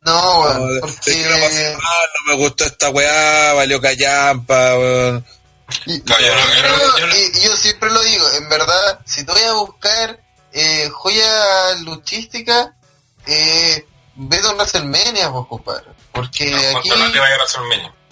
No, 0.00 0.40
weón, 0.40 0.74
No, 0.74 0.80
porque... 0.80 1.10
es 1.10 1.16
que 1.16 1.28
no 1.28 1.40
pasó 1.40 1.62
mal, 1.74 2.08
no 2.26 2.32
me 2.32 2.42
gustó 2.42 2.64
esta 2.64 2.88
weá, 2.88 3.52
valió 3.52 3.80
callampa, 3.80 4.78
weón. 4.78 5.26
Y- 5.86 5.98
No, 6.04 6.18
yo 6.18 6.34
no- 6.34 6.40
yo 6.40 6.62
no- 6.62 6.62
Pero, 6.62 6.98
yo 6.98 7.06
no- 7.06 7.16
y- 7.16 7.30
y 7.34 7.40
yo 7.42 7.56
siempre 7.56 7.90
lo 7.90 8.02
digo, 8.02 8.30
en 8.32 8.48
verdad, 8.48 9.00
si 9.04 9.24
tú 9.24 9.32
vas 9.32 9.42
a 9.44 9.52
buscar 9.54 10.20
eh, 10.52 10.88
joya 10.90 11.74
luchística, 11.82 12.74
eh, 13.26 13.86
vete 14.14 14.48
a 14.48 14.52
WrestleMania, 14.54 15.30
pues, 15.30 15.46
compadre. 15.46 15.84
Porque 16.12 16.54
aquí, 16.54 16.88
¿Cuánto 16.88 17.12
te 17.12 17.18
vaya 17.20 17.36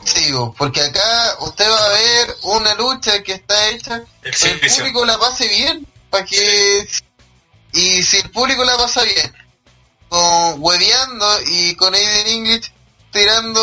sí, 0.04 0.32
porque 0.56 0.82
acá 0.82 1.36
usted 1.40 1.68
va 1.68 1.84
a 1.86 1.88
ver 1.88 2.36
una 2.42 2.74
lucha 2.74 3.22
que 3.22 3.32
está 3.32 3.68
hecha, 3.70 4.02
que 4.22 4.28
el 4.50 4.60
público 4.60 5.04
la 5.06 5.18
pase 5.18 5.48
bien, 5.48 5.86
para 6.10 6.24
que, 6.24 6.86
y 7.72 8.02
si 8.02 8.18
el 8.18 8.30
público 8.30 8.62
la 8.64 8.76
pasa 8.76 9.02
bien, 9.02 9.34
con 10.08 10.56
hueveando 10.62 11.40
y 11.46 11.74
con 11.74 11.94
Aiden 11.94 12.26
English 12.28 12.70
tirando 13.10 13.60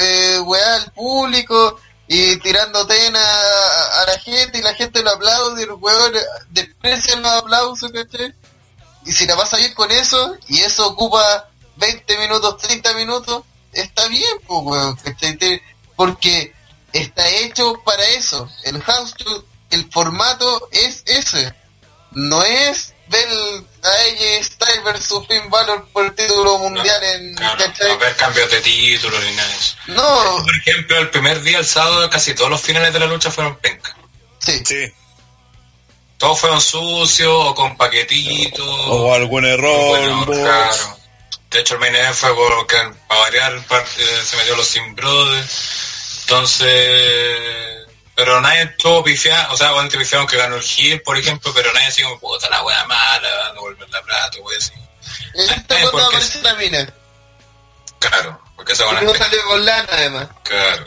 eh, 0.00 0.34
eh, 0.34 0.40
weá 0.40 0.74
al 0.76 0.90
público 0.92 1.78
y 2.14 2.36
tirando 2.40 2.86
tena 2.86 3.18
a, 3.18 4.02
a 4.02 4.06
la 4.06 4.18
gente 4.18 4.58
y 4.58 4.62
la 4.62 4.74
gente 4.74 5.02
lo 5.02 5.12
aplaude 5.12 5.62
y 5.62 5.66
los 5.66 5.80
weones 5.80 6.22
desprecian 6.50 7.22
los 7.22 7.32
aplausos, 7.32 7.90
¿cachai? 7.90 8.34
Y 9.06 9.12
si 9.12 9.24
la 9.26 9.34
pasa 9.34 9.56
bien 9.56 9.72
con 9.72 9.90
eso 9.90 10.36
y 10.46 10.60
eso 10.60 10.86
ocupa 10.88 11.48
20 11.76 12.18
minutos, 12.18 12.58
30 12.58 12.92
minutos, 12.94 13.44
está 13.72 14.08
bien, 14.08 14.30
pues, 14.46 14.94
Porque 15.96 16.54
está 16.92 17.26
hecho 17.28 17.80
para 17.82 18.04
eso. 18.10 18.46
El 18.64 18.82
house 18.82 19.14
el 19.70 19.90
formato 19.90 20.68
es 20.70 21.04
ese. 21.06 21.54
No 22.10 22.42
es 22.42 22.92
ver 23.08 23.26
a 23.26 23.71
AJ 23.82 24.44
Styles 24.44 24.84
versus 24.84 25.26
Finn 25.26 25.50
Balor 25.50 25.88
por 25.92 26.04
el 26.06 26.14
título 26.14 26.58
mundial 26.58 27.02
en 27.02 27.34
Claro, 27.34 27.58
¿cachai? 27.58 27.88
no 27.88 27.94
haber 27.94 28.16
cambios 28.16 28.50
de 28.50 28.60
título 28.60 29.18
ni 29.20 29.32
nada 29.34 29.48
de 29.48 29.54
eso. 29.56 29.74
No, 29.88 30.42
Por 30.44 30.56
ejemplo, 30.56 30.98
el 30.98 31.10
primer 31.10 31.42
día, 31.42 31.58
el 31.58 31.66
sábado, 31.66 32.08
casi 32.08 32.34
todos 32.34 32.50
los 32.50 32.60
finales 32.60 32.92
de 32.92 33.00
la 33.00 33.06
lucha 33.06 33.30
fueron 33.30 33.56
penca. 33.56 33.96
sí. 34.40 34.62
Sí. 34.66 34.92
Todos 36.18 36.38
fueron 36.38 36.60
sucios 36.60 37.32
o 37.34 37.52
con 37.52 37.76
paquetitos. 37.76 38.64
O 38.64 39.12
algún 39.12 39.44
error, 39.44 39.88
Bueno, 39.88 40.24
claro. 40.26 40.98
De 41.50 41.58
hecho, 41.58 41.74
el 41.74 41.80
main 41.80 41.96
event 41.96 42.14
fue 42.14 42.32
porque, 42.36 42.76
para 43.08 43.20
variar, 43.22 43.60
parte, 43.66 44.04
se 44.24 44.36
metió 44.36 44.54
los 44.54 44.68
Sin 44.68 44.94
Brothers. 44.94 46.20
Entonces... 46.20 47.81
Pero 48.24 48.40
nadie 48.40 48.62
estuvo 48.62 49.02
pifiado, 49.02 49.52
o 49.52 49.56
sea, 49.56 49.72
cuando 49.72 49.98
pifiaron 49.98 50.26
que 50.28 50.36
ganó 50.36 50.56
el 50.56 50.64
Hill, 50.64 51.02
por 51.02 51.16
ejemplo, 51.18 51.52
pero 51.54 51.72
nadie 51.72 51.88
así 51.88 52.02
como, 52.02 52.20
puta, 52.20 52.48
la 52.48 52.62
wea 52.62 52.84
mala, 52.86 53.52
no 53.54 53.62
volver 53.62 53.88
la 53.90 54.00
plata, 54.02 54.38
wea 54.40 54.58
así. 54.58 54.72
Esta 55.34 55.66
cuando 55.80 55.90
porque 55.90 56.06
aparece 56.06 56.42
la 56.42 56.54
mina. 56.54 56.88
Claro, 57.98 58.40
porque 58.54 58.72
esa 58.74 58.84
buena 58.84 59.00
no 59.00 59.14
salió 59.14 59.44
con 59.46 59.64
lana 59.64 59.88
además. 59.90 60.28
Claro. 60.44 60.86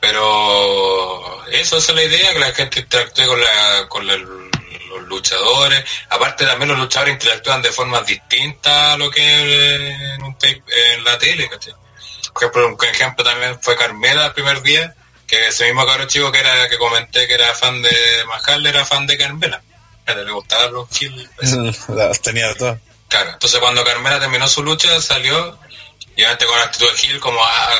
Pero 0.00 1.44
eso 1.50 1.76
esa 1.78 1.92
es 1.92 1.96
la 1.96 2.02
idea, 2.02 2.32
que 2.32 2.38
la 2.38 2.52
gente 2.52 2.80
interactúe 2.80 3.26
con, 3.26 3.40
la, 3.40 3.86
con 3.88 4.06
la- 4.06 4.16
los 4.16 5.02
luchadores. 5.08 5.84
Aparte 6.10 6.44
también 6.44 6.68
los 6.70 6.78
luchadores 6.78 7.14
interactúan 7.14 7.62
de 7.62 7.72
formas 7.72 8.04
distintas 8.06 8.94
a 8.94 8.96
lo 8.96 9.10
que 9.10 9.22
en, 10.14 10.22
un 10.22 10.36
tape- 10.38 10.62
en 10.94 11.04
la 11.04 11.16
tele, 11.18 11.48
¿cachai? 11.48 11.74
Por 12.32 12.42
ejemplo, 12.42 12.66
un 12.68 12.84
ejemplo 12.84 13.24
también 13.24 13.58
fue 13.62 13.76
Carmela 13.76 14.26
el 14.26 14.32
primer 14.32 14.60
día, 14.62 14.94
que 15.32 15.48
ese 15.48 15.64
mismo 15.64 15.86
cabrón 15.86 16.08
chico 16.08 16.30
que 16.30 16.40
era 16.40 16.68
que 16.68 16.76
comenté 16.76 17.26
que 17.26 17.32
era 17.32 17.54
fan 17.54 17.80
de 17.80 17.90
Mahal 18.28 18.66
era 18.66 18.84
fan 18.84 19.06
de 19.06 19.16
Carmela. 19.16 19.62
Le 20.06 20.30
gustaban 20.30 20.74
los 20.74 20.86
kills. 20.90 21.26
Las 21.88 22.20
tenía 22.22 22.54
todas. 22.54 22.78
Claro, 23.08 23.30
entonces 23.30 23.58
cuando 23.58 23.82
Carmela 23.82 24.20
terminó 24.20 24.46
su 24.46 24.62
lucha, 24.62 25.00
salió, 25.00 25.58
y 26.16 26.24
antes 26.24 26.46
con 26.46 26.58
la 26.58 26.66
actitud 26.66 26.90
de 26.90 26.98
Gil, 26.98 27.20
como, 27.20 27.42
ah, 27.42 27.74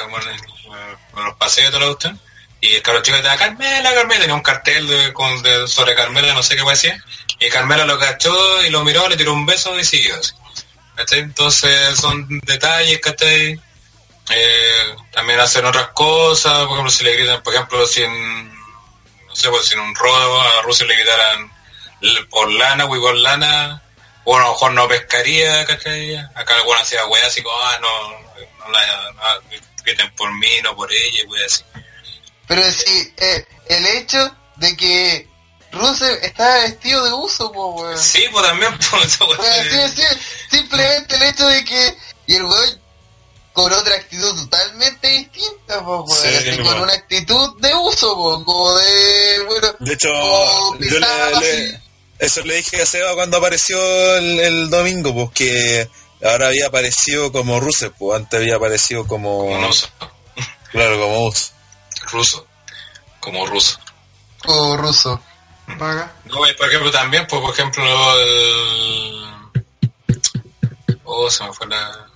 con 1.10 1.24
los 1.26 1.34
paseos 1.34 1.68
y 1.68 1.72
todo 1.72 1.80
lo 1.80 1.92
usted. 1.92 2.12
Y 2.62 2.76
el 2.76 2.82
cabro 2.82 3.02
chico 3.02 3.18
decía, 3.18 3.36
Carmela, 3.36 3.92
Carmela, 3.92 4.20
tenía 4.20 4.34
un 4.34 4.42
cartel 4.42 4.86
de, 4.88 5.12
con, 5.12 5.42
de, 5.42 5.68
sobre 5.68 5.94
Carmela, 5.94 6.32
no 6.32 6.42
sé 6.42 6.56
qué 6.56 6.62
decir. 6.62 6.94
Y 7.38 7.50
Carmela 7.50 7.84
lo 7.84 7.98
cachó 7.98 8.62
y 8.62 8.70
lo 8.70 8.82
miró, 8.82 9.08
le 9.10 9.16
tiró 9.18 9.34
un 9.34 9.44
beso 9.44 9.78
y 9.78 9.84
siguió 9.84 10.18
así. 10.18 10.32
¿Cachai? 10.94 11.20
Entonces 11.20 11.98
son 11.98 12.26
detalles, 12.46 12.98
¿cachai? 13.00 13.60
Eh, 14.30 14.96
también 15.12 15.40
hacen 15.40 15.64
otras 15.64 15.88
cosas, 15.88 16.58
por 16.64 16.72
ejemplo, 16.72 16.90
si 16.90 17.04
le 17.04 17.16
gritan, 17.16 17.42
por 17.42 17.54
ejemplo, 17.54 17.86
si 17.86 18.02
en, 18.02 18.48
no 18.52 19.34
sé, 19.34 19.48
pues 19.50 19.66
si 19.66 19.74
en 19.74 19.80
un 19.80 19.94
rodo 19.94 20.40
a 20.40 20.62
Rusia 20.62 20.86
le 20.86 20.94
gritaran 20.94 21.52
por 22.30 22.50
lana, 22.50 22.84
o 22.86 22.96
igual 22.96 23.22
lana, 23.22 23.82
o 24.24 24.36
a 24.36 24.40
lo 24.40 24.48
mejor 24.50 24.72
no 24.72 24.88
pescaría, 24.88 25.64
¿cachai? 25.64 26.16
Acá 26.16 26.54
alguna 26.56 26.80
hacía 26.80 27.06
weá 27.06 27.26
así 27.26 27.42
como, 27.42 27.56
ah, 27.58 27.78
no, 27.80 28.10
no 28.64 28.72
la 28.72 29.12
no, 29.12 29.58
griten 29.84 30.14
por 30.14 30.32
mí, 30.34 30.60
no 30.62 30.74
por 30.76 30.92
ella, 30.92 31.24
weá 31.28 31.46
así. 31.46 31.62
Pero 32.46 32.62
sí, 32.70 33.14
eh, 33.18 33.46
el 33.68 33.86
hecho 33.86 34.36
de 34.56 34.76
que 34.76 35.28
Rusev 35.72 36.18
está 36.22 36.58
vestido 36.58 37.04
de 37.04 37.12
uso, 37.12 37.50
weón. 37.50 37.98
Sí, 37.98 38.24
pues 38.30 38.46
también, 38.46 38.78
pues, 38.90 39.12
sí, 39.12 40.02
sí, 40.02 40.02
simplemente 40.50 41.16
el 41.16 41.22
hecho 41.22 41.46
de 41.46 41.64
que. 41.64 41.96
Y 42.26 42.36
el 42.36 42.44
weón 42.44 42.81
con 43.52 43.72
otra 43.72 43.94
actitud 43.96 44.34
totalmente 44.44 45.08
distinta, 45.08 45.84
po. 45.84 46.06
Sí, 46.08 46.28
así, 46.28 46.58
con 46.62 46.80
una 46.80 46.92
actitud 46.94 47.60
de 47.60 47.74
uso, 47.74 48.14
po, 48.14 48.44
como 48.44 48.74
de. 48.76 49.44
Bueno, 49.46 49.68
De 49.80 49.92
hecho, 49.94 50.08
como 50.08 50.78
yo 50.80 50.98
le, 50.98 51.80
eso 52.18 52.40
le 52.42 52.54
dije 52.56 52.80
a 52.82 52.86
Seba 52.86 53.14
cuando 53.14 53.36
apareció 53.38 53.78
el, 54.16 54.40
el 54.40 54.70
domingo, 54.70 55.12
pues 55.14 55.30
que 55.34 55.88
ahora 56.24 56.48
había 56.48 56.68
aparecido 56.68 57.32
como 57.32 57.58
Rusev, 57.60 57.92
pues 57.98 58.16
antes 58.18 58.38
había 58.40 58.56
aparecido 58.56 59.06
como... 59.06 59.38
como 59.38 59.58
no 59.58 59.68
uso, 59.68 59.88
Claro, 60.70 60.98
como 61.00 61.26
Us. 61.28 61.52
ruso, 62.12 62.46
como 63.20 63.44
ruso. 63.46 63.78
como 64.44 64.76
ruso. 64.76 65.20
Paga. 65.78 66.12
No, 66.26 66.46
y 66.48 66.54
por 66.54 66.68
ejemplo 66.68 66.90
también, 66.90 67.26
pues 67.28 67.40
por 67.42 67.50
ejemplo 67.52 67.84
el... 68.20 69.22
Oh, 71.04 71.30
se 71.30 71.44
me 71.44 71.52
fue 71.52 71.66
la... 71.66 72.08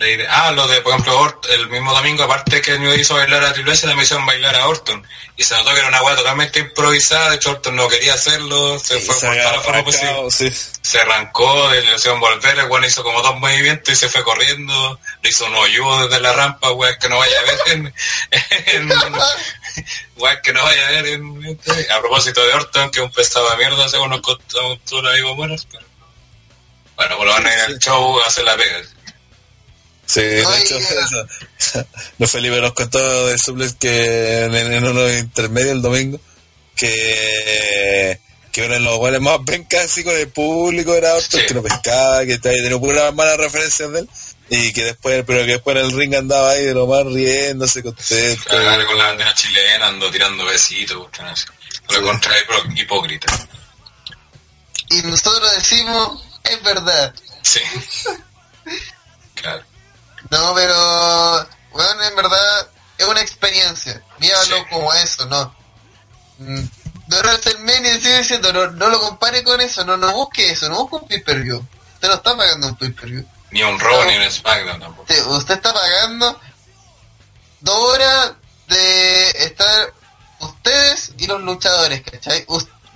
la 0.00 0.08
idea. 0.08 0.26
Ah, 0.46 0.50
lo 0.52 0.66
de, 0.66 0.80
por 0.80 0.92
ejemplo, 0.92 1.20
Ort- 1.20 1.46
el 1.50 1.68
mismo 1.68 1.92
domingo, 1.92 2.24
aparte 2.24 2.60
que 2.62 2.78
me 2.78 2.94
hizo 2.96 3.14
bailar 3.14 3.44
a 3.44 3.52
Triple 3.52 3.74
S, 3.74 3.86
también 3.86 4.04
hicieron 4.04 4.26
bailar 4.26 4.56
a 4.56 4.66
Orton. 4.66 5.06
Y 5.36 5.44
se 5.44 5.54
notó 5.54 5.72
que 5.72 5.78
era 5.78 5.88
una 5.88 6.02
weá 6.02 6.16
totalmente 6.16 6.58
improvisada, 6.60 7.30
de 7.30 7.36
hecho 7.36 7.50
Orton 7.50 7.76
no 7.76 7.86
quería 7.88 8.14
hacerlo, 8.14 8.78
se 8.78 8.98
Y 8.98 9.02
fue 9.02 9.14
se 9.14 9.26
por 9.26 9.36
toda 9.36 9.52
la 9.52 9.60
forma 9.60 9.84
posible. 9.84 10.30
sí. 10.30 10.50
Se 10.82 11.00
arrancó, 11.00 11.70
le 11.70 11.94
hicieron 11.94 12.18
volver, 12.20 12.58
el 12.58 12.66
weón 12.66 12.84
hizo 12.84 13.02
como 13.04 13.22
dos 13.22 13.38
movimientos 13.38 13.92
y 13.92 13.96
se 13.96 14.08
fue 14.08 14.24
corriendo, 14.24 14.98
le 15.22 15.28
hizo 15.30 15.44
un 15.46 15.54
hoyo 15.54 16.06
desde 16.08 16.20
la 16.20 16.32
rampa, 16.32 16.72
weón, 16.72 16.96
que 17.00 17.08
no 17.08 17.18
vaya 17.18 17.38
a 17.38 17.42
ver 17.42 17.58
en, 17.66 17.94
en- 18.66 18.88
weón, 20.16 20.38
que 20.42 20.52
no 20.52 20.62
vaya 20.62 20.88
a 20.88 20.90
ver 20.92 21.06
en, 21.06 21.58
a 21.90 22.00
propósito 22.00 22.44
de 22.44 22.54
Orton, 22.54 22.90
que 22.90 23.00
es 23.00 23.04
un 23.04 23.12
pesado 23.12 23.48
de 23.50 23.56
mierda, 23.58 23.88
según 23.88 24.10
nos 24.10 24.20
contó 24.20 24.78
un 24.92 25.06
amigo 25.06 25.34
buenos, 25.36 25.66
pero 25.70 25.84
bueno, 26.96 27.16
por 27.16 27.26
lo 27.26 27.34
menos 27.36 27.52
en 27.52 27.60
el 27.72 27.78
show 27.78 28.20
hace 28.26 28.42
la 28.42 28.56
pega. 28.56 28.78
Sí, 30.12 30.20
de 30.22 30.40
hecho, 30.42 30.76
eso. 30.78 31.84
Los 32.18 32.30
Felipe 32.32 32.60
nos 32.60 32.72
contó 32.72 33.26
de 33.28 33.38
Suplex 33.38 33.74
que 33.74 34.42
en, 34.44 34.54
en 34.54 34.84
uno 34.84 35.08
intermedio 35.12 35.72
el 35.72 35.82
domingo, 35.82 36.20
que, 36.76 38.20
que 38.52 38.64
uno 38.64 38.74
de 38.74 38.80
los 38.80 38.96
guanes 38.96 39.20
más 39.20 39.38
pencas 39.46 39.84
así 39.84 40.02
con 40.02 40.14
el 40.16 40.28
público 40.28 40.94
era 40.94 41.20
Sí. 41.20 41.38
que 41.46 41.54
no 41.54 41.62
pescaba, 41.62 42.24
que 42.26 42.38
tenía 42.38 42.78
puras 42.78 43.14
malas 43.14 43.36
referencias 43.36 43.92
de 43.92 44.00
él, 44.00 44.08
y 44.48 44.72
que 44.72 44.84
después, 44.84 45.22
pero 45.26 45.40
que 45.46 45.52
después 45.52 45.76
en 45.76 45.84
el 45.84 45.92
ring 45.92 46.14
andaba 46.14 46.50
ahí 46.50 46.64
de 46.64 46.74
lo 46.74 46.86
más 46.88 47.04
riéndose, 47.06 47.82
contento. 47.82 48.44
Cagar 48.50 48.84
con 48.86 48.98
la 48.98 49.04
bandera 49.08 49.32
chilena, 49.34 49.86
ando 49.88 50.10
tirando 50.10 50.44
besitos, 50.44 51.06
el 51.88 52.02
contrario, 52.02 52.42
hipó- 52.48 52.80
hipócrita. 52.80 53.48
Y 54.88 55.02
nosotros 55.02 55.54
decimos, 55.54 56.20
es 56.42 56.60
verdad. 56.64 57.14
Sí. 57.42 57.60
Claro. 59.34 59.64
No, 60.30 60.54
pero, 60.54 61.48
bueno, 61.72 62.02
en 62.04 62.16
verdad 62.16 62.68
es 62.98 63.06
una 63.06 63.20
experiencia. 63.20 64.02
Míralo 64.18 64.56
Sí. 64.56 64.62
como 64.70 64.92
eso, 64.94 65.26
¿no? 65.26 65.54
Mm, 66.38 66.62
De 67.06 67.18
WrestleMania 67.22 67.94
sigue 67.96 68.18
diciendo, 68.18 68.52
no, 68.52 68.68
no 68.70 68.88
lo 68.88 69.00
compare 69.00 69.42
con 69.42 69.60
eso, 69.60 69.84
no, 69.84 69.96
no 69.96 70.12
busque 70.12 70.52
eso, 70.52 70.68
no 70.68 70.76
busque 70.86 70.96
un 70.96 71.08
pay-per-view. 71.08 71.66
Usted 71.94 72.08
no 72.08 72.14
está 72.14 72.36
pagando 72.36 72.68
un 72.68 72.76
pay-per-view. 72.76 73.26
Ni 73.50 73.62
un 73.64 73.80
Raw 73.80 74.04
ni 74.04 74.16
un 74.16 74.30
SmackDown 74.30 74.78
tampoco. 74.78 75.02
Usted, 75.12 75.26
usted 75.26 75.54
está 75.56 75.72
pagando 75.74 76.40
dos 77.60 77.76
horas 77.76 78.32
de 78.68 79.28
estar 79.44 79.92
ustedes 80.38 81.12
y 81.18 81.26
los 81.26 81.40
luchadores, 81.42 82.02
¿cachai? 82.02 82.46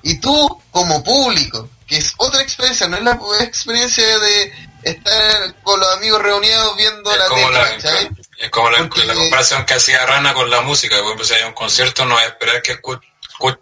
Y 0.03 0.19
tú 0.21 0.63
como 0.71 1.03
público, 1.03 1.69
que 1.87 1.97
es 1.97 2.15
otra 2.17 2.43
experiencia, 2.43 2.89
no 2.89 2.97
es 2.97 3.03
la 3.03 3.19
experiencia 3.41 4.19
de 4.19 4.53
estar 4.85 5.55
con 5.63 5.81
los 5.81 5.97
amigos 5.97 6.23
reunidos 6.23 6.77
viendo 6.77 7.11
Es 7.11 7.19
la 7.19 7.29
como 7.29 7.47
tele, 7.47 7.59
la, 7.59 8.11
es 8.39 8.51
como 8.51 8.71
la, 8.71 8.89
comparación 8.89 9.65
que 9.65 9.75
hacía 9.75 10.05
Rana 10.07 10.35
con 10.35 10.51
la 10.51 10.61
música. 10.61 10.97
Por 10.97 11.07
ejemplo, 11.07 11.25
si 11.25 11.35
hay 11.35 11.45
un 11.45 11.53
concierto, 11.53 12.05
no 12.05 12.19
es 12.21 12.27
esperar 12.27 12.63
que 12.63 12.79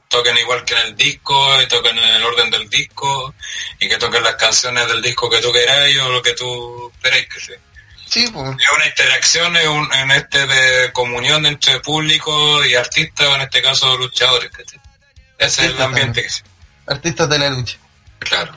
toquen 0.09 0.37
igual 0.39 0.65
que 0.65 0.75
en 0.75 0.81
el 0.81 0.97
disco, 0.97 1.61
y 1.63 1.67
toquen 1.67 1.99
en 1.99 2.17
el 2.17 2.23
orden 2.23 2.51
del 2.51 2.69
disco, 2.69 3.35
y 3.79 3.89
que 3.89 3.99
toquen 3.99 4.23
las 4.23 4.37
canciones 4.37 4.87
del 4.89 5.03
disco 5.03 5.31
que 5.31 5.41
tú 5.41 5.53
queráis 5.53 5.99
o 6.01 6.09
lo 6.11 6.23
que 6.23 6.35
tú 6.35 6.91
esperáis 6.95 7.29
que 7.29 7.41
sea. 7.41 7.59
Sí, 8.09 8.29
pues. 8.29 8.51
Es 8.51 8.73
una 8.77 8.87
interacción 8.87 9.57
es 9.57 9.67
un- 9.67 9.93
en 9.95 10.11
este 10.11 10.47
de 10.47 10.93
comunión 10.93 11.47
entre 11.47 11.81
público 11.81 12.65
y 12.65 12.75
artistas, 12.75 13.27
o 13.27 13.35
en 13.37 13.41
este 13.43 13.63
caso 13.63 13.97
luchadores. 13.97 14.51
Ese 15.39 15.65
es 15.65 15.71
el 15.71 15.81
ambiente 15.81 16.23
que 16.23 16.29
se... 16.29 16.43
Artistas 16.87 17.29
de 17.29 17.39
la 17.39 17.51
lucha. 17.51 17.79
Claro. 18.25 18.57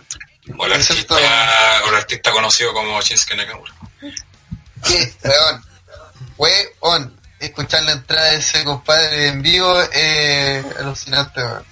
O 0.58 0.66
el 0.66 0.74
artista, 0.74 1.16
o 1.16 1.90
el 1.90 1.96
artista 1.96 2.32
conocido 2.32 2.74
como 2.74 3.02
Shinsuke 3.02 3.36
Nakamura. 3.36 3.74
Que, 4.84 5.14
weón, 5.24 5.66
weón, 6.82 7.20
escuchar 7.40 7.84
la 7.84 7.94
entrada 7.94 8.32
de 8.32 8.38
ese 8.38 8.64
compadre 8.64 9.28
en 9.28 9.42
vivo 9.42 9.82
es 9.92 10.66
alucinante, 10.78 11.42
weón. 11.42 11.66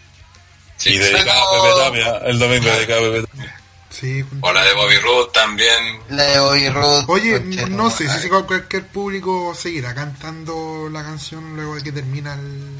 Y 0.86 0.98
dedicado 0.98 1.40
a 1.40 1.92
Pepe 1.92 2.10
Tapia, 2.10 2.30
el 2.30 2.40
domingo 2.40 2.70
dedicado 2.70 3.08
a 3.08 3.12
Pepe 3.12 3.28
Tapia. 3.28 3.60
Sí, 3.90 4.26
O 4.42 4.52
la 4.52 4.64
de 4.66 4.74
Bobby 4.74 4.98
Roode 4.98 5.30
también. 5.32 6.00
La 6.10 6.24
de 6.24 6.40
Bobby 6.40 6.70
Roode. 6.70 7.06
Oye, 7.08 7.40
no 7.70 7.92
sé 7.92 8.10
si 8.10 8.28
cualquier 8.28 8.88
público 8.88 9.54
seguirá 9.54 9.94
cantando 9.94 10.90
la 10.92 11.04
canción 11.04 11.56
luego 11.56 11.76
de 11.76 11.84
que 11.84 11.92
termina 11.92 12.34
el, 12.34 12.80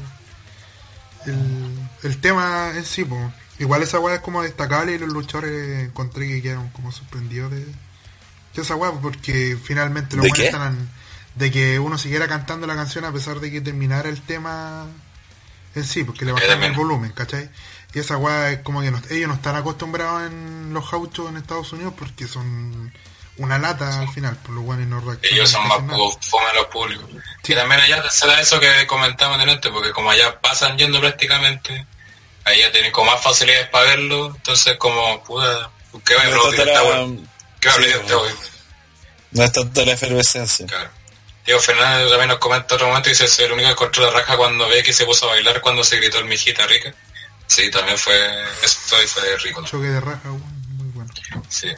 el, 1.26 1.78
el 2.02 2.20
tema 2.20 2.72
en 2.74 2.84
sí. 2.84 3.04
po. 3.04 3.32
Igual 3.58 3.82
esa 3.82 4.00
weá 4.00 4.16
es 4.16 4.20
como 4.20 4.42
destacable 4.42 4.92
y 4.94 4.98
los 4.98 5.08
luchadores 5.10 5.84
encontré 5.84 6.26
que 6.28 6.42
quedaron 6.42 6.68
como 6.70 6.90
sorprendidos 6.92 7.52
de, 7.52 7.64
de 7.64 8.62
esa 8.62 8.74
weá 8.74 8.90
porque 8.92 9.56
finalmente 9.62 10.16
los 10.16 10.24
¿De 10.24 10.30
están 10.46 10.88
de 11.36 11.50
que 11.50 11.78
uno 11.78 11.98
siguiera 11.98 12.28
cantando 12.28 12.66
la 12.66 12.74
canción 12.76 13.04
a 13.04 13.12
pesar 13.12 13.40
de 13.40 13.50
que 13.50 13.60
terminara 13.60 14.08
el 14.08 14.20
tema 14.22 14.86
en 15.74 15.84
sí, 15.84 16.04
porque 16.04 16.24
le 16.24 16.30
bajaron 16.32 16.62
el 16.62 16.72
volumen, 16.76 17.10
¿cachai? 17.12 17.50
Y 17.92 17.98
esa 17.98 18.16
weá 18.16 18.50
es 18.52 18.58
como 18.60 18.80
que 18.82 18.90
no- 18.90 19.00
ellos 19.10 19.28
no 19.28 19.34
están 19.34 19.56
acostumbrados 19.56 20.30
en 20.30 20.72
los 20.72 20.88
gauchos 20.90 21.28
en 21.28 21.36
Estados 21.36 21.72
Unidos 21.72 21.94
porque 21.98 22.26
son 22.28 22.92
una 23.36 23.58
lata 23.58 23.98
al 24.00 24.08
final, 24.08 24.36
por 24.36 24.54
lo 24.54 24.62
cual 24.62 24.88
no. 24.88 25.00
Ellos 25.22 25.50
son 25.50 25.66
más 25.66 25.78
fome 26.20 26.44
los 26.54 26.66
públicos. 26.66 27.06
Y 27.46 27.54
también 27.54 27.80
allá 27.80 28.08
se 28.10 28.26
da 28.28 28.40
eso 28.40 28.60
que 28.60 28.86
comentamos 28.86 29.38
delante, 29.38 29.70
porque 29.70 29.90
como 29.90 30.10
allá 30.10 30.40
pasan 30.40 30.78
yendo 30.78 31.00
prácticamente, 31.00 31.84
allá 32.44 32.72
tienen 32.72 32.92
como 32.92 33.10
más 33.10 33.22
facilidades 33.22 33.68
para 33.68 33.86
verlo, 33.86 34.26
entonces 34.34 34.76
como, 34.76 35.22
puta, 35.24 35.70
¿qué 36.04 36.14
va 36.14 36.22
a 36.22 36.24
No 36.26 36.52
es 36.52 36.58
la- 36.66 36.82
weá? 36.82 37.06
¿Qué 37.60 37.68
va 37.68 37.74
a 37.74 37.76
sí, 37.76 37.82
aplaudir 37.84 37.96
este 37.96 38.14
bueno. 38.14 38.36
No 39.32 39.44
es 39.44 39.52
tanto 39.52 39.84
la 39.84 39.92
efervescencia. 39.92 40.66
Claro. 40.66 40.90
Diego 41.44 41.60
Fernández 41.60 42.08
también 42.08 42.28
nos 42.28 42.38
comenta 42.38 42.74
otro 42.74 42.86
momento 42.86 43.08
y 43.10 43.12
dice, 43.12 43.28
soy 43.28 43.44
el 43.46 43.52
único 43.52 43.66
que 43.68 43.72
encontró 43.72 44.04
la 44.04 44.10
raja 44.12 44.36
cuando 44.36 44.66
ve 44.68 44.82
que 44.82 44.92
se 44.92 45.04
puso 45.04 45.26
a 45.26 45.32
bailar 45.34 45.60
cuando 45.60 45.84
se 45.84 45.96
gritó 45.96 46.18
el 46.18 46.24
mijita 46.26 46.66
rica. 46.66 46.94
Sí, 47.46 47.70
también 47.70 47.98
fue, 47.98 48.16
esto 48.62 49.02
y 49.02 49.06
fue 49.06 49.36
rico. 49.38 49.60
¿no? 49.60 49.66
Choque 49.66 49.88
de 49.88 50.00
raja, 50.00 50.20
weón, 50.30 50.66
muy 50.76 50.88
bueno. 50.92 51.12
Sí. 51.50 51.68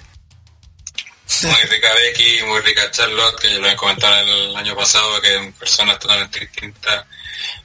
Muy 1.42 1.54
rica 1.68 1.88
Becky, 1.94 2.42
muy 2.44 2.60
rica 2.60 2.88
Charlotte, 2.92 3.40
que 3.40 3.50
ya 3.50 3.58
lo 3.58 3.68
he 3.68 3.74
comentado 3.76 4.20
el 4.20 4.54
año 4.56 4.76
pasado, 4.76 5.20
que 5.20 5.52
personas 5.58 5.98
totalmente 5.98 6.38
distintas. 6.40 7.04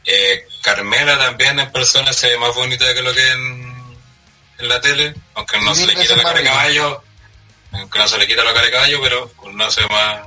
Eh, 0.05 0.47
Carmela 0.61 1.17
también 1.17 1.59
en 1.59 1.71
persona 1.71 2.11
se 2.13 2.29
ve 2.29 2.37
más 2.37 2.53
bonita 2.55 2.93
que 2.93 3.01
lo 3.01 3.13
que 3.13 3.27
en, 3.31 3.97
en 4.59 4.67
la 4.69 4.79
tele, 4.81 5.13
aunque 5.35 5.59
no 5.61 5.73
se 5.75 5.85
le 5.87 5.95
quita 5.95 6.15
la 6.15 6.23
cara 6.23 6.39
de 6.39 6.45
caballo, 6.45 7.03
aunque 7.71 7.99
no 7.99 8.07
se 8.07 8.17
le 8.17 8.27
quita 8.27 8.43
la 8.43 8.53
cara 8.53 8.65
de 8.65 8.71
caballo, 8.71 8.99
pero 9.01 9.31
no 9.53 9.71
se 9.71 9.81
ve 9.81 9.87
más, 9.89 10.21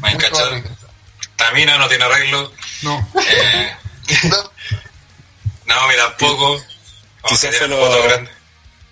más 0.00 0.14
encachada. 0.14 0.62
Tamina 1.36 1.78
no 1.78 1.88
tiene 1.88 2.04
arreglo. 2.04 2.52
No, 2.82 3.08
Eh, 3.28 3.76
No, 4.24 4.36
Naomi 5.66 5.94
tampoco. 5.96 6.64
Quizás 7.28 7.54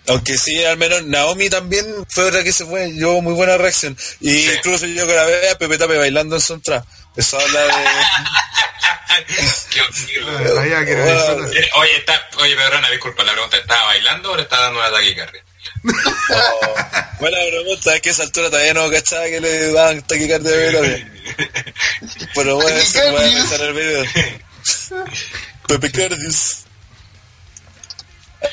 aunque 0.07 0.33
lo- 0.33 0.39
sí, 0.39 0.65
al 0.65 0.77
menos 0.77 1.03
Naomi 1.05 1.49
también 1.51 1.87
fue 2.09 2.25
otra 2.25 2.45
que 2.45 2.53
se 2.53 2.65
fue, 2.65 2.95
yo 2.97 3.21
muy 3.23 3.33
buena 3.35 3.57
reacción. 3.57 3.97
Y 4.21 4.31
Sí. 4.31 4.53
incluso 4.57 4.87
yo 4.87 5.07
grabé 5.07 5.51
a 5.51 5.59
Pepe 5.59 5.79
Tape 5.79 5.97
bailando 5.99 6.37
en 6.37 6.43
su 6.43 6.55
entrada. 6.55 6.85
Eso 7.17 7.39
habla 7.41 7.61
de... 7.61 7.73
Qué 9.71 9.81
horrible. 9.81 10.61
Ahí 10.61 10.71
ya 10.71 10.85
que 10.85 10.95
Bueno. 10.95 11.15
disfruta. 11.15 11.59
Eh, 11.61 11.71
Oye, 11.77 11.97
está, 11.97 12.29
oye, 12.39 12.57
Pedrona, 12.57 12.91
disculpa 12.91 13.25
la 13.25 13.33
pregunta, 13.33 13.57
¿estaba 13.57 13.85
bailando 13.85 14.33
o 14.33 14.37
le 14.37 14.43
estaba 14.43 14.63
dando 14.65 14.79
una 14.81 14.91
taquicardia? 14.91 15.43
Oh, 16.31 16.75
buena 17.21 17.39
pregunta, 17.49 17.95
es 17.97 18.01
que 18.03 18.09
a 18.09 18.13
esa 18.13 18.23
altura 18.25 18.51
todavía 18.51 18.75
no 18.75 18.91
cachaba 18.91 19.25
que 19.27 19.41
le 19.41 19.73
daban 19.73 20.03
taquicardia 20.03 20.51
de 20.51 20.73
Tape. 20.73 21.73
Pero 22.35 22.57
bueno, 22.57 22.77
a 22.77 22.81
Taquicardia. 22.81 23.39
pensar 23.39 23.61
el 23.63 23.73
video. 23.73 24.05
Pepe 25.69 25.91
Cardius. 25.93 26.66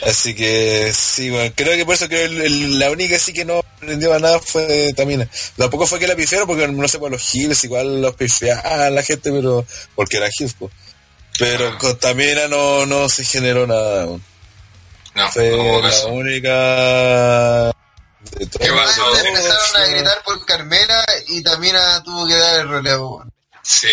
Así 0.06 0.34
que 0.34 0.92
sí, 0.94 1.30
bueno, 1.30 1.54
creo 1.56 1.76
que 1.76 1.86
por 1.86 1.96
eso 1.96 2.08
que 2.10 2.24
el- 2.26 2.42
el- 2.42 2.80
la 2.80 2.90
única 2.90 3.18
sí 3.20 3.34
que 3.34 3.46
no 3.46 3.60
aprendió 3.60 4.14
a 4.14 4.20
nada 4.20 4.40
fue 4.40 4.94
Tamina. 4.96 5.28
Tampoco 5.58 5.86
fue 5.86 6.00
que 6.00 6.08
la 6.08 6.16
pifiaron 6.16 6.48
porque 6.48 6.68
no 6.68 6.88
sé 6.88 7.00
por 7.00 7.12
los 7.12 7.22
giles, 7.22 7.64
igual 7.64 8.02
los 8.02 8.16
pifiaban 8.16 8.96
la 8.96 9.04
gente, 9.04 9.32
pero 9.32 9.66
porque 9.96 10.18
era 10.18 10.30
giles, 10.32 10.56
pues. 10.58 10.72
Pero 11.38 11.78
con 11.78 11.98
Tamina 12.00 12.48
no, 12.48 12.86
no 12.86 13.10
se 13.10 13.24
generó 13.26 13.68
nada. 13.68 14.06
bueno. 14.06 14.24
No, 15.16 15.32
Fue 15.32 15.50
no 15.52 15.80
la 15.82 15.90
caso. 15.90 16.08
única 16.08 17.68
de 17.68 18.48
¿Qué 18.50 18.68
todas. 18.70 18.72
pasó? 18.98 19.16
Empezaron 19.26 19.76
a 19.82 19.86
gritar 19.88 20.24
por 20.24 20.46
Carmela 20.46 21.06
y 21.28 21.44
también 21.44 21.76
tuvo 22.04 22.26
que 22.26 22.36
dar 22.36 22.62
el 22.62 22.70
relevo. 22.70 23.24
Sí, 23.62 23.90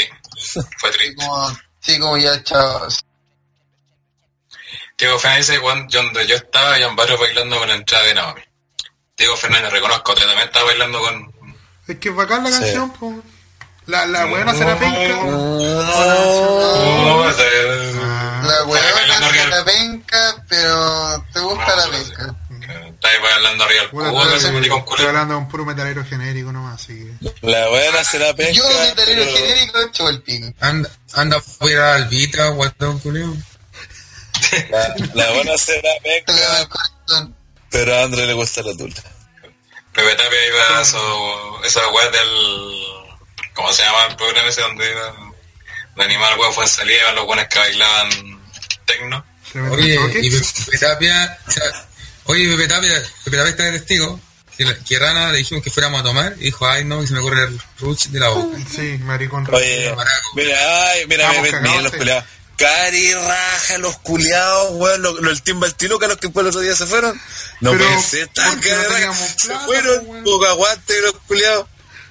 fue 0.79 0.91
triste. 0.93 1.15
como, 1.17 1.59
sí, 1.81 1.99
como 1.99 2.17
ya 2.17 2.43
chavos. 2.43 2.99
Diego 5.01 5.19
Fernández 5.19 5.47
dice, 5.49 5.59
"Juan, 5.61 5.89
yo 5.89 6.03
donde 6.03 6.27
yo 6.27 6.37
estaba, 6.37 6.79
Jan 6.79 6.95
Barrio 6.97 7.19
bailando 7.19 7.59
con 7.59 7.69
la 7.69 7.75
entrada 7.75 8.05
de 8.05 8.15
Naomi. 8.15 8.41
Diego 9.17 9.37
Fernández, 9.37 9.71
reconozco, 9.73 10.13
usted 10.13 10.27
también 10.27 10.47
estaba 10.49 10.67
bailando 10.67 10.99
con... 11.01 11.33
Es 11.89 11.97
que 11.99 12.09
es 12.11 12.15
bacán 12.15 12.45
la 12.45 12.51
Sí. 12.51 12.59
canción, 12.61 12.91
po. 12.93 13.23
La, 13.87 14.07
la 14.07 14.25
buena 14.27 14.55
será 14.55 14.79
penca. 14.79 14.99
La 18.43 18.63
arriba. 19.27 19.47
la 19.51 19.65
penca, 19.65 20.45
pero 20.49 21.25
te 21.33 21.41
gusta 21.41 21.67
No, 21.67 21.77
la 21.77 21.91
penca. 21.91 22.37
Está 22.61 23.09
ahí 23.09 23.17
bailando 23.23 23.65
arriba 23.65 23.83
Puta, 23.91 24.11
cubo, 24.11 24.23
estoy, 24.35 25.07
hablando 25.07 25.35
con 25.35 25.49
puro 25.49 25.65
metalero 25.65 26.05
genérico 26.05 26.53
nomás, 26.53 26.83
así 26.83 26.95
que. 27.21 27.33
La 27.41 27.69
buena 27.69 28.05
será 28.05 28.35
penca. 28.35 28.53
Yo, 28.53 28.69
metalero 28.69 29.23
pero- 29.25 29.37
genérico, 29.37 29.79
chupo 29.93 30.09
el 30.11 30.23
pico. 30.23 30.47
Anda, 30.61 30.91
anda 31.15 31.37
a 31.61 31.67
ir 31.67 31.79
a 31.79 31.95
Albita, 31.97 32.49
guatón 32.49 32.99
culio. 33.01 33.35
La, 34.71 34.95
la 35.15 35.31
buena 35.33 35.57
será 35.59 35.89
corazón. 36.69 37.35
pero 37.71 37.95
a 37.97 38.03
André 38.05 38.27
le 38.27 38.33
gusta 38.35 38.63
la 38.63 38.73
dulce. 38.73 39.03
Pepe 39.93 40.15
Tapia 40.15 40.47
iba 40.49 40.79
a 40.79 40.83
eso, 40.83 41.65
esa 41.65 41.89
weá 41.91 42.09
del... 42.11 42.77
¿Cómo 43.55 43.73
se 43.73 43.83
llama 43.83 44.07
el 44.09 44.17
programa 44.17 44.49
ese 44.49 44.61
donde 44.61 44.91
iba? 44.91 45.13
De 45.97 46.05
animal 46.05 46.39
weón 46.39 46.53
fue 46.55 46.65
en 46.65 46.71
salida, 46.71 46.99
iban 47.03 47.15
los 47.17 47.27
buenos 47.27 47.47
que 47.49 47.59
bailaban 47.59 48.09
tecno. 48.87 49.25
Oye, 49.73 49.99
y 50.23 50.31
Pepe 50.31 50.79
Tapia, 50.79 51.39
o 51.47 51.51
sea, 51.51 51.65
oye, 52.25 52.49
Pepe 52.57 52.69
Tapia, 52.69 53.03
Pepe 53.25 53.37
Tapia 53.37 53.51
está 53.51 53.63
de 53.65 53.73
testigo. 53.73 54.21
Que, 54.57 54.65
la- 54.67 54.79
que 54.79 54.99
Rana 54.99 55.33
le 55.33 55.39
dijimos 55.39 55.65
que 55.65 55.71
fuéramos 55.71 56.01
a 56.01 56.05
tomar 56.05 56.35
y 56.39 56.45
dijo, 56.45 56.67
ay 56.67 56.85
no, 56.85 57.01
que 57.01 57.07
se 57.07 57.15
me 57.15 57.21
corre 57.23 57.45
el 57.45 57.61
ruch 57.79 58.05
de 58.09 58.21
la 58.21 58.29
boca. 58.29 58.59
Sí, 58.71 58.99
maricón. 59.01 59.47
Oye, 59.53 59.95
mira, 60.35 60.91
ay, 60.91 61.07
mira, 61.07 61.33
mira, 61.43 61.61
mira, 61.61 61.81
los 61.81 61.93
sí. 61.93 61.99
Cari 62.61 63.15
raja, 63.15 63.79
los 63.79 63.97
culiados, 64.01 64.73
weón, 64.73 65.01
los, 65.01 65.19
los, 65.21 65.33
el 65.33 65.43
Timbaltiluca, 65.43 66.07
los 66.07 66.19
que 66.19 66.27
después 66.27 66.45
el 66.45 66.49
otro 66.51 66.61
día 66.61 66.77
se 66.77 66.85
fueron. 66.85 67.19
No 67.61 67.73
Pero, 67.73 67.87
puede 67.87 68.03
ser 68.03 68.29
tan 68.29 68.61
cari 68.61 69.07
no 69.07 69.15
Se 69.15 69.55
fueron, 69.65 70.25
poco 70.25 70.45
aguante 70.47 71.01
los 71.01 71.13
culiados. 71.27 71.67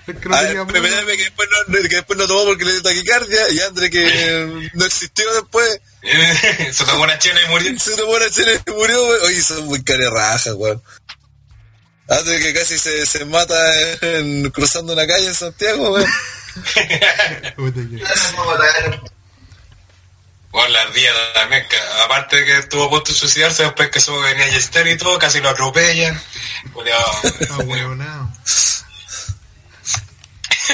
Es 0.07 0.15
que 0.17 0.27
no 0.27 0.35
A 0.35 0.41
ver, 0.41 0.57
después 0.57 1.47
no, 1.67 1.73
que 1.87 1.95
después 1.95 2.17
no 2.17 2.25
tomó 2.25 2.45
porque 2.45 2.65
le 2.65 2.71
dio 2.71 2.81
taquicardia 2.81 3.49
y 3.51 3.59
André 3.59 3.91
que 3.91 4.69
no 4.73 4.85
existió 4.85 5.31
después. 5.35 5.81
se 6.73 6.83
tomó 6.83 7.03
una 7.03 7.19
chela 7.19 7.43
y 7.43 7.47
murió. 7.49 7.79
Se 7.79 7.95
tomó 7.95 8.13
una 8.13 8.29
chela 8.31 8.53
y 8.53 8.71
murió, 8.71 9.05
weón. 9.07 9.21
Oye, 9.25 9.43
son 9.43 9.65
muy 9.67 9.83
cari 9.83 10.07
raja, 10.07 10.55
weón. 10.55 10.81
Antes 12.07 12.43
que 12.43 12.53
casi 12.55 12.79
se, 12.79 13.05
se 13.05 13.23
mata 13.25 13.55
en- 14.01 14.49
cruzando 14.49 14.93
una 14.93 15.05
calle 15.05 15.27
en 15.27 15.35
Santiago, 15.35 15.91
weón. 15.93 16.09
Bueno, 20.51 20.69
la 20.69 20.81
ardilla 20.81 21.11
también, 21.33 21.67
que 21.69 21.77
aparte 22.03 22.37
de 22.37 22.45
que 22.45 22.57
estuvo 22.57 22.85
a 22.85 22.89
punto 22.89 23.11
de 23.11 23.17
suicidarse, 23.17 23.63
después 23.63 23.89
que 23.89 23.99
supo 23.99 24.19
que 24.21 24.33
venía 24.33 24.47
Yester 24.47 24.87
y 24.87 24.97
todo, 24.97 25.19
casi 25.19 25.39
lo 25.41 25.49
atropellan. 25.49 26.19
Culeado. 26.73 27.21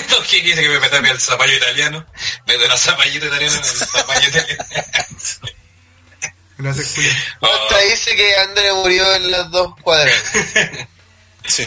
Don 0.09 0.23
Kiki 0.27 0.41
dice 0.41 0.61
que 0.61 0.69
me 0.69 0.89
Tapia 0.89 1.11
el 1.11 1.19
zapallo 1.19 1.53
italiano. 1.53 2.05
Mete 2.47 2.67
la 2.67 2.77
zapallita 2.77 3.25
italiana 3.25 3.57
en 3.57 3.63
el 3.63 3.65
zapallo 3.65 4.27
italiano. 4.29 4.65
Gracias, 6.57 6.91
Julio. 6.95 7.11
Oh, 7.41 7.47
Hasta 7.47 7.79
dice 7.79 8.15
que 8.15 8.37
André 8.37 8.73
murió 8.73 9.15
en 9.15 9.31
las 9.31 9.51
dos 9.51 9.75
cuadras. 9.81 10.15
Sí. 11.47 11.63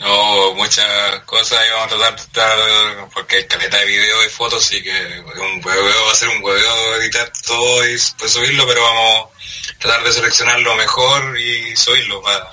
No, 0.00 0.54
muchas 0.54 1.20
cosas 1.24 1.64
y 1.66 1.70
vamos 1.70 1.86
a 1.86 1.96
tratar 1.96 2.16
de 2.16 2.22
estar, 2.22 3.08
porque 3.14 3.36
hay 3.36 3.46
caleta 3.46 3.78
de 3.78 3.86
videos 3.86 4.26
y 4.26 4.28
fotos, 4.28 4.64
así 4.64 4.82
que 4.82 4.90
un 4.90 5.64
hueveo 5.64 6.06
va 6.06 6.12
a 6.12 6.14
ser 6.14 6.28
un 6.28 6.44
hueveo 6.44 6.96
editar 6.96 7.32
todo 7.46 7.88
y 7.88 7.96
pues 8.18 8.32
subirlo, 8.32 8.66
pero 8.66 8.82
vamos 8.82 9.28
a 9.30 9.78
tratar 9.78 10.04
de 10.04 10.12
seleccionar 10.12 10.60
lo 10.60 10.74
mejor 10.74 11.40
y 11.40 11.74
subirlo 11.76 12.20
para, 12.20 12.50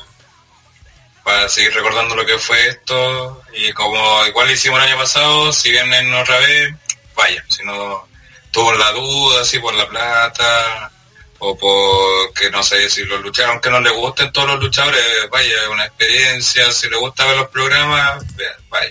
para 1.24 1.50
seguir 1.50 1.74
recordando 1.74 2.16
lo 2.16 2.26
que 2.26 2.40
fue 2.40 2.66
esto 2.68 3.44
y 3.54 3.74
como 3.74 4.26
igual 4.26 4.50
hicimos 4.50 4.80
el 4.80 4.88
año 4.90 4.98
pasado, 4.98 5.52
si 5.52 5.70
vienen 5.70 6.14
otra 6.14 6.40
vez, 6.40 6.74
vaya, 7.14 7.44
si 7.50 7.64
no 7.64 8.08
tuvo 8.52 8.72
la 8.74 8.92
duda, 8.92 9.42
así 9.42 9.60
por 9.60 9.74
la 9.74 9.90
plata 9.90 10.93
o 11.40 11.58
porque 11.58 12.50
no 12.52 12.64
sé 12.64 12.90
si 12.90 13.04
los 13.04 13.22
luchadores, 13.22 13.54
aunque 13.54 13.70
no 13.70 13.80
les 13.82 13.94
gusten 13.94 14.32
todos 14.32 14.48
los 14.48 14.60
luchadores, 14.62 15.02
vaya, 15.32 15.64
es 15.64 15.68
una 15.70 15.86
experiencia, 15.86 16.72
si 16.72 16.90
les 16.90 17.00
gusta 17.00 17.26
ver 17.26 17.38
los 17.38 17.50
programas, 17.50 18.24
vaya. 18.70 18.90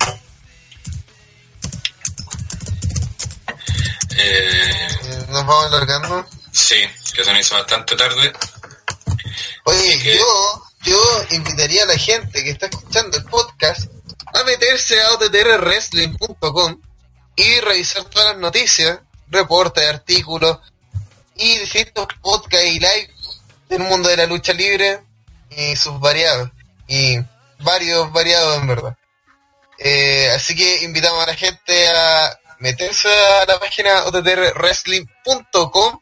Eh, 4.17 5.25
Nos 5.29 5.47
vamos 5.47 5.67
alargando. 5.67 6.27
sí, 6.53 6.77
que 7.15 7.25
se 7.25 7.33
me 7.33 7.41
hizo 7.41 7.55
bastante 7.55 7.97
tarde. 7.97 8.33
Oye, 9.65 9.99
yo, 10.17 10.63
yo 10.83 10.99
invitaría 11.31 11.85
a 11.85 11.87
la 11.87 11.97
gente 11.97 12.43
que 12.45 12.51
está 12.51 12.67
escuchando 12.67 13.17
el 13.17 13.25
podcast 13.25 13.91
a 14.35 14.45
meterse 14.45 15.01
a 15.01 15.13
ottrwrestling.com 15.15 16.81
y 17.37 17.61
revisar 17.61 18.05
todas 18.05 18.33
las 18.33 18.39
noticias, 18.39 18.99
reportes, 19.29 19.89
artículos 19.89 20.59
y 21.37 21.59
distintos 21.59 22.07
podcasts 22.21 22.67
y 22.67 22.79
live 22.79 23.11
del 23.69 23.81
mundo 23.81 24.09
de 24.09 24.17
la 24.17 24.27
lucha 24.27 24.53
libre 24.53 25.01
y 25.51 25.77
sus 25.77 25.99
variados. 26.01 26.51
Y 26.87 27.19
varios 27.61 28.13
variados 28.13 28.61
en 28.61 28.67
verdad. 28.67 28.97
Eh, 29.79 30.31
así 30.35 30.55
que 30.55 30.85
invitamos 30.85 31.23
a 31.23 31.27
la 31.27 31.35
gente 31.35 31.89
a 31.89 32.39
meterse 32.59 33.09
a 33.09 33.47
la 33.47 33.59
página 33.59 34.05
ottrwrestling.com 34.05 35.99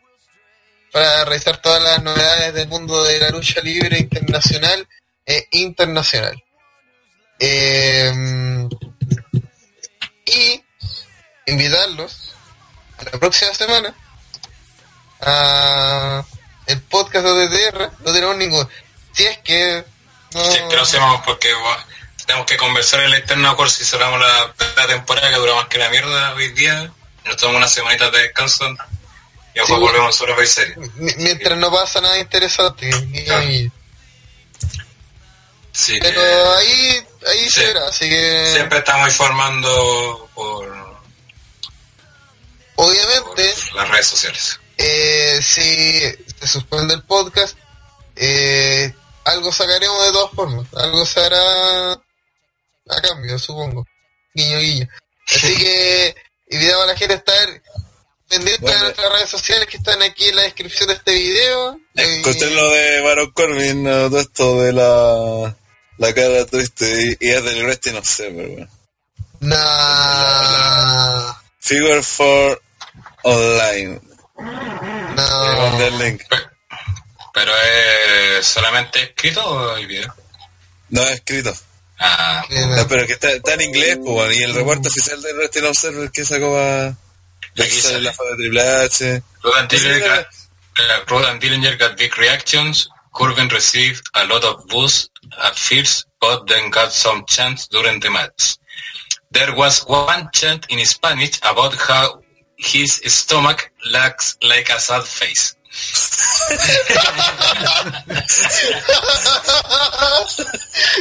para 0.93 1.25
revisar 1.25 1.63
todas 1.63 1.83
las 1.83 2.03
novedades 2.03 2.53
del 2.53 2.69
mundo 2.69 3.03
de 3.05 3.19
la 3.21 3.31
lucha 3.31 3.61
libre 3.61 3.99
internacional 3.99 4.87
e 5.25 5.47
internacional. 5.53 6.43
Eh, 7.39 8.13
y 10.27 10.63
invitarlos 11.47 12.33
a 12.99 13.05
la 13.05 13.11
próxima 13.13 13.55
semana 13.55 13.95
a 15.23 16.25
el 16.67 16.81
podcast 16.83 17.25
de 17.25 17.31
OTTR. 17.31 17.91
No 18.05 18.13
tenemos 18.13 18.37
ningún. 18.37 18.69
Si 19.13 19.25
es 19.27 19.39
que. 19.39 19.85
No, 20.33 20.45
Si 20.45 20.59
es 20.59 20.63
que 20.63 20.77
lo 20.77 20.83
hacemos 20.83 21.21
porque 21.27 21.53
bueno, 21.55 21.83
tenemos 22.27 22.47
que 22.47 22.57
conversar 22.57 23.01
en 23.01 23.11
la 23.11 23.19
interna 23.19 23.57
por 23.57 23.69
si 23.71 23.85
cerramos 23.85 24.21
la, 24.21 24.55
la 24.77 24.87
temporada 24.87 25.29
que 25.31 25.37
dura 25.37 25.55
más 25.57 25.67
que 25.67 25.79
la 25.79 25.89
mierda 25.91 26.35
hoy 26.35 26.49
día. 26.53 26.93
Nos 27.25 27.37
tomamos 27.37 27.59
unas 27.59 27.73
semanitas 27.73 28.13
de 28.13 28.19
descanso 28.23 28.65
y 29.53 29.59
después 29.59 29.67
Sí, 29.79 29.85
volvemos 29.85 30.15
solo 30.17 30.33
a 30.35 30.37
ver 30.37 30.47
series. 30.47 30.77
mi- 30.95 31.13
mientras 31.17 31.59
no 31.59 31.71
pasa 31.73 32.01
nada 32.01 32.19
interesante. 32.19 32.89
que 32.89 33.59
Pero 36.01 36.55
ahí, 36.57 37.07
ahí 37.27 37.41
Sí. 37.45 37.51
se 37.51 37.67
verá. 37.67 37.89
Así 37.89 38.09
que. 38.09 38.51
siempre 38.55 38.79
estamos 38.79 39.09
informando 39.09 40.29
por, 40.35 40.69
por 42.77 42.87
Obviamente. 42.87 43.55
las 43.75 43.89
redes 43.89 44.07
sociales. 44.07 44.60
Eh, 44.83 45.39
si 45.43 46.01
se 46.41 46.47
suspende 46.47 46.95
el 46.95 47.03
podcast, 47.05 47.57
eh, 48.17 48.93
algo 49.25 49.53
sacaremos 49.53 50.07
de 50.07 50.13
todas 50.13 50.31
formas. 50.35 50.67
Algo 50.75 51.05
se 51.07 51.21
hará 51.21 51.93
a 51.93 53.01
cambio, 53.03 53.39
supongo. 53.39 53.87
Guiño, 54.35 54.59
guiño. 54.59 54.89
Así 55.29 55.57
que 55.57 56.15
invitamos 56.49 56.85
a 56.85 56.87
la 56.89 56.97
gente 56.97 57.15
a 57.15 57.19
estar 57.19 57.63
pendientes 58.29 58.61
Bueno. 58.61 58.77
de 58.79 58.83
nuestras 58.85 59.13
redes 59.13 59.31
sociales 59.31 59.67
que 59.69 59.77
están 59.77 60.01
aquí 60.03 60.29
en 60.29 60.37
la 60.37 60.43
descripción 60.43 60.89
de 60.89 60.95
este 60.95 61.13
video. 61.15 61.73
Eh, 61.97 62.17
Encontré 62.19 62.51
lo 62.51 62.71
de 62.71 63.01
Baron 63.03 63.31
Corbin, 63.33 63.85
todo 63.85 64.19
esto 64.21 64.63
de 64.63 64.73
la, 64.73 65.57
la 65.99 66.15
cara 66.15 66.47
triste 66.47 67.17
y, 67.21 67.27
y 67.27 67.31
es 67.31 67.45
del 67.45 67.65
resto 67.65 67.91
y 67.91 67.93
no 67.93 68.05
sé, 68.05 68.31
pero 68.35 68.49
bueno. 68.49 68.69
No, 69.41 69.57
Figure 71.61 72.03
4 72.17 72.61
Online. 73.23 74.01
No. 74.41 75.57
mandé 75.63 75.87
el 75.89 75.99
link. 75.99 76.23
Pero 77.33 77.53
es 78.39 78.47
solamente 78.47 79.03
escrito 79.03 79.45
o 79.45 79.75
hay 79.75 79.87
video? 79.87 80.15
No 80.89 81.03
es 81.03 81.11
escrito. 81.13 81.53
Ah, 81.99 82.45
Eh, 82.49 82.67
No, 82.67 82.89
pero 82.89 83.07
que 83.07 83.13
está, 83.13 83.31
está 83.31 83.55
en 83.55 83.61
inglés, 83.63 83.99
pues, 84.05 84.37
y 84.37 84.43
el 84.43 84.55
reporte 84.55 84.89
oficial 84.89 85.21
del 85.23 85.37
Wrestling 85.37 85.69
Observer 85.69 86.11
que 86.11 86.25
sacó 86.25 86.53
va... 86.53 86.87
Aquí 86.87 87.63
Aquí 87.63 87.81
sale 87.81 88.01
la 88.01 88.11
de 88.13 88.37
Triple 88.37 88.63
H. 88.63 89.23
Rodan 89.43 89.69
Dillinger, 89.69 90.27
Rodan 91.07 91.41
Dillinger 91.41 91.77
got 91.79 91.97
big 91.99 92.17
reactions. 92.17 92.89
Corbin 93.13 93.49
received 93.49 94.03
a 94.15 94.25
lot 94.27 94.45
of 94.45 94.67
booze 94.69 95.11
at 95.43 95.57
first, 95.57 96.07
but 96.21 96.47
then 96.47 96.71
got 96.71 96.93
some 96.93 97.25
chants 97.27 97.67
during 97.69 97.99
the 98.01 98.09
match. 98.09 98.57
There 99.33 99.53
was 99.55 99.85
one 99.87 100.31
chant 100.33 100.67
in 100.71 100.85
Spanish 100.87 101.39
about 101.43 101.75
how 101.75 102.23
his 102.63 103.01
stomach 103.07 103.71
looks 103.91 104.37
like 104.43 104.69
a 104.71 104.79
sad 104.79 105.05
face. 105.05 105.55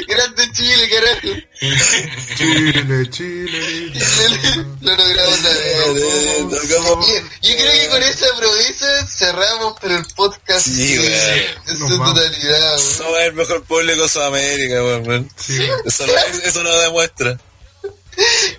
Grande 0.07 0.51
Chile, 0.53 0.89
carajo. 0.89 1.27
Chile, 2.37 3.09
Chile, 3.09 3.51
Lo 4.81 4.95
logramos 4.95 5.43
la 5.43 5.51
Yo, 7.41 7.41
creo 7.41 7.71
que 7.71 7.87
con 7.89 8.03
esa 8.03 8.27
promesa 8.37 9.07
cerramos 9.07 9.73
pero 9.81 9.97
el 9.97 10.05
podcast 10.15 10.67
Sí, 10.67 10.95
en- 10.95 11.77
su 11.77 11.97
totalidad. 11.97 12.77
Somos 12.77 13.19
el 13.19 13.33
mejor 13.33 13.63
público 13.63 14.03
de 14.03 14.09
Sudamérica, 14.09 14.83
weón, 14.83 15.29
eso 16.43 16.63
lo 16.63 16.77
demuestra. 16.79 17.37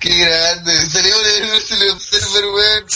Qué 0.01 0.19
grande. 0.19 0.91
Salimos 0.91 1.25
de 1.25 1.41
Universal 1.43 1.91
Observer, 1.91 2.45
weón. 2.47 2.87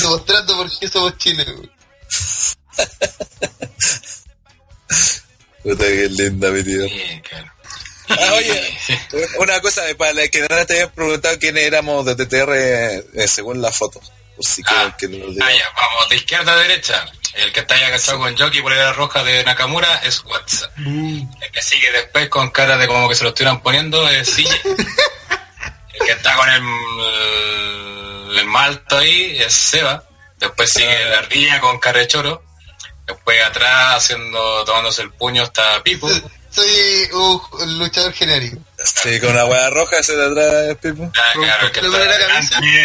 Demostrando 0.00 0.56
por 0.56 0.78
qué 0.78 0.88
somos 0.88 1.18
Chile, 1.18 1.44
weón. 1.44 1.70
Puta 5.62 5.84
que 5.84 6.08
linda 6.10 6.50
mi 6.50 6.62
tío. 6.64 6.84
Sí, 6.88 7.22
claro. 7.28 7.52
Ah, 8.08 8.32
oye, 8.34 8.78
una 9.38 9.60
cosa, 9.60 9.82
para 9.96 10.12
la 10.12 10.28
que 10.28 10.40
no 10.40 10.66
te 10.66 10.74
habían 10.74 10.90
preguntado 10.90 11.38
quiénes 11.38 11.64
éramos 11.64 12.04
de 12.04 12.16
TTR 12.16 12.52
eh, 12.54 13.28
según 13.28 13.62
las 13.62 13.76
fotos. 13.76 14.12
Por 14.36 14.44
si 14.44 14.62
Ah, 14.66 14.94
que 14.98 15.06
ah, 15.06 15.52
ya, 15.52 15.68
vamos, 15.76 16.08
de 16.10 16.16
izquierda 16.16 16.52
a 16.52 16.56
derecha. 16.56 17.06
El 17.34 17.52
que 17.52 17.60
está 17.60 17.74
ahí 17.74 17.82
agachado 17.84 18.18
con 18.18 18.36
Jockey 18.36 18.60
por 18.60 18.72
la 18.72 18.92
roja 18.92 19.24
de 19.24 19.42
Nakamura 19.44 20.02
es 20.04 20.22
Watson. 20.24 20.70
El 21.40 21.50
que 21.50 21.62
sigue 21.62 21.90
después 21.92 22.28
con 22.28 22.50
cara 22.50 22.76
de 22.76 22.86
como 22.86 23.08
que 23.08 23.14
se 23.14 23.24
lo 23.24 23.30
estuvieran 23.30 23.62
poniendo 23.62 24.06
es 24.08 24.28
CJ. 24.34 24.50
el 25.94 26.06
que 26.06 26.12
está 26.12 26.34
con 26.36 26.48
el, 26.48 26.62
el 28.38 28.46
malto 28.46 28.98
ahí 28.98 29.36
es 29.40 29.52
Seba. 29.52 30.04
Después 30.38 30.70
sigue 30.70 31.04
la 31.06 31.18
ardilla 31.18 31.60
con 31.60 31.78
cara 31.78 32.00
de 32.00 32.08
choro. 32.08 32.42
Después 33.06 33.42
atrás 33.42 33.96
haciendo, 33.96 34.64
tomándose 34.64 35.02
el 35.02 35.10
puño 35.12 35.42
está 35.42 35.82
Pipo. 35.82 36.08
Soy 36.50 37.08
un 37.12 37.78
luchador 37.78 38.12
genérico. 38.12 38.58
Sí, 38.84 39.18
con 39.20 39.30
una 39.30 39.44
hueá 39.46 39.70
roja 39.70 39.96
ese 39.98 40.14
de 40.16 40.26
atrás, 40.26 40.54
eh, 40.70 40.76
Pipo. 40.80 41.10
Ah, 41.16 41.32
claro, 41.34 41.66
el 41.66 41.72
que 41.72 41.80
¿Le 41.82 41.88
está 41.88 41.98
pone 41.98 42.10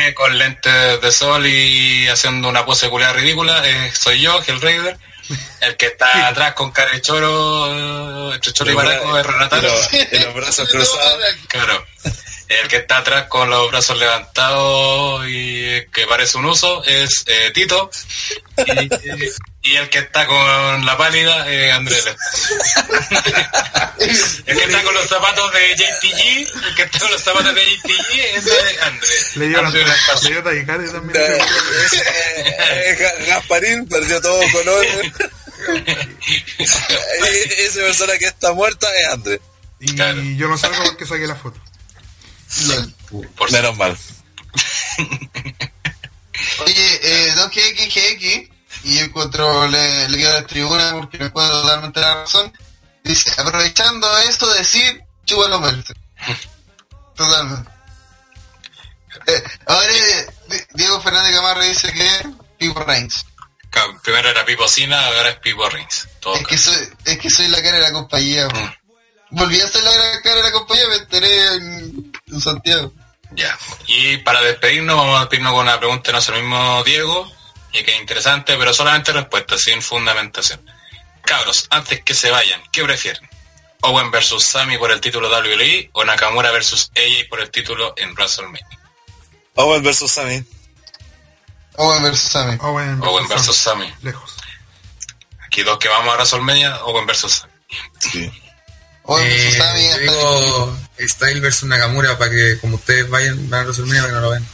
la 0.06 0.14
con 0.14 0.38
lentes 0.38 1.02
de 1.02 1.12
sol 1.12 1.46
y 1.46 2.08
haciendo 2.08 2.48
una 2.50 2.66
pose 2.66 2.90
culiada 2.90 3.14
ridícula 3.14 3.62
eh, 3.66 3.92
soy 3.94 4.22
yo, 4.22 4.42
el 4.48 4.62
Raider. 4.62 4.98
El 5.60 5.76
que 5.76 5.88
está 5.88 6.28
atrás 6.30 6.54
con 6.54 6.72
cara 6.72 6.92
de 6.92 7.02
choro, 7.02 8.32
eh, 8.32 8.36
entre 8.36 8.54
choro 8.54 8.72
y 8.72 8.76
baraco 8.76 9.18
es 9.18 9.26
Y 9.26 9.28
Renataro. 9.28 9.74
y 10.14 10.20
los 10.20 10.34
brazos 10.34 10.70
cruzados. 10.72 11.20
Claro. 11.50 11.86
El 12.50 12.68
que 12.70 12.78
está 12.78 13.00
atrás 13.00 13.26
con 13.28 13.50
los 13.50 13.70
brazos 13.70 13.98
levantados 13.98 15.28
y 15.28 15.66
eh, 15.66 15.88
que 15.94 16.08
parece 16.08 16.38
un 16.38 16.46
uso 16.46 16.82
es 16.86 17.24
eh, 17.28 17.52
Tito. 17.54 17.90
Y, 18.66 19.72
y 19.72 19.76
el 19.76 19.90
que 19.90 20.00
está 20.00 20.26
con 20.26 20.86
la 20.86 20.96
pálida 20.98 21.50
es 21.52 21.74
Andrés. 21.74 22.06
el 24.46 24.58
que 24.58 24.64
está 24.64 24.82
con 24.84 24.94
los 24.94 25.08
zapatos 25.08 25.52
de 25.52 25.76
JTG, 25.76 26.66
el 26.68 26.76
que 26.76 26.84
está 26.84 27.00
con 27.00 27.12
los 27.12 27.22
zapatos 27.22 27.54
de 27.54 27.66
JTG 27.66 28.20
es 28.38 28.82
Andrés. 28.82 29.36
Le 29.36 29.48
dio, 29.50 29.62
Lascano. 29.62 30.22
le 30.22 30.30
dio 30.32 30.44
también. 30.94 31.22
Eh, 31.22 31.38
eh, 32.86 32.98
Ga- 33.00 33.26
Gasparín 33.28 33.88
perdió 33.90 34.22
todo 34.22 34.40
color. 34.54 34.86
Y 36.22 36.64
Esa 36.64 37.82
persona 37.82 38.18
que 38.18 38.26
está 38.28 38.54
muerta 38.54 38.88
es 39.02 39.08
Andrés. 39.14 39.40
Y 39.80 39.94
Claro. 39.96 40.22
yo 40.38 40.48
no 40.48 40.58
salgo 40.58 40.84
porque 40.86 41.06
saqué 41.06 41.28
la 41.28 41.36
foto. 41.36 41.60
Por 43.36 43.52
Menos 43.52 43.78
mal. 43.78 43.98
Oye, 46.66 47.00
eh, 47.04 47.32
Don 47.36 47.50
GXGX, 47.50 48.50
y 48.84 48.98
yo 49.00 49.06
encuentro, 49.06 49.68
le, 49.68 50.08
le 50.10 50.18
quedo 50.18 50.30
a 50.32 50.42
la 50.42 50.48
tribuna 50.48 50.94
porque 50.94 51.18
me 51.18 51.30
puedo 51.30 51.50
totalmente 51.62 52.00
la 52.00 52.16
razón, 52.16 52.54
dice, 53.04 53.32
aprovechando 53.40 54.18
esto, 54.20 54.52
decir, 54.54 55.04
chúbalo 55.26 55.56
a 55.56 55.60
Meltzer. 55.62 55.98
Totalmente. 57.16 57.70
Eh, 59.28 59.44
ahora, 59.66 59.92
eh, 59.92 60.28
Di- 60.50 60.64
Diego 60.76 61.02
Fernández 61.02 61.36
Camargo 61.36 61.64
dice 61.64 61.92
que 61.92 62.10
Pipo 62.58 62.80
Reigns. 62.84 63.26
Primero 64.04 64.30
era 64.30 64.46
Pipo 64.46 64.68
Cina, 64.68 65.06
ahora 65.06 65.30
es 65.32 65.40
Pipo. 65.40 65.64
Todo 66.20 66.36
Es 66.36 66.48
que, 66.48 66.58
soy, 66.58 66.76
es 67.06 67.18
que 67.20 67.30
soy 67.30 67.48
la 67.48 67.62
cara 67.62 67.78
de 67.78 67.84
la 67.84 67.92
compañía. 67.92 68.48
Volví 69.30 69.60
a 69.60 69.68
ser 69.68 69.84
la 69.84 70.22
cara 70.22 70.36
de 70.38 70.44
la 70.44 70.52
compañía, 70.52 70.88
me 70.88 70.96
enteré 70.96 71.56
en, 71.56 72.14
en 72.28 72.42
Santiago. 72.42 72.94
Ya. 73.32 73.58
Y 73.88 74.18
para 74.18 74.42
despedirnos, 74.42 74.96
vamos 74.96 75.18
a 75.18 75.22
despedirnos 75.22 75.54
con 75.54 75.62
una 75.62 75.78
pregunta 75.78 76.08
de 76.08 76.14
nuestro 76.14 76.36
mismo 76.36 76.84
Diego, 76.84 77.32
y 77.74 77.84
que 77.84 77.92
es 77.94 78.00
interesante, 78.00 78.56
pero 78.58 78.74
solamente 78.74 79.12
respuesta, 79.12 79.58
sin 79.58 79.82
fundamentación. 79.82 80.62
Cabros, 81.22 81.68
antes 81.70 82.04
que 82.04 82.14
se 82.14 82.32
vayan, 82.32 82.62
¿qué 82.72 82.84
prefieren? 82.84 83.28
¿Owen 83.82 84.10
versus 84.12 84.44
Sami 84.44 84.78
por 84.78 84.92
el 84.92 85.02
título 85.02 85.30
WWE 85.30 85.90
o 85.94 86.04
Nakamura 86.04 86.52
versus 86.52 86.92
AJ 86.96 87.30
por 87.30 87.42
el 87.42 87.52
título 87.52 87.94
en 87.98 88.14
WrestleMania? 88.14 88.66
Owen 89.56 89.84
versus 89.84 90.12
Sammy. 90.12 90.44
Owen 91.76 92.02
versus 92.02 92.32
Sammy. 92.32 92.58
Owen 92.62 93.04
Owen 93.04 93.28
versus 93.28 93.56
Sam. 93.56 93.80
Sami. 93.80 93.94
Lejos. 94.02 94.36
Aquí 95.46 95.64
dos 95.64 95.78
que 95.78 95.90
vamos 95.90 96.14
a 96.14 96.16
WrestleMania, 96.16 96.84
Owen 96.86 97.06
versus 97.06 97.34
Sami. 97.34 97.54
Sí. 98.00 98.32
Owen 99.08 99.28
versus 99.28 99.56
Eh, 99.56 99.58
yo 99.58 99.64
hasta 99.64 99.98
digo 100.00 100.78
Style 101.00 101.40
versus 101.42 101.64
Nakamura 101.70 102.18
para 102.18 102.32
que 102.32 102.58
como 102.60 102.76
ustedes 102.76 103.10
vayan, 103.10 103.50
van 103.50 103.62
a 103.62 103.64
resolver 103.66 103.96
para 103.98 104.08
que 104.08 104.14
no 104.14 104.22
lo 104.22 104.30
vean. 104.32 104.48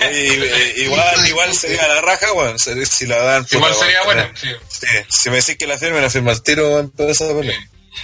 Oye, 0.00 0.74
igual, 0.84 1.26
igual 1.28 1.54
sería 1.54 1.86
la 1.88 2.00
raja, 2.02 2.32
weón. 2.32 2.58
Si 2.58 3.06
la 3.06 3.16
dan. 3.18 3.46
Igual 3.50 3.72
puta, 3.72 3.84
sería 3.84 4.02
weón, 4.02 4.16
bueno, 4.16 4.30
sí. 4.40 4.48
Sí, 4.68 4.86
si 5.08 5.30
me 5.30 5.36
decís 5.36 5.56
que 5.56 5.66
la 5.66 5.78
firme, 5.78 6.00
la 6.00 6.10
firma 6.10 6.32
al 6.32 6.42
tiro, 6.42 6.90
esa 7.08 7.26
pelea. 7.28 7.58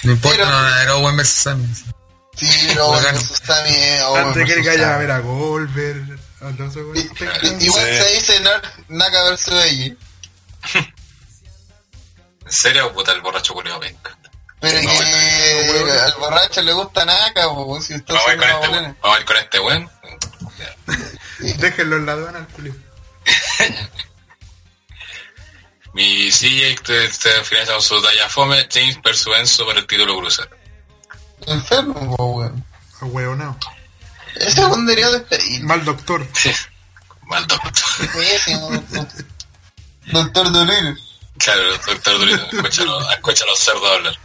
No 0.04 0.12
importa, 0.12 0.44
no, 0.44 0.80
era 0.80 0.96
Owen 0.96 1.16
versus 1.16 1.34
Sammy. 1.42 1.66
Sí, 2.34 2.46
pero 2.68 2.86
Owen 2.86 3.02
Bacán. 3.04 3.14
versus 3.20 3.38
Sammy 3.44 3.70
es 3.74 4.02
Owen 4.02 4.24
Antes 4.28 4.46
que 4.46 4.54
versus 4.54 4.66
vaya 4.72 4.94
a 4.94 4.98
ver 4.98 5.10
a 5.10 5.18
Goldberg. 5.18 6.18
a 6.40 6.50
Igual 7.60 7.86
Sí. 7.86 8.02
se 8.02 8.14
dice 8.14 8.40
Na- 8.40 8.62
Naka 8.88 9.22
versus 9.24 9.52
AJ. 9.54 9.96
¿En 12.52 12.56
serio? 12.56 12.92
Puta, 12.92 13.12
el 13.12 13.22
borracho 13.22 13.54
culiao 13.54 13.80
venga. 13.80 14.14
Pero 14.60 14.82
No, 14.82 14.90
que 14.98 15.90
al 15.92 16.14
borracho 16.18 16.60
le 16.60 16.72
gusta 16.74 17.06
Naka, 17.06 17.48
po, 17.48 17.80
si 17.80 17.94
está 17.94 18.12
Vamos 18.12 18.28
a 18.28 18.34
ir 18.34 18.38
con 18.38 18.46
este 18.50 18.68
weón. 18.68 18.98
Vamos 19.00 19.16
a 19.16 19.20
ir 19.20 19.24
con 19.24 19.36
este 19.38 19.58
weón. 19.58 19.90
Déjenlo 21.38 21.96
en 21.96 22.06
la 22.06 22.12
aduana, 22.12 22.46
Julio. 22.54 22.74
Mi 25.94 26.30
CJ 26.30 26.82
te, 26.82 27.08
te 27.08 27.44
finaliza 27.44 27.72
con 27.72 27.82
su 27.82 28.02
talla 28.02 28.28
fome, 28.28 28.68
James 28.70 29.00
versus 29.02 29.34
Enzo 29.34 29.64
por 29.64 29.78
el 29.78 29.86
título 29.86 30.18
crucero. 30.18 30.50
Enfermo, 31.46 32.14
weón. 32.16 32.62
A 33.00 33.04
hueonao. 33.06 33.56
Ese 34.34 34.60
weón 34.60 34.84
debería 34.84 35.10
despedir. 35.10 35.62
Mal 35.64 35.82
doctor. 35.86 36.28
Mal 37.22 37.46
doctor. 37.46 37.72
Doctor 40.04 40.52
Dolores. 40.52 41.11
Claro, 41.38 41.62
doctor 41.78 42.18
Durito, 42.18 42.44
escúchalo, 42.52 43.10
escucha 43.10 43.44
a 43.44 43.46
los 43.48 43.58
cerdos 43.58 43.90
hablar. 43.90 44.18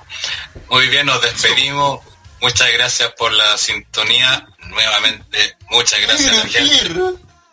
Muy 0.70 0.88
bien, 0.90 1.06
nos 1.06 1.22
despedimos. 1.22 2.02
Muchas 2.42 2.72
gracias 2.74 3.12
por 3.18 3.32
la 3.32 3.58
sintonía. 3.58 4.46
Nuevamente, 4.66 5.58
muchas 5.70 6.00
gracias 6.02 6.38
a 6.38 6.44
la 6.44 6.50
gente, 6.50 7.02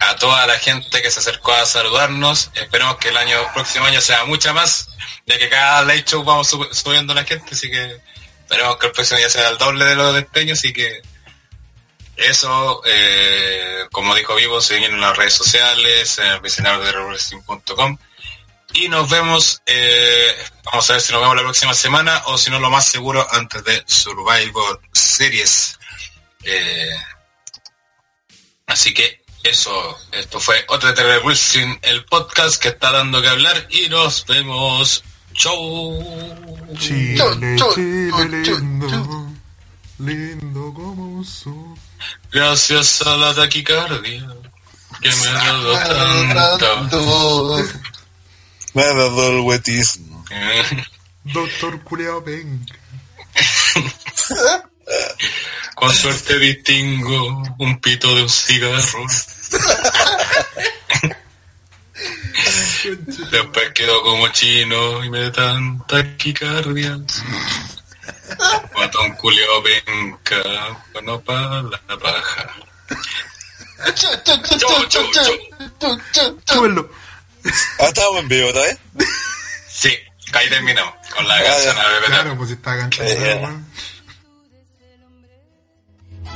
a 0.00 0.16
toda 0.16 0.47
la 0.47 0.58
gente 0.58 1.00
que 1.00 1.10
se 1.10 1.20
acercó 1.20 1.52
a 1.52 1.65
saludarnos. 1.65 2.50
Esperemos 2.55 2.97
que 2.99 3.08
el 3.08 3.16
año 3.16 3.39
próximo 3.55 3.86
año 3.86 4.00
sea 4.00 4.24
mucha 4.24 4.52
más, 4.52 4.89
ya 5.24 5.39
que 5.39 5.49
cada 5.49 5.83
late 5.83 6.05
show 6.05 6.23
vamos 6.24 6.49
sub- 6.49 6.74
subiendo 6.74 7.15
la 7.15 7.24
gente, 7.24 7.55
así 7.55 7.70
que 7.70 8.00
esperemos 8.41 8.76
que 8.78 8.86
el 8.89 8.92
próximo 8.92 9.20
ya 9.20 9.31
sea 9.31 9.49
el 9.49 9.57
doble 9.58 9.84
de 9.86 9.94
los 9.94 10.12
despeños, 10.15 10.58
así 10.58 10.73
que 10.73 11.00
Eso, 12.16 12.83
eh, 12.84 13.86
como 13.91 14.15
dijo 14.15 14.34
Vivo, 14.36 14.60
siguen 14.60 14.92
en 14.92 15.00
las 15.00 15.16
redes 15.16 15.34
sociales, 15.34 16.18
en 16.18 16.26
el 16.26 16.41
visionario 16.41 16.81
de. 16.84 16.92
Y 18.75 18.89
nos 18.89 19.09
vemos, 19.09 19.62
eh, 19.67 20.35
vamos 20.65 20.91
a 20.91 20.94
ver 20.94 21.03
si 21.03 21.12
nos 21.12 21.20
vemos 21.20 21.36
la 21.36 21.43
próxima 21.43 21.75
semana 21.75 22.23
o 22.27 22.36
si 22.36 22.51
no 22.51 22.59
lo 22.59 22.70
más 22.70 22.86
seguro 22.86 23.25
antes 23.31 23.62
de 23.65 23.85
Survivor 23.86 24.81
Series. 24.93 25.78
Eh, 26.43 26.97
así 28.67 28.93
que 28.93 29.23
eso, 29.44 29.99
esto 30.11 30.41
fue 30.41 30.65
otro 30.69 30.93
de 30.93 31.19
Wrestling, 31.20 31.77
el 31.83 32.05
podcast 32.07 32.61
que 32.61 32.69
está 32.69 32.91
dando 32.91 33.23
que 33.23 33.28
hablar 33.28 33.67
y 33.70 33.89
nos 33.89 34.27
vemos. 34.27 35.05
Chau. 35.35 36.03
Chile, 36.78 37.57
chu, 37.57 37.75
Chile 37.75 38.43
chu, 38.44 38.59
lindo, 38.59 39.33
lindo 39.99 40.75
como 40.75 41.23
su. 41.23 41.78
Gracias 42.33 43.03
a 43.03 43.17
la 43.17 43.35
taquicardia 43.35 44.27
que 45.01 45.09
me 45.15 45.28
ha 45.28 45.53
dado 45.53 46.59
tanto. 46.59 47.57
Me 48.75 48.83
ha 48.83 48.93
dado 48.93 49.31
el 49.31 49.41
huetismo. 49.41 50.25
Doctor 51.25 51.83
Culeado 51.83 52.23
venga. 52.23 52.75
Con 55.75 55.93
suerte 55.93 56.39
distingo 56.39 57.43
un 57.59 57.81
pito 57.81 58.15
de 58.15 58.23
un 58.23 58.28
cigarro. 58.28 59.07
Después 63.31 63.70
quedo 63.75 64.03
como 64.03 64.28
chino 64.28 65.05
y 65.05 65.11
me 65.11 65.31
dan 65.31 65.85
taquicardia. 65.86 66.99
Matón 68.77 69.12
culio 69.17 69.62
venca, 69.62 70.43
bueno 70.93 71.20
para 71.20 71.62
la 71.62 71.99
paja. 72.01 72.55
Súbelo. 76.44 76.91
Ah, 77.79 77.87
estamos 77.89 78.21
en 78.21 78.29
vivo, 78.29 78.49
¿está 78.49 78.63
bien? 78.63 78.79
Sí, 79.69 79.91
ahí 80.33 80.49
terminamos 80.49 80.95
con 81.15 81.27
la 81.27 81.43
canción 81.43 81.77
a 81.77 81.89
bebé. 81.89 82.07
Claro, 82.07 82.37
pues 82.39 82.51
está 82.51 82.79
cantando. 82.79 83.13
Eh, 83.13 83.41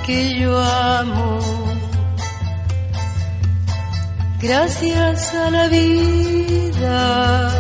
que 0.05 0.39
yo 0.41 0.61
amo. 0.61 1.39
Gracias 4.41 5.35
a 5.35 5.51
la 5.51 5.69
vida 5.69 7.53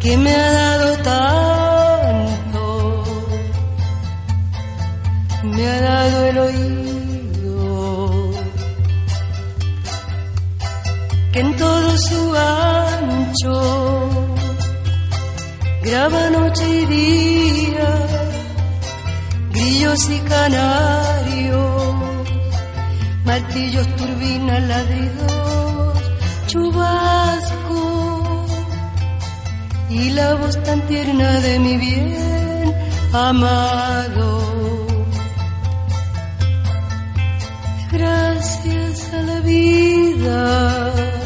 que 0.00 0.16
me 0.16 0.34
ha 0.34 0.52
dado 0.52 0.96
tanto, 2.18 3.04
me 5.44 5.66
ha 5.66 5.80
dado 5.80 6.24
el 6.26 6.38
oído 6.38 6.89
que 11.32 11.40
en 11.40 11.56
todo 11.56 11.98
su 11.98 12.34
ancho 12.34 14.10
graba 15.82 16.30
noche 16.30 16.68
y 16.68 16.86
día 16.86 18.06
grillos 19.52 20.10
y 20.10 20.18
canarios, 20.20 21.94
martillos, 23.24 23.86
turbinas, 23.96 24.62
ladridos, 24.62 25.98
chubasco 26.46 28.46
y 29.88 30.10
la 30.10 30.34
voz 30.34 30.60
tan 30.64 30.80
tierna 30.88 31.40
de 31.40 31.58
mi 31.60 31.76
bien 31.76 32.74
amado. 33.12 34.40
Gracias 37.92 39.14
a 39.14 39.22
la 39.22 39.40
vida 39.40 41.19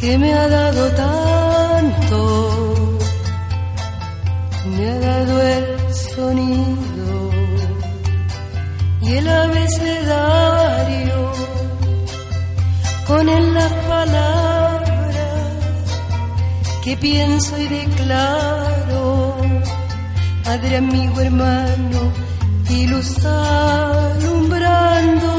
que 0.00 0.16
me 0.16 0.32
ha 0.32 0.48
dado 0.48 0.90
tanto. 0.92 2.18
Me 4.74 4.90
ha 4.90 4.98
dado 4.98 5.42
el 5.42 5.94
sonido 5.94 7.30
y 9.02 9.16
el 9.18 9.28
abecedario. 9.28 11.32
Con 13.06 13.28
él 13.28 13.54
las 13.54 13.72
palabras 13.94 15.36
que 16.82 16.96
pienso 16.96 17.58
y 17.58 17.68
declaro. 17.68 19.36
Padre 20.44 20.78
amigo 20.78 21.20
hermano 21.20 22.12
y 22.70 22.86
luz 22.86 23.22
alumbrando 23.24 25.32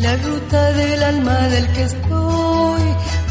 la 0.00 0.16
ruta 0.16 0.72
del 0.72 1.02
alma 1.02 1.48
del 1.48 1.72
que 1.72 1.82
estoy 1.84 2.61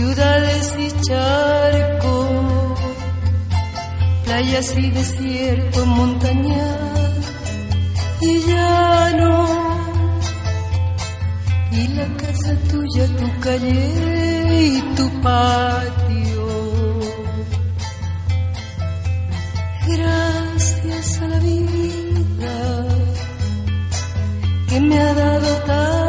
ciudades 0.00 0.74
y 0.78 0.88
charcos 1.02 2.80
playas 4.24 4.74
y 4.78 4.90
desierto, 4.90 5.84
montañas 5.84 7.24
y 8.22 8.32
llano. 8.48 9.34
Y 11.72 11.88
la 11.98 12.06
casa 12.22 12.52
tuya, 12.70 13.06
tu 13.18 13.40
calle 13.40 13.80
y 14.68 14.80
tu 14.96 15.06
patio. 15.20 16.46
Gracias 19.94 21.20
a 21.22 21.28
la 21.28 21.38
vida 21.40 22.56
que 24.68 24.80
me 24.80 24.98
ha 24.98 25.14
dado 25.14 25.50
tanto, 25.66 25.99